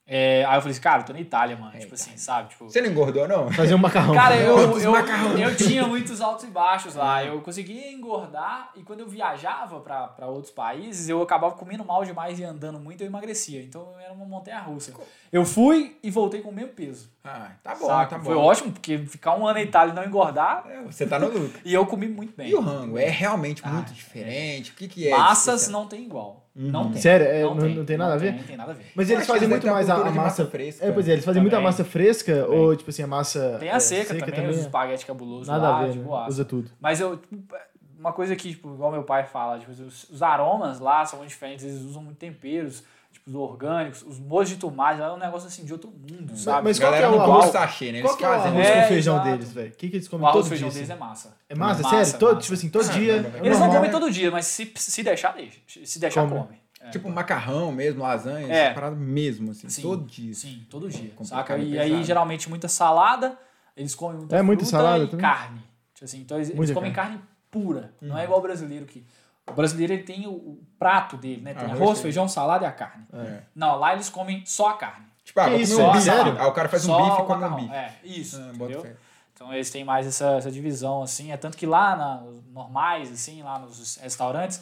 é, 0.05 0.43
aí 0.45 0.55
eu 0.57 0.61
falei 0.61 0.71
assim, 0.73 0.81
cara, 0.81 1.01
eu 1.01 1.05
tô 1.05 1.13
na 1.13 1.19
Itália, 1.21 1.55
mano. 1.55 1.71
Tipo 1.79 1.93
assim, 1.93 2.17
sabe? 2.17 2.49
Tipo, 2.49 2.65
Você 2.69 2.81
não 2.81 2.89
engordou, 2.89 3.27
não? 3.27 3.49
Fazer 3.51 3.73
um 3.73 3.77
macarrão. 3.77 4.13
Cara, 4.13 4.35
eu, 4.35 4.77
eu, 4.79 4.91
macarrão? 4.91 5.37
eu 5.37 5.55
tinha 5.55 5.87
muitos 5.87 6.19
altos 6.19 6.43
e 6.43 6.47
baixos 6.47 6.95
lá. 6.95 7.23
Eu 7.23 7.39
conseguia 7.41 7.89
engordar 7.91 8.71
e 8.75 8.83
quando 8.83 8.99
eu 8.99 9.07
viajava 9.07 9.79
pra 9.79 10.07
pra 10.07 10.27
outros 10.27 10.51
países, 10.51 11.07
eu 11.07 11.21
acabava 11.21 11.55
comendo 11.55 11.85
mal 11.85 12.03
demais 12.03 12.37
e 12.39 12.43
andando 12.43 12.79
muito, 12.79 13.01
eu 13.01 13.07
emagrecia. 13.07 13.61
Então 13.63 13.87
era 14.03 14.11
uma 14.13 14.25
montanha 14.25 14.59
russa. 14.59 14.93
Eu 15.31 15.45
fui 15.45 15.97
e 16.03 16.11
voltei 16.11 16.41
com 16.41 16.49
o 16.49 16.53
mesmo 16.53 16.71
peso. 16.73 17.09
Ah, 17.23 17.51
tá 17.63 17.73
bom, 17.73 17.87
saca? 17.87 18.09
tá 18.11 18.17
bom. 18.17 18.25
Foi 18.25 18.35
ótimo, 18.35 18.71
porque 18.73 18.97
ficar 18.99 19.35
um 19.37 19.47
ano 19.47 19.53
na 19.57 19.61
Itália 19.63 19.93
e 19.93 19.95
não 19.95 20.03
engordar, 20.05 20.65
É, 20.69 20.81
Você 20.83 21.07
tá 21.07 21.17
no 21.17 21.27
lucro. 21.29 21.59
e 21.63 21.73
eu 21.73 21.85
comi 21.85 22.07
muito 22.07 22.35
bem. 22.35 22.49
E 22.49 22.55
o 22.55 22.59
rango? 22.59 22.97
É 22.97 23.09
realmente 23.09 23.61
Ah, 23.65 23.69
muito 23.69 23.91
é. 23.91 23.95
diferente? 23.95 24.71
O 24.71 24.75
que 24.75 24.87
que 24.89 25.07
é? 25.07 25.17
Massas 25.17 25.69
não 25.69 25.87
tem 25.87 26.03
igual. 26.03 26.42
Não 26.55 26.91
tem. 26.91 27.01
Sério? 27.01 27.25
É, 27.25 27.41
não- 27.41 27.55
não 27.55 27.85
tem 27.85 27.97
nada 27.97 28.13
a 28.13 28.17
ver? 28.17 28.31
Tem, 28.31 28.39
não 28.39 28.47
tem 28.47 28.57
nada 28.57 28.71
a 28.71 28.75
ver. 28.75 28.85
Mas 28.95 29.09
eles 29.09 29.25
fazem 29.25 29.47
muito 29.47 29.65
mais 29.65 29.89
a, 29.89 29.95
a 29.95 29.97
massa 30.05 30.11
massa 30.13 30.45
fresca. 30.45 30.85
É, 30.85 30.91
pois 30.91 31.07
é, 31.07 31.13
eles 31.13 31.25
fazem 31.25 31.41
muito 31.41 31.53
a 31.53 31.57
Também. 31.57 31.65
massa 31.65 31.83
fresca 31.83 32.43
Também. 32.43 32.59
ou, 32.59 32.75
tipo 32.75 32.89
assim, 32.91 33.01
a 33.03 33.07
massa. 33.07 33.57
Tem 33.59 33.69
a 33.69 33.75
é, 33.75 33.79
seca, 33.79 34.13
também, 34.13 34.49
os 34.49 34.57
é. 34.57 34.59
espaguete 34.61 35.05
cabuloso 35.05 35.51
Nada 35.51 35.69
lá, 35.69 35.79
a 35.79 35.85
ver, 35.85 35.93
de 35.93 35.99
né? 35.99 36.25
Usa 36.27 36.45
tudo. 36.45 36.69
Mas 36.79 36.99
eu, 36.99 37.17
tipo, 37.17 37.55
uma 37.97 38.13
coisa 38.13 38.35
que, 38.35 38.49
tipo, 38.51 38.71
igual 38.73 38.91
meu 38.91 39.03
pai 39.03 39.23
fala, 39.23 39.57
tipo, 39.57 39.71
os, 39.71 40.09
os 40.09 40.21
aromas 40.21 40.79
lá 40.79 41.03
são 41.05 41.19
muito 41.19 41.29
diferentes, 41.29 41.65
eles 41.65 41.81
usam 41.81 42.03
muito 42.03 42.17
temperos, 42.17 42.77
tipo, 42.77 42.87
os 43.25 43.35
orgânicos, 43.35 44.01
os 44.03 44.19
molhos 44.19 44.49
de 44.49 44.57
tomate, 44.57 44.99
lá 44.99 45.07
é 45.07 45.11
um 45.13 45.17
negócio 45.17 45.47
assim 45.47 45.63
de 45.63 45.71
outro 45.71 45.89
mundo, 45.89 46.35
sabe? 46.37 46.65
mas 46.65 46.77
A 46.77 46.83
qual 46.83 46.93
que 46.93 46.99
galera 46.99 47.05
é 47.07 47.09
não 47.09 47.17
o 47.17 47.21
come 47.25 47.37
arroz? 47.39 47.51
sachê, 47.51 47.85
né? 47.91 47.99
Eles 47.99 48.01
Qual 48.11 48.17
que 48.17 48.25
é 48.25 48.27
o 48.27 48.31
arroz 48.31 48.65
É, 48.67 48.81
com 48.81 48.87
feijão 48.89 49.15
exato. 49.15 49.29
deles, 49.31 49.53
velho? 49.53 49.69
O 49.69 49.75
que, 49.75 49.89
que 49.89 49.95
eles 49.95 50.07
comem 50.09 50.25
o 50.25 50.29
arroz 50.29 50.43
todo 50.43 50.45
e 50.47 50.49
feijão 50.49 50.69
dia? 50.69 50.75
deles 50.75 50.89
assim? 50.91 51.01
é 51.01 51.05
massa. 51.05 51.37
É 51.49 51.55
massa? 51.55 51.83
Massa, 51.83 52.03
Sério? 52.05 52.19
Todo, 52.19 52.29
massa. 52.35 52.41
tipo 52.41 52.53
assim, 52.53 52.69
todo 52.69 52.89
Ah, 52.89 52.91
dia. 52.93 53.13
é. 53.41 53.45
Eles 53.47 53.59
não 53.59 53.69
comem 53.71 53.89
todo 53.91 54.11
dia, 54.11 54.29
mas 54.29 54.45
se, 54.47 54.71
se 54.75 55.03
deixar, 55.03 55.33
deixa. 55.35 55.59
Se 55.85 55.99
deixar, 55.99 56.27
Come. 56.27 56.41
come. 56.41 56.57
É. 56.81 56.89
Tipo 56.89 57.09
macarrão 57.09 57.71
mesmo, 57.71 58.01
lasanha, 58.03 58.45
É. 58.53 58.65
essa 58.65 58.73
parada 58.73 58.95
mesmo, 58.97 59.51
assim, 59.51 59.69
Sim, 59.69 59.81
todo 59.81 60.03
dia. 60.05 60.33
Sim, 60.33 60.65
todo 60.69 60.89
dia. 60.89 61.11
Complicado, 61.15 61.27
Saca? 61.47 61.57
E 61.57 61.71
pesado. 61.71 61.81
aí, 61.95 62.03
geralmente, 62.03 62.49
muita 62.49 62.67
salada, 62.67 63.37
eles 63.77 63.95
comem 63.95 64.17
muita 64.17 64.35
É, 64.35 64.41
muita 64.41 64.65
fruta 64.65 64.77
salada 64.83 65.03
e 65.05 65.07
também? 65.07 65.21
carne. 65.25 65.61
Tipo 65.93 66.03
assim, 66.05 66.19
então 66.19 66.35
eles, 66.37 66.49
eles 66.49 66.57
Muita 66.57 66.73
comem 66.73 66.91
carne, 66.91 67.21
pura. 67.49 67.93
Não 68.01 68.17
é 68.17 68.25
igual 68.25 68.39
o 68.39 68.41
brasileiro 68.41 68.85
que... 68.85 69.05
O 69.49 69.53
brasileiro 69.53 69.93
ele 69.93 70.03
tem 70.03 70.25
o, 70.25 70.31
o 70.31 70.63
prato 70.79 71.17
dele, 71.17 71.41
né? 71.41 71.53
Tem 71.53 71.65
Arroz, 71.65 71.81
arroz, 71.81 72.01
feijão, 72.01 72.27
salada 72.27 72.65
e 72.65 72.67
a 72.67 72.71
carne. 72.71 73.05
É. 73.13 73.41
Não, 73.53 73.77
lá 73.77 73.93
eles 73.93 74.09
comem 74.09 74.45
só 74.45 74.69
a 74.69 74.73
carne. 74.77 75.05
Tipo, 75.23 75.39
ah, 75.39 75.53
isso, 75.53 75.81
um 75.81 75.89
é 75.89 75.91
bife. 75.93 76.03
sério? 76.03 76.39
Aí 76.39 76.47
o 76.47 76.51
cara 76.51 76.69
faz 76.69 76.83
um 76.85 76.87
Só 76.87 77.03
bife 77.09 77.21
e 77.21 77.25
come 77.25 77.45
um 77.45 77.55
bife. 77.55 77.73
É, 77.73 77.93
isso, 78.03 78.41
Ah, 78.41 78.51
entendeu? 78.53 78.97
Então 79.33 79.53
eles 79.53 79.69
têm 79.69 79.83
mais 79.83 80.05
essa, 80.05 80.31
essa 80.37 80.51
divisão, 80.51 81.01
assim. 81.01 81.31
É 81.31 81.37
tanto 81.37 81.57
que 81.57 81.65
lá, 81.65 81.95
na, 81.95 82.23
normais, 82.51 83.11
assim, 83.11 83.41
lá 83.41 83.59
nos 83.59 83.97
restaurantes, 83.97 84.61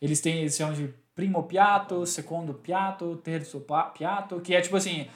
eles 0.00 0.20
têm, 0.20 0.38
eles 0.38 0.56
chamam 0.56 0.74
de 0.74 0.94
primo 1.14 1.42
piatto, 1.42 2.06
secondo 2.06 2.54
piatto, 2.54 3.16
terzo 3.16 3.64
piatto, 3.94 4.40
que 4.40 4.54
é 4.54 4.60
tipo 4.60 4.76
assim, 4.76 5.08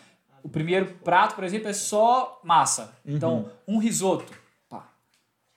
o 0.43 0.48
primeiro 0.48 0.86
prato, 1.05 1.34
por 1.34 1.44
exemplo, 1.44 1.68
é 1.68 1.72
só 1.72 2.40
massa. 2.44 2.94
Então, 3.05 3.51
um 3.66 3.78
risoto, 3.78 4.32
pá. 4.68 4.86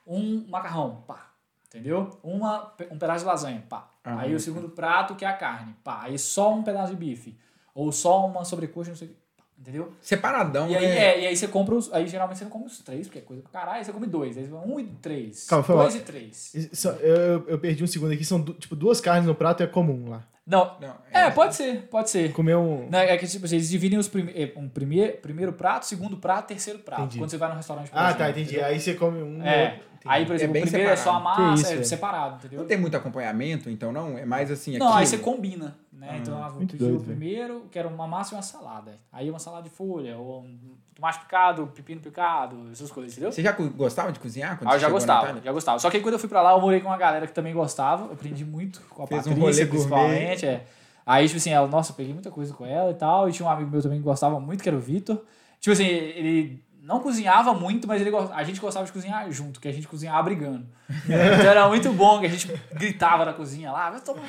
Um 0.06 0.46
macarrão, 0.50 1.04
pá. 1.08 1.29
Entendeu? 1.70 2.18
Uma, 2.24 2.74
um 2.92 2.98
pedaço 2.98 3.20
de 3.20 3.26
lasanha, 3.26 3.64
pá. 3.70 3.88
Ah, 4.04 4.22
Aí 4.22 4.34
o 4.34 4.40
segundo 4.40 4.70
prato, 4.70 5.16
que 5.16 5.24
é 5.24 5.28
a 5.28 5.34
carne, 5.34 5.76
pá. 5.84 6.00
Aí 6.04 6.18
só 6.18 6.54
um 6.54 6.64
pedaço 6.64 6.92
de 6.94 6.98
bife. 6.98 7.38
Ou 7.76 7.92
só 7.92 8.26
uma 8.26 8.44
sobrecoxa, 8.44 8.90
não 8.90 8.98
sei 8.98 9.08
o 9.08 9.12
que. 9.12 9.18
Entendeu? 9.60 9.92
Separadão, 10.02 10.70
E 10.70 10.76
aí, 10.76 10.88
né? 10.88 10.98
é, 10.98 11.22
e 11.22 11.28
aí 11.28 11.36
você 11.36 11.46
compra 11.48 11.76
os. 11.76 11.92
Aí 11.94 12.08
geralmente 12.08 12.38
você 12.38 12.46
não 12.46 12.52
come 12.52 12.66
os 12.66 12.80
três, 12.80 13.08
porque 13.08 13.20
é 13.20 13.22
coisa 13.22 13.44
pra 13.44 13.52
caralho. 13.52 13.78
Aí 13.80 13.84
você 13.86 13.92
come 13.92 14.08
dois. 14.08 14.38
Aí 14.38 14.46
você 14.46 14.50
come 14.52 14.74
um 14.74 14.80
e 14.80 14.86
três. 14.88 15.46
Calma, 15.48 15.64
foi 15.64 15.76
dois 15.76 15.96
e 15.96 16.00
três. 16.00 16.56
Isso- 16.56 16.88
Eu, 16.90 17.46
eu- 17.48 17.60
perdi 17.60 17.84
um 17.84 17.88
segundo 17.88 18.14
aqui. 18.14 18.24
São 18.24 18.40
du- 18.40 18.54
tipo 18.54 18.74
duas 18.76 19.02
carnes 19.02 19.28
no 19.28 19.36
prato 19.36 19.62
é 19.62 19.68
comum 19.68 20.10
lá. 20.10 20.24
Não. 20.48 20.78
Não, 20.80 20.96
É, 21.12 21.30
pode 21.30 21.56
ser, 21.56 21.84
pode 21.90 22.10
ser. 22.10 22.32
Comer 22.32 22.56
um. 22.56 22.90
Não, 22.90 22.98
é 23.00 23.16
que 23.18 23.28
tipo, 23.28 23.46
eles 23.46 23.70
dividem 23.70 24.00
os 24.00 24.08
prime 24.08 24.32
é, 24.34 24.52
um 24.58 24.68
primeiro, 24.70 25.18
primeiro 25.18 25.52
prato, 25.54 25.86
segundo 25.86 26.18
prato, 26.18 26.48
terceiro 26.48 26.80
prato. 26.80 27.02
Entendi. 27.04 27.20
Quando 27.20 27.30
você 27.30 27.38
vai 27.38 27.50
no 27.50 27.56
restaurante. 27.56 27.92
Ah, 27.94 28.06
exemplo, 28.06 28.18
tá, 28.18 28.30
entendi. 28.32 28.50
entendeu? 28.50 28.66
Aí 28.66 28.80
você 28.80 28.94
come 28.96 29.22
um. 29.22 29.44
É. 29.44 29.74
outro. 29.74 29.89
Entendi. 30.00 30.16
Aí, 30.16 30.26
por 30.26 30.32
É 30.32 30.36
exemplo, 30.36 30.54
bem 30.54 30.64
o 30.64 30.68
primeiro 30.68 30.92
é 30.92 30.96
só 30.96 31.12
a 31.12 31.18
separado. 31.18 31.42
massa, 31.42 31.62
isso, 31.62 31.72
é 31.72 31.76
velho. 31.76 31.86
separado, 31.86 32.36
entendeu? 32.38 32.60
Não 32.60 32.68
tem 32.68 32.78
muito 32.78 32.96
acompanhamento, 32.98 33.70
então 33.70 33.92
não? 33.92 34.18
É 34.18 34.26
mais 34.26 34.50
assim, 34.50 34.78
Não, 34.78 34.88
aí 34.88 35.04
aquilo. 35.04 35.08
você 35.08 35.18
combina, 35.18 35.76
né? 35.92 36.18
então, 36.22 36.42
ah, 36.42 36.48
vou 36.48 36.58
muito 36.58 36.78
doido, 36.78 36.96
o 36.96 37.00
velho. 37.00 37.18
primeiro, 37.18 37.66
quero 37.70 37.90
uma 37.90 38.08
massa 38.08 38.34
e 38.34 38.38
uma 38.38 38.42
salada. 38.42 38.98
Aí 39.12 39.30
uma 39.30 39.40
salada 39.40 39.64
de 39.64 39.70
folha, 39.70 40.18
ou 40.18 40.42
um 40.44 40.58
tomate 40.96 41.20
picado, 41.20 41.68
pepino 41.76 42.00
picado, 42.02 42.70
essas 42.72 42.90
coisas, 42.92 43.12
entendeu? 43.14 43.32
Você 43.32 43.42
já 43.42 43.52
gostava 43.52 44.12
de 44.12 44.20
cozinhar? 44.20 44.58
Quando 44.58 44.70
Ah, 44.72 44.76
eu 44.76 44.80
já 44.80 44.90
gostava, 44.90 45.42
já 45.42 45.52
gostava. 45.52 45.80
Só 45.80 45.90
que 45.90 45.98
aí 45.98 46.04
quando 46.04 46.14
eu 46.14 46.20
fui 46.20 46.30
pra 46.30 46.42
lá, 46.42 46.52
eu 46.54 46.62
morei 46.62 46.80
com 46.80 46.88
uma 46.88 46.98
galera 46.98 47.28
que 47.28 47.34
também 47.34 47.54
gostava. 47.54 48.06
Eu 48.06 48.14
aprendi 48.14 48.44
muito 48.46 48.82
com 48.90 49.04
a 49.04 49.08
Fez 49.08 49.28
um 49.28 49.32
Patrícia, 49.32 49.64
rolê 49.64 49.66
principalmente. 49.70 50.46
É. 50.46 50.66
Aí, 51.06 51.26
tipo 51.28 51.38
assim, 51.38 51.50
ela, 51.52 51.68
nossa, 51.68 51.92
eu 51.92 51.96
peguei 51.96 52.14
muita 52.14 52.30
coisa 52.30 52.54
com 52.54 52.66
ela 52.66 52.92
e 52.92 52.94
tal. 52.94 53.28
E 53.28 53.32
tinha 53.32 53.48
um 53.48 53.52
amigo 53.52 53.70
meu 53.72 53.82
também 53.82 53.98
que 53.98 54.04
gostava 54.04 54.40
muito, 54.40 54.62
que 54.62 54.70
era 54.70 54.78
o 54.78 54.82
Vitor. 54.82 55.20
Tipo 55.60 55.74
assim, 55.74 55.86
ele 55.88 56.64
não 56.90 57.00
cozinhava 57.00 57.54
muito, 57.54 57.88
mas 57.88 58.02
ele 58.02 58.10
a 58.34 58.44
gente 58.44 58.60
gostava 58.60 58.84
de 58.84 58.92
cozinhar 58.92 59.32
junto, 59.32 59.60
que 59.60 59.68
a 59.68 59.72
gente 59.72 59.88
cozinhava 59.88 60.24
brigando. 60.24 60.66
então 61.06 61.52
era 61.52 61.68
muito 61.70 61.94
bom, 61.94 62.20
que 62.20 62.26
a 62.26 62.30
gente 62.30 62.52
gritava 62.74 63.24
na 63.26 63.34
cozinha 63.34 63.72
lá, 63.72 63.92
vai 63.92 64.02
tomar. 64.02 64.24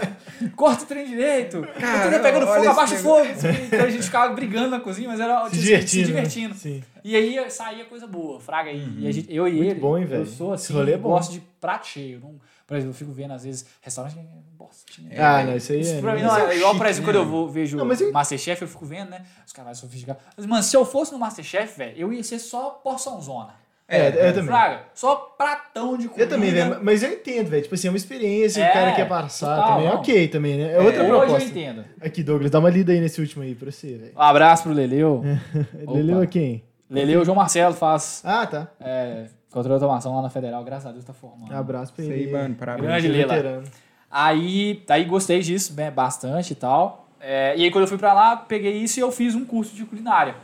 Corta 0.54 0.84
o 0.84 0.86
trem 0.86 1.06
direito. 1.06 1.62
Cara, 1.80 2.20
pegando 2.20 2.46
fogo, 2.46 2.68
abaixa 2.68 2.94
o 2.96 2.98
fogo. 2.98 3.26
Então 3.66 3.80
a 3.86 3.88
gente 3.88 4.04
ficava 4.04 4.34
brigando 4.34 4.68
na 4.68 4.80
cozinha, 4.80 5.08
mas 5.08 5.20
era 5.20 5.48
Se 5.48 5.56
divertindo. 5.56 5.88
se 5.88 5.98
né? 5.98 6.04
divertindo. 6.04 6.54
Sim. 6.54 6.84
E 7.02 7.16
aí 7.16 7.50
saía 7.50 7.86
coisa 7.86 8.06
boa, 8.06 8.38
fraga. 8.38 8.70
E, 8.70 9.00
e 9.00 9.08
a 9.08 9.12
gente, 9.12 9.34
eu 9.34 9.48
e 9.48 9.52
Muito 9.52 9.70
ele, 9.70 9.80
bom, 9.80 9.96
hein, 9.96 10.04
eu 10.04 10.10
velho? 10.10 10.26
sou 10.26 10.52
assim, 10.52 10.78
é 10.92 10.98
gosto 10.98 11.32
de 11.32 11.40
prato 11.58 11.86
cheio. 11.86 12.20
Não, 12.20 12.34
por 12.72 12.76
exemplo, 12.78 12.90
eu 12.94 12.98
fico 12.98 13.12
vendo 13.12 13.32
às 13.34 13.44
vezes 13.44 13.66
restaurante 13.82 14.18
é 14.18 14.22
bostinha. 14.56 15.10
Ah, 15.18 15.44
não, 15.44 15.56
isso 15.56 15.72
aí 15.72 15.80
Isso 15.80 15.94
é. 15.94 16.00
pra 16.00 16.14
mim 16.14 16.22
não, 16.22 16.28
não 16.30 16.38
é 16.48 16.54
é 16.54 16.56
igual, 16.56 16.74
por 16.76 16.86
exemplo, 16.86 17.06
né, 17.12 17.18
quando 17.18 17.24
eu 17.26 17.30
vou, 17.30 17.48
vejo 17.48 17.76
Não, 17.76 17.84
mas 17.84 18.00
eu- 18.00 18.10
Masterchef, 18.12 18.62
eu 18.62 18.68
fico 18.68 18.86
vendo, 18.86 19.10
né? 19.10 19.22
Os 19.46 19.52
caras 19.52 19.76
sofisticados. 19.78 20.22
Mas, 20.36 20.46
mano, 20.46 20.62
se 20.62 20.74
eu 20.76 20.84
fosse 20.86 21.12
no 21.12 21.18
Masterchef, 21.18 21.76
velho, 21.76 21.94
eu 21.96 22.12
ia 22.12 22.22
ser 22.24 22.38
só 22.38 22.70
porção 22.70 23.20
zona. 23.20 23.60
É, 23.86 24.08
eu 24.08 24.32
também. 24.32 24.46
Fraga, 24.46 24.84
só 24.94 25.14
pratão 25.36 25.98
de 25.98 26.08
comida. 26.08 26.24
Eu 26.24 26.28
também, 26.28 26.50
velho. 26.50 26.80
Mas 26.82 27.02
eu 27.02 27.12
entendo, 27.12 27.48
velho. 27.50 27.62
Tipo 27.62 27.74
assim, 27.74 27.88
é 27.88 27.90
uma 27.90 27.96
experiência, 27.98 28.62
É, 28.64 28.70
o 28.70 28.72
cara 28.72 28.92
quer 28.92 29.06
passar 29.06 29.54
total, 29.56 29.72
também. 29.74 29.86
É 29.86 29.90
não. 29.90 29.98
ok 29.98 30.28
também, 30.28 30.56
né? 30.56 30.72
É 30.72 30.80
outra 30.80 31.02
Hoje 31.02 31.10
proposta. 31.10 31.42
eu 31.42 31.48
entendo. 31.48 31.84
Aqui, 32.00 32.22
Douglas, 32.22 32.50
dá 32.50 32.58
uma 32.58 32.70
lida 32.70 32.90
aí 32.92 33.00
nesse 33.00 33.20
último 33.20 33.42
aí 33.42 33.54
pra 33.54 33.70
você, 33.70 33.98
velho. 33.98 34.12
Um 34.16 34.20
abraço 34.22 34.62
pro 34.62 34.72
Leleu. 34.72 35.22
Leleu 35.86 36.22
a 36.22 36.26
quem? 36.26 36.64
Leleu, 36.88 37.22
João 37.24 37.36
Marcelo 37.36 37.74
faz 37.74 38.22
Ah, 38.24 38.46
tá. 38.46 38.68
é, 38.80 39.26
controle 39.52 39.78
de 39.78 39.84
automação 39.84 40.14
lá 40.16 40.22
na 40.22 40.30
Federal. 40.30 40.64
Graças 40.64 40.86
a 40.86 40.92
Deus 40.92 41.04
tá 41.04 41.12
formando. 41.12 41.52
Abraço 41.54 41.92
pra 41.92 42.02
Isso 42.02 42.12
ele. 42.12 42.26
aí, 42.26 42.32
mano, 42.32 42.54
parabéns. 42.54 42.86
Grande 42.86 43.08
veterano. 43.08 43.68
Aí, 44.10 44.82
aí 44.88 45.04
gostei 45.04 45.40
disso 45.40 45.74
né, 45.74 45.90
bastante 45.90 46.52
e 46.52 46.56
tal. 46.56 47.06
É, 47.20 47.54
e 47.56 47.64
aí 47.64 47.70
quando 47.70 47.82
eu 47.82 47.88
fui 47.88 47.98
pra 47.98 48.12
lá, 48.12 48.36
peguei 48.36 48.72
isso 48.78 48.98
e 48.98 49.02
eu 49.02 49.12
fiz 49.12 49.34
um 49.34 49.44
curso 49.44 49.74
de 49.74 49.84
culinária. 49.84 50.34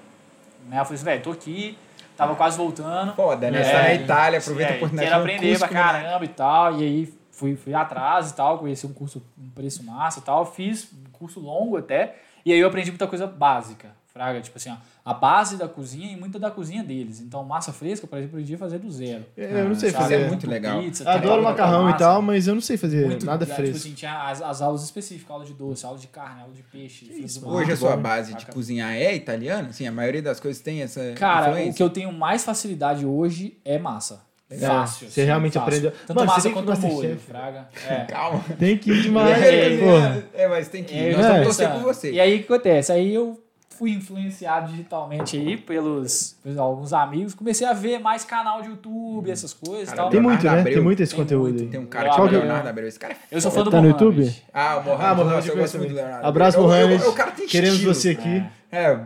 Né? 0.69 0.79
Eu 0.79 0.85
falei 0.85 0.95
assim, 0.97 1.05
velho, 1.05 1.23
tô 1.23 1.33
aqui, 1.33 1.77
tava 2.17 2.35
quase 2.35 2.57
voltando. 2.57 3.13
Foda, 3.15 3.51
né? 3.51 3.61
É, 3.61 3.73
tá 3.73 3.83
na 3.83 3.95
Itália, 3.95 4.39
aproveita 4.39 4.73
a 4.73 4.75
É, 4.75 4.77
oportunidade. 4.77 5.09
Quero 5.11 5.17
de 5.17 5.21
um 5.21 5.35
aprender 5.35 5.59
curso 5.59 5.69
pra 5.69 5.83
caramba 5.83 6.25
e 6.25 6.29
tal. 6.29 6.81
E 6.81 6.85
aí 6.85 7.15
fui, 7.33 7.57
fui 7.57 7.75
atrás 7.75 8.31
e 8.31 8.35
tal, 8.35 8.59
conheci 8.59 8.87
um 8.87 8.93
curso, 8.93 9.23
um 9.39 9.51
preço 9.51 9.83
massa 9.85 10.21
e 10.21 10.23
tal. 10.23 10.47
Fiz 10.47 10.89
um 10.93 11.11
curso 11.13 11.41
longo 11.41 11.77
até. 11.77 12.17
E 12.47 12.53
aí 12.53 12.59
eu 12.59 12.69
aprendi 12.69 12.91
muita 12.91 13.07
coisa 13.07 13.27
básica. 13.27 13.89
Fraga, 14.19 14.41
tipo 14.41 14.59
assim, 14.59 14.69
ó, 14.71 14.75
a 15.05 15.15
base 15.15 15.57
da 15.57 15.69
cozinha 15.69 16.13
e 16.13 16.17
muita 16.17 16.41
da 16.41 16.51
cozinha 16.51 16.83
deles. 16.83 17.21
Então, 17.21 17.45
massa 17.45 17.73
fresca, 17.73 18.05
por 18.05 18.17
exemplo, 18.19 18.35
eu 18.35 18.39
aprendi 18.41 18.55
a 18.57 18.59
fazer 18.59 18.79
do 18.81 18.91
zero. 18.91 19.25
Eu 19.37 19.69
não 19.69 19.77
sei 19.77 19.91
Sabe? 19.91 20.03
fazer. 20.03 20.15
é 20.23 20.27
muito 20.27 20.51
legal. 20.51 20.83
Pizza, 20.83 21.09
Adoro 21.09 21.41
macarrão 21.41 21.89
e 21.89 21.97
tal, 21.97 22.21
mas 22.21 22.49
eu 22.49 22.55
não 22.55 22.61
sei 22.61 22.77
fazer 22.77 23.07
Muito, 23.07 23.25
nada 23.25 23.45
Tipo 23.47 23.57
fresco. 23.57 23.77
assim, 23.77 23.93
tinha 23.95 24.29
as, 24.29 24.43
as 24.43 24.61
aulas 24.61 24.83
específicas, 24.83 25.31
aula 25.31 25.45
de 25.45 25.55
doce, 25.55 25.87
aula 25.87 25.99
de 25.99 26.09
carne, 26.09 26.41
aula 26.43 26.53
de 26.53 26.65
peixe. 26.65 27.07
mar. 27.41 27.53
Hoje 27.53 27.71
a 27.71 27.77
sua 27.77 27.95
bom. 27.97 28.03
base 28.03 28.35
de 28.35 28.45
cozinhar 28.47 28.93
é 28.93 29.15
italiana? 29.15 29.69
Assim, 29.69 29.87
a 29.87 29.93
maioria 29.93 30.21
das 30.21 30.41
coisas 30.41 30.61
tem 30.61 30.83
essa 30.83 31.13
Cara, 31.13 31.51
influência? 31.51 31.71
o 31.71 31.75
que 31.77 31.83
eu 31.85 31.91
tenho 31.91 32.13
mais 32.13 32.45
facilidade 32.45 33.07
hoje 33.07 33.57
é 33.65 33.79
massa. 33.79 34.27
Legal. 34.51 34.81
Fácil. 34.81 35.09
Você 35.11 35.21
assim, 35.21 35.27
realmente 35.27 35.53
fácil. 35.55 35.69
aprendeu. 35.69 35.93
Tanto 36.07 36.17
Mano, 36.17 36.27
massa 36.27 36.51
quanto 36.51 36.81
molho, 36.81 37.19
fraga. 37.21 37.69
É. 37.87 38.05
Calma. 38.07 38.43
Tem 38.59 38.79
que 38.79 38.91
ir 38.91 39.03
demais, 39.03 39.43
É, 39.43 39.77
porra. 39.79 40.25
É, 40.35 40.49
mas 40.49 40.69
tem 40.69 40.83
que 40.83 40.95
ir. 40.95 40.99
É, 40.99 41.13
Nós 41.13 41.21
eu 41.27 41.33
vamos 41.33 41.39
tô 41.39 41.45
torcer 41.45 41.71
por 41.71 41.83
você. 41.83 42.13
E 42.13 42.19
aí 42.21 42.35
o 42.37 42.39
que 42.39 42.45
acontece? 42.53 42.91
Aí 42.91 43.15
eu 43.15 43.39
fui 43.79 43.93
influenciado 43.93 44.73
digitalmente 44.73 45.37
aí 45.37 45.57
pelos, 45.57 46.37
pelos 46.43 46.59
alguns 46.59 46.93
amigos. 46.93 47.33
Comecei 47.35 47.67
a 47.67 47.73
ver 47.73 47.99
mais 48.01 48.25
canal 48.25 48.61
de 48.61 48.69
YouTube, 48.71 49.31
essas 49.31 49.55
coisas 49.55 49.85
e 49.85 49.87
Cara, 49.87 49.97
tal. 49.99 50.11
Tem 50.11 50.21
muito, 50.21 50.45
né? 50.45 50.51
Tem 50.51 50.61
Abreu. 50.61 50.83
muito 50.83 51.01
esse 51.03 51.15
Tem 51.15 51.23
conteúdo 51.25 51.49
muito. 51.51 51.63
aí. 51.63 51.69
Tem 51.69 51.81
um 51.81 51.87
cara 51.87 52.09
Eu 52.09 52.15
que 52.15 52.21
é 52.21 52.23
o 52.25 52.27
Leonardo 52.31 52.69
Abreu. 52.69 52.89
Esse 52.89 52.99
cara 52.99 53.15
é 53.15 53.17
Eu 53.31 53.41
sou 53.41 53.51
fã 53.53 53.63
do 53.63 53.71
Tá 53.71 53.81
no 53.81 53.89
Mohamed. 53.89 54.05
YouTube? 54.05 54.37
Ah, 54.53 54.77
o 54.79 54.85
Mohamed, 54.85 55.05
Ah, 55.05 55.15
Mohamed, 55.15 55.49
eu 55.49 55.57
gosto 55.57 55.79
muito 55.79 55.91
do. 55.91 55.95
Leonardo. 55.97 56.27
Abraço, 56.27 56.61
Mohamed. 56.61 57.05
O 57.05 57.13
cara 57.13 57.31
tem 57.31 57.47
Queremos 57.47 57.75
estilo. 57.77 57.95
você 57.95 58.11
aqui. 58.11 58.29
É, 58.37 58.51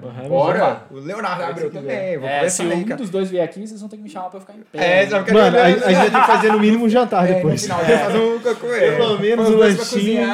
Mohamed, 0.02 0.28
bora. 0.28 0.82
vamos 0.90 1.04
O 1.04 1.06
Leonardo 1.06 1.54
quiser. 1.54 1.70
também. 1.70 2.18
Vou 2.18 2.28
É, 2.28 2.48
se 2.48 2.62
um 2.62 2.82
cara. 2.84 2.96
dos 2.96 3.10
dois 3.10 3.30
vier 3.30 3.44
aqui, 3.44 3.64
vocês 3.64 3.78
vão 3.80 3.88
ter 3.88 3.96
que 3.96 4.02
me 4.02 4.08
chamar 4.08 4.28
pra 4.28 4.38
eu 4.38 4.40
ficar 4.40 4.54
em 4.54 4.62
pé. 4.62 5.02
É, 5.02 5.06
né? 5.06 5.32
Mano, 5.32 5.56
a, 5.58 5.62
a 5.62 5.70
gente 5.70 5.80
vai 5.84 6.10
ter 6.10 6.20
que 6.20 6.26
fazer 6.26 6.52
no 6.52 6.58
mínimo 6.58 6.84
um 6.84 6.88
jantar 6.88 7.24
É, 7.24 7.28
no 7.28 7.34
depois. 7.36 7.62
final, 7.62 7.78
vai 7.84 7.98
fazer 7.98 8.18
um 8.18 8.40
é. 8.74 8.96
Pelo 8.96 9.20
menos 9.20 9.48
um 9.50 9.56
lanchinho, 9.56 10.28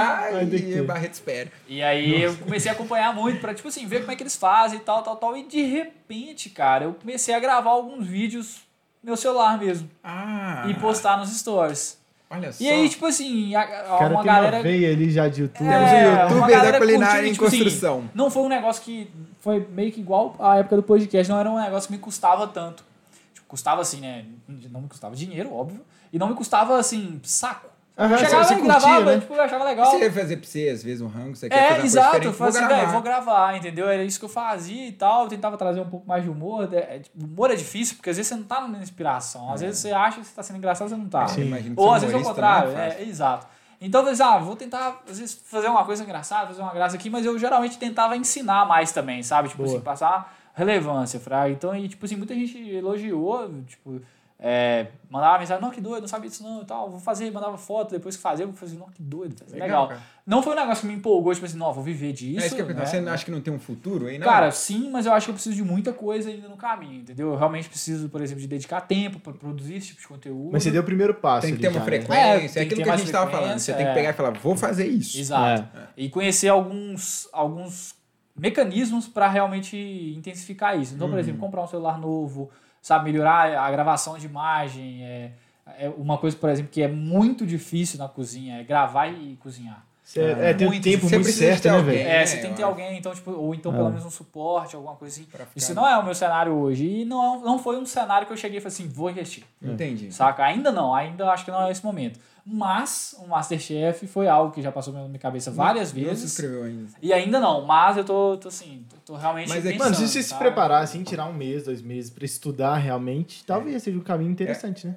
e 0.50 0.80
o 0.80 0.84
Barreto 0.84 1.12
espera. 1.12 1.48
E 1.68 1.82
aí 1.82 2.22
eu 2.22 2.34
comecei 2.36 2.70
a 2.70 2.74
acompanhar 2.74 3.14
muito 3.14 3.38
pra, 3.40 3.52
tipo 3.52 3.68
assim, 3.68 3.86
ver 3.86 4.00
como 4.00 4.12
é 4.12 4.16
que 4.16 4.22
eles 4.22 4.36
fazem 4.36 4.78
e 4.78 4.82
tal, 4.82 5.02
tal, 5.02 5.16
tal. 5.16 5.36
E 5.36 5.42
de 5.46 5.62
repente, 5.62 6.48
cara, 6.48 6.84
eu 6.86 6.94
comecei 6.94 7.34
a 7.34 7.38
gravar 7.38 7.70
alguns 7.70 8.06
vídeos 8.06 8.62
no 9.02 9.08
meu 9.10 9.16
celular 9.16 9.58
mesmo. 9.58 9.90
Ah. 10.02 10.64
E 10.68 10.74
postar 10.74 11.18
nos 11.18 11.28
stories. 11.38 11.97
Olha 12.30 12.52
só. 12.52 12.62
E 12.62 12.68
aí, 12.68 12.88
tipo 12.88 13.06
assim, 13.06 13.54
a, 13.54 13.62
a- 13.62 13.66
cara 13.98 14.14
uma 14.14 14.22
tem 14.22 14.26
galera. 14.32 14.56
uma 14.58 14.62
veia 14.62 14.90
ali 14.92 15.10
já 15.10 15.28
de 15.28 15.42
YouTube. 15.42 15.58
Temos 15.66 15.90
É, 15.90 16.04
o 16.06 16.16
uma 16.16 16.22
YouTube 16.24 16.50
galera 16.50 16.72
da 16.72 16.78
culinária 16.78 17.12
curtiu, 17.14 17.28
em 17.28 17.32
tipo 17.32 17.44
assim, 17.46 17.58
construção. 17.58 18.04
Não 18.14 18.30
foi 18.30 18.42
um 18.42 18.48
negócio 18.48 18.82
que 18.82 19.10
foi 19.40 19.66
meio 19.70 19.90
que 19.92 20.00
igual 20.00 20.36
à 20.38 20.56
época 20.58 20.76
do 20.76 20.82
podcast, 20.82 21.30
não 21.32 21.40
era 21.40 21.50
um 21.50 21.58
negócio 21.58 21.86
que 21.88 21.92
me 21.94 21.98
custava 21.98 22.46
tanto. 22.46 22.84
Tipo, 23.32 23.46
custava 23.48 23.80
assim, 23.80 24.00
né? 24.00 24.26
Não 24.70 24.82
me 24.82 24.88
custava 24.88 25.16
dinheiro, 25.16 25.52
óbvio. 25.54 25.80
E 26.12 26.18
não 26.18 26.28
me 26.28 26.34
custava 26.34 26.78
assim, 26.78 27.18
saco. 27.24 27.68
Aham, 27.98 28.12
eu 28.12 28.18
chegava 28.18 28.44
você 28.44 28.54
e 28.54 28.56
curtia, 28.58 28.78
gravava, 28.80 29.04
né? 29.14 29.20
tipo, 29.20 29.34
eu 29.34 29.40
achava 29.42 29.64
legal. 29.64 29.90
Você 29.90 29.98
ia 30.04 30.12
fazer 30.12 30.36
pra 30.36 30.46
você, 30.48 30.68
às 30.68 30.82
vezes, 30.84 31.00
um 31.00 31.08
rango, 31.08 31.34
você 31.34 31.48
quer 31.48 31.54
fazer 31.56 31.64
É, 31.64 31.68
uma 31.70 31.80
coisa 31.80 31.86
exato. 31.98 32.16
Eu 32.24 32.32
falei 32.32 32.50
assim, 32.50 32.58
vou 32.60 32.68
velho, 32.68 32.78
gravar. 32.80 32.92
vou 32.92 33.02
gravar, 33.02 33.56
entendeu? 33.56 33.88
Era 33.88 34.04
isso 34.04 34.18
que 34.20 34.24
eu 34.24 34.28
fazia 34.28 34.86
e 34.86 34.92
tal. 34.92 35.24
Eu 35.24 35.28
tentava 35.28 35.56
trazer 35.56 35.80
um 35.80 35.88
pouco 35.90 36.06
mais 36.06 36.22
de 36.22 36.30
humor. 36.30 36.68
É, 36.72 36.76
é, 36.96 36.98
tipo, 37.00 37.24
humor 37.24 37.50
é 37.50 37.56
difícil, 37.56 37.96
porque 37.96 38.10
às 38.10 38.16
vezes 38.16 38.28
você 38.28 38.36
não 38.36 38.44
tá 38.44 38.60
na 38.68 38.78
inspiração. 38.78 39.52
Às 39.52 39.62
vezes 39.62 39.78
você 39.80 39.90
acha 39.90 40.20
que 40.20 40.26
você 40.26 40.34
tá 40.34 40.42
sendo 40.44 40.58
engraçado, 40.58 40.88
você 40.88 40.96
não 40.96 41.08
tá. 41.08 41.24
É, 41.24 41.62
que 41.62 41.72
Ou 41.76 41.92
às 41.92 42.02
vezes 42.02 42.14
é 42.14 42.18
o 42.18 42.20
humorista 42.20 42.28
contrário. 42.28 42.70
é 42.78 43.02
É, 43.02 43.02
exato. 43.08 43.46
Então 43.80 44.00
eu 44.00 44.06
falei 44.06 44.20
assim, 44.20 44.36
ah, 44.36 44.38
vou 44.44 44.56
tentar, 44.56 45.02
às 45.08 45.18
vezes, 45.18 45.40
fazer 45.44 45.68
uma 45.68 45.84
coisa 45.84 46.02
engraçada, 46.04 46.46
fazer 46.48 46.62
uma 46.62 46.72
graça 46.74 46.96
aqui, 46.96 47.08
mas 47.10 47.24
eu 47.24 47.36
geralmente 47.38 47.78
tentava 47.78 48.16
ensinar 48.16 48.66
mais 48.66 48.90
também, 48.92 49.22
sabe? 49.22 49.48
Tipo 49.48 49.62
Boa. 49.62 49.74
assim, 49.76 49.84
passar 49.84 50.36
relevância, 50.54 51.20
Fraga. 51.20 51.50
Então, 51.52 51.74
e, 51.76 51.88
tipo 51.88 52.04
assim, 52.04 52.16
muita 52.16 52.34
gente 52.34 52.58
elogiou, 52.70 53.48
tipo, 53.66 54.00
é, 54.40 54.86
mandava 55.10 55.40
mensagem, 55.40 55.60
não, 55.60 55.70
que 55.70 55.80
doido, 55.80 56.02
não 56.02 56.08
sabia 56.08 56.30
disso 56.30 56.44
não 56.44 56.62
e 56.62 56.64
tal, 56.64 56.88
vou 56.88 57.00
fazer, 57.00 57.28
mandava 57.32 57.58
foto, 57.58 57.90
depois 57.90 58.14
que 58.14 58.22
fazia, 58.22 58.44
eu 58.44 58.52
fazia, 58.52 58.78
não, 58.78 58.86
que 58.88 59.02
doido, 59.02 59.34
Legal, 59.50 59.88
legal. 59.88 60.00
Não 60.24 60.42
foi 60.42 60.52
um 60.52 60.56
negócio 60.56 60.82
que 60.82 60.86
me 60.86 60.94
empolgou, 60.94 61.34
tipo 61.34 61.44
assim, 61.44 61.58
não, 61.58 61.72
vou 61.72 61.82
viver 61.82 62.12
disso. 62.12 62.40
É 62.40 62.46
isso 62.46 62.54
que 62.54 62.62
né? 62.62 62.86
Você 62.86 63.00
não 63.00 63.12
acha 63.12 63.24
que 63.24 63.32
não 63.32 63.40
tem 63.40 63.52
um 63.52 63.58
futuro 63.58 64.06
aí, 64.06 64.16
não? 64.16 64.24
Cara, 64.24 64.52
sim, 64.52 64.90
mas 64.90 65.06
eu 65.06 65.12
acho 65.12 65.26
que 65.26 65.30
eu 65.30 65.34
preciso 65.34 65.56
de 65.56 65.64
muita 65.64 65.92
coisa 65.92 66.30
ainda 66.30 66.46
no 66.48 66.56
caminho, 66.56 67.00
entendeu? 67.00 67.32
Eu 67.32 67.36
realmente 67.36 67.68
preciso, 67.68 68.08
por 68.08 68.20
exemplo, 68.22 68.40
de 68.40 68.46
dedicar 68.46 68.82
tempo 68.82 69.18
pra 69.18 69.32
produzir 69.32 69.74
esse 69.74 69.88
tipo 69.88 70.00
de 70.02 70.06
conteúdo. 70.06 70.50
Mas 70.52 70.62
você 70.62 70.70
deu 70.70 70.82
o 70.82 70.84
primeiro 70.84 71.14
passo. 71.14 71.46
tem 71.46 71.56
que 71.56 71.60
ter 71.60 71.68
uma 71.68 71.74
já, 71.74 71.80
né? 71.80 71.86
frequência, 71.86 72.60
É, 72.60 72.62
é, 72.62 72.66
aquilo 72.66 72.82
que 72.84 72.90
a 72.90 72.96
gente 72.96 73.10
tava 73.10 73.28
falando. 73.30 73.58
Você 73.58 73.72
tem 73.72 73.86
que 73.86 73.90
é. 73.90 73.94
pegar 73.94 74.10
e 74.10 74.12
falar, 74.12 74.30
vou 74.30 74.56
fazer 74.56 74.86
isso. 74.86 75.18
Exato. 75.18 75.66
E 75.96 76.08
conhecer 76.08 76.48
alguns, 76.48 77.28
alguns 77.32 77.96
mecanismos 78.36 79.08
para 79.08 79.28
realmente 79.28 79.76
intensificar 80.16 80.78
isso. 80.78 80.94
Então, 80.94 81.10
por 81.10 81.18
exemplo, 81.18 81.40
comprar 81.40 81.62
um 81.62 81.66
celular 81.66 81.98
novo, 81.98 82.50
sabe, 82.82 83.10
melhorar 83.10 83.56
a 83.58 83.70
gravação 83.70 84.18
de 84.18 84.26
imagem. 84.26 85.02
É, 85.04 85.30
é 85.78 85.88
uma 85.96 86.18
coisa, 86.18 86.36
por 86.36 86.48
exemplo, 86.50 86.70
que 86.72 86.82
é 86.82 86.88
muito 86.88 87.46
difícil 87.46 87.98
na 87.98 88.08
cozinha, 88.08 88.60
é 88.60 88.64
gravar 88.64 89.06
e 89.08 89.36
cozinhar. 89.36 89.84
Você, 90.02 90.22
é, 90.22 90.54
tem 90.54 90.66
um 90.66 90.70
Muito 90.70 90.82
tempo 90.84 91.06
Você 91.06 91.18
muito 91.18 91.30
certo, 91.30 91.66
né, 91.66 91.70
alguém. 91.70 91.96
velho? 91.96 92.08
É, 92.08 92.22
É, 92.22 92.26
você 92.26 92.38
tem 92.38 92.50
que 92.50 92.56
ter 92.56 92.62
alguém, 92.62 92.96
então, 92.96 93.14
tipo, 93.14 93.30
ou 93.30 93.54
então 93.54 93.70
É. 93.70 93.76
pelo 93.76 93.90
menos 93.90 94.06
um 94.06 94.10
suporte, 94.10 94.74
alguma 94.74 94.94
coisa 94.96 95.20
assim. 95.20 95.28
Isso 95.54 95.74
não 95.74 95.86
é 95.86 95.98
o 95.98 96.02
meu 96.02 96.14
cenário 96.14 96.54
hoje. 96.54 96.86
E 96.86 97.04
não, 97.04 97.34
é 97.34 97.38
não 97.40 97.58
foi 97.58 97.76
um 97.76 97.84
cenário 97.84 98.26
que 98.26 98.32
eu 98.32 98.36
cheguei 98.38 98.56
e 98.56 98.60
falei 98.62 98.72
assim, 98.72 98.88
vou 98.88 99.10
investir. 99.10 99.44
Entendi. 99.62 100.10
Saca? 100.10 100.42
Ainda 100.44 100.72
não, 100.72 100.94
ainda 100.94 101.30
acho 101.30 101.44
que 101.44 101.50
não 101.50 101.62
é 101.66 101.70
esse 101.70 101.84
momento. 101.84 102.18
Mas 102.50 103.14
o 103.18 103.26
Masterchef 103.28 104.06
foi 104.06 104.26
algo 104.26 104.52
que 104.54 104.62
já 104.62 104.72
passou 104.72 104.92
pela 104.94 105.06
minha 105.06 105.18
cabeça 105.18 105.50
várias 105.50 105.92
Não 105.92 105.98
se 106.00 106.04
vezes. 106.06 106.24
inscreveu 106.32 106.64
ainda. 106.64 106.88
E 107.02 107.12
ainda 107.12 107.38
não, 107.38 107.66
mas 107.66 107.98
eu 107.98 108.04
tô, 108.04 108.38
tô 108.38 108.48
assim, 108.48 108.86
tô, 108.88 108.96
tô 109.12 109.16
realmente. 109.16 109.48
Mas 109.50 109.66
é 109.66 109.72
que- 109.72 109.78
pensando, 109.78 109.92
Mano, 109.92 110.06
se 110.06 110.08
você 110.12 110.22
se 110.22 110.30
sabe? 110.30 110.44
preparar 110.44 110.82
assim, 110.82 111.02
tirar 111.04 111.26
um 111.26 111.34
mês, 111.34 111.64
dois 111.64 111.82
meses 111.82 112.10
pra 112.10 112.24
estudar 112.24 112.76
realmente, 112.78 113.44
talvez 113.44 113.82
seja 113.82 113.98
um 113.98 114.02
caminho 114.02 114.30
interessante, 114.30 114.86
né? 114.86 114.94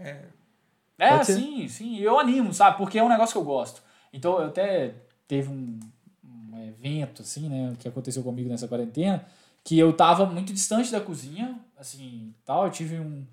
É, 0.97 1.05
É, 1.15 1.23
ser. 1.25 1.33
sim, 1.35 1.67
sim. 1.67 1.97
Eu 1.99 2.17
animo, 2.19 2.53
sabe? 2.53 2.77
Porque 2.77 2.97
é 2.97 3.03
um 3.03 3.09
negócio 3.09 3.33
que 3.33 3.37
eu 3.39 3.43
gosto. 3.43 3.81
Então 4.13 4.39
eu 4.39 4.47
até 4.47 4.93
teve 5.27 5.49
um, 5.49 5.77
um 6.23 6.67
evento, 6.67 7.21
assim, 7.21 7.49
né, 7.49 7.73
que 7.79 7.87
aconteceu 7.87 8.23
comigo 8.23 8.47
nessa 8.49 8.67
quarentena, 8.67 9.25
que 9.63 9.77
eu 9.77 9.91
tava 9.91 10.25
muito 10.25 10.53
distante 10.53 10.89
da 10.91 11.01
cozinha, 11.01 11.59
assim, 11.77 12.33
tal. 12.45 12.65
Eu 12.65 12.71
tive 12.71 12.97
um, 12.99 13.25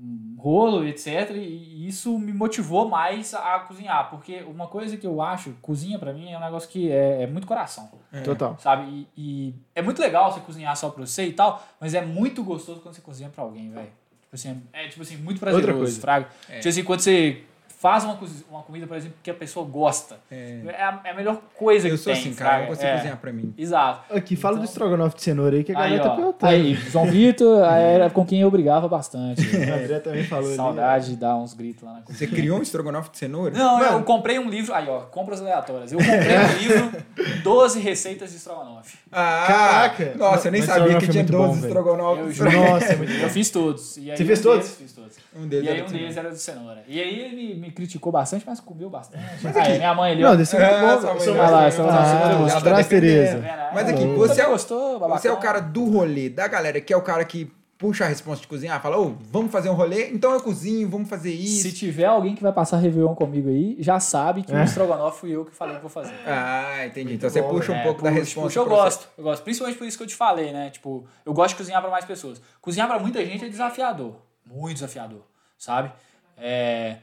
um 0.00 0.36
rolo, 0.38 0.86
etc. 0.86 1.30
E 1.36 1.86
isso 1.88 2.18
me 2.18 2.32
motivou 2.32 2.88
mais 2.88 3.34
a 3.34 3.58
cozinhar. 3.60 4.10
Porque 4.10 4.42
uma 4.42 4.66
coisa 4.66 4.96
que 4.96 5.06
eu 5.06 5.20
acho, 5.22 5.52
cozinha 5.62 5.98
pra 5.98 6.12
mim 6.12 6.30
é 6.30 6.36
um 6.36 6.40
negócio 6.40 6.68
que 6.68 6.90
é, 6.90 7.22
é 7.22 7.26
muito 7.26 7.46
coração. 7.46 7.90
Total. 8.24 8.56
Sabe? 8.58 9.06
E, 9.16 9.48
e 9.48 9.54
é 9.74 9.82
muito 9.82 10.00
legal 10.00 10.32
você 10.32 10.40
cozinhar 10.40 10.76
só 10.76 10.90
pra 10.90 11.04
você 11.06 11.26
e 11.26 11.32
tal, 11.32 11.64
mas 11.80 11.94
é 11.94 12.04
muito 12.04 12.42
gostoso 12.42 12.80
quando 12.80 12.94
você 12.94 13.00
cozinha 13.00 13.28
pra 13.28 13.44
alguém, 13.44 13.70
velho. 13.70 13.90
Tipo 14.22 14.34
assim, 14.34 14.62
é 14.72 14.88
tipo 14.88 15.02
assim, 15.02 15.16
muito 15.16 15.38
prazeroso, 15.38 15.68
Outra 15.68 15.82
coisa. 15.84 16.00
fraga. 16.00 16.28
É. 16.48 16.56
Tipo 16.58 16.68
assim, 16.68 16.84
quando 16.84 17.00
você 17.00 17.42
faz 17.78 18.04
uma, 18.04 18.18
uma 18.50 18.62
comida, 18.62 18.86
por 18.86 18.96
exemplo, 18.96 19.16
que 19.22 19.30
a 19.30 19.34
pessoa 19.34 19.66
gosta, 19.66 20.16
é. 20.30 20.60
é 20.66 20.82
a, 20.82 21.00
é 21.04 21.10
a 21.10 21.14
melhor 21.14 21.40
coisa 21.54 21.86
Eu 21.88 21.92
que 21.92 21.98
sou 21.98 22.12
tem, 22.12 22.22
assim, 22.22 22.34
cara. 22.34 22.66
Eu 22.68 22.74
de 22.74 22.84
É, 22.84 22.94
cozinhar 22.96 23.16
pra 23.18 23.32
mim. 23.32 23.54
Exato. 23.56 24.14
Aqui, 24.14 24.34
fala 24.34 24.54
Então- 24.54 24.64
do 24.64 24.68
estrogonofe 24.68 25.16
de 25.16 25.22
cenoura 25.22 25.56
aí 25.56 25.62
que 25.64 25.72
a 25.72 25.74
galera 25.74 26.02
tá 26.02 26.10
perguntando. 26.10 26.52
Aí, 26.52 26.74
João 26.74 27.06
Vitor 27.06 27.62
era 27.70 28.08
com 28.10 28.24
quem 28.24 28.40
eu 28.40 28.50
brigava 28.50 28.88
bastante. 28.88 29.42
O 29.56 29.74
André 29.74 30.00
também 30.00 30.24
falou 30.24 30.46
ali. 30.46 30.56
Saudade 30.56 31.10
de 31.10 31.16
dar 31.16 31.36
uns 31.36 31.52
gritos 31.54 31.82
lá 31.82 31.94
na 31.94 32.00
cozinha. 32.00 32.18
Você 32.18 32.26
criou 32.26 32.58
um 32.58 32.62
estrogonofe 32.62 33.10
de 33.10 33.18
cenoura? 33.18 33.54
Não, 33.56 33.80
eu 33.82 33.92
Mano. 33.92 34.04
comprei 34.04 34.38
um 34.38 34.48
livro. 34.48 34.72
Aí, 34.74 34.88
ó, 34.88 35.00
compras 35.00 35.40
aleatórias. 35.40 35.92
Eu 35.92 35.98
comprei 35.98 36.16
um 36.38 36.58
livro, 36.58 37.04
12 37.42 37.80
receitas 37.80 38.30
de 38.30 38.36
estrogonofe. 38.36 38.98
Ah, 39.12 39.44
Caraca! 39.46 40.14
Nossa, 40.16 40.48
eu 40.48 40.52
nem 40.52 40.62
sabia 40.62 40.98
que 40.98 41.04
é 41.04 41.08
tinha 41.08 41.22
muito 41.22 41.32
bom, 41.36 41.46
12 41.48 41.60
velho. 41.60 41.66
estrogonofes. 41.68 42.40
Eu. 42.40 42.50
Nossa, 42.52 42.92
é 42.92 43.24
Eu 43.24 43.30
fiz 43.30 43.50
todos. 43.50 43.82
Você 43.96 44.24
fez 44.24 44.40
todos? 44.40 44.74
Fiz 44.76 44.92
todos. 44.92 45.16
Um 45.34 45.46
deles 45.46 45.66
E 45.66 45.68
aí 45.68 45.76
era 45.78 45.84
um 45.84 45.88
de 45.92 45.98
deles 45.98 46.16
era 46.16 46.30
de 46.30 46.38
cenoura. 46.40 46.82
E 46.88 47.00
aí 47.00 47.20
ele 47.20 47.54
me, 47.54 47.65
me 47.66 47.72
criticou 47.72 48.12
bastante, 48.12 48.44
mas 48.46 48.60
comeu 48.60 48.88
bastante. 48.88 49.22
Aí, 49.58 49.78
minha 49.78 49.94
mãe 49.94 50.12
ali. 50.12 50.22
Não, 50.22 50.36
desse 50.36 50.56
é 50.56 50.60
muito 50.60 50.74
É, 50.74 50.80
bom. 51.14 51.20
sua 51.20 51.34
mãe 51.34 51.42
mãe- 51.42 51.50
lá, 51.50 51.66
Ah, 51.66 51.70
sua 51.70 51.84
Ah, 51.84 52.38
mãe 52.38 52.82
tá. 52.82 52.84
Tereza. 52.84 53.38
Né? 53.38 53.70
Mas 53.74 53.88
aqui, 53.88 54.06
você 54.06 54.40
é, 54.40 54.46
o, 54.46 54.50
gostou, 54.50 54.98
você 55.00 55.28
é 55.28 55.32
o 55.32 55.36
cara 55.38 55.60
do 55.60 55.84
rolê, 55.90 56.28
da 56.28 56.46
galera, 56.48 56.80
que 56.80 56.92
é 56.92 56.96
o 56.96 57.02
cara 57.02 57.24
que 57.24 57.50
puxa 57.78 58.04
a 58.06 58.08
resposta 58.08 58.40
de 58.40 58.48
cozinhar, 58.48 58.80
fala, 58.80 58.98
ô, 58.98 59.14
vamos 59.30 59.52
fazer 59.52 59.68
um 59.68 59.74
rolê? 59.74 60.08
Então 60.10 60.32
eu 60.32 60.40
cozinho, 60.40 60.88
vamos 60.88 61.10
fazer 61.10 61.30
isso. 61.30 61.60
Se 61.68 61.72
tiver 61.72 62.06
alguém 62.06 62.34
que 62.34 62.42
vai 62.42 62.50
passar 62.52 62.78
Réveillon 62.78 63.14
comigo 63.14 63.50
aí, 63.50 63.76
já 63.80 64.00
sabe 64.00 64.44
que 64.44 64.54
É. 64.54 64.60
o 64.60 64.64
estrogonofe 64.64 65.20
fui 65.20 65.30
eu 65.36 65.44
que 65.44 65.54
falei 65.54 65.74
que 65.74 65.82
vou 65.82 65.90
fazer. 65.90 66.14
Ah, 66.26 66.86
entendi. 66.86 67.14
Então 67.16 67.28
você 67.28 67.42
puxa 67.42 67.72
um 67.72 67.76
É, 67.76 67.82
pouco 67.82 68.02
da 68.02 68.08
resposta. 68.08 68.48
puxa, 68.48 68.60
eu 68.60 68.66
gosto. 68.66 69.08
Eu 69.18 69.24
gosto. 69.24 69.42
Principalmente 69.42 69.76
por 69.76 69.86
isso 69.86 69.98
que 69.98 70.02
eu 70.04 70.06
te 70.08 70.14
falei, 70.14 70.52
né? 70.52 70.70
Tipo, 70.70 71.04
eu 71.24 71.34
gosto 71.34 71.50
de 71.50 71.56
cozinhar 71.56 71.82
pra 71.82 71.90
mais 71.90 72.06
pessoas. 72.06 72.40
Cozinhar 72.62 72.88
pra 72.88 72.98
muita 72.98 73.22
gente 73.26 73.44
é 73.44 73.48
desafiador. 73.48 74.14
Muito 74.46 74.74
desafiador, 74.74 75.20
sabe? 75.58 75.92
É... 76.38 76.96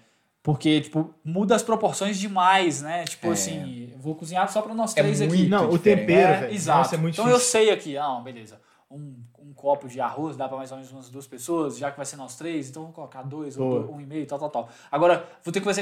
Porque, 0.43 0.81
tipo, 0.81 1.13
muda 1.23 1.55
as 1.55 1.63
proporções 1.63 2.19
demais, 2.19 2.81
né? 2.81 3.05
Tipo 3.05 3.27
É. 3.27 3.31
assim, 3.31 3.89
eu 3.93 3.97
vou 3.97 4.13
cozinhar 4.13 4.51
só 4.51 4.61
pra 4.61 4.73
nós 4.75 4.91
É 4.95 5.01
três 5.01 5.21
muito 5.21 5.33
aqui. 5.33 5.47
Não, 5.47 5.69
o 5.69 5.79
tempero, 5.79 6.33
É, 6.33 6.39
velho. 6.41 6.53
Exato. 6.53 6.77
Nossa, 6.79 6.95
é 6.95 6.97
muito 6.97 7.13
então 7.15 7.25
eu 7.29 7.37
difícil. 7.37 7.51
sei 7.61 7.71
aqui, 7.71 7.97
ah, 7.97 8.19
beleza. 8.21 8.59
Um, 8.91 9.15
um 9.39 9.53
copo 9.53 9.87
de 9.87 9.99
arroz 10.01 10.35
dá 10.35 10.47
pra 10.47 10.57
mais 10.57 10.69
ou 10.71 10.77
menos 10.77 10.91
umas 10.91 11.09
duas 11.09 11.25
pessoas, 11.25 11.77
já 11.77 11.89
que 11.89 11.97
vai 11.97 12.05
ser 12.05 12.17
nós 12.17 12.35
três, 12.35 12.69
então 12.69 12.83
vou 12.83 12.91
colocar 12.91 13.23
dois, 13.23 13.57
ou 13.57 13.89
um 13.91 13.99
e 14.01 14.05
meio, 14.05 14.25
tal, 14.27 14.37
tal, 14.37 14.49
tal. 14.49 14.69
Agora, 14.91 15.25
vou 15.43 15.51
ter 15.53 15.59
que 15.61 15.65
fazer, 15.65 15.81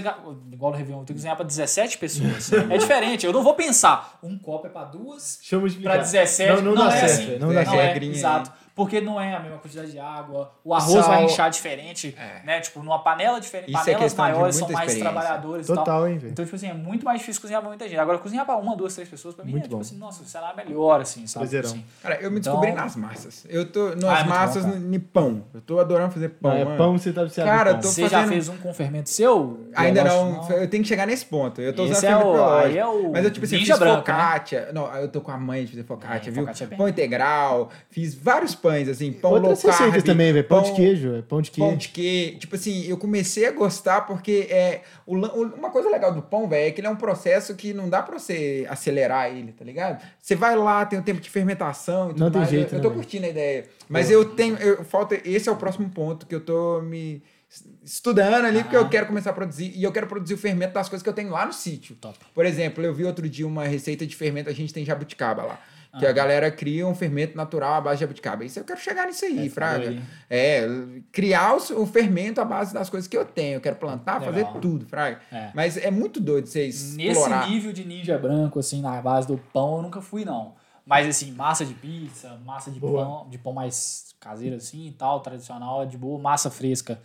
igual 0.51 0.71
no 0.71 0.77
Réveillon, 0.77 0.97
vou 0.99 1.05
ter 1.05 1.13
que 1.13 1.17
cozinhar 1.19 1.35
pra 1.35 1.43
17 1.45 1.97
pessoas. 1.97 2.53
é 2.69 2.77
diferente, 2.77 3.25
eu 3.25 3.33
não 3.33 3.43
vou 3.43 3.53
pensar, 3.55 4.17
um 4.23 4.37
copo 4.37 4.67
é 4.67 4.69
pra 4.69 4.83
duas, 4.85 5.39
eu 5.51 5.61
pra 5.81 5.97
17, 5.97 6.61
Não, 6.61 6.73
não, 6.73 6.85
dá 6.87 6.95
é 6.95 6.99
certo. 7.07 7.11
assim. 7.31 7.39
Não 7.39 7.53
dá 7.53 7.63
Não 7.65 7.71
certo. 7.71 8.03
é, 8.03 8.05
exato. 8.05 8.51
Porque 8.83 9.01
não 9.01 9.19
é 9.19 9.35
a 9.35 9.39
mesma 9.39 9.57
quantidade 9.57 9.91
de 9.91 9.99
água, 9.99 10.51
o 10.63 10.73
arroz 10.73 11.05
Sal. 11.05 11.13
vai 11.13 11.23
inchar 11.25 11.49
diferente, 11.49 12.15
É. 12.17 12.45
né? 12.45 12.59
Tipo, 12.61 12.81
numa 12.83 12.99
panela 12.99 13.39
diferente, 13.39 13.69
Isso 13.71 13.79
é 13.89 13.93
panelas 13.93 14.11
de 14.11 14.17
maiores 14.17 14.55
são 14.55 14.69
mais 14.69 14.97
trabalhadores 14.97 15.65
e 15.65 15.73
tal. 15.73 15.77
Total, 15.83 16.07
hein, 16.07 16.17
velho. 16.17 16.31
Então, 16.31 16.43
tipo 16.45 16.55
assim, 16.55 16.67
é 16.69 16.73
muito 16.73 17.05
mais 17.05 17.19
difícil 17.19 17.41
cozinhar 17.41 17.61
pra 17.61 17.69
muita 17.69 17.87
gente. 17.87 17.99
Agora, 17.99 18.17
cozinhar 18.17 18.45
pra 18.45 18.55
uma, 18.57 18.75
duas, 18.75 18.93
três 18.95 19.07
pessoas, 19.09 19.35
pra 19.35 19.43
mim 19.45 19.51
Muito 19.51 19.63
é 19.63 19.67
tipo 19.67 19.75
bom. 19.75 19.81
assim, 19.81 19.97
nossa, 19.97 20.23
será 20.25 20.53
melhor, 20.55 21.01
assim, 21.01 21.25
sabe? 21.27 21.45
Prazerão. 21.45 21.69
Assim. 21.69 21.85
Cara, 22.01 22.15
eu 22.21 22.31
me 22.31 22.39
Então- 22.39 22.53
descobri 22.59 22.71
nas 22.73 22.95
massas. 22.95 23.45
Eu 23.49 23.71
tô 23.71 23.89
nas 23.95 24.03
Ah, 24.05 24.19
é 24.19 24.23
massas 24.23 24.63
bom, 24.63 24.69
no, 24.69 24.73
cara. 24.75 24.85
no 24.87 24.99
pão. 24.99 25.43
Eu 25.53 25.61
tô 25.61 25.79
adorando 25.79 26.11
fazer 26.11 26.29
pão, 26.29 26.51
Não, 26.65 26.73
é 26.73 26.77
pão, 26.77 26.97
você 26.97 27.11
tá 27.13 27.23
viciado 27.23 27.49
Cara, 27.49 27.71
pão. 27.73 27.81
tô 27.81 27.87
Você 27.87 28.01
já 28.03 28.09
fazendo- 28.09 28.29
fez 28.29 28.49
um 28.49 28.57
com 28.57 28.73
fermento 28.73 29.09
seu? 29.09 29.67
Ainda 29.75 30.03
Biológico, 30.03 30.51
não, 30.51 30.57
eu 30.59 30.67
tenho 30.69 30.83
que 30.83 30.89
chegar 30.89 31.05
nesse 31.07 31.25
ponto. 31.25 31.61
Eu 31.61 31.73
tô 31.73 31.83
usando 31.83 31.95
Esse 31.97 32.05
é 32.05 32.09
fermento 32.09 32.29
o- 32.29 32.61
é 32.77 32.85
o 32.87 33.11
Mas 33.11 33.23
eu, 33.25 33.31
tipo 33.31 33.45
assim, 33.45 33.57
fiz 33.59 33.69
né? 33.69 33.75
focaccia. 33.75 34.69
Não, 34.73 34.87
eu 34.95 35.07
tô 35.07 35.21
com 35.21 35.31
a 35.31 35.37
mãe 35.37 35.63
de 35.65 35.71
fazer 35.71 35.83
focaccia, 35.83 36.29
É, 36.29 36.33
viu? 36.33 36.47
é 36.47 36.75
Pão 36.77 36.87
integral. 36.87 37.69
Fiz 37.89 38.15
vários 38.15 38.55
Pão 38.55 38.70
pães, 38.71 38.87
assim, 38.89 39.11
pão 39.11 39.31
Outras 39.31 39.63
low 39.63 39.71
carb. 39.71 39.79
receitas 39.85 40.03
também, 40.03 40.31
velho. 40.33 40.47
Pão, 40.47 40.61
de 40.61 40.67
pão- 40.69 40.75
queijo, 40.75 41.15
é 41.15 41.21
pão 41.21 41.41
de 41.41 41.51
queijo. 41.51 41.69
Pão 41.69 41.77
de 41.77 41.89
queijo. 41.89 42.37
Tipo 42.39 42.55
assim, 42.55 42.85
eu 42.87 42.97
comecei 42.97 43.45
a 43.45 43.51
gostar 43.51 44.01
porque 44.01 44.47
é, 44.49 44.81
o 45.05 45.15
uma 45.15 45.69
coisa 45.69 45.89
legal 45.89 46.13
do 46.13 46.21
pão, 46.21 46.47
velho, 46.47 46.67
é 46.67 46.71
que 46.71 46.79
ele 46.81 46.87
é 46.87 46.89
um 46.89 46.95
processo 46.95 47.55
que 47.55 47.73
não 47.73 47.89
dá 47.89 48.01
pra 48.01 48.17
você 48.17 48.65
acelerar 48.69 49.29
ele, 49.29 49.51
tá 49.51 49.63
ligado? 49.65 50.01
Você 50.21 50.35
vai 50.35 50.55
lá, 50.55 50.85
tem 50.85 50.97
o 50.99 51.03
tempo 51.03 51.19
de 51.19 51.29
fermentação 51.29 52.05
e 52.05 52.13
tudo 52.13 52.19
Não 52.23 52.31
tem 52.31 52.39
mais. 52.39 52.49
jeito, 52.51 52.67
eu, 52.73 52.73
eu 52.73 52.77
né, 52.77 52.81
tô 52.83 52.89
velho? 52.89 53.01
curtindo 53.01 53.25
a 53.25 53.29
ideia. 53.29 53.65
Mas 53.89 54.09
eu 54.09 54.23
tenho. 54.25 54.55
Eu, 54.57 54.83
falta, 54.83 55.19
esse 55.25 55.49
é 55.49 55.51
o 55.51 55.55
próximo 55.55 55.89
ponto 55.89 56.25
que 56.25 56.33
eu 56.35 56.41
tô 56.41 56.81
me 56.81 57.21
estudando 57.83 58.45
ali, 58.45 58.61
porque 58.63 58.77
eu 58.77 58.87
quero 58.87 59.05
começar 59.07 59.31
a 59.31 59.33
produzir. 59.33 59.73
E 59.75 59.83
eu 59.83 59.91
quero 59.91 60.07
produzir 60.07 60.33
o 60.33 60.37
fermento 60.37 60.73
das 60.73 60.87
coisas 60.87 61.03
que 61.03 61.09
eu 61.09 61.13
tenho 61.13 61.29
lá 61.31 61.45
no 61.45 61.53
sítio. 61.53 61.95
Top. 61.99 62.17
Por 62.33 62.45
exemplo, 62.45 62.83
eu 62.83 62.93
vi 62.93 63.03
outro 63.03 63.27
dia 63.27 63.45
uma 63.45 63.65
receita 63.65 64.05
de 64.05 64.15
fermento, 64.15 64.49
a 64.49 64.53
gente 64.53 64.73
tem 64.73 64.85
jabuticaba 64.85 65.43
lá. 65.43 65.59
Que 65.99 66.05
Ah. 66.05 66.09
a 66.09 66.13
galera 66.13 66.49
cria 66.49 66.87
um 66.87 66.95
fermento 66.95 67.35
natural 67.35 67.73
à 67.73 67.81
base 67.81 67.97
de 67.97 68.01
jabuticaba. 68.01 68.45
Isso 68.45 68.57
eu 68.59 68.63
quero 68.63 68.79
chegar 68.79 69.05
nisso 69.07 69.25
aí, 69.25 69.47
É, 69.47 69.49
fraga. 69.49 69.89
aí. 69.89 70.01
É, 70.29 70.67
criar 71.11 71.53
o, 71.55 71.81
o 71.81 71.85
fermento 71.85 72.39
à 72.39 72.45
base 72.45 72.73
das 72.73 72.89
coisas 72.89 73.07
que 73.09 73.17
eu 73.17 73.25
tenho. 73.25 73.55
Eu 73.55 73.61
quero 73.61 73.75
plantar, 73.75 74.19
Legal. 74.21 74.33
fazer 74.33 74.59
tudo, 74.61 74.85
fraga. 74.85 75.19
É. 75.31 75.51
Mas 75.53 75.75
é 75.75 75.91
muito 75.91 76.19
doido 76.21 76.47
você 76.47 76.67
Nesse 76.67 77.01
explorar. 77.01 77.49
nível 77.49 77.73
de 77.73 77.83
ninja 77.85 78.17
branco, 78.17 78.57
assim, 78.59 78.81
na 78.81 79.01
base 79.01 79.27
do 79.27 79.37
pão, 79.37 79.77
eu 79.77 79.81
nunca 79.83 79.99
fui, 80.01 80.23
não. 80.23 80.55
Mas, 80.85 81.07
assim, 81.07 81.31
massa 81.31 81.65
de 81.65 81.73
pizza, 81.73 82.39
massa 82.45 82.71
de 82.71 82.79
Boa. 82.79 83.05
pão, 83.05 83.29
de 83.29 83.37
pão 83.37 83.53
mais 83.53 84.15
caseiro, 84.19 84.55
assim, 84.55 84.87
e 84.87 84.91
tal, 84.91 85.19
tradicional, 85.19 85.83
é 85.83 85.85
de 85.85 85.97
boa, 85.97 86.17
massa 86.19 86.49
fresca. 86.49 87.01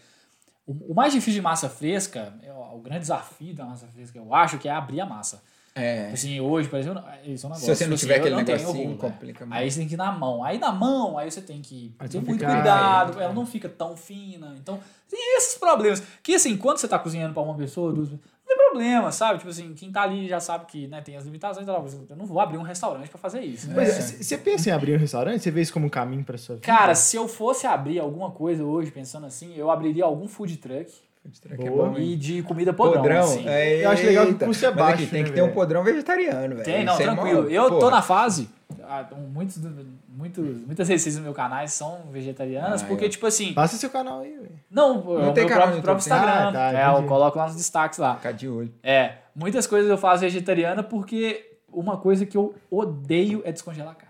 O, 0.66 0.92
o 0.92 0.94
mais 0.94 1.12
difícil 1.12 1.34
de 1.34 1.42
massa 1.42 1.68
fresca, 1.68 2.34
é 2.42 2.52
o, 2.52 2.76
o 2.76 2.80
grande 2.80 3.00
desafio 3.00 3.54
da 3.54 3.64
massa 3.64 3.86
fresca, 3.88 4.18
eu 4.18 4.34
acho, 4.34 4.58
que 4.58 4.68
é 4.68 4.72
abrir 4.72 5.00
a 5.00 5.06
massa. 5.06 5.42
É. 5.76 6.10
Assim, 6.10 6.40
hoje, 6.40 6.68
por 6.68 6.78
exemplo, 6.78 7.02
esse 7.22 7.44
é 7.44 7.48
um 7.48 7.50
negócio. 7.50 7.56
Se 7.66 7.74
você 7.76 7.86
não 7.86 7.94
assim, 7.94 8.00
tiver 8.06 8.16
aquele 8.16 8.34
negocinho, 8.36 8.90
né? 8.90 8.96
complica 8.98 9.44
muito. 9.44 9.58
Aí 9.58 9.70
você 9.70 9.78
tem 9.80 9.88
que 9.88 9.94
ir 9.94 9.98
na 9.98 10.10
mão. 10.10 10.42
Aí 10.42 10.58
na 10.58 10.72
mão, 10.72 11.18
aí 11.18 11.30
você 11.30 11.42
tem 11.42 11.60
que 11.60 11.94
Aí 11.98 12.08
ter 12.08 12.18
muito 12.18 12.38
ficar- 12.40 12.54
cuidado, 12.54 13.20
é. 13.20 13.24
ela 13.24 13.34
não 13.34 13.44
fica 13.44 13.68
tão 13.68 13.94
fina. 13.96 14.54
Então, 14.58 14.80
tem 15.08 15.36
esses 15.36 15.58
problemas. 15.58 16.02
Que 16.22 16.34
assim, 16.34 16.56
quando 16.56 16.78
você 16.78 16.88
tá 16.88 16.98
cozinhando 16.98 17.34
pra 17.34 17.42
uma 17.42 17.54
pessoa, 17.54 17.92
duas 17.92 18.08
pessoas, 18.08 18.24
não 18.48 18.56
tem 18.56 18.56
problema, 18.70 19.12
sabe? 19.12 19.38
Tipo 19.38 19.50
assim, 19.50 19.74
quem 19.74 19.92
tá 19.92 20.02
ali 20.02 20.28
já 20.28 20.40
sabe 20.40 20.64
que 20.66 20.86
né, 20.86 21.02
tem 21.02 21.16
as 21.16 21.24
limitações. 21.26 21.66
tal. 21.66 21.84
Eu 22.08 22.16
não 22.16 22.24
vou 22.24 22.40
abrir 22.40 22.56
um 22.58 22.62
restaurante 22.62 23.08
pra 23.10 23.18
fazer 23.18 23.40
isso. 23.42 23.68
Né? 23.68 23.74
Mas 23.76 23.92
você 24.18 24.38
pensa 24.38 24.70
em 24.70 24.72
abrir 24.72 24.94
um 24.94 24.98
restaurante? 24.98 25.42
Você 25.42 25.50
vê 25.50 25.60
isso 25.60 25.72
como 25.74 25.86
um 25.86 25.90
caminho 25.90 26.24
pra 26.24 26.38
sua 26.38 26.54
vida? 26.54 26.66
Cara, 26.66 26.94
se 26.94 27.16
eu 27.16 27.28
fosse 27.28 27.66
abrir 27.66 27.98
alguma 27.98 28.30
coisa 28.30 28.64
hoje, 28.64 28.90
pensando 28.90 29.26
assim, 29.26 29.52
eu 29.56 29.70
abriria 29.70 30.04
algum 30.04 30.26
food 30.26 30.56
truck 30.56 30.90
Que 31.56 31.66
é 31.66 31.70
Boa. 31.70 31.88
bom, 31.90 31.96
hein? 31.96 32.12
e 32.12 32.16
de 32.16 32.42
comida 32.42 32.72
podrão. 32.72 33.02
Podrão? 33.02 33.20
assim. 33.24 33.48
É, 33.48 33.84
Eu 33.84 33.90
acho 33.90 34.06
legal 34.06 34.26
que 34.26 34.32
o 34.32 34.38
custo 34.38 34.66
é 34.66 34.70
baixo, 34.70 34.94
aqui, 35.02 35.06
tem 35.06 35.22
né, 35.22 35.28
que 35.28 35.34
ter 35.34 35.42
um 35.42 35.52
podrão 35.52 35.82
vegetariano, 35.84 36.54
velho. 36.54 36.64
Tem, 36.64 36.84
não, 36.84 36.92
Isso 36.94 37.02
é 37.02 37.04
tranquilo. 37.06 37.42
mó- 37.42 37.48
eu 37.48 37.78
tô 37.78 37.90
na 37.90 38.02
fase. 38.02 38.48
ah, 38.82 39.04
Muitos, 39.32 39.58
muitos, 40.08 40.44
muitas 40.66 40.88
receitas 40.88 41.18
no 41.18 41.24
meu 41.24 41.34
canal 41.34 41.66
são 41.68 42.02
vegetarianas, 42.12 42.82
Ah, 42.82 42.86
porque, 42.86 43.04
é. 43.06 43.08
tipo 43.08 43.26
assim. 43.26 43.52
Passa 43.52 43.76
seu 43.76 43.90
canal 43.90 44.20
aí, 44.20 44.32
velho. 44.32 44.50
Não, 44.70 44.94
é 45.20 45.28
o 45.28 45.32
tem 45.32 45.44
meu 45.44 45.48
canal 45.48 45.56
próprio, 45.56 45.76
no 45.76 45.82
próprio? 45.82 46.00
Instagram. 46.02 46.48
Ah, 46.48 46.52
tá, 46.52 46.72
é, 46.72 46.98
eu 46.98 47.02
coloco 47.04 47.38
lá 47.38 47.46
nos 47.46 47.56
destaques 47.56 47.98
lá. 47.98 48.16
Ficar 48.16 48.32
de 48.32 48.48
olho. 48.48 48.72
É, 48.82 49.12
muitas 49.34 49.66
coisas 49.66 49.90
eu 49.90 49.98
faço 49.98 50.20
vegetariana 50.22 50.82
porque 50.82 51.52
uma 51.72 51.96
coisa 51.98 52.24
que 52.24 52.36
eu 52.36 52.54
odeio 52.70 53.42
é 53.44 53.52
descongelar 53.52 53.94
carne. 53.94 54.05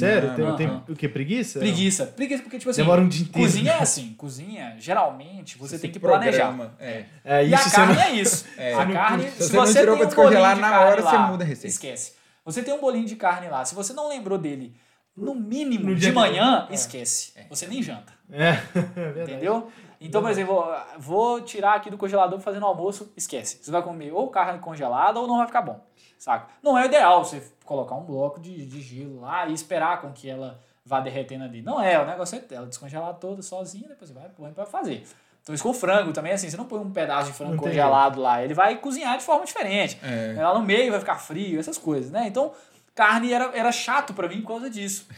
Sério? 0.00 0.28
Não, 0.30 0.34
tem, 0.36 0.44
não, 0.46 0.56
tem 0.56 0.66
não. 0.68 0.84
o 0.88 0.96
quê? 0.96 1.06
Preguiça? 1.06 1.58
Preguiça. 1.58 2.06
Preguiça 2.06 2.42
porque, 2.42 2.58
tipo 2.58 2.70
assim, 2.70 2.80
Demora 2.80 3.02
um 3.02 3.08
dia 3.08 3.22
inteiro. 3.24 3.46
cozinha 3.46 3.72
é 3.72 3.78
assim. 3.82 4.14
Cozinha, 4.16 4.74
geralmente, 4.78 5.58
você, 5.58 5.76
se 5.76 5.82
tem 5.82 5.90
que 5.92 6.00
planejar. 6.00 6.46
programa, 6.48 6.74
É. 6.80 7.04
É, 7.22 7.46
E 7.46 7.52
a 7.54 7.56
isso 7.58 7.68
você 7.68 7.76
carne 7.76 7.94
não- 7.94 8.02
é 8.02 8.10
isso. 8.12 8.46
É. 8.56 8.72
A 8.74 8.86
carne, 8.90 9.30
Se 9.30 9.30
se, 9.30 9.48
você 9.50 9.56
não 9.56 9.66
você 9.66 9.78
tirou 9.80 9.84
tem 9.84 9.84
um 9.84 9.96
bolinho 9.96 10.06
descongelar 10.06 10.54
de 10.54 10.60
na 10.62 10.70
carne 10.70 10.84
hora, 10.92 11.02
você 11.02 11.16
lá, 11.16 11.26
muda 11.26 11.44
a 11.44 11.46
receita. 11.46 11.66
Esquece. 11.68 12.12
Você 12.44 12.62
tem 12.62 12.72
um 12.74 12.80
bolinho 12.80 13.04
de 13.06 13.16
carne 13.16 13.48
lá. 13.48 13.64
Se 13.66 13.74
você 13.74 13.92
não 13.92 14.08
lembrou 14.08 14.38
dele, 14.38 14.74
no 15.14 15.34
mínimo, 15.34 15.90
No 15.90 15.94
de 15.94 16.06
que- 16.06 16.12
manhã, 16.12 16.66
É. 16.70 16.74
esquece. 16.74 17.34
Você 17.50 17.66
nem 17.66 17.82
janta. 17.82 18.14
É, 18.30 18.48
é 18.74 18.80
verdade. 18.94 19.30
Entendeu? 19.30 19.70
Então, 20.06 20.20
por 20.22 20.30
exemplo, 20.30 20.64
vou- 20.98 21.40
tirar 21.42 21.74
aqui 21.74 21.90
do 21.90 21.96
congelador 21.98 22.40
no 22.58 22.66
almoço, 22.66 23.12
esquece. 23.16 23.58
Você 23.62 23.70
vai 23.70 23.82
comer 23.82 24.12
ou 24.12 24.28
carne 24.28 24.58
congelada 24.58 25.18
ou 25.20 25.26
não 25.26 25.38
vai 25.38 25.46
ficar 25.46 25.62
bom. 25.62 25.80
Saca? 26.18 26.46
Não 26.62 26.78
é 26.78 26.86
ideal 26.86 27.24
você 27.24 27.42
colocar 27.64 27.94
um 27.96 28.04
bloco 28.04 28.38
de, 28.40 28.64
de 28.66 28.80
gelo 28.80 29.20
lá 29.20 29.46
e 29.48 29.52
esperar 29.52 30.00
com 30.00 30.12
que 30.12 30.28
ela 30.30 30.60
vá 30.84 31.00
derretendo 31.00 31.44
ali. 31.44 31.62
Não 31.62 31.80
é, 31.82 32.00
o 32.00 32.06
negócio 32.06 32.36
é 32.38 32.54
ela 32.54 32.66
descongelar 32.66 33.14
toda 33.14 33.42
sozinha, 33.42 33.88
depois 33.88 34.08
você 34.10 34.14
vai 34.14 34.28
põe 34.28 34.52
pra 34.52 34.64
fazer. 34.66 35.04
Então 35.42 35.52
isso 35.54 35.64
com 35.64 35.74
frango 35.74 36.12
também, 36.12 36.32
assim, 36.32 36.48
você 36.48 36.56
não 36.56 36.64
põe 36.66 36.78
um 36.80 36.92
pedaço 36.92 37.26
de 37.28 37.32
frango 37.36 37.56
congelado 37.56 38.20
lá, 38.20 38.42
ele 38.44 38.54
vai 38.54 38.76
cozinhar 38.76 39.18
de 39.18 39.24
forma 39.24 39.44
diferente. 39.44 39.98
É. 40.02 40.40
Lá 40.40 40.54
no 40.56 40.64
meio 40.64 40.90
vai 40.92 41.00
ficar 41.00 41.16
frio, 41.16 41.58
essas 41.58 41.76
coisas, 41.78 42.12
né? 42.12 42.26
Então, 42.28 42.52
carne 42.94 43.32
era, 43.32 43.50
era 43.56 43.72
chato 43.72 44.14
pra 44.14 44.28
mim 44.28 44.40
por 44.42 44.48
causa 44.48 44.70
disso. 44.70 45.08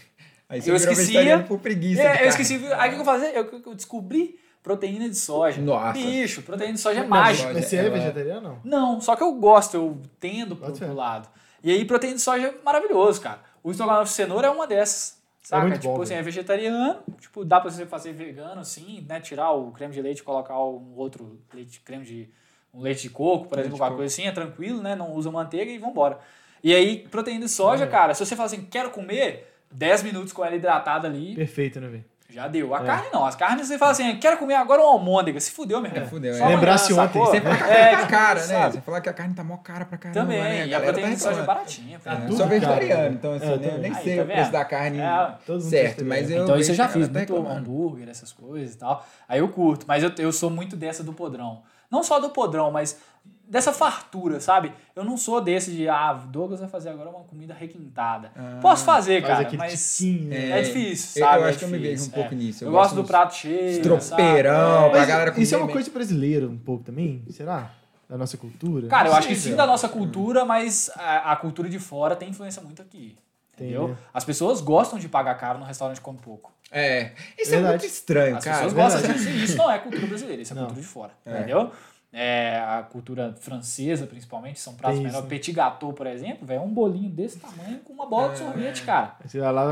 Aí 0.49 0.63
você 0.63 0.71
Eu 0.71 0.77
esquecia- 0.77 1.45
por 1.47 1.59
preguiça. 1.59 2.01
É, 2.03 2.25
eu 2.25 2.29
esqueci. 2.29 2.55
Aí 2.75 2.91
o 2.91 2.95
que 2.95 3.01
eu 3.01 3.05
fazia? 3.05 3.31
Eu, 3.35 3.63
eu 3.67 3.75
descobri 3.75 4.39
proteína 4.65 5.09
de 5.09 5.15
soja. 5.15 5.61
Nossa. 5.61 5.93
Bicho, 5.93 6.43
proteína 6.43 6.73
de 6.73 6.81
soja 6.81 7.01
é 7.01 7.07
mágica. 7.07 7.53
Mas 7.53 7.67
você 7.67 7.77
é 7.77 7.81
Ela- 7.81 7.91
vegetariano 7.91 8.49
ou 8.49 8.55
não? 8.65 8.95
Não, 8.95 9.01
só 9.01 9.15
que 9.15 9.23
eu 9.23 9.33
gosto, 9.35 9.77
eu 9.77 10.01
tendo 10.19 10.57
pro, 10.57 10.73
pro 10.73 10.95
lado. 10.95 11.29
E 11.63 11.71
aí, 11.71 11.85
proteína 11.85 12.17
de 12.17 12.23
soja 12.23 12.49
é 12.49 12.55
maravilhoso, 12.65 13.21
cara. 13.21 13.41
O 13.63 13.71
estrogonofe 13.71 14.11
de 14.11 14.17
cenoura 14.17 14.49
é 14.49 14.51
uma 14.51 14.67
dessas. 14.67 15.23
Saca? 15.43 15.67
muito 15.67 15.79
tipo 15.79 15.95
bom, 15.95 16.01
assim, 16.01 16.15
é 16.15 16.23
vegetariano, 16.23 17.03
tipo, 17.21 17.45
dá 17.45 17.61
pra 17.61 17.71
você 17.71 17.85
fazer 17.85 18.15
vegano, 18.15 18.63
assim, 18.63 19.05
né? 19.07 19.21
Tirar 19.21 19.51
o 19.53 19.73
creme 19.73 19.93
de 19.93 20.01
leite 20.01 20.21
e 20.21 20.23
colocar 20.23 20.59
um 20.59 20.95
outro 20.97 21.39
leite, 21.53 21.81
creme 21.81 22.03
de. 22.03 22.31
um 22.73 22.81
leite 22.81 23.03
de 23.03 23.11
coco, 23.11 23.47
por 23.47 23.59
exemplo, 23.59 23.75
de 23.75 23.81
qualquer 23.81 23.97
coisa 23.97 24.11
assim, 24.13 24.27
é 24.27 24.33
tranquilo, 24.33 24.81
né? 24.83 24.97
Não 24.97 25.13
usa 25.13 25.31
manteiga 25.31 25.71
e 25.71 25.77
vambora. 25.77 26.19
E 26.63 26.75
aí, 26.75 27.07
proteína 27.11 27.45
de 27.45 27.51
soja, 27.51 27.87
cara, 27.87 28.15
se 28.15 28.25
você 28.25 28.35
fala 28.35 28.47
assim, 28.47 28.63
quero 28.65 28.89
comer, 28.91 29.55
10 29.71 30.03
minutos 30.03 30.33
com 30.33 30.43
ela 30.43 30.57
hidratada 30.57 31.07
ali, 31.07 31.35
Perfeito, 31.35 31.79
né, 31.79 31.89
velho? 31.89 32.05
Já 32.35 32.49
deu. 32.49 32.75
A 32.75 32.81
É. 32.81 32.85
carne 32.85 33.07
não. 33.13 33.25
As 33.25 33.37
carnes 33.37 33.69
você 33.69 33.79
fala 33.79 33.93
assim, 33.93 34.17
quero 34.19 34.37
comer 34.39 34.55
agora 34.55 34.83
uma 34.83 34.91
almôndega. 34.93 35.39
Se 35.41 35.51
fudeu, 35.53 35.81
meu 35.81 35.89
irmão. 35.91 36.05
É, 36.05 36.07
fudeu, 36.07 36.35
é. 36.35 36.47
Lembrasse 36.49 36.93
ontem, 36.93 37.03
sacou? 37.05 37.27
Você 37.27 37.41
fala 37.41 37.57
que 37.57 37.63
a 37.63 37.67
É, 37.69 37.91
carne 37.91 38.03
tá 38.03 38.07
cara, 38.09 38.41
né? 38.41 38.47
sabe? 38.47 38.73
Você 38.75 38.81
fala 38.81 39.01
que 39.01 39.09
a 39.09 39.13
carne 39.13 39.35
tá 39.35 39.45
mó 39.45 39.57
cara 39.59 39.85
pra 39.85 39.97
caramba, 39.97 40.21
Também. 40.21 40.43
né? 40.43 40.67
e 40.67 40.75
a 40.75 40.81
proteína 40.81 41.15
de 41.15 41.21
soja 41.23 41.41
é 41.41 41.45
baratinha. 41.45 41.99
pô. 42.03 42.11
É, 42.11 42.15
sou 42.29 42.37
caro, 42.39 42.49
vegetariano, 42.51 43.03
né? 43.03 43.09
então 43.11 43.33
assim, 43.35 43.47
É, 43.47 43.53
eu 43.53 43.59
né, 43.59 43.69
eu 43.75 43.79
nem 43.79 43.95
Aí, 43.95 44.03
sei 44.03 44.17
tá 44.17 44.23
o 44.23 44.27
preço 44.27 44.53
da 44.53 44.65
carne 44.65 44.99
É. 45.01 45.35
Todo 45.47 45.61
mundo 45.61 45.71
certo, 45.71 46.05
mas 46.05 46.31
eu 46.31 46.43
Então 46.43 46.57
isso 46.59 46.71
eu 46.73 46.75
já 46.75 46.89
fiz, 46.89 47.05
até 47.09 47.19
muito 47.21 47.37
hambúrguer, 47.49 48.09
essas 48.09 48.33
coisas 48.33 48.75
e 48.75 48.79
tal. 48.79 49.07
Aí 49.29 49.39
eu 49.39 49.49
curto, 49.49 49.85
mas 49.87 50.03
eu, 50.03 50.11
eu 50.19 50.33
sou 50.33 50.51
muito 50.51 50.77
dessa 50.77 51.03
do 51.05 51.13
podrão. 51.13 51.63
Não 51.91 52.03
só 52.03 52.19
do 52.19 52.31
podrão, 52.31 52.71
mas 52.73 52.99
dessa 53.49 53.73
fartura, 53.73 54.41
sabe? 54.41 54.73
Eu 54.97 55.05
não 55.05 55.17
sou 55.17 55.41
desse 55.41 55.71
de, 55.73 55.89
ah, 55.89 56.13
Douglas 56.13 56.61
vai 56.61 56.69
fazer 56.69 56.89
agora 56.91 57.11
uma 57.11 57.21
comida 57.25 57.53
requintada. 57.55 58.33
Ah, 58.37 58.59
Posso 58.61 58.85
fazer, 58.85 59.23
Faz 59.23 59.45
cara, 59.47 59.57
mas 59.57 59.97
tiquinho, 59.99 60.29
né? 60.31 60.59
é, 60.59 60.63
difícil, 60.63 61.21
sabe? 61.23 61.43
eu 61.43 61.47
É 61.47 61.49
acho 61.51 61.59
que 61.59 61.65
eu 61.65 61.69
me 61.69 61.79
vejo 61.79 62.05
um 62.05 62.11
pouco 62.11 62.33
é. 62.33 62.37
nisso, 62.37 62.65
eu 62.65 62.69
Eu, 62.69 62.73
gosto 62.73 62.95
do 62.95 63.05
prato 63.05 63.35
cheio, 63.35 63.71
estropeirão, 63.81 64.91
pra 64.91 65.03
É. 65.03 65.07
galera 65.07 65.41
Isso 65.41 65.55
é 65.55 65.59
uma 65.59 65.63
comer 65.65 65.73
coisa 65.75 65.91
brasileira 65.91 66.49
um 66.49 66.59
pouco 66.59 66.85
também? 66.85 67.23
Será? 67.31 67.71
Da 68.09 68.19
nossa 68.19 68.37
cultura? 68.37 68.87
Cara, 68.89 69.09
eu 69.09 69.15
acho 69.15 69.29
que 69.29 69.37
sim 69.37 69.55
da 69.57 69.67
nossa 69.67 69.89
cultura, 69.89 70.45
mas 70.45 70.91
a, 70.95 71.33
a 71.33 71.37
cultura 71.37 71.69
de 71.69 71.79
fora 71.79 72.15
tem 72.15 72.31
influência 72.31 72.63
muito 72.63 72.83
aqui. 72.83 73.17
Entendeu? 73.55 73.89
né? 73.89 73.97
As 74.13 74.25
pessoas 74.25 74.61
gostam 74.61 74.99
de 74.99 75.09
pagar 75.09 75.37
caro 75.37 75.59
no 75.61 75.65
restaurante 75.65 76.01
come 76.01 76.19
pouco. 76.19 76.53
É, 76.73 77.13
isso 77.39 77.51
Verdade. 77.53 77.65
é 77.67 77.69
muito 77.79 77.87
estranho, 77.87 78.37
As 78.37 78.45
cara. 78.45 78.57
pessoas 78.57 78.73
verdade. 78.75 78.95
gostam 79.07 79.15
disso. 79.33 79.45
Isso 79.45 79.57
não 79.57 79.71
é 79.71 79.79
cultura 79.79 80.07
brasileira, 80.09 80.43
isso 80.43 80.53
é 80.53 80.57
Não. 80.57 80.63
cultura 80.65 80.81
de 80.83 80.87
fora. 80.89 81.13
É. 81.25 81.39
Entendeu? 81.39 81.71
É, 82.17 82.59
a 82.65 82.83
cultura 82.83 83.35
francesa, 83.41 84.07
principalmente, 84.07 84.61
são 84.61 84.75
pratos 84.75 84.99
menores. 85.01 85.19
isso. 85.19 85.27
Petit 85.27 85.53
gâteau, 85.53 85.93
por 85.93 86.07
exemplo, 86.07 86.47
velho, 86.47 86.59
é 86.59 86.63
um 86.63 86.69
bolinho 86.69 87.11
desse 87.11 87.39
tamanho 87.41 87.81
com 87.85 87.93
uma 87.93 88.07
bola 88.07 88.29
de 88.33 88.39
sorvete, 88.39 88.83
cara. 88.83 89.17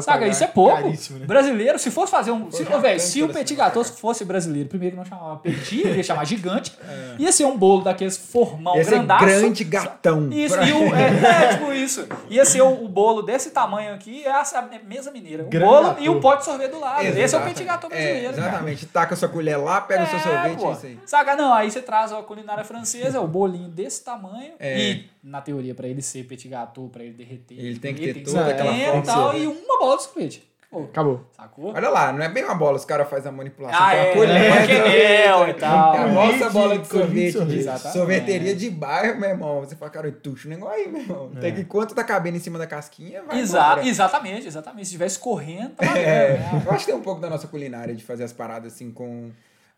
Saca, 0.00 0.26
isso 0.26 0.42
é 0.42 0.48
pouco. 0.48 0.80
Né? 0.88 1.24
Brasileiro, 1.26 1.78
se 1.78 1.90
fosse 1.90 2.10
fazer 2.10 2.32
um. 2.32 2.50
Se, 2.50 2.64
tanto 2.64 2.98
se 3.00 3.22
o 3.22 3.28
petit 3.28 3.54
gâteau 3.54 3.84
fosse 3.84 4.24
brasileiro, 4.24 4.68
primeiro 4.68 4.96
que 4.96 4.98
não 4.98 5.04
chamava 5.04 5.36
petit, 5.36 5.82
ele 5.86 5.98
ia 5.98 6.02
chamar 6.02 6.24
gigante, 6.24 6.76
ia 7.18 7.30
ser 7.30 7.44
um 7.44 7.56
bolo 7.56 7.82
daqueles 7.84 8.16
formão 8.16 8.76
Ia 8.76 8.84
grandaço. 8.84 9.24
grande 9.24 9.62
gatão. 9.64 10.28
Isso, 10.32 10.56
Pra- 10.56 10.66
e 10.68 10.72
o, 10.72 10.82
é, 10.96 11.44
é, 11.44 11.48
tipo 11.54 11.72
isso. 11.72 12.08
Ia 12.28 12.44
ser 12.44 12.62
o, 12.62 12.84
o 12.84 12.88
bolo 12.88 13.22
desse 13.22 13.50
tamanho 13.50 13.94
aqui, 13.94 14.24
é 14.24 14.30
a, 14.32 14.68
mesa 14.84 15.12
mineira. 15.12 15.44
O 15.44 15.48
Grande 15.48 15.64
bolo 15.66 15.88
gâteau. 15.90 16.04
e 16.04 16.08
o 16.08 16.20
pote 16.20 16.38
de 16.40 16.44
sorvete 16.46 16.70
do 16.72 16.80
lado. 16.80 17.02
Esse 17.04 17.18
é 17.18 17.20
o 17.20 17.24
Exato. 17.24 17.44
petit 17.44 17.64
gâteau 17.64 17.90
É, 17.92 17.94
brasileiro, 17.94 18.34
cara. 18.34 18.48
exatamente. 18.48 18.86
Taca 18.86 19.14
sua 19.14 19.28
colher 19.28 19.56
lá, 19.58 19.80
pega 19.80 20.02
o 20.02 20.06
seu 20.08 20.18
É, 20.18 20.22
sorvete, 20.22 20.58
pô. 20.58 20.68
é 20.70 20.72
isso 20.72 20.86
aí. 20.86 20.98
Saca? 21.06 21.36
Não, 21.36 21.52
aí 21.54 21.70
você 21.70 21.80
traz 21.80 22.10
a 22.12 22.22
culinária 22.34 22.64
francesa, 22.64 23.20
o 23.20 23.28
bolinho 23.28 23.68
desse 23.68 24.02
tamanho. 24.04 24.52
É. 24.58 24.78
E, 24.80 25.10
na 25.22 25.40
teoria, 25.40 25.74
pra 25.74 25.86
ele 25.86 26.02
ser 26.02 26.24
petit 26.24 26.48
gâteau, 26.48 26.88
pra 26.88 27.02
ele 27.04 27.12
derreter. 27.14 27.58
Ele 27.58 27.78
tem 27.78 27.94
que 27.94 28.02
ele 28.02 28.14
ter 28.14 28.20
que 28.20 28.26
toda 28.26 28.46
aquela 28.50 28.72
forma 28.74 28.98
e 28.98 29.02
tal, 29.02 29.38
e 29.38 29.46
uma 29.46 29.78
bola 29.78 29.96
de 29.96 30.02
sorvete. 30.04 30.52
Pô, 30.70 30.84
Acabou. 30.84 31.20
sacou? 31.36 31.74
Olha 31.74 31.90
lá, 31.90 32.10
não 32.14 32.22
é 32.24 32.30
bem 32.30 32.44
uma 32.44 32.54
bola, 32.54 32.78
os 32.78 32.84
caras 32.86 33.06
fazem 33.10 33.28
a 33.28 33.32
manipulação 33.32 33.78
Ah, 33.78 33.90
com 33.90 33.94
a 33.94 33.98
é, 33.98 34.14
colher. 34.14 34.36
é, 34.42 34.48
manquenel 34.48 35.48
e 35.50 35.54
tal. 35.60 35.94
É 35.94 35.98
a 35.98 36.00
Colher 36.00 36.14
nossa 36.14 36.46
de- 36.46 36.52
bola 36.54 36.78
de 36.78 36.88
colher 36.88 37.06
de 37.10 37.32
sorvete. 37.32 37.62
sorvete. 37.64 37.82
de 37.82 37.92
Sorveteria 37.92 38.56
de 38.56 38.70
bairro, 38.70 39.20
meu 39.20 39.28
irmão. 39.28 39.60
Você 39.60 39.76
fala, 39.76 39.90
cara, 39.90 40.08
eu 40.08 40.12
tuxo 40.12 40.46
o 40.46 40.50
negócio 40.50 40.74
aí, 40.74 40.88
meu 40.88 41.02
irmão. 41.02 41.30
Tem 41.38 41.54
que, 41.54 41.62
quanto 41.64 41.94
tá 41.94 42.02
cabendo 42.02 42.38
em 42.38 42.40
cima 42.40 42.58
da 42.58 42.66
casquinha, 42.66 43.22
vai 43.22 43.38
Exa 43.40 43.58
embora. 43.58 43.86
exatamente, 43.86 44.46
exatamente. 44.46 44.86
Se 44.86 44.92
tivesse 44.92 45.18
correndo, 45.18 45.72
tava 45.74 45.98
É, 45.98 46.38
né? 46.38 46.62
eu 46.64 46.72
acho 46.72 46.86
que 46.86 46.90
tem 46.90 46.98
um 46.98 47.02
pouco 47.02 47.20
da 47.20 47.28
nossa 47.28 47.46
culinária 47.46 47.94
de 47.94 48.02
fazer 48.02 48.24
as 48.24 48.32
paradas 48.32 48.72
assim 48.72 48.90
com. 48.90 49.30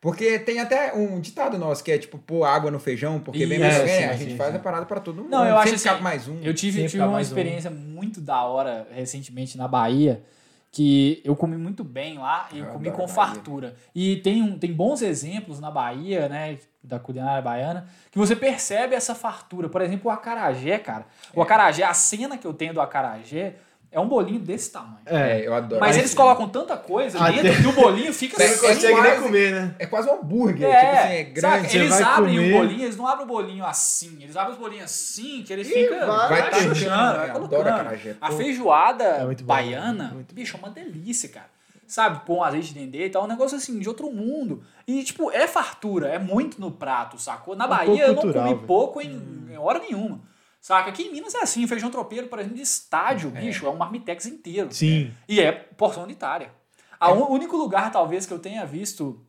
Porque 0.05 0.39
tem 0.39 0.61
até 0.61 0.93
um 0.93 1.19
ditado 1.19 1.57
nosso 1.57 1.83
que 1.83 1.91
é 1.91 1.97
tipo 1.97 2.19
pôr 2.19 2.45
água 2.45 2.71
no 2.71 2.79
feijão, 2.79 3.19
porque 3.19 3.47
bem 3.47 3.59
mais 3.59 3.73
Isso, 3.73 3.81
alguém. 3.81 3.97
sim, 4.01 4.05
A 4.05 4.13
sim, 4.13 4.25
gente 4.25 4.37
faz 4.37 4.51
sim. 4.51 4.57
a 4.57 4.61
parada 4.61 4.85
pra 4.85 5.01
todo 5.01 5.23
mundo. 5.23 5.31
Não, 5.31 5.47
eu 5.47 5.57
acho 5.57 5.79
Sempre 5.79 5.89
assim, 5.95 6.03
mais 6.03 6.29
um. 6.29 6.39
Eu 6.43 6.53
tive, 6.53 6.87
tive 6.87 7.03
uma 7.03 7.13
mais 7.13 7.27
um. 7.27 7.31
experiência 7.31 7.71
muito 7.71 8.21
da 8.21 8.43
hora 8.45 8.87
recentemente 8.93 9.57
na 9.57 9.67
Bahia, 9.67 10.23
que 10.71 11.23
eu 11.25 11.35
comi 11.35 11.57
muito 11.57 11.83
bem 11.83 12.19
lá 12.19 12.51
e 12.53 12.59
eu 12.59 12.67
Eu 12.67 12.73
comi 12.73 12.91
com 12.91 12.99
Bahia. 12.99 13.09
fartura. 13.15 13.77
E 13.95 14.17
tem, 14.17 14.43
um, 14.43 14.59
tem 14.59 14.75
bons 14.75 15.01
exemplos 15.01 15.59
na 15.59 15.71
Bahia, 15.71 16.29
né, 16.29 16.59
da 16.83 16.99
culinária 16.99 17.41
baiana, 17.41 17.87
que 18.11 18.19
você 18.19 18.37
percebe 18.37 18.95
essa 18.95 19.15
fartura. 19.15 19.71
Por 19.71 19.81
exemplo, 19.81 20.11
o 20.11 20.13
acarajé, 20.13 20.77
cara. 20.81 21.07
O 21.35 21.41
acarajé, 21.41 21.83
a 21.83 21.95
cena 21.95 22.37
que 22.37 22.47
eu 22.47 22.53
tenho 22.53 22.75
do 22.75 22.81
acarajé 22.83 23.55
é 23.95 24.01
um 24.01 24.09
bolinho 24.09 24.41
desse 24.41 24.71
tamanho. 24.73 24.99
É. 25.07 25.41
É, 25.41 25.47
eu 25.47 25.55
adoro. 25.55 25.81
Mas 25.81 25.97
eles 25.97 26.13
colocam 26.15 26.49
tanta 26.49 26.77
coisa 26.77 27.19
Até- 27.19 27.43
dentro 27.43 27.63
que 27.63 27.69
o 27.69 27.73
bolinho 27.73 28.13
fica 28.15 28.43
É, 28.43 28.49
Você 28.49 28.55
não 28.63 28.69
é 28.69 28.75
consegue 28.75 28.93
nem 28.95 29.03
quase- 29.03 29.23
comer, 29.23 29.53
né? 29.53 29.75
É 29.79 29.87
quase 29.87 30.09
um 30.11 30.15
hambúrguer, 30.15 30.69
É, 30.69 30.81
tipo 30.81 30.97
assim, 30.97 31.09
é 31.15 31.23
grande. 31.25 31.41
saca? 31.41 31.77
Eles 31.77 31.89
vai 31.91 32.03
abrem 32.03 32.37
comer- 32.37 32.55
o 32.55 32.59
bolinho, 32.59 32.83
eles 32.83 32.97
não 32.97 33.07
abrem 33.07 33.25
o 33.25 33.29
bolinho 33.29 33.65
assim, 33.65 34.19
eles 34.21 34.37
abrem 34.37 34.53
os 34.55 34.59
bolinhos 34.61 34.85
assim, 34.85 35.43
que 35.47 35.53
ele 35.53 35.65
fica 35.65 36.05
vai, 36.07 36.29
vai 36.29 36.41
achando, 36.51 37.17
vai 37.17 37.31
colocando. 37.31 38.17
A 38.21 38.29
Pô. 38.29 38.37
feijoada 38.37 39.05
É 39.05 39.25
muito 39.25 39.45
bom, 39.45 39.49
baiana, 39.55 40.11
muito 40.13 40.35
bicho, 40.35 40.57
é 40.57 40.59
uma 40.59 40.71
delícia, 40.71 41.29
cara. 41.29 41.47
Sabe, 41.87 42.21
pôr 42.25 42.39
um 42.39 42.43
azeite 42.43 42.69
de 42.73 42.81
dendê 42.81 43.07
e 43.07 43.11
tal, 43.11 43.25
um 43.25 43.27
negócio 43.27 43.57
assim, 43.59 43.79
de 43.79 43.87
outro 43.89 44.11
mundo. 44.11 44.63
E, 44.89 45.05
tipo, 45.05 45.31
é 45.31 45.47
fartura, 45.47 46.09
é 46.09 46.19
muito 46.19 46.59
no 46.59 46.71
prato, 46.71 47.21
sacou? 47.21 47.55
Na 47.55 47.65
É 47.65 47.67
um 47.67 47.71
Bahia 47.71 48.03
eu 48.05 48.15
não 48.15 48.23
cultural, 48.23 48.49
comi 48.55 48.67
pouco 48.67 49.01
em, 49.03 49.21
em 49.51 49.57
hora 49.59 49.79
nenhuma. 49.81 50.19
Saca? 50.65 50.89
Aqui 50.89 51.03
em 51.03 51.13
Minas 51.13 51.35
é 51.35 51.43
assim, 51.43 51.67
feijão 51.67 51.91
tropeiro, 51.91 52.27
por 52.27 52.39
exemplo, 52.39 52.57
de 52.57 52.63
estádio, 52.63 53.29
bicho, 53.29 53.67
é 53.67 53.69
um 53.69 53.77
marmitex 53.77 54.25
inteiro. 54.25 54.73
Sim. 54.73 55.13
E 55.29 55.39
é 55.39 55.53
porção 55.53 56.05
unitária. 56.05 56.51
O 56.99 57.35
único 57.35 57.55
lugar, 57.55 57.93
talvez, 57.93 58.25
que 58.25 58.33
eu 58.33 58.39
tenha 58.39 58.65
visto 58.65 59.23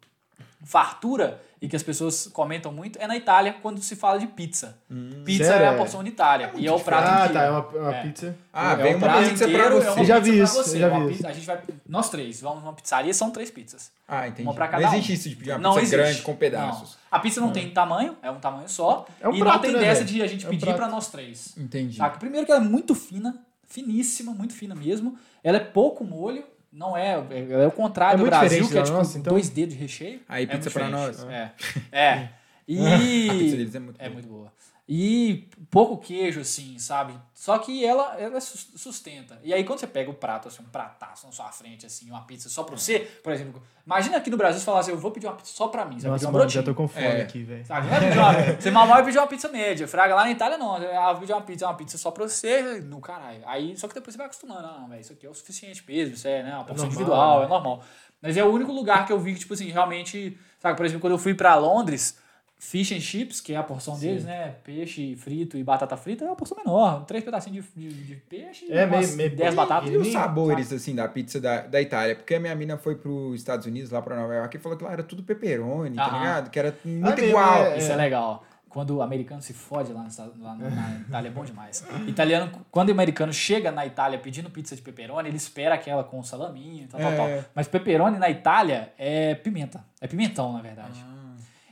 fartura 0.64 1.44
e 1.62 1.68
que 1.68 1.76
as 1.76 1.82
pessoas 1.84 2.28
comentam 2.28 2.72
muito 2.72 3.00
é 3.02 3.08
na 3.08 3.16
Itália, 3.16 3.56
quando 3.62 3.82
se 3.82 3.96
fala 3.96 4.20
de 4.20 4.28
pizza. 4.28 4.78
pizza 5.24 5.46
Sério? 5.46 5.66
é 5.66 5.70
a 5.70 5.74
porção 5.78 6.00
unitária. 6.02 6.52
e 6.56 6.68
é 6.68 6.72
o 6.72 6.80
prato 6.80 7.08
Ah, 7.08 7.16
inteiro. 7.26 7.34
tá. 7.34 7.42
É 7.44 7.50
uma, 7.50 7.68
uma 7.68 7.96
É. 7.96 8.02
pizza. 8.04 8.38
Ah, 8.54 8.72
é 8.74 8.86
uma 8.96 9.00
prato 9.00 9.30
pizza 9.30 9.48
pra 9.48 9.58
é 9.64 9.70
você. 9.70 9.88
uma 9.90 10.00
Eu 10.00 10.06
já 10.06 10.16
pizza 10.16 10.20
vi 10.22 10.32
pra 10.38 10.44
isso, 10.44 10.54
você. 10.64 10.80
já 10.80 10.88
Uma 10.90 11.08
vi 11.08 11.14
pizza- 11.14 11.28
a 11.28 11.34
gente 11.34 11.46
vai, 11.48 11.60
nós 11.88 12.10
três, 12.10 12.42
vamos 12.42 12.62
numa 12.64 12.74
pizzaria, 12.74 13.14
são 13.14 13.32
três 13.32 13.50
pizzas. 13.50 13.92
Ah, 14.08 14.28
entendi. 14.28 14.44
Uma 14.44 14.54
pra 14.54 14.68
cada 14.68 14.84
não 14.84 14.90
um. 14.92 14.94
existe 14.96 15.14
isso 15.14 15.30
de 15.30 15.36
pedir 15.36 15.52
uma 15.52 15.60
Não 15.60 15.72
pizza 15.72 15.82
existe. 15.84 15.98
grande 15.98 16.22
com 16.22 16.36
pedaços. 16.36 16.90
Não. 16.92 16.98
A 17.12 17.20
pizza 17.20 17.42
não 17.42 17.52
tem 17.52 17.72
tamanho, 17.72 18.16
é 18.22 18.30
um 18.30 18.40
tamanho 18.40 18.70
só. 18.70 19.06
É 19.22 19.28
um 19.28 19.34
e 19.34 19.40
não 19.40 19.46
prato, 19.48 19.62
tem 19.62 19.72
né, 19.72 19.80
dessa 19.80 20.02
velho? 20.04 20.06
de 20.06 20.22
a 20.22 20.28
gente 20.28 20.46
É 20.46 20.48
um 20.48 20.52
pedir 20.52 20.66
prato. 20.66 20.78
pra 20.78 20.88
nós 20.88 21.08
três. 21.08 21.58
Entendi. 21.58 21.98
Saca? 21.98 22.20
Primeiro 22.20 22.46
que 22.46 22.52
ela 22.52 22.62
é 22.62 22.68
muito 22.68 22.94
fina, 22.94 23.38
finíssima, 23.68 24.34
muito 24.34 24.54
fina 24.54 24.76
mesmo. 24.76 25.18
Ela 25.44 25.58
é 25.58 25.62
pouco 25.62 26.04
molho, 26.04 26.44
não 26.76 26.96
é. 26.98 27.14
Ela 27.14 27.64
é 27.64 27.68
o 27.68 27.72
contrário 27.72 28.16
É 28.16 28.24
do 28.24 28.26
Brasil, 28.26 28.68
que 28.70 28.78
é 28.78 28.84
tipo 28.84 28.98
nossa, 28.98 29.18
então? 29.18 29.34
dois 29.34 29.50
dedos 29.50 29.74
de 29.76 29.82
recheio. 29.82 30.20
Aí, 30.28 30.44
É 30.44 30.48
pizza 30.48 30.70
pra 30.70 30.90
nós. 30.90 31.24
É. 31.26 31.52
É. 31.92 32.30
E. 32.68 32.78
A 33.30 33.34
pizza 33.34 33.56
deles 33.58 33.76
é 33.76 33.80
muito 33.80 33.96
É 34.00 34.04
boa. 34.06 34.14
muito 34.14 34.28
boa. 34.28 34.52
E 34.88 35.50
pouco 35.72 35.98
queijo, 35.98 36.40
assim, 36.42 36.78
sabe? 36.78 37.16
Só 37.34 37.58
que 37.58 37.84
ela, 37.84 38.16
ela 38.20 38.40
sus- 38.40 38.70
sustenta. 38.76 39.40
E 39.44 39.52
aí, 39.52 39.64
quando 39.64 39.80
você 39.80 39.88
pega 39.88 40.12
o 40.12 40.14
prato, 40.14 40.48
assim, 40.48 40.62
um 40.62 40.68
prataço 40.70 41.26
na 41.26 41.32
sua 41.32 41.52
frente, 41.52 41.88
assim, 41.88 42.08
uma 42.12 42.22
pizza 42.22 42.50
só 42.50 42.64
pra 42.64 42.78
você, 42.78 43.00
por 43.24 43.34
exemplo, 43.34 43.64
imagina 43.84 44.18
aqui 44.18 44.30
no 44.30 44.38
Brasil 44.38 44.60
você 44.60 44.66
falar 44.66 44.82
assim, 44.82 44.92
eu 44.92 44.98
vou 45.00 45.10
pedir 45.10 45.26
uma 45.26 45.34
pizza 45.36 45.54
só 45.56 45.70
pra 45.70 45.86
mim. 45.86 46.00
Você 46.00 46.08
Nossa, 46.08 46.30
mano, 46.32 46.48
já 46.48 46.62
tô 46.62 46.76
com 46.76 46.88
fome 46.88 47.04
É. 47.04 47.22
aqui, 47.24 47.44
velho. 47.44 47.66
Uma, 47.68 48.34
você 48.62 48.70
mal 48.70 48.86
vai 48.88 49.04
pedir 49.04 49.18
uma 49.18 49.26
pizza 49.26 49.50
média. 49.50 49.88
Fraga 49.88 50.14
lá 50.14 50.24
na 50.24 50.32
Itália, 50.32 50.56
não. 50.58 50.78
Ela 50.78 51.14
vai 51.14 51.22
pedir 51.22 51.34
uma 51.34 51.42
pizza, 51.42 51.66
uma 51.66 51.74
pizza 51.74 51.98
só 51.98 52.12
pra 52.12 52.28
você, 52.28 52.80
no 52.82 53.02
caralho. 53.02 53.42
Aí, 53.48 53.76
só 53.76 53.88
que 53.88 53.96
depois 53.96 54.14
você 54.14 54.18
vai 54.20 54.28
acostumando. 54.28 54.68
Ah, 54.68 54.78
não, 54.82 54.88
velho, 54.90 55.02
isso 55.02 55.14
aqui 55.14 55.26
é 55.26 55.30
o 55.30 55.34
suficiente 55.34 55.84
mesmo, 55.88 56.14
isso 56.14 56.28
é 56.28 56.44
né, 56.44 56.54
uma 56.54 56.64
porção 56.64 56.86
normal, 56.86 56.92
individual, 56.94 57.40
né? 57.40 57.46
é 57.46 57.50
normal. 57.50 57.84
Mas 58.22 58.38
é 58.38 58.44
o 58.44 58.52
único 58.52 58.72
lugar 58.72 59.08
que 59.08 59.12
eu 59.12 59.20
vi 59.20 59.34
que, 59.34 59.40
tipo 59.40 59.56
assim, 59.56 59.66
realmente. 59.72 60.38
Sabe, 60.60 60.78
por 60.78 60.86
exemplo, 60.86 61.02
quando 61.02 61.14
eu 61.14 61.20
fui 61.20 61.34
pra 61.34 61.56
Londres, 61.56 62.18
fish 62.58 62.92
and 62.94 63.00
chips, 63.00 63.40
que 63.42 63.54
é 63.54 63.58
a 63.58 63.64
porção 63.64 63.98
deles, 64.00 64.24
né? 64.24 64.56
Peixe 64.64 65.16
frito 65.16 65.58
e 65.58 65.64
batata 65.64 65.96
frita, 65.98 66.24
é 66.24 66.28
uma 66.28 66.36
porção 66.36 66.58
menor. 66.58 67.06
Três 67.06 67.24
pedacinhos 67.24 67.66
de, 67.76 67.90
de, 67.90 68.04
de 68.04 68.16
peixe 68.16 68.66
É, 68.72 68.84
e 68.84 68.86
umas 68.86 69.06
meio- 69.08 69.18
meio 69.18 69.36
dez 69.36 69.54
batatas. 69.54 69.90
E 69.92 69.98
os 69.98 70.12
sabores, 70.12 70.72
assim, 70.74 70.96
da 70.96 71.08
pizza 71.08 71.40
da, 71.40 71.62
da 71.62 71.82
Itália? 71.82 72.16
Porque 72.16 72.36
a 72.36 72.40
minha 72.40 72.56
mina 72.56 72.78
foi 72.78 72.96
pros 72.96 73.36
Estados 73.36 73.66
Unidos, 73.68 73.92
lá 73.92 74.02
pra 74.02 74.16
Nova 74.16 74.34
York, 74.34 74.56
e 74.58 74.60
falou 74.60 74.78
que 74.78 74.84
lá 74.84 74.92
era 74.94 75.04
tudo 75.04 75.22
pepperoni, 75.24 75.96
tá 75.96 76.06
Aham. 76.06 76.18
ligado? 76.20 76.50
Que 76.50 76.60
era 76.60 76.76
muito 76.84 77.06
mesmo, 77.16 77.28
igual. 77.30 77.66
é. 77.66 77.78
Isso 77.78 77.92
é 77.92 77.96
legal. 77.96 78.44
Quando 78.68 78.98
o 78.98 79.02
americano 79.02 79.42
se 79.42 79.54
fode 79.54 79.94
lá, 79.94 80.06
lá 80.42 80.56
na 80.56 80.70
na 80.70 81.00
Itália 81.08 81.30
é 81.30 81.32
bom 81.32 81.46
demais. 81.46 81.86
Italiano, 82.08 82.52
quando 82.70 82.90
o 82.90 82.92
americano 82.92 83.32
chega 83.32 83.72
na 83.72 83.86
Itália 83.86 84.20
pedindo 84.20 84.50
pizza 84.50 84.76
de 84.76 84.82
pepperoni, 84.82 85.30
ele 85.30 85.38
espera 85.38 85.76
aquela 85.76 86.04
com 86.04 86.22
salaminho, 86.22 86.86
tal, 86.90 87.00
tal, 87.00 87.12
É. 87.12 87.16
tal. 87.16 87.46
Mas 87.56 87.70
pepperoni 87.70 88.18
na 88.18 88.30
Itália 88.30 88.92
é 88.98 89.34
pimenta. 89.36 89.82
É 90.02 90.08
pimentão, 90.08 90.52
na 90.52 90.62
verdade. 90.62 91.02
Ah. 91.08 91.15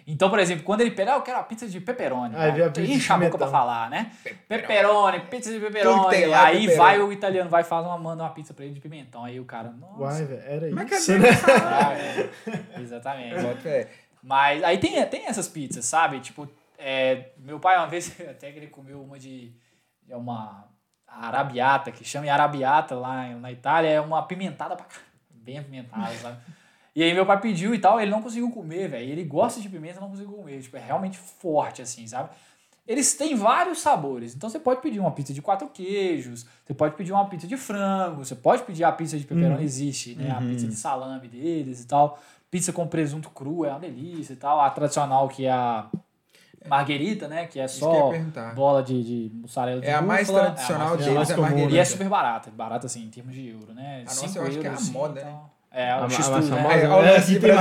Então, 0.05 0.29
por 0.29 0.39
exemplo, 0.39 0.63
quando 0.63 0.81
ele 0.81 0.91
pede, 0.91 1.09
ah, 1.09 1.15
eu 1.15 1.21
quero 1.21 1.39
a 1.39 1.43
pizza 1.43 1.67
de 1.67 1.79
pepperoni. 1.79 2.35
Aí 2.35 2.51
vem 2.51 2.65
a 2.65 2.69
pizza 2.69 2.85
de 2.87 2.93
Enche 2.93 3.11
a 3.13 3.17
boca 3.17 3.37
pra 3.37 3.47
falar, 3.47 3.89
né? 3.89 4.11
Pepperoni, 4.47 5.19
pizza 5.21 5.49
de 5.51 5.59
Tudo 5.59 5.71
pepperoni. 5.71 6.03
que 6.05 6.09
tem 6.09 6.25
lá 6.25 6.37
é 6.37 6.45
Aí 6.45 6.53
pepperoni. 6.67 6.77
vai 6.77 6.99
o 7.01 7.11
italiano, 7.11 7.49
vai 7.49 7.63
fazer 7.63 7.87
uma, 7.87 7.97
manda 7.97 8.23
uma 8.23 8.29
pizza 8.29 8.53
pra 8.53 8.65
ele 8.65 8.73
de 8.73 8.81
pimentão. 8.81 9.23
Aí 9.23 9.39
o 9.39 9.45
cara, 9.45 9.69
nossa. 9.71 10.01
Uai, 10.01 10.25
velho, 10.25 10.43
era 10.45 10.71
Mas 10.71 10.91
isso, 10.91 11.13
cadê 11.13 11.19
né? 11.19 11.29
Ah, 11.63 11.93
é. 11.93 12.81
Exatamente. 12.81 13.87
Mas 14.21 14.63
aí 14.63 14.77
tem, 14.77 15.05
tem 15.07 15.25
essas 15.27 15.47
pizzas, 15.47 15.85
sabe? 15.85 16.19
Tipo, 16.19 16.49
é, 16.77 17.29
meu 17.37 17.59
pai 17.59 17.77
uma 17.77 17.87
vez 17.87 18.13
até 18.21 18.51
que 18.51 18.59
ele 18.59 18.67
comeu 18.67 19.01
uma 19.01 19.17
de. 19.17 19.53
É 20.09 20.17
uma 20.17 20.65
arabiata, 21.07 21.91
que 21.91 22.03
chama 22.03 22.25
de 22.25 22.29
arabiata 22.29 22.95
lá 22.95 23.27
na 23.35 23.51
Itália, 23.51 23.89
é 23.89 24.01
uma 24.01 24.19
apimentada 24.19 24.75
pra 24.75 24.85
caralho. 24.85 25.07
Bem 25.29 25.59
apimentada, 25.59 26.13
sabe? 26.15 26.37
E 26.95 27.01
aí 27.01 27.13
meu 27.13 27.25
pai 27.25 27.39
pediu 27.39 27.73
e 27.73 27.79
tal, 27.79 27.99
ele 27.99 28.11
não 28.11 28.21
conseguiu 28.21 28.49
comer, 28.51 28.87
velho. 28.87 29.09
Ele 29.09 29.23
gosta 29.23 29.59
de 29.59 29.67
pimenta, 29.67 29.99
não 29.99 30.09
conseguiu 30.09 30.33
comer. 30.33 30.61
Tipo, 30.61 30.77
é 30.77 30.79
realmente 30.79 31.17
forte, 31.17 31.81
assim, 31.81 32.05
sabe? 32.05 32.29
Eles 32.87 33.15
têm 33.15 33.35
vários 33.35 33.79
sabores. 33.79 34.35
Então 34.35 34.49
você 34.49 34.59
pode 34.59 34.81
pedir 34.81 34.99
uma 34.99 35.11
pizza 35.11 35.33
de 35.33 35.41
quatro 35.41 35.67
queijos, 35.69 36.45
você 36.65 36.73
pode 36.73 36.95
pedir 36.95 37.13
uma 37.13 37.27
pizza 37.27 37.47
de 37.47 37.55
frango, 37.57 38.23
você 38.23 38.35
pode 38.35 38.61
pedir 38.63 38.83
a 38.83 38.91
pizza 38.91 39.17
de 39.17 39.23
pepperoni, 39.23 39.63
existe, 39.63 40.15
né? 40.15 40.31
A 40.31 40.41
pizza 40.41 40.67
de 40.67 40.75
salame 40.75 41.27
deles 41.27 41.81
e 41.81 41.87
tal. 41.87 42.19
Pizza 42.51 42.71
com 42.71 42.85
presunto 42.85 43.29
cru 43.29 43.65
é 43.65 43.69
uma 43.69 43.79
delícia 43.79 44.33
e 44.33 44.35
tal. 44.35 44.59
A 44.59 44.69
tradicional 44.69 45.27
que 45.29 45.45
é 45.45 45.51
a 45.51 45.87
marguerita, 46.67 47.27
né? 47.27 47.47
Que 47.47 47.59
é 47.59 47.63
que 47.63 47.69
só 47.71 48.09
perguntar. 48.09 48.53
bola 48.53 48.83
de, 48.83 49.03
de 49.03 49.35
mussarela 49.35 49.81
de 49.81 49.87
É 49.87 49.93
a 49.93 50.01
mais 50.01 50.29
tradicional 50.29 50.81
é 50.81 50.85
a 50.85 50.89
mais 50.89 51.05
deles, 51.05 51.29
é 51.29 51.35
comum, 51.35 51.47
marguerita. 51.47 51.75
e 51.75 51.79
é 51.79 51.85
super 51.85 52.09
barata, 52.09 52.51
barata 52.51 52.85
assim, 52.85 53.03
em 53.03 53.09
termos 53.09 53.33
de 53.33 53.47
euro, 53.47 53.73
né? 53.73 54.01
A 54.01 54.03
nossa, 54.03 54.27
Cinco 54.27 54.39
eu 54.39 54.47
acho 54.47 54.59
que 54.59 54.67
é 54.67 54.69
a 54.69 54.81
moda, 54.91 55.23
né? 55.23 55.39
É, 55.75 55.89
A 55.89 56.05
a 56.05 56.09
x 56.09 56.29
mais 56.29 56.47
né? 56.49 56.65
Aí, 56.67 56.81
É, 56.81 56.83
é, 57.13 57.17
assim, 57.17 57.39
Pizza 57.39 57.59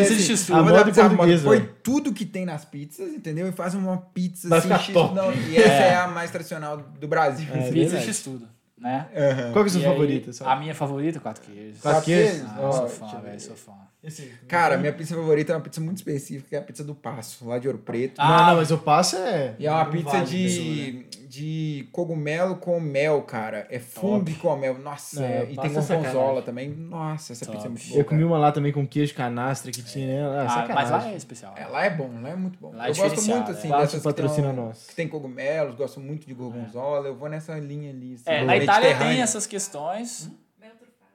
assim, 0.00 0.20
x-tudo. 0.20 0.56
a 0.56 0.60
A 0.60 0.62
moda 0.62 0.74
moda 0.76 0.84
portuguesa 0.84 1.16
portuguesa, 1.16 1.44
põe 1.44 1.68
tudo 1.82 2.12
que 2.12 2.26
tem 2.26 2.44
nas 2.44 2.64
pizzas, 2.66 3.08
entendeu? 3.14 3.48
E 3.48 3.52
faz 3.52 3.74
uma 3.74 3.96
pizza 3.96 4.54
assim, 4.54 4.70
X, 4.74 4.94
não, 4.94 5.32
e 5.32 5.56
essa 5.56 5.72
é. 5.84 5.94
a 5.96 6.06
mais 6.08 6.30
tradicional 6.30 6.76
do 6.76 7.08
Brasil. 7.08 7.46
É, 7.50 7.62
Pizza 7.72 7.72
verdade. 7.96 8.04
x 8.04 8.20
tudo, 8.22 8.46
né? 8.78 9.06
Aham. 9.16 9.52
Qual 9.52 9.64
que 9.64 9.70
é 9.70 9.70
a 9.70 9.72
sua 9.72 9.80
E 9.80 9.84
aí, 9.86 9.90
favorita? 9.90 10.30
A 10.30 10.32
sabe? 10.34 10.60
minha 10.60 10.74
favorita, 10.74 11.18
quatro 11.20 11.42
queijos. 11.42 11.80
Quatro 11.80 12.02
queijos? 12.04 12.42
Ah, 12.46 12.56
Ó, 12.60 12.72
sou 12.72 12.88
fã, 12.88 13.20
velho, 13.22 13.40
sou 13.40 13.56
fã. 13.56 13.72
Esse- 14.04 14.30
Cara, 14.46 14.76
minha 14.76 14.92
pizza 14.92 15.14
favorita 15.14 15.52
é 15.52 15.56
uma 15.56 15.62
pizza 15.62 15.80
muito 15.80 15.96
específica, 15.96 16.48
que 16.50 16.56
é 16.56 16.58
a 16.58 16.62
pizza 16.62 16.84
do 16.84 16.94
Passo, 16.94 17.48
lá 17.48 17.58
de 17.58 17.66
Ouro 17.66 17.78
Preto. 17.78 18.14
Ah, 18.18 18.28
Não, 18.42 18.46
não, 18.48 18.56
mas 18.56 18.70
o 18.70 18.76
passo 18.78 19.16
é. 19.16 19.54
E 19.58 19.66
é 19.66 19.70
uma 19.72 19.86
pizza 19.86 20.10
vale 20.10 20.26
de, 20.26 20.92
né? 20.92 21.04
De 21.28 21.86
cogumelo 21.92 22.56
com 22.56 22.80
mel, 22.80 23.20
cara. 23.22 23.66
É 23.70 23.78
fungo 23.78 24.34
com 24.40 24.56
mel. 24.56 24.78
Nossa, 24.78 25.22
É, 25.22 25.42
é- 25.42 25.52
e 25.52 25.56
tem 25.56 25.72
gorgonzola 25.72 26.40
também. 26.42 26.70
Nossa, 26.70 27.32
essa 27.34 27.44
Top. 27.44 27.56
pizza 27.56 27.68
é 27.68 27.70
muito 27.70 27.86
boa. 27.88 28.00
Eu 28.00 28.04
comi 28.04 28.20
cara. 28.22 28.32
uma 28.32 28.38
lá 28.38 28.50
também 28.52 28.72
com 28.72 28.86
queijo 28.86 29.14
canastra 29.14 29.70
que 29.70 29.82
tinha, 29.82 30.06
né? 30.06 30.22
Ah, 30.48 30.64
Ah, 30.68 30.74
mas 30.74 30.90
lá 30.90 31.08
é 31.10 31.16
especial. 31.16 31.54
É, 31.56 31.66
lá 31.66 31.84
é 31.84 31.90
bom, 31.90 32.10
lá 32.22 32.30
é 32.30 32.36
muito 32.36 32.58
bom. 32.58 32.72
Lá 32.74 32.86
é 32.86 32.90
eu 32.90 32.94
gosto 32.94 33.22
muito, 33.22 33.50
assim, 33.50 33.68
é. 33.68 33.70
Passo 33.70 33.82
dessas 33.82 34.00
que 34.00 34.04
patrocina 34.04 34.48
tem, 34.48 34.56
nós. 34.56 34.86
que 34.88 34.94
tem 34.94 35.08
cogumelos, 35.08 35.74
gosto 35.74 36.00
muito 36.00 36.26
de 36.26 36.32
gorgonzola. 36.34 37.06
Eu 37.08 37.14
vou 37.14 37.28
nessa 37.28 37.58
linha 37.58 37.90
ali. 37.90 38.14
assim, 38.14 38.24
É, 38.26 38.44
na 38.44 38.56
Itália 38.56 38.96
tem 38.96 39.20
essas 39.20 39.46
questões. 39.46 40.20
Trufado. 40.22 40.47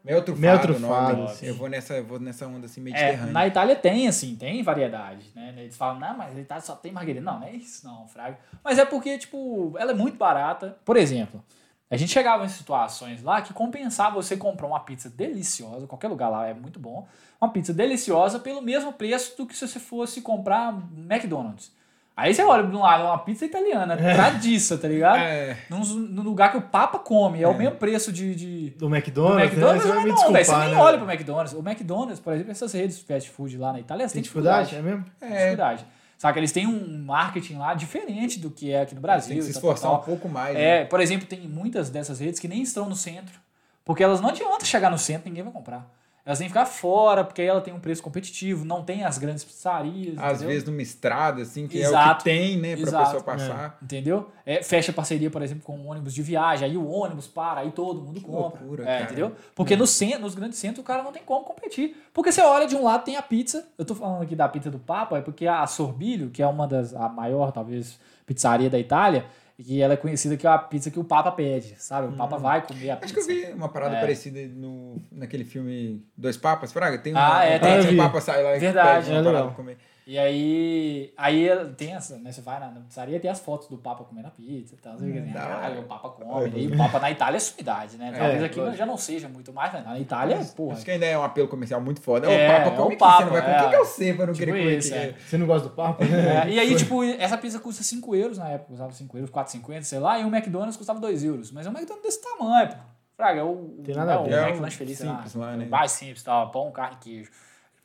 Mel 0.04 0.22
trufado, 0.22 0.42
Mel 0.42 0.60
trufado. 0.60 1.30
Eu 1.42 1.56
vou 1.56 1.70
nessa, 1.70 1.94
eu 1.94 2.04
vou 2.04 2.20
nessa 2.20 2.46
onda 2.46 2.66
assim, 2.66 2.82
É, 2.82 2.84
mediterrânea. 2.84 3.32
na 3.32 3.48
Itália 3.48 3.76
tem, 3.76 4.08
assim, 4.08 4.36
tem 4.36 4.62
variedade, 4.62 5.32
né? 5.34 5.54
Eles 5.58 5.78
falam, 5.78 6.00
não, 6.00 6.18
mas 6.18 6.34
na 6.36 6.42
Itália 6.42 6.62
só 6.62 6.76
tem 6.76 6.92
margarina. 6.92 7.32
Não, 7.32 7.40
não 7.40 7.48
é 7.48 7.54
isso 7.54 7.88
não, 7.88 8.08
fraga. 8.08 8.38
Mas 8.64 8.78
é 8.78 8.86
porque, 8.86 9.18
tipo, 9.18 9.74
ela 9.78 9.92
é 9.92 9.96
muito 9.96 10.18
barata. 10.18 10.78
Por 10.84 10.98
exemplo, 10.98 11.42
a 11.90 11.96
gente 11.96 12.12
chegava 12.12 12.44
em 12.44 12.50
situações 12.50 13.24
lá 13.24 13.42
que 13.42 13.54
compensava 13.54 14.16
você 14.16 14.36
comprar 14.36 14.68
uma 14.68 14.80
pizza 14.80 15.10
deliciosa, 15.10 15.88
qualquer 15.88 16.08
lugar 16.08 16.28
lá 16.30 16.48
é 16.48 16.54
muito 16.54 16.80
bom, 16.80 17.08
uma 17.40 17.52
pizza 17.52 17.74
deliciosa 17.74 18.40
pelo 18.40 18.62
mesmo 18.62 18.92
preço 18.92 19.38
do 19.38 19.46
que 19.46 19.56
se 19.56 19.68
você 19.68 19.80
fosse 19.80 20.20
comprar 20.22 20.74
McDonald's. 20.98 21.72
Aí 22.16 22.32
você 22.34 22.44
olha 22.44 22.64
de 22.68 22.76
um 22.76 22.80
lado, 22.82 23.02
é 23.02 23.06
uma 23.08 23.18
pizza 23.18 23.44
italiana, 23.44 23.98
tradiça, 23.98 24.78
tá 24.78 24.88
ligado? 24.88 25.18
É, 25.18 25.58
Num, 25.68 25.84
num 25.84 26.22
lugar 26.22 26.52
que 26.52 26.58
o 26.58 26.62
Papa 26.62 27.00
come, 27.00 27.42
é, 27.42 27.48
o 27.48 27.58
mesmo 27.58 27.76
preço 27.78 28.12
de- 28.14 28.36
de, 28.36 28.70
Do 28.72 28.88
do 28.88 28.96
McDonald's, 28.96 29.46
McDonald's, 29.52 29.86
né? 29.86 29.94
Mas 29.96 30.06
não, 30.06 30.32
velho. 30.32 30.46
Você 30.46 30.58
nem 30.58 30.70
né? 30.76 30.78
olha 30.82 30.98
pro 31.00 31.10
McDonald's. 31.12 31.54
O 31.54 31.60
McDonald's, 31.68 32.20
por 32.20 32.34
exemplo, 32.34 32.52
essas 32.52 32.72
redes 32.74 33.00
de 33.00 33.06
fast 33.06 33.30
food 33.32 33.58
lá 33.58 33.74
na 33.74 33.80
Itália, 33.80 34.04
elas 34.04 34.12
Tem 34.14 34.22
têm 34.22 34.24
dificuldade, 34.24 34.70
dificuldade. 34.70 34.94
é 34.96 34.98
mesmo? 35.00 35.12
Tem 35.20 35.30
dificuldade. 35.40 35.86
Que 36.32 36.40
eles 36.40 36.52
têm 36.54 36.68
um 36.68 37.04
marketing 37.04 37.56
lá 37.58 37.74
diferente 37.74 38.40
do 38.40 38.50
que 38.50 38.72
é 38.72 38.82
aqui 38.82 38.96
no 38.96 39.02
Brasil. 39.02 39.30
tem 39.30 39.38
que 39.40 39.44
se 39.44 39.50
e 39.50 39.54
tal, 39.54 39.62
tal, 39.64 39.72
esforçar 39.74 40.00
um 40.00 40.04
pouco 40.04 40.30
mais. 40.30 40.54
né? 40.54 40.82
É, 40.82 40.86
por 40.86 41.02
exemplo, 41.02 41.28
tem 41.28 41.42
muitas 41.42 41.90
dessas 41.90 42.20
redes 42.20 42.40
que 42.40 42.48
nem 42.48 42.62
estão 42.62 42.88
no 42.88 42.96
centro. 42.96 43.42
Porque 43.84 44.02
elas 44.04 44.22
não 44.22 44.30
adianta 44.30 44.64
chegar 44.64 44.90
no 44.90 44.98
centro, 44.98 45.28
ninguém 45.28 45.44
vai 45.44 45.52
comprar. 45.52 45.86
Elas 46.26 46.40
têm 46.40 46.48
que 46.48 46.54
ficar 46.54 46.66
fora, 46.66 47.24
porque 47.24 47.42
aí 47.42 47.48
ela 47.50 47.60
tem 47.60 47.74
um 47.74 47.80
preço 47.80 48.02
competitivo, 48.02 48.64
não 48.64 48.82
tem 48.82 49.04
as 49.04 49.18
grandes 49.18 49.44
pizzarias. 49.44 50.18
Às 50.18 50.36
entendeu? 50.36 50.48
vezes 50.48 50.64
numa 50.66 50.82
estrada, 50.82 51.42
assim, 51.42 51.68
que 51.68 51.78
é 51.82 51.86
o 51.86 51.90
Exato. 51.90 52.18
que 52.20 52.24
tem, 52.24 52.58
né, 52.58 52.76
pra 52.78 52.88
Exato. 52.88 53.04
pessoa 53.06 53.24
passar. 53.24 53.78
Entendeu? 53.82 54.30
É, 54.46 54.64
fecha 54.64 54.94
parceria, 54.94 55.30
por 55.30 55.42
exemplo, 55.42 55.64
com 55.64 55.76
um 55.78 55.90
ônibus 55.90 56.14
de 56.14 56.22
viagem, 56.22 56.66
aí 56.70 56.78
o 56.78 56.88
ônibus 56.88 57.28
para, 57.28 57.60
aí 57.62 57.72
todo 57.72 58.02
mundo 58.02 58.20
Que 58.22 58.26
compra. 58.26 58.60
loucura, 58.62 58.84
é, 58.84 58.86
cara. 58.86 59.04
entendeu? 59.04 59.32
Porque 59.54 59.76
no 59.76 59.86
centro, 59.86 60.22
nos 60.22 60.34
grandes 60.36 60.58
centros 60.60 60.82
o 60.84 60.88
cara 60.88 61.04
não 61.04 61.12
tem 61.12 61.24
como 61.24 61.44
competir. 61.44 61.96
Porque 62.14 62.32
você 62.32 62.42
olha 62.42 62.68
de 62.68 62.76
um 62.76 62.84
lado 62.86 63.04
tem 63.04 63.18
a 63.18 63.22
pizza. 63.22 63.66
Eu 63.78 63.84
tô 63.84 63.94
falando 63.94 64.22
aqui 64.24 64.36
da 64.36 64.48
pizza 64.48 64.72
do 64.72 64.80
Papa, 64.80 65.18
é 65.18 65.22
porque 65.22 65.46
a 65.46 65.68
Sorbilho, 65.68 66.30
que 66.30 66.42
é 66.42 66.48
uma 66.48 66.66
das 66.68 66.94
a 66.96 67.10
maior, 67.10 67.52
talvez, 67.52 68.00
pizzaria 68.26 68.70
da 68.70 68.80
Itália, 68.80 69.26
e 69.58 69.82
ela 69.82 69.94
é 69.94 69.98
conhecida 69.98 70.36
que 70.36 70.48
é 70.48 70.50
a 70.50 70.58
pizza 70.58 70.90
que 70.90 71.00
o 71.00 71.04
Papa 71.04 71.32
pede, 71.32 71.76
sabe? 71.78 72.08
O 72.08 72.18
Papa 72.18 72.38
vai 72.38 72.62
comer 72.66 72.90
a 72.90 72.94
Acho 72.96 73.02
pizza. 73.14 73.14
que 73.14 73.20
eu 73.20 73.26
vi 73.48 73.54
uma 73.54 73.70
parada 73.70 73.98
É. 73.98 74.00
parecida 74.00 74.40
no, 74.56 74.98
naquele 75.12 75.44
filme 75.44 76.04
Dois 76.18 76.38
Papas, 76.38 76.72
Fraga. 76.74 76.98
Tem 76.98 77.14
um, 77.14 77.18
Ah, 77.18 77.44
é, 77.46 77.58
um 77.58 77.60
tem. 77.60 77.82
vi. 77.82 77.94
o 77.96 77.98
Papa 77.98 78.20
sai 78.22 78.42
lá 78.44 78.56
e 78.56 78.60
Verdade. 78.60 79.06
pede 79.06 79.12
uma 79.12 79.20
É 79.20 79.24
parada 79.24 79.46
pra 79.48 79.56
comer. 79.56 79.78
E 80.06 80.20
aí, 80.20 81.14
aí 81.16 81.48
tem 81.78 81.94
essa, 81.96 82.18
né? 82.18 82.32
Você 82.32 82.42
vai 82.42 82.60
na 82.60 82.70
na 82.72 82.82
pizzaria 82.82 83.20
tem 83.20 83.32
as 83.32 83.40
fotos 83.40 83.70
do 83.70 83.78
Papa 83.78 84.04
comendo 84.04 84.28
a 84.28 84.32
pizza 84.32 84.76
e 84.76 84.78
tal. 84.78 84.98
Você 84.98 85.06
assim, 85.06 85.32
caralho, 85.32 85.76
hora. 85.76 85.80
o 85.82 85.84
Papa 85.86 86.10
come. 86.10 86.50
E 86.54 86.56
aí 86.60 86.68
o 86.68 86.78
Papa 86.78 87.00
na 87.00 87.10
Itália 87.12 87.38
é 87.38 87.40
sumidade, 87.40 87.98
né? 87.98 88.12
Talvez 88.12 88.42
É, 88.44 88.46
aqui 88.46 88.60
lógico. 88.60 88.78
já 88.78 88.86
não 88.86 88.98
seja 88.98 89.30
muito 89.30 89.54
mais, 89.54 89.72
mas 89.72 89.86
na 89.86 89.98
Itália, 90.00 90.38
porra. 90.56 90.74
Acho 90.74 90.84
que 90.84 90.92
ainda 90.92 91.06
é 91.06 91.18
um 91.18 91.24
apelo 91.24 91.48
comercial 91.48 91.80
muito 91.80 92.02
foda. 92.02 92.30
É, 92.30 92.48
o 92.50 92.52
Papa 92.52 92.68
é 92.68 92.76
come 92.78 92.96
o 92.96 92.98
Papa, 92.98 93.18
você 93.18 93.24
não 93.26 93.32
vai 93.32 93.42
comer. 93.42 93.54
é. 93.56 93.60
O 93.60 93.64
que 93.64 93.70
que 93.70 93.76
eu 93.76 93.86
sei 93.86 94.14
pra 94.14 94.26
não 94.26 94.34
Tipo 94.34 94.46
querer 94.46 94.60
comer 94.60 94.78
isso, 94.78 94.94
é. 94.94 95.14
Você 95.26 95.38
não 95.38 95.48
gosta 95.48 95.70
do 95.70 95.76
né? 95.76 96.46
É, 96.46 96.50
e 96.50 96.60
aí, 96.60 96.76
tipo, 96.78 97.04
essa 97.04 97.38
pizza 97.38 97.60
custa 97.60 97.82
5 97.84 98.16
euros 98.16 98.38
na 98.38 98.50
época, 98.50 98.70
custava 98.72 98.92
5 98.92 99.18
euros, 99.18 99.32
4,50, 99.32 99.84
sei 99.84 100.00
lá, 100.00 100.20
e 100.20 100.26
o 100.26 100.28
McDonald's 100.28 100.76
custava 100.76 101.00
2 101.00 101.24
euros. 101.24 101.50
Mas 101.52 101.66
é 101.66 101.70
um 101.70 101.74
McDonald's 101.74 102.04
desse 102.04 102.22
tamanho, 102.22 102.68
pô. 102.70 102.76
Fraga, 103.16 103.40
é 103.40 103.44
o, 103.44 103.80
Tem 103.86 103.96
nada 103.96 104.18
a 104.18 104.22
é 104.22 104.24
ver. 104.24 104.30
o 104.34 104.36
É 104.36 104.50
McLanche 104.50 104.76
Feliz, 104.76 104.98
simples 104.98 105.36
lá, 105.36 105.56
né? 105.56 105.66
mais 105.68 105.92
simples, 105.92 106.24
tal, 106.24 106.52
pão, 106.52 106.72
carne 106.72 106.98
e 107.00 107.04
queijo. 107.04 107.32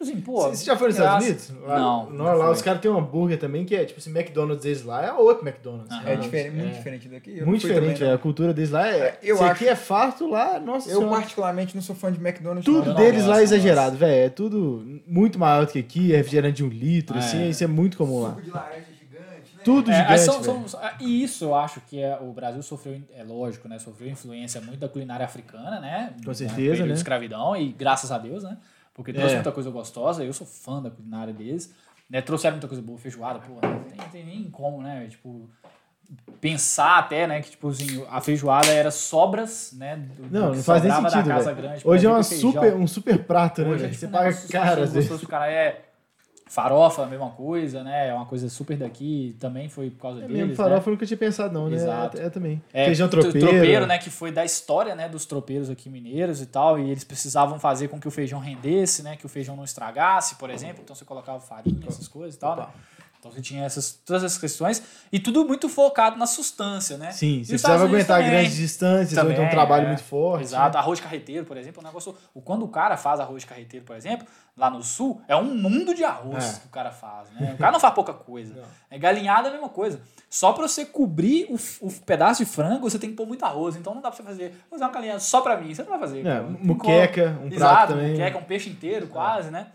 Assim, 0.00 0.20
pô... 0.20 0.42
Você 0.48 0.64
já 0.64 0.76
foi 0.76 0.88
nos 0.88 0.96
Estados. 0.96 1.24
Unidos? 1.26 1.50
Lá, 1.66 1.76
Não, 1.78 2.06
Não, 2.10 2.16
não 2.24 2.24
lá 2.36 2.50
os 2.52 2.62
caras 2.62 2.80
têm 2.80 2.88
um 2.88 2.98
hambúrguer 2.98 3.36
também 3.36 3.64
que 3.64 3.74
é, 3.74 3.84
tipo, 3.84 3.98
esse 3.98 4.08
McDonald's 4.08 4.62
deles 4.62 4.84
lá 4.84 5.04
é 5.04 5.12
outro 5.12 5.44
McDonald's. 5.44 5.90
É, 6.06 6.12
É, 6.12 6.16
diferente, 6.16 6.54
muito 6.54 6.68
é. 6.68 6.76
diferente 6.76 7.08
daqui. 7.08 7.36
Eu 7.38 7.46
Muito 7.46 7.60
diferente, 7.62 7.80
também, 7.82 7.94
velho. 7.96 8.08
não. 8.10 8.14
A 8.14 8.18
cultura 8.18 8.54
deles 8.54 8.70
lá 8.70 8.86
é. 8.88 9.18
Eu 9.20 9.36
se 9.38 9.42
acho- 9.42 9.52
aqui 9.52 9.66
é 9.68 9.74
farto, 9.74 10.28
lá, 10.28 10.60
nossa 10.60 10.88
Eu, 10.88 10.98
senhora. 11.00 11.16
particularmente, 11.16 11.74
não 11.74 11.82
sou 11.82 11.96
fã 11.96 12.12
de 12.12 12.20
McDonald's. 12.20 12.64
Tudo 12.64 12.90
Eu 12.90 12.94
não. 12.94 12.94
deles 12.94 13.26
lá 13.26 13.40
é 13.40 13.42
exagerado, 13.42 13.96
velho. 13.96 14.26
É 14.26 14.28
tudo 14.28 15.00
muito 15.04 15.36
maior 15.36 15.66
do 15.66 15.72
que 15.72 15.80
aqui, 15.80 16.12
é 16.12 16.18
refrigerante 16.18 16.58
de 16.58 16.64
um 16.64 16.68
litro, 16.68 17.16
É. 17.16 17.18
assim, 17.18 17.48
isso 17.48 17.64
é 17.64 17.66
muito 17.66 17.96
comum 17.96 18.20
lá. 18.20 18.30
Suco 18.30 18.42
de 18.42 18.50
laranja 18.50 18.84
gigante, 19.00 19.56
né? 19.56 19.62
Tudo 19.64 19.90
É, 19.90 19.94
gigante, 19.96 20.20
são- 20.20 20.68
são- 20.68 20.80
e 21.00 21.24
isso 21.24 21.44
eu 21.46 21.54
acho 21.56 21.80
que 21.80 22.00
é, 22.00 22.16
o 22.20 22.32
Brasil 22.32 22.62
sofreu, 22.62 23.00
é 23.16 23.24
lógico, 23.24 23.68
né? 23.68 23.80
Sofreu 23.80 24.08
influência 24.08 24.60
muito 24.60 24.78
da 24.78 24.88
culinária 24.88 25.26
africana, 25.26 25.80
né? 25.80 26.12
Com 26.24 26.32
certeza, 26.32 26.54
período 26.56 26.82
né? 26.86 26.92
de 26.92 26.98
escravidão, 26.98 27.56
e 27.56 27.72
graças 27.72 28.12
a 28.12 28.18
Deus, 28.18 28.44
né? 28.44 28.56
Porque 28.98 29.12
trouxe 29.12 29.34
É. 29.34 29.36
muita 29.36 29.52
coisa 29.52 29.70
gostosa, 29.70 30.24
eu 30.24 30.32
sou 30.32 30.44
fã 30.44 30.82
da 30.82 30.90
culinária 30.90 31.32
deles. 31.32 31.72
Né? 32.10 32.20
Trouxeram 32.20 32.56
muita 32.56 32.66
coisa 32.66 32.82
boa, 32.82 32.98
feijoada, 32.98 33.38
pô, 33.38 33.64
não 33.64 33.84
tem, 33.84 34.08
tem 34.10 34.26
nem 34.26 34.50
como, 34.50 34.82
né? 34.82 35.06
Tipo, 35.08 35.48
pensar 36.40 36.98
até, 36.98 37.24
né, 37.24 37.40
que 37.40 37.50
tipo 37.50 37.68
assim, 37.68 38.04
a 38.10 38.20
feijoada 38.20 38.72
era 38.72 38.90
sobras, 38.90 39.72
né, 39.76 39.96
do, 39.96 40.26
Não, 40.32 40.54
não 40.54 40.62
faz 40.64 40.82
nem 40.82 40.90
sentido, 40.90 41.12
da 41.12 41.22
casa 41.22 41.52
grande. 41.52 41.82
Hoje 41.86 42.06
é 42.06 42.10
uma 42.10 42.22
super, 42.24 42.74
um 42.74 42.86
super 42.88 43.24
prato, 43.24 43.62
né, 43.62 43.68
Hoje 43.68 43.84
é 43.84 43.88
tipo 43.88 44.00
Você 44.00 44.08
paga 44.08 44.34
cara, 45.28 45.52
é 45.52 45.82
farofa, 46.48 47.02
a 47.02 47.06
mesma 47.06 47.30
coisa, 47.30 47.82
né? 47.84 48.08
É 48.08 48.14
uma 48.14 48.26
coisa 48.26 48.48
super 48.48 48.76
daqui, 48.76 49.36
também 49.38 49.68
foi 49.68 49.90
por 49.90 50.00
causa 50.02 50.18
É 50.18 50.22
deles, 50.22 50.36
mesmo, 50.36 50.48
né? 50.50 50.54
farofa 50.56 50.88
eu 50.88 50.92
nunca 50.92 51.06
tinha 51.06 51.16
pensado, 51.16 51.52
não, 51.54 51.68
né? 51.68 51.76
Exato. 51.76 52.18
É, 52.18 52.24
é 52.26 52.30
também. 52.30 52.62
É, 52.72 52.84
Feijão 52.86 53.08
tro- 53.08 53.22
tropeiro. 53.32 53.86
né? 53.86 53.98
Que 53.98 54.10
foi 54.10 54.30
da 54.32 54.44
história, 54.44 54.94
né? 54.94 55.08
Dos 55.08 55.26
tropeiros 55.26 55.68
aqui 55.70 55.88
mineiros 55.90 56.40
e 56.40 56.46
tal. 56.46 56.78
E 56.78 56.90
eles 56.90 57.04
precisavam 57.04 57.58
fazer 57.58 57.88
com 57.88 58.00
que 58.00 58.08
o 58.08 58.10
feijão 58.10 58.38
rendesse, 58.40 59.02
né? 59.02 59.16
Que 59.16 59.26
o 59.26 59.28
feijão 59.28 59.54
não 59.56 59.64
estragasse, 59.64 60.34
por 60.36 60.50
exemplo. 60.50 60.80
Então 60.82 60.94
você 60.96 61.04
colocava 61.04 61.40
farinha, 61.40 61.78
essas 61.86 62.08
coisas 62.08 62.34
e 62.34 62.38
tal, 62.38 62.56
né? 62.56 62.66
Então 63.18 63.32
você 63.32 63.40
tinha 63.40 63.64
essas, 63.64 63.90
todas 64.06 64.22
essas 64.22 64.38
questões. 64.38 64.80
E 65.10 65.18
tudo 65.18 65.44
muito 65.44 65.68
focado 65.68 66.16
na 66.16 66.26
sustância, 66.26 66.96
né? 66.96 67.10
Sim, 67.10 67.40
E 67.40 67.44
você 67.44 67.52
precisava 67.54 67.84
aguentar 67.84 68.18
também. 68.18 68.30
grandes 68.30 68.56
distâncias, 68.56 69.12
ou 69.18 69.24
então 69.24 69.32
um 69.32 69.36
Também, 69.36 69.50
trabalho 69.50 69.84
é. 69.84 69.88
muito 69.88 70.04
forte. 70.04 70.44
Exato. 70.44 70.74
né? 70.74 70.78
Arroz 70.80 71.00
carreteiro, 71.00 71.44
por 71.44 71.56
exemplo, 71.56 71.80
é 71.80 71.84
um 71.84 71.86
negócio. 71.88 72.14
Quando 72.44 72.64
o 72.64 72.68
cara 72.68 72.96
faz 72.96 73.18
arroz 73.18 73.44
carreteiro, 73.44 73.84
por 73.84 73.96
exemplo, 73.96 74.24
lá 74.56 74.70
no 74.70 74.82
sul, 74.84 75.20
é 75.26 75.34
um 75.34 75.52
mundo 75.52 75.92
de 75.94 76.04
arroz 76.04 76.44
É. 76.58 76.60
que 76.60 76.66
o 76.66 76.70
cara 76.70 76.92
faz, 76.92 77.28
né? 77.32 77.54
O 77.54 77.58
cara 77.58 77.72
não 77.72 77.80
faz 77.80 77.92
pouca 77.92 78.12
coisa. 78.14 78.54
É 78.88 78.96
galinhada 78.96 79.48
é 79.48 79.50
a 79.50 79.52
mesma 79.54 79.68
coisa. 79.68 80.00
Só 80.30 80.52
pra 80.52 80.68
você 80.68 80.84
cobrir 80.86 81.46
o, 81.50 81.56
o 81.86 81.92
pedaço 82.06 82.44
de 82.44 82.48
frango, 82.50 82.88
você 82.88 82.98
tem 83.00 83.10
que 83.10 83.16
pôr 83.16 83.26
muito 83.26 83.44
arroz. 83.44 83.74
Então 83.74 83.94
não 83.94 84.00
dá 84.00 84.10
pra 84.10 84.16
você 84.16 84.22
fazer. 84.22 84.50
Vou 84.70 84.76
usar 84.76 84.86
uma 84.86 84.92
galinhada 84.92 85.18
só 85.20 85.40
pra 85.40 85.56
mim. 85.60 85.74
Você 85.74 85.82
não 85.82 85.90
vai 85.90 85.98
fazer. 85.98 86.24
É, 86.24 86.40
muqueca, 86.40 87.30
um 87.42 87.48
prato 87.48 87.54
Exato, 87.54 87.92
também. 87.94 88.10
muqueca, 88.12 88.38
um 88.38 88.44
peixe 88.44 88.70
inteiro, 88.70 89.08
quase, 89.08 89.50
né? 89.50 89.66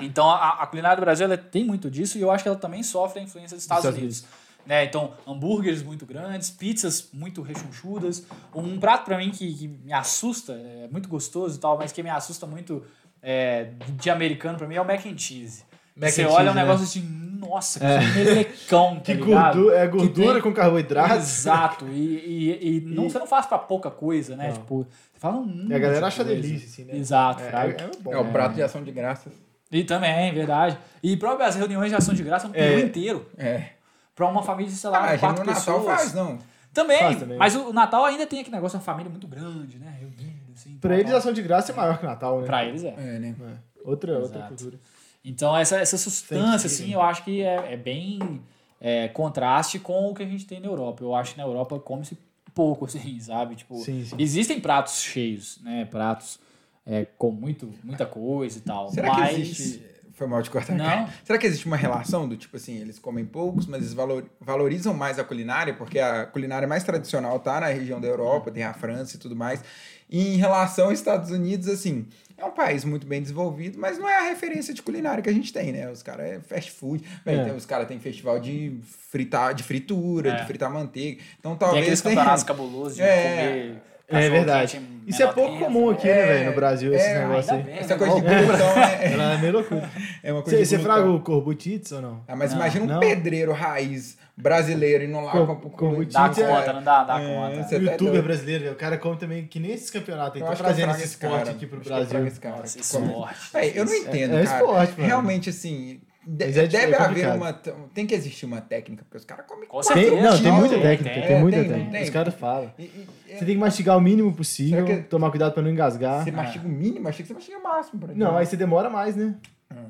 Então 0.00 0.28
a, 0.28 0.62
a 0.62 0.66
culinária 0.66 0.96
do 0.96 1.00
Brasil 1.00 1.24
ela 1.26 1.36
tem 1.38 1.64
muito 1.64 1.90
disso 1.90 2.18
e 2.18 2.20
eu 2.20 2.30
acho 2.30 2.42
que 2.42 2.48
ela 2.48 2.58
também 2.58 2.82
sofre 2.82 3.20
a 3.20 3.22
influência 3.22 3.56
dos 3.56 3.62
Estados, 3.64 3.84
Estados 3.84 3.98
Unidos. 4.00 4.24
Né? 4.66 4.84
Então, 4.84 5.12
hambúrgueres 5.26 5.82
muito 5.82 6.06
grandes, 6.06 6.50
pizzas 6.50 7.08
muito 7.12 7.42
rechonchudas. 7.42 8.24
Um 8.54 8.78
prato 8.80 9.04
pra 9.04 9.18
mim 9.18 9.30
que, 9.30 9.52
que 9.54 9.68
me 9.68 9.92
assusta, 9.92 10.54
é 10.54 10.88
muito 10.90 11.08
gostoso 11.08 11.56
e 11.56 11.60
tal, 11.60 11.76
mas 11.78 11.92
que 11.92 12.02
me 12.02 12.08
assusta 12.10 12.46
muito 12.46 12.82
é, 13.22 13.68
de 13.90 14.08
americano 14.10 14.56
pra 14.58 14.66
mim 14.66 14.74
é 14.76 14.80
o 14.80 14.84
mac 14.84 15.04
and 15.06 15.18
cheese. 15.18 15.62
Mac 15.94 16.10
Você 16.10 16.22
and 16.22 16.28
olha 16.28 16.36
cheese, 16.36 16.50
um 16.50 16.54
né? 16.54 16.62
negócio 16.62 16.84
assim, 16.84 17.00
nossa, 17.38 17.78
que 17.78 18.18
melecão, 18.18 18.96
tá 18.96 19.00
Que 19.02 19.14
ligado? 19.14 19.54
gordura, 19.56 19.76
é 19.78 19.86
gordura 19.86 20.32
tem- 20.32 20.42
com 20.42 20.52
carboidrato. 20.54 21.14
Exato. 21.16 21.86
E, 21.88 21.92
e, 21.92 22.76
e 22.78 22.80
não, 22.88 23.04
E- 23.06 23.10
você 23.10 23.18
não 23.18 23.26
faz 23.26 23.44
pra 23.46 23.58
pouca 23.58 23.90
coisa, 23.90 24.34
né? 24.34 24.48
Não. 24.48 24.54
Tipo, 24.54 24.84
você 25.12 25.18
fala 25.20 25.36
um 25.36 25.66
E 25.68 25.74
a 25.74 25.78
galera 25.78 26.06
acha 26.06 26.24
coisa. 26.24 26.40
delícia, 26.40 26.66
assim, 26.66 26.84
né? 26.84 26.96
Exato, 26.96 27.42
É, 27.42 27.46
é, 27.48 27.84
é 27.84 27.90
bom. 28.00 28.12
É 28.12 28.18
o 28.18 28.24
prato 28.32 28.54
de 28.54 28.62
ação 28.62 28.82
de 28.82 28.90
graças. 28.90 29.43
E 29.74 29.84
também, 29.84 30.32
verdade. 30.32 30.78
E 31.02 31.16
próprias 31.16 31.56
reuniões 31.56 31.90
de 31.90 31.96
ação 31.96 32.14
de 32.14 32.22
graça, 32.22 32.46
um 32.46 32.50
peru 32.52 32.80
É. 32.80 32.82
inteiro. 32.82 33.26
É. 33.36 33.70
Pra 34.14 34.28
uma 34.28 34.42
família 34.42 34.70
de, 34.70 34.76
sei 34.78 34.88
Ah, 34.90 34.92
lá, 34.92 35.00
a 35.02 35.10
gente 35.10 35.20
quatro 35.20 35.44
no 35.44 35.50
Natal 35.50 35.80
pessoas. 35.80 35.96
faz, 36.00 36.14
não. 36.14 36.38
Também, 36.72 36.98
Faz 36.98 37.18
também. 37.20 37.36
Mas 37.38 37.54
o 37.56 37.72
Natal 37.72 38.04
ainda 38.04 38.26
tem 38.26 38.40
aquele 38.40 38.54
negócio, 38.56 38.76
uma 38.78 38.84
família 38.84 39.10
muito 39.10 39.26
grande, 39.26 39.78
né? 39.78 39.96
Reunida, 39.98 40.52
assim. 40.54 40.76
Pra 40.80 40.94
eles, 40.94 41.08
tal. 41.10 41.18
ação 41.18 41.32
de 41.32 41.42
graça 41.42 41.72
é 41.72 41.74
maior 41.74 41.98
que 41.98 42.04
Natal, 42.06 42.40
né? 42.40 42.46
Pra 42.46 42.64
eles 42.64 42.84
é. 42.84 42.94
É, 42.96 43.18
né? 43.18 43.34
É. 43.40 43.88
Outra, 43.88 44.18
outra 44.18 44.42
cultura. 44.42 44.78
Então, 45.24 45.56
essa, 45.56 45.76
essa 45.78 45.96
sustância, 45.98 46.66
assim, 46.66 46.92
eu 46.92 47.00
acho 47.02 47.24
que 47.24 47.42
é, 47.42 47.72
é 47.74 47.76
bem 47.76 48.40
é, 48.80 49.08
contraste 49.08 49.78
com 49.78 50.10
o 50.10 50.14
que 50.14 50.22
a 50.22 50.26
gente 50.26 50.46
tem 50.46 50.60
na 50.60 50.66
Europa. 50.66 51.02
Eu 51.02 51.14
acho 51.14 51.32
que 51.32 51.38
na 51.38 51.44
Europa 51.44 51.78
come-se 51.80 52.18
pouco, 52.54 52.84
assim, 52.86 53.18
sabe? 53.20 53.56
Tipo, 53.56 53.76
Sim, 53.78 54.04
sim. 54.04 54.16
existem 54.18 54.60
pratos 54.60 55.00
cheios, 55.02 55.58
né? 55.62 55.84
Pratos 55.90 56.38
é, 56.86 57.06
com 57.18 57.30
muito, 57.30 57.72
muita 57.82 58.06
coisa 58.06 58.58
e 58.58 58.60
tal. 58.60 58.90
Será 58.90 59.12
mas... 59.14 59.34
que 59.34 59.40
existe. 59.40 59.94
Foi 60.16 60.28
mal 60.28 60.40
de 60.42 60.48
cortar. 60.48 60.76
Não. 60.76 61.08
Será 61.24 61.36
que 61.36 61.44
existe 61.44 61.66
uma 61.66 61.76
relação 61.76 62.28
do 62.28 62.36
tipo 62.36 62.56
assim, 62.56 62.76
eles 62.78 63.00
comem 63.00 63.24
poucos, 63.24 63.66
mas 63.66 63.80
eles 63.80 63.92
valor- 63.92 64.24
valorizam 64.40 64.94
mais 64.94 65.18
a 65.18 65.24
culinária, 65.24 65.74
porque 65.74 65.98
a 65.98 66.24
culinária 66.24 66.68
mais 66.68 66.84
tradicional 66.84 67.40
tá 67.40 67.58
na 67.58 67.66
região 67.66 68.00
da 68.00 68.06
Europa, 68.06 68.52
tem 68.52 68.62
a 68.62 68.72
França 68.72 69.16
e 69.16 69.18
tudo 69.18 69.34
mais. 69.34 69.64
E 70.08 70.34
em 70.34 70.36
relação 70.36 70.84
aos 70.84 70.94
Estados 71.00 71.32
Unidos, 71.32 71.66
assim, 71.66 72.06
é 72.38 72.44
um 72.44 72.52
país 72.52 72.84
muito 72.84 73.08
bem 73.08 73.20
desenvolvido, 73.20 73.76
mas 73.76 73.98
não 73.98 74.08
é 74.08 74.16
a 74.18 74.28
referência 74.28 74.72
de 74.72 74.82
culinária 74.82 75.20
que 75.20 75.28
a 75.28 75.32
gente 75.32 75.52
tem, 75.52 75.72
né? 75.72 75.90
Os 75.90 76.00
caras 76.04 76.26
é 76.26 76.38
fast 76.38 76.70
food, 76.70 77.02
Bem, 77.24 77.40
É. 77.40 77.44
tem- 77.46 77.56
os 77.56 77.66
caras 77.66 77.88
têm 77.88 77.98
festival 77.98 78.38
de 78.38 78.78
fritar, 79.10 79.52
de 79.52 79.64
fritura, 79.64 80.30
É. 80.30 80.36
de 80.36 80.46
fritar 80.46 80.70
manteiga. 80.72 81.20
Então 81.40 81.52
Tem 81.56 81.58
talvez 81.58 81.82
aqueles 81.82 82.02
tenha- 82.02 82.14
campeonatos 82.14 82.44
cabulosos 82.44 82.94
de 82.94 83.02
É. 83.02 83.22
comer. 83.22 83.82
É 84.08 84.28
verdade. 84.28 84.80
Isso 85.06 85.22
é 85.22 85.26
pouco 85.32 85.58
comum 85.58 85.90
né? 85.90 85.96
aqui, 85.96 86.06
né, 86.06 86.26
velho, 86.26 86.50
no 86.50 86.56
Brasil, 86.56 86.94
esse 86.94 87.04
é, 87.06 87.18
negócio 87.26 87.52
ainda 87.52 87.64
aí. 87.68 87.74
bem. 87.74 87.78
Essa 87.82 87.96
coisa 87.96 88.14
de 88.14 88.20
glutão, 88.22 88.74
né? 88.76 89.12
Ela 89.12 89.32
é 89.34 89.38
meio 89.38 89.52
loucura. 89.52 89.90
É 90.22 90.32
uma 90.32 90.42
coisa 90.42 90.64
Você, 90.64 90.78
fraga 90.78 91.10
o 91.10 91.20
corbutitz 91.20 91.92
ou 91.92 92.00
não? 92.00 92.24
Ah, 92.26 92.34
mas 92.34 92.50
Não, 92.52 92.58
imagina 92.58 92.96
um 92.96 93.00
pedreiro 93.00 93.52
raiz 93.52 94.16
brasileiro 94.36 95.04
e 95.04 95.06
não 95.06 95.24
lá 95.24 95.32
Com- 95.32 95.46
com, 95.56 95.70
com 95.70 96.04
Dá 96.04 96.24
é- 96.26 96.28
conta, 96.28 96.72
não 96.72 96.82
dá, 96.82 97.04
dá 97.04 97.20
é, 97.20 97.34
conta. 97.34 97.68
tá 97.68 97.76
Youtuber 97.76 98.22
brasileiro, 98.22 98.72
o 98.72 98.76
cara 98.76 98.96
come 98.96 99.16
também 99.16 99.46
que 99.46 99.60
nem 99.60 99.72
esses 99.72 99.90
campeonatos 99.90 100.36
aí. 100.36 100.42
Eu 100.42 100.48
Tá 100.48 100.56
trazendo 100.56 100.90
esse 100.92 101.04
esporte 101.04 101.38
cara. 101.38 101.50
aqui 101.50 101.66
pro 101.66 101.80
Brasil. 101.80 102.26
esse 102.26 102.40
cara. 102.40 102.64
Esporte. 102.64 103.36
Eu 103.74 103.84
não 103.84 103.94
entendo, 103.94 104.36
É- 104.36 104.42
é 104.42 104.44
cara. 104.44 104.58
esporte, 104.58 104.92
mano. 104.92 105.06
Realmente, 105.06 105.50
assim, 105.50 106.00
de- 106.26 106.44
Mas 106.46 106.56
é- 106.56 106.66
deve 106.66 106.92
é 106.92 106.96
haver 106.98 107.28
uma... 107.34 107.52
Tem 107.94 108.06
que 108.06 108.14
existir 108.14 108.46
uma 108.46 108.60
técnica, 108.60 109.04
porque 109.04 109.18
os 109.18 109.24
caras 109.24 109.46
comem... 109.46 109.66
Com 109.68 109.78
quatro 109.78 109.94
Tem, 109.94 110.22
não, 110.22 110.40
tem 110.42 110.52
muita 110.52 110.78
técnica, 110.80 111.20
tem, 111.26 111.40
muita 111.40 111.58
tem, 111.60 111.68
técnica. 111.68 111.90
tem. 111.90 112.02
Os 112.02 112.10
caras 112.10 112.34
falam. 112.34 112.72
E- 112.78 112.82
e- 112.82 113.06
Você 113.28 113.44
tem 113.44 113.54
que 113.54 113.60
mastigar 113.60 113.96
o 113.96 114.00
mínimo 114.00 114.32
possível, 114.34 114.84
tomar 115.08 115.30
cuidado 115.30 115.52
pra 115.52 115.62
não 115.62 115.70
engasgar. 115.70 116.22
Você 116.24 116.30
mastiga 116.30 116.66
o 116.66 116.70
mínimo? 116.70 117.08
Achei 117.08 117.22
que 117.22 117.28
você 117.28 117.34
mastiga 117.34 117.58
o 117.58 117.62
máximo. 117.62 118.00
Pra 118.00 118.14
Não, 118.14 118.36
aí 118.36 118.46
você 118.46 118.56
demora 118.56 118.88
mais, 118.90 119.16
né? 119.16 119.34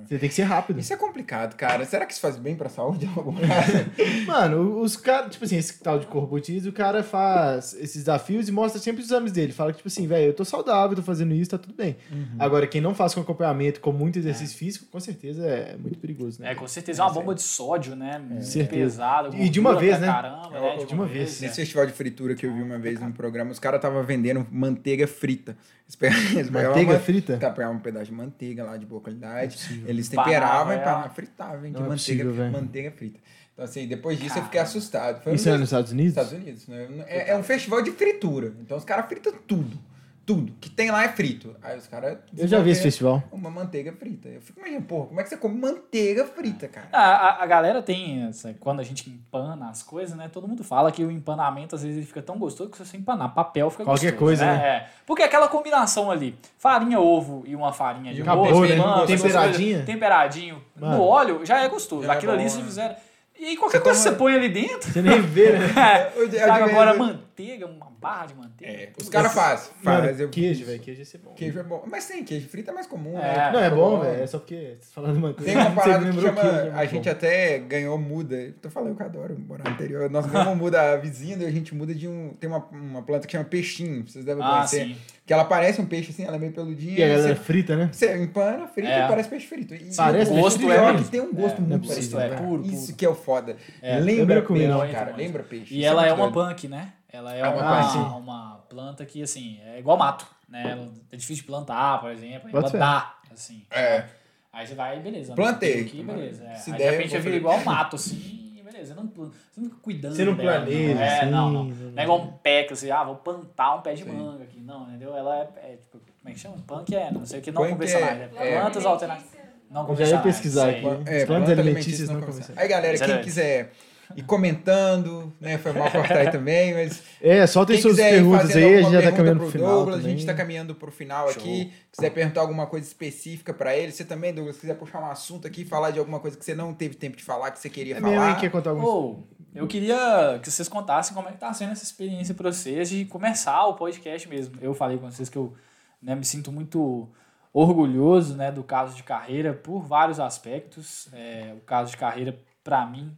Você 0.07 0.19
tem 0.19 0.29
que 0.29 0.35
ser 0.35 0.43
rápido. 0.43 0.79
Isso 0.81 0.93
é 0.93 0.97
complicado, 0.97 1.57
cara. 1.57 1.85
Será 1.85 2.07
que 2.07 2.13
isso 2.13 2.21
faz 2.21 2.37
bem 2.37 2.55
pra 2.55 2.69
saúde? 2.69 3.07
em 3.07 3.09
algum 3.09 3.35
caso? 3.35 4.27
Mano, 4.27 4.81
os 4.81 4.97
caras, 4.97 5.33
tipo 5.33 5.45
assim, 5.45 5.57
esse 5.57 5.81
tal 5.83 5.99
de 5.99 6.07
corbutismo, 6.07 6.71
o 6.71 6.73
cara 6.73 7.03
faz 7.03 7.75
esses 7.75 7.97
desafios 7.97 8.49
e 8.49 8.53
mostra 8.53 8.81
sempre 8.81 9.01
os 9.03 9.09
exames 9.09 9.33
dele. 9.33 9.53
Fala 9.53 9.73
que, 9.73 9.79
tipo 9.79 9.89
assim, 9.89 10.07
velho, 10.07 10.27
eu 10.27 10.35
tô 10.35 10.45
saudável, 10.45 10.97
tô 10.97 11.03
fazendo 11.03 11.35
isso, 11.35 11.51
tá 11.51 11.59
tudo 11.59 11.75
bem. 11.75 11.97
Uhum. 12.11 12.37
Agora, 12.39 12.67
quem 12.67 12.81
não 12.81 12.95
faz 12.95 13.15
com 13.15 13.21
acompanhamento, 13.21 13.81
com 13.81 13.93
muito 13.93 14.19
exercício 14.19 14.57
físico, 14.57 14.87
com 14.91 15.01
certeza 15.01 15.47
é 15.47 15.77
muito 15.77 15.99
perigoso, 15.99 16.41
né? 16.41 16.53
É, 16.53 16.55
com 16.55 16.67
certeza 16.69 17.03
é 17.03 17.05
uma 17.05 17.13
bomba 17.13 17.35
de 17.35 17.43
sódio, 17.43 17.97
né? 17.97 18.19
Muito 18.19 18.45
certeza. 18.45 19.01
pesada. 19.01 19.37
E 19.37 19.49
de 19.49 19.61
uma 19.61 19.75
vez, 19.75 19.99
né? 20.01 20.07
Caramba, 20.07 20.61
né? 20.61 20.77
De 20.85 20.95
uma 20.95 21.07
vez. 21.07 21.41
né? 21.41 21.47
Nesse 21.47 21.61
festival 21.61 21.87
de 21.87 21.93
fritura 21.93 22.35
que 22.35 22.47
eu 22.47 22.55
vi 22.55 22.63
uma 22.63 22.79
vez 22.79 23.01
num 23.01 23.13
programa, 23.13 23.51
os 23.51 23.59
caras 23.59 23.79
estavam 23.79 24.03
vendendo 24.03 24.47
manteiga 24.51 25.07
frita. 25.07 25.57
Eles 26.35 26.49
pegavam- 26.51 26.69
Manteiga 26.71 26.93
uma- 26.93 26.99
frita? 27.01 27.37
Tá, 27.37 27.51
pegavam 27.51 27.77
um 27.77 27.81
pedaço 27.81 28.07
de 28.07 28.13
manteiga 28.13 28.65
lá 28.65 28.77
de 28.77 28.87
boa 28.87 29.01
qualidade. 29.01 29.55
possível. 29.57 29.89
Eles 29.89 30.09
temperavam 30.09 30.73
e 30.73 30.77
ela. 30.77 30.83
empanavam, 30.83 31.11
fritavam, 31.15 31.61
de 31.61 31.67
é 31.67 31.71
manteiga, 31.81 32.25
possível, 32.25 32.51
manteiga 32.51 32.91
frita. 32.91 33.21
Então, 33.53 33.65
assim, 33.65 33.87
depois 33.87 34.19
disso 34.19 34.39
eu 34.39 34.43
fiquei 34.45 34.61
assustado. 34.61 35.23
Foi 35.23 35.33
um 35.33 35.37
Isso 35.37 35.49
é 35.49 35.53
nos 35.53 35.63
Estados 35.69 35.93
Unidos? 35.93 36.11
Estados 36.11 36.33
Unidos, 36.33 36.67
né? 36.67 36.89
É, 37.07 37.31
é 37.31 37.37
um 37.37 37.43
festival 37.45 37.83
de 37.83 37.93
fritura. 37.93 38.53
Então 38.61 38.77
os 38.77 38.85
caras 38.85 39.07
fritam 39.07 39.33
tudo. 39.47 39.79
Tudo. 40.27 40.53
que 40.61 40.71
tem 40.71 40.91
lá 40.91 41.05
é 41.05 41.09
frito. 41.09 41.55
Aí 41.63 41.77
os 41.79 41.87
caras. 41.87 42.19
Eu 42.37 42.49
já 42.49 42.59
vi 42.61 42.71
esse 42.71 42.83
festival. 42.83 43.23
Uma 43.31 43.51
manteiga 43.51 43.93
frita. 43.93 44.29
Eu 44.29 44.41
fico 44.41 44.59
imaginando, 44.59 44.87
porra, 44.87 45.07
como 45.09 45.21
é 45.21 45.23
que 45.23 45.29
você 45.29 45.37
come 45.37 45.59
manteiga 45.61 46.25
frita, 46.25 46.67
cara? 46.69 46.89
A, 46.93 47.01
a, 47.03 47.43
a 47.43 47.47
galera 47.47 47.83
tem, 47.83 48.27
essa, 48.29 48.55
quando 48.61 48.81
a 48.81 48.83
gente 48.83 49.09
empana 49.11 49.69
as 49.69 49.83
coisas, 49.83 50.17
né? 50.17 50.31
Todo 50.33 50.49
mundo 50.49 50.65
fala 50.65 50.91
que 50.91 51.05
o 51.05 51.11
empanamento, 51.11 51.75
às 51.75 51.83
vezes, 51.83 51.97
ele 51.99 52.07
fica 52.07 52.23
tão 52.23 52.39
gostoso 52.39 52.71
que 52.71 52.77
se 52.79 52.85
você 52.87 52.97
empanar 52.97 53.35
papel 53.35 53.71
fica 53.71 53.85
Qualquer 53.85 54.13
gostoso. 54.13 54.19
coisa, 54.25 54.47
né? 54.47 54.57
né? 54.57 54.67
É. 54.67 54.87
Porque 55.07 55.23
aquela 55.23 55.49
combinação 55.49 56.11
ali, 56.11 56.37
farinha, 56.59 56.99
ovo 57.01 57.43
e 57.47 57.55
uma 57.55 57.73
farinha 57.73 58.15
de 58.15 58.23
Acabou, 58.23 58.47
arroz, 58.47 58.71
né? 58.71 58.77
essas 58.77 59.07
Temperadinha. 59.23 59.69
coisas, 59.71 59.87
temperadinho 59.87 60.63
Mano. 60.77 60.97
no 60.97 61.03
óleo, 61.03 61.41
já 61.45 61.61
é 61.61 61.69
gostoso. 61.69 62.07
Já 62.07 62.15
é 62.15 62.17
Aquilo 62.17 62.33
ali, 62.33 62.45
bom, 62.45 62.49
se 62.49 62.59
né? 62.59 62.65
fizer... 62.65 63.03
E 63.37 63.57
qualquer 63.57 63.79
Você 63.79 63.85
coisa 63.85 63.99
que 63.99 64.05
toma- 64.05 64.13
você 64.15 64.19
põe 64.19 64.35
ali 64.37 64.49
dentro... 64.49 64.93
Você 64.93 65.03
nem 65.03 65.21
vê, 65.21 65.53
né? 65.59 65.67
É, 65.77 66.13
Eu- 66.17 66.23
eu 66.29 66.39
Sabe, 66.39 66.53
digo- 66.53 66.71
agora 66.71 66.93
eu- 66.95 67.19
manteiga, 67.35 67.67
uma 67.67 67.91
barra 68.01 68.27
de 68.27 68.35
manteiga. 68.35 68.73
É, 68.73 68.93
os 69.01 69.09
caras 69.09 69.33
fazem. 69.35 69.71
Faz, 69.83 70.21
eu- 70.21 70.29
queijo, 70.29 70.65
velho. 70.65 70.79
Queijo 70.81 71.01
ia 71.01 71.05
ser 71.05 71.19
bom. 71.19 71.33
Queijo 71.35 71.59
é 71.59 71.63
bom. 71.63 71.83
Mas 71.91 72.07
tem 72.07 72.23
queijo 72.25 72.49
frito 72.49 72.71
é 72.71 72.75
mais 72.75 72.87
comum, 72.87 73.19
É. 73.19 73.37
né? 73.37 73.51
Não, 73.53 73.61
é 73.61 73.71
bom, 73.71 74.01
velho. 74.01 74.23
É 74.23 74.27
só 74.27 74.39
porque 74.39 74.77
você 74.81 74.87
tá 74.87 74.87
falando 75.03 75.19
manteiga. 75.21 75.53
Tem 75.53 75.61
uma 75.61 75.71
parada 75.75 76.05
que 76.13 76.21
chama. 76.21 76.41
queijo, 76.41 76.57
é 76.57 76.71
a 76.75 76.85
gente 76.87 77.05
bom. 77.05 77.11
até 77.11 77.59
ganhou 77.59 77.99
muda. 77.99 78.55
Tô 78.63 78.71
falando 78.71 78.97
que 78.97 79.03
eu 79.03 79.07
adoro 79.07 79.37
morar 79.39 79.65
no 79.65 79.71
interior. 79.71 80.09
Nós 80.11 80.27
ganhamos 80.27 80.57
muda 80.57 80.93
a 80.93 80.97
vizinha 80.97 81.37
e 81.39 81.45
a 81.45 81.51
gente 81.51 81.75
muda 81.75 81.93
de 81.95 82.07
um. 82.09 82.31
Tem 82.39 82.49
uma, 82.49 82.65
uma 82.71 83.03
planta 83.03 83.27
que 83.27 83.33
chama 83.33 83.45
peixinho. 83.45 84.07
Vocês 84.07 84.25
devem 84.25 84.43
Ah, 84.45 84.51
conhecer. 84.57 84.85
sim. 84.87 84.97
Que 85.27 85.33
ela 85.33 85.45
parece 85.45 85.81
um 85.81 85.87
peixe 85.87 86.11
assim, 86.11 86.25
ela 86.25 86.37
é 86.37 86.39
meio 86.39 86.53
peludinha. 86.53 86.99
E 86.99 87.03
a 87.03 87.09
galera 87.09 87.35
você, 87.35 87.41
frita, 87.43 87.75
né? 87.77 87.89
você 87.91 88.15
empana, 88.17 88.67
frita 88.69 88.91
É. 88.91 89.05
e 89.07 89.09
parece 89.09 89.29
peixe 89.29 89.47
frito. 89.47 89.75
E 89.75 89.79
Parece 89.97 90.31
o 90.31 90.35
peixe 90.35 90.41
gosto 90.43 90.57
frito 90.59 90.73
é 90.73 90.87
mesmo. 90.93 91.05
que 91.05 91.11
tem 91.11 91.21
um 91.23 91.33
gosto 91.33 91.57
É, 91.57 91.61
muito 91.61 91.85
é 91.85 91.89
parecido. 91.89 92.21
é 92.21 92.29
puro, 92.29 92.67
Isso 92.67 92.85
puro. 92.87 92.97
que 92.99 93.07
é 93.07 93.09
o 93.09 93.15
foda. 93.15 93.57
É. 93.81 93.99
Lembra 93.99 94.43
peixe, 94.43 94.93
cara. 94.93 95.17
Lembra 95.17 95.43
peixe. 95.43 95.75
E 95.75 95.79
Isso 95.79 95.89
ela 95.89 96.07
é 96.07 96.13
uma 96.13 96.31
doido. 96.31 96.49
punk, 96.51 96.69
né? 96.69 96.93
Ela 97.15 97.35
é, 97.37 97.41
É 97.41 97.49
uma 97.49 97.63
uma, 97.63 97.83
punk, 97.93 97.97
uma, 98.23 98.65
planta 98.69 99.05
que, 99.07 99.23
assim, 99.23 99.61
é 99.65 99.79
igual 99.79 99.97
mato, 99.97 100.27
né? 100.49 100.89
É 101.13 101.17
difícil 101.17 101.43
de 101.43 101.47
plantar, 101.47 102.01
por 102.01 102.11
exemplo. 102.11 102.51
Bota 102.51 102.67
Ela 102.67 102.71
fé. 102.71 102.79
dá, 102.79 103.15
assim. 103.33 103.65
É. 103.71 104.05
Aí 104.53 104.67
você 104.67 104.75
vai, 104.75 104.99
beleza. 105.01 105.35
Plantei. 105.35 105.83
Aqui, 105.83 106.03
beleza. 106.03 106.45
É. 106.45 106.55
Se 106.55 106.73
Aí, 106.73 106.79
der, 106.79 106.91
de 106.91 106.97
repente 106.97 107.19
vira 107.19 107.37
igual 107.37 107.63
mato, 107.65 107.97
assim, 107.97 108.55
e 108.59 108.63
beleza. 108.65 108.95
Você 108.95 109.01
não, 109.01 109.07
você 109.09 109.61
não 109.61 109.65
fica 109.65 109.77
cuidando 109.83 110.15
Você 110.17 110.25
não 110.25 110.35
dela, 110.35 110.53
planeja, 110.65 110.95
Não. 110.95 111.03
É, 111.03 111.19
assim, 111.21 111.31
não, 111.31 111.51
não. 111.53 111.65
né? 111.65 111.75
Não 111.93 112.01
é 112.01 112.03
igual 112.05 112.21
um 112.21 112.33
pé 112.33 112.63
que 112.65 112.75
você, 112.77 112.91
ah, 112.91 113.05
vou 113.05 113.17
plantar 113.17 113.77
um 113.77 113.81
pé 113.81 113.95
de 113.95 114.03
Sim. 114.05 114.11
manga 114.13 114.43
aqui. 114.45 114.61
Não, 114.61 114.89
entendeu? 114.89 115.17
Ela 115.17 115.37
é, 115.39 115.73
é, 115.73 115.77
tipo, 115.77 115.99
como 115.99 116.29
é 116.29 116.33
que 116.33 116.39
chama? 116.41 116.57
Punk 116.67 116.95
é, 116.95 117.11
não 117.13 117.25
sei 117.25 117.39
o 117.39 117.43
que, 117.43 117.51
não 117.53 117.69
convencionais. 117.69 118.19
é- 118.21 118.31
É, 118.37 118.55
é- 118.55 118.61
plantas 118.61 118.85
alternativas. 118.87 119.35
Não 119.71 119.89
Eu 119.89 119.97
já 119.97 120.07
ia 120.07 120.19
pesquisar 120.21 120.69
aqui. 120.71 120.85
É, 121.07 121.19
As 121.19 121.25
plantas 121.25 121.59
alimentícias 121.59 122.09
não 122.09 122.21
convencionais. 122.21 122.59
Aí, 122.59 122.69
galera, 122.69 122.89
quem 122.89 122.95
Exatamente. 122.95 123.25
quiser 123.25 123.73
ir 124.17 124.23
comentando, 124.23 125.33
né? 125.41 125.59
Foi 125.59 125.73
mal 125.73 125.91
cortar 125.91 126.19
aí 126.19 126.31
também, 126.31 126.75
mas 126.75 127.03
É, 127.21 127.47
solta 127.47 127.73
aí 127.73 127.79
Quem 127.79 127.83
suas 127.83 127.97
perguntas 127.97 128.55
aí, 128.55 128.75
a 128.77 128.83
gente 128.83 128.93
já 128.93 129.03
tá 129.03 129.13
caminhando 129.13 129.39
pro 129.41 129.47
pro 129.49 129.59
final. 129.59 129.77
Douglas, 129.77 130.05
a 130.05 130.09
gente 130.09 130.27
tá 130.27 130.35
caminhando 130.35 130.75
pro 130.75 130.91
final 130.91 131.29
Show. 131.33 131.43
aqui. 131.43 131.73
Quiser 131.93 132.11
perguntar 132.11 132.41
alguma 132.41 132.67
coisa 132.67 132.87
específica 132.87 133.55
pra 133.55 133.77
ele, 133.77 133.93
você 133.93 134.05
também, 134.05 134.35
Douglas, 134.35 134.59
quiser 134.59 134.75
puxar 134.75 135.01
um 135.01 135.07
assunto 135.07 135.47
aqui, 135.47 135.65
falar 135.65 135.91
de 135.91 135.99
alguma 135.99 136.21
coisa 136.21 136.37
que 136.37 136.45
você 136.45 136.55
não 136.55 136.75
teve 136.75 136.95
tempo 136.97 137.17
de 137.17 137.23
falar, 137.23 137.51
que 137.51 137.59
você 137.59 137.71
queria 137.71 137.97
É 137.97 138.01
falar. 138.01 138.31
hein? 138.31 138.37
Quer 138.41 138.51
contar 138.51 138.71
alguma 138.71 138.89
Ou, 138.89 139.29
eu 139.55 139.67
queria 139.69 140.41
que 140.43 140.51
vocês 140.51 140.69
contassem 140.69 141.15
como 141.15 141.29
é 141.29 141.33
que 141.33 141.39
tá 141.39 141.53
sendo 141.53 141.73
essa 141.73 141.85
experiência 141.85 142.35
para 142.35 142.53
vocês 142.53 142.89
de 142.89 143.05
começar 143.05 143.65
o 143.67 143.75
podcast 143.75 144.29
mesmo. 144.29 144.57
Eu 144.61 144.75
falei 144.75 144.99
com 144.99 145.09
vocês 145.11 145.29
que 145.29 145.39
eu 145.39 145.55
né, 146.03 146.15
me 146.17 146.25
sinto 146.25 146.51
muito 146.51 147.09
orgulhoso 147.53 148.37
né, 148.37 148.51
do 148.51 148.65
caso 148.65 148.97
de 148.97 149.03
carreira 149.05 149.53
por 149.55 149.81
vários 149.87 150.19
aspectos. 150.19 151.09
É, 151.13 151.55
o 151.57 151.61
caso 151.61 151.93
de 151.93 151.97
carreira, 151.97 152.37
para 152.65 152.85
mim, 152.85 153.17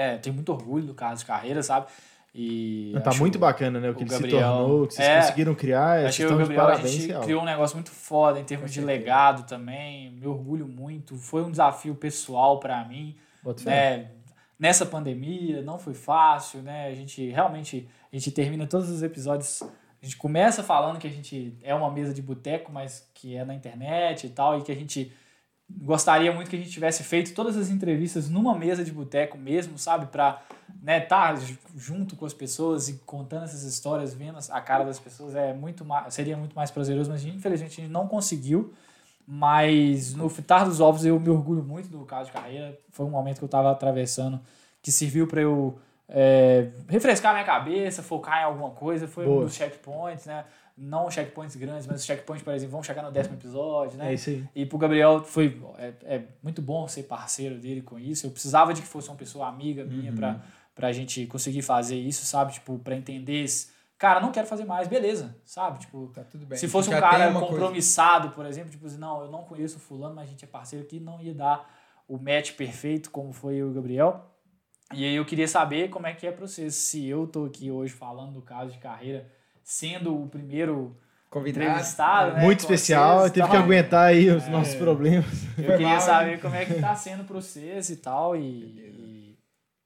é, 0.00 0.16
tenho 0.18 0.34
muito 0.34 0.50
orgulho 0.52 0.86
do 0.86 0.94
caso 0.94 1.20
de 1.20 1.26
carreira, 1.26 1.62
sabe? 1.62 1.86
E 2.34 2.92
Tá 3.02 3.12
muito 3.14 3.38
bacana, 3.38 3.80
né? 3.80 3.90
O 3.90 3.94
que 3.94 4.02
o 4.02 4.04
ele 4.04 4.10
Gabriel- 4.10 4.38
se 4.38 4.44
tornou, 4.44 4.82
o 4.84 4.86
que 4.86 4.94
vocês 4.94 5.08
É, 5.08 5.20
conseguiram 5.20 5.54
criar. 5.54 6.06
Acho 6.06 6.16
que 6.18 6.26
o 6.26 6.38
Gabriel, 6.38 6.60
a 6.62 6.64
parabéns, 6.66 6.90
gente 6.92 7.06
real. 7.08 7.22
criou 7.22 7.42
um 7.42 7.44
negócio 7.44 7.76
muito 7.76 7.90
foda 7.90 8.38
em 8.38 8.44
termos 8.44 8.72
de 8.72 8.80
legado 8.80 9.46
também. 9.48 10.12
Me 10.12 10.26
orgulho 10.26 10.66
muito. 10.68 11.16
Foi 11.16 11.42
um 11.42 11.50
desafio 11.50 11.94
pessoal 11.94 12.60
para 12.60 12.84
mim 12.84 13.16
né, 13.64 14.10
nessa 14.58 14.86
pandemia, 14.86 15.60
não 15.62 15.76
foi 15.78 15.92
fácil, 15.94 16.62
né? 16.62 16.86
A 16.86 16.94
gente 16.94 17.28
realmente, 17.30 17.88
a 18.12 18.16
gente 18.16 18.30
termina 18.30 18.64
todos 18.66 18.88
os 18.90 19.02
episódios, 19.02 19.62
a 19.62 20.04
gente 20.04 20.16
começa 20.16 20.62
falando 20.62 20.98
que 21.00 21.06
a 21.08 21.10
gente 21.10 21.52
é 21.64 21.74
uma 21.74 21.90
mesa 21.90 22.14
de 22.14 22.22
boteco, 22.22 22.70
mas 22.70 23.08
que 23.12 23.34
é 23.34 23.44
na 23.44 23.54
internet 23.54 24.26
e 24.26 24.30
tal, 24.30 24.56
e 24.58 24.62
que 24.62 24.70
a 24.70 24.74
gente 24.76 25.12
gostaria 25.78 26.32
muito 26.32 26.48
que 26.50 26.56
a 26.56 26.58
gente 26.58 26.70
tivesse 26.70 27.02
feito 27.02 27.32
todas 27.34 27.56
as 27.56 27.70
entrevistas 27.70 28.28
numa 28.28 28.54
mesa 28.56 28.84
de 28.84 28.92
boteco 28.92 29.36
mesmo, 29.38 29.78
sabe? 29.78 30.06
Pra 30.06 30.40
né, 30.82 31.00
tá 31.00 31.34
ju- 31.34 31.58
junto 31.76 32.16
com 32.16 32.24
as 32.24 32.32
pessoas 32.32 32.88
e 32.88 32.94
contando 33.06 33.44
essas 33.44 33.62
histórias, 33.64 34.14
vendo 34.14 34.38
a 34.50 34.60
cara 34.60 34.84
das 34.84 34.98
pessoas, 34.98 35.34
é 35.34 35.52
muito 35.52 35.84
mais, 35.84 36.12
seria 36.14 36.36
muito 36.36 36.54
mais 36.54 36.70
prazeroso, 36.70 37.10
mas 37.10 37.24
infelizmente 37.24 37.80
a 37.80 37.84
gente 37.84 37.92
não 37.92 38.06
conseguiu. 38.06 38.72
Mas 39.26 40.14
no 40.14 40.28
fritar 40.28 40.64
dos 40.64 40.80
ovos 40.80 41.04
eu 41.04 41.18
me 41.20 41.28
orgulho 41.28 41.62
muito 41.62 41.88
do 41.88 42.04
caso 42.04 42.26
de 42.26 42.32
carreira. 42.32 42.76
Foi 42.90 43.06
um 43.06 43.10
momento 43.10 43.38
que 43.38 43.44
eu 43.44 43.46
estava 43.46 43.70
atravessando 43.70 44.40
que 44.82 44.90
serviu 44.90 45.26
para 45.28 45.40
eu 45.40 45.78
é, 46.08 46.68
refrescar 46.88 47.32
minha 47.32 47.44
cabeça, 47.44 48.02
focar 48.02 48.40
em 48.40 48.44
alguma 48.44 48.70
coisa. 48.70 49.06
Foi 49.06 49.24
um 49.24 49.28
Boa. 49.28 49.44
dos 49.44 49.54
checkpoints, 49.54 50.26
né? 50.26 50.44
Não 50.82 51.10
checkpoints 51.10 51.56
grandes, 51.56 51.86
mas 51.86 52.00
os 52.00 52.06
checkpoints, 52.06 52.42
por 52.42 52.54
exemplo, 52.54 52.72
vão 52.72 52.82
chegar 52.82 53.02
no 53.02 53.12
décimo 53.12 53.34
episódio, 53.36 53.98
né? 53.98 54.10
É 54.10 54.14
isso 54.14 54.30
aí. 54.30 54.48
E 54.54 54.64
pro 54.64 54.78
Gabriel 54.78 55.22
foi 55.22 55.60
é, 55.76 55.92
é 56.04 56.22
muito 56.42 56.62
bom 56.62 56.88
ser 56.88 57.02
parceiro 57.02 57.58
dele 57.58 57.82
com 57.82 57.98
isso. 57.98 58.26
Eu 58.26 58.30
precisava 58.30 58.72
de 58.72 58.80
que 58.80 58.88
fosse 58.88 59.08
uma 59.10 59.16
pessoa 59.16 59.46
amiga 59.46 59.84
minha 59.84 60.10
pra, 60.10 60.40
pra 60.74 60.90
gente 60.90 61.26
conseguir 61.26 61.60
fazer 61.60 61.96
isso, 61.96 62.24
sabe? 62.24 62.54
Tipo, 62.54 62.78
pra 62.78 62.96
entender 62.96 63.42
esse. 63.44 63.68
Cara, 63.98 64.20
não 64.20 64.32
quero 64.32 64.46
fazer 64.46 64.64
mais, 64.64 64.88
beleza, 64.88 65.36
sabe? 65.44 65.80
Tipo, 65.80 66.10
Tá 66.14 66.24
tudo 66.24 66.46
bem. 66.46 66.56
se 66.56 66.66
fosse 66.66 66.88
um 66.88 66.92
cara 66.98 67.28
uma 67.28 67.40
coisa- 67.40 67.52
compromissado, 67.52 68.30
por 68.30 68.46
exemplo, 68.46 68.70
tipo 68.70 68.86
assim, 68.86 68.96
não, 68.96 69.20
eu 69.24 69.30
não 69.30 69.42
conheço 69.44 69.76
o 69.76 69.80
fulano, 69.80 70.14
mas 70.14 70.24
a 70.28 70.30
gente 70.30 70.42
é 70.46 70.48
parceiro 70.48 70.86
aqui, 70.86 70.98
não 70.98 71.20
ia 71.20 71.34
dar 71.34 71.70
o 72.08 72.16
match 72.16 72.52
perfeito 72.52 73.10
como 73.10 73.30
foi 73.34 73.56
eu 73.56 73.66
e 73.68 73.70
o 73.70 73.74
Gabriel. 73.74 74.24
E 74.94 75.04
aí 75.04 75.14
eu 75.14 75.26
queria 75.26 75.46
saber 75.46 75.90
como 75.90 76.06
é 76.06 76.14
que 76.14 76.26
é 76.26 76.32
pra 76.32 76.46
vocês. 76.46 76.74
Se 76.74 77.06
eu 77.06 77.26
tô 77.26 77.44
aqui 77.44 77.70
hoje 77.70 77.92
falando 77.92 78.32
do 78.32 78.40
caso 78.40 78.72
de 78.72 78.78
carreira, 78.78 79.30
sendo 79.70 80.20
o 80.20 80.26
primeiro 80.28 80.96
Convidado. 81.30 81.64
entrevistado, 81.64 82.32
né, 82.34 82.42
Muito 82.42 82.58
especial, 82.58 83.20
vocês, 83.20 83.30
teve 83.32 83.46
tá? 83.46 83.52
que 83.52 83.56
aguentar 83.56 84.06
aí 84.08 84.28
os 84.28 84.48
nossos 84.48 84.74
problemas. 84.74 85.26
Eu 85.56 85.64
Foi 85.64 85.76
queria 85.76 85.88
mal, 85.90 86.00
saber 86.00 86.40
como 86.40 86.56
é 86.56 86.64
que 86.64 86.74
tá 86.74 86.92
sendo 86.96 87.22
pra 87.22 87.36
vocês 87.36 87.88
e 87.88 87.96
tal. 87.96 88.36
E, 88.36 88.40
e, 88.40 89.38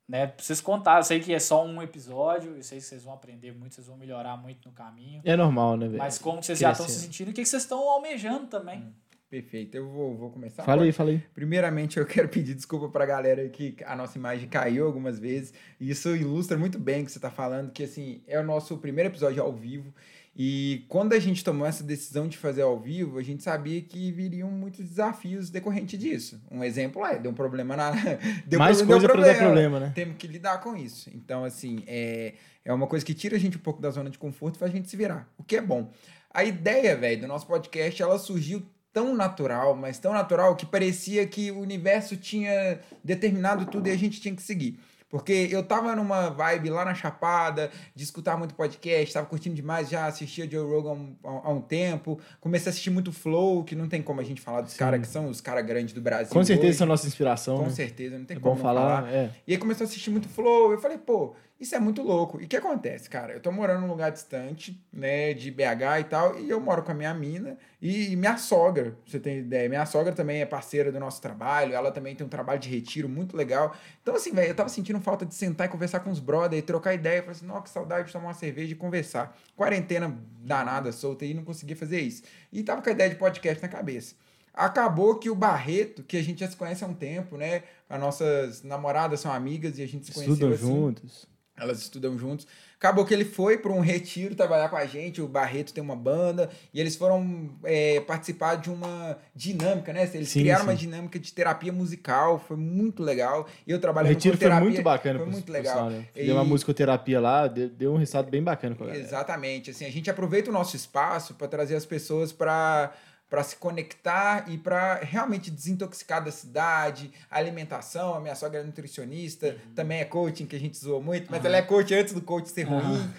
né, 0.09 0.28
pra 0.28 0.43
vocês 0.43 0.62
contarem. 0.62 1.01
Eu 1.01 1.05
sei 1.05 1.20
que 1.20 1.35
é 1.35 1.39
só 1.39 1.62
um 1.66 1.82
episódio, 1.82 2.56
eu 2.56 2.62
sei 2.62 2.78
que 2.78 2.85
vocês 2.85 3.05
vão 3.05 3.12
aprender 3.12 3.52
muito, 3.52 3.74
vocês 3.74 3.86
vão 3.86 3.98
melhorar 3.98 4.39
muito 4.39 4.66
no 4.70 4.74
caminho. 4.74 5.20
É 5.23 5.36
normal, 5.36 5.77
né, 5.77 5.86
velho? 5.86 5.98
Mas 5.98 6.16
como 6.16 6.43
vocês 6.43 6.59
já 6.59 6.73
estão 6.73 6.86
se 6.86 6.93
Crescendo. 6.93 7.12
sentindo 7.12 7.28
e 7.28 7.32
o 7.32 7.35
que 7.35 7.43
que 7.43 7.48
vocês 7.48 7.62
estão 7.62 7.86
almejando 7.86 8.47
também. 8.47 8.90
Perfeito. 9.30 9.76
Eu 9.76 9.88
vou, 9.88 10.16
vou 10.16 10.30
começar. 10.30 10.62
Fala 10.62 10.84
aí, 10.84 10.92
fala 10.92 11.10
aí. 11.10 11.22
Primeiramente, 11.34 11.98
eu 11.98 12.06
quero 12.06 12.28
pedir 12.28 12.55
desculpa 12.55 12.88
pra 12.88 13.05
galera 13.05 13.48
que 13.48 13.76
a 13.84 13.96
nossa 13.96 14.16
imagem 14.18 14.48
caiu 14.48 14.86
algumas 14.86 15.18
vezes. 15.18 15.52
E 15.80 15.90
isso 15.90 16.14
ilustra 16.14 16.56
muito 16.56 16.78
bem 16.78 17.02
o 17.02 17.06
que 17.06 17.12
você 17.12 17.20
tá 17.20 17.30
falando, 17.30 17.72
que 17.72 17.82
assim, 17.82 18.22
é 18.26 18.38
o 18.38 18.44
nosso 18.44 18.78
primeiro 18.78 19.10
episódio 19.10 19.42
ao 19.42 19.52
vivo. 19.52 19.92
E 20.36 20.84
quando 20.88 21.12
a 21.12 21.18
gente 21.20 21.44
tomou 21.44 21.64
essa 21.64 21.84
decisão 21.84 22.26
de 22.26 22.36
fazer 22.36 22.62
ao 22.62 22.78
vivo, 22.78 23.18
a 23.18 23.22
gente 23.22 23.42
sabia 23.42 23.80
que 23.80 24.10
viriam 24.10 24.51
muitos 24.51 24.84
desafios 24.84 25.48
decorrentes 25.48 25.98
disso. 25.98 26.42
Um 26.51 26.64
exemplo 26.64 27.06
é, 27.06 27.18
deu 27.18 27.30
um 27.30 27.34
problema 27.34 27.76
na. 27.76 27.92
Deu 28.44 28.59
Mais 28.59 28.78
problema, 28.78 29.01
coisa 29.01 29.14
pra 29.14 29.32
dar 29.32 29.38
problema, 29.38 29.80
né? 29.80 29.92
Temos 29.94 30.16
que 30.16 30.26
lidar 30.26 30.60
com 30.60 30.76
isso. 30.76 31.09
Então, 31.14 31.44
assim, 31.44 31.84
é, 31.86 32.34
é 32.64 32.72
uma 32.72 32.88
coisa 32.88 33.05
que 33.05 33.14
tira 33.14 33.36
a 33.36 33.38
gente 33.38 33.56
um 33.56 33.60
pouco 33.60 33.80
da 33.80 33.90
zona 33.90 34.10
de 34.10 34.18
conforto 34.18 34.56
e 34.56 34.59
faz 34.59 34.72
a 34.72 34.74
gente 34.74 34.90
se 34.90 34.96
virar, 34.96 35.32
o 35.38 35.44
que 35.44 35.56
é 35.56 35.60
bom. 35.60 35.90
A 36.30 36.42
ideia, 36.42 36.96
velho, 36.96 37.20
do 37.20 37.28
nosso 37.28 37.46
podcast, 37.46 38.02
ela 38.02 38.18
surgiu 38.18 38.60
tão 38.94 39.12
natural, 39.14 39.74
mas 39.74 39.98
tão 39.98 40.12
natural 40.12 40.54
que 40.54 40.64
parecia 40.64 41.26
que 41.26 41.50
o 41.50 41.58
universo 41.58 42.16
tinha 42.16 42.78
determinado 43.02 43.66
tudo 43.66 43.88
e 43.88 43.90
a 43.90 43.96
gente 43.96 44.20
tinha 44.20 44.34
que 44.34 44.42
seguir. 44.42 44.78
Porque 45.10 45.48
eu 45.50 45.62
tava 45.62 45.94
numa 45.94 46.28
vibe 46.30 46.70
lá 46.70 46.84
na 46.84 46.94
Chapada, 46.94 47.70
de 47.94 48.02
escutar 48.02 48.36
muito 48.36 48.54
podcast, 48.54 49.14
tava 49.14 49.26
curtindo 49.26 49.54
demais, 49.54 49.88
já 49.88 50.06
assistia 50.06 50.48
Joe 50.50 50.68
Rogan 50.68 51.10
há, 51.22 51.50
um 51.50 51.60
tempo. 51.60 52.18
Comecei 52.40 52.68
a 52.68 52.70
assistir 52.70 52.90
muito 52.90 53.12
Flow, 53.12 53.62
que 53.62 53.76
não 53.76 53.88
tem 53.88 54.02
como 54.02 54.20
a 54.20 54.24
gente 54.24 54.40
falar 54.40 54.62
dos 54.62 54.74
caras 54.74 55.00
que 55.00 55.06
são 55.06 55.28
os 55.28 55.40
caras 55.40 55.64
grandes 55.64 55.94
do 55.94 56.00
Brasil. 56.00 56.32
Com 56.32 56.42
certeza 56.42 56.68
hoje. 56.68 56.78
são 56.78 56.86
nossa 56.86 57.06
inspiração. 57.06 57.58
Com 57.58 57.64
né? 57.64 57.70
certeza, 57.70 58.18
não 58.18 58.24
tem 58.24 58.36
É 58.36 58.40
como 58.40 58.56
falar. 58.56 59.02
falar. 59.02 59.12
É. 59.12 59.30
E 59.46 59.52
aí 59.52 59.58
começou 59.58 59.84
a 59.84 59.86
assistir 59.88 60.10
muito 60.10 60.28
Flow. 60.28 60.72
Eu 60.72 60.80
falei, 60.80 60.98
pô, 60.98 61.36
isso 61.59 61.74
é 61.74 61.78
muito 61.78 62.02
louco. 62.02 62.40
E 62.40 62.44
o 62.44 62.48
que 62.48 62.56
acontece, 62.56 63.09
cara? 63.09 63.32
Eu 63.32 63.40
tô 63.40 63.52
morando 63.52 63.82
num 63.82 63.86
lugar 63.86 64.10
distante, 64.10 64.85
né, 64.93 65.32
de 65.32 65.51
BH 65.51 66.01
e 66.01 66.05
tal, 66.05 66.39
e 66.39 66.51
eu 66.51 66.60
moro 66.60 66.82
com 66.82 66.90
a 66.90 66.94
minha 66.94 67.14
mina 67.14 67.56
e 67.81 68.16
minha 68.16 68.36
sogra, 68.36 68.97
você 69.06 69.20
tem 69.20 69.39
ideia. 69.39 69.68
Minha 69.68 69.86
sogra 69.86 70.12
também 70.12 70.40
é 70.40 70.47
parceira 70.47 70.90
do 70.90 70.98
nosso 70.98 71.22
trabalho, 71.22 71.72
ela 71.72 71.93
também 71.93 72.14
tem 72.16 72.26
um 72.26 72.28
trabalho 72.28 72.59
de 72.59 72.68
retiro 72.68 73.09
muito 73.09 73.36
legal. 73.36 73.74
Então, 74.02 74.16
assim, 74.16 74.32
velho, 74.32 74.48
eu 74.48 74.55
tava 74.55 74.68
sentindo 74.68 75.01
falta 75.01 75.24
de 75.24 75.35
sentar 75.35 75.68
e 75.68 75.70
conversar 75.70 76.01
com 76.01 76.10
os 76.10 76.18
brothers 76.18 76.60
e 76.60 76.66
trocar 76.66 76.93
ideia. 76.93 77.18
Eu 77.18 77.22
falei 77.22 77.36
assim, 77.36 77.47
nossa, 77.47 77.62
que 77.62 77.70
saudade 77.70 78.09
de 78.09 78.12
tomar 78.12 78.26
uma 78.26 78.35
cerveja 78.35 78.72
e 78.72 78.76
conversar. 78.76 79.36
Quarentena 79.56 80.16
danada, 80.40 80.90
solta 80.90 81.24
aí, 81.24 81.35
não 81.35 81.44
conseguia 81.44 81.76
fazer 81.76 82.01
isso. 82.01 82.24
E 82.52 82.62
tava 82.62 82.82
com 82.82 82.89
a 82.89 82.93
ideia 82.93 83.10
de 83.10 83.16
podcast 83.16 83.62
na 83.62 83.68
cabeça. 83.68 84.16
Acabou 84.52 85.16
que 85.16 85.31
o 85.31 85.35
Barreto, 85.35 86.02
que 86.05 86.16
a 86.16 86.22
gente 86.22 86.40
já 86.40 86.48
se 86.48 86.56
conhece 86.56 86.85
há 86.85 86.86
um 86.86 86.94
tempo, 86.94 87.36
né? 87.36 87.62
As 87.89 87.98
nossas 87.98 88.62
namoradas 88.62 89.20
são 89.20 89.32
amigas 89.32 89.78
e 89.78 89.82
a 89.82 89.89
gente 89.89 90.06
se 90.06 90.12
conheceu 90.12 90.35
Estudam 90.35 90.55
assim. 90.55 90.66
juntos. 90.66 91.34
Elas 91.56 91.78
estudam 91.78 92.18
juntos. 92.18 92.47
Acabou 92.76 93.05
que 93.06 93.14
ele 93.14 93.24
foi 93.24 93.56
para 93.56 93.72
um 93.72 93.81
retiro 93.81 94.35
trabalhar 94.35 94.68
com 94.68 94.76
a 94.76 94.85
gente. 94.85 95.22
O 95.22 95.28
Barreto 95.28 95.72
tem 95.72 95.82
uma 95.82 95.94
banda 95.97 96.51
e 96.72 96.81
eles 96.81 96.97
foram 96.97 97.48
é, 97.62 98.01
participar 98.01 98.56
de 98.56 98.68
uma 98.70 99.16
dinâmica, 99.35 99.93
né? 99.93 100.10
Eles 100.12 100.28
Sim, 100.28 100.40
criaram 100.40 100.64
sim. 100.64 100.70
uma 100.70 100.76
dinâmica 100.76 101.18
de 101.18 101.32
terapia 101.32 101.72
musical. 101.72 102.39
Foi 102.47 102.56
muito 102.56 103.02
legal. 103.02 103.47
E 103.66 103.70
eu 103.70 103.78
O 103.78 103.81
trabalhando 103.81 104.10
retiro 104.10 104.35
com 104.35 104.40
foi 104.40 104.48
terapia. 104.48 104.68
muito 104.68 104.82
bacana. 104.82 105.18
Foi 105.20 105.28
muito 105.28 105.51
legal. 105.51 105.74
pessoal, 105.74 105.90
né? 105.90 106.06
E- 106.14 106.26
Deu 106.26 106.35
uma 106.35 106.44
musicoterapia 106.44 107.20
lá, 107.20 107.47
deu, 107.47 107.68
deu 107.70 107.94
um 107.94 107.97
resultado 107.97 108.28
bem 108.28 108.43
bacana 108.43 108.74
com 108.74 108.85
a 108.85 108.86
galera. 108.89 109.05
Exatamente. 109.05 109.70
Assim, 109.70 109.86
a 109.86 109.90
gente 109.90 110.10
aproveita 110.10 110.51
o 110.51 110.52
nosso 110.52 110.74
espaço 110.76 111.35
para 111.35 111.47
trazer 111.48 111.76
as 111.76 111.86
pessoas 111.86 112.32
para 112.32 112.93
para 113.28 113.42
se 113.42 113.56
conectar 113.56 114.44
e 114.48 114.56
para 114.56 114.96
realmente 114.96 115.51
desintoxicar 115.51 116.22
da 116.22 116.30
cidade, 116.30 117.10
a 117.30 117.38
alimentação. 117.38 118.14
A 118.14 118.20
minha 118.20 118.34
sogra 118.34 118.60
é 118.60 118.62
nutricionista, 118.62 119.56
também 119.74 120.01
é 120.01 120.05
coaching, 120.05 120.46
que 120.46 120.55
a 120.55 120.60
gente 120.60 120.78
zoou 120.78 121.02
muito, 121.02 121.30
mas 121.30 121.44
ela 121.44 121.56
é 121.56 121.62
coach 121.62 121.94
antes 121.94 122.14
do 122.14 122.20
coach 122.20 122.48
ser 122.48 122.62
ruim. 122.64 123.10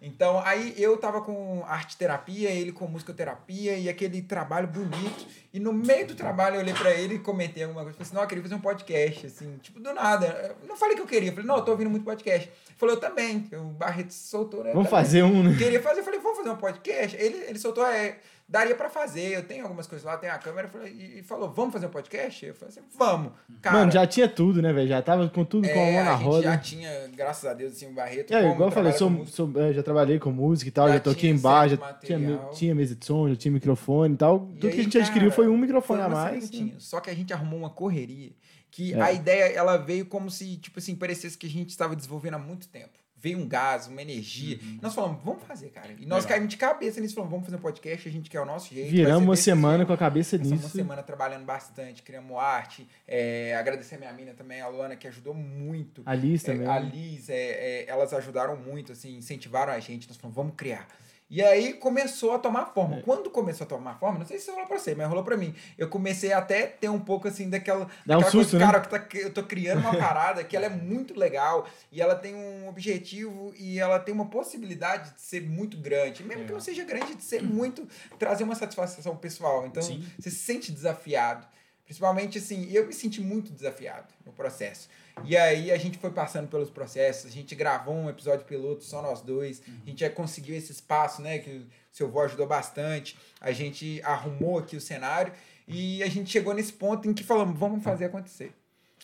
Então, 0.00 0.40
aí 0.40 0.74
eu 0.76 0.96
tava 0.96 1.20
com 1.20 1.62
arte 1.66 1.96
terapia, 1.96 2.50
ele 2.50 2.72
com 2.72 2.86
musicoterapia 2.86 3.76
e 3.76 3.88
aquele 3.88 4.22
trabalho 4.22 4.66
bonito. 4.68 5.26
E 5.52 5.60
no 5.60 5.72
meio 5.72 6.06
do 6.06 6.14
trabalho 6.14 6.56
eu 6.56 6.60
olhei 6.60 6.74
pra 6.74 6.90
ele 6.90 7.14
e 7.14 7.18
comentei 7.18 7.62
alguma 7.62 7.82
coisa. 7.82 7.96
Falei 7.96 8.06
assim, 8.06 8.14
não, 8.14 8.22
eu 8.22 8.28
queria 8.28 8.42
fazer 8.42 8.54
um 8.54 8.60
podcast, 8.60 9.26
assim, 9.26 9.58
tipo, 9.62 9.80
do 9.80 9.92
nada. 9.92 10.56
Eu 10.62 10.68
não 10.68 10.76
falei 10.76 10.96
que 10.96 11.02
eu 11.02 11.06
queria, 11.06 11.30
eu 11.30 11.32
falei, 11.32 11.46
não, 11.46 11.56
eu 11.56 11.62
tô 11.62 11.70
ouvindo 11.72 11.90
muito 11.90 12.04
podcast. 12.04 12.48
Ele 12.48 12.76
falou, 12.76 12.94
eu 12.94 13.00
também. 13.00 13.48
O 13.52 13.64
Barreto 13.64 14.12
soltou, 14.12 14.64
né? 14.64 14.72
Vamos 14.72 14.90
fazer 14.90 15.22
um, 15.22 15.42
né? 15.42 15.56
Queria 15.56 15.80
fazer, 15.82 16.00
eu 16.00 16.04
falei, 16.04 16.20
vamos 16.20 16.38
fazer 16.38 16.50
um 16.50 16.56
podcast? 16.56 17.16
Ele, 17.16 17.36
ele 17.48 17.58
soltou, 17.58 17.86
é, 17.86 18.18
daria 18.54 18.74
pra 18.76 18.88
fazer, 18.88 19.34
eu 19.34 19.42
tenho 19.42 19.64
algumas 19.64 19.86
coisas 19.86 20.06
lá, 20.06 20.16
tem 20.16 20.30
a 20.30 20.38
câmera, 20.38 20.68
falei, 20.68 20.92
e, 20.92 21.18
e 21.18 21.22
falou, 21.24 21.52
vamos 21.52 21.72
fazer 21.72 21.86
um 21.86 21.90
podcast? 21.90 22.46
Eu 22.46 22.54
falei 22.54 22.68
assim, 22.72 22.80
vamos. 22.96 23.32
Cara, 23.60 23.78
Mano, 23.78 23.90
já 23.90 24.06
tinha 24.06 24.28
tudo, 24.28 24.62
né, 24.62 24.72
velho? 24.72 24.88
Já 24.88 25.02
tava 25.02 25.28
com 25.28 25.44
tudo 25.44 25.68
com 25.68 25.74
a 25.78 25.82
é, 25.82 25.92
mão 25.96 26.04
na 26.04 26.12
a 26.12 26.16
gente 26.16 26.24
roda. 26.24 26.42
já 26.42 26.56
tinha, 26.58 27.08
graças 27.14 27.44
a 27.44 27.52
Deus, 27.52 27.72
assim, 27.72 27.86
o 27.88 27.92
Barreto. 27.92 28.32
É, 28.32 28.50
igual 28.52 28.68
eu 28.68 28.72
falei, 28.72 28.92
sou, 28.92 29.26
sou- 29.26 29.52
é, 29.60 29.72
já 29.72 29.82
trabalhei 29.82 30.18
com 30.20 30.30
música 30.30 30.68
e 30.68 30.72
tal, 30.72 30.86
Já 30.88 30.94
já, 30.94 31.00
toquei 31.00 31.30
em 31.30 31.38
bar, 31.38 31.68
já 31.68 31.76
tinha, 31.94 32.38
tinha 32.52 32.74
mesa 32.74 32.94
de 32.94 33.04
som, 33.04 33.28
já 33.28 33.34
tinha 33.36 33.50
microfone 33.52 34.14
e 34.14 34.16
tal. 34.16 34.48
E 34.54 34.60
Tudo 34.60 34.60
que 34.60 34.66
aí, 34.76 34.80
a 34.80 34.82
gente 34.84 34.98
adquiriu 34.98 35.30
cara, 35.30 35.36
foi 35.36 35.48
um 35.48 35.58
microfone 35.58 36.00
foi 36.02 36.06
a 36.06 36.14
mais. 36.14 36.50
né? 36.50 36.72
Só 36.78 37.00
que 37.00 37.10
a 37.10 37.14
gente 37.14 37.32
arrumou 37.32 37.58
uma 37.58 37.70
correria 37.70 38.30
que 38.70 38.92
É. 38.94 39.00
a 39.00 39.12
ideia 39.12 39.44
ela 39.52 39.76
veio 39.76 40.06
como 40.06 40.30
se, 40.30 40.56
tipo 40.56 40.78
assim, 40.78 40.94
parecesse 40.94 41.36
que 41.36 41.46
a 41.46 41.50
gente 41.50 41.70
estava 41.70 41.94
desenvolvendo 41.96 42.34
há 42.34 42.38
muito 42.38 42.68
tempo. 42.68 43.03
Veio 43.24 43.38
um 43.38 43.48
gás, 43.48 43.86
uma 43.86 44.02
energia. 44.02 44.58
Uhum. 44.62 44.78
Nós 44.82 44.94
falamos, 44.94 45.22
vamos 45.24 45.42
fazer, 45.44 45.70
cara. 45.70 45.88
E 45.98 46.04
nós 46.04 46.24
Legal. 46.24 46.28
caímos 46.36 46.50
de 46.50 46.58
cabeça 46.58 47.00
nisso, 47.00 47.14
falamos, 47.14 47.30
vamos 47.32 47.46
fazer 47.46 47.56
um 47.56 47.60
podcast, 47.60 48.06
a 48.06 48.12
gente 48.12 48.28
quer 48.28 48.38
o 48.40 48.44
nosso 48.44 48.74
jeito. 48.74 48.90
Viramos 48.90 49.24
uma 49.26 49.34
semana 49.34 49.76
jeito. 49.78 49.86
com 49.86 49.92
a 49.94 49.96
cabeça 49.96 50.36
Passamos 50.36 50.60
uma 50.60 50.64
nisso. 50.66 50.76
semana 50.76 51.02
trabalhando 51.02 51.44
bastante, 51.46 52.02
criamos 52.02 52.36
arte. 52.36 52.86
É, 53.08 53.56
agradecer 53.56 53.94
a 53.94 53.98
minha 53.98 54.12
mina 54.12 54.34
também, 54.34 54.60
a 54.60 54.68
Luana, 54.68 54.94
que 54.94 55.08
ajudou 55.08 55.32
muito. 55.32 56.02
A 56.04 56.14
Liz 56.14 56.44
É, 56.46 56.52
também. 56.52 56.68
a 56.68 56.78
Liz, 56.78 57.30
é, 57.30 57.34
é, 57.34 57.84
elas 57.88 58.12
ajudaram 58.12 58.56
muito, 58.58 58.92
assim, 58.92 59.16
incentivaram 59.16 59.72
a 59.72 59.80
gente. 59.80 60.06
Nós 60.06 60.18
falamos, 60.18 60.36
vamos 60.36 60.52
criar. 60.54 60.86
E 61.30 61.42
aí 61.42 61.72
começou 61.72 62.32
a 62.34 62.38
tomar 62.38 62.68
É. 62.70 62.74
forma. 62.74 63.00
Quando 63.02 63.30
começou 63.30 63.64
a 63.64 63.68
tomar 63.68 63.98
forma, 63.98 64.18
não 64.18 64.26
sei 64.26 64.38
se 64.38 64.50
rolou 64.50 64.66
pra 64.66 64.78
você, 64.78 64.94
mas 64.94 65.08
rolou 65.08 65.24
pra 65.24 65.36
mim. 65.36 65.54
Eu 65.78 65.88
comecei 65.88 66.32
até 66.32 66.66
ter 66.66 66.88
um 66.90 67.00
pouco 67.00 67.26
assim 67.26 67.48
daquela. 67.48 67.86
Dá 68.06 68.16
um 68.16 68.20
daquela 68.20 68.30
susto, 68.30 68.50
coisa, 68.52 68.58
né? 68.58 68.72
cara, 68.72 68.80
tá- 68.84 69.08
eu 69.18 69.32
tô 69.32 69.42
criando 69.42 69.80
uma 69.80 69.96
parada 69.96 70.44
que 70.44 70.54
ela 70.54 70.66
é 70.66 70.68
muito 70.68 71.18
legal 71.18 71.66
e 71.90 72.00
ela 72.00 72.14
tem 72.14 72.34
um 72.34 72.68
objetivo 72.68 73.52
e 73.58 73.80
ela 73.80 73.98
tem 73.98 74.14
uma 74.14 74.26
possibilidade 74.26 75.14
de 75.14 75.20
ser 75.22 75.40
muito 75.42 75.78
grande. 75.78 76.22
Mesmo 76.22 76.44
que 76.44 76.52
não 76.52 76.60
seja 76.60 76.84
grande, 76.84 77.14
de 77.14 77.22
ser 77.24 77.42
muito. 77.42 77.88
trazer 78.18 78.44
uma 78.44 78.54
satisfação 78.54 79.16
pessoal. 79.16 79.66
Então, 79.66 79.82
Sim. 79.82 80.06
você 80.18 80.30
se 80.30 80.36
sente 80.36 80.70
desafiado. 80.70 81.46
Principalmente 81.84 82.38
assim, 82.38 82.70
eu 82.72 82.86
me 82.86 82.92
senti 82.92 83.20
muito 83.20 83.50
desafiado 83.52 84.12
no 84.24 84.32
processo. 84.32 84.88
E 85.22 85.36
aí 85.36 85.70
a 85.70 85.78
gente 85.78 85.96
foi 85.98 86.10
passando 86.10 86.48
pelos 86.48 86.70
processos, 86.70 87.30
a 87.30 87.32
gente 87.32 87.54
gravou 87.54 87.94
um 87.94 88.10
episódio 88.10 88.44
piloto 88.44 88.82
só 88.82 89.00
nós 89.00 89.20
dois, 89.20 89.62
a 89.84 89.88
gente 89.88 90.00
já 90.00 90.10
conseguiu 90.10 90.56
esse 90.56 90.72
espaço, 90.72 91.22
né, 91.22 91.38
que 91.38 91.50
o 91.50 91.66
seu 91.92 92.08
avô 92.08 92.20
ajudou 92.22 92.46
bastante, 92.46 93.16
a 93.40 93.52
gente 93.52 94.00
arrumou 94.02 94.58
aqui 94.58 94.76
o 94.76 94.80
cenário 94.80 95.32
e 95.66 96.02
a 96.02 96.08
gente 96.08 96.30
chegou 96.30 96.52
nesse 96.52 96.72
ponto 96.72 97.08
em 97.08 97.14
que 97.14 97.22
falamos, 97.24 97.58
vamos 97.58 97.82
fazer 97.82 98.06
acontecer. 98.06 98.52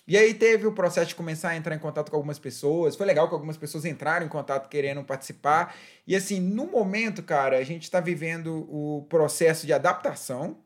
E 0.07 0.19
aí 0.19 0.35
teve 0.35 0.66
o 0.66 0.73
processo 0.73 1.09
de 1.09 1.15
começar 1.15 1.51
a 1.51 1.57
entrar 1.57 1.74
em 1.74 1.78
contato 1.78 2.11
com 2.11 2.16
algumas 2.16 2.39
pessoas. 2.39 2.97
Foi 2.97 3.07
legal 3.07 3.28
que 3.28 3.35
algumas 3.35 3.57
pessoas 3.57 3.85
entraram 3.85 4.27
em 4.27 4.28
contato 4.28 4.69
querendo 4.69 5.05
participar. 5.05 5.77
E 6.05 6.16
assim, 6.16 6.41
no 6.41 6.66
momento, 6.66 7.23
cara, 7.23 7.59
a 7.59 7.62
gente 7.62 7.85
está 7.85 8.01
vivendo 8.01 8.66
o 8.69 9.07
processo 9.09 9.66
de 9.66 9.73
adaptação, 9.73 10.59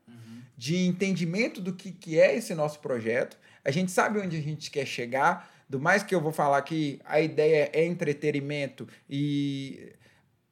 de 0.56 0.86
entendimento 0.86 1.60
do 1.60 1.74
que, 1.74 1.92
que 1.92 2.18
é 2.18 2.34
esse 2.34 2.54
nosso 2.54 2.78
projeto. 2.78 3.36
A 3.64 3.70
gente 3.70 3.90
sabe 3.90 4.18
onde 4.18 4.36
a 4.36 4.40
gente 4.40 4.70
quer 4.70 4.86
chegar. 4.86 5.50
Do 5.68 5.80
mais 5.80 6.02
que 6.02 6.14
eu 6.14 6.20
vou 6.20 6.32
falar 6.32 6.60
que 6.62 7.00
a 7.04 7.20
ideia 7.20 7.70
é 7.72 7.86
entretenimento 7.86 8.86
e 9.08 9.94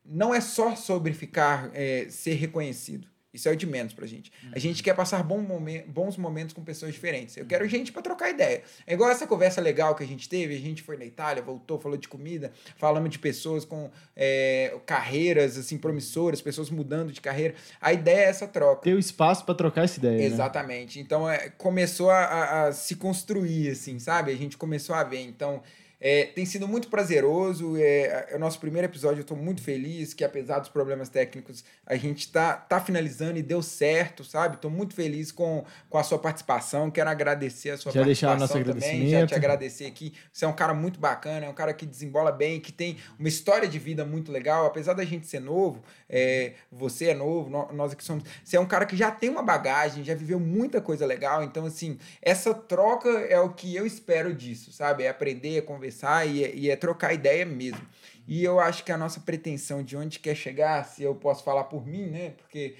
não 0.05 0.34
é 0.34 0.40
só 0.40 0.74
sobre 0.74 1.12
ficar 1.12 1.70
é, 1.74 2.06
ser 2.09 2.34
reconhecido. 2.34 3.11
Isso 3.33 3.49
é 3.49 3.53
o 3.53 3.57
de 3.57 3.67
menos 3.67 3.95
pra 3.95 4.07
gente. 4.07 4.31
A 4.53 4.59
gente 4.59 4.83
quer 4.83 4.95
passar 4.95 5.25
momen- 5.27 5.85
bons 5.87 6.17
momentos 6.19 6.53
com 6.53 6.63
pessoas 6.63 6.93
diferentes. 6.93 7.37
Eu 7.37 7.47
quero 7.47 7.67
gente 7.67 7.91
pra 7.91 8.03
trocar 8.03 8.29
ideia. 8.29 8.63
É 8.87 8.93
igual 8.93 9.09
essa 9.11 9.27
conversa 9.27 9.61
legal 9.61 9.95
que 9.95 10.05
a 10.05 10.07
gente 10.07 10.29
teve. 10.29 10.55
A 10.55 10.59
gente 10.61 10.83
foi 10.83 10.97
na 10.99 11.05
Itália, 11.07 11.43
voltou, 11.43 11.79
falou 11.81 11.97
de 11.97 12.09
comida, 12.09 12.53
falamos 12.77 13.09
de 13.11 13.19
pessoas 13.19 13.65
com 13.65 13.91
é, 14.15 14.77
carreiras 14.85 15.57
assim 15.57 15.79
promissoras, 15.79 16.43
pessoas 16.43 16.69
mudando 16.69 17.11
de 17.11 17.21
carreira. 17.23 17.55
A 17.81 17.93
ideia 17.93 18.27
é 18.27 18.29
essa 18.29 18.47
troca. 18.47 18.83
Ter 18.83 18.95
o 18.95 18.99
espaço 18.99 19.45
pra 19.47 19.55
trocar 19.55 19.85
essa 19.85 19.99
ideia. 19.99 20.19
né? 20.19 20.25
Exatamente. 20.27 21.01
Então 21.01 21.29
é, 21.29 21.49
começou 21.51 22.11
a, 22.11 22.19
a- 22.25 22.67
a 22.69 22.73
se 22.73 22.97
construir, 22.97 23.71
assim, 23.71 23.99
sabe? 23.99 24.31
A 24.31 24.37
gente 24.37 24.59
começou 24.59 24.95
a 24.95 25.03
ver. 25.05 25.21
Então 25.23 25.63
é, 26.05 26.24
tem 26.24 26.45
sido 26.45 26.66
muito 26.66 26.89
prazeroso. 26.89 27.77
É, 27.77 28.27
é 28.33 28.37
o 28.37 28.39
nosso 28.41 28.59
primeiro 28.59 28.87
episódio, 28.89 29.19
eu 29.19 29.23
estou 29.23 29.37
muito 29.37 29.62
feliz 29.62 30.12
que, 30.12 30.24
apesar 30.24 30.59
dos 30.59 30.69
problemas 30.69 31.09
técnicos, 31.09 31.65
a 31.87 31.95
gente 31.95 32.33
tá, 32.33 32.55
tá 32.55 32.81
finalizando 32.81 33.39
e 33.39 33.43
deu 33.43 33.62
certo, 33.62 34.24
sabe? 34.24 34.57
Estou 34.57 34.69
muito 34.70 34.95
feliz 34.97 35.31
com, 35.31 35.65
com 35.89 35.99
a 35.99 36.03
sua 36.03 36.19
participação. 36.19 36.91
Quero 36.91 37.09
agradecer 37.09 37.70
a 37.70 37.77
sua 37.77 37.93
Já 37.93 38.03
deixar 38.03 38.27
participação 38.37 38.61
nosso 38.73 38.81
também. 38.81 39.09
Já 39.09 39.27
te 39.29 39.35
agradecer 39.37 39.87
aqui. 39.87 40.12
Você 40.33 40.45
é 40.45 40.49
um 40.49 40.53
cara 40.53 40.74
muito 40.74 40.99
bacana, 40.99 41.47
é 41.47 41.49
um 41.49 41.55
cara 41.55 41.73
que 41.73 41.87
desembola 41.87 42.33
bem, 42.33 42.59
que 42.59 42.73
tem 42.73 42.97
uma 43.16 43.29
história 43.29 43.69
de 43.69 43.79
vida 43.79 44.05
muito 44.05 44.33
legal. 44.33 44.66
Apesar 44.66 44.95
da 44.95 45.05
gente 45.05 45.29
ser 45.29 45.41
novo, 45.41 45.85
é, 46.09 46.55
você 46.70 47.11
é 47.11 47.15
novo, 47.15 47.49
nó- 47.49 47.70
nós 47.73 47.93
aqui 47.93 48.03
somos. 48.03 48.24
Você 48.43 48.57
é 48.57 48.61
um 48.61 48.66
cara 48.66 48.87
que 48.87 48.97
já 48.97 49.12
tem 49.12 49.31
uma 49.31 49.43
bagagem, 49.43 50.03
já 50.03 50.16
viveu 50.16 50.41
muita 50.41 50.81
coisa 50.81 51.07
legal. 51.07 51.45
Então, 51.45 51.65
assim, 51.65 51.97
essa 52.20 52.53
troca 52.53 53.09
é 53.09 53.39
o 53.39 53.51
que 53.51 53.77
eu 53.77 53.87
espero 53.87 54.35
disso, 54.35 54.73
sabe? 54.73 55.05
É 55.05 55.09
aprender, 55.09 55.59
é 55.59 55.61
conversar 55.61 55.91
e 56.27 56.44
é, 56.44 56.55
e 56.55 56.70
é 56.70 56.77
trocar 56.77 57.12
ideia 57.12 57.44
mesmo. 57.44 57.81
E 58.27 58.43
eu 58.44 58.59
acho 58.60 58.85
que 58.85 58.93
a 58.93 58.97
nossa 58.97 59.20
pretensão 59.20 59.82
de 59.82 59.97
onde 59.97 60.19
quer 60.19 60.35
chegar, 60.35 60.85
se 60.85 61.02
eu 61.02 61.14
posso 61.14 61.43
falar 61.44 61.64
por 61.64 61.86
mim, 61.86 62.06
né? 62.06 62.31
Porque 62.39 62.77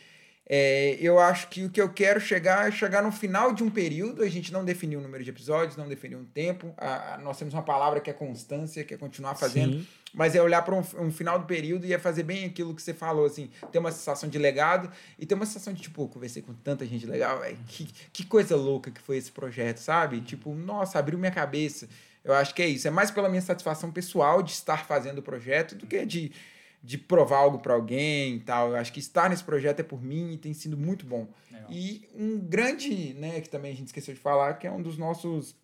é, 0.49 0.97
eu 1.01 1.19
acho 1.19 1.49
que 1.49 1.65
o 1.65 1.71
que 1.71 1.81
eu 1.81 1.89
quero 1.93 2.21
chegar 2.21 2.69
é 2.69 2.71
chegar 2.71 3.03
no 3.03 3.11
final 3.13 3.53
de 3.53 3.63
um 3.65 3.71
período. 3.71 4.23
A 4.23 4.29
gente 4.29 4.53
não 4.53 4.65
definiu 4.65 4.99
o 4.99 5.03
número 5.03 5.23
de 5.25 5.31
episódios, 5.31 5.77
não 5.77 5.89
definiu 5.89 6.19
um 6.19 6.25
tempo. 6.25 6.73
A- 6.77 7.15
a- 7.15 7.19
nós 7.19 7.39
temos 7.39 7.55
uma 7.55 7.63
palavra 7.63 8.01
que 8.01 8.11
é 8.11 8.13
constância, 8.13 8.85
que 8.85 8.95
é 8.95 8.97
continuar 8.97 9.35
fazendo. 9.35 9.75
Sim. 9.81 9.87
Mas 10.15 10.35
é 10.35 10.43
olhar 10.43 10.61
para 10.63 10.75
um, 10.75 10.85
um 10.99 11.11
final 11.11 11.39
do 11.39 11.47
período 11.47 11.87
e 11.87 11.93
é 11.95 11.99
fazer 11.99 12.23
bem 12.23 12.45
aquilo 12.45 12.75
que 12.75 12.83
você 12.83 12.93
falou, 12.93 13.25
assim, 13.25 13.51
ter 13.71 13.79
uma 13.79 13.91
sensação 13.91 14.29
de 14.29 14.37
legado 14.39 14.91
e 15.19 15.25
ter 15.25 15.35
uma 15.35 15.47
sensação 15.47 15.73
de, 15.73 15.81
tipo, 15.81 16.07
conversei 16.07 16.43
com 16.43 16.53
tanta 16.53 16.85
gente 16.85 17.07
legal, 17.07 17.41
velho. 17.41 17.59
Que, 17.67 17.89
que 18.13 18.25
coisa 18.27 18.55
louca 18.55 18.91
que 18.91 19.01
foi 19.01 19.17
esse 19.17 19.33
projeto, 19.33 19.79
sabe? 19.79 20.21
Tipo, 20.21 20.55
nossa, 20.55 20.99
abriu 20.99 21.19
minha 21.19 21.33
cabeça. 21.33 21.89
Eu 22.25 22.35
acho 22.35 22.55
que 22.55 22.63
é 22.63 22.67
isso. 22.67 22.87
É 22.87 22.91
mais 22.91 23.11
pela 23.11 23.29
minha 23.29 23.43
satisfação 23.43 23.91
pessoal 23.91 24.43
de 24.43 24.53
estar 24.53 24.87
fazendo 24.87 25.19
o 25.19 25.23
projeto 25.23 25.75
do 25.75 25.87
que 25.87 26.05
de, 26.07 26.33
de 26.83 26.97
provar 26.99 27.39
algo 27.39 27.59
para 27.59 27.75
alguém 27.75 28.37
e 28.37 28.41
tal. 28.41 28.71
Eu 28.71 28.77
acho 28.77 28.93
que 28.93 29.01
estar 29.01 29.29
nesse 29.29 29.45
projeto 29.45 29.81
é 29.81 29.83
por 29.83 30.03
mim 30.03 30.33
e 30.33 30.39
tem 30.39 30.55
sido 30.55 30.77
muito 30.77 31.05
bom. 31.05 31.29
Legal. 31.51 31.69
E 31.71 32.09
um 32.15 32.39
grande, 32.39 33.15
né, 33.15 33.41
que 33.41 33.49
também 33.49 33.73
a 33.73 33.77
gente 33.77 33.89
esqueceu 33.89 34.15
de 34.15 34.21
falar, 34.21 34.55
que 34.55 34.67
é 34.67 34.71
um 34.71 34.83
dos 34.83 34.97
nossos 34.97 35.57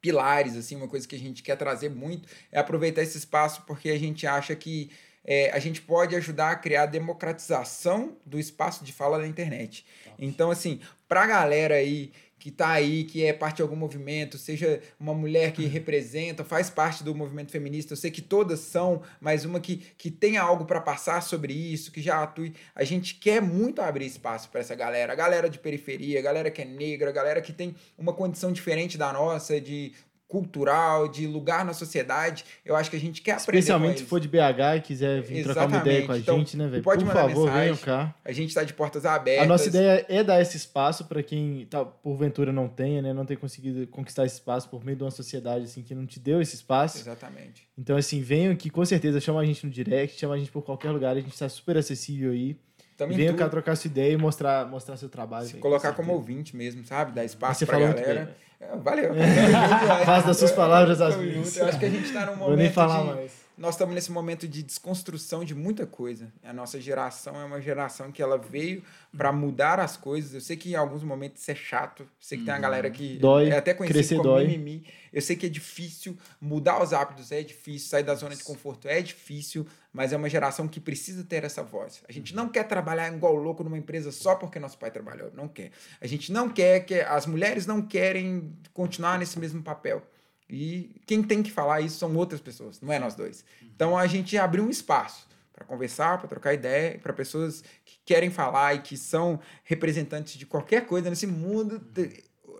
pilares, 0.00 0.54
assim, 0.54 0.76
uma 0.76 0.88
coisa 0.88 1.08
que 1.08 1.16
a 1.16 1.18
gente 1.18 1.42
quer 1.42 1.56
trazer 1.56 1.88
muito 1.88 2.28
é 2.52 2.58
aproveitar 2.58 3.02
esse 3.02 3.16
espaço 3.16 3.62
porque 3.66 3.88
a 3.88 3.98
gente 3.98 4.26
acha 4.26 4.54
que 4.54 4.90
é, 5.24 5.50
a 5.50 5.58
gente 5.58 5.80
pode 5.80 6.14
ajudar 6.14 6.50
a 6.50 6.56
criar 6.56 6.82
a 6.82 6.86
democratização 6.86 8.14
do 8.26 8.38
espaço 8.38 8.84
de 8.84 8.92
fala 8.92 9.18
na 9.18 9.26
internet. 9.26 9.86
Então, 10.18 10.50
assim, 10.50 10.80
pra 11.08 11.26
galera 11.26 11.76
aí 11.76 12.12
que 12.44 12.50
tá 12.50 12.72
aí, 12.72 13.04
que 13.04 13.24
é 13.24 13.32
parte 13.32 13.56
de 13.56 13.62
algum 13.62 13.74
movimento, 13.74 14.36
seja 14.36 14.78
uma 15.00 15.14
mulher 15.14 15.52
que 15.52 15.64
representa, 15.64 16.44
faz 16.44 16.68
parte 16.68 17.02
do 17.02 17.14
movimento 17.14 17.50
feminista, 17.50 17.94
eu 17.94 17.96
sei 17.96 18.10
que 18.10 18.20
todas 18.20 18.60
são, 18.60 19.00
mas 19.18 19.46
uma 19.46 19.58
que, 19.58 19.78
que 19.96 20.10
tenha 20.10 20.42
algo 20.42 20.66
para 20.66 20.78
passar 20.78 21.22
sobre 21.22 21.54
isso, 21.54 21.90
que 21.90 22.02
já 22.02 22.22
atue. 22.22 22.54
A 22.74 22.84
gente 22.84 23.14
quer 23.14 23.40
muito 23.40 23.80
abrir 23.80 24.04
espaço 24.04 24.50
para 24.50 24.60
essa 24.60 24.74
galera, 24.74 25.14
a 25.14 25.16
galera 25.16 25.48
de 25.48 25.58
periferia, 25.58 26.18
a 26.18 26.22
galera 26.22 26.50
que 26.50 26.60
é 26.60 26.66
negra, 26.66 27.08
a 27.08 27.14
galera 27.14 27.40
que 27.40 27.50
tem 27.50 27.74
uma 27.96 28.12
condição 28.12 28.52
diferente 28.52 28.98
da 28.98 29.10
nossa, 29.10 29.58
de 29.58 29.94
cultural, 30.26 31.08
de 31.08 31.26
lugar 31.26 31.64
na 31.64 31.72
sociedade, 31.72 32.44
eu 32.64 32.74
acho 32.74 32.90
que 32.90 32.96
a 32.96 33.00
gente 33.00 33.22
quer 33.22 33.32
aprender 33.32 33.58
Especialmente 33.58 34.00
se 34.00 34.06
for 34.06 34.18
de 34.18 34.26
BH 34.26 34.76
e 34.76 34.80
quiser 34.80 35.22
vir 35.22 35.44
trocar 35.44 35.68
uma 35.68 35.78
ideia 35.78 36.06
com 36.06 36.12
a 36.12 36.18
Então, 36.18 36.38
gente, 36.38 36.56
né, 36.56 36.66
velho? 36.66 36.82
pode 36.82 37.04
Por 37.04 37.12
favor, 37.12 37.50
venham 37.50 37.76
cá. 37.76 38.14
A 38.24 38.32
gente 38.32 38.48
está 38.48 38.64
de 38.64 38.72
portas 38.72 39.04
abertas. 39.04 39.44
A 39.44 39.46
nossa 39.46 39.68
ideia 39.68 40.04
é 40.08 40.24
dar 40.24 40.40
esse 40.40 40.56
espaço 40.56 41.04
para 41.04 41.22
quem, 41.22 41.66
tá, 41.66 41.84
porventura, 41.84 42.52
não 42.52 42.68
tenha, 42.68 43.00
né? 43.00 43.12
Não 43.12 43.24
tem 43.24 43.36
conseguido 43.36 43.86
conquistar 43.88 44.24
esse 44.24 44.36
espaço 44.36 44.68
por 44.68 44.84
meio 44.84 44.96
de 44.96 45.04
uma 45.04 45.10
sociedade, 45.10 45.64
assim, 45.64 45.82
que 45.82 45.94
não 45.94 46.06
te 46.06 46.18
deu 46.18 46.40
esse 46.40 46.56
espaço. 46.56 46.98
Exatamente. 46.98 47.68
Então, 47.78 47.96
assim, 47.96 48.20
venham 48.20 48.52
aqui, 48.52 48.70
com 48.70 48.84
certeza, 48.84 49.20
chama 49.20 49.40
a 49.40 49.44
gente 49.44 49.64
no 49.64 49.70
direct, 49.70 50.18
chama 50.18 50.34
a 50.34 50.38
gente 50.38 50.50
por 50.50 50.62
qualquer 50.62 50.90
lugar, 50.90 51.16
a 51.16 51.20
gente 51.20 51.38
tá 51.38 51.48
super 51.48 51.76
acessível 51.76 52.32
aí. 52.32 52.56
Tamo 52.96 53.12
em 53.12 53.16
Venha 53.16 53.34
cá 53.34 53.48
trocar 53.48 53.76
sua 53.76 53.88
ideia 53.88 54.12
e 54.12 54.16
mostrar, 54.16 54.66
mostrar 54.66 54.96
seu 54.96 55.08
trabalho. 55.08 55.46
Se 55.46 55.52
velho, 55.52 55.62
colocar 55.62 55.90
com 55.92 56.02
como 56.02 56.12
ouvinte 56.12 56.56
mesmo, 56.56 56.84
sabe? 56.84 57.12
Dar 57.12 57.24
espaço 57.24 57.58
Você 57.58 57.66
pra 57.66 57.78
falou 57.78 57.92
galera. 57.92 58.36
bem, 58.60 58.68
É, 58.68 58.76
valeu. 58.76 59.10
Faz 60.06 60.24
das 60.24 60.36
suas 60.36 60.52
palavras 60.52 61.00
as 61.00 61.16
minhas. 61.16 61.56
Eu 61.56 61.66
acho 61.66 61.78
que 61.78 61.84
a 61.86 61.90
gente 61.90 62.12
tá 62.12 62.20
num 62.20 62.36
momento 62.36 62.46
Vou 62.46 62.56
nem 62.56 62.70
falar 62.70 63.00
de... 63.00 63.06
mais. 63.14 63.43
Nós 63.56 63.74
estamos 63.74 63.94
nesse 63.94 64.10
momento 64.10 64.48
de 64.48 64.64
desconstrução 64.64 65.44
de 65.44 65.54
muita 65.54 65.86
coisa. 65.86 66.32
A 66.42 66.52
nossa 66.52 66.80
geração 66.80 67.40
é 67.40 67.44
uma 67.44 67.60
geração 67.60 68.10
que 68.10 68.20
ela 68.20 68.36
veio 68.36 68.82
para 69.16 69.30
mudar 69.32 69.78
as 69.78 69.96
coisas. 69.96 70.34
Eu 70.34 70.40
sei 70.40 70.56
que 70.56 70.72
em 70.72 70.74
alguns 70.74 71.04
momentos 71.04 71.40
isso 71.40 71.52
é 71.52 71.54
chato. 71.54 72.02
Eu 72.02 72.08
sei 72.18 72.38
que 72.38 72.44
tem 72.44 72.52
uma 72.52 72.58
galera 72.60 72.90
que 72.90 73.16
Dói, 73.18 73.50
é 73.50 73.56
até 73.56 73.72
conhecido 73.72 73.96
crescer 73.96 74.16
como 74.16 74.28
dói. 74.28 74.48
mimimi. 74.48 74.84
Eu 75.12 75.22
sei 75.22 75.36
que 75.36 75.46
é 75.46 75.48
difícil 75.48 76.18
mudar 76.40 76.82
os 76.82 76.92
hábitos, 76.92 77.30
é 77.30 77.42
difícil 77.42 77.88
sair 77.88 78.02
da 78.02 78.16
zona 78.16 78.34
de 78.34 78.42
conforto, 78.42 78.88
é 78.88 79.00
difícil, 79.00 79.64
mas 79.92 80.12
é 80.12 80.16
uma 80.16 80.28
geração 80.28 80.66
que 80.66 80.80
precisa 80.80 81.22
ter 81.22 81.44
essa 81.44 81.62
voz. 81.62 82.02
A 82.08 82.12
gente 82.12 82.34
não 82.34 82.48
quer 82.48 82.64
trabalhar 82.64 83.06
igual 83.14 83.36
louco 83.36 83.62
numa 83.62 83.78
empresa 83.78 84.10
só 84.10 84.34
porque 84.34 84.58
nosso 84.58 84.76
pai 84.76 84.90
trabalhou, 84.90 85.30
não 85.32 85.46
quer. 85.46 85.70
A 86.00 86.08
gente 86.08 86.32
não 86.32 86.48
quer 86.48 86.80
que 86.80 87.00
as 87.00 87.24
mulheres 87.24 87.66
não 87.66 87.80
querem 87.80 88.52
continuar 88.72 89.16
nesse 89.16 89.38
mesmo 89.38 89.62
papel. 89.62 90.02
E 90.48 91.00
quem 91.06 91.22
tem 91.22 91.42
que 91.42 91.50
falar 91.50 91.80
isso 91.80 91.98
são 91.98 92.14
outras 92.16 92.40
pessoas, 92.40 92.80
não 92.80 92.92
é 92.92 92.98
nós 92.98 93.14
dois. 93.14 93.44
Então 93.62 93.96
a 93.96 94.06
gente 94.06 94.36
abriu 94.36 94.64
um 94.64 94.70
espaço 94.70 95.26
para 95.52 95.64
conversar, 95.64 96.18
para 96.18 96.28
trocar 96.28 96.52
ideia, 96.52 96.98
para 96.98 97.12
pessoas 97.12 97.62
que 97.84 97.98
querem 98.04 98.30
falar 98.30 98.74
e 98.74 98.80
que 98.80 98.96
são 98.96 99.40
representantes 99.62 100.34
de 100.34 100.44
qualquer 100.44 100.86
coisa 100.86 101.08
nesse 101.08 101.26
mundo. 101.26 101.80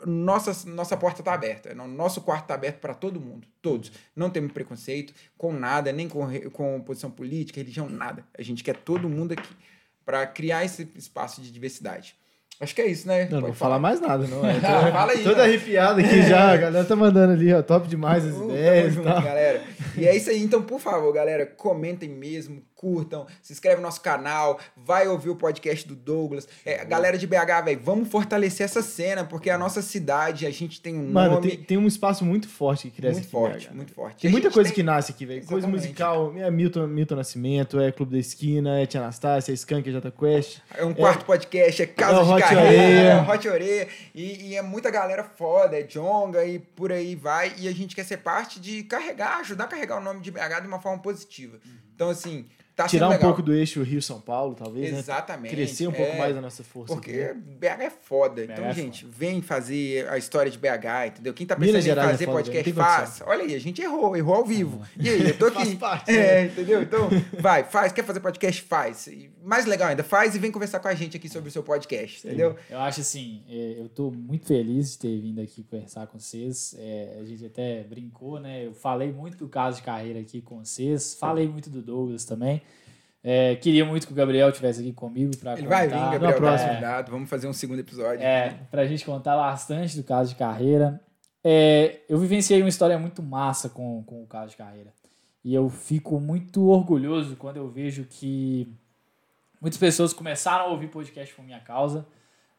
Nossa, 0.06 0.68
nossa 0.68 0.96
porta 0.96 1.20
está 1.20 1.32
aberta, 1.32 1.74
no- 1.74 1.86
nosso 1.88 2.20
quarto 2.20 2.44
está 2.44 2.54
aberto 2.54 2.78
para 2.78 2.94
todo 2.94 3.20
mundo, 3.20 3.46
todos. 3.62 3.90
Não 4.14 4.28
temos 4.28 4.52
preconceito 4.52 5.14
com 5.36 5.52
nada, 5.52 5.92
nem 5.92 6.08
com, 6.08 6.26
com 6.50 6.80
posição 6.82 7.10
política, 7.10 7.60
religião, 7.60 7.88
nada. 7.88 8.24
A 8.36 8.42
gente 8.42 8.62
quer 8.62 8.76
todo 8.76 9.08
mundo 9.08 9.32
aqui 9.32 9.54
para 10.04 10.26
criar 10.26 10.64
esse 10.64 10.88
espaço 10.94 11.40
de 11.40 11.50
diversidade. 11.50 12.16
Acho 12.60 12.74
que 12.74 12.80
é 12.82 12.86
isso, 12.86 13.06
né? 13.08 13.24
Não, 13.24 13.30
não 13.32 13.40
Pode 13.40 13.46
vou 13.46 13.54
falar 13.54 13.78
mais 13.78 14.00
nada, 14.00 14.26
não. 14.26 14.40
Tô 14.60 14.66
Ah, 14.66 14.92
fala 14.92 15.12
aí, 15.12 15.22
Todo 15.24 15.36
né? 15.36 15.42
arrepiado 15.44 16.00
aqui 16.00 16.22
já. 16.22 16.52
A 16.52 16.56
galera 16.56 16.84
tá 16.84 16.94
mandando 16.96 17.32
ali, 17.32 17.52
ó. 17.52 17.62
Top 17.62 17.88
demais 17.88 18.24
as 18.24 18.34
Uh, 18.36 18.44
ideias 18.50 18.94
tamo 18.94 19.08
junto, 19.08 19.22
galera. 19.22 19.62
E 19.96 20.06
é 20.06 20.16
isso 20.16 20.30
aí. 20.30 20.42
Então, 20.42 20.62
por 20.62 20.78
favor, 20.80 21.12
galera, 21.12 21.44
comentem 21.46 22.08
mesmo, 22.08 22.62
curtam, 22.84 23.26
se 23.40 23.50
inscreve 23.54 23.76
no 23.76 23.82
nosso 23.82 24.02
canal, 24.02 24.60
vai 24.76 25.08
ouvir 25.08 25.30
o 25.30 25.36
podcast 25.36 25.88
do 25.88 25.94
Douglas. 25.96 26.46
É, 26.66 26.84
galera 26.84 27.16
de 27.16 27.26
BH, 27.26 27.64
velho, 27.64 27.80
vamos 27.82 28.08
fortalecer 28.10 28.64
essa 28.64 28.82
cena, 28.82 29.24
porque 29.24 29.48
a 29.48 29.56
nossa 29.56 29.80
cidade, 29.80 30.46
a 30.46 30.50
gente 30.50 30.82
tem 30.82 30.94
um 30.94 31.10
Mano, 31.10 31.36
nome 31.36 31.48
tem, 31.48 31.62
tem 31.64 31.78
um 31.78 31.86
espaço 31.86 32.26
muito 32.26 32.46
forte 32.46 32.90
que 32.90 33.00
cresce 33.00 33.20
muito 33.20 33.24
aqui 33.24 33.30
forte, 33.30 33.68
BH. 33.68 33.74
muito 33.74 33.92
forte. 33.94 34.20
Tem 34.20 34.30
muita 34.30 34.50
coisa 34.50 34.68
tem- 34.68 34.74
que 34.74 34.82
nasce 34.82 35.12
aqui, 35.12 35.24
velho. 35.24 35.46
Coisa 35.46 35.66
musical. 35.66 36.34
É 36.36 36.50
Milton, 36.50 36.86
Milton 36.86 37.16
Nascimento, 37.16 37.80
é 37.80 37.90
Clube 37.90 38.12
da 38.12 38.18
Esquina, 38.18 38.78
é 38.80 38.84
Tia 38.86 39.00
Anastácia, 39.00 39.50
é 39.50 39.54
Skank, 39.54 39.88
é 39.88 39.92
Jota 39.92 40.10
Quest. 40.10 40.58
É 40.76 40.84
um 40.84 40.92
quarto 40.92 41.24
podcast, 41.24 41.80
é 41.80 41.84
É 41.84 41.88
Casa 41.88 42.20
o 42.20 42.24
de 42.26 42.32
Hot 42.32 42.40
Carreira, 42.42 42.66
Oreia. 42.68 43.08
é 43.12 43.30
Hot 43.32 43.48
Oreia, 43.48 43.88
e, 44.14 44.48
e 44.50 44.56
é 44.56 44.62
muita 44.62 44.90
galera 44.90 45.24
foda, 45.24 45.78
é 45.78 45.82
Jonga 45.84 46.44
e 46.44 46.58
por 46.58 46.92
aí 46.92 47.14
vai, 47.14 47.54
e 47.58 47.66
a 47.66 47.72
gente 47.72 47.94
quer 47.96 48.04
ser 48.04 48.18
parte 48.18 48.60
de 48.60 48.82
carregar, 48.82 49.38
ajudar 49.40 49.64
a 49.64 49.68
carregar 49.68 49.98
o 49.98 50.02
nome 50.02 50.20
de 50.20 50.30
BH 50.30 50.60
de 50.60 50.66
uma 50.68 50.80
forma 50.80 51.00
positiva. 51.00 51.58
Então, 51.94 52.10
assim, 52.10 52.46
tá 52.74 52.88
Tirar 52.88 53.06
sendo 53.06 53.08
um 53.08 53.12
legal. 53.12 53.30
pouco 53.30 53.42
do 53.42 53.54
eixo 53.54 53.82
Rio-São 53.82 54.20
Paulo, 54.20 54.54
talvez, 54.54 54.92
né? 54.92 54.98
Exatamente. 54.98 55.54
Crescer 55.54 55.86
um 55.86 55.92
pouco 55.92 56.12
é. 56.12 56.18
mais 56.18 56.36
a 56.36 56.40
nossa 56.40 56.64
força. 56.64 56.92
Porque 56.92 57.12
aqui. 57.12 57.40
BH 57.40 57.82
é 57.82 57.90
foda. 57.90 58.42
BH 58.42 58.52
então, 58.52 58.64
é 58.64 58.74
gente, 58.74 59.06
vem 59.06 59.40
fazer 59.40 60.08
a 60.08 60.18
história 60.18 60.50
de 60.50 60.58
BH, 60.58 61.06
entendeu? 61.08 61.32
Quem 61.32 61.46
tá 61.46 61.54
pensando 61.54 61.66
Minas 61.68 61.84
em 61.84 61.88
Gerais 61.88 62.08
é 62.08 62.12
fazer 62.12 62.24
foda, 62.26 62.36
podcast, 62.38 62.72
faz. 62.72 63.22
Olha 63.26 63.44
aí, 63.44 63.54
a 63.54 63.60
gente 63.60 63.80
errou, 63.80 64.16
errou 64.16 64.34
ao 64.34 64.44
vivo. 64.44 64.82
E 64.98 65.08
aí, 65.08 65.28
eu 65.28 65.38
tô 65.38 65.50
Faz 65.54 65.68
aqui. 65.68 65.76
parte, 65.76 66.10
é, 66.10 66.14
né? 66.14 66.46
entendeu? 66.46 66.82
Então, 66.82 67.08
vai, 67.38 67.62
faz. 67.64 67.92
Quer 67.92 68.04
fazer 68.04 68.20
podcast? 68.20 68.62
Faz. 68.62 69.06
E 69.06 69.30
mais 69.44 69.66
legal 69.66 69.88
ainda, 69.88 70.02
faz 70.02 70.34
e 70.34 70.38
vem 70.38 70.50
conversar 70.50 70.80
com 70.80 70.88
a 70.88 70.94
gente 70.94 71.16
aqui 71.16 71.28
sobre 71.28 71.50
o 71.50 71.52
seu 71.52 71.62
podcast, 71.62 72.26
entendeu? 72.26 72.56
Eu 72.68 72.80
acho 72.80 73.02
assim, 73.02 73.42
é, 73.48 73.76
eu 73.78 73.88
tô 73.88 74.10
muito 74.10 74.46
feliz 74.46 74.92
de 74.92 74.98
ter 74.98 75.20
vindo 75.20 75.40
aqui 75.40 75.62
conversar 75.62 76.06
com 76.06 76.18
vocês. 76.18 76.74
É, 76.78 77.18
a 77.20 77.24
gente 77.24 77.44
até 77.44 77.84
brincou, 77.84 78.40
né? 78.40 78.66
Eu 78.66 78.72
falei 78.72 79.12
muito 79.12 79.36
do 79.36 79.46
caso 79.46 79.76
de 79.76 79.82
carreira 79.82 80.18
aqui 80.18 80.40
com 80.40 80.64
vocês, 80.64 81.14
falei 81.14 81.46
muito 81.46 81.68
do 81.68 81.82
Douglas 81.84 82.24
também. 82.24 82.62
É, 83.22 83.56
queria 83.56 83.84
muito 83.86 84.06
que 84.06 84.12
o 84.12 84.16
Gabriel 84.16 84.50
estivesse 84.50 84.80
aqui 84.80 84.92
comigo 84.92 85.34
para 85.38 85.56
Ele 85.56 85.66
vai 85.66 85.88
vir. 85.88 85.94
Gabriel, 85.94 86.36
próxima. 86.36 86.68
convidado. 86.68 87.10
Vamos 87.10 87.30
fazer 87.30 87.46
um 87.46 87.54
segundo 87.54 87.78
episódio. 87.78 88.22
É, 88.22 88.54
pra 88.70 88.86
gente 88.86 89.04
contar 89.04 89.36
bastante 89.36 89.96
do 89.96 90.02
caso 90.02 90.30
de 90.30 90.36
carreira. 90.36 91.00
É, 91.42 92.00
eu 92.08 92.18
vivenciei 92.18 92.60
uma 92.60 92.68
história 92.68 92.98
muito 92.98 93.22
massa 93.22 93.68
com, 93.68 94.02
com 94.04 94.22
o 94.22 94.26
caso 94.26 94.50
de 94.50 94.56
carreira. 94.56 94.92
E 95.42 95.54
eu 95.54 95.68
fico 95.68 96.20
muito 96.20 96.68
orgulhoso 96.68 97.36
quando 97.36 97.56
eu 97.58 97.68
vejo 97.68 98.04
que 98.04 98.66
muitas 99.60 99.78
pessoas 99.78 100.12
começaram 100.12 100.66
a 100.66 100.68
ouvir 100.68 100.88
podcast 100.88 101.34
por 101.34 101.44
minha 101.44 101.60
causa. 101.60 102.06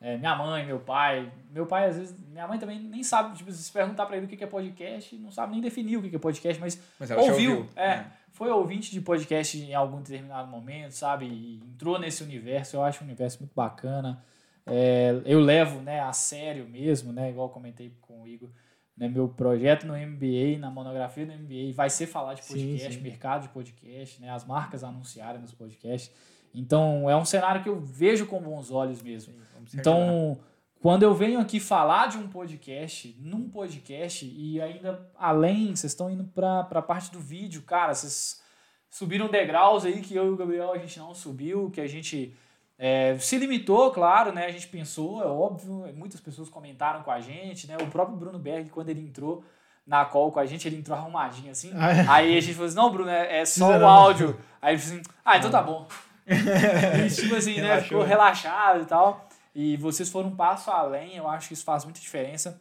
É, 0.06 0.18
minha 0.18 0.36
mãe, 0.36 0.64
meu 0.64 0.80
pai. 0.80 1.32
Meu 1.50 1.66
pai, 1.66 1.88
às 1.88 1.98
vezes, 1.98 2.16
minha 2.30 2.48
mãe 2.48 2.60
também 2.60 2.80
nem 2.80 3.04
sabe, 3.04 3.36
tipo, 3.36 3.52
se 3.52 3.72
perguntar 3.72 4.06
pra 4.06 4.16
ele 4.16 4.28
o 4.28 4.30
que 4.30 4.44
é 4.44 4.46
podcast, 4.46 5.16
não 5.18 5.32
sabe 5.32 5.54
nem 5.54 5.62
definir 5.62 5.98
o 5.98 6.02
que 6.04 6.16
é 6.16 6.20
podcast, 6.20 6.62
mas 6.62 6.80
Mas 7.00 7.10
ouviu, 7.10 7.58
ouviu. 7.58 7.70
é, 7.76 8.06
foi 8.32 8.52
ouvinte 8.52 8.92
de 8.92 9.02
podcast 9.02 9.58
em 9.58 9.74
algum 9.74 9.98
determinado 9.98 10.48
momento, 10.48 10.92
sabe? 10.92 11.26
E 11.26 11.56
entrou 11.56 11.98
nesse 11.98 12.22
universo, 12.22 12.76
eu 12.76 12.84
acho 12.84 13.04
um 13.04 13.08
universo 13.08 13.40
muito 13.40 13.54
bacana. 13.56 14.24
É, 14.64 15.20
eu 15.26 15.40
levo 15.40 15.80
né, 15.82 16.00
a 16.02 16.14
sério 16.14 16.68
mesmo, 16.70 17.12
né? 17.12 17.32
Igual 17.32 17.48
eu 17.48 17.54
comentei 17.54 17.92
com 18.00 18.22
o 18.22 18.28
Igor, 18.28 18.50
né, 18.96 19.08
meu 19.08 19.28
projeto 19.28 19.88
no 19.88 19.94
MBA, 19.98 20.60
na 20.60 20.70
monografia 20.70 21.26
do 21.26 21.34
MBA, 21.34 21.74
vai 21.74 21.90
ser 21.90 22.06
falar 22.06 22.36
de 22.36 22.46
Sim, 22.46 22.54
podcast, 22.54 22.94
sim. 22.94 23.02
mercado 23.02 23.42
de 23.42 23.50
podcast, 23.50 24.22
né, 24.22 24.30
as 24.30 24.46
marcas 24.46 24.84
anunciarem 24.84 25.42
nos 25.42 25.52
podcasts. 25.52 26.12
Então, 26.56 27.10
é 27.10 27.16
um 27.16 27.26
cenário 27.26 27.62
que 27.62 27.70
eu 27.70 27.80
vejo 27.80 28.26
com 28.26 28.42
bons 28.42 28.72
olhos 28.72 29.02
mesmo. 29.02 29.34
Ajudar. 29.34 29.80
Então, 29.80 30.38
quando 30.82 31.04
eu 31.04 31.14
venho 31.14 31.40
aqui 31.40 31.60
falar 31.60 32.08
de 32.08 32.18
um 32.18 32.28
podcast, 32.28 33.16
num 33.20 33.50
podcast, 33.50 34.26
e 34.26 34.62
ainda 34.62 35.10
além, 35.18 35.76
vocês 35.76 35.92
estão 35.92 36.10
indo 36.10 36.24
para 36.24 36.60
a 36.60 36.82
parte 36.82 37.12
do 37.12 37.20
vídeo, 37.20 37.64
cara, 37.64 37.94
vocês 37.94 38.42
subiram 38.90 39.28
degraus 39.28 39.84
aí 39.84 40.02
que 40.02 40.16
eu 40.16 40.28
e 40.28 40.30
o 40.30 40.38
Gabriel 40.38 40.72
a 40.72 40.78
gente 40.78 40.98
não 41.00 41.14
subiu, 41.14 41.70
que 41.72 41.82
a 41.82 41.88
gente 41.88 42.34
é, 42.78 43.18
se 43.20 43.38
limitou, 43.38 43.92
claro, 43.92 44.32
né? 44.32 44.46
A 44.46 44.52
gente 44.52 44.68
pensou, 44.68 45.24
é 45.24 45.26
óbvio, 45.26 45.92
muitas 45.96 46.20
pessoas 46.20 46.50
comentaram 46.50 47.04
com 47.04 47.12
a 47.12 47.20
gente, 47.20 47.68
né? 47.68 47.78
O 47.82 47.88
próprio 47.88 48.18
Bruno 48.18 48.38
Berg, 48.38 48.70
quando 48.70 48.90
ele 48.90 49.02
entrou 49.02 49.44
na 49.86 50.04
call 50.04 50.32
com 50.32 50.40
a 50.40 50.46
gente, 50.46 50.68
ele 50.68 50.78
entrou 50.78 50.98
arrumadinho 50.98 51.52
assim. 51.52 51.72
Ah, 51.76 51.92
é? 51.92 52.06
Aí 52.08 52.38
a 52.38 52.42
gente 52.42 52.54
falou 52.54 52.68
assim, 52.68 52.76
não, 52.76 52.92
Bruno, 52.92 53.10
é, 53.10 53.40
é 53.42 53.46
só 53.46 53.78
o 53.78 53.86
áudio. 53.86 54.38
Aí 54.62 54.76
ele 54.76 54.82
falou 54.82 55.00
assim, 55.00 55.10
ah, 55.24 55.38
então 55.38 55.50
tá 55.50 55.62
bom. 55.62 55.88
E, 57.06 57.10
tipo 57.14 57.36
assim, 57.36 57.62
né? 57.62 57.82
Ficou 57.82 58.04
relaxado 58.04 58.82
e 58.82 58.86
tal. 58.86 59.28
E 59.54 59.78
vocês 59.78 60.10
foram 60.10 60.30
um 60.30 60.36
passo 60.36 60.70
além, 60.72 61.16
eu 61.16 61.28
acho 61.30 61.48
que 61.48 61.54
isso 61.54 61.64
faz 61.64 61.84
muita 61.86 62.00
diferença. 62.00 62.60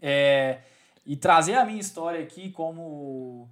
É, 0.00 0.58
e 1.04 1.16
trazer 1.16 1.54
a 1.54 1.64
minha 1.64 1.80
história 1.80 2.20
aqui 2.22 2.50
como 2.50 3.48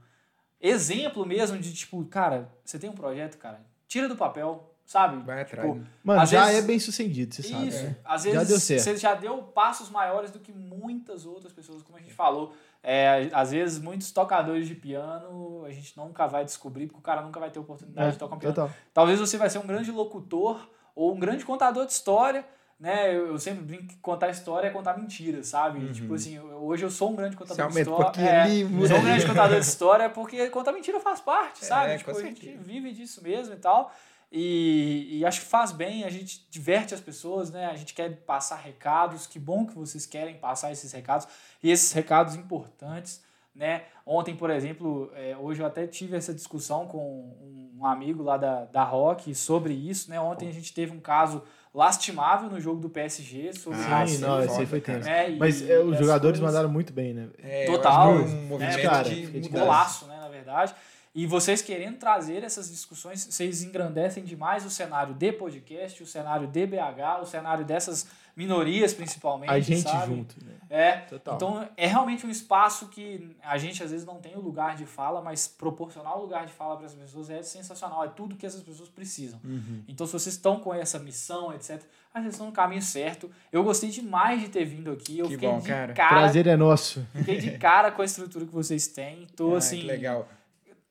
exemplo 0.60 1.26
mesmo 1.26 1.58
de, 1.58 1.72
tipo, 1.74 2.04
cara, 2.06 2.48
você 2.64 2.78
tem 2.78 2.88
um 2.88 2.94
projeto, 2.94 3.36
cara, 3.38 3.60
tira 3.86 4.08
do 4.08 4.16
papel, 4.16 4.74
sabe? 4.84 5.22
Vai 5.24 5.42
atrás. 5.42 5.68
Tipo? 5.72 5.86
Mano, 6.02 6.26
já 6.26 6.46
vezes- 6.46 6.62
é 6.64 6.66
bem 6.66 6.78
sucedido, 6.78 7.34
você 7.34 7.42
sabe. 7.42 7.68
isso. 7.68 7.82
né? 7.82 7.96
Às 8.04 8.22
Já 8.22 8.30
vezes 8.30 8.48
deu 8.48 8.60
certo. 8.60 8.82
você 8.82 8.96
já 8.96 9.14
deu 9.14 9.38
passos 9.42 9.90
maiores 9.90 10.30
do 10.30 10.38
que 10.38 10.52
muitas 10.52 11.26
outras 11.26 11.52
pessoas, 11.52 11.82
como 11.82 11.98
a 11.98 12.00
gente 12.00 12.14
falou. 12.14 12.54
É, 12.86 13.30
às 13.32 13.50
vezes, 13.50 13.78
muitos 13.80 14.12
tocadores 14.12 14.68
de 14.68 14.74
piano 14.74 15.64
a 15.66 15.70
gente 15.70 15.96
nunca 15.96 16.26
vai 16.26 16.44
descobrir, 16.44 16.86
porque 16.86 16.98
o 16.98 17.02
cara 17.02 17.22
nunca 17.22 17.40
vai 17.40 17.50
ter 17.50 17.58
oportunidade 17.58 18.08
É, 18.08 18.10
de 18.12 18.18
tocar 18.18 18.36
um 18.36 18.38
piano. 18.38 18.54
total. 18.54 18.70
Talvez 18.92 19.18
você 19.18 19.38
vai 19.38 19.48
ser 19.48 19.58
um 19.58 19.66
grande 19.66 19.90
locutor 19.90 20.68
ou 20.94 21.14
um 21.14 21.18
grande 21.18 21.44
contador 21.46 21.86
de 21.86 21.92
história, 21.92 22.44
né? 22.78 23.08
Eu, 23.16 23.28
eu 23.28 23.38
sempre 23.38 23.62
brinco 23.64 23.86
que 23.86 23.96
contar 23.96 24.28
história 24.28 24.68
é 24.68 24.70
contar 24.70 24.98
mentira, 24.98 25.42
sabe? 25.42 25.90
Tipo 25.92 26.12
assim, 26.14 26.36
eu- 26.36 26.44
hoje 26.62 26.84
eu 26.84 26.90
sou 26.90 27.10
um 27.10 27.16
grande 27.16 27.36
contador 27.36 27.56
de 27.68 27.74
história. 27.80 28.20
é, 28.20 28.44
sou 28.88 28.98
um 28.98 29.02
grande 29.02 29.26
contador 29.26 29.58
de 29.60 29.64
história 29.66 30.10
porque 30.10 30.50
contar 30.50 30.72
mentira 30.72 31.00
faz 31.00 31.20
parte, 31.20 31.64
sabe? 31.64 31.92
É, 31.92 31.96
tipo, 31.98 32.10
com 32.12 32.18
a 32.18 32.20
gente 32.22 32.46
vive 32.58 32.92
disso 32.92 33.22
mesmo 33.22 33.54
e 33.54 33.58
tal. 33.58 33.90
E, 34.32 35.18
e 35.18 35.24
acho 35.24 35.40
que 35.40 35.46
faz 35.46 35.70
bem, 35.72 36.04
a 36.04 36.10
gente 36.10 36.46
diverte 36.50 36.92
as 36.94 37.00
pessoas, 37.00 37.50
né? 37.50 37.66
A 37.66 37.76
gente 37.76 37.94
quer 37.94 38.10
passar 38.24 38.56
recados. 38.56 39.26
Que 39.26 39.38
bom 39.38 39.64
que 39.66 39.74
vocês 39.74 40.06
querem 40.06 40.34
passar 40.36 40.72
esses 40.72 40.90
recados. 40.92 41.26
E 41.62 41.70
esses 41.70 41.92
recados 41.92 42.34
importantes, 42.34 43.22
né? 43.54 43.82
Ontem, 44.04 44.34
por 44.36 44.50
exemplo, 44.50 45.10
é, 45.14 45.36
hoje 45.36 45.62
eu 45.62 45.66
até 45.66 45.86
tive 45.86 46.16
essa 46.16 46.34
discussão 46.34 46.86
com 46.86 47.70
um 47.78 47.86
amigo 47.86 48.22
lá 48.22 48.36
da, 48.36 48.64
da 48.66 48.82
Rock 48.84 49.34
sobre 49.34 49.72
isso, 49.72 50.10
né? 50.10 50.20
Ontem 50.20 50.48
a 50.48 50.52
gente 50.52 50.72
teve 50.74 50.92
um 50.92 51.00
caso 51.00 51.42
lastimável 51.72 52.48
no 52.48 52.60
jogo 52.60 52.80
do 52.80 52.88
PSG 52.88 53.52
sobre 53.52 53.78
Ah, 53.80 53.86
racismo, 54.00 54.26
não, 54.28 54.42
esse 54.44 54.66
foi 54.66 54.80
cara. 54.80 54.98
tenso. 54.98 55.10
né? 55.10 55.30
E 55.32 55.36
Mas 55.36 55.60
é, 55.68 55.78
os 55.80 55.96
jogadores 55.98 56.38
coisas- 56.38 56.40
mandaram 56.40 56.68
muito 56.68 56.92
bem, 56.92 57.12
né? 57.12 57.28
É, 57.42 57.66
Total. 57.66 58.12
que 58.12 58.18
um 58.22 58.24
né? 58.26 58.46
movimento 58.48 58.82
cara, 58.82 59.08
de 59.08 59.40
de 59.40 59.48
um 59.48 59.52
golaço, 59.52 60.06
né, 60.06 60.16
na 60.20 60.28
verdade. 60.28 60.72
E 61.14 61.26
vocês 61.26 61.62
querendo 61.62 61.96
trazer 61.96 62.42
essas 62.42 62.68
discussões, 62.68 63.24
vocês 63.30 63.62
engrandecem 63.62 64.24
demais 64.24 64.64
o 64.66 64.70
cenário 64.70 65.14
de 65.14 65.32
podcast, 65.32 66.02
o 66.02 66.06
cenário 66.06 66.48
de 66.48 66.66
BH, 66.66 67.22
o 67.22 67.26
cenário 67.26 67.64
dessas 67.64 68.06
minorias 68.36 68.92
principalmente. 68.92 69.48
A 69.50 69.60
gente 69.60 69.82
sabe? 69.88 70.06
junto, 70.12 70.34
né? 70.44 70.54
É. 70.68 70.92
Total. 71.02 71.36
Então 71.36 71.68
é 71.76 71.86
realmente 71.86 72.26
um 72.26 72.30
espaço 72.30 72.88
que 72.88 73.30
a 73.42 73.56
gente 73.58 73.80
às 73.80 73.92
vezes 73.92 74.04
não 74.04 74.16
tem 74.16 74.34
o 74.34 74.40
lugar 74.40 74.74
de 74.74 74.84
fala, 74.84 75.22
mas 75.22 75.46
proporcionar 75.46 76.18
o 76.18 76.22
lugar 76.22 76.46
de 76.46 76.52
fala 76.52 76.76
para 76.76 76.86
as 76.86 76.94
pessoas 76.94 77.30
é 77.30 77.42
sensacional, 77.44 78.04
é 78.04 78.08
tudo 78.08 78.34
que 78.34 78.44
essas 78.44 78.62
pessoas 78.62 78.88
precisam. 78.88 79.40
Uhum. 79.44 79.82
Então, 79.86 80.06
se 80.08 80.12
vocês 80.12 80.34
estão 80.34 80.58
com 80.58 80.74
essa 80.74 80.98
missão, 80.98 81.52
etc., 81.54 81.80
ah, 82.12 82.20
vocês 82.20 82.34
estão 82.34 82.46
no 82.46 82.52
caminho 82.52 82.82
certo. 82.82 83.30
Eu 83.52 83.62
gostei 83.62 83.90
demais 83.90 84.40
de 84.40 84.48
ter 84.48 84.64
vindo 84.64 84.90
aqui. 84.90 85.18
Eu 85.18 85.26
Que 85.26 85.34
fiquei 85.34 85.48
bom, 85.48 85.58
de 85.60 85.68
cara. 85.68 85.92
cara, 85.92 86.08
Prazer 86.08 86.46
é 86.48 86.56
nosso. 86.56 87.06
fiquei 87.14 87.38
de 87.38 87.56
cara 87.58 87.90
com 87.92 88.02
a 88.02 88.04
estrutura 88.04 88.44
que 88.44 88.52
vocês 88.52 88.86
têm. 88.88 89.26
Tô 89.36 89.54
Ah, 89.54 89.58
assim, 89.58 89.80
que 89.80 89.86
legal. 89.86 90.28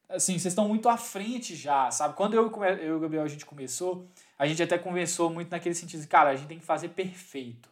Assim, 0.09 0.33
vocês 0.33 0.51
estão 0.51 0.67
muito 0.67 0.87
à 0.89 0.97
frente 0.97 1.55
já, 1.55 1.89
sabe? 1.91 2.15
Quando 2.15 2.33
eu, 2.33 2.51
eu 2.63 2.77
e 2.77 2.91
o 2.91 2.99
Gabriel 2.99 3.23
a 3.23 3.27
gente 3.27 3.45
começou, 3.45 4.07
a 4.37 4.45
gente 4.47 4.61
até 4.61 4.77
conversou 4.77 5.29
muito 5.29 5.49
naquele 5.51 5.75
sentido 5.75 6.01
de, 6.01 6.07
cara, 6.07 6.29
a 6.31 6.35
gente 6.35 6.47
tem 6.47 6.59
que 6.59 6.65
fazer 6.65 6.89
perfeito. 6.89 7.69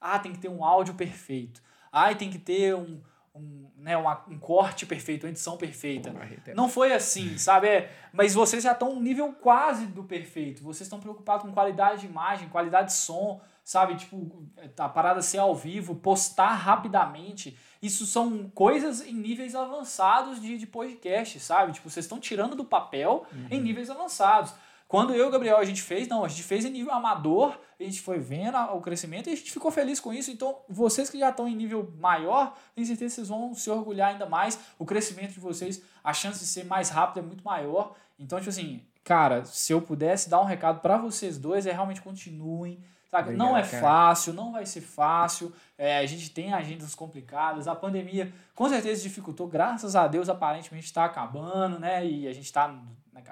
Ah, 0.00 0.18
tem 0.18 0.32
que 0.32 0.38
ter 0.38 0.48
um 0.48 0.64
áudio 0.64 0.94
perfeito. 0.94 1.62
Ah, 1.92 2.14
tem 2.14 2.30
que 2.30 2.38
ter 2.38 2.74
um, 2.74 3.00
um, 3.34 3.68
né, 3.76 3.96
uma- 3.96 4.24
um 4.28 4.38
corte 4.38 4.84
perfeito, 4.86 5.24
uma 5.24 5.30
edição 5.30 5.56
perfeita. 5.56 6.10
Não 6.56 6.68
foi 6.68 6.92
assim, 6.92 7.36
sabe? 7.38 7.68
É, 7.68 7.90
mas 8.12 8.34
vocês 8.34 8.62
já 8.62 8.72
estão 8.72 8.90
um 8.90 9.00
nível 9.00 9.32
quase 9.34 9.86
do 9.86 10.02
perfeito. 10.04 10.62
Vocês 10.62 10.86
estão 10.86 10.98
preocupados 11.00 11.46
com 11.46 11.52
qualidade 11.52 12.00
de 12.00 12.06
imagem, 12.06 12.48
qualidade 12.48 12.88
de 12.88 12.94
som, 12.94 13.40
sabe? 13.64 13.96
Tipo, 13.96 14.46
a 14.78 14.88
parada 14.88 15.22
ser 15.22 15.38
ao 15.38 15.54
vivo, 15.54 15.94
postar 15.96 16.54
rapidamente. 16.54 17.56
Isso 17.80 18.06
são 18.06 18.48
coisas 18.50 19.00
em 19.00 19.14
níveis 19.14 19.54
avançados 19.54 20.40
de, 20.40 20.56
de 20.56 20.66
podcast, 20.66 21.38
sabe? 21.40 21.72
Tipo, 21.72 21.90
vocês 21.90 22.04
estão 22.04 22.20
tirando 22.20 22.54
do 22.54 22.64
papel 22.64 23.26
em 23.50 23.60
níveis 23.60 23.90
avançados. 23.90 24.52
Quando 24.92 25.14
eu 25.14 25.24
e 25.24 25.28
o 25.28 25.30
Gabriel 25.30 25.56
a 25.56 25.64
gente 25.64 25.80
fez, 25.80 26.06
não, 26.06 26.22
a 26.22 26.28
gente 26.28 26.42
fez 26.42 26.66
em 26.66 26.70
nível 26.70 26.92
amador, 26.92 27.58
a 27.80 27.82
gente 27.82 28.02
foi 28.02 28.18
vendo 28.18 28.58
o 28.58 28.80
crescimento 28.82 29.30
e 29.30 29.32
a 29.32 29.34
gente 29.34 29.50
ficou 29.50 29.70
feliz 29.70 29.98
com 29.98 30.12
isso. 30.12 30.30
Então, 30.30 30.58
vocês 30.68 31.08
que 31.08 31.18
já 31.18 31.30
estão 31.30 31.48
em 31.48 31.56
nível 31.56 31.90
maior, 31.98 32.54
tenho 32.74 32.86
certeza 32.86 33.08
que 33.08 33.14
vocês 33.14 33.28
vão 33.28 33.54
se 33.54 33.70
orgulhar 33.70 34.10
ainda 34.10 34.26
mais. 34.26 34.58
O 34.78 34.84
crescimento 34.84 35.32
de 35.32 35.40
vocês, 35.40 35.82
a 36.04 36.12
chance 36.12 36.40
de 36.40 36.44
ser 36.44 36.66
mais 36.66 36.90
rápido 36.90 37.20
é 37.20 37.26
muito 37.26 37.42
maior. 37.42 37.96
Então, 38.18 38.38
tipo 38.38 38.50
assim, 38.50 38.82
cara, 39.02 39.46
se 39.46 39.72
eu 39.72 39.80
pudesse 39.80 40.28
dar 40.28 40.42
um 40.42 40.44
recado 40.44 40.80
para 40.80 40.98
vocês 40.98 41.38
dois, 41.38 41.64
é 41.64 41.72
realmente 41.72 42.02
continuem. 42.02 42.78
Sabe? 43.12 43.34
Obrigado, 43.34 43.46
não 43.46 43.54
é 43.54 43.62
cara. 43.62 43.82
fácil, 43.82 44.32
não 44.32 44.52
vai 44.52 44.64
ser 44.64 44.80
fácil. 44.80 45.52
É, 45.76 45.98
a 45.98 46.06
gente 46.06 46.30
tem 46.30 46.54
agendas 46.54 46.94
complicadas. 46.94 47.68
A 47.68 47.74
pandemia 47.74 48.32
com 48.54 48.66
certeza 48.70 49.02
dificultou. 49.02 49.46
Graças 49.46 49.94
a 49.94 50.08
Deus, 50.08 50.30
aparentemente 50.30 50.86
está 50.86 51.04
acabando, 51.04 51.78
né? 51.78 52.06
E 52.06 52.26
a 52.26 52.32
gente 52.32 52.46
está 52.46 52.74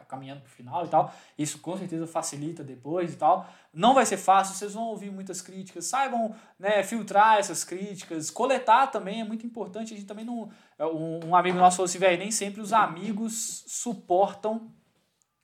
caminhando 0.06 0.42
para 0.42 0.48
o 0.48 0.50
final 0.50 0.84
e 0.84 0.88
tal. 0.88 1.10
Isso 1.38 1.60
com 1.60 1.78
certeza 1.78 2.06
facilita 2.06 2.62
depois 2.62 3.14
e 3.14 3.16
tal. 3.16 3.48
Não 3.72 3.94
vai 3.94 4.04
ser 4.04 4.18
fácil, 4.18 4.54
vocês 4.54 4.74
vão 4.74 4.82
ouvir 4.82 5.10
muitas 5.10 5.40
críticas. 5.40 5.86
Saibam 5.86 6.34
né, 6.58 6.82
filtrar 6.82 7.38
essas 7.38 7.64
críticas, 7.64 8.30
coletar 8.30 8.88
também 8.88 9.22
é 9.22 9.24
muito 9.24 9.46
importante. 9.46 9.94
A 9.94 9.96
gente 9.96 10.06
também 10.06 10.26
não. 10.26 10.50
Um, 10.78 11.28
um 11.28 11.34
amigo 11.34 11.56
nosso 11.56 11.76
falou 11.76 11.86
assim, 11.86 11.98
velho, 11.98 12.18
nem 12.18 12.30
sempre 12.30 12.60
os 12.60 12.74
amigos 12.74 13.64
suportam 13.66 14.70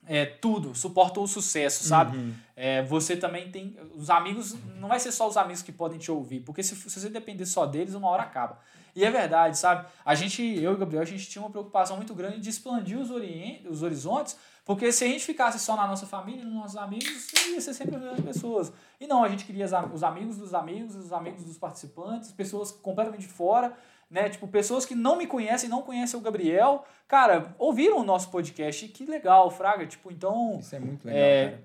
é, 0.07 0.25
tudo, 0.25 0.73
suportam 0.73 1.23
o 1.23 1.27
sucesso, 1.27 1.83
sabe? 1.83 2.17
É, 2.55 2.81
você 2.83 3.15
também 3.17 3.51
tem. 3.51 3.77
Os 3.95 4.09
amigos. 4.09 4.55
Não 4.79 4.87
vai 4.87 4.99
ser 4.99 5.11
só 5.11 5.27
os 5.27 5.37
amigos 5.37 5.61
que 5.61 5.71
podem 5.71 5.97
te 5.99 6.11
ouvir, 6.11 6.39
porque 6.41 6.63
se, 6.63 6.75
se 6.75 6.99
você 6.99 7.09
depender 7.09 7.45
só 7.45 7.65
deles, 7.65 7.93
uma 7.93 8.07
hora 8.09 8.23
acaba. 8.23 8.59
E 8.95 9.05
é 9.05 9.11
verdade, 9.11 9.57
sabe? 9.59 9.85
A 10.03 10.15
gente, 10.15 10.41
eu 10.41 10.71
e 10.71 10.75
o 10.75 10.77
Gabriel, 10.77 11.03
a 11.03 11.05
gente 11.05 11.27
tinha 11.29 11.41
uma 11.41 11.51
preocupação 11.51 11.97
muito 11.97 12.15
grande 12.15 12.39
de 12.39 12.49
expandir 12.49 12.97
os, 12.97 13.11
orien- 13.11 13.61
os 13.69 13.83
horizontes, 13.83 14.35
porque 14.65 14.91
se 14.91 15.03
a 15.03 15.07
gente 15.07 15.23
ficasse 15.23 15.59
só 15.59 15.75
na 15.75 15.85
nossa 15.85 16.07
família, 16.07 16.43
nos 16.43 16.53
nossos 16.55 16.77
amigos, 16.77 17.27
ia 17.47 17.61
ser 17.61 17.75
sempre 17.75 17.95
as 17.95 18.01
mesmas 18.01 18.21
pessoas. 18.21 18.73
E 18.99 19.05
não, 19.05 19.23
a 19.23 19.29
gente 19.29 19.45
queria 19.45 19.65
os 19.93 20.03
amigos 20.03 20.37
dos 20.37 20.51
amigos, 20.53 20.95
os 20.95 21.13
amigos 21.13 21.43
dos 21.43 21.59
participantes, 21.59 22.31
pessoas 22.31 22.71
completamente 22.71 23.21
de 23.21 23.27
fora, 23.27 23.71
né? 24.09 24.29
Tipo, 24.29 24.47
pessoas 24.47 24.85
que 24.85 24.95
não 24.95 25.17
me 25.17 25.27
conhecem, 25.27 25.69
não 25.69 25.81
conhecem 25.81 26.19
o 26.19 26.23
Gabriel, 26.23 26.85
cara, 27.07 27.55
ouviram 27.57 27.99
o 27.99 28.03
nosso 28.03 28.29
podcast, 28.31 28.87
que 28.87 29.05
legal, 29.05 29.49
Fraga. 29.51 29.85
Tipo, 29.85 30.11
então 30.11 30.57
Isso 30.59 30.75
é 30.75 30.79
muito 30.79 31.05
legal, 31.05 31.21
É, 31.21 31.49
cara. 31.49 31.63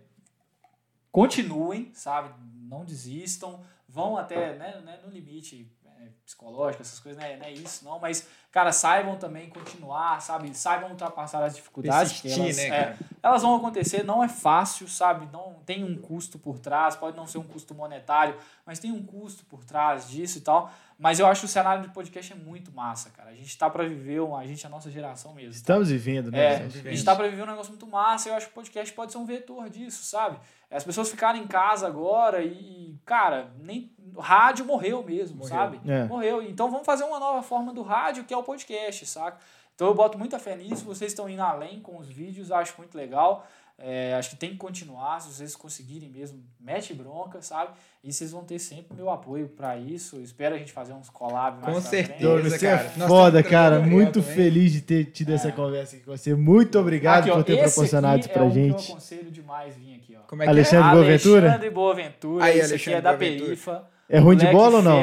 continuem, 1.10 1.90
sabe? 1.94 2.34
Não 2.68 2.84
desistam, 2.84 3.60
vão 3.88 4.16
até 4.16 4.56
né, 4.56 4.80
né, 4.84 4.98
no 5.04 5.10
limite 5.10 5.70
é, 6.00 6.08
psicológico, 6.24 6.82
essas 6.82 6.98
coisas, 7.00 7.20
né, 7.22 7.36
não 7.36 7.46
é 7.46 7.52
isso, 7.52 7.84
não, 7.84 7.98
mas, 7.98 8.26
cara, 8.50 8.72
saibam 8.72 9.16
também 9.16 9.48
continuar, 9.48 10.20
sabe? 10.20 10.56
Saibam 10.56 10.90
ultrapassar 10.90 11.42
as 11.44 11.54
dificuldades. 11.56 12.12
que 12.20 12.22
Persistir, 12.22 12.42
elas, 12.44 12.56
né, 12.56 12.76
é, 12.76 12.96
elas 13.22 13.42
vão 13.42 13.56
acontecer, 13.56 14.02
não 14.04 14.22
é 14.22 14.28
fácil, 14.28 14.88
sabe? 14.88 15.28
Não 15.32 15.54
tem 15.66 15.84
um 15.84 15.96
custo 15.96 16.38
por 16.38 16.58
trás, 16.58 16.96
pode 16.96 17.16
não 17.16 17.26
ser 17.26 17.38
um 17.38 17.42
custo 17.44 17.74
monetário, 17.74 18.36
mas 18.64 18.78
tem 18.78 18.90
um 18.92 19.02
custo 19.04 19.44
por 19.46 19.64
trás 19.64 20.08
disso 20.08 20.38
e 20.38 20.40
tal. 20.40 20.70
Mas 20.98 21.18
eu 21.18 21.26
acho 21.26 21.40
que 21.40 21.46
o 21.46 21.48
cenário 21.48 21.82
de 21.82 21.88
podcast 21.88 22.32
é 22.32 22.36
muito 22.36 22.70
massa, 22.70 23.10
cara. 23.10 23.30
A 23.30 23.34
gente 23.34 23.58
tá 23.58 23.68
pra 23.68 23.82
viver, 23.82 24.20
um- 24.20 24.36
a 24.36 24.46
gente, 24.46 24.64
a 24.64 24.70
nossa 24.70 24.88
geração 24.88 25.34
mesmo. 25.34 25.50
Estamos 25.50 25.88
vivendo, 25.90 26.30
né? 26.30 26.38
É, 26.38 26.56
a 26.58 26.68
gente 26.68 27.04
tá 27.04 27.16
pra 27.16 27.26
viver 27.26 27.42
um 27.42 27.46
negócio 27.46 27.72
muito 27.72 27.88
massa 27.88 28.28
e 28.28 28.30
eu 28.30 28.36
acho 28.36 28.46
que 28.46 28.52
o 28.52 28.54
podcast 28.54 28.92
pode 28.94 29.10
ser 29.10 29.18
um 29.18 29.24
vetor 29.26 29.68
disso, 29.68 30.04
sabe? 30.04 30.38
As 30.72 30.84
pessoas 30.84 31.10
ficarem 31.10 31.42
em 31.42 31.46
casa 31.46 31.86
agora 31.86 32.42
e, 32.42 32.96
cara, 33.04 33.52
nem 33.58 33.92
rádio 34.18 34.64
morreu 34.64 35.02
mesmo, 35.02 35.38
Morreu. 35.38 35.54
sabe? 35.54 35.80
É. 35.90 36.04
Morreu. 36.04 36.42
Então 36.42 36.70
vamos 36.70 36.86
fazer 36.86 37.04
uma 37.04 37.18
nova 37.18 37.42
forma 37.42 37.72
do 37.72 37.82
rádio, 37.82 38.24
que 38.24 38.34
é 38.34 38.36
o 38.36 38.42
podcast, 38.42 39.06
saca? 39.06 39.38
Então 39.74 39.88
eu 39.88 39.94
boto 39.94 40.18
muita 40.18 40.38
fé 40.38 40.54
nisso, 40.54 40.84
vocês 40.84 41.12
estão 41.12 41.28
indo 41.28 41.42
além 41.42 41.80
com 41.80 41.98
os 41.98 42.06
vídeos, 42.08 42.52
acho 42.52 42.74
muito 42.78 42.96
legal. 42.96 43.46
É, 43.78 44.14
acho 44.14 44.30
que 44.30 44.36
tem 44.36 44.50
que 44.50 44.56
continuar, 44.56 45.20
se 45.20 45.32
vocês 45.32 45.56
conseguirem 45.56 46.08
mesmo, 46.08 46.40
mete 46.60 46.94
bronca, 46.94 47.42
sabe? 47.42 47.72
E 48.04 48.12
vocês 48.12 48.30
vão 48.30 48.44
ter 48.44 48.58
sempre 48.58 48.96
meu 48.96 49.10
apoio 49.10 49.48
pra 49.48 49.76
isso. 49.76 50.16
Eu 50.16 50.22
espero 50.22 50.54
a 50.54 50.58
gente 50.58 50.72
fazer 50.72 50.92
uns 50.92 51.08
collabs 51.08 51.60
mais 51.60 51.74
Com 51.74 51.80
certeza. 51.80 52.42
você 52.42 52.66
é 52.66 52.76
cara. 52.76 52.92
Nós 52.96 53.08
foda, 53.08 53.42
cara. 53.42 53.80
Muito 53.80 54.20
também. 54.20 54.36
feliz 54.36 54.72
de 54.72 54.80
ter 54.82 55.06
tido 55.06 55.32
essa 55.32 55.50
conversa 55.50 55.96
aqui 55.96 56.04
com 56.04 56.16
você. 56.16 56.34
Muito 56.34 56.78
obrigado 56.78 57.22
Aqui, 57.22 57.30
ó, 57.30 57.34
por 57.36 57.44
ter 57.44 57.58
proporcionado 57.60 58.20
isso 58.20 58.28
pra 58.28 58.44
é 58.44 58.50
que 58.50 58.58
eu 58.58 58.62
gente. 58.62 58.90
aconselho 58.92 59.30
demais 59.30 59.76
vir 59.76 59.96
aqui, 59.96 60.16
ó. 60.16 60.22
Como 60.26 60.42
é 60.42 60.46
que 60.46 60.50
Alexandre 60.50 60.88
é? 60.88 60.92
Boaventura? 60.92 61.46
Alexandre 61.46 61.70
Boaventura. 61.70 62.44
Aí, 62.44 62.58
esse 62.58 62.74
aqui 62.74 62.90
é 62.90 62.94
Alexandre 62.94 63.00
da 63.02 63.10
Boaventura. 63.10 63.44
Perifa. 63.46 63.88
É 64.08 64.18
ruim 64.18 64.36
de 64.36 64.46
bola 64.46 64.76
ou 64.76 64.82
não? 64.82 65.00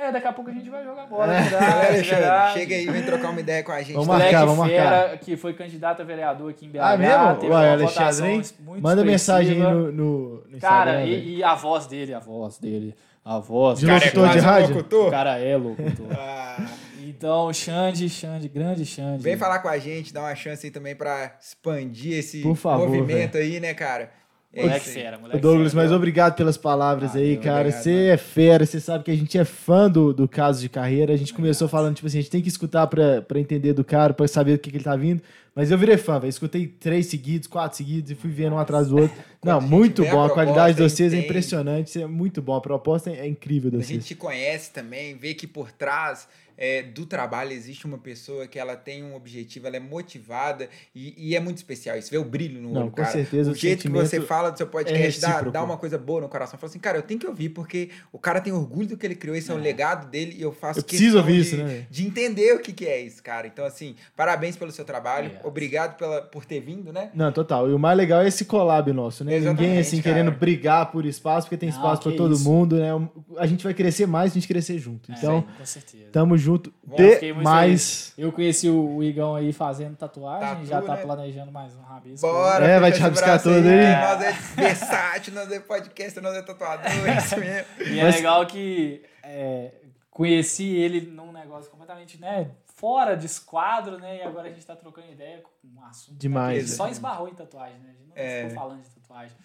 É, 0.00 0.10
daqui 0.10 0.26
a 0.26 0.32
pouco 0.32 0.50
a 0.50 0.54
gente 0.54 0.70
vai 0.70 0.82
jogar 0.82 1.04
bola. 1.06 1.34
É. 1.34 1.38
É 1.38 1.42
verdade, 1.42 1.66
Alexandre, 1.88 2.04
verdade. 2.20 2.52
chega 2.54 2.74
aí, 2.74 2.86
vem 2.86 3.02
trocar 3.02 3.30
uma 3.30 3.40
ideia 3.40 3.62
com 3.62 3.70
a 3.72 3.82
gente. 3.82 3.92
Vamos 3.92 4.06
marcar, 4.08 4.46
vamos 4.46 4.66
Fera, 4.66 5.18
que 5.18 5.36
foi 5.36 5.52
candidato 5.52 6.00
a 6.00 6.04
vereador 6.06 6.50
aqui 6.50 6.64
em 6.64 6.70
BH. 6.70 6.78
Ah, 6.80 6.96
mesmo? 6.96 7.34
teve 7.36 7.52
Uai, 7.52 7.66
uma 7.66 7.72
Alexandre, 7.74 8.42
Manda 8.80 9.04
mensagem 9.04 9.52
aí 9.52 9.58
no, 9.58 9.92
no, 9.92 10.44
no 10.48 10.56
Instagram. 10.56 10.92
Cara, 10.92 11.04
e, 11.04 11.36
e 11.36 11.44
a 11.44 11.54
voz 11.54 11.86
dele, 11.86 12.14
a 12.14 12.18
voz 12.18 12.56
dele, 12.56 12.94
a 13.22 13.38
voz. 13.38 13.78
De 13.78 13.86
cara, 13.86 13.98
locutor 13.98 14.28
é 14.28 14.32
de 14.32 14.38
rádio? 14.38 14.76
locutor? 14.76 15.08
O 15.08 15.10
cara 15.10 15.38
é 15.38 15.56
locutor. 15.56 16.06
Ah, 16.18 16.56
Então, 17.02 17.52
Xande, 17.52 18.08
Xande, 18.08 18.48
grande 18.48 18.86
Xande. 18.86 19.22
vem 19.22 19.36
falar 19.36 19.58
com 19.58 19.68
a 19.68 19.76
gente, 19.76 20.14
dá 20.14 20.20
uma 20.20 20.34
chance 20.34 20.66
aí 20.66 20.70
também 20.70 20.94
pra 20.96 21.36
expandir 21.38 22.18
esse 22.18 22.42
favor, 22.54 22.88
movimento 22.88 23.36
aí, 23.36 23.60
né, 23.60 23.74
cara? 23.74 24.10
É 24.52 24.62
Moleque 24.62 24.88
aí. 24.88 24.94
fera, 24.94 25.16
moleque 25.18 25.38
Douglas, 25.40 25.72
fera. 25.72 25.84
mas 25.84 25.92
obrigado 25.92 26.34
pelas 26.34 26.56
palavras 26.56 27.14
Ah, 27.14 27.18
aí, 27.18 27.34
meu, 27.34 27.40
cara. 27.40 27.60
obrigado, 27.68 27.82
Você 27.82 27.90
mano. 27.92 28.08
é 28.10 28.16
fera, 28.16 28.66
você 28.66 28.80
sabe 28.80 29.04
que 29.04 29.10
a 29.12 29.16
gente 29.16 29.38
é 29.38 29.44
fã 29.44 29.88
do, 29.88 30.12
do 30.12 30.26
caso 30.26 30.60
de 30.60 30.68
carreira. 30.68 31.12
A 31.12 31.16
gente 31.16 31.32
começou 31.32 31.68
falando, 31.68 31.94
tipo 31.94 32.08
assim, 32.08 32.18
a 32.18 32.20
gente 32.20 32.30
tem 32.32 32.42
que 32.42 32.48
escutar 32.48 32.86
pra, 32.88 33.22
pra 33.22 33.38
entender 33.38 33.74
do 33.74 33.84
cara, 33.84 34.12
pra 34.12 34.26
saber 34.26 34.56
do 34.56 34.58
que, 34.58 34.68
que 34.70 34.76
ele 34.78 34.82
tá 34.84 34.96
vindo. 34.96 35.22
Mas 35.54 35.70
eu 35.70 35.78
virei 35.78 35.96
fã, 35.96 36.18
velho. 36.18 36.28
Escutei 36.30 36.66
três 36.66 37.06
seguidos, 37.06 37.46
quatro 37.46 37.76
seguidos 37.76 38.10
e 38.10 38.14
fui 38.16 38.30
vendo 38.30 38.54
um 38.54 38.58
atrás 38.58 38.88
do 38.88 38.98
outro. 38.98 39.16
Não, 39.44 39.58
a 39.58 39.60
muito 39.60 40.02
vê 40.02 40.08
a 40.08 40.12
bom. 40.12 40.24
A 40.24 40.30
qualidade 40.30 40.70
de 40.72 40.76
proposta, 40.78 40.96
vocês 40.96 41.12
é 41.12 41.16
entende. 41.16 41.28
impressionante. 41.30 42.02
É 42.02 42.06
muito 42.06 42.42
bom. 42.42 42.54
A 42.56 42.60
proposta 42.60 43.10
é 43.10 43.26
incrível 43.28 43.70
de 43.70 43.76
A 43.76 43.80
vocês. 43.80 43.88
gente 43.90 44.04
te 44.06 44.14
conhece 44.16 44.72
também, 44.72 45.16
vê 45.16 45.32
que 45.32 45.46
por 45.46 45.70
trás 45.70 46.26
é, 46.60 46.82
do 46.82 47.06
trabalho 47.06 47.52
existe 47.52 47.86
uma 47.86 47.96
pessoa 47.96 48.46
que 48.46 48.58
ela 48.58 48.76
tem 48.76 49.02
um 49.02 49.14
objetivo, 49.16 49.66
ela 49.66 49.76
é 49.78 49.80
motivada 49.80 50.68
e, 50.94 51.30
e 51.30 51.34
é 51.34 51.40
muito 51.40 51.56
especial. 51.56 51.96
Isso 51.96 52.10
vê 52.10 52.18
o 52.18 52.24
brilho 52.24 52.60
no 52.60 52.70
Não, 52.74 52.80
olho, 52.82 52.90
com 52.90 52.96
cara. 52.96 53.10
certeza, 53.10 53.50
O 53.50 53.54
o 53.54 53.56
jeito 53.56 53.82
que 53.82 53.88
você 53.88 54.20
fala 54.20 54.50
do 54.50 54.58
seu 54.58 54.66
podcast 54.66 55.20
dá, 55.20 55.28
recíproco. 55.28 55.50
dá 55.52 55.62
uma 55.64 55.78
coisa 55.78 55.96
boa 55.96 56.20
no 56.20 56.28
coração. 56.28 56.58
Fala 56.58 56.68
assim, 56.70 56.78
cara, 56.78 56.98
eu 56.98 57.02
tenho 57.02 57.18
que 57.18 57.26
ouvir 57.26 57.48
porque 57.48 57.88
o 58.12 58.18
cara 58.18 58.40
tem 58.42 58.52
orgulho 58.52 58.88
do 58.88 58.96
que 58.98 59.06
ele 59.06 59.14
criou, 59.14 59.34
esse 59.34 59.50
é, 59.50 59.54
o 59.54 59.56
legado 59.56 60.10
dele 60.10 60.36
e 60.38 60.42
eu 60.42 60.52
faço 60.52 60.80
Eu 60.80 60.84
preciso 60.84 61.16
ouvir 61.16 61.32
de, 61.36 61.40
isso, 61.40 61.56
né? 61.56 61.86
de 61.90 62.06
entender 62.06 62.52
o 62.54 62.58
que, 62.60 62.72
que 62.74 62.84
é 62.86 63.00
isso, 63.00 63.22
cara. 63.22 63.46
Então, 63.46 63.64
assim, 63.64 63.96
parabéns 64.14 64.54
pelo 64.56 64.70
seu 64.70 64.84
trabalho. 64.84 65.30
Obrigado. 65.42 65.60
Obrigado 65.70 65.96
pela, 65.96 66.22
por 66.22 66.44
ter 66.44 66.60
vindo, 66.60 66.92
né? 66.92 67.10
Não, 67.14 67.30
total. 67.32 67.70
E 67.70 67.72
o 67.72 67.78
mais 67.78 67.96
legal 67.96 68.20
é 68.22 68.28
esse 68.28 68.44
collab 68.44 68.92
nosso, 68.92 69.24
né? 69.24 69.32
Ninguém, 69.32 69.48
Exatamente, 69.50 69.78
assim, 69.80 70.02
cara. 70.02 70.16
querendo 70.16 70.32
brigar 70.36 70.90
por 70.90 71.06
espaço, 71.06 71.46
porque 71.46 71.56
tem 71.56 71.68
Não, 71.70 71.76
espaço 71.76 72.02
pra 72.02 72.10
que 72.12 72.18
todo 72.18 72.34
isso. 72.34 72.44
mundo, 72.44 72.76
né? 72.76 72.90
A 73.38 73.46
gente 73.46 73.62
vai 73.64 73.72
crescer 73.72 74.06
mais 74.06 74.32
se 74.32 74.38
a 74.38 74.40
gente 74.40 74.48
crescer 74.48 74.78
junto. 74.78 75.10
É, 75.12 75.14
Então, 75.16 75.42
com 75.56 75.64
certeza. 75.64 76.04
tamo 76.12 76.36
junto 76.36 76.49
Muito 76.50 77.20
demais. 77.20 78.12
Eu 78.18 78.32
conheci 78.32 78.68
o 78.68 78.96
o 78.96 79.02
Igão 79.04 79.34
aí 79.34 79.52
fazendo 79.52 79.96
tatuagem, 79.96 80.48
Tatu, 80.48 80.66
já 80.66 80.82
tá 80.82 80.96
né? 80.96 81.02
planejando 81.02 81.52
mais 81.52 81.74
um 81.76 81.80
rabisco. 81.82 82.26
Bora, 82.26 82.66
É, 82.66 82.80
vai 82.80 82.90
te 82.92 82.98
rabiscar 83.00 83.40
tudo 83.42 83.56
aí. 83.56 83.62
que 83.62 84.00
Nós 84.00 84.22
é 84.22 84.32
versátil, 84.56 85.34
nós 85.34 85.52
é 85.52 85.60
podcast, 85.60 86.20
nós 86.20 86.36
é 86.36 86.42
tatuador, 86.42 86.86
é 87.08 87.16
isso 87.18 87.36
mesmo. 87.38 87.66
E 87.94 88.00
é 88.00 88.04
Mas- 88.04 88.16
legal 88.16 88.46
que 88.46 89.02
é, 89.22 89.72
conheci 90.10 90.68
ele 90.74 91.00
num 91.02 91.32
negócio 91.32 91.70
completamente, 91.70 92.20
né, 92.20 92.50
fora 92.76 93.14
de 93.16 93.26
esquadro, 93.26 93.98
né, 93.98 94.18
e 94.18 94.22
agora 94.22 94.48
a 94.48 94.50
gente 94.52 94.64
tá 94.66 94.74
trocando 94.74 95.10
ideia 95.12 95.40
com 95.42 95.68
um 95.78 95.84
assunto 95.84 96.18
Demais, 96.18 96.48
né, 96.48 96.54
ele 96.62 96.68
né? 96.70 96.74
só 96.76 96.88
esbarrou 96.88 97.28
em 97.28 97.34
tatuagem, 97.34 97.78
né, 97.78 97.90
a 97.90 97.92
gente 97.92 98.08
não 98.08 98.16
É. 98.16 98.48
ficou 98.48 98.62
falando 98.62 98.82
de 98.82 98.88
tatuagem. 98.90 99.36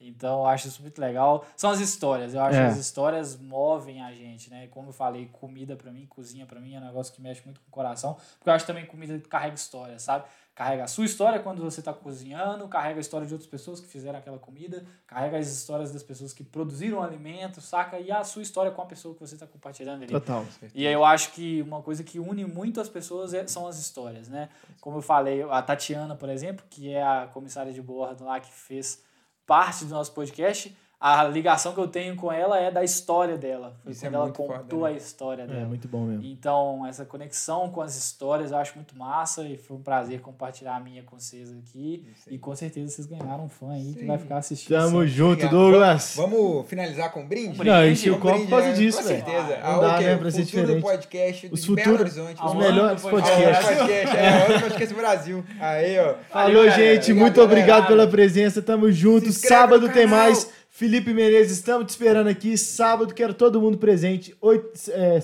Então, 0.00 0.40
eu 0.40 0.46
acho 0.46 0.66
isso 0.68 0.80
muito 0.80 0.98
legal. 0.98 1.44
São 1.56 1.70
as 1.70 1.78
histórias. 1.78 2.32
Eu 2.32 2.40
acho 2.40 2.56
É. 2.58 2.60
que 2.66 2.72
as 2.72 2.78
histórias 2.78 3.36
movem 3.38 4.00
a 4.02 4.12
gente, 4.12 4.48
né? 4.50 4.66
Como 4.68 4.88
eu 4.88 4.92
falei, 4.92 5.26
comida 5.30 5.76
pra 5.76 5.90
mim, 5.92 6.06
cozinha 6.06 6.46
pra 6.46 6.58
mim 6.58 6.74
é 6.74 6.78
um 6.78 6.84
negócio 6.86 7.12
que 7.12 7.20
mexe 7.20 7.42
muito 7.44 7.60
com 7.60 7.68
o 7.68 7.70
coração. 7.70 8.14
Porque 8.38 8.48
eu 8.48 8.52
acho 8.54 8.66
também 8.66 8.84
que 8.84 8.90
comida 8.90 9.18
carrega 9.28 9.54
história, 9.54 9.98
sabe? 9.98 10.24
Carrega 10.54 10.84
a 10.84 10.86
sua 10.86 11.04
história 11.06 11.38
quando 11.40 11.62
você 11.62 11.80
tá 11.80 11.92
cozinhando, 11.92 12.66
carrega 12.68 12.98
a 12.98 13.00
história 13.00 13.26
de 13.26 13.32
outras 13.32 13.48
pessoas 13.48 13.80
que 13.80 13.86
fizeram 13.86 14.18
aquela 14.18 14.38
comida, 14.38 14.84
carrega 15.06 15.38
as 15.38 15.48
histórias 15.48 15.90
das 15.92 16.02
pessoas 16.02 16.32
que 16.34 16.42
produziram 16.44 16.98
o 16.98 17.02
alimento, 17.02 17.60
saca? 17.62 17.98
E 17.98 18.10
a 18.10 18.22
sua 18.24 18.42
história 18.42 18.70
com 18.70 18.82
a 18.82 18.86
pessoa 18.86 19.14
que 19.14 19.20
você 19.20 19.36
tá 19.38 19.46
compartilhando 19.46 20.02
ali. 20.02 20.12
Total. 20.12 20.44
E 20.74 20.86
aí 20.86 20.92
eu 20.92 21.04
acho 21.04 21.32
que 21.32 21.62
uma 21.62 21.80
coisa 21.82 22.02
que 22.04 22.18
une 22.18 22.44
muito 22.44 22.80
as 22.80 22.88
pessoas 22.88 23.32
é- 23.32 23.46
são 23.46 23.66
as 23.66 23.78
histórias, 23.78 24.28
né? 24.28 24.48
Como 24.80 24.98
eu 24.98 25.02
falei, 25.02 25.42
a 25.42 25.62
Tatiana, 25.62 26.14
por 26.16 26.28
exemplo, 26.28 26.64
que 26.68 26.90
é 26.92 27.02
a 27.02 27.26
comissária 27.32 27.72
de 27.72 27.80
bordo 27.80 28.24
lá 28.24 28.38
que 28.40 28.52
fez 28.52 29.02
parte 29.50 29.84
do 29.84 29.90
nosso 29.90 30.12
podcast, 30.12 30.76
a 31.02 31.24
ligação 31.24 31.72
que 31.72 31.80
eu 31.80 31.88
tenho 31.88 32.14
com 32.14 32.30
ela 32.30 32.60
é 32.60 32.70
da 32.70 32.84
história 32.84 33.38
dela. 33.38 33.74
Foi 33.82 33.92
Isso 33.92 34.04
é 34.04 34.08
quando 34.08 34.14
ela 34.16 34.24
muito 34.24 34.36
contou 34.36 34.80
foda, 34.80 34.88
né? 34.90 34.94
a 34.94 34.96
história 34.98 35.42
É, 35.44 35.46
dela. 35.46 35.64
muito 35.64 35.88
bom 35.88 36.04
mesmo. 36.04 36.22
Então, 36.26 36.84
essa 36.86 37.06
conexão 37.06 37.70
com 37.70 37.80
as 37.80 37.96
histórias 37.96 38.50
eu 38.50 38.58
acho 38.58 38.74
muito 38.76 38.94
massa 38.98 39.42
e 39.44 39.56
foi 39.56 39.78
um 39.78 39.82
prazer 39.82 40.20
compartilhar 40.20 40.76
a 40.76 40.80
minha 40.80 41.02
com 41.02 41.18
vocês 41.18 41.50
aqui. 41.52 42.06
E 42.30 42.36
com 42.36 42.54
certeza 42.54 42.88
vocês 42.94 43.06
ganharam 43.06 43.44
um 43.44 43.48
fã 43.48 43.70
aí 43.72 43.94
que 43.94 44.00
Sim. 44.00 44.06
vai 44.06 44.18
ficar 44.18 44.36
assistindo. 44.36 44.76
Tamo 44.76 44.90
sempre. 44.90 45.08
junto, 45.08 45.32
Obrigado. 45.46 45.50
Douglas. 45.52 46.14
Vamos 46.16 46.68
finalizar 46.68 47.10
com 47.12 47.20
um 47.22 47.26
brinde? 47.26 47.58
Um 47.60 47.64
Não, 47.64 47.86
enchi 47.88 48.02
brinde, 48.02 48.10
o 48.10 48.14
Um 48.16 48.20
copo 48.20 48.32
brinde, 48.34 48.44
por 48.44 48.50
causa 48.50 48.68
né? 48.68 48.74
disso, 48.74 48.98
Com 48.98 49.04
certeza. 49.04 49.46
Não 49.46 49.54
Ah, 49.56 49.78
dá, 49.80 49.94
ok, 49.94 50.06
né, 50.06 50.14
o 50.14 50.18
pra 50.18 50.30
ser 50.30 50.44
futuro 50.44 50.60
do 50.60 50.74
diferente. 50.74 50.82
podcast 50.82 51.48
Os 51.50 51.64
futuros- 51.64 52.00
Horizonte. 52.00 52.44
os 52.44 52.54
melhores 52.54 53.02
podcasts. 53.02 53.68
É, 53.70 53.74
podcast, 53.76 54.16
é, 54.18 54.56
o 54.56 54.60
podcast 54.60 54.94
do 54.94 55.00
Brasil. 55.00 55.44
Aí, 55.58 55.98
ó. 55.98 56.02
Falou, 56.30 56.56
Valeu, 56.56 56.70
gente. 56.70 56.80
Obrigado, 57.10 57.16
muito 57.16 57.36
galera. 57.36 57.42
obrigado 57.44 57.86
pela 57.86 58.06
presença. 58.06 58.60
Tamo 58.60 58.92
junto. 58.92 59.32
Sábado 59.32 59.88
tem 59.88 60.06
mais. 60.06 60.59
Felipe 60.70 61.12
Menezes, 61.12 61.52
estamos 61.58 61.86
te 61.86 61.90
esperando 61.90 62.28
aqui. 62.28 62.56
Sábado, 62.56 63.12
quero 63.12 63.34
todo 63.34 63.60
mundo 63.60 63.76
presente. 63.76 64.34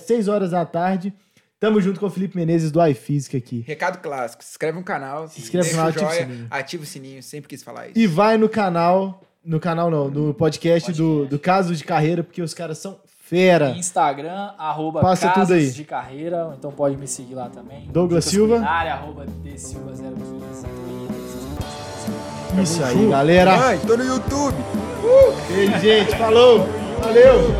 6 0.05 0.27
horas 0.27 0.51
da 0.51 0.65
tarde. 0.65 1.13
Tamo 1.59 1.81
junto 1.81 1.99
com 1.99 2.05
o 2.05 2.09
Felipe 2.09 2.35
Menezes 2.37 2.69
do 2.69 2.85
iFísica 2.85 3.37
aqui. 3.37 3.63
Recado 3.65 3.97
clássico. 3.99 4.43
Se 4.43 4.51
inscreve 4.51 4.77
no 4.77 4.83
canal. 4.83 5.27
Se 5.27 5.39
inscreve 5.39 5.69
no 5.69 5.75
canal, 5.75 5.89
ativa 5.89 6.05
o 6.09 6.13
sininho. 6.13 6.47
Ativa 6.51 6.83
o 6.83 6.85
sininho. 6.85 7.23
Sempre 7.23 7.47
quis 7.49 7.63
falar 7.63 7.87
isso. 7.87 7.97
E 7.97 8.05
vai 8.05 8.37
no 8.37 8.47
canal. 8.47 9.23
No 9.43 9.59
canal 9.59 9.89
não, 9.89 10.09
no 10.09 10.33
podcast, 10.33 10.91
Do, 10.91 11.25
do 11.25 11.39
Caso 11.39 11.73
de 11.73 11.83
Carreira, 11.85 12.21
porque 12.21 12.41
os 12.41 12.53
caras 12.53 12.79
são 12.79 12.99
fera. 13.23 13.69
Instagram, 13.71 14.51
arroba 14.57 14.99
Passa 14.99 15.29
Casas 15.29 15.47
tudo 15.47 15.53
aí. 15.57 15.71
de 15.71 15.83
Carreira, 15.85 16.53
então 16.57 16.69
pode 16.69 16.97
me 16.97 17.07
seguir 17.07 17.35
lá 17.35 17.49
também. 17.49 17.87
Douglas 17.87 18.25
Silva. 18.25 18.55
Culinária, 18.55 18.93
arroba 18.93 19.25
dsilva015. 19.45 21.06
Isso 22.61 22.83
aí, 22.83 23.07
galera. 23.07 23.57
Mãe, 23.57 23.79
tô 23.85 23.97
no 23.97 24.03
YouTube. 24.03 24.55
Beijo, 25.47 25.79
gente. 25.79 26.15
Falou. 26.17 26.67
Valeu. 27.01 27.55